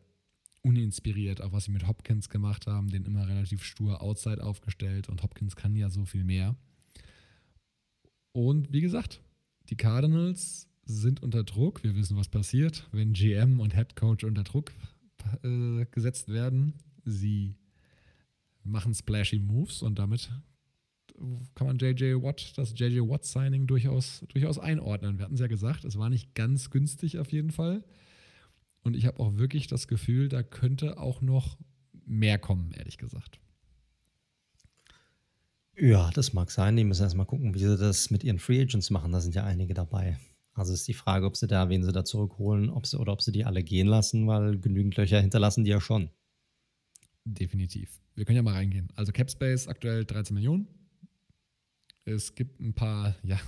uninspiriert, 0.62 1.40
auch 1.42 1.52
was 1.52 1.64
sie 1.64 1.70
mit 1.70 1.86
Hopkins 1.86 2.28
gemacht 2.28 2.66
haben, 2.66 2.88
den 2.88 3.04
immer 3.04 3.28
relativ 3.28 3.62
stur 3.62 4.02
outside 4.02 4.42
aufgestellt 4.42 5.08
und 5.08 5.22
Hopkins 5.22 5.56
kann 5.56 5.76
ja 5.76 5.90
so 5.90 6.04
viel 6.04 6.24
mehr. 6.24 6.56
Und 8.32 8.72
wie 8.72 8.80
gesagt, 8.80 9.20
die 9.70 9.76
Cardinals 9.76 10.68
sind 10.84 11.22
unter 11.22 11.44
Druck. 11.44 11.82
Wir 11.84 11.94
wissen, 11.94 12.16
was 12.16 12.28
passiert, 12.28 12.88
wenn 12.92 13.12
GM 13.12 13.60
und 13.60 13.74
Head 13.74 13.96
Coach 13.96 14.24
unter 14.24 14.44
Druck 14.44 14.72
äh, 15.42 15.84
gesetzt 15.90 16.28
werden. 16.28 16.74
Sie 17.04 17.56
machen 18.64 18.94
splashy 18.94 19.38
Moves 19.38 19.82
und 19.82 19.98
damit 19.98 20.30
kann 21.54 21.66
man 21.66 21.78
JJ 21.78 22.14
Watt, 22.22 22.56
das 22.56 22.74
JJ 22.76 23.00
Watt 23.00 23.24
Signing 23.24 23.66
durchaus, 23.66 24.24
durchaus 24.28 24.58
einordnen. 24.58 25.18
Wir 25.18 25.24
hatten 25.24 25.34
es 25.34 25.40
ja 25.40 25.46
gesagt, 25.46 25.84
es 25.84 25.98
war 25.98 26.10
nicht 26.10 26.34
ganz 26.34 26.70
günstig 26.70 27.18
auf 27.18 27.32
jeden 27.32 27.50
Fall. 27.50 27.84
Und 28.82 28.94
ich 28.94 29.06
habe 29.06 29.20
auch 29.20 29.36
wirklich 29.36 29.66
das 29.66 29.88
Gefühl, 29.88 30.28
da 30.28 30.42
könnte 30.42 30.98
auch 30.98 31.20
noch 31.20 31.58
mehr 32.06 32.38
kommen, 32.38 32.72
ehrlich 32.72 32.98
gesagt. 32.98 33.40
Ja, 35.80 36.10
das 36.10 36.32
mag 36.32 36.50
sein. 36.50 36.76
Die 36.76 36.84
müssen 36.84 37.02
erstmal 37.02 37.26
gucken, 37.26 37.54
wie 37.54 37.58
sie 37.60 37.76
das 37.76 38.10
mit 38.10 38.24
ihren 38.24 38.38
Free 38.38 38.60
Agents 38.60 38.90
machen. 38.90 39.12
Da 39.12 39.20
sind 39.20 39.34
ja 39.34 39.44
einige 39.44 39.74
dabei. 39.74 40.18
Also 40.54 40.72
ist 40.72 40.88
die 40.88 40.94
Frage, 40.94 41.24
ob 41.26 41.36
sie 41.36 41.46
da, 41.46 41.68
wen 41.68 41.84
sie 41.84 41.92
da 41.92 42.04
zurückholen, 42.04 42.68
ob 42.68 42.86
sie 42.86 42.98
oder 42.98 43.12
ob 43.12 43.22
sie 43.22 43.30
die 43.30 43.44
alle 43.44 43.62
gehen 43.62 43.86
lassen, 43.86 44.26
weil 44.26 44.58
genügend 44.58 44.96
Löcher 44.96 45.20
hinterlassen 45.20 45.62
die 45.64 45.70
ja 45.70 45.80
schon. 45.80 46.10
Definitiv. 47.24 48.00
Wir 48.16 48.24
können 48.24 48.36
ja 48.36 48.42
mal 48.42 48.54
reingehen. 48.54 48.88
Also 48.96 49.12
Capspace 49.12 49.68
aktuell 49.68 50.04
13 50.04 50.34
Millionen. 50.34 50.66
Es 52.04 52.34
gibt 52.34 52.58
ein 52.58 52.74
paar, 52.74 53.14
ja, 53.22 53.38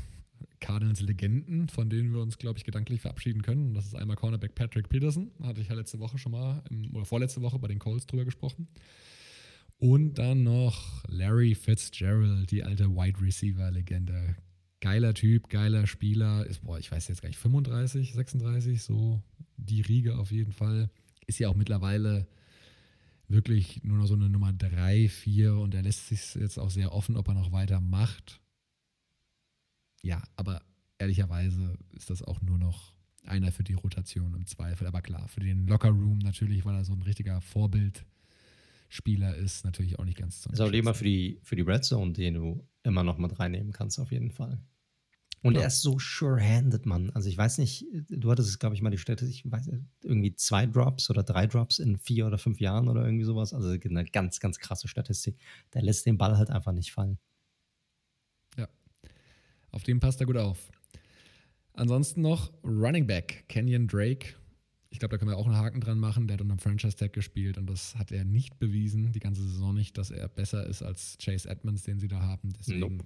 Cardinals-Legenden, 0.60 1.68
von 1.68 1.90
denen 1.90 2.12
wir 2.12 2.20
uns, 2.20 2.38
glaube 2.38 2.58
ich, 2.58 2.64
gedanklich 2.64 3.00
verabschieden 3.00 3.42
können. 3.42 3.74
Das 3.74 3.86
ist 3.86 3.94
einmal 3.96 4.16
Cornerback 4.16 4.54
Patrick 4.54 4.88
Peterson, 4.88 5.32
hatte 5.42 5.60
ich 5.62 5.68
ja 5.68 5.74
letzte 5.74 5.98
Woche 5.98 6.18
schon 6.18 6.32
mal, 6.32 6.62
im, 6.70 6.94
oder 6.94 7.06
vorletzte 7.06 7.40
Woche 7.42 7.58
bei 7.58 7.68
den 7.68 7.78
Coles 7.78 8.06
drüber 8.06 8.24
gesprochen. 8.24 8.68
Und 9.80 10.18
dann 10.18 10.42
noch 10.42 11.02
Larry 11.08 11.54
Fitzgerald, 11.54 12.50
die 12.50 12.62
alte 12.62 12.90
Wide 12.90 13.18
Receiver-Legende. 13.18 14.36
Geiler 14.80 15.14
Typ, 15.14 15.48
geiler 15.48 15.86
Spieler, 15.86 16.44
ist, 16.44 16.62
boah, 16.62 16.78
ich 16.78 16.92
weiß 16.92 17.08
jetzt 17.08 17.22
gar 17.22 17.30
nicht, 17.30 17.38
35, 17.38 18.12
36, 18.12 18.82
so 18.82 19.22
die 19.56 19.80
Riege 19.80 20.18
auf 20.18 20.32
jeden 20.32 20.52
Fall. 20.52 20.90
Ist 21.26 21.38
ja 21.38 21.48
auch 21.48 21.56
mittlerweile 21.56 22.28
wirklich 23.26 23.82
nur 23.82 23.96
noch 23.96 24.06
so 24.06 24.14
eine 24.14 24.28
Nummer 24.28 24.52
3, 24.52 25.08
4 25.08 25.54
und 25.56 25.74
er 25.74 25.82
lässt 25.82 26.08
sich 26.08 26.34
jetzt 26.34 26.58
auch 26.58 26.70
sehr 26.70 26.92
offen, 26.92 27.16
ob 27.16 27.28
er 27.28 27.34
noch 27.34 27.50
weiter 27.50 27.80
macht. 27.80 28.42
Ja, 30.02 30.22
aber 30.36 30.60
ehrlicherweise 30.98 31.78
ist 31.92 32.10
das 32.10 32.22
auch 32.22 32.42
nur 32.42 32.58
noch 32.58 32.94
einer 33.24 33.50
für 33.50 33.64
die 33.64 33.74
Rotation 33.74 34.34
im 34.34 34.46
Zweifel. 34.46 34.86
Aber 34.86 35.00
klar, 35.00 35.26
für 35.28 35.40
den 35.40 35.66
Locker 35.66 35.88
Room 35.88 36.18
natürlich, 36.18 36.66
weil 36.66 36.74
er 36.74 36.84
so 36.84 36.92
ein 36.92 37.02
richtiger 37.02 37.40
Vorbildspieler 37.40 38.04
ist, 38.04 38.19
natürlich 39.64 39.98
auch 39.98 40.04
nicht 40.04 40.18
ganz 40.18 40.40
zu 40.40 40.50
Ist 40.50 40.60
auch 40.60 40.72
immer 40.72 40.94
für 40.94 41.04
die, 41.04 41.40
für 41.42 41.56
die 41.56 41.62
Red 41.62 41.84
Zone, 41.84 42.12
den 42.12 42.34
du 42.34 42.68
immer 42.82 43.04
noch 43.04 43.18
mit 43.18 43.38
reinnehmen 43.38 43.72
kannst, 43.72 43.98
auf 43.98 44.12
jeden 44.12 44.30
Fall. 44.30 44.60
Und 45.42 45.54
ja. 45.54 45.62
er 45.62 45.68
ist 45.68 45.80
so 45.80 45.98
sure-handed, 45.98 46.84
Mann. 46.84 47.10
Also 47.10 47.28
ich 47.28 47.38
weiß 47.38 47.58
nicht, 47.58 47.86
du 48.10 48.30
hattest 48.30 48.50
es, 48.50 48.58
glaube 48.58 48.74
ich, 48.74 48.82
mal 48.82 48.90
die 48.90 48.98
Städte, 48.98 49.24
ich 49.24 49.50
weiß 49.50 49.70
irgendwie 50.02 50.34
zwei 50.34 50.66
Drops 50.66 51.08
oder 51.08 51.22
drei 51.22 51.46
Drops 51.46 51.78
in 51.78 51.96
vier 51.96 52.26
oder 52.26 52.36
fünf 52.36 52.60
Jahren 52.60 52.88
oder 52.88 53.04
irgendwie 53.04 53.24
sowas. 53.24 53.54
Also 53.54 53.70
eine 53.70 54.04
ganz, 54.04 54.40
ganz 54.40 54.58
krasse 54.58 54.86
Statistik. 54.86 55.36
Der 55.72 55.82
lässt 55.82 56.04
den 56.04 56.18
Ball 56.18 56.36
halt 56.36 56.50
einfach 56.50 56.72
nicht 56.72 56.92
fallen. 56.92 57.18
Ja. 58.58 58.68
Auf 59.70 59.82
dem 59.82 59.98
passt 59.98 60.20
er 60.20 60.26
gut 60.26 60.36
auf. 60.36 60.70
Ansonsten 61.72 62.20
noch 62.20 62.52
Running 62.62 63.06
Back, 63.06 63.44
Kenyon 63.48 63.86
Drake. 63.86 64.34
Ich 64.90 64.98
glaube, 64.98 65.12
da 65.12 65.18
können 65.18 65.30
wir 65.30 65.36
auch 65.36 65.46
einen 65.46 65.56
Haken 65.56 65.80
dran 65.80 65.98
machen. 65.98 66.26
Der 66.26 66.34
hat 66.34 66.40
unter 66.40 66.56
dem 66.56 66.58
Franchise-Tag 66.58 67.12
gespielt 67.12 67.58
und 67.58 67.66
das 67.66 67.96
hat 67.96 68.10
er 68.10 68.24
nicht 68.24 68.58
bewiesen, 68.58 69.12
die 69.12 69.20
ganze 69.20 69.42
Saison 69.42 69.74
nicht, 69.74 69.96
dass 69.96 70.10
er 70.10 70.28
besser 70.28 70.66
ist 70.66 70.82
als 70.82 71.16
Chase 71.22 71.48
Edmonds, 71.48 71.84
den 71.84 72.00
sie 72.00 72.08
da 72.08 72.20
haben. 72.20 72.52
Deswegen 72.58 72.80
nope 72.80 73.04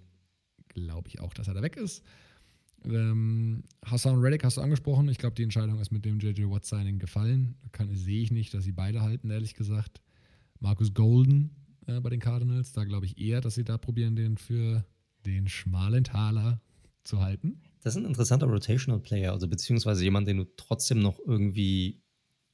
glaube 0.75 1.09
ich 1.09 1.21
auch, 1.21 1.33
dass 1.35 1.49
er 1.49 1.55
da 1.55 1.63
weg 1.63 1.77
ist. 1.77 2.03
Ähm, 2.85 3.63
Hassan 3.85 4.19
Reddick 4.19 4.45
hast 4.45 4.57
du 4.57 4.61
angesprochen. 4.61 5.09
Ich 5.09 5.19
glaube, 5.19 5.35
die 5.35 5.43
Entscheidung 5.43 5.79
ist 5.81 5.91
mit 5.91 6.05
dem 6.05 6.19
JJ 6.19 6.45
Watt 6.51 6.67
Signing 6.67 6.99
gefallen. 6.99 7.57
Sehe 7.93 8.23
ich 8.23 8.31
nicht, 8.31 8.53
dass 8.53 8.65
sie 8.65 8.73
beide 8.73 9.01
halten, 9.01 9.31
ehrlich 9.31 9.55
gesagt. 9.55 10.03
Marcus 10.61 10.93
Golden 10.93 11.51
äh, 11.87 12.01
bei 12.01 12.11
den 12.11 12.21
Cardinals, 12.21 12.73
da 12.73 12.85
glaube 12.85 13.07
ich 13.07 13.19
eher, 13.19 13.41
dass 13.41 13.55
sie 13.55 13.65
da 13.65 13.79
probieren, 13.79 14.17
den 14.17 14.37
für 14.37 14.85
den 15.25 15.49
schmalen 15.49 16.05
Taler 16.05 16.61
zu 17.05 17.21
halten. 17.21 17.61
Das 17.85 17.95
ist 17.95 18.03
ein 18.03 18.07
interessanter 18.07 18.47
Rotational 18.47 18.99
Player, 18.99 19.33
also 19.33 19.47
beziehungsweise 19.47 20.05
jemand, 20.05 20.27
den 20.27 20.39
du 20.39 20.45
trotzdem 20.57 21.01
noch 21.01 21.19
irgendwie 21.19 22.01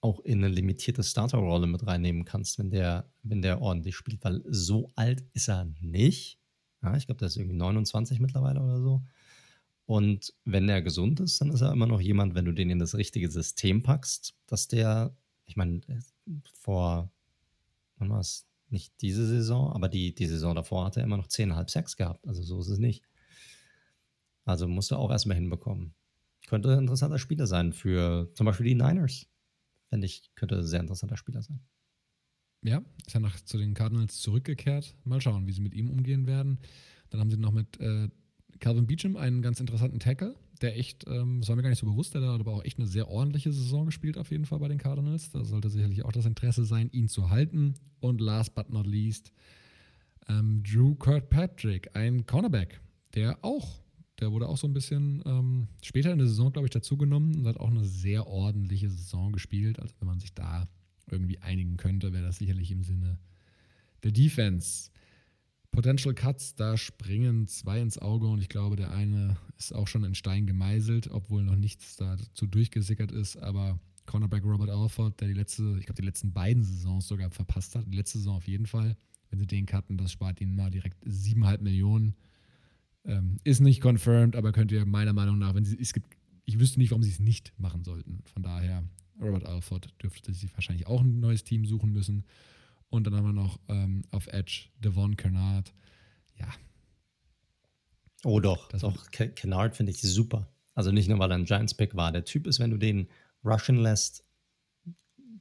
auch 0.00 0.18
in 0.20 0.38
eine 0.38 0.52
limitierte 0.52 1.04
Starterrolle 1.04 1.68
mit 1.68 1.86
reinnehmen 1.86 2.24
kannst, 2.24 2.58
wenn 2.58 2.70
der, 2.70 3.08
wenn 3.22 3.40
der 3.40 3.62
ordentlich 3.62 3.94
spielt, 3.94 4.24
weil 4.24 4.42
so 4.48 4.90
alt 4.96 5.24
ist 5.32 5.48
er 5.48 5.72
nicht. 5.80 6.40
Ja, 6.82 6.96
ich 6.96 7.06
glaube, 7.06 7.20
der 7.20 7.28
ist 7.28 7.36
irgendwie 7.36 7.56
29 7.56 8.18
mittlerweile 8.18 8.60
oder 8.60 8.80
so. 8.80 9.04
Und 9.86 10.34
wenn 10.44 10.68
er 10.68 10.82
gesund 10.82 11.20
ist, 11.20 11.40
dann 11.40 11.50
ist 11.50 11.60
er 11.60 11.70
immer 11.70 11.86
noch 11.86 12.00
jemand, 12.00 12.34
wenn 12.34 12.46
du 12.46 12.52
den 12.52 12.70
in 12.70 12.80
das 12.80 12.96
richtige 12.96 13.30
System 13.30 13.84
packst, 13.84 14.34
dass 14.46 14.66
der, 14.66 15.16
ich 15.46 15.54
meine, 15.56 15.80
vor, 16.54 17.08
wann 17.98 18.10
war 18.10 18.20
es? 18.20 18.46
Nicht 18.68 19.00
diese 19.00 19.26
Saison, 19.26 19.72
aber 19.72 19.88
die, 19.88 20.14
die 20.14 20.26
Saison 20.26 20.54
davor 20.54 20.86
hat 20.86 20.96
er 20.96 21.02
immer 21.04 21.16
noch 21.16 21.26
10,5 21.26 21.70
Sacks 21.70 21.96
gehabt. 21.96 22.26
Also 22.26 22.42
so 22.42 22.60
ist 22.60 22.68
es 22.68 22.78
nicht. 22.78 23.02
Also 24.50 24.68
musst 24.68 24.90
du 24.90 24.96
auch 24.96 25.10
erstmal 25.10 25.36
hinbekommen. 25.36 25.94
Könnte 26.46 26.72
ein 26.72 26.80
interessanter 26.80 27.18
Spieler 27.18 27.46
sein 27.46 27.72
für 27.72 28.30
zum 28.34 28.46
Beispiel 28.46 28.66
die 28.66 28.74
Niners. 28.74 29.26
Fände 29.88 30.06
ich, 30.06 30.30
könnte 30.34 30.58
ein 30.58 30.66
sehr 30.66 30.80
interessanter 30.80 31.16
Spieler 31.16 31.42
sein. 31.42 31.60
Ja, 32.62 32.82
ist 33.06 33.14
ja 33.14 33.20
nach 33.20 33.40
zu 33.40 33.58
den 33.58 33.74
Cardinals 33.74 34.20
zurückgekehrt. 34.20 34.96
Mal 35.04 35.20
schauen, 35.20 35.46
wie 35.46 35.52
sie 35.52 35.62
mit 35.62 35.74
ihm 35.74 35.90
umgehen 35.90 36.26
werden. 36.26 36.58
Dann 37.08 37.20
haben 37.20 37.30
sie 37.30 37.36
noch 37.36 37.52
mit 37.52 37.80
äh, 37.80 38.08
Calvin 38.60 38.86
Beecham 38.86 39.16
einen 39.16 39.42
ganz 39.42 39.58
interessanten 39.60 39.98
Tackle, 39.98 40.36
der 40.60 40.78
echt, 40.78 41.06
ähm, 41.08 41.40
das 41.40 41.48
war 41.48 41.56
mir 41.56 41.62
gar 41.62 41.70
nicht 41.70 41.78
so 41.78 41.86
bewusst, 41.86 42.14
der 42.14 42.22
hat 42.22 42.40
aber 42.40 42.52
auch 42.52 42.64
echt 42.64 42.78
eine 42.78 42.86
sehr 42.86 43.08
ordentliche 43.08 43.52
Saison 43.52 43.86
gespielt, 43.86 44.18
auf 44.18 44.30
jeden 44.30 44.44
Fall 44.44 44.58
bei 44.58 44.68
den 44.68 44.78
Cardinals. 44.78 45.30
Da 45.30 45.44
sollte 45.44 45.70
sicherlich 45.70 46.04
auch 46.04 46.12
das 46.12 46.26
Interesse 46.26 46.64
sein, 46.64 46.90
ihn 46.92 47.08
zu 47.08 47.30
halten. 47.30 47.74
Und 48.00 48.20
last 48.20 48.54
but 48.54 48.70
not 48.70 48.86
least, 48.86 49.32
ähm, 50.28 50.62
Drew 50.62 50.94
Kirkpatrick, 50.94 51.94
ein 51.94 52.26
Cornerback, 52.26 52.80
der 53.14 53.42
auch, 53.42 53.82
der 54.20 54.32
wurde 54.32 54.48
auch 54.48 54.56
so 54.56 54.66
ein 54.66 54.72
bisschen 54.72 55.22
ähm, 55.26 55.68
später 55.82 56.12
in 56.12 56.18
der 56.18 56.28
Saison, 56.28 56.52
glaube 56.52 56.66
ich, 56.66 56.70
dazugenommen 56.70 57.36
und 57.36 57.46
hat 57.46 57.58
auch 57.58 57.70
eine 57.70 57.84
sehr 57.84 58.26
ordentliche 58.26 58.90
Saison 58.90 59.32
gespielt. 59.32 59.80
Also 59.80 59.94
wenn 59.98 60.08
man 60.08 60.20
sich 60.20 60.34
da 60.34 60.68
irgendwie 61.10 61.38
einigen 61.38 61.76
könnte, 61.76 62.12
wäre 62.12 62.24
das 62.24 62.38
sicherlich 62.38 62.70
im 62.70 62.82
Sinne 62.82 63.18
der 64.02 64.12
Defense. 64.12 64.90
Potential 65.72 66.14
Cuts, 66.14 66.56
da 66.56 66.76
springen 66.76 67.46
zwei 67.46 67.80
ins 67.80 67.96
Auge 67.98 68.26
und 68.26 68.40
ich 68.40 68.48
glaube, 68.48 68.74
der 68.74 68.90
eine 68.90 69.36
ist 69.56 69.72
auch 69.72 69.86
schon 69.86 70.02
in 70.02 70.16
Stein 70.16 70.46
gemeißelt, 70.46 71.10
obwohl 71.10 71.44
noch 71.44 71.56
nichts 71.56 71.96
dazu 71.96 72.46
durchgesickert 72.46 73.12
ist. 73.12 73.36
Aber 73.36 73.78
Cornerback 74.06 74.44
Robert 74.44 74.70
Alford, 74.70 75.20
der 75.20 75.28
die 75.28 75.34
letzte, 75.34 75.76
ich 75.78 75.86
glaube, 75.86 76.00
die 76.00 76.06
letzten 76.06 76.32
beiden 76.32 76.64
Saisons 76.64 77.06
sogar 77.06 77.30
verpasst 77.30 77.76
hat, 77.76 77.84
die 77.86 77.96
letzte 77.96 78.18
Saison 78.18 78.36
auf 78.36 78.48
jeden 78.48 78.66
Fall. 78.66 78.96
Wenn 79.30 79.38
sie 79.38 79.46
den 79.46 79.66
cutten, 79.66 79.96
das 79.96 80.10
spart 80.10 80.40
ihnen 80.40 80.56
mal 80.56 80.70
direkt 80.70 81.06
7,5 81.06 81.60
Millionen. 81.62 82.16
Ähm, 83.04 83.38
ist 83.44 83.60
nicht 83.60 83.82
confirmed, 83.82 84.36
aber 84.36 84.52
könnt 84.52 84.72
ihr 84.72 84.84
meiner 84.84 85.12
Meinung 85.12 85.38
nach, 85.38 85.54
wenn 85.54 85.64
sie, 85.64 85.78
es 85.80 85.92
gibt, 85.92 86.16
ich 86.44 86.58
wüsste 86.60 86.78
nicht, 86.78 86.90
warum 86.90 87.02
sie 87.02 87.10
es 87.10 87.18
nicht 87.18 87.52
machen 87.58 87.82
sollten. 87.82 88.22
Von 88.26 88.42
daher 88.42 88.84
Robert 89.20 89.46
Alford 89.46 89.94
dürfte 90.02 90.32
sich 90.32 90.52
wahrscheinlich 90.54 90.86
auch 90.86 91.00
ein 91.00 91.20
neues 91.20 91.44
Team 91.44 91.64
suchen 91.64 91.92
müssen. 91.92 92.24
Und 92.88 93.06
dann 93.06 93.14
haben 93.14 93.26
wir 93.26 93.32
noch 93.32 93.60
ähm, 93.68 94.02
auf 94.10 94.26
Edge 94.26 94.68
Devon 94.78 95.16
Kennard. 95.16 95.72
Ja. 96.38 96.48
Oh 98.24 98.40
doch, 98.40 98.68
das 98.68 98.82
doch. 98.82 99.10
Kennard 99.10 99.76
finde 99.76 99.92
ich 99.92 100.00
super. 100.00 100.52
Also 100.74 100.90
nicht 100.90 101.08
nur, 101.08 101.18
weil 101.18 101.30
er 101.30 101.38
ein 101.38 101.44
Giants-Pick 101.44 101.94
war. 101.94 102.12
Der 102.12 102.24
Typ 102.24 102.46
ist, 102.46 102.58
wenn 102.58 102.70
du 102.70 102.76
den 102.76 103.08
rushen 103.44 103.76
lässt, 103.76 104.24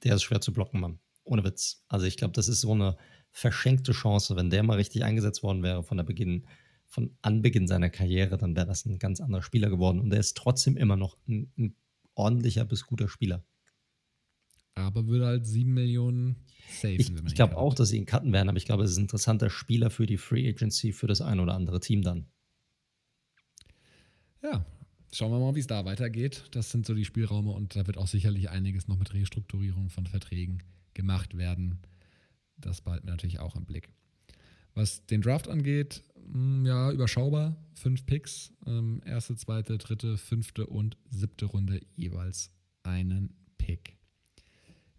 der 0.03 0.15
ist 0.15 0.23
schwer 0.23 0.41
zu 0.41 0.53
blocken, 0.53 0.80
Mann. 0.80 0.99
Ohne 1.23 1.44
Witz. 1.44 1.84
Also 1.88 2.06
ich 2.06 2.18
glaube, 2.18 2.34
das 2.34 2.48
ist 2.48 2.61
so 2.61 2.73
eine 2.73 2.98
verschenkte 3.31 3.91
Chance. 3.91 4.36
Wenn 4.36 4.49
der 4.49 4.64
mal 4.64 4.77
richtig 4.77 5.03
eingesetzt 5.03 5.44
worden 5.44 5.64
wäre 5.64 5.84
von 5.84 5.98
der 5.98 6.03
Beginn, 6.03 6.45
von 6.90 7.16
Anbeginn 7.22 7.68
seiner 7.68 7.90
Karriere, 7.90 8.38
dann 8.38 8.56
wäre 8.56 8.66
das 8.66 8.86
ein 8.86 8.98
ganz 8.99 9.22
anderer 9.22 9.44
Spieler 9.44 9.70
geworden. 9.70 9.99
Und 9.99 10.11
er 10.11 10.20
ist 10.20 10.36
trotzdem 10.36 10.76
immer 10.76 10.98
noch 10.98 11.18
ein, 11.28 11.52
ein 11.57 11.76
ordentlicher 12.16 12.66
bis 12.66 12.86
guter 12.86 13.07
Spieler. 13.07 13.44
Aber 14.76 15.07
würde 15.07 15.28
halt 15.28 15.45
7 15.45 15.72
Millionen 15.72 16.38
safen. 16.82 16.95
Ich, 16.99 17.11
ich 17.26 17.36
glaube 17.36 17.57
auch, 17.57 17.74
dass 17.74 17.90
sie 17.90 17.98
ihn 17.98 18.06
cutten 18.06 18.34
werden, 18.34 18.49
aber 18.49 18.57
ich 18.57 18.66
glaube, 18.66 18.84
es 18.84 18.91
ist 18.91 18.98
ein 18.98 19.03
interessanter 19.03 19.49
Spieler 19.49 19.90
für 19.90 20.06
die 20.06 20.18
Free 20.18 20.48
Agency, 20.49 20.91
für 20.91 21.07
das 21.07 21.22
ein 21.22 21.40
oder 21.40 21.53
andere 21.53 21.80
Team 21.80 22.02
dann. 22.02 22.26
Ja, 24.41 24.66
schauen 25.11 25.32
wir 25.32 25.40
mal, 25.40 25.56
wie 25.56 25.60
es 25.60 25.68
da 25.68 25.86
weitergeht. 25.86 26.45
Das 26.52 26.72
sind 26.72 26.86
so 26.86 26.94
die 26.94 27.06
Spielräume 27.06 27.52
und 27.52 27.76
da 27.76 27.86
wird 27.88 27.98
auch 27.98 28.07
sicherlich 28.07 28.49
einiges 28.49 28.88
noch 28.88 28.98
mit 28.98 29.14
Restrukturierung 29.14 29.90
von 29.90 30.07
Verträgen 30.07 30.64
gemacht 30.94 31.38
werden. 31.38 31.80
Das 32.57 32.82
behalten 32.82 33.07
wir 33.07 33.11
natürlich 33.11 33.40
auch 33.40 33.56
im 33.56 33.66
Blick. 33.66 33.90
Was 34.76 35.06
den 35.07 35.22
Draft 35.22 35.49
angeht, 35.49 36.03
ja, 36.65 36.91
überschaubar. 36.91 37.56
Fünf 37.73 38.06
Picks. 38.06 38.53
Ähm, 38.65 39.01
erste, 39.06 39.35
zweite, 39.35 39.77
dritte, 39.77 40.18
fünfte 40.18 40.68
und 40.68 40.97
siebte 41.10 41.45
Runde 41.45 41.81
jeweils 41.95 42.51
einen 42.84 43.34
Pick. 43.57 43.97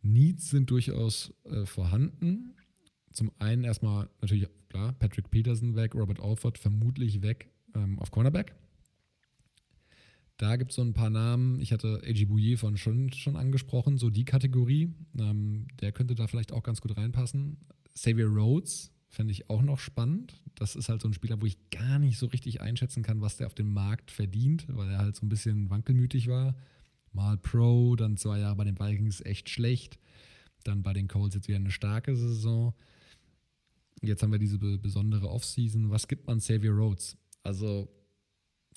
Needs 0.02 0.50
sind 0.50 0.70
durchaus 0.70 1.32
äh, 1.44 1.66
vorhanden. 1.66 2.54
Zum 3.12 3.30
einen 3.38 3.64
erstmal 3.64 4.08
natürlich, 4.20 4.48
klar, 4.68 4.92
Patrick 4.94 5.30
Peterson 5.30 5.76
weg, 5.76 5.94
Robert 5.94 6.20
Alford 6.20 6.58
vermutlich 6.58 7.22
weg 7.22 7.50
ähm, 7.74 7.98
auf 7.98 8.10
Cornerback. 8.10 8.54
Da 10.36 10.56
gibt 10.56 10.70
es 10.70 10.76
so 10.76 10.82
ein 10.82 10.94
paar 10.94 11.10
Namen. 11.10 11.60
Ich 11.60 11.70
hatte 11.70 12.00
A.G. 12.02 12.24
Bouillet 12.24 12.58
von 12.58 12.78
schon, 12.78 13.12
schon 13.12 13.36
angesprochen, 13.36 13.98
so 13.98 14.08
die 14.08 14.24
Kategorie. 14.24 14.94
Ähm, 15.18 15.68
der 15.80 15.92
könnte 15.92 16.14
da 16.14 16.26
vielleicht 16.28 16.52
auch 16.52 16.62
ganz 16.62 16.80
gut 16.80 16.96
reinpassen. 16.96 17.58
Xavier 17.94 18.26
Rhodes 18.26 18.90
fände 19.10 19.32
ich 19.32 19.50
auch 19.50 19.62
noch 19.62 19.78
spannend. 19.78 20.40
Das 20.54 20.76
ist 20.76 20.88
halt 20.88 21.02
so 21.02 21.08
ein 21.08 21.12
Spieler, 21.12 21.42
wo 21.42 21.46
ich 21.46 21.70
gar 21.70 21.98
nicht 21.98 22.16
so 22.16 22.26
richtig 22.26 22.60
einschätzen 22.60 23.02
kann, 23.02 23.20
was 23.20 23.36
der 23.36 23.48
auf 23.48 23.54
dem 23.54 23.72
Markt 23.72 24.10
verdient, 24.10 24.66
weil 24.68 24.88
er 24.88 24.98
halt 24.98 25.16
so 25.16 25.26
ein 25.26 25.28
bisschen 25.28 25.68
wankelmütig 25.68 26.28
war. 26.28 26.56
Mal 27.12 27.36
Pro, 27.36 27.96
dann 27.96 28.16
zwei 28.16 28.38
Jahre 28.38 28.54
bei 28.54 28.64
den 28.64 28.78
Vikings 28.78 29.20
echt 29.22 29.50
schlecht, 29.50 29.98
dann 30.62 30.82
bei 30.82 30.92
den 30.92 31.08
Colts 31.08 31.34
jetzt 31.34 31.48
wieder 31.48 31.58
eine 31.58 31.72
starke 31.72 32.14
Saison. 32.14 32.72
Jetzt 34.00 34.22
haben 34.22 34.30
wir 34.30 34.38
diese 34.38 34.58
besondere 34.58 35.28
Offseason. 35.28 35.90
Was 35.90 36.06
gibt 36.06 36.28
man 36.28 36.38
Xavier 36.38 36.70
Rhodes? 36.70 37.16
Also 37.42 37.88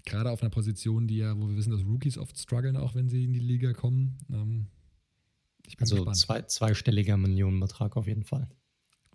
gerade 0.03 0.31
auf 0.31 0.41
einer 0.41 0.49
Position, 0.49 1.07
die 1.07 1.17
ja, 1.17 1.37
wo 1.37 1.47
wir 1.47 1.55
wissen, 1.55 1.71
dass 1.71 1.85
Rookies 1.85 2.17
oft 2.17 2.37
strugglen, 2.39 2.75
auch 2.75 2.95
wenn 2.95 3.07
sie 3.07 3.23
in 3.23 3.33
die 3.33 3.39
Liga 3.39 3.71
kommen. 3.73 4.17
Ähm, 4.31 4.67
ich 5.67 5.77
bin 5.77 5.83
also 5.83 6.11
zwei, 6.11 6.41
zweistelliger 6.41 7.17
Millionenbetrag 7.17 7.95
auf 7.97 8.07
jeden 8.07 8.23
Fall. 8.23 8.49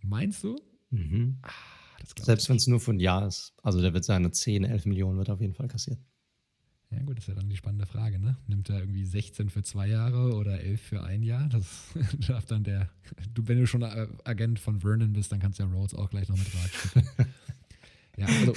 Meinst 0.01 0.45
du? 0.45 0.57
Mhm. 0.90 1.39
Ah, 1.43 1.51
Selbst 2.23 2.48
wenn 2.48 2.56
es 2.56 2.66
nur 2.66 2.81
für 2.81 2.93
ein 2.93 3.01
Jahr 3.01 3.27
ist. 3.27 3.55
Also 3.62 3.81
der 3.81 3.94
wird 3.94 4.05
seine 4.05 4.31
10, 4.31 4.65
11 4.65 4.86
Millionen 4.86 5.19
wird 5.19 5.31
auf 5.31 5.40
jeden 5.40 5.55
Fall 5.55 5.69
kassiert. 5.69 5.98
Ja 6.90 7.02
gut, 7.02 7.19
das 7.19 7.24
ist 7.24 7.28
ja 7.28 7.35
dann 7.35 7.51
die 7.51 7.56
spannende 7.56 7.85
Frage, 7.85 8.19
ne? 8.19 8.39
Nimmt 8.47 8.70
er 8.70 8.81
irgendwie 8.81 9.05
16 9.05 9.51
für 9.51 9.62
zwei 9.62 9.89
Jahre 9.89 10.35
oder 10.35 10.60
11 10.60 10.81
für 10.81 11.02
ein 11.02 11.23
Jahr? 11.23 11.47
Das 11.51 11.66
darf 12.27 12.47
dann 12.47 12.65
der, 12.65 12.89
du, 13.35 13.47
wenn 13.47 13.59
du 13.59 13.66
schon 13.66 13.82
Agent 13.82 14.59
von 14.59 14.81
Vernon 14.81 15.12
bist, 15.12 15.31
dann 15.31 15.39
kannst 15.39 15.59
du 15.59 15.65
ja 15.65 15.69
Rhodes 15.70 15.94
auch 15.94 16.09
gleich 16.09 16.28
noch 16.28 16.39
mit 16.39 16.47
Rat 16.55 17.28
Ja, 18.16 18.27
also, 18.27 18.52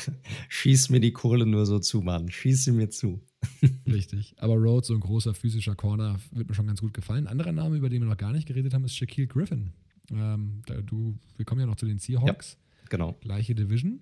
Schieß 0.49 0.89
mir 0.89 0.99
die 0.99 1.11
Kohle 1.11 1.45
nur 1.45 1.67
so 1.67 1.77
zu, 1.77 2.01
Mann. 2.01 2.31
Schieß 2.31 2.63
sie 2.63 2.71
mir 2.71 2.89
zu. 2.89 3.21
Richtig. 3.87 4.33
Aber 4.37 4.55
Rhodes, 4.55 4.87
so 4.87 4.95
ein 4.95 4.99
großer 4.99 5.35
physischer 5.35 5.75
Corner, 5.75 6.19
wird 6.31 6.49
mir 6.49 6.55
schon 6.55 6.65
ganz 6.65 6.81
gut 6.81 6.95
gefallen. 6.95 7.27
Ein 7.27 7.31
anderer 7.31 7.51
Name, 7.51 7.75
über 7.75 7.89
den 7.89 8.01
wir 8.01 8.09
noch 8.09 8.17
gar 8.17 8.31
nicht 8.31 8.47
geredet 8.47 8.73
haben, 8.73 8.85
ist 8.85 8.95
Shaquille 8.95 9.27
Griffin. 9.27 9.73
Ähm, 10.10 10.61
du, 10.86 11.18
wir 11.38 11.45
kommen 11.45 11.61
ja 11.61 11.68
noch 11.68 11.76
zu 11.76 11.86
den 11.86 11.99
Seahawks. 11.99 12.57
Ja, 12.60 12.88
genau. 12.90 13.14
Gleiche 13.22 13.56
Division. 13.56 13.99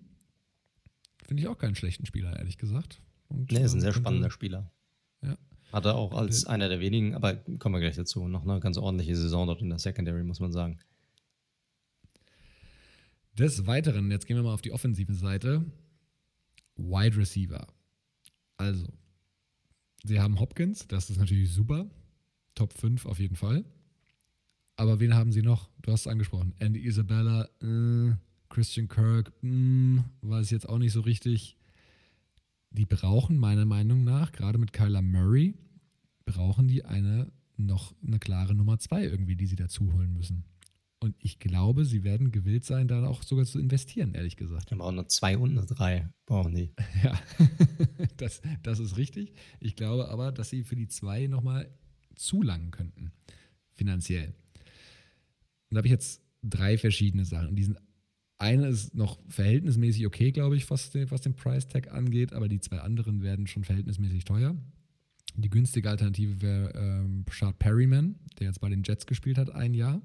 Finde 1.25 1.43
ich 1.43 1.47
auch 1.47 1.57
keinen 1.57 1.75
schlechten 1.75 2.05
Spieler, 2.05 2.37
ehrlich 2.37 2.57
gesagt. 2.57 3.01
Und, 3.27 3.51
nee, 3.51 3.61
ist 3.61 3.73
ein 3.73 3.81
sehr 3.81 3.93
spannender 3.93 4.31
Spieler. 4.31 4.71
Ja. 5.21 5.37
Hatte 5.71 5.93
auch 5.93 6.13
als 6.13 6.45
einer 6.45 6.69
der 6.69 6.79
wenigen, 6.79 7.13
aber 7.13 7.35
kommen 7.35 7.75
wir 7.75 7.81
gleich 7.81 7.95
dazu, 7.95 8.27
noch 8.27 8.43
eine 8.43 8.59
ganz 8.59 8.77
ordentliche 8.77 9.15
Saison 9.15 9.45
dort 9.45 9.61
in 9.61 9.69
der 9.69 9.77
Secondary, 9.77 10.23
muss 10.23 10.39
man 10.39 10.51
sagen. 10.51 10.79
Des 13.37 13.67
Weiteren, 13.67 14.09
jetzt 14.09 14.25
gehen 14.25 14.37
wir 14.37 14.43
mal 14.43 14.53
auf 14.53 14.61
die 14.61 14.71
offensive 14.71 15.13
Seite. 15.13 15.63
Wide 16.75 17.15
Receiver. 17.15 17.67
Also, 18.57 18.87
sie 20.03 20.19
haben 20.19 20.39
Hopkins, 20.39 20.87
das 20.87 21.09
ist 21.09 21.17
natürlich 21.17 21.53
super. 21.53 21.89
Top 22.55 22.73
5 22.73 23.05
auf 23.05 23.19
jeden 23.19 23.35
Fall. 23.35 23.63
Aber 24.79 24.99
wen 24.99 25.13
haben 25.13 25.31
sie 25.31 25.41
noch? 25.41 25.69
Du 25.81 25.91
hast 25.91 26.01
es 26.01 26.07
angesprochen. 26.07 26.53
Andy 26.59 26.85
Isabella, 26.85 27.49
äh, 27.61 28.13
Christian 28.49 28.87
Kirk, 28.87 29.31
mh, 29.41 29.49
hm, 29.49 30.03
weiß 30.21 30.49
jetzt 30.51 30.67
auch 30.67 30.77
nicht 30.77 30.93
so 30.93 31.01
richtig 31.01 31.59
die 32.71 32.85
brauchen 32.85 33.37
meiner 33.37 33.65
Meinung 33.65 34.03
nach, 34.03 34.31
gerade 34.31 34.57
mit 34.57 34.73
Kyler 34.73 35.01
Murray, 35.01 35.55
brauchen 36.25 36.67
die 36.67 36.85
eine 36.85 37.31
noch 37.57 37.93
eine 38.05 38.19
klare 38.19 38.55
Nummer 38.55 38.79
zwei 38.79 39.03
irgendwie, 39.03 39.35
die 39.35 39.47
sie 39.47 39.55
dazu 39.55 39.91
holen 39.93 40.13
müssen. 40.13 40.45
Und 41.01 41.15
ich 41.19 41.39
glaube, 41.39 41.85
sie 41.85 42.03
werden 42.03 42.31
gewillt 42.31 42.65
sein, 42.65 42.87
da 42.87 43.05
auch 43.07 43.23
sogar 43.23 43.45
zu 43.45 43.57
investieren, 43.57 44.13
ehrlich 44.13 44.35
gesagt. 44.35 44.69
Die 44.69 44.75
brauchen 44.75 44.99
eine 44.99 45.07
zwei 45.07 45.37
und 45.37 45.57
eine 45.57 45.65
drei, 45.65 46.09
brauchen 46.25 46.53
die. 46.55 46.71
Ja, 47.03 47.19
das, 48.17 48.41
das 48.63 48.79
ist 48.79 48.97
richtig. 48.97 49.33
Ich 49.59 49.75
glaube 49.75 50.09
aber, 50.09 50.31
dass 50.31 50.49
sie 50.49 50.63
für 50.63 50.75
die 50.75 50.87
zwei 50.87 51.27
nochmal 51.27 51.69
zulangen 52.15 52.71
könnten, 52.71 53.11
finanziell. 53.71 54.33
Und 55.69 55.75
da 55.75 55.77
habe 55.77 55.87
ich 55.87 55.91
jetzt 55.91 56.21
drei 56.41 56.77
verschiedene 56.77 57.25
Sachen. 57.25 57.49
Und 57.49 57.55
die 57.55 57.63
sind 57.63 57.77
eine 58.39 58.67
ist 58.67 58.95
noch 58.95 59.19
verhältnismäßig 59.27 60.07
okay, 60.07 60.31
glaube 60.31 60.55
ich, 60.55 60.69
was 60.69 60.91
den, 60.91 61.11
was 61.11 61.21
den 61.21 61.35
Price 61.35 61.67
Tag 61.67 61.91
angeht, 61.91 62.33
aber 62.33 62.47
die 62.47 62.61
zwei 62.61 62.79
anderen 62.79 63.21
werden 63.21 63.47
schon 63.47 63.65
verhältnismäßig 63.65 64.23
teuer. 64.23 64.55
Die 65.35 65.49
günstige 65.49 65.89
Alternative 65.89 66.41
wäre 66.41 66.71
ähm, 66.73 67.25
Shard 67.29 67.59
Perryman, 67.59 68.15
der 68.39 68.47
jetzt 68.47 68.61
bei 68.61 68.69
den 68.69 68.83
Jets 68.83 69.05
gespielt 69.05 69.37
hat, 69.37 69.51
ein 69.51 69.73
Jahr. 69.73 70.01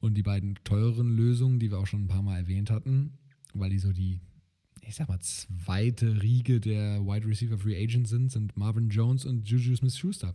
Und 0.00 0.14
die 0.14 0.22
beiden 0.22 0.56
teureren 0.64 1.14
Lösungen, 1.14 1.60
die 1.60 1.70
wir 1.70 1.78
auch 1.78 1.86
schon 1.86 2.04
ein 2.04 2.08
paar 2.08 2.22
Mal 2.22 2.38
erwähnt 2.38 2.70
hatten, 2.70 3.18
weil 3.54 3.70
die 3.70 3.78
so 3.78 3.92
die, 3.92 4.20
ich 4.82 4.96
sag 4.96 5.08
mal, 5.08 5.20
zweite 5.20 6.22
Riege 6.22 6.58
der 6.58 7.06
Wide 7.06 7.26
Receiver 7.26 7.58
Free 7.58 7.80
Agents 7.80 8.10
sind, 8.10 8.32
sind 8.32 8.56
Marvin 8.56 8.88
Jones 8.88 9.24
und 9.24 9.48
Juju 9.48 9.76
Smith 9.76 9.96
Schuster. 9.96 10.34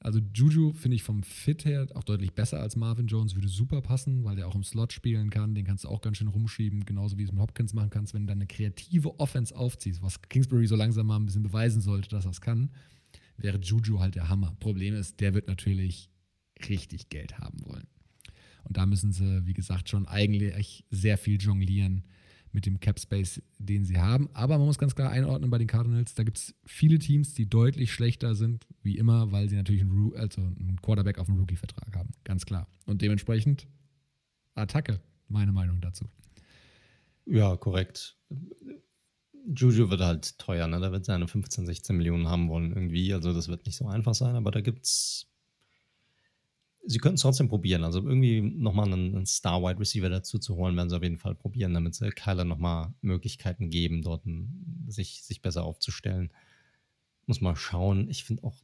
Also 0.00 0.20
Juju 0.34 0.72
finde 0.72 0.96
ich 0.96 1.02
vom 1.02 1.22
Fit 1.22 1.64
her 1.64 1.86
auch 1.94 2.04
deutlich 2.04 2.32
besser 2.34 2.60
als 2.60 2.76
Marvin 2.76 3.06
Jones, 3.06 3.34
würde 3.34 3.48
super 3.48 3.80
passen, 3.80 4.24
weil 4.24 4.36
der 4.36 4.46
auch 4.46 4.54
im 4.54 4.62
Slot 4.62 4.92
spielen 4.92 5.30
kann. 5.30 5.54
Den 5.54 5.64
kannst 5.64 5.84
du 5.84 5.88
auch 5.88 6.00
ganz 6.00 6.18
schön 6.18 6.28
rumschieben, 6.28 6.84
genauso 6.84 7.16
wie 7.16 7.22
du 7.22 7.28
es 7.28 7.32
mit 7.32 7.40
Hopkins 7.40 7.74
machen 7.74 7.90
kannst. 7.90 8.14
Wenn 8.14 8.22
du 8.22 8.28
dann 8.28 8.38
eine 8.38 8.46
kreative 8.46 9.18
Offense 9.18 9.56
aufziehst, 9.56 10.02
was 10.02 10.20
Kingsbury 10.22 10.66
so 10.66 10.76
langsam 10.76 11.06
mal 11.06 11.16
ein 11.16 11.26
bisschen 11.26 11.42
beweisen 11.42 11.80
sollte, 11.80 12.08
dass 12.10 12.24
er 12.24 12.30
es 12.30 12.40
kann, 12.40 12.70
wäre 13.36 13.58
Juju 13.58 14.00
halt 14.00 14.14
der 14.14 14.28
Hammer. 14.28 14.54
Problem 14.60 14.94
ist, 14.94 15.20
der 15.20 15.34
wird 15.34 15.48
natürlich 15.48 16.10
richtig 16.68 17.08
Geld 17.08 17.38
haben 17.38 17.64
wollen. 17.64 17.86
Und 18.64 18.76
da 18.76 18.86
müssen 18.86 19.12
sie, 19.12 19.46
wie 19.46 19.54
gesagt, 19.54 19.88
schon 19.88 20.06
eigentlich 20.06 20.84
sehr 20.90 21.18
viel 21.18 21.40
jonglieren 21.40 22.04
mit 22.56 22.64
dem 22.64 22.80
Cap 22.80 22.98
Space, 22.98 23.42
den 23.58 23.84
sie 23.84 23.98
haben. 23.98 24.30
Aber 24.32 24.56
man 24.56 24.66
muss 24.66 24.78
ganz 24.78 24.94
klar 24.94 25.10
einordnen 25.10 25.50
bei 25.50 25.58
den 25.58 25.66
Cardinals, 25.66 26.14
da 26.14 26.24
gibt 26.24 26.38
es 26.38 26.54
viele 26.64 26.98
Teams, 26.98 27.34
die 27.34 27.46
deutlich 27.46 27.92
schlechter 27.92 28.34
sind, 28.34 28.66
wie 28.82 28.96
immer, 28.96 29.30
weil 29.30 29.50
sie 29.50 29.56
natürlich 29.56 29.82
einen, 29.82 30.14
also 30.16 30.40
einen 30.40 30.80
Quarterback 30.80 31.18
auf 31.18 31.26
dem 31.26 31.36
Rookie-Vertrag 31.36 31.94
haben. 31.94 32.14
Ganz 32.24 32.46
klar. 32.46 32.66
Und 32.86 33.02
dementsprechend 33.02 33.68
Attacke, 34.54 35.02
meine 35.28 35.52
Meinung 35.52 35.82
dazu. 35.82 36.06
Ja, 37.26 37.56
korrekt. 37.56 38.16
Juju 39.54 39.90
wird 39.90 40.00
halt 40.00 40.38
teuer, 40.38 40.66
ne? 40.66 40.80
Da 40.80 40.90
wird 40.92 41.04
seine 41.04 41.28
15, 41.28 41.66
16 41.66 41.94
Millionen 41.94 42.26
haben 42.28 42.48
wollen 42.48 42.72
irgendwie. 42.72 43.12
Also 43.12 43.34
das 43.34 43.48
wird 43.48 43.66
nicht 43.66 43.76
so 43.76 43.86
einfach 43.86 44.14
sein, 44.14 44.34
aber 44.34 44.50
da 44.50 44.62
gibt 44.62 44.86
es 44.86 45.30
sie 46.86 46.98
könnten 46.98 47.16
es 47.16 47.22
trotzdem 47.22 47.48
probieren. 47.48 47.84
Also 47.84 48.00
irgendwie 48.00 48.40
nochmal 48.40 48.86
einen, 48.86 49.14
einen 49.14 49.26
Star-Wide 49.26 49.80
Receiver 49.80 50.08
dazu 50.08 50.38
zu 50.38 50.56
holen, 50.56 50.76
werden 50.76 50.88
sie 50.88 50.96
auf 50.96 51.02
jeden 51.02 51.18
Fall 51.18 51.34
probieren, 51.34 51.74
damit 51.74 51.94
sie 51.94 52.10
Kyler 52.10 52.44
nochmal 52.44 52.94
Möglichkeiten 53.00 53.70
geben, 53.70 54.02
dort 54.02 54.26
ein, 54.26 54.84
sich, 54.88 55.22
sich 55.22 55.42
besser 55.42 55.64
aufzustellen. 55.64 56.32
Muss 57.26 57.40
mal 57.40 57.56
schauen. 57.56 58.08
Ich 58.08 58.24
finde 58.24 58.44
auch 58.44 58.62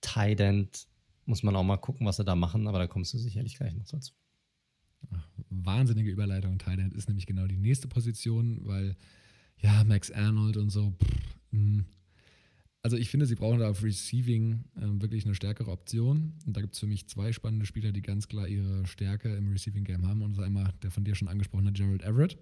Tident 0.00 0.86
muss 1.26 1.42
man 1.42 1.56
auch 1.56 1.64
mal 1.64 1.76
gucken, 1.76 2.06
was 2.06 2.16
sie 2.16 2.24
da 2.24 2.36
machen, 2.36 2.68
aber 2.68 2.78
da 2.78 2.86
kommst 2.86 3.12
du 3.12 3.18
sicherlich 3.18 3.56
gleich 3.56 3.74
noch 3.74 3.86
dazu. 3.86 4.14
wahnsinnige 5.50 6.10
Überleitung. 6.10 6.58
Tident 6.58 6.94
ist 6.94 7.08
nämlich 7.08 7.26
genau 7.26 7.46
die 7.46 7.56
nächste 7.56 7.88
Position, 7.88 8.60
weil 8.64 8.96
ja, 9.58 9.84
Max 9.84 10.10
Arnold 10.10 10.56
und 10.56 10.70
so, 10.70 10.92
pff, 10.92 11.36
hm, 11.50 11.86
also 12.86 12.96
ich 12.96 13.10
finde, 13.10 13.26
sie 13.26 13.34
brauchen 13.34 13.58
da 13.58 13.68
auf 13.68 13.82
Receiving 13.82 14.62
äh, 14.76 15.02
wirklich 15.02 15.24
eine 15.24 15.34
stärkere 15.34 15.72
Option. 15.72 16.34
Und 16.46 16.56
da 16.56 16.60
gibt 16.60 16.74
es 16.74 16.78
für 16.78 16.86
mich 16.86 17.08
zwei 17.08 17.32
spannende 17.32 17.66
Spieler, 17.66 17.90
die 17.90 18.00
ganz 18.00 18.28
klar 18.28 18.46
ihre 18.46 18.86
Stärke 18.86 19.34
im 19.34 19.50
Receiving 19.50 19.82
Game 19.82 20.06
haben. 20.06 20.22
Und 20.22 20.30
das 20.30 20.38
ist 20.38 20.44
einmal 20.44 20.72
der 20.84 20.92
von 20.92 21.02
dir 21.02 21.16
schon 21.16 21.26
angesprochene 21.26 21.72
Gerald 21.72 22.04
Everett. 22.04 22.38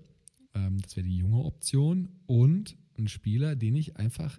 Ähm, 0.55 0.83
das 0.83 0.97
wäre 0.97 1.07
die 1.07 1.17
junge 1.17 1.43
Option. 1.43 2.11
Und 2.27 2.77
ein 2.99 3.09
Spieler, 3.09 3.57
den 3.57 3.75
ich 3.75 3.97
einfach 3.97 4.39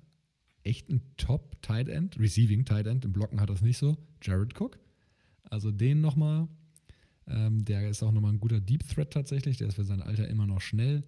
echt 0.61 0.91
ein 0.91 1.01
Top 1.17 1.59
Tight 1.63 1.89
End, 1.89 2.19
Receiving 2.19 2.65
Tight 2.65 2.85
End, 2.85 3.03
im 3.03 3.11
Blocken 3.11 3.41
hat 3.41 3.49
das 3.49 3.63
nicht 3.63 3.79
so, 3.79 3.97
Jared 4.21 4.53
Cook. 4.61 4.77
Also 5.45 5.71
den 5.71 6.01
nochmal. 6.01 6.47
Ähm, 7.25 7.65
der 7.65 7.89
ist 7.89 8.03
auch 8.03 8.11
nochmal 8.11 8.33
ein 8.33 8.39
guter 8.39 8.61
Deep 8.61 8.87
Threat 8.87 9.11
tatsächlich. 9.11 9.57
Der 9.57 9.69
ist 9.69 9.73
für 9.73 9.83
sein 9.83 10.03
Alter 10.03 10.27
immer 10.27 10.45
noch 10.45 10.61
schnell. 10.61 11.01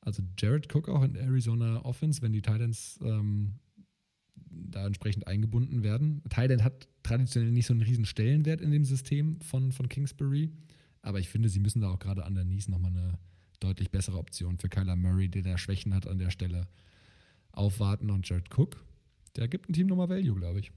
Also 0.00 0.24
Jared 0.36 0.74
Cook 0.74 0.88
auch 0.88 1.04
in 1.04 1.14
Arizona 1.14 1.84
Offense, 1.84 2.20
wenn 2.20 2.32
die 2.32 2.42
Titans 2.42 2.98
ähm, 3.00 3.54
da 4.50 4.86
entsprechend 4.86 5.26
eingebunden 5.26 5.82
werden. 5.82 6.22
Thailand 6.28 6.62
hat 6.64 6.88
traditionell 7.02 7.50
nicht 7.50 7.66
so 7.66 7.72
einen 7.72 7.82
riesen 7.82 8.04
Stellenwert 8.04 8.60
in 8.60 8.70
dem 8.70 8.84
System 8.84 9.40
von, 9.40 9.72
von 9.72 9.88
Kingsbury, 9.88 10.50
aber 11.02 11.18
ich 11.18 11.28
finde, 11.28 11.48
sie 11.48 11.60
müssen 11.60 11.80
da 11.80 11.90
auch 11.90 11.98
gerade 11.98 12.24
an 12.24 12.34
der 12.34 12.44
Nies 12.44 12.68
nochmal 12.68 12.90
eine 12.90 13.18
deutlich 13.60 13.90
bessere 13.90 14.18
Option 14.18 14.58
für 14.58 14.68
Kyler 14.68 14.96
Murray, 14.96 15.28
der 15.28 15.42
da 15.42 15.58
Schwächen 15.58 15.94
hat 15.94 16.06
an 16.06 16.18
der 16.18 16.30
Stelle, 16.30 16.66
aufwarten 17.52 18.10
und 18.10 18.28
Jared 18.28 18.48
Cook, 18.56 18.84
der 19.36 19.48
gibt 19.48 19.68
ein 19.68 19.72
Team 19.72 19.86
nochmal 19.86 20.08
Value, 20.08 20.34
glaube 20.34 20.60
ich. 20.60 20.72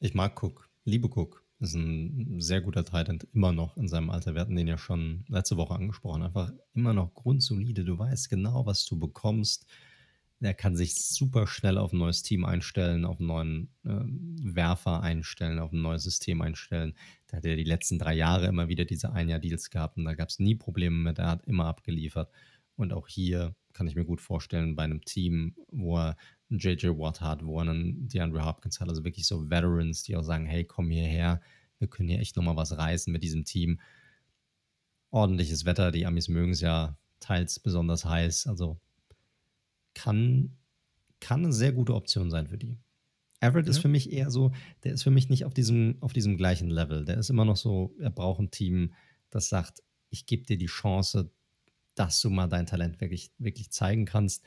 Ich 0.00 0.14
mag 0.14 0.40
Cook, 0.42 0.68
liebe 0.84 1.08
Cook. 1.08 1.42
Ist 1.60 1.74
ein 1.74 2.40
sehr 2.40 2.60
guter 2.60 2.84
Titan, 2.84 3.20
immer 3.32 3.52
noch 3.52 3.76
in 3.76 3.88
seinem 3.88 4.10
Alter. 4.10 4.34
Wir 4.34 4.40
hatten 4.42 4.56
den 4.56 4.66
ja 4.66 4.76
schon 4.76 5.24
letzte 5.28 5.56
Woche 5.56 5.74
angesprochen. 5.74 6.22
Einfach 6.22 6.52
immer 6.74 6.92
noch 6.92 7.14
grundsolide. 7.14 7.84
Du 7.84 7.96
weißt 7.96 8.28
genau, 8.28 8.66
was 8.66 8.84
du 8.86 8.98
bekommst 8.98 9.66
er 10.44 10.54
kann 10.54 10.76
sich 10.76 10.94
super 10.94 11.46
schnell 11.46 11.78
auf 11.78 11.92
ein 11.92 11.98
neues 11.98 12.22
Team 12.22 12.44
einstellen, 12.44 13.04
auf 13.04 13.18
einen 13.18 13.28
neuen 13.28 13.68
äh, 13.84 14.54
Werfer 14.54 15.02
einstellen, 15.02 15.58
auf 15.58 15.72
ein 15.72 15.82
neues 15.82 16.02
System 16.04 16.42
einstellen. 16.42 16.94
Da 17.26 17.38
hat 17.38 17.44
er 17.44 17.56
die 17.56 17.64
letzten 17.64 17.98
drei 17.98 18.14
Jahre 18.14 18.46
immer 18.46 18.68
wieder 18.68 18.84
diese 18.84 19.12
Ein-Jahr-Deals 19.12 19.70
gehabt 19.70 19.96
und 19.96 20.04
da 20.04 20.14
gab 20.14 20.28
es 20.28 20.38
nie 20.38 20.54
Probleme 20.54 20.96
mit. 20.96 21.18
Er 21.18 21.28
hat 21.28 21.46
immer 21.46 21.66
abgeliefert. 21.66 22.30
Und 22.76 22.92
auch 22.92 23.08
hier 23.08 23.54
kann 23.72 23.86
ich 23.86 23.94
mir 23.94 24.04
gut 24.04 24.20
vorstellen, 24.20 24.76
bei 24.76 24.84
einem 24.84 25.02
Team, 25.02 25.54
wo 25.70 25.98
er 25.98 26.16
einen 26.50 26.58
JJ 26.58 26.88
Watt 26.88 27.20
hat, 27.20 27.44
wo 27.44 27.58
er 27.58 27.68
einen 27.68 28.08
DeAndre 28.08 28.44
Hopkins 28.44 28.80
hat, 28.80 28.88
also 28.88 29.04
wirklich 29.04 29.26
so 29.26 29.50
Veterans, 29.50 30.02
die 30.02 30.16
auch 30.16 30.22
sagen: 30.22 30.46
Hey, 30.46 30.64
komm 30.64 30.90
hierher, 30.90 31.40
wir 31.78 31.88
können 31.88 32.08
hier 32.08 32.20
echt 32.20 32.36
nochmal 32.36 32.56
was 32.56 32.76
reißen 32.76 33.12
mit 33.12 33.22
diesem 33.22 33.44
Team. 33.44 33.80
Ordentliches 35.10 35.64
Wetter, 35.64 35.92
die 35.92 36.06
Amis 36.06 36.28
mögen 36.28 36.52
es 36.52 36.60
ja 36.60 36.96
teils 37.20 37.60
besonders 37.60 38.04
heiß. 38.04 38.46
Also 38.46 38.80
kann, 39.94 40.56
kann 41.20 41.44
eine 41.44 41.52
sehr 41.52 41.72
gute 41.72 41.94
Option 41.94 42.30
sein 42.30 42.48
für 42.48 42.58
die. 42.58 42.78
Everett 43.40 43.66
ja. 43.66 43.70
ist 43.70 43.78
für 43.78 43.88
mich 43.88 44.12
eher 44.12 44.30
so, 44.30 44.52
der 44.84 44.94
ist 44.94 45.02
für 45.02 45.10
mich 45.10 45.28
nicht 45.28 45.44
auf 45.44 45.54
diesem, 45.54 45.96
auf 46.00 46.12
diesem 46.12 46.36
gleichen 46.36 46.70
Level. 46.70 47.04
Der 47.04 47.18
ist 47.18 47.30
immer 47.30 47.44
noch 47.44 47.56
so, 47.56 47.94
er 47.98 48.10
braucht 48.10 48.40
ein 48.40 48.50
Team, 48.50 48.94
das 49.30 49.48
sagt, 49.48 49.82
ich 50.10 50.26
gebe 50.26 50.44
dir 50.44 50.56
die 50.56 50.66
Chance, 50.66 51.30
dass 51.94 52.20
du 52.20 52.30
mal 52.30 52.48
dein 52.48 52.66
Talent 52.66 53.00
wirklich, 53.00 53.32
wirklich 53.38 53.70
zeigen 53.70 54.04
kannst. 54.04 54.44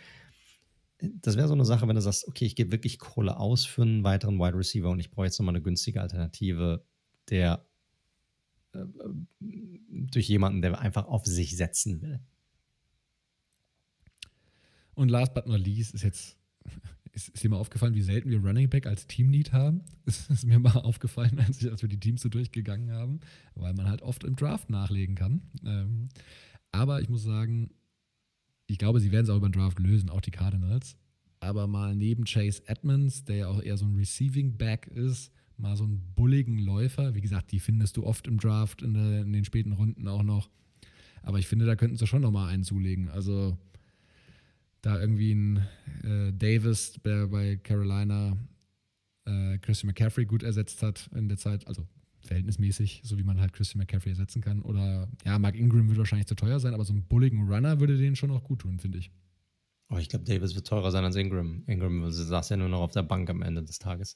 Das 1.00 1.38
wäre 1.38 1.48
so 1.48 1.54
eine 1.54 1.66
Sache, 1.66 1.88
wenn 1.88 1.96
du 1.96 2.02
sagst, 2.02 2.28
okay, 2.28 2.46
ich 2.46 2.56
gebe 2.56 2.72
wirklich 2.72 2.98
Kohle 2.98 3.38
aus 3.38 3.66
für 3.66 3.84
einen 3.84 4.04
weiteren 4.04 4.40
Wide 4.40 4.58
Receiver 4.58 4.90
und 4.90 5.00
ich 5.00 5.12
brauche 5.12 5.26
jetzt 5.26 5.40
nochmal 5.40 5.56
eine 5.56 5.64
günstige 5.64 6.02
Alternative, 6.02 6.84
der 7.30 7.66
äh, 8.74 8.86
durch 9.40 10.28
jemanden, 10.28 10.62
der 10.62 10.80
einfach 10.80 11.06
auf 11.06 11.26
sich 11.26 11.56
setzen 11.56 12.02
will. 12.02 12.20
Und 14.98 15.10
last 15.10 15.36
but 15.36 15.46
not 15.46 15.60
least 15.60 15.94
ist 15.94 16.02
jetzt, 16.02 16.38
ist, 17.12 17.30
ist 17.30 17.44
dir 17.44 17.50
mal 17.52 17.58
aufgefallen, 17.58 17.94
wie 17.94 18.02
selten 18.02 18.32
wir 18.32 18.44
Running 18.44 18.68
Back 18.68 18.88
als 18.88 19.06
Team-Need 19.06 19.54
haben? 19.54 19.84
Das 20.06 20.28
ist 20.28 20.44
mir 20.44 20.58
mal 20.58 20.72
aufgefallen, 20.72 21.40
als, 21.40 21.62
ich, 21.62 21.70
als 21.70 21.84
wir 21.84 21.90
die 21.90 22.00
Teams 22.00 22.24
so 22.24 22.30
durchgegangen 22.30 22.92
haben, 22.92 23.20
weil 23.54 23.76
man 23.76 23.88
halt 23.88 24.02
oft 24.02 24.24
im 24.24 24.36
Draft 24.36 24.72
nachlegen 24.72 25.14
kann. 25.14 25.44
Ähm, 25.64 26.10
aber 26.72 27.00
ich 27.00 27.10
muss 27.10 27.22
sagen, 27.22 27.70
ich 28.66 28.80
glaube, 28.80 29.00
sie 29.00 29.12
werden 29.12 29.26
es 29.26 29.30
auch 29.30 29.38
über 29.38 29.50
den 29.50 29.60
Draft 29.60 29.78
lösen, 29.78 30.10
auch 30.10 30.22
die 30.22 30.32
Cardinals. 30.32 30.98
Aber 31.40 31.68
mal 31.68 31.96
neben 31.96 32.24
Chase 32.24 32.64
Edmonds, 32.66 33.24
der 33.24 33.36
ja 33.36 33.48
auch 33.50 33.62
eher 33.62 33.78
so 33.78 33.86
ein 33.86 33.96
Receiving 33.96 34.58
Back 34.58 34.88
ist, 34.88 35.32
mal 35.58 35.78
so 35.78 35.84
einen 35.84 36.02
bulligen 36.16 36.58
Läufer. 36.58 37.14
Wie 37.14 37.22
gesagt, 37.22 37.52
die 37.52 37.60
findest 37.60 37.98
du 37.98 38.04
oft 38.04 38.26
im 38.26 38.40
Draft, 38.40 38.82
in, 38.82 38.96
der, 38.96 39.22
in 39.22 39.32
den 39.32 39.46
späten 39.46 39.74
Runden 39.74 40.08
auch 40.08 40.24
noch. 40.24 40.50
Aber 41.22 41.38
ich 41.38 41.46
finde, 41.46 41.68
da 41.68 41.76
könnten 41.76 41.98
sie 41.98 42.08
schon 42.08 42.24
noch 42.24 42.32
mal 42.32 42.48
einen 42.48 42.64
zulegen. 42.64 43.10
Also 43.10 43.60
da 44.88 45.02
irgendwie 45.02 45.34
ein 45.34 45.68
äh, 46.04 46.32
Davis, 46.32 46.94
der 47.04 47.28
bei 47.28 47.58
Carolina 47.58 48.38
äh, 49.26 49.58
Christian 49.58 49.88
McCaffrey 49.88 50.26
gut 50.26 50.44
ersetzt 50.44 50.82
hat 50.82 51.10
in 51.14 51.28
der 51.28 51.38
Zeit, 51.38 51.68
also 51.68 51.86
verhältnismäßig, 52.22 53.02
so 53.04 53.18
wie 53.18 53.24
man 53.24 53.42
halt 53.42 53.52
Christian 53.52 53.80
McCaffrey 53.80 54.12
ersetzen 54.12 54.42
kann. 54.42 54.62
Oder 54.62 55.10
ja, 55.26 55.38
Mark 55.40 55.56
Ingram 55.56 55.90
würde 55.90 56.00
wahrscheinlich 56.00 56.28
zu 56.28 56.36
teuer 56.36 56.62
sein, 56.62 56.74
aber 56.74 56.86
so 56.86 56.94
einen 56.94 57.04
bulligen 57.04 57.50
Runner 57.50 57.82
würde 57.82 57.98
den 57.98 58.16
schon 58.16 58.32
auch 58.32 58.46
gut 58.46 58.60
tun, 58.60 58.80
finde 58.80 59.00
ich. 59.00 59.12
Oh, 59.90 59.98
ich 59.98 60.08
glaube, 60.08 60.24
Davis 60.24 60.56
wird 60.56 60.68
teurer 60.68 60.92
sein 60.92 61.04
als 61.04 61.18
Ingram. 61.18 61.64
Ingram 61.68 62.10
saß 62.10 62.50
ja 62.50 62.58
nur 62.58 62.70
noch 62.70 62.82
auf 62.82 62.92
der 62.94 63.04
Bank 63.04 63.30
am 63.30 63.42
Ende 63.42 63.64
des 63.64 63.80
Tages. 63.80 64.16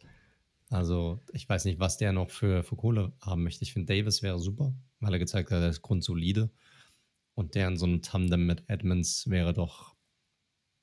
Also, 0.69 1.19
ich 1.33 1.49
weiß 1.49 1.65
nicht, 1.65 1.81
was 1.81 1.97
der 1.97 2.13
noch 2.13 2.29
für, 2.29 2.63
für 2.63 2.77
Kohle 2.77 3.11
haben 3.21 3.43
möchte. 3.43 3.63
Ich 3.63 3.73
finde, 3.73 3.93
Davis 3.93 4.21
wäre 4.21 4.39
super, 4.39 4.73
weil 5.01 5.11
er 5.11 5.19
gezeigt 5.19 5.51
hat, 5.51 5.61
er 5.61 5.69
ist 5.69 5.81
grundsolide. 5.81 6.49
Und 7.33 7.55
der 7.55 7.67
in 7.67 7.77
so 7.77 7.85
einem 7.85 8.01
Tandem 8.01 8.45
mit 8.45 8.63
Edmonds 8.67 9.29
wäre 9.29 9.53
doch, 9.53 9.95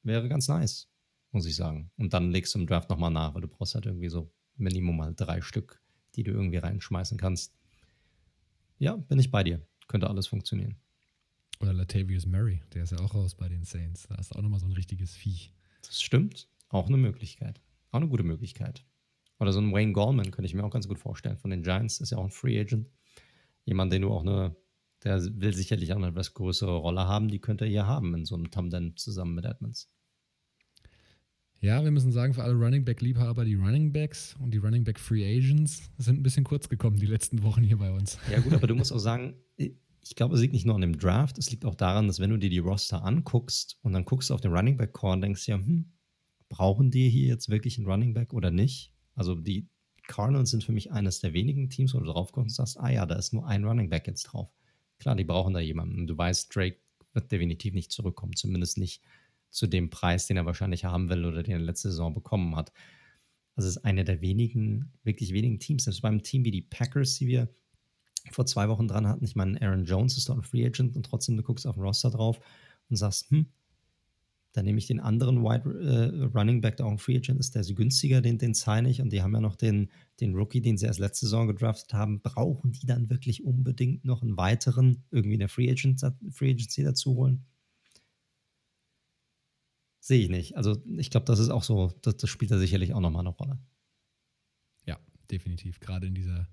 wäre 0.08 0.28
ganz 0.28 0.48
nice, 0.48 0.88
muss 1.30 1.46
ich 1.46 1.54
sagen. 1.54 1.92
Und 1.96 2.12
dann 2.12 2.32
legst 2.32 2.54
du 2.54 2.58
im 2.58 2.66
Draft 2.66 2.90
nochmal 2.90 3.12
nach, 3.12 3.34
weil 3.34 3.42
du 3.42 3.48
brauchst 3.48 3.76
halt 3.76 3.86
irgendwie 3.86 4.08
so 4.08 4.32
Minimum 4.56 4.96
mal 4.96 5.14
drei 5.14 5.40
Stück 5.40 5.80
die 6.18 6.24
du 6.24 6.32
irgendwie 6.32 6.56
reinschmeißen 6.56 7.16
kannst. 7.16 7.54
Ja, 8.78 8.96
bin 8.96 9.18
ich 9.18 9.30
bei 9.30 9.44
dir. 9.44 9.64
Könnte 9.86 10.08
alles 10.10 10.26
funktionieren. 10.26 10.76
Oder 11.60 11.72
Latavius 11.72 12.26
Murray, 12.26 12.60
der 12.74 12.82
ist 12.82 12.92
ja 12.92 12.98
auch 12.98 13.14
raus 13.14 13.34
bei 13.34 13.48
den 13.48 13.64
Saints. 13.64 14.06
Da 14.08 14.16
ist 14.16 14.34
auch 14.34 14.42
nochmal 14.42 14.60
so 14.60 14.66
ein 14.66 14.72
richtiges 14.72 15.14
Viech. 15.14 15.54
Das 15.82 16.02
stimmt. 16.02 16.48
Auch 16.68 16.88
eine 16.88 16.96
Möglichkeit. 16.96 17.60
Auch 17.90 17.98
eine 17.98 18.08
gute 18.08 18.24
Möglichkeit. 18.24 18.84
Oder 19.38 19.52
so 19.52 19.60
ein 19.60 19.72
Wayne 19.72 19.92
Gallman 19.92 20.32
könnte 20.32 20.46
ich 20.46 20.54
mir 20.54 20.64
auch 20.64 20.70
ganz 20.70 20.88
gut 20.88 20.98
vorstellen. 20.98 21.38
Von 21.38 21.50
den 21.50 21.62
Giants 21.62 22.00
ist 22.00 22.10
ja 22.10 22.18
auch 22.18 22.24
ein 22.24 22.30
Free 22.30 22.60
Agent. 22.60 22.90
Jemand, 23.64 23.92
den 23.92 24.02
du 24.02 24.10
auch 24.10 24.22
eine, 24.22 24.56
der 25.04 25.22
will 25.40 25.54
sicherlich 25.54 25.92
auch 25.92 25.96
eine 25.96 26.08
etwas 26.08 26.34
größere 26.34 26.76
Rolle 26.76 27.06
haben, 27.06 27.28
die 27.28 27.40
könnte 27.40 27.64
er 27.64 27.70
hier 27.70 27.86
haben 27.86 28.14
in 28.14 28.24
so 28.24 28.34
einem 28.34 28.50
Tandem 28.50 28.96
zusammen 28.96 29.34
mit 29.34 29.44
Edmonds. 29.44 29.88
Ja, 31.60 31.82
wir 31.82 31.90
müssen 31.90 32.12
sagen, 32.12 32.34
für 32.34 32.44
alle 32.44 32.54
Running 32.54 32.84
Back-Liebhaber, 32.84 33.44
die 33.44 33.56
Running 33.56 33.92
Backs 33.92 34.36
und 34.40 34.52
die 34.52 34.58
Running 34.58 34.84
Back 34.84 35.00
Free 35.00 35.24
Agents 35.24 35.90
sind 35.98 36.20
ein 36.20 36.22
bisschen 36.22 36.44
kurz 36.44 36.68
gekommen 36.68 36.98
die 36.98 37.06
letzten 37.06 37.42
Wochen 37.42 37.64
hier 37.64 37.78
bei 37.78 37.90
uns. 37.90 38.16
Ja, 38.30 38.38
gut, 38.38 38.52
aber 38.52 38.68
du 38.68 38.76
musst 38.76 38.92
auch 38.92 39.00
sagen, 39.00 39.34
ich 39.56 40.14
glaube, 40.14 40.36
es 40.36 40.40
liegt 40.40 40.52
nicht 40.52 40.66
nur 40.66 40.76
an 40.76 40.82
dem 40.82 40.96
Draft, 40.96 41.36
es 41.36 41.50
liegt 41.50 41.64
auch 41.64 41.74
daran, 41.74 42.06
dass 42.06 42.20
wenn 42.20 42.30
du 42.30 42.36
dir 42.36 42.48
die 42.48 42.60
Roster 42.60 43.04
anguckst 43.04 43.76
und 43.82 43.92
dann 43.92 44.04
guckst 44.04 44.30
du 44.30 44.34
auf 44.34 44.40
den 44.40 44.52
Running 44.52 44.76
Back 44.76 44.92
Core 44.92 45.14
und 45.14 45.20
denkst 45.20 45.48
ja, 45.48 45.56
hm, 45.56 45.92
brauchen 46.48 46.92
die 46.92 47.08
hier 47.08 47.26
jetzt 47.26 47.48
wirklich 47.48 47.76
einen 47.76 47.88
Running 47.88 48.14
Back 48.14 48.32
oder 48.32 48.52
nicht? 48.52 48.92
Also 49.16 49.34
die 49.34 49.68
Cardinals 50.06 50.50
sind 50.50 50.62
für 50.62 50.72
mich 50.72 50.92
eines 50.92 51.18
der 51.18 51.32
wenigen 51.32 51.70
Teams, 51.70 51.92
wo 51.92 51.98
du 51.98 52.06
drauf 52.06 52.30
kommst 52.30 52.58
und 52.58 52.66
sagst, 52.66 52.78
ah 52.78 52.90
ja, 52.90 53.04
da 53.04 53.16
ist 53.16 53.32
nur 53.32 53.48
ein 53.48 53.64
Running 53.64 53.90
Back 53.90 54.06
jetzt 54.06 54.22
drauf. 54.24 54.48
Klar, 55.00 55.16
die 55.16 55.24
brauchen 55.24 55.54
da 55.54 55.60
jemanden. 55.60 56.06
Du 56.06 56.16
weißt, 56.16 56.54
Drake 56.54 56.78
wird 57.14 57.32
definitiv 57.32 57.74
nicht 57.74 57.90
zurückkommen, 57.90 58.36
zumindest 58.36 58.78
nicht 58.78 59.02
zu 59.50 59.66
dem 59.66 59.90
Preis, 59.90 60.26
den 60.26 60.36
er 60.36 60.46
wahrscheinlich 60.46 60.84
haben 60.84 61.08
will 61.08 61.24
oder 61.24 61.42
den 61.42 61.52
er 61.52 61.58
letzte 61.58 61.90
Saison 61.90 62.14
bekommen 62.14 62.56
hat. 62.56 62.72
Also 63.56 63.68
es 63.68 63.76
ist 63.76 63.84
eine 63.84 64.04
der 64.04 64.20
wenigen, 64.20 64.92
wirklich 65.02 65.32
wenigen 65.32 65.58
Teams. 65.58 65.84
Selbst 65.84 66.02
beim 66.02 66.22
Team 66.22 66.44
wie 66.44 66.50
die 66.50 66.62
Packers, 66.62 67.16
die 67.16 67.26
wir 67.26 67.48
vor 68.30 68.46
zwei 68.46 68.68
Wochen 68.68 68.88
dran 68.88 69.06
hatten. 69.06 69.24
Ich 69.24 69.36
meine, 69.36 69.60
Aaron 69.60 69.84
Jones 69.84 70.16
ist 70.16 70.28
doch 70.28 70.36
ein 70.36 70.42
Free 70.42 70.64
Agent 70.64 70.96
und 70.96 71.04
trotzdem 71.04 71.36
du 71.36 71.42
guckst 71.42 71.66
auf 71.66 71.74
den 71.74 71.82
Roster 71.82 72.10
drauf 72.10 72.40
und 72.88 72.96
sagst, 72.96 73.30
hm, 73.30 73.46
dann 74.52 74.64
nehme 74.64 74.78
ich 74.78 74.86
den 74.86 75.00
anderen 75.00 75.42
Wide 75.42 75.68
äh, 75.68 76.24
Running 76.36 76.60
Back, 76.60 76.78
der 76.78 76.86
auch 76.86 76.90
ein 76.90 76.98
Free 76.98 77.16
Agent 77.16 77.38
ist, 77.38 77.54
der 77.54 77.60
ist 77.60 77.74
günstiger, 77.76 78.20
den, 78.20 78.38
den 78.38 78.54
sign 78.54 78.86
ich. 78.86 79.00
Und 79.00 79.12
die 79.12 79.22
haben 79.22 79.34
ja 79.34 79.40
noch 79.40 79.56
den, 79.56 79.90
den 80.20 80.34
Rookie, 80.34 80.60
den 80.60 80.78
sie 80.78 80.86
erst 80.86 81.00
letzte 81.00 81.26
Saison 81.26 81.46
gedraftet 81.46 81.92
haben. 81.94 82.20
Brauchen 82.22 82.72
die 82.72 82.86
dann 82.86 83.10
wirklich 83.10 83.44
unbedingt 83.44 84.04
noch 84.04 84.22
einen 84.22 84.36
weiteren, 84.36 85.04
irgendwie 85.10 85.34
in 85.34 85.40
der 85.40 85.48
Free, 85.48 85.70
Agent, 85.70 86.00
Free 86.30 86.50
Agency 86.50 86.82
dazu 86.82 87.14
holen? 87.14 87.44
Sehe 90.08 90.22
ich 90.22 90.30
nicht. 90.30 90.56
Also 90.56 90.82
ich 90.96 91.10
glaube, 91.10 91.26
das 91.26 91.38
ist 91.38 91.50
auch 91.50 91.62
so, 91.62 91.92
das, 92.00 92.16
das 92.16 92.30
spielt 92.30 92.50
da 92.50 92.56
sicherlich 92.56 92.94
auch 92.94 93.00
nochmal 93.00 93.20
eine 93.20 93.28
Rolle. 93.28 93.58
Ja, 94.86 94.98
definitiv. 95.30 95.80
Gerade 95.80 96.06
in 96.06 96.14
dieser, 96.14 96.48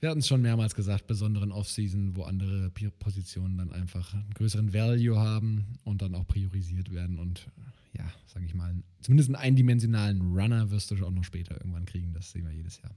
wir 0.00 0.08
hatten 0.08 0.20
es 0.20 0.28
schon 0.28 0.40
mehrmals 0.40 0.74
gesagt, 0.74 1.06
besonderen 1.06 1.52
Offseason, 1.52 2.16
wo 2.16 2.22
andere 2.22 2.70
Positionen 2.70 3.58
dann 3.58 3.70
einfach 3.70 4.14
einen 4.14 4.32
größeren 4.32 4.72
Value 4.72 5.18
haben 5.18 5.78
und 5.84 6.00
dann 6.00 6.14
auch 6.14 6.26
priorisiert 6.26 6.90
werden. 6.90 7.18
Und 7.18 7.48
ja, 7.92 8.10
sage 8.24 8.46
ich 8.46 8.54
mal, 8.54 8.82
zumindest 9.02 9.28
einen 9.28 9.36
eindimensionalen 9.36 10.22
Runner 10.34 10.70
wirst 10.70 10.90
du 10.90 11.04
auch 11.04 11.10
noch 11.10 11.24
später 11.24 11.54
irgendwann 11.60 11.84
kriegen. 11.84 12.14
Das 12.14 12.30
sehen 12.30 12.46
wir 12.46 12.54
jedes 12.54 12.80
Jahr. 12.80 12.96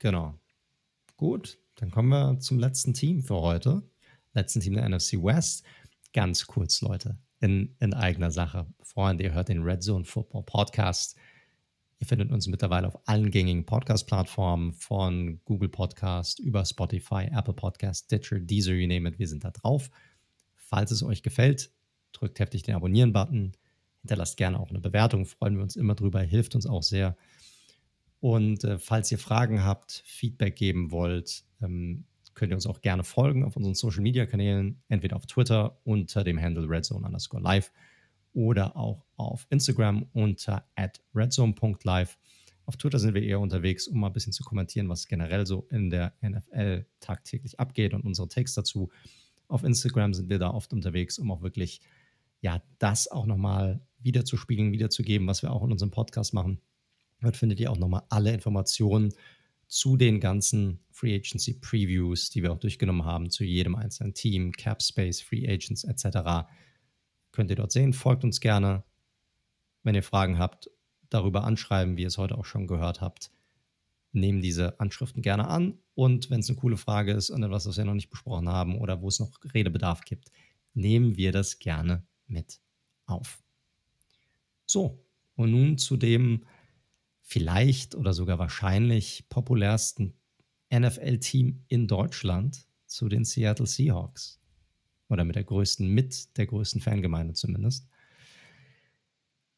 Genau. 0.00 0.38
Gut, 1.16 1.58
dann 1.76 1.90
kommen 1.90 2.10
wir 2.10 2.38
zum 2.40 2.58
letzten 2.58 2.92
Team 2.92 3.22
für 3.22 3.36
heute. 3.36 3.82
Letzten 4.34 4.60
Team 4.60 4.74
der 4.74 4.86
NFC 4.86 5.14
West. 5.14 5.64
Ganz 6.12 6.46
kurz, 6.46 6.82
Leute 6.82 7.18
in, 7.40 7.74
in 7.80 7.94
eigener 7.94 8.30
Sache. 8.30 8.66
Freunde, 8.82 9.24
ihr 9.24 9.32
hört 9.32 9.48
den 9.48 9.62
Red 9.62 9.82
Zone 9.82 10.04
Football 10.04 10.44
Podcast. 10.44 11.16
Ihr 11.98 12.06
findet 12.06 12.30
uns 12.30 12.46
mittlerweile 12.46 12.86
auf 12.86 12.98
allen 13.06 13.30
gängigen 13.30 13.66
Podcast-Plattformen, 13.66 14.72
von 14.72 15.40
Google 15.44 15.68
Podcast 15.68 16.38
über 16.38 16.64
Spotify, 16.64 17.28
Apple 17.30 17.54
Podcast, 17.54 18.06
Stitcher, 18.06 18.38
Deezer, 18.38 18.72
you 18.72 18.86
name 18.86 19.08
it. 19.08 19.18
Wir 19.18 19.28
sind 19.28 19.44
da 19.44 19.50
drauf. 19.50 19.90
Falls 20.56 20.90
es 20.90 21.02
euch 21.02 21.22
gefällt, 21.22 21.70
drückt 22.12 22.38
heftig 22.38 22.62
den 22.62 22.74
Abonnieren-Button. 22.74 23.52
Hinterlasst 24.02 24.36
gerne 24.36 24.58
auch 24.58 24.70
eine 24.70 24.80
Bewertung, 24.80 25.26
freuen 25.26 25.56
wir 25.56 25.62
uns 25.62 25.76
immer 25.76 25.94
drüber, 25.94 26.20
hilft 26.20 26.54
uns 26.54 26.66
auch 26.66 26.82
sehr. 26.82 27.16
Und 28.20 28.64
äh, 28.64 28.78
falls 28.78 29.10
ihr 29.12 29.18
Fragen 29.18 29.64
habt, 29.64 30.02
Feedback 30.06 30.56
geben 30.56 30.90
wollt, 30.90 31.44
ähm, 31.62 32.04
könnt 32.34 32.52
ihr 32.52 32.56
uns 32.56 32.66
auch 32.66 32.80
gerne 32.80 33.04
folgen 33.04 33.44
auf 33.44 33.56
unseren 33.56 33.74
Social 33.74 34.02
Media 34.02 34.26
Kanälen, 34.26 34.82
entweder 34.88 35.16
auf 35.16 35.26
Twitter 35.26 35.78
unter 35.84 36.24
dem 36.24 36.40
Handle 36.40 36.68
redzone 36.68 37.06
underscore 37.06 37.42
live 37.42 37.72
oder 38.32 38.76
auch 38.76 39.04
auf 39.16 39.46
Instagram 39.50 40.06
unter 40.12 40.64
redzone.live. 41.14 42.18
Auf 42.66 42.76
Twitter 42.76 42.98
sind 42.98 43.14
wir 43.14 43.22
eher 43.22 43.40
unterwegs, 43.40 43.88
um 43.88 44.00
mal 44.00 44.08
ein 44.08 44.12
bisschen 44.12 44.32
zu 44.32 44.44
kommentieren, 44.44 44.88
was 44.88 45.08
generell 45.08 45.46
so 45.46 45.66
in 45.70 45.90
der 45.90 46.12
NFL 46.22 46.86
tagtäglich 47.00 47.58
abgeht 47.58 47.94
und 47.94 48.04
unsere 48.04 48.28
Takes 48.28 48.54
dazu. 48.54 48.90
Auf 49.48 49.64
Instagram 49.64 50.14
sind 50.14 50.28
wir 50.28 50.38
da 50.38 50.50
oft 50.50 50.72
unterwegs, 50.72 51.18
um 51.18 51.32
auch 51.32 51.42
wirklich 51.42 51.80
ja, 52.40 52.62
das 52.78 53.08
auch 53.08 53.26
nochmal 53.26 53.80
wiederzuspiegeln, 53.98 54.72
wiederzugeben, 54.72 55.26
was 55.26 55.42
wir 55.42 55.52
auch 55.52 55.64
in 55.64 55.72
unserem 55.72 55.90
Podcast 55.90 56.32
machen. 56.32 56.60
Dort 57.20 57.36
findet 57.36 57.60
ihr 57.60 57.70
auch 57.70 57.76
nochmal 57.76 58.02
alle 58.08 58.32
Informationen 58.32 59.12
zu 59.70 59.96
den 59.96 60.18
ganzen 60.18 60.80
Free 60.90 61.14
Agency 61.14 61.54
Previews, 61.54 62.28
die 62.28 62.42
wir 62.42 62.52
auch 62.52 62.58
durchgenommen 62.58 63.04
haben, 63.04 63.30
zu 63.30 63.44
jedem 63.44 63.76
einzelnen 63.76 64.14
Team, 64.14 64.50
Cap 64.52 64.82
Space, 64.82 65.20
Free 65.20 65.48
Agents 65.48 65.84
etc. 65.84 66.50
Könnt 67.30 67.50
ihr 67.50 67.56
dort 67.56 67.70
sehen. 67.70 67.92
Folgt 67.92 68.24
uns 68.24 68.40
gerne. 68.40 68.82
Wenn 69.84 69.94
ihr 69.94 70.02
Fragen 70.02 70.38
habt, 70.38 70.70
darüber 71.08 71.44
anschreiben, 71.44 71.96
wie 71.96 72.02
ihr 72.02 72.08
es 72.08 72.18
heute 72.18 72.36
auch 72.36 72.44
schon 72.44 72.66
gehört 72.66 73.00
habt. 73.00 73.30
Nehmen 74.12 74.42
diese 74.42 74.78
Anschriften 74.80 75.22
gerne 75.22 75.46
an. 75.46 75.78
Und 75.94 76.30
wenn 76.30 76.40
es 76.40 76.50
eine 76.50 76.58
coole 76.58 76.76
Frage 76.76 77.12
ist 77.12 77.30
und 77.30 77.44
etwas, 77.44 77.66
was 77.66 77.76
wir 77.76 77.84
noch 77.84 77.94
nicht 77.94 78.10
besprochen 78.10 78.48
haben 78.48 78.76
oder 78.76 79.00
wo 79.00 79.08
es 79.08 79.20
noch 79.20 79.30
Redebedarf 79.54 80.00
gibt, 80.02 80.32
nehmen 80.74 81.16
wir 81.16 81.30
das 81.30 81.60
gerne 81.60 82.04
mit 82.26 82.60
auf. 83.06 83.40
So, 84.66 85.04
und 85.36 85.52
nun 85.52 85.78
zu 85.78 85.96
dem 85.96 86.44
vielleicht 87.30 87.94
oder 87.94 88.12
sogar 88.12 88.40
wahrscheinlich 88.40 89.28
populärsten 89.28 90.14
NFL-Team 90.74 91.64
in 91.68 91.86
Deutschland 91.86 92.66
zu 92.86 93.08
den 93.08 93.24
Seattle 93.24 93.66
Seahawks. 93.66 94.40
oder 95.08 95.24
mit 95.24 95.36
der 95.36 95.44
größten, 95.44 95.88
mit 95.88 96.36
der 96.36 96.46
größten 96.46 96.80
Fangemeinde 96.80 97.34
zumindest. 97.34 97.88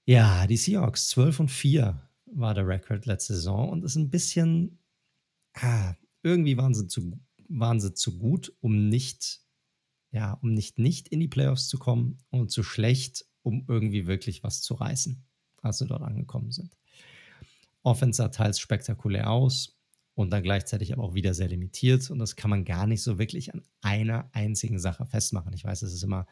Ja, 0.07 0.47
die 0.47 0.57
Seahawks 0.57 1.09
12 1.09 1.41
und 1.41 1.51
4 1.51 2.11
war 2.27 2.55
der 2.55 2.67
Rekord 2.67 3.07
letzte 3.07 3.35
Saison 3.35 3.71
und 3.71 3.85
ist 3.85 3.97
ein 3.97 4.11
bisschen, 4.11 4.79
ah, 5.55 5.95
irgendwie 6.23 6.57
waren 6.57 6.75
sie 6.75 6.87
zu, 6.89 7.19
waren 7.49 7.81
sie 7.81 7.95
zu 7.95 8.19
gut, 8.19 8.53
um 8.61 8.89
nicht, 8.89 9.41
ja, 10.11 10.35
um 10.43 10.53
nicht 10.53 10.79
nicht 10.79 11.09
in 11.09 11.21
die 11.21 11.29
Playoffs 11.29 11.69
zu 11.69 11.79
kommen 11.79 12.19
und 12.31 12.51
zu 12.51 12.63
schlecht, 12.63 13.25
um 13.43 13.65
irgendwie 13.69 14.07
wirklich 14.07 14.43
was 14.43 14.61
zu 14.61 14.75
reißen, 14.75 15.25
als 15.63 15.79
sie 15.79 15.87
dort 15.87 16.03
angekommen 16.03 16.51
sind. 16.51 16.77
Offense 17.83 18.19
sah 18.19 18.29
teils 18.29 18.59
spektakulär 18.61 19.31
aus 19.31 19.79
und 20.15 20.31
dann 20.31 20.43
gleichzeitig 20.43 20.93
aber 20.93 21.05
auch 21.05 21.15
wieder 21.15 21.35
sehr 21.35 21.49
limitiert 21.49 22.11
und 22.11 22.19
das 22.19 22.37
kann 22.37 22.51
man 22.51 22.65
gar 22.65 22.87
nicht 22.87 23.03
so 23.03 23.19
wirklich 23.19 23.53
an 23.53 23.63
einer 23.81 24.31
einzigen 24.33 24.79
Sache 24.79 25.07
festmachen. 25.07 25.53
Ich 25.53 25.65
weiß, 25.65 25.83
es 25.83 25.95
ist 25.95 26.03
immer 26.03 26.27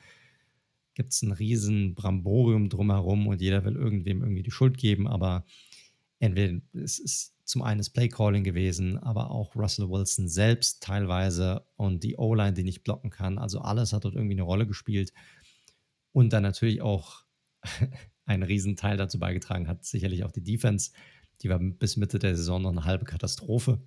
gibt 0.94 1.12
es 1.12 1.22
ein 1.22 1.32
riesen 1.32 1.94
Bramborium 1.94 2.68
drumherum 2.68 3.26
und 3.26 3.40
jeder 3.40 3.64
will 3.64 3.76
irgendwem 3.76 4.22
irgendwie 4.22 4.42
die 4.42 4.50
Schuld 4.50 4.76
geben, 4.76 5.06
aber 5.06 5.44
entweder 6.18 6.60
es 6.74 6.98
ist 6.98 7.34
zum 7.44 7.62
einen 7.62 7.78
das 7.78 7.90
Playcalling 7.90 8.44
gewesen, 8.44 8.98
aber 8.98 9.30
auch 9.30 9.56
Russell 9.56 9.88
Wilson 9.88 10.28
selbst 10.28 10.82
teilweise 10.82 11.66
und 11.76 12.04
die 12.04 12.16
O-Line, 12.16 12.52
die 12.52 12.62
nicht 12.62 12.84
blocken 12.84 13.10
kann. 13.10 13.38
Also 13.38 13.60
alles 13.60 13.92
hat 13.92 14.04
dort 14.04 14.14
irgendwie 14.14 14.34
eine 14.34 14.42
Rolle 14.42 14.66
gespielt. 14.66 15.12
Und 16.12 16.32
dann 16.32 16.42
natürlich 16.42 16.80
auch 16.82 17.24
ein 18.24 18.42
Riesenteil 18.42 18.96
dazu 18.96 19.18
beigetragen 19.18 19.66
hat, 19.66 19.84
sicherlich 19.84 20.22
auch 20.22 20.32
die 20.32 20.44
Defense. 20.44 20.92
Die 21.42 21.48
war 21.48 21.58
bis 21.58 21.96
Mitte 21.96 22.18
der 22.18 22.36
Saison 22.36 22.62
noch 22.62 22.70
eine 22.70 22.84
halbe 22.84 23.04
Katastrophe, 23.04 23.80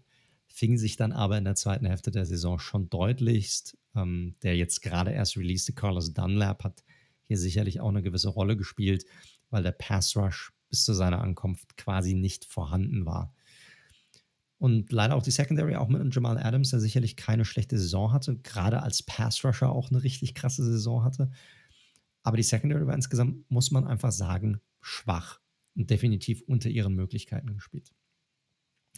fing 0.48 0.78
sich 0.78 0.96
dann 0.96 1.12
aber 1.12 1.38
in 1.38 1.46
der 1.46 1.56
zweiten 1.56 1.86
Hälfte 1.86 2.12
der 2.12 2.26
Saison 2.26 2.60
schon 2.60 2.90
deutlichst. 2.90 3.78
Ähm, 3.96 4.36
der 4.42 4.58
jetzt 4.58 4.82
gerade 4.82 5.12
erst 5.12 5.38
released, 5.38 5.76
Carlos 5.76 6.14
Dunlap, 6.14 6.64
hat 6.64 6.84
hier 7.24 7.38
sicherlich 7.38 7.80
auch 7.80 7.90
eine 7.90 8.02
gewisse 8.02 8.30
Rolle 8.30 8.58
gespielt, 8.58 9.06
weil 9.50 9.64
der 9.64 9.72
Pass 9.72 10.16
Rush 10.16 10.52
bis 10.70 10.84
zu 10.84 10.94
seiner 10.94 11.22
Ankunft 11.22 11.78
quasi 11.78 12.16
nicht 12.16 12.46
vorhanden 12.46 13.06
war. 13.06 13.34
Und 14.58 14.92
leider 14.92 15.16
auch 15.16 15.22
die 15.22 15.32
Secondary, 15.32 15.76
auch 15.76 15.90
mit 15.90 16.02
einem 16.02 16.10
Jamal 16.12 16.38
Adams, 16.38 16.72
der 16.72 16.80
sicherlich 16.80 17.16
keine 17.18 17.46
schlechte 17.46 17.78
Saison 17.78 18.14
hatte, 18.14 18.38
gerade 18.38 18.82
als 18.82 19.04
Pass-Rusher 19.04 19.70
auch 19.70 19.92
eine 19.92 20.02
richtig 20.02 20.34
krasse 20.34 20.64
Saison 20.64 21.04
hatte. 21.04 21.30
Aber 22.24 22.38
die 22.38 22.44
Secondary 22.44 22.88
war 22.88 22.96
insgesamt, 22.96 23.50
muss 23.52 23.72
man 23.72 23.86
einfach 23.86 24.12
sagen, 24.12 24.62
schwach 24.82 25.43
und 25.76 25.90
definitiv 25.90 26.42
unter 26.42 26.70
ihren 26.70 26.96
Möglichkeiten 26.96 27.54
gespielt. 27.54 27.92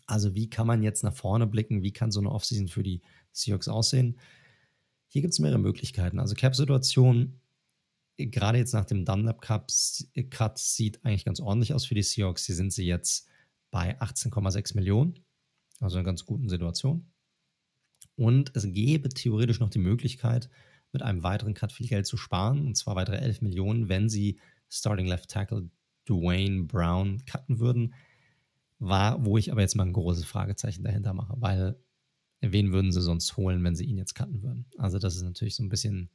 Also 0.08 0.36
wie 0.36 0.50
kann 0.50 0.68
man 0.68 0.84
jetzt 0.84 1.04
nach 1.04 1.16
vorne 1.16 1.48
blicken? 1.48 1.82
Wie 1.82 1.94
kann 1.94 2.12
so 2.12 2.20
eine 2.20 2.32
Offseason 2.32 2.68
für 2.68 2.84
die 2.84 3.02
Seahawks 3.32 3.68
aussehen? 3.68 4.20
Hier 5.08 5.22
gibt 5.22 5.34
es 5.34 5.40
mehrere 5.40 5.60
Möglichkeiten. 5.60 6.20
Also 6.20 6.36
Cap-Situation 6.36 7.40
gerade 8.18 8.58
jetzt 8.58 8.74
nach 8.74 8.86
dem 8.86 9.06
Dunlap 9.06 9.42
Cut 9.42 10.58
sieht 10.58 11.04
eigentlich 11.04 11.26
ganz 11.26 11.40
ordentlich 11.40 11.74
aus 11.74 11.86
für 11.86 11.96
die 11.96 12.04
Seahawks. 12.04 12.46
Hier 12.46 12.56
sind 12.56 12.72
sie 12.72 12.86
jetzt 12.86 13.28
bei 13.72 14.00
18,6 14.00 14.76
Millionen, 14.76 15.20
also 15.80 15.98
einer 15.98 16.06
ganz 16.06 16.26
guten 16.26 16.50
Situation. 16.50 17.12
Und 18.16 18.56
es 18.56 18.72
gäbe 18.72 19.10
theoretisch 19.10 19.60
noch 19.60 19.70
die 19.70 19.80
Möglichkeit, 19.80 20.50
mit 20.94 21.02
einem 21.02 21.24
weiteren 21.24 21.54
Cut 21.54 21.74
viel 21.74 21.88
Geld 21.88 22.08
zu 22.08 22.16
sparen, 22.16 22.66
und 22.66 22.78
zwar 22.78 22.96
weitere 22.96 23.18
11 23.18 23.42
Millionen, 23.42 23.90
wenn 23.90 24.08
sie 24.08 24.40
Starting 24.70 25.08
Left 25.08 25.30
Tackle 25.30 25.70
Dwayne 26.08 26.64
Brown 26.66 27.24
cutten 27.26 27.60
würden. 27.60 27.94
War, 28.80 29.26
wo 29.26 29.38
ich 29.38 29.52
aber 29.52 29.62
jetzt 29.62 29.76
mal 29.76 29.86
ein 29.86 29.94
großes 29.94 30.26
Fragezeichen 30.26 30.84
dahinter 30.84 31.14
mache, 31.14 31.36
weil 31.38 31.80
wen 32.42 32.74
würden 32.74 32.92
sie 32.92 33.02
sonst 33.02 33.38
holen, 33.38 33.64
wenn 33.64 33.76
sie 33.76 33.86
ihn 33.86 33.98
jetzt 33.98 34.16
cutten 34.16 34.44
würden? 34.44 34.66
Also, 34.78 35.00
das 35.00 35.16
ist 35.16 35.24
natürlich 35.24 35.56
so 35.56 35.64
ein 35.64 35.70
bisschen 35.70 36.10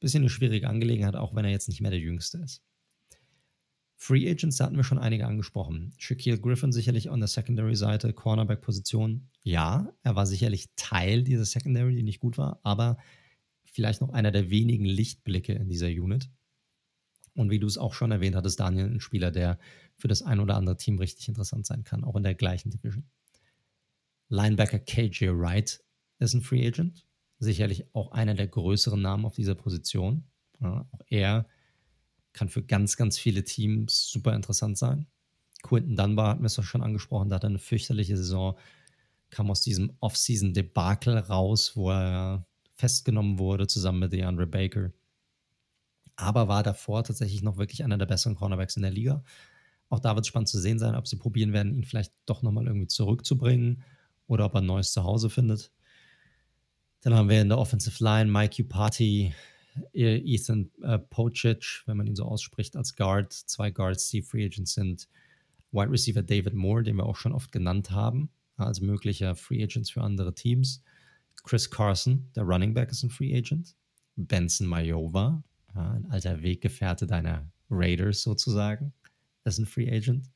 bisschen 0.00 0.22
eine 0.22 0.30
schwierige 0.30 0.68
Angelegenheit, 0.68 1.16
auch 1.16 1.34
wenn 1.34 1.44
er 1.44 1.50
jetzt 1.50 1.68
nicht 1.68 1.80
mehr 1.80 1.90
der 1.90 2.00
Jüngste 2.00 2.38
ist. 2.38 2.62
Free 3.98 4.30
Agents, 4.30 4.58
da 4.58 4.66
hatten 4.66 4.76
wir 4.76 4.84
schon 4.84 4.98
einige 4.98 5.26
angesprochen. 5.26 5.94
Shaquille 5.96 6.38
Griffin 6.38 6.70
sicherlich 6.70 7.10
an 7.10 7.20
der 7.20 7.28
Secondary-Seite, 7.28 8.12
Cornerback-Position. 8.12 9.30
Ja, 9.42 9.90
er 10.02 10.16
war 10.16 10.26
sicherlich 10.26 10.66
Teil 10.76 11.22
dieser 11.22 11.46
Secondary, 11.46 11.94
die 11.94 12.02
nicht 12.02 12.20
gut 12.20 12.36
war, 12.36 12.60
aber 12.62 12.98
vielleicht 13.64 14.02
noch 14.02 14.10
einer 14.10 14.30
der 14.30 14.50
wenigen 14.50 14.84
Lichtblicke 14.84 15.54
in 15.54 15.68
dieser 15.68 15.88
Unit. 15.88 16.30
Und 17.36 17.50
wie 17.50 17.58
du 17.58 17.66
es 17.66 17.78
auch 17.78 17.94
schon 17.94 18.10
erwähnt 18.10 18.34
hattest, 18.34 18.60
Daniel, 18.60 18.86
ein 18.86 19.00
Spieler, 19.00 19.30
der 19.30 19.58
für 19.96 20.08
das 20.08 20.22
ein 20.22 20.40
oder 20.40 20.56
andere 20.56 20.76
Team 20.76 20.98
richtig 20.98 21.28
interessant 21.28 21.66
sein 21.66 21.84
kann, 21.84 22.04
auch 22.04 22.16
in 22.16 22.22
der 22.22 22.34
gleichen 22.34 22.70
Division. 22.70 23.04
Linebacker 24.28 24.78
KJ 24.78 25.28
Wright 25.28 25.84
ist 26.18 26.34
ein 26.34 26.42
Free 26.42 26.66
Agent 26.66 27.06
sicherlich 27.38 27.94
auch 27.94 28.12
einer 28.12 28.34
der 28.34 28.48
größeren 28.48 29.00
Namen 29.00 29.24
auf 29.24 29.34
dieser 29.34 29.54
Position. 29.54 30.24
Ja, 30.60 30.88
auch 30.90 31.00
er 31.08 31.46
kann 32.32 32.48
für 32.48 32.62
ganz, 32.62 32.96
ganz 32.96 33.18
viele 33.18 33.44
Teams 33.44 34.08
super 34.08 34.34
interessant 34.34 34.78
sein. 34.78 35.06
Quinton 35.62 35.96
Dunbar 35.96 36.30
hatten 36.30 36.42
wir 36.42 36.46
es 36.46 36.64
schon 36.64 36.82
angesprochen, 36.82 37.28
da 37.28 37.36
hat 37.36 37.44
er 37.44 37.50
eine 37.50 37.58
fürchterliche 37.58 38.16
Saison, 38.16 38.56
kam 39.30 39.50
aus 39.50 39.62
diesem 39.62 39.96
Off-Season-Debakel 40.00 41.18
raus, 41.18 41.72
wo 41.74 41.90
er 41.90 42.46
festgenommen 42.74 43.38
wurde, 43.38 43.66
zusammen 43.66 44.00
mit 44.00 44.12
DeAndre 44.12 44.46
Baker. 44.46 44.92
Aber 46.16 46.48
war 46.48 46.62
davor 46.62 47.04
tatsächlich 47.04 47.42
noch 47.42 47.58
wirklich 47.58 47.84
einer 47.84 47.98
der 47.98 48.06
besseren 48.06 48.36
Cornerbacks 48.36 48.76
in 48.76 48.82
der 48.82 48.90
Liga. 48.90 49.22
Auch 49.88 50.00
da 50.00 50.14
wird 50.14 50.24
es 50.24 50.28
spannend 50.28 50.48
zu 50.48 50.58
sehen 50.58 50.78
sein, 50.78 50.94
ob 50.94 51.06
sie 51.06 51.16
probieren 51.16 51.52
werden, 51.52 51.74
ihn 51.74 51.84
vielleicht 51.84 52.12
doch 52.24 52.42
nochmal 52.42 52.66
irgendwie 52.66 52.88
zurückzubringen 52.88 53.84
oder 54.26 54.46
ob 54.46 54.54
er 54.54 54.60
ein 54.60 54.66
neues 54.66 54.92
Zuhause 54.92 55.30
findet. 55.30 55.70
Dann 57.02 57.14
haben 57.14 57.28
wir 57.28 57.40
in 57.40 57.48
der 57.48 57.58
Offensive 57.58 58.02
Line 58.02 58.30
Mike 58.30 58.62
Upati, 58.62 59.32
e- 59.92 60.34
Ethan 60.34 60.70
äh, 60.82 60.98
Pocic, 60.98 61.82
wenn 61.86 61.96
man 61.96 62.06
ihn 62.06 62.16
so 62.16 62.24
ausspricht, 62.24 62.76
als 62.76 62.96
Guard. 62.96 63.32
Zwei 63.32 63.70
Guards, 63.70 64.08
die 64.10 64.22
Free 64.22 64.44
Agents 64.44 64.74
sind. 64.74 65.08
Wide 65.70 65.90
Receiver 65.90 66.22
David 66.22 66.54
Moore, 66.54 66.82
den 66.82 66.96
wir 66.96 67.06
auch 67.06 67.16
schon 67.16 67.32
oft 67.32 67.52
genannt 67.52 67.90
haben, 67.90 68.30
als 68.56 68.80
möglicher 68.80 69.36
Free 69.36 69.62
Agents 69.62 69.90
für 69.90 70.02
andere 70.02 70.34
Teams. 70.34 70.82
Chris 71.44 71.70
Carson, 71.70 72.28
der 72.34 72.44
Running 72.44 72.74
Back, 72.74 72.90
ist 72.90 73.02
ein 73.02 73.10
Free 73.10 73.36
Agent. 73.36 73.76
Benson 74.16 74.66
Mayowa, 75.76 75.92
ein 75.92 76.06
alter 76.06 76.42
Weggefährte 76.42 77.06
deiner 77.06 77.50
Raiders 77.70 78.22
sozusagen, 78.22 78.92
ist 79.44 79.58
ein 79.58 79.66
Free 79.66 79.90
Agent. 79.90 80.30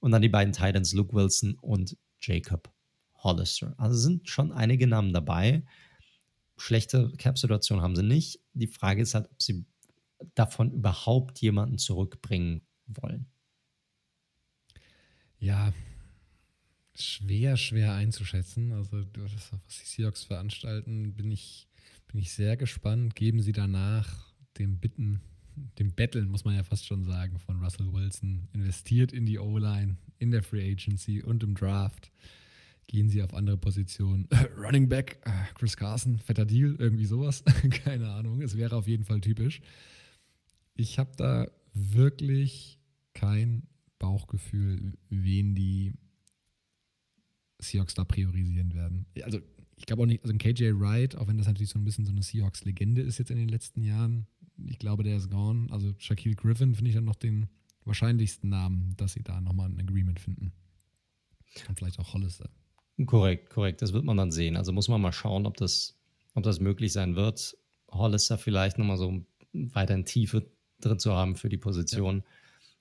Und 0.00 0.10
dann 0.10 0.22
die 0.22 0.28
beiden 0.28 0.52
Titans 0.52 0.92
Luke 0.92 1.14
Wilson 1.14 1.54
und 1.60 1.96
Jacob 2.20 2.72
Hollister. 3.14 3.74
Also 3.78 3.96
sind 3.96 4.28
schon 4.28 4.52
einige 4.52 4.86
Namen 4.86 5.12
dabei, 5.12 5.64
Schlechte 6.58 7.10
Cap-Situation 7.16 7.80
haben 7.80 7.96
sie 7.96 8.02
nicht. 8.04 8.38
Die 8.52 8.68
Frage 8.68 9.02
ist 9.02 9.14
halt, 9.14 9.28
ob 9.30 9.42
sie 9.42 9.64
davon 10.36 10.70
überhaupt 10.70 11.40
jemanden 11.40 11.78
zurückbringen 11.78 12.62
wollen. 12.86 13.26
Ja, 15.38 15.72
schwer, 16.94 17.56
schwer 17.56 17.94
einzuschätzen. 17.94 18.70
Also, 18.72 19.02
das, 19.02 19.32
was 19.50 19.60
die 19.66 19.86
Seahawks 19.86 20.22
veranstalten, 20.24 21.14
bin 21.14 21.32
ich, 21.32 21.66
bin 22.06 22.20
ich 22.20 22.32
sehr 22.32 22.56
gespannt. 22.56 23.16
Geben 23.16 23.42
sie 23.42 23.52
danach 23.52 24.31
dem 24.58 24.78
Bitten, 24.78 25.20
dem 25.78 25.92
Betteln, 25.92 26.28
muss 26.28 26.44
man 26.44 26.54
ja 26.54 26.62
fast 26.62 26.86
schon 26.86 27.04
sagen, 27.04 27.38
von 27.38 27.62
Russell 27.62 27.92
Wilson, 27.92 28.48
investiert 28.52 29.12
in 29.12 29.26
die 29.26 29.38
O-Line, 29.38 29.96
in 30.18 30.30
der 30.30 30.42
Free 30.42 30.72
Agency 30.72 31.22
und 31.22 31.42
im 31.42 31.54
Draft 31.54 32.10
gehen 32.86 33.08
sie 33.08 33.22
auf 33.22 33.34
andere 33.34 33.56
Positionen. 33.56 34.28
Running 34.56 34.88
Back, 34.88 35.18
äh, 35.24 35.30
Chris 35.54 35.76
Carson, 35.76 36.18
fetter 36.18 36.44
Deal, 36.44 36.76
irgendwie 36.78 37.06
sowas. 37.06 37.42
Keine 37.70 38.10
Ahnung. 38.10 38.42
Es 38.42 38.56
wäre 38.56 38.76
auf 38.76 38.86
jeden 38.86 39.04
Fall 39.04 39.20
typisch. 39.20 39.60
Ich 40.74 40.98
habe 40.98 41.10
da 41.16 41.50
wirklich 41.74 42.78
kein 43.14 43.66
Bauchgefühl, 43.98 44.94
wen 45.08 45.54
die 45.54 45.94
Seahawks 47.58 47.94
da 47.94 48.04
priorisieren 48.04 48.74
werden. 48.74 49.06
Also, 49.22 49.40
ich 49.76 49.86
glaube 49.86 50.02
auch 50.02 50.06
nicht, 50.06 50.22
also 50.22 50.34
ein 50.34 50.38
KJ 50.38 50.72
Wright, 50.74 51.16
auch 51.16 51.28
wenn 51.28 51.38
das 51.38 51.46
natürlich 51.46 51.70
so 51.70 51.78
ein 51.78 51.84
bisschen 51.84 52.04
so 52.04 52.10
eine 52.10 52.22
Seahawks-Legende 52.22 53.02
ist 53.02 53.18
jetzt 53.18 53.30
in 53.30 53.38
den 53.38 53.48
letzten 53.48 53.82
Jahren, 53.82 54.26
ich 54.68 54.78
glaube, 54.78 55.02
der 55.02 55.16
ist 55.16 55.30
gone. 55.30 55.66
Also, 55.70 55.94
Shaquille 55.98 56.36
Griffin 56.36 56.74
finde 56.74 56.90
ich 56.90 56.94
dann 56.94 57.04
noch 57.04 57.16
den 57.16 57.48
wahrscheinlichsten 57.84 58.48
Namen, 58.48 58.94
dass 58.96 59.14
sie 59.14 59.22
da 59.22 59.40
nochmal 59.40 59.68
ein 59.68 59.80
Agreement 59.80 60.20
finden. 60.20 60.52
Und 61.68 61.78
vielleicht 61.78 61.98
auch 61.98 62.14
Hollister. 62.14 62.48
Korrekt, 63.06 63.50
korrekt. 63.50 63.82
Das 63.82 63.92
wird 63.92 64.04
man 64.04 64.16
dann 64.16 64.30
sehen. 64.30 64.56
Also 64.56 64.72
muss 64.72 64.88
man 64.88 65.00
mal 65.00 65.12
schauen, 65.12 65.46
ob 65.46 65.56
das, 65.56 65.98
ob 66.34 66.42
das 66.42 66.60
möglich 66.60 66.92
sein 66.92 67.16
wird. 67.16 67.56
Hollister 67.90 68.38
vielleicht 68.38 68.78
nochmal 68.78 68.96
so 68.96 69.24
weiter 69.52 69.94
in 69.94 70.04
Tiefe 70.04 70.50
drin 70.80 70.98
zu 70.98 71.12
haben 71.12 71.36
für 71.36 71.48
die 71.48 71.58
Position. 71.58 72.18
Ja. 72.18 72.24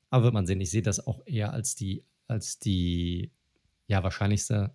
Aber 0.09 0.23
wird 0.25 0.33
man 0.33 0.45
sehen. 0.45 0.61
Ich 0.61 0.71
sehe 0.71 0.81
das 0.81 1.05
auch 1.05 1.21
eher 1.25 1.53
als 1.53 1.75
die, 1.75 2.03
als 2.27 2.59
die 2.59 3.31
ja, 3.87 4.03
wahrscheinlichste 4.03 4.73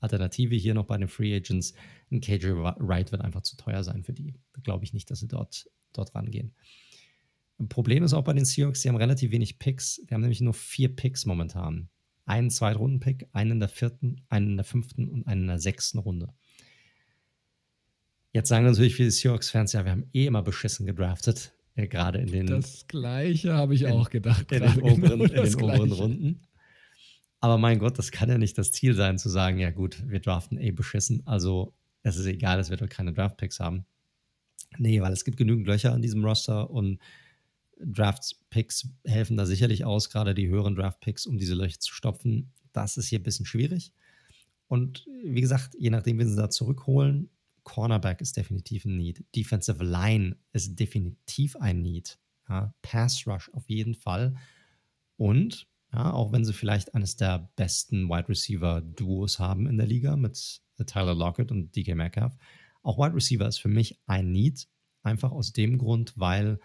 Alternative 0.00 0.54
hier 0.54 0.74
noch 0.74 0.84
bei 0.84 0.98
den 0.98 1.08
Free 1.08 1.34
Agents. 1.34 1.74
Ein 2.10 2.20
KJ 2.20 2.50
Wright 2.50 3.12
wird 3.12 3.22
einfach 3.22 3.42
zu 3.42 3.56
teuer 3.56 3.82
sein 3.82 4.02
für 4.02 4.12
die. 4.12 4.34
Da 4.52 4.60
glaube 4.60 4.84
ich 4.84 4.92
nicht, 4.92 5.10
dass 5.10 5.20
sie 5.20 5.28
dort, 5.28 5.68
dort 5.98 6.14
rangehen. 6.14 6.54
Ein 7.58 7.68
Problem 7.68 8.02
ist 8.02 8.12
auch 8.12 8.24
bei 8.24 8.32
den 8.32 8.44
Seahawks, 8.44 8.82
sie 8.82 8.88
haben 8.88 8.96
relativ 8.96 9.30
wenig 9.30 9.58
Picks. 9.58 10.02
Die 10.04 10.14
haben 10.14 10.20
nämlich 10.20 10.40
nur 10.40 10.54
vier 10.54 10.94
Picks 10.94 11.24
momentan 11.24 11.88
einen 12.26 12.50
Zweitrunden-Pick, 12.50 13.28
einen 13.32 13.52
in 13.52 13.60
der 13.60 13.68
vierten, 13.68 14.20
einen 14.28 14.50
in 14.50 14.56
der 14.56 14.64
fünften 14.64 15.08
und 15.08 15.26
einen 15.26 15.42
in 15.42 15.46
der 15.46 15.60
sechsten 15.60 15.98
Runde. 15.98 16.28
Jetzt 18.32 18.48
sagen 18.48 18.66
natürlich 18.66 18.96
viele 18.96 19.10
Seahawks-Fans, 19.10 19.72
ja, 19.72 19.84
wir 19.84 19.92
haben 19.92 20.10
eh 20.12 20.26
immer 20.26 20.42
beschissen 20.42 20.84
gedraftet, 20.84 21.54
äh, 21.76 21.86
gerade 21.86 22.18
in 22.18 22.26
den. 22.26 22.46
Das 22.46 22.86
Gleiche 22.86 23.54
habe 23.54 23.74
ich 23.74 23.82
in, 23.82 23.92
auch 23.92 24.10
gedacht. 24.10 24.50
In 24.52 24.60
den 24.60 24.82
oberen, 24.82 25.20
genau 25.20 25.24
in 25.24 25.50
den 25.50 25.54
oberen 25.54 25.92
Runden. 25.92 26.42
Aber 27.40 27.58
mein 27.58 27.78
Gott, 27.78 27.98
das 27.98 28.10
kann 28.10 28.28
ja 28.28 28.38
nicht 28.38 28.58
das 28.58 28.72
Ziel 28.72 28.94
sein, 28.94 29.18
zu 29.18 29.28
sagen, 29.28 29.58
ja 29.58 29.70
gut, 29.70 30.02
wir 30.08 30.20
draften 30.20 30.58
eh 30.58 30.72
beschissen. 30.72 31.22
Also 31.26 31.74
es 32.02 32.16
ist 32.16 32.26
egal, 32.26 32.58
dass 32.58 32.70
wir 32.70 32.76
dort 32.76 32.90
keine 32.90 33.12
Draft-Picks 33.12 33.60
haben. 33.60 33.86
Nee, 34.78 35.00
weil 35.00 35.12
es 35.12 35.24
gibt 35.24 35.36
genügend 35.36 35.66
Löcher 35.66 35.92
an 35.92 36.02
diesem 36.02 36.24
Roster 36.24 36.70
und 36.70 36.98
Draft-Picks 37.78 38.88
helfen 39.04 39.36
da 39.36 39.44
sicherlich 39.44 39.84
aus, 39.84 40.08
gerade 40.10 40.34
die 40.34 40.48
höheren 40.48 40.74
Draft-Picks, 40.74 41.26
um 41.26 41.38
diese 41.38 41.54
Löcher 41.54 41.78
zu 41.78 41.92
stopfen. 41.92 42.52
Das 42.72 42.96
ist 42.96 43.08
hier 43.08 43.18
ein 43.18 43.24
bisschen 43.24 43.46
schwierig. 43.46 43.92
Und 44.68 45.06
wie 45.24 45.40
gesagt, 45.40 45.76
je 45.78 45.90
nachdem, 45.90 46.18
wie 46.18 46.24
sie 46.24 46.36
da 46.36 46.50
zurückholen, 46.50 47.30
Cornerback 47.64 48.20
ist 48.20 48.36
definitiv 48.36 48.84
ein 48.84 48.96
Need. 48.96 49.24
Defensive 49.34 49.84
Line 49.84 50.36
ist 50.52 50.78
definitiv 50.78 51.56
ein 51.56 51.82
Need. 51.82 52.18
Ja, 52.48 52.74
Pass 52.82 53.26
Rush 53.26 53.50
auf 53.52 53.68
jeden 53.68 53.94
Fall. 53.94 54.36
Und 55.16 55.66
ja, 55.92 56.12
auch 56.12 56.32
wenn 56.32 56.44
sie 56.44 56.52
vielleicht 56.52 56.94
eines 56.94 57.16
der 57.16 57.50
besten 57.56 58.08
Wide 58.08 58.28
Receiver 58.28 58.80
Duos 58.80 59.38
haben 59.38 59.66
in 59.66 59.78
der 59.78 59.86
Liga 59.86 60.16
mit 60.16 60.60
Tyler 60.86 61.14
Lockett 61.14 61.50
und 61.50 61.74
DK 61.74 61.94
Metcalf, 61.94 62.36
auch 62.86 62.98
Wide 62.98 63.14
Receiver 63.14 63.46
ist 63.46 63.58
für 63.58 63.68
mich 63.68 63.98
ein 64.06 64.30
Need. 64.30 64.68
Einfach 65.02 65.32
aus 65.32 65.52
dem 65.52 65.76
Grund, 65.76 66.12
weil 66.16 66.60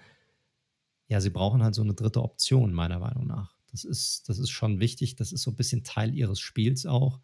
ja, 1.07 1.19
sie 1.19 1.31
brauchen 1.31 1.63
halt 1.63 1.75
so 1.75 1.81
eine 1.81 1.93
dritte 1.93 2.21
Option, 2.21 2.73
meiner 2.73 2.99
Meinung 2.99 3.27
nach. 3.27 3.55
Das 3.71 3.83
ist, 3.83 4.29
das 4.29 4.37
ist 4.37 4.51
schon 4.51 4.79
wichtig. 4.79 5.15
Das 5.15 5.31
ist 5.31 5.41
so 5.41 5.51
ein 5.51 5.55
bisschen 5.55 5.83
Teil 5.83 6.13
ihres 6.13 6.39
Spiels 6.39 6.85
auch. 6.85 7.19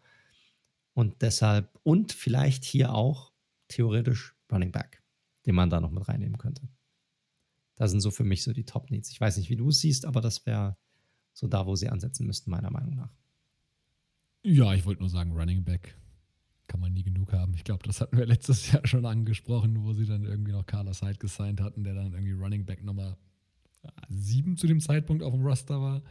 Und 0.94 1.22
deshalb, 1.22 1.78
und 1.84 2.12
vielleicht 2.12 2.64
hier 2.64 2.92
auch 2.92 3.32
theoretisch 3.68 4.34
Running 4.50 4.72
Back, 4.72 5.02
den 5.46 5.54
man 5.54 5.70
da 5.70 5.80
noch 5.80 5.92
mit 5.92 6.08
reinnehmen 6.08 6.38
könnte. 6.38 6.68
Das 7.76 7.92
sind 7.92 8.00
so 8.00 8.10
für 8.10 8.24
mich 8.24 8.42
so 8.42 8.52
die 8.52 8.64
Top 8.64 8.90
Needs. 8.90 9.10
Ich 9.10 9.20
weiß 9.20 9.36
nicht, 9.36 9.48
wie 9.48 9.56
du 9.56 9.68
es 9.68 9.78
siehst, 9.78 10.06
aber 10.06 10.20
das 10.20 10.44
wäre 10.44 10.76
so 11.32 11.46
da, 11.46 11.66
wo 11.66 11.76
sie 11.76 11.88
ansetzen 11.88 12.26
müssten, 12.26 12.50
meiner 12.50 12.70
Meinung 12.70 12.96
nach. 12.96 13.14
Ja, 14.42 14.74
ich 14.74 14.84
wollte 14.84 15.02
nur 15.02 15.10
sagen, 15.10 15.32
Running 15.32 15.62
Back 15.62 15.96
kann 16.68 16.80
man 16.80 16.92
nie 16.92 17.02
genug 17.02 17.32
haben. 17.32 17.54
Ich 17.54 17.64
glaube, 17.64 17.82
das 17.84 18.00
hatten 18.00 18.16
wir 18.16 18.26
letztes 18.26 18.70
Jahr 18.70 18.86
schon 18.86 19.04
angesprochen, 19.04 19.82
wo 19.82 19.92
sie 19.92 20.06
dann 20.06 20.24
irgendwie 20.24 20.52
noch 20.52 20.66
Carlos 20.66 21.02
Hyde 21.02 21.18
gesigned 21.18 21.60
hatten, 21.60 21.82
der 21.82 21.94
dann 21.94 22.12
irgendwie 22.12 22.32
Running 22.32 22.64
Back 22.64 22.84
Nummer 22.84 23.16
7 24.08 24.56
zu 24.56 24.66
dem 24.66 24.80
Zeitpunkt 24.80 25.22
auf 25.22 25.32
dem 25.32 25.44
Roster 25.44 25.80
war. 25.80 26.02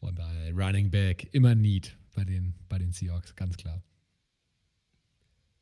Von 0.00 0.14
daher, 0.14 0.52
Running 0.54 0.90
Back, 0.90 1.28
immer 1.32 1.54
Need 1.54 1.96
bei 2.14 2.24
den, 2.24 2.54
bei 2.68 2.78
den 2.78 2.92
Seahawks, 2.92 3.34
ganz 3.36 3.56
klar. 3.56 3.82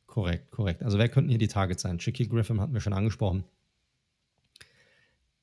Korrekt, 0.07 0.51
korrekt. 0.51 0.83
Also 0.83 0.97
wer 0.97 1.07
könnten 1.07 1.29
hier 1.29 1.37
die 1.37 1.47
Targets 1.47 1.83
sein? 1.83 1.97
Chicky 1.97 2.27
Griffin 2.27 2.59
hatten 2.59 2.73
wir 2.73 2.81
schon 2.81 2.93
angesprochen. 2.93 3.45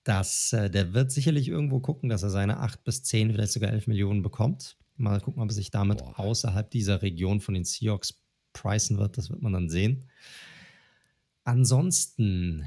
Das, 0.04 0.52
äh, 0.52 0.70
der 0.70 0.94
wird 0.94 1.10
sicherlich 1.10 1.48
irgendwo 1.48 1.80
gucken, 1.80 2.08
dass 2.08 2.22
er 2.22 2.30
seine 2.30 2.60
8 2.60 2.84
bis 2.84 3.02
10, 3.02 3.32
vielleicht 3.32 3.52
sogar 3.52 3.70
11 3.70 3.86
Millionen 3.86 4.22
bekommt. 4.22 4.76
Mal 4.96 5.20
gucken, 5.20 5.42
ob 5.42 5.48
er 5.48 5.54
sich 5.54 5.70
damit 5.70 5.98
Boah. 5.98 6.18
außerhalb 6.18 6.70
dieser 6.70 7.02
Region 7.02 7.40
von 7.40 7.54
den 7.54 7.64
Seahawks 7.64 8.20
preisen 8.60 8.98
wird. 8.98 9.16
Das 9.18 9.30
wird 9.30 9.42
man 9.42 9.52
dann 9.52 9.68
sehen. 9.68 10.04
Ansonsten, 11.44 12.66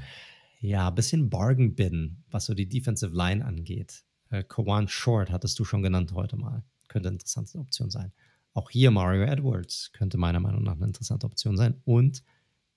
ja, 0.60 0.88
ein 0.88 0.94
bisschen 0.94 1.30
Bargain 1.30 1.74
Bin, 1.74 2.24
was 2.30 2.46
so 2.46 2.54
die 2.54 2.68
Defensive 2.68 3.14
Line 3.14 3.44
angeht. 3.44 4.04
Äh, 4.30 4.42
Kawan 4.42 4.88
Short 4.88 5.30
hattest 5.30 5.58
du 5.58 5.64
schon 5.64 5.82
genannt 5.82 6.12
heute 6.12 6.36
mal. 6.36 6.64
Könnte 6.88 7.08
eine 7.08 7.16
interessante 7.16 7.58
Option 7.58 7.90
sein. 7.90 8.12
Auch 8.54 8.70
hier 8.70 8.90
Mario 8.90 9.22
Edwards 9.22 9.92
könnte 9.92 10.18
meiner 10.18 10.40
Meinung 10.40 10.62
nach 10.62 10.76
eine 10.76 10.86
interessante 10.86 11.26
Option 11.26 11.56
sein. 11.56 11.80
Und 11.84 12.22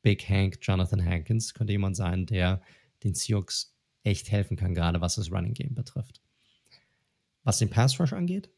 Big 0.01 0.29
Hank, 0.29 0.59
Jonathan 0.61 1.03
Hankins 1.03 1.53
könnte 1.53 1.73
jemand 1.73 1.95
sein, 1.95 2.25
der 2.25 2.61
den 3.03 3.15
Seahawks 3.15 3.75
echt 4.03 4.31
helfen 4.31 4.55
kann, 4.55 4.75
gerade 4.75 5.01
was 5.01 5.15
das 5.15 5.31
Running 5.31 5.53
Game 5.53 5.73
betrifft. 5.73 6.21
Was 7.43 7.57
den 7.57 7.69
Pass 7.69 7.99
Rush 7.99 8.13
angeht, 8.13 8.49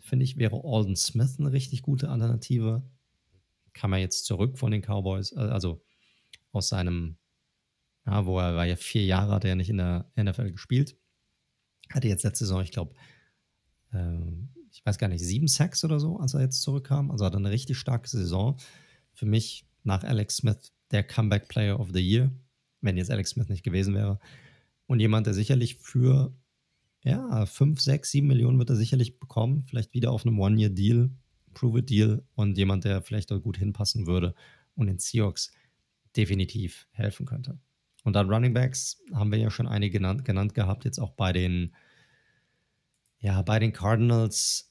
finde 0.00 0.24
ich, 0.24 0.36
wäre 0.36 0.60
Alden 0.64 0.96
Smith 0.96 1.36
eine 1.38 1.52
richtig 1.52 1.82
gute 1.82 2.08
Alternative. 2.08 2.82
Kam 3.74 3.92
er 3.92 3.98
jetzt 3.98 4.24
zurück 4.24 4.58
von 4.58 4.70
den 4.70 4.82
Cowboys, 4.82 5.32
äh, 5.32 5.40
also 5.40 5.84
aus 6.52 6.68
seinem, 6.68 7.18
ja, 8.06 8.24
wo 8.24 8.38
er 8.38 8.54
war 8.56 8.64
ja 8.64 8.76
vier 8.76 9.04
Jahre, 9.04 9.32
hat 9.32 9.44
er 9.44 9.50
ja 9.50 9.56
nicht 9.56 9.70
in 9.70 9.78
der 9.78 10.10
NFL 10.16 10.52
gespielt. 10.52 10.96
Hatte 11.92 12.08
jetzt 12.08 12.24
letzte 12.24 12.46
Saison, 12.46 12.62
ich 12.62 12.72
glaube, 12.72 12.94
ähm, 13.92 14.48
ich 14.70 14.84
weiß 14.84 14.98
gar 14.98 15.08
nicht, 15.08 15.22
sieben 15.22 15.48
Sacks 15.48 15.84
oder 15.84 16.00
so, 16.00 16.18
als 16.18 16.34
er 16.34 16.40
jetzt 16.40 16.62
zurückkam. 16.62 17.10
Also 17.10 17.24
hat 17.24 17.34
er 17.34 17.38
eine 17.38 17.50
richtig 17.50 17.78
starke 17.78 18.08
Saison. 18.08 18.56
Für 19.12 19.26
mich 19.26 19.66
nach 19.82 20.02
Alex 20.02 20.36
Smith 20.36 20.72
der 20.90 21.04
Comeback 21.04 21.48
Player 21.48 21.78
of 21.78 21.90
the 21.92 22.00
Year, 22.00 22.32
wenn 22.80 22.96
jetzt 22.96 23.10
Alex 23.10 23.30
Smith 23.30 23.48
nicht 23.48 23.62
gewesen 23.62 23.94
wäre. 23.94 24.18
Und 24.86 25.00
jemand, 25.00 25.26
der 25.26 25.34
sicherlich 25.34 25.76
für 25.76 26.34
ja, 27.04 27.46
5, 27.46 27.80
6, 27.80 28.10
7 28.10 28.26
Millionen 28.26 28.58
wird 28.58 28.70
er 28.70 28.76
sicherlich 28.76 29.18
bekommen. 29.18 29.64
Vielleicht 29.68 29.94
wieder 29.94 30.10
auf 30.10 30.26
einem 30.26 30.40
One-Year-Deal, 30.40 31.10
Prove-It-Deal 31.54 32.22
und 32.34 32.58
jemand, 32.58 32.84
der 32.84 33.02
vielleicht 33.02 33.32
auch 33.32 33.40
gut 33.40 33.56
hinpassen 33.56 34.06
würde 34.06 34.34
und 34.74 34.86
den 34.86 34.98
Seahawks 34.98 35.52
definitiv 36.16 36.86
helfen 36.92 37.26
könnte. 37.26 37.58
Und 38.04 38.14
dann 38.14 38.28
Running 38.28 38.52
Backs 38.52 39.02
haben 39.14 39.32
wir 39.32 39.38
ja 39.38 39.50
schon 39.50 39.66
einige 39.66 39.98
genannt, 39.98 40.24
genannt 40.24 40.54
gehabt, 40.54 40.84
jetzt 40.84 40.98
auch 40.98 41.12
bei 41.12 41.32
den 41.32 41.74
ja, 43.24 43.40
bei 43.40 43.58
den 43.58 43.72
Cardinals, 43.72 44.70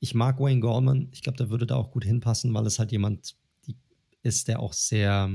ich 0.00 0.12
mag 0.12 0.40
Wayne 0.40 0.58
Gorman. 0.58 1.08
Ich 1.12 1.22
glaube, 1.22 1.38
der 1.38 1.50
würde 1.50 1.66
da 1.66 1.76
auch 1.76 1.92
gut 1.92 2.04
hinpassen, 2.04 2.52
weil 2.52 2.66
es 2.66 2.80
halt 2.80 2.90
jemand 2.90 3.36
ist, 4.22 4.48
der 4.48 4.58
auch 4.58 4.72
sehr, 4.72 5.30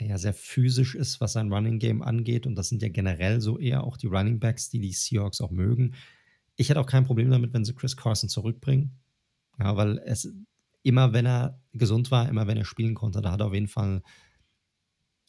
ja, 0.00 0.16
sehr 0.16 0.32
physisch 0.32 0.94
ist, 0.94 1.20
was 1.20 1.32
sein 1.32 1.52
Running 1.52 1.80
Game 1.80 2.00
angeht. 2.00 2.46
Und 2.46 2.54
das 2.54 2.68
sind 2.68 2.80
ja 2.80 2.88
generell 2.88 3.40
so 3.40 3.58
eher 3.58 3.82
auch 3.82 3.96
die 3.96 4.06
Running 4.06 4.38
Backs, 4.38 4.70
die 4.70 4.78
die 4.78 4.92
Seahawks 4.92 5.40
auch 5.40 5.50
mögen. 5.50 5.94
Ich 6.54 6.70
hätte 6.70 6.78
auch 6.78 6.86
kein 6.86 7.04
Problem 7.04 7.28
damit, 7.28 7.52
wenn 7.54 7.64
sie 7.64 7.74
Chris 7.74 7.96
Carson 7.96 8.28
zurückbringen. 8.28 8.92
Ja, 9.60 9.76
weil 9.76 9.98
es 9.98 10.32
immer, 10.82 11.12
wenn 11.12 11.26
er 11.26 11.60
gesund 11.72 12.10
war, 12.10 12.28
immer 12.28 12.46
wenn 12.46 12.56
er 12.56 12.64
spielen 12.64 12.94
konnte, 12.94 13.20
da 13.20 13.32
hat 13.32 13.40
er 13.40 13.46
auf 13.46 13.54
jeden 13.54 13.68
Fall 13.68 14.02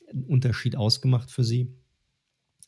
einen 0.09 0.23
Unterschied 0.23 0.75
ausgemacht 0.75 1.29
für 1.31 1.43
sie. 1.43 1.75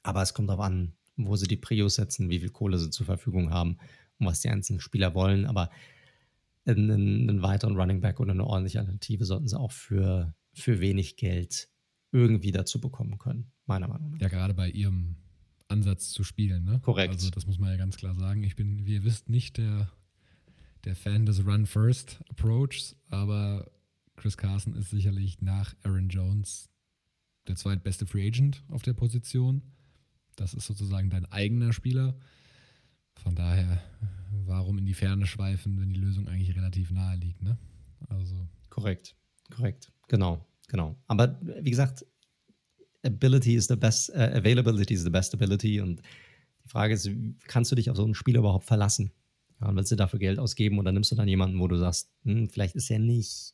Aber 0.03 0.21
es 0.21 0.33
kommt 0.33 0.49
darauf 0.49 0.65
an, 0.65 0.93
wo 1.15 1.35
sie 1.35 1.47
die 1.47 1.57
Prios 1.57 1.95
setzen, 1.95 2.29
wie 2.29 2.39
viel 2.39 2.49
Kohle 2.49 2.77
sie 2.77 2.89
zur 2.89 3.05
Verfügung 3.05 3.51
haben 3.51 3.77
und 4.19 4.27
was 4.27 4.41
die 4.41 4.49
einzelnen 4.49 4.81
Spieler 4.81 5.15
wollen. 5.15 5.45
Aber 5.45 5.69
einen, 6.65 7.29
einen 7.29 7.41
weiteren 7.41 7.75
Running 7.75 8.01
Back 8.01 8.19
oder 8.19 8.31
eine 8.31 8.45
ordentliche 8.45 8.79
Alternative 8.79 9.25
sollten 9.25 9.47
sie 9.47 9.59
auch 9.59 9.71
für, 9.71 10.35
für 10.53 10.79
wenig 10.79 11.15
Geld 11.15 11.69
irgendwie 12.11 12.51
dazu 12.51 12.79
bekommen 12.79 13.17
können, 13.17 13.51
meiner 13.65 13.87
Meinung 13.87 14.11
nach. 14.11 14.19
Ja, 14.19 14.27
gerade 14.27 14.53
bei 14.53 14.69
ihrem 14.69 15.15
Ansatz 15.67 16.11
zu 16.11 16.23
spielen. 16.23 16.63
Ne? 16.63 16.79
Korrekt. 16.81 17.13
Also 17.13 17.29
das 17.29 17.47
muss 17.47 17.59
man 17.59 17.71
ja 17.71 17.77
ganz 17.77 17.97
klar 17.97 18.15
sagen. 18.15 18.43
Ich 18.43 18.55
bin, 18.55 18.85
wie 18.85 18.95
ihr 18.95 19.03
wisst, 19.03 19.29
nicht 19.29 19.57
der, 19.57 19.91
der 20.85 20.95
Fan 20.95 21.25
des 21.25 21.45
Run-First-Approaches, 21.45 22.95
aber 23.09 23.71
Chris 24.15 24.37
Carson 24.37 24.75
ist 24.75 24.89
sicherlich 24.89 25.41
nach 25.41 25.75
Aaron 25.83 26.09
Jones 26.09 26.69
der 27.47 27.55
zweitbeste 27.55 28.05
Free 28.05 28.27
Agent 28.27 28.63
auf 28.69 28.81
der 28.81 28.93
Position. 28.93 29.61
Das 30.35 30.53
ist 30.53 30.65
sozusagen 30.65 31.09
dein 31.09 31.25
eigener 31.25 31.73
Spieler. 31.73 32.15
Von 33.15 33.35
daher, 33.35 33.81
warum 34.45 34.77
in 34.77 34.85
die 34.85 34.93
Ferne 34.93 35.25
schweifen, 35.25 35.79
wenn 35.79 35.89
die 35.89 35.99
Lösung 35.99 36.27
eigentlich 36.27 36.55
relativ 36.55 36.91
nahe 36.91 37.17
liegt, 37.17 37.41
ne? 37.41 37.57
Also. 38.09 38.47
Korrekt, 38.69 39.15
korrekt. 39.51 39.91
Genau, 40.07 40.45
genau. 40.67 40.95
Aber 41.07 41.39
wie 41.61 41.69
gesagt, 41.69 42.05
Ability 43.05 43.55
is 43.55 43.67
the 43.67 43.75
best, 43.75 44.09
uh, 44.09 44.35
Availability 44.37 44.93
is 44.93 45.03
the 45.03 45.09
best 45.09 45.33
ability. 45.33 45.79
Und 45.81 46.01
die 46.63 46.69
Frage 46.69 46.93
ist, 46.93 47.09
kannst 47.47 47.71
du 47.71 47.75
dich 47.75 47.89
auf 47.89 47.97
so 47.97 48.03
einen 48.03 48.15
Spieler 48.15 48.39
überhaupt 48.39 48.65
verlassen? 48.65 49.11
Ja, 49.63 49.69
und 49.69 49.77
willst 49.77 49.91
du 49.91 49.95
dafür 49.95 50.19
Geld 50.19 50.39
ausgeben 50.39 50.77
oder 50.77 50.91
nimmst 50.91 51.11
du 51.11 51.15
dann 51.15 51.27
jemanden, 51.27 51.59
wo 51.59 51.67
du 51.69 51.77
sagst, 51.77 52.11
hm, 52.25 52.49
vielleicht 52.49 52.75
ist 52.75 52.91
er 52.91 52.99
nicht 52.99 53.53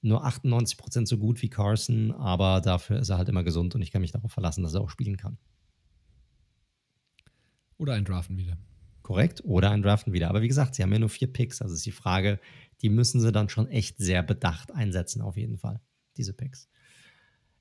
nur 0.00 0.24
98% 0.24 1.06
so 1.06 1.18
gut 1.18 1.42
wie 1.42 1.48
Carson, 1.48 2.12
aber 2.12 2.60
dafür 2.60 3.00
ist 3.00 3.08
er 3.08 3.18
halt 3.18 3.28
immer 3.28 3.42
gesund 3.42 3.74
und 3.74 3.82
ich 3.82 3.90
kann 3.90 4.02
mich 4.02 4.12
darauf 4.12 4.30
verlassen, 4.30 4.62
dass 4.62 4.74
er 4.74 4.82
auch 4.82 4.90
spielen 4.90 5.16
kann. 5.16 5.36
Oder 7.76 7.94
ein 7.94 8.04
Draften 8.04 8.36
wieder. 8.36 8.56
Korrekt, 9.02 9.44
oder 9.44 9.70
ein 9.70 9.82
Draften 9.82 10.12
wieder. 10.12 10.28
Aber 10.28 10.42
wie 10.42 10.48
gesagt, 10.48 10.74
sie 10.74 10.82
haben 10.82 10.92
ja 10.92 10.98
nur 10.98 11.08
vier 11.08 11.32
Picks. 11.32 11.60
Also 11.60 11.74
ist 11.74 11.86
die 11.86 11.92
Frage, 11.92 12.38
die 12.82 12.88
müssen 12.88 13.20
sie 13.20 13.32
dann 13.32 13.48
schon 13.48 13.68
echt 13.68 13.98
sehr 13.98 14.22
bedacht 14.22 14.72
einsetzen, 14.72 15.22
auf 15.22 15.36
jeden 15.36 15.58
Fall, 15.58 15.80
diese 16.16 16.34
Picks. 16.34 16.68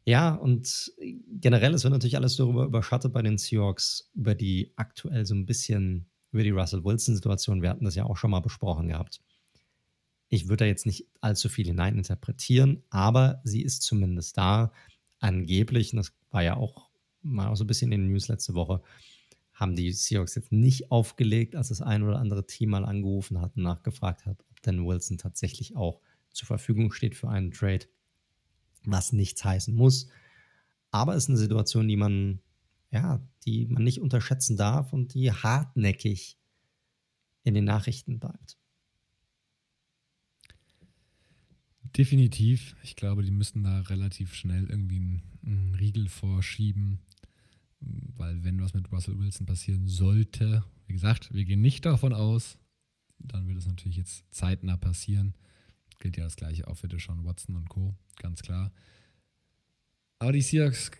Ja, 0.05 0.35
und 0.35 0.93
generell, 1.39 1.73
es 1.73 1.83
wird 1.83 1.93
natürlich 1.93 2.15
alles 2.15 2.35
darüber 2.35 2.65
überschattet 2.65 3.11
bei 3.11 3.23
den 3.23 3.39
Seahawks, 3.39 4.11
über 4.13 4.35
die 4.35 4.71
aktuell 4.75 5.25
so 5.25 5.33
ein 5.33 5.47
bisschen, 5.47 6.05
über 6.35 6.43
die 6.43 6.51
Russell 6.51 6.83
Wilson-Situation. 6.83 7.61
Wir 7.61 7.69
hatten 7.69 7.85
das 7.85 7.95
ja 7.95 8.03
auch 8.03 8.17
schon 8.17 8.31
mal 8.31 8.41
besprochen 8.41 8.89
gehabt. 8.89 9.21
Ich 10.27 10.49
würde 10.49 10.63
da 10.63 10.65
jetzt 10.65 10.85
nicht 10.85 11.07
allzu 11.21 11.47
viel 11.47 11.65
hineininterpretieren, 11.65 12.83
aber 12.89 13.39
sie 13.45 13.61
ist 13.61 13.83
zumindest 13.83 14.37
da. 14.37 14.73
Angeblich, 15.19 15.93
und 15.93 15.97
das 15.97 16.11
war 16.31 16.43
ja 16.43 16.57
auch 16.57 16.89
mal 17.21 17.55
so 17.55 17.63
ein 17.63 17.67
bisschen 17.67 17.93
in 17.93 18.01
den 18.01 18.11
News 18.11 18.27
letzte 18.27 18.53
Woche, 18.53 18.81
haben 19.53 19.77
die 19.77 19.93
Seahawks 19.93 20.35
jetzt 20.35 20.51
nicht 20.51 20.91
aufgelegt, 20.91 21.55
als 21.55 21.69
das 21.69 21.81
ein 21.81 22.03
oder 22.03 22.19
andere 22.19 22.45
Team 22.45 22.71
mal 22.71 22.83
angerufen 22.83 23.39
hat 23.39 23.55
und 23.55 23.63
nachgefragt 23.63 24.25
hat, 24.25 24.43
ob 24.49 24.61
denn 24.61 24.85
Wilson 24.85 25.17
tatsächlich 25.17 25.77
auch 25.77 26.01
zur 26.31 26.47
Verfügung 26.47 26.91
steht 26.91 27.15
für 27.15 27.29
einen 27.29 27.51
Trade, 27.51 27.85
was 28.83 29.13
nichts 29.13 29.45
heißen 29.45 29.73
muss. 29.73 30.09
aber 30.91 31.15
es 31.15 31.23
ist 31.23 31.29
eine 31.29 31.37
Situation, 31.37 31.87
die 31.87 31.95
man, 31.95 32.41
ja, 32.95 33.21
die 33.45 33.67
man 33.67 33.83
nicht 33.83 33.99
unterschätzen 33.99 34.55
darf 34.55 34.93
und 34.93 35.13
die 35.13 35.31
hartnäckig 35.31 36.37
in 37.43 37.53
den 37.53 37.65
Nachrichten 37.65 38.19
bleibt. 38.19 38.57
Definitiv. 41.97 42.75
Ich 42.83 42.95
glaube, 42.95 43.23
die 43.23 43.31
müssen 43.31 43.63
da 43.63 43.81
relativ 43.81 44.33
schnell 44.33 44.69
irgendwie 44.69 44.95
einen, 44.95 45.23
einen, 45.45 45.75
Riegel 45.75 46.07
vorschieben, 46.07 46.99
weil 47.79 48.43
wenn 48.43 48.61
was 48.61 48.73
mit 48.73 48.91
Russell 48.91 49.19
Wilson 49.19 49.45
passieren 49.45 49.87
sollte, 49.87 50.63
wie 50.87 50.93
gesagt, 50.93 51.33
wir 51.33 51.43
gehen 51.43 51.61
nicht 51.61 51.85
davon 51.85 52.13
aus, 52.13 52.57
dann 53.19 53.47
wird 53.47 53.57
es 53.57 53.67
natürlich 53.67 53.97
jetzt 53.97 54.25
zeitnah 54.33 54.77
passieren. 54.77 55.35
Gilt 55.99 56.17
ja 56.17 56.23
das 56.23 56.35
gleiche 56.37 56.67
auch 56.67 56.77
für 56.77 56.87
Deshaun 56.87 57.25
Watson 57.25 57.55
und 57.55 57.69
Co., 57.69 57.95
ganz 58.17 58.41
klar. 58.41 58.71
Aber 60.19 60.31
die 60.31 60.41
Seahawks, 60.41 60.91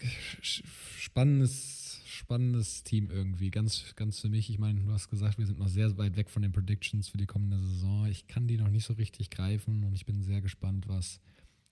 spannendes, 0.42 2.02
spannendes 2.06 2.84
Team 2.84 3.10
irgendwie. 3.10 3.50
Ganz, 3.50 3.96
ganz 3.96 4.20
für 4.20 4.30
mich. 4.30 4.50
Ich 4.50 4.60
meine, 4.60 4.82
du 4.82 4.92
hast 4.92 5.10
gesagt, 5.10 5.38
wir 5.38 5.46
sind 5.46 5.60
noch 5.60 5.70
sehr 5.70 5.98
weit 5.98 6.18
weg 6.18 6.30
von 6.30 6.42
den 6.42 6.52
Predictions 6.52 7.08
für 7.08 7.18
die 7.18 7.26
kommende 7.26 7.58
Saison. 7.60 8.08
Ich 8.08 8.28
kann 8.28 8.48
die 8.48 8.58
noch 8.58 8.70
nicht 8.70 8.86
so 8.86 8.94
richtig 8.94 9.30
greifen 9.30 9.84
und 9.84 9.94
ich 9.94 10.06
bin 10.06 10.22
sehr 10.22 10.42
gespannt, 10.42 10.88
was 10.88 11.22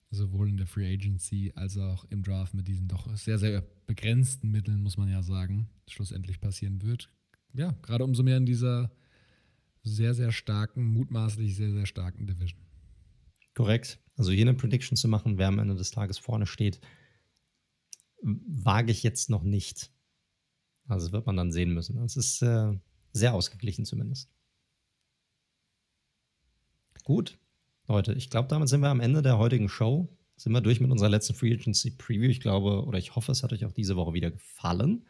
sowohl 0.10 0.50
in 0.50 0.58
der 0.58 0.68
Free 0.68 0.94
Agency 0.94 1.52
als 1.56 1.78
auch 1.78 2.06
im 2.10 2.24
Draft 2.24 2.54
mit 2.54 2.68
diesen 2.68 2.88
doch 2.88 3.14
sehr, 3.18 3.40
sehr 3.40 3.64
begrenzten 3.88 4.52
Mitteln, 4.52 4.82
muss 4.82 4.98
man 4.98 5.10
ja 5.10 5.24
sagen, 5.24 5.68
schlussendlich 5.88 6.40
passieren 6.40 6.82
wird. 6.82 7.10
Ja, 7.54 7.72
gerade 7.82 8.04
umso 8.04 8.24
mehr 8.24 8.38
in 8.38 8.46
dieser 8.46 8.92
sehr, 9.84 10.14
sehr 10.14 10.32
starken, 10.32 10.86
mutmaßlich 10.86 11.56
sehr, 11.56 11.72
sehr 11.72 11.86
starken 11.86 12.26
Division. 12.26 12.62
Korrekt. 13.54 14.00
Also 14.16 14.32
hier 14.32 14.44
eine 14.44 14.54
Prediction 14.54 14.96
zu 14.96 15.08
machen, 15.08 15.38
wer 15.38 15.48
am 15.48 15.60
Ende 15.60 15.76
des 15.76 15.92
Tages 15.92 16.18
vorne 16.18 16.46
steht, 16.46 16.80
wage 18.24 18.92
ich 18.92 19.04
jetzt 19.04 19.30
noch 19.30 19.44
nicht. 19.44 19.92
Also 20.88 21.12
wird 21.12 21.26
man 21.26 21.38
dann 21.38 21.52
sehen 21.52 21.74
müssen. 21.74 21.98
Es 22.04 22.18
ist 22.18 22.42
äh, 22.42 22.74
sehr 23.12 23.34
ausgeglichen 23.34 23.86
zumindest. 23.86 24.30
Gut, 27.04 27.38
Leute, 27.88 28.14
ich 28.14 28.30
glaube, 28.30 28.48
damit 28.48 28.70
sind 28.70 28.82
wir 28.82 28.90
am 28.90 29.02
Ende 29.02 29.22
der 29.22 29.38
heutigen 29.38 29.68
Show. 29.68 30.10
Sind 30.36 30.54
wir 30.54 30.62
durch 30.62 30.80
mit 30.80 30.90
unserer 30.90 31.10
letzten 31.10 31.36
Free 31.36 31.54
Agency 31.54 31.92
Preview. 31.92 32.30
Ich 32.30 32.42
glaube 32.42 32.86
oder 32.86 32.98
ich 32.98 33.16
hoffe, 33.16 33.32
es 33.32 33.44
hat 33.44 33.54
euch 33.54 33.66
auch 33.66 33.72
diese 33.72 33.96
Woche 33.96 34.14
wieder 34.14 34.32
gefallen. 34.32 35.06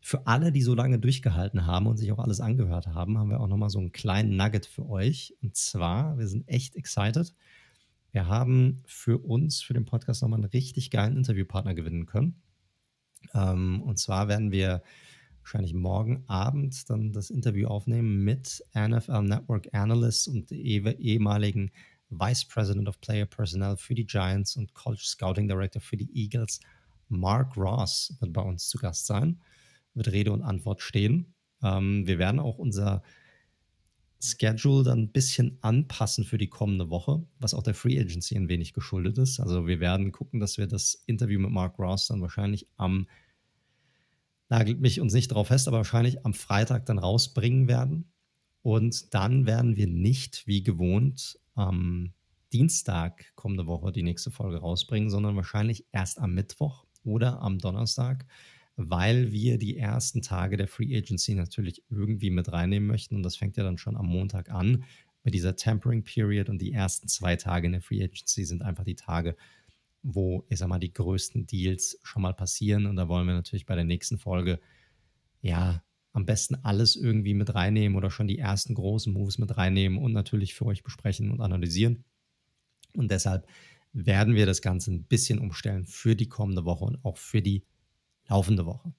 Für 0.00 0.26
alle, 0.26 0.52
die 0.52 0.62
so 0.62 0.74
lange 0.74 0.98
durchgehalten 0.98 1.66
haben 1.66 1.86
und 1.86 1.96
sich 1.96 2.10
auch 2.12 2.18
alles 2.18 2.40
angehört 2.40 2.88
haben, 2.88 3.18
haben 3.18 3.30
wir 3.30 3.40
auch 3.40 3.46
nochmal 3.46 3.70
so 3.70 3.78
einen 3.78 3.92
kleinen 3.92 4.36
Nugget 4.36 4.66
für 4.66 4.88
euch. 4.88 5.36
Und 5.42 5.56
zwar, 5.56 6.18
wir 6.18 6.26
sind 6.28 6.48
echt 6.48 6.76
excited. 6.76 7.34
Wir 8.10 8.26
haben 8.26 8.82
für 8.86 9.18
uns, 9.18 9.60
für 9.60 9.74
den 9.74 9.84
Podcast 9.84 10.22
nochmal 10.22 10.40
einen 10.40 10.50
richtig 10.50 10.90
geilen 10.90 11.16
Interviewpartner 11.16 11.74
gewinnen 11.74 12.06
können. 12.06 12.42
Ähm, 13.34 13.82
und 13.82 13.98
zwar 13.98 14.28
werden 14.28 14.50
wir 14.50 14.82
wahrscheinlich 15.42 15.74
morgen 15.74 16.24
Abend 16.26 16.88
dann 16.90 17.12
das 17.12 17.30
Interview 17.30 17.68
aufnehmen 17.68 18.24
mit 18.24 18.64
NFL 18.74 19.22
Network 19.22 19.68
Analyst 19.72 20.28
und 20.28 20.52
ehemaligen 20.52 21.70
Vice 22.10 22.46
President 22.46 22.88
of 22.88 23.00
Player 23.00 23.26
Personnel 23.26 23.76
für 23.76 23.94
die 23.94 24.06
Giants 24.06 24.56
und 24.56 24.74
College 24.74 25.04
Scouting 25.04 25.48
Director 25.48 25.80
für 25.80 25.96
die 25.96 26.10
Eagles. 26.14 26.60
Mark 27.08 27.56
Ross 27.56 28.14
wird 28.20 28.32
bei 28.32 28.42
uns 28.42 28.68
zu 28.68 28.78
Gast 28.78 29.06
sein, 29.06 29.40
wird 29.94 30.08
Rede 30.08 30.32
und 30.32 30.42
Antwort 30.42 30.80
stehen. 30.82 31.34
Ähm, 31.62 32.06
wir 32.06 32.18
werden 32.18 32.40
auch 32.40 32.58
unser 32.58 33.02
Schedule 34.20 34.82
dann 34.82 35.00
ein 35.00 35.12
bisschen 35.12 35.58
anpassen 35.60 36.24
für 36.24 36.38
die 36.38 36.48
kommende 36.48 36.90
Woche, 36.90 37.24
was 37.38 37.54
auch 37.54 37.62
der 37.62 37.74
Free 37.74 37.98
Agency 38.00 38.36
ein 38.36 38.48
wenig 38.48 38.72
geschuldet 38.72 39.18
ist. 39.18 39.38
Also 39.38 39.66
wir 39.66 39.80
werden 39.80 40.10
gucken, 40.10 40.40
dass 40.40 40.58
wir 40.58 40.66
das 40.66 40.94
Interview 41.06 41.38
mit 41.38 41.50
Mark 41.50 41.78
Ross 41.78 42.08
dann 42.08 42.20
wahrscheinlich 42.20 42.66
am, 42.76 43.06
nagelt 44.48 44.80
mich 44.80 45.00
uns 45.00 45.12
nicht 45.12 45.30
darauf 45.30 45.48
fest, 45.48 45.68
aber 45.68 45.78
wahrscheinlich 45.78 46.24
am 46.26 46.34
Freitag 46.34 46.86
dann 46.86 46.98
rausbringen 46.98 47.68
werden. 47.68 48.10
Und 48.62 49.14
dann 49.14 49.46
werden 49.46 49.76
wir 49.76 49.86
nicht 49.86 50.46
wie 50.46 50.64
gewohnt 50.64 51.38
am 51.54 52.12
Dienstag 52.52 53.32
kommende 53.36 53.66
Woche 53.66 53.92
die 53.92 54.02
nächste 54.02 54.30
Folge 54.30 54.58
rausbringen, 54.58 55.10
sondern 55.10 55.36
wahrscheinlich 55.36 55.86
erst 55.92 56.18
am 56.18 56.34
Mittwoch 56.34 56.86
oder 57.04 57.40
am 57.40 57.58
Donnerstag 57.58 58.26
weil 58.80 59.32
wir 59.32 59.58
die 59.58 59.76
ersten 59.76 60.22
Tage 60.22 60.56
der 60.56 60.68
Free 60.68 60.96
Agency 60.96 61.34
natürlich 61.34 61.82
irgendwie 61.90 62.30
mit 62.30 62.52
reinnehmen 62.52 62.86
möchten. 62.86 63.16
Und 63.16 63.24
das 63.24 63.36
fängt 63.36 63.56
ja 63.56 63.64
dann 63.64 63.76
schon 63.76 63.96
am 63.96 64.06
Montag 64.06 64.50
an 64.50 64.84
mit 65.24 65.34
dieser 65.34 65.56
Tempering 65.56 66.04
Period. 66.04 66.48
Und 66.48 66.62
die 66.62 66.72
ersten 66.72 67.08
zwei 67.08 67.34
Tage 67.34 67.66
in 67.66 67.72
der 67.72 67.82
Free 67.82 68.04
Agency 68.04 68.44
sind 68.44 68.62
einfach 68.62 68.84
die 68.84 68.94
Tage, 68.94 69.36
wo, 70.04 70.46
ich 70.48 70.60
sag 70.60 70.68
mal, 70.68 70.78
die 70.78 70.92
größten 70.92 71.44
Deals 71.44 71.98
schon 72.04 72.22
mal 72.22 72.34
passieren. 72.34 72.86
Und 72.86 72.94
da 72.94 73.08
wollen 73.08 73.26
wir 73.26 73.34
natürlich 73.34 73.66
bei 73.66 73.74
der 73.74 73.82
nächsten 73.82 74.16
Folge, 74.16 74.60
ja, 75.42 75.82
am 76.12 76.24
besten 76.24 76.54
alles 76.62 76.94
irgendwie 76.94 77.34
mit 77.34 77.56
reinnehmen 77.56 77.98
oder 77.98 78.12
schon 78.12 78.28
die 78.28 78.38
ersten 78.38 78.74
großen 78.74 79.12
Moves 79.12 79.38
mit 79.38 79.56
reinnehmen 79.56 79.98
und 79.98 80.12
natürlich 80.12 80.54
für 80.54 80.66
euch 80.66 80.84
besprechen 80.84 81.32
und 81.32 81.40
analysieren. 81.40 82.04
Und 82.94 83.10
deshalb 83.10 83.48
werden 83.92 84.36
wir 84.36 84.46
das 84.46 84.62
Ganze 84.62 84.92
ein 84.92 85.02
bisschen 85.02 85.40
umstellen 85.40 85.84
für 85.84 86.14
die 86.14 86.28
kommende 86.28 86.64
Woche 86.64 86.84
und 86.84 87.04
auch 87.04 87.16
für 87.16 87.42
die 87.42 87.64
laufende 88.28 88.66
Woche. 88.66 88.92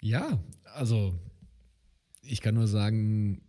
Ja, 0.00 0.38
also 0.74 1.18
ich 2.22 2.40
kann 2.40 2.54
nur 2.54 2.68
sagen, 2.68 3.42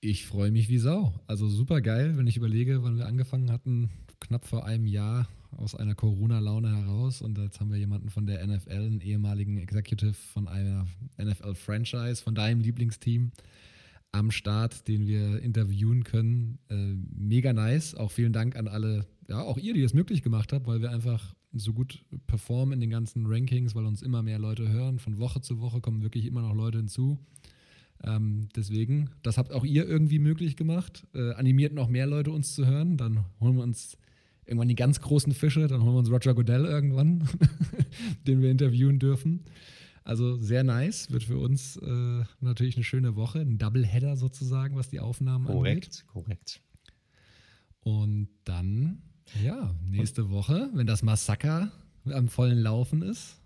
ich 0.00 0.26
freue 0.26 0.50
mich 0.50 0.68
wie 0.68 0.78
Sau. 0.78 1.12
Also 1.26 1.48
super 1.48 1.80
geil, 1.80 2.16
wenn 2.16 2.26
ich 2.26 2.36
überlege, 2.36 2.82
wann 2.82 2.96
wir 2.96 3.06
angefangen 3.06 3.50
hatten, 3.50 3.90
knapp 4.20 4.46
vor 4.46 4.64
einem 4.64 4.86
Jahr 4.86 5.28
aus 5.50 5.74
einer 5.74 5.94
Corona-Laune 5.94 6.74
heraus. 6.74 7.20
Und 7.20 7.38
jetzt 7.38 7.60
haben 7.60 7.70
wir 7.70 7.78
jemanden 7.78 8.10
von 8.10 8.26
der 8.26 8.46
NFL, 8.46 8.70
einen 8.70 9.00
ehemaligen 9.00 9.58
Executive 9.58 10.14
von 10.14 10.48
einer 10.48 10.86
NFL-Franchise, 11.18 12.22
von 12.22 12.34
deinem 12.34 12.60
Lieblingsteam 12.60 13.32
am 14.12 14.30
Start, 14.30 14.88
den 14.88 15.06
wir 15.06 15.42
interviewen 15.42 16.04
können. 16.04 16.58
Äh, 16.68 16.94
mega 17.14 17.52
nice. 17.52 17.94
Auch 17.94 18.10
vielen 18.10 18.32
Dank 18.32 18.56
an 18.56 18.68
alle, 18.68 19.06
ja, 19.28 19.42
auch 19.42 19.58
ihr, 19.58 19.74
die 19.74 19.82
es 19.82 19.94
möglich 19.94 20.22
gemacht 20.22 20.52
habt, 20.52 20.66
weil 20.66 20.80
wir 20.80 20.90
einfach 20.90 21.34
so 21.52 21.72
gut 21.72 22.04
performen 22.26 22.74
in 22.74 22.80
den 22.80 22.90
ganzen 22.90 23.26
Rankings, 23.26 23.74
weil 23.74 23.86
uns 23.86 24.02
immer 24.02 24.22
mehr 24.22 24.38
Leute 24.38 24.68
hören. 24.68 24.98
Von 24.98 25.18
Woche 25.18 25.40
zu 25.40 25.60
Woche 25.60 25.80
kommen 25.80 26.02
wirklich 26.02 26.26
immer 26.26 26.42
noch 26.42 26.54
Leute 26.54 26.78
hinzu. 26.78 27.18
Ähm, 28.02 28.48
deswegen, 28.56 29.10
das 29.22 29.36
habt 29.36 29.52
auch 29.52 29.64
ihr 29.64 29.86
irgendwie 29.86 30.18
möglich 30.18 30.56
gemacht. 30.56 31.06
Äh, 31.14 31.32
animiert 31.32 31.74
noch 31.74 31.88
mehr 31.88 32.06
Leute 32.06 32.30
uns 32.30 32.54
zu 32.54 32.66
hören. 32.66 32.96
Dann 32.96 33.24
holen 33.40 33.56
wir 33.56 33.62
uns 33.62 33.98
irgendwann 34.46 34.68
die 34.68 34.76
ganz 34.76 35.00
großen 35.00 35.32
Fische. 35.32 35.66
Dann 35.66 35.82
holen 35.82 35.94
wir 35.94 35.98
uns 35.98 36.10
Roger 36.10 36.34
Goodell 36.34 36.64
irgendwann, 36.64 37.28
den 38.26 38.42
wir 38.42 38.50
interviewen 38.50 38.98
dürfen. 38.98 39.44
Also 40.02 40.36
sehr 40.36 40.64
nice, 40.64 41.10
wird 41.10 41.24
für 41.24 41.38
uns 41.38 41.76
äh, 41.76 42.24
natürlich 42.40 42.76
eine 42.76 42.84
schöne 42.84 43.16
Woche, 43.16 43.40
ein 43.40 43.58
Doubleheader 43.58 44.16
sozusagen, 44.16 44.76
was 44.76 44.88
die 44.88 44.98
Aufnahmen 44.98 45.46
korrekt, 45.46 45.84
angeht. 45.84 46.06
Korrekt, 46.06 46.26
korrekt. 46.26 46.60
Und 47.82 48.28
dann 48.44 49.02
ja, 49.42 49.74
nächste 49.88 50.30
Woche, 50.30 50.70
wenn 50.74 50.86
das 50.86 51.02
Massaker 51.02 51.70
am 52.06 52.28
vollen 52.28 52.58
Laufen 52.58 53.02
ist, 53.02 53.36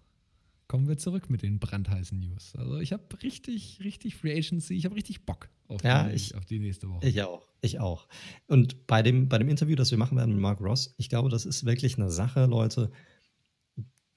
kommen 0.66 0.88
wir 0.88 0.96
zurück 0.96 1.30
mit 1.30 1.42
den 1.42 1.58
brandheißen 1.58 2.18
News. 2.18 2.54
Also 2.56 2.78
ich 2.78 2.92
habe 2.92 3.04
richtig, 3.22 3.80
richtig 3.82 4.16
Free 4.16 4.36
Agency, 4.36 4.74
ich 4.74 4.84
habe 4.84 4.94
richtig 4.94 5.24
Bock 5.26 5.48
auf, 5.68 5.82
ja, 5.84 6.08
die, 6.08 6.14
ich, 6.14 6.34
auf 6.34 6.44
die 6.44 6.58
nächste 6.58 6.88
Woche. 6.88 7.06
Ich 7.06 7.22
auch, 7.22 7.46
ich 7.60 7.80
auch. 7.80 8.08
Und 8.46 8.86
bei 8.86 9.02
dem, 9.02 9.28
bei 9.28 9.38
dem 9.38 9.48
Interview, 9.48 9.76
das 9.76 9.90
wir 9.90 9.98
machen 9.98 10.16
werden 10.16 10.32
mit 10.32 10.40
Mark 10.40 10.60
Ross, 10.60 10.94
ich 10.98 11.08
glaube, 11.08 11.28
das 11.28 11.46
ist 11.46 11.64
wirklich 11.64 11.96
eine 11.96 12.10
Sache, 12.10 12.46
Leute, 12.46 12.90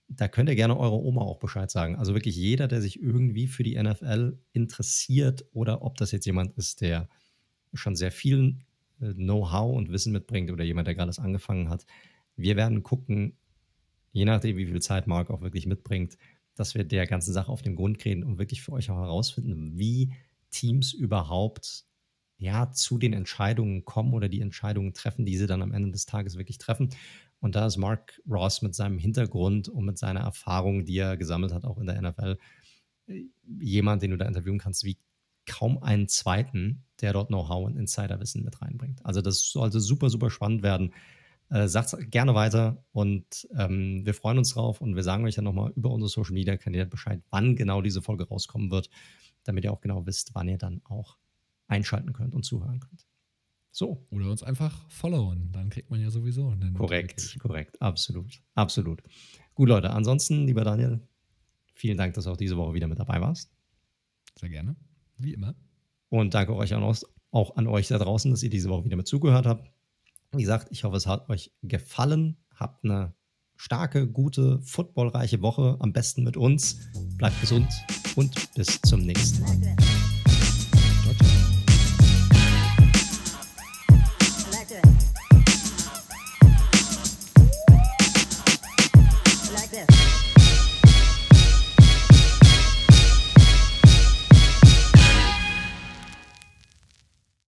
da 0.10 0.28
könnt 0.28 0.50
ihr 0.50 0.56
gerne 0.56 0.78
eure 0.78 0.96
Oma 0.96 1.22
auch 1.22 1.40
Bescheid 1.40 1.70
sagen. 1.70 1.98
Also 1.98 2.14
wirklich 2.14 2.36
jeder, 2.36 2.68
der 2.68 2.82
sich 2.82 3.02
irgendwie 3.02 3.48
für 3.48 3.64
die 3.64 3.82
NFL 3.82 4.40
interessiert 4.54 5.46
oder 5.52 5.82
ob 5.82 5.98
das 5.98 6.12
jetzt 6.12 6.26
jemand 6.26 6.58
ist, 6.58 6.82
der 6.82 7.10
schon 7.74 7.96
sehr 7.96 8.12
viel 8.12 8.56
äh, 8.60 8.67
Know-how 9.00 9.76
und 9.76 9.92
Wissen 9.92 10.14
mitbringt 10.14 10.52
oder 10.52 10.64
jemand, 10.64 10.88
der 10.88 10.96
gerade 10.96 11.10
das 11.10 11.20
angefangen 11.20 11.70
hat. 11.70 11.86
Wir 12.36 12.56
werden 12.56 12.84
gucken, 12.84 13.38
je 14.12 14.26
nachdem, 14.26 14.58
wie 14.58 14.66
viel 14.66 14.82
Zeit 14.82 15.08
Mark 15.08 15.30
auch 15.30 15.42
wirklich 15.42 15.66
mitbringt, 15.66 16.18
dass 16.56 16.76
wir 16.76 16.84
der 16.84 17.06
ganzen 17.06 17.34
Sache 17.34 17.52
auf 17.52 17.62
den 17.62 17.76
Grund 17.76 18.00
gehen 18.00 18.24
und 18.24 18.40
wirklich 18.40 18.62
für 18.62 18.74
euch 18.74 18.90
auch 18.90 18.98
herausfinden, 18.98 19.78
wie 19.78 20.14
Teams 20.50 20.94
überhaupt 20.94 21.86
ja 22.40 22.72
zu 22.72 22.98
den 22.98 23.14
Entscheidungen 23.14 23.86
kommen 23.86 24.14
oder 24.14 24.30
die 24.30 24.42
Entscheidungen 24.42 24.94
treffen, 24.94 25.26
die 25.26 25.38
sie 25.38 25.48
dann 25.48 25.62
am 25.62 25.74
Ende 25.74 25.92
des 25.92 26.06
Tages 26.06 26.38
wirklich 26.38 26.58
treffen. 26.58 26.90
Und 27.40 27.56
da 27.56 27.68
ist 27.68 27.78
Mark 27.78 28.20
Ross 28.28 28.62
mit 28.62 28.74
seinem 28.74 28.98
Hintergrund 28.98 29.70
und 29.70 29.86
mit 29.86 29.98
seiner 29.98 30.22
Erfahrung, 30.22 30.86
die 30.86 30.98
er 30.98 31.18
gesammelt 31.18 31.54
hat, 31.54 31.66
auch 31.66 31.78
in 31.78 31.88
der 31.88 32.02
NFL, 32.02 32.38
äh, 33.08 33.26
jemand, 33.60 34.02
den 34.02 34.12
du 34.12 34.18
da 34.18 34.26
interviewen 34.26 34.58
kannst, 34.58 34.84
wie 34.84 34.98
kaum 35.48 35.82
einen 35.82 36.08
zweiten, 36.08 36.84
der 37.02 37.14
dort 37.14 37.30
Know-how 37.30 37.66
und 37.66 37.78
Insiderwissen 37.78 38.44
mit 38.44 38.62
reinbringt. 38.62 39.06
Also 39.06 39.22
das 39.22 39.50
sollte 39.50 39.80
super, 39.80 40.10
super 40.10 40.30
spannend 40.30 40.62
werden. 40.62 40.94
Äh, 41.50 41.68
sagt 41.70 41.96
gerne 42.12 42.36
weiter 42.36 42.84
und 42.92 43.48
ähm, 43.58 44.06
wir 44.06 44.14
freuen 44.14 44.38
uns 44.38 44.50
drauf 44.50 44.82
und 44.82 44.98
wir 44.98 45.04
sagen 45.04 45.24
euch 45.24 45.36
dann 45.36 45.46
nochmal 45.46 45.72
über 45.78 45.90
unsere 45.90 46.10
Social 46.10 46.34
Media 46.34 46.58
Kanäle 46.58 46.86
Bescheid, 46.86 47.22
wann 47.30 47.56
genau 47.56 47.82
diese 47.82 48.02
Folge 48.02 48.28
rauskommen 48.28 48.70
wird, 48.70 48.90
damit 49.46 49.64
ihr 49.64 49.72
auch 49.72 49.80
genau 49.80 50.06
wisst, 50.06 50.36
wann 50.36 50.50
ihr 50.50 50.58
dann 50.58 50.82
auch 50.84 51.18
einschalten 51.68 52.12
könnt 52.12 52.36
und 52.36 52.44
zuhören 52.44 52.82
könnt. 52.82 53.08
So. 53.72 54.06
Oder 54.12 54.30
uns 54.30 54.44
einfach 54.44 54.90
followen, 54.90 55.52
dann 55.54 55.70
kriegt 55.70 55.90
man 55.90 56.02
ja 56.02 56.10
sowieso 56.10 56.50
einen. 56.50 56.74
Korrekt, 56.74 57.38
korrekt, 57.40 57.82
absolut, 57.82 58.42
absolut. 58.56 59.02
Gut, 59.56 59.70
Leute, 59.70 59.92
ansonsten, 59.92 60.48
lieber 60.48 60.66
Daniel, 60.66 61.00
vielen 61.74 61.98
Dank, 61.98 62.14
dass 62.16 62.26
du 62.26 62.32
auch 62.32 62.38
diese 62.38 62.58
Woche 62.58 62.74
wieder 62.74 62.88
mit 62.88 63.00
dabei 63.00 63.22
warst. 63.22 63.52
Sehr 64.36 64.50
gerne, 64.50 64.76
wie 65.20 65.34
immer. 65.34 65.56
Und 66.10 66.34
danke 66.34 66.56
euch 66.56 66.74
auch 66.74 67.56
an 67.56 67.68
euch 67.68 67.88
da 67.88 67.98
draußen, 67.98 68.32
dass 68.32 68.44
ihr 68.44 68.50
diese 68.50 68.70
Woche 68.70 68.86
wieder 68.86 68.96
mit 68.96 69.08
zugehört 69.08 69.46
habt. 69.46 69.70
Wie 70.32 70.42
gesagt, 70.42 70.70
ich 70.72 70.84
hoffe, 70.84 70.98
es 70.98 71.08
hat 71.08 71.30
euch 71.30 71.52
gefallen. 71.62 72.38
Habt 72.56 72.84
eine 72.84 73.14
starke, 73.56 74.08
gute, 74.08 74.62
footballreiche 74.62 75.42
Woche. 75.42 75.78
Am 75.80 75.94
besten 75.94 76.24
mit 76.24 76.38
uns. 76.38 76.90
Bleibt 77.18 77.40
gesund 77.42 77.68
und 78.16 78.54
bis 78.56 78.82
zum 78.82 79.02
nächsten 79.02 79.42
Mal. 79.42 79.97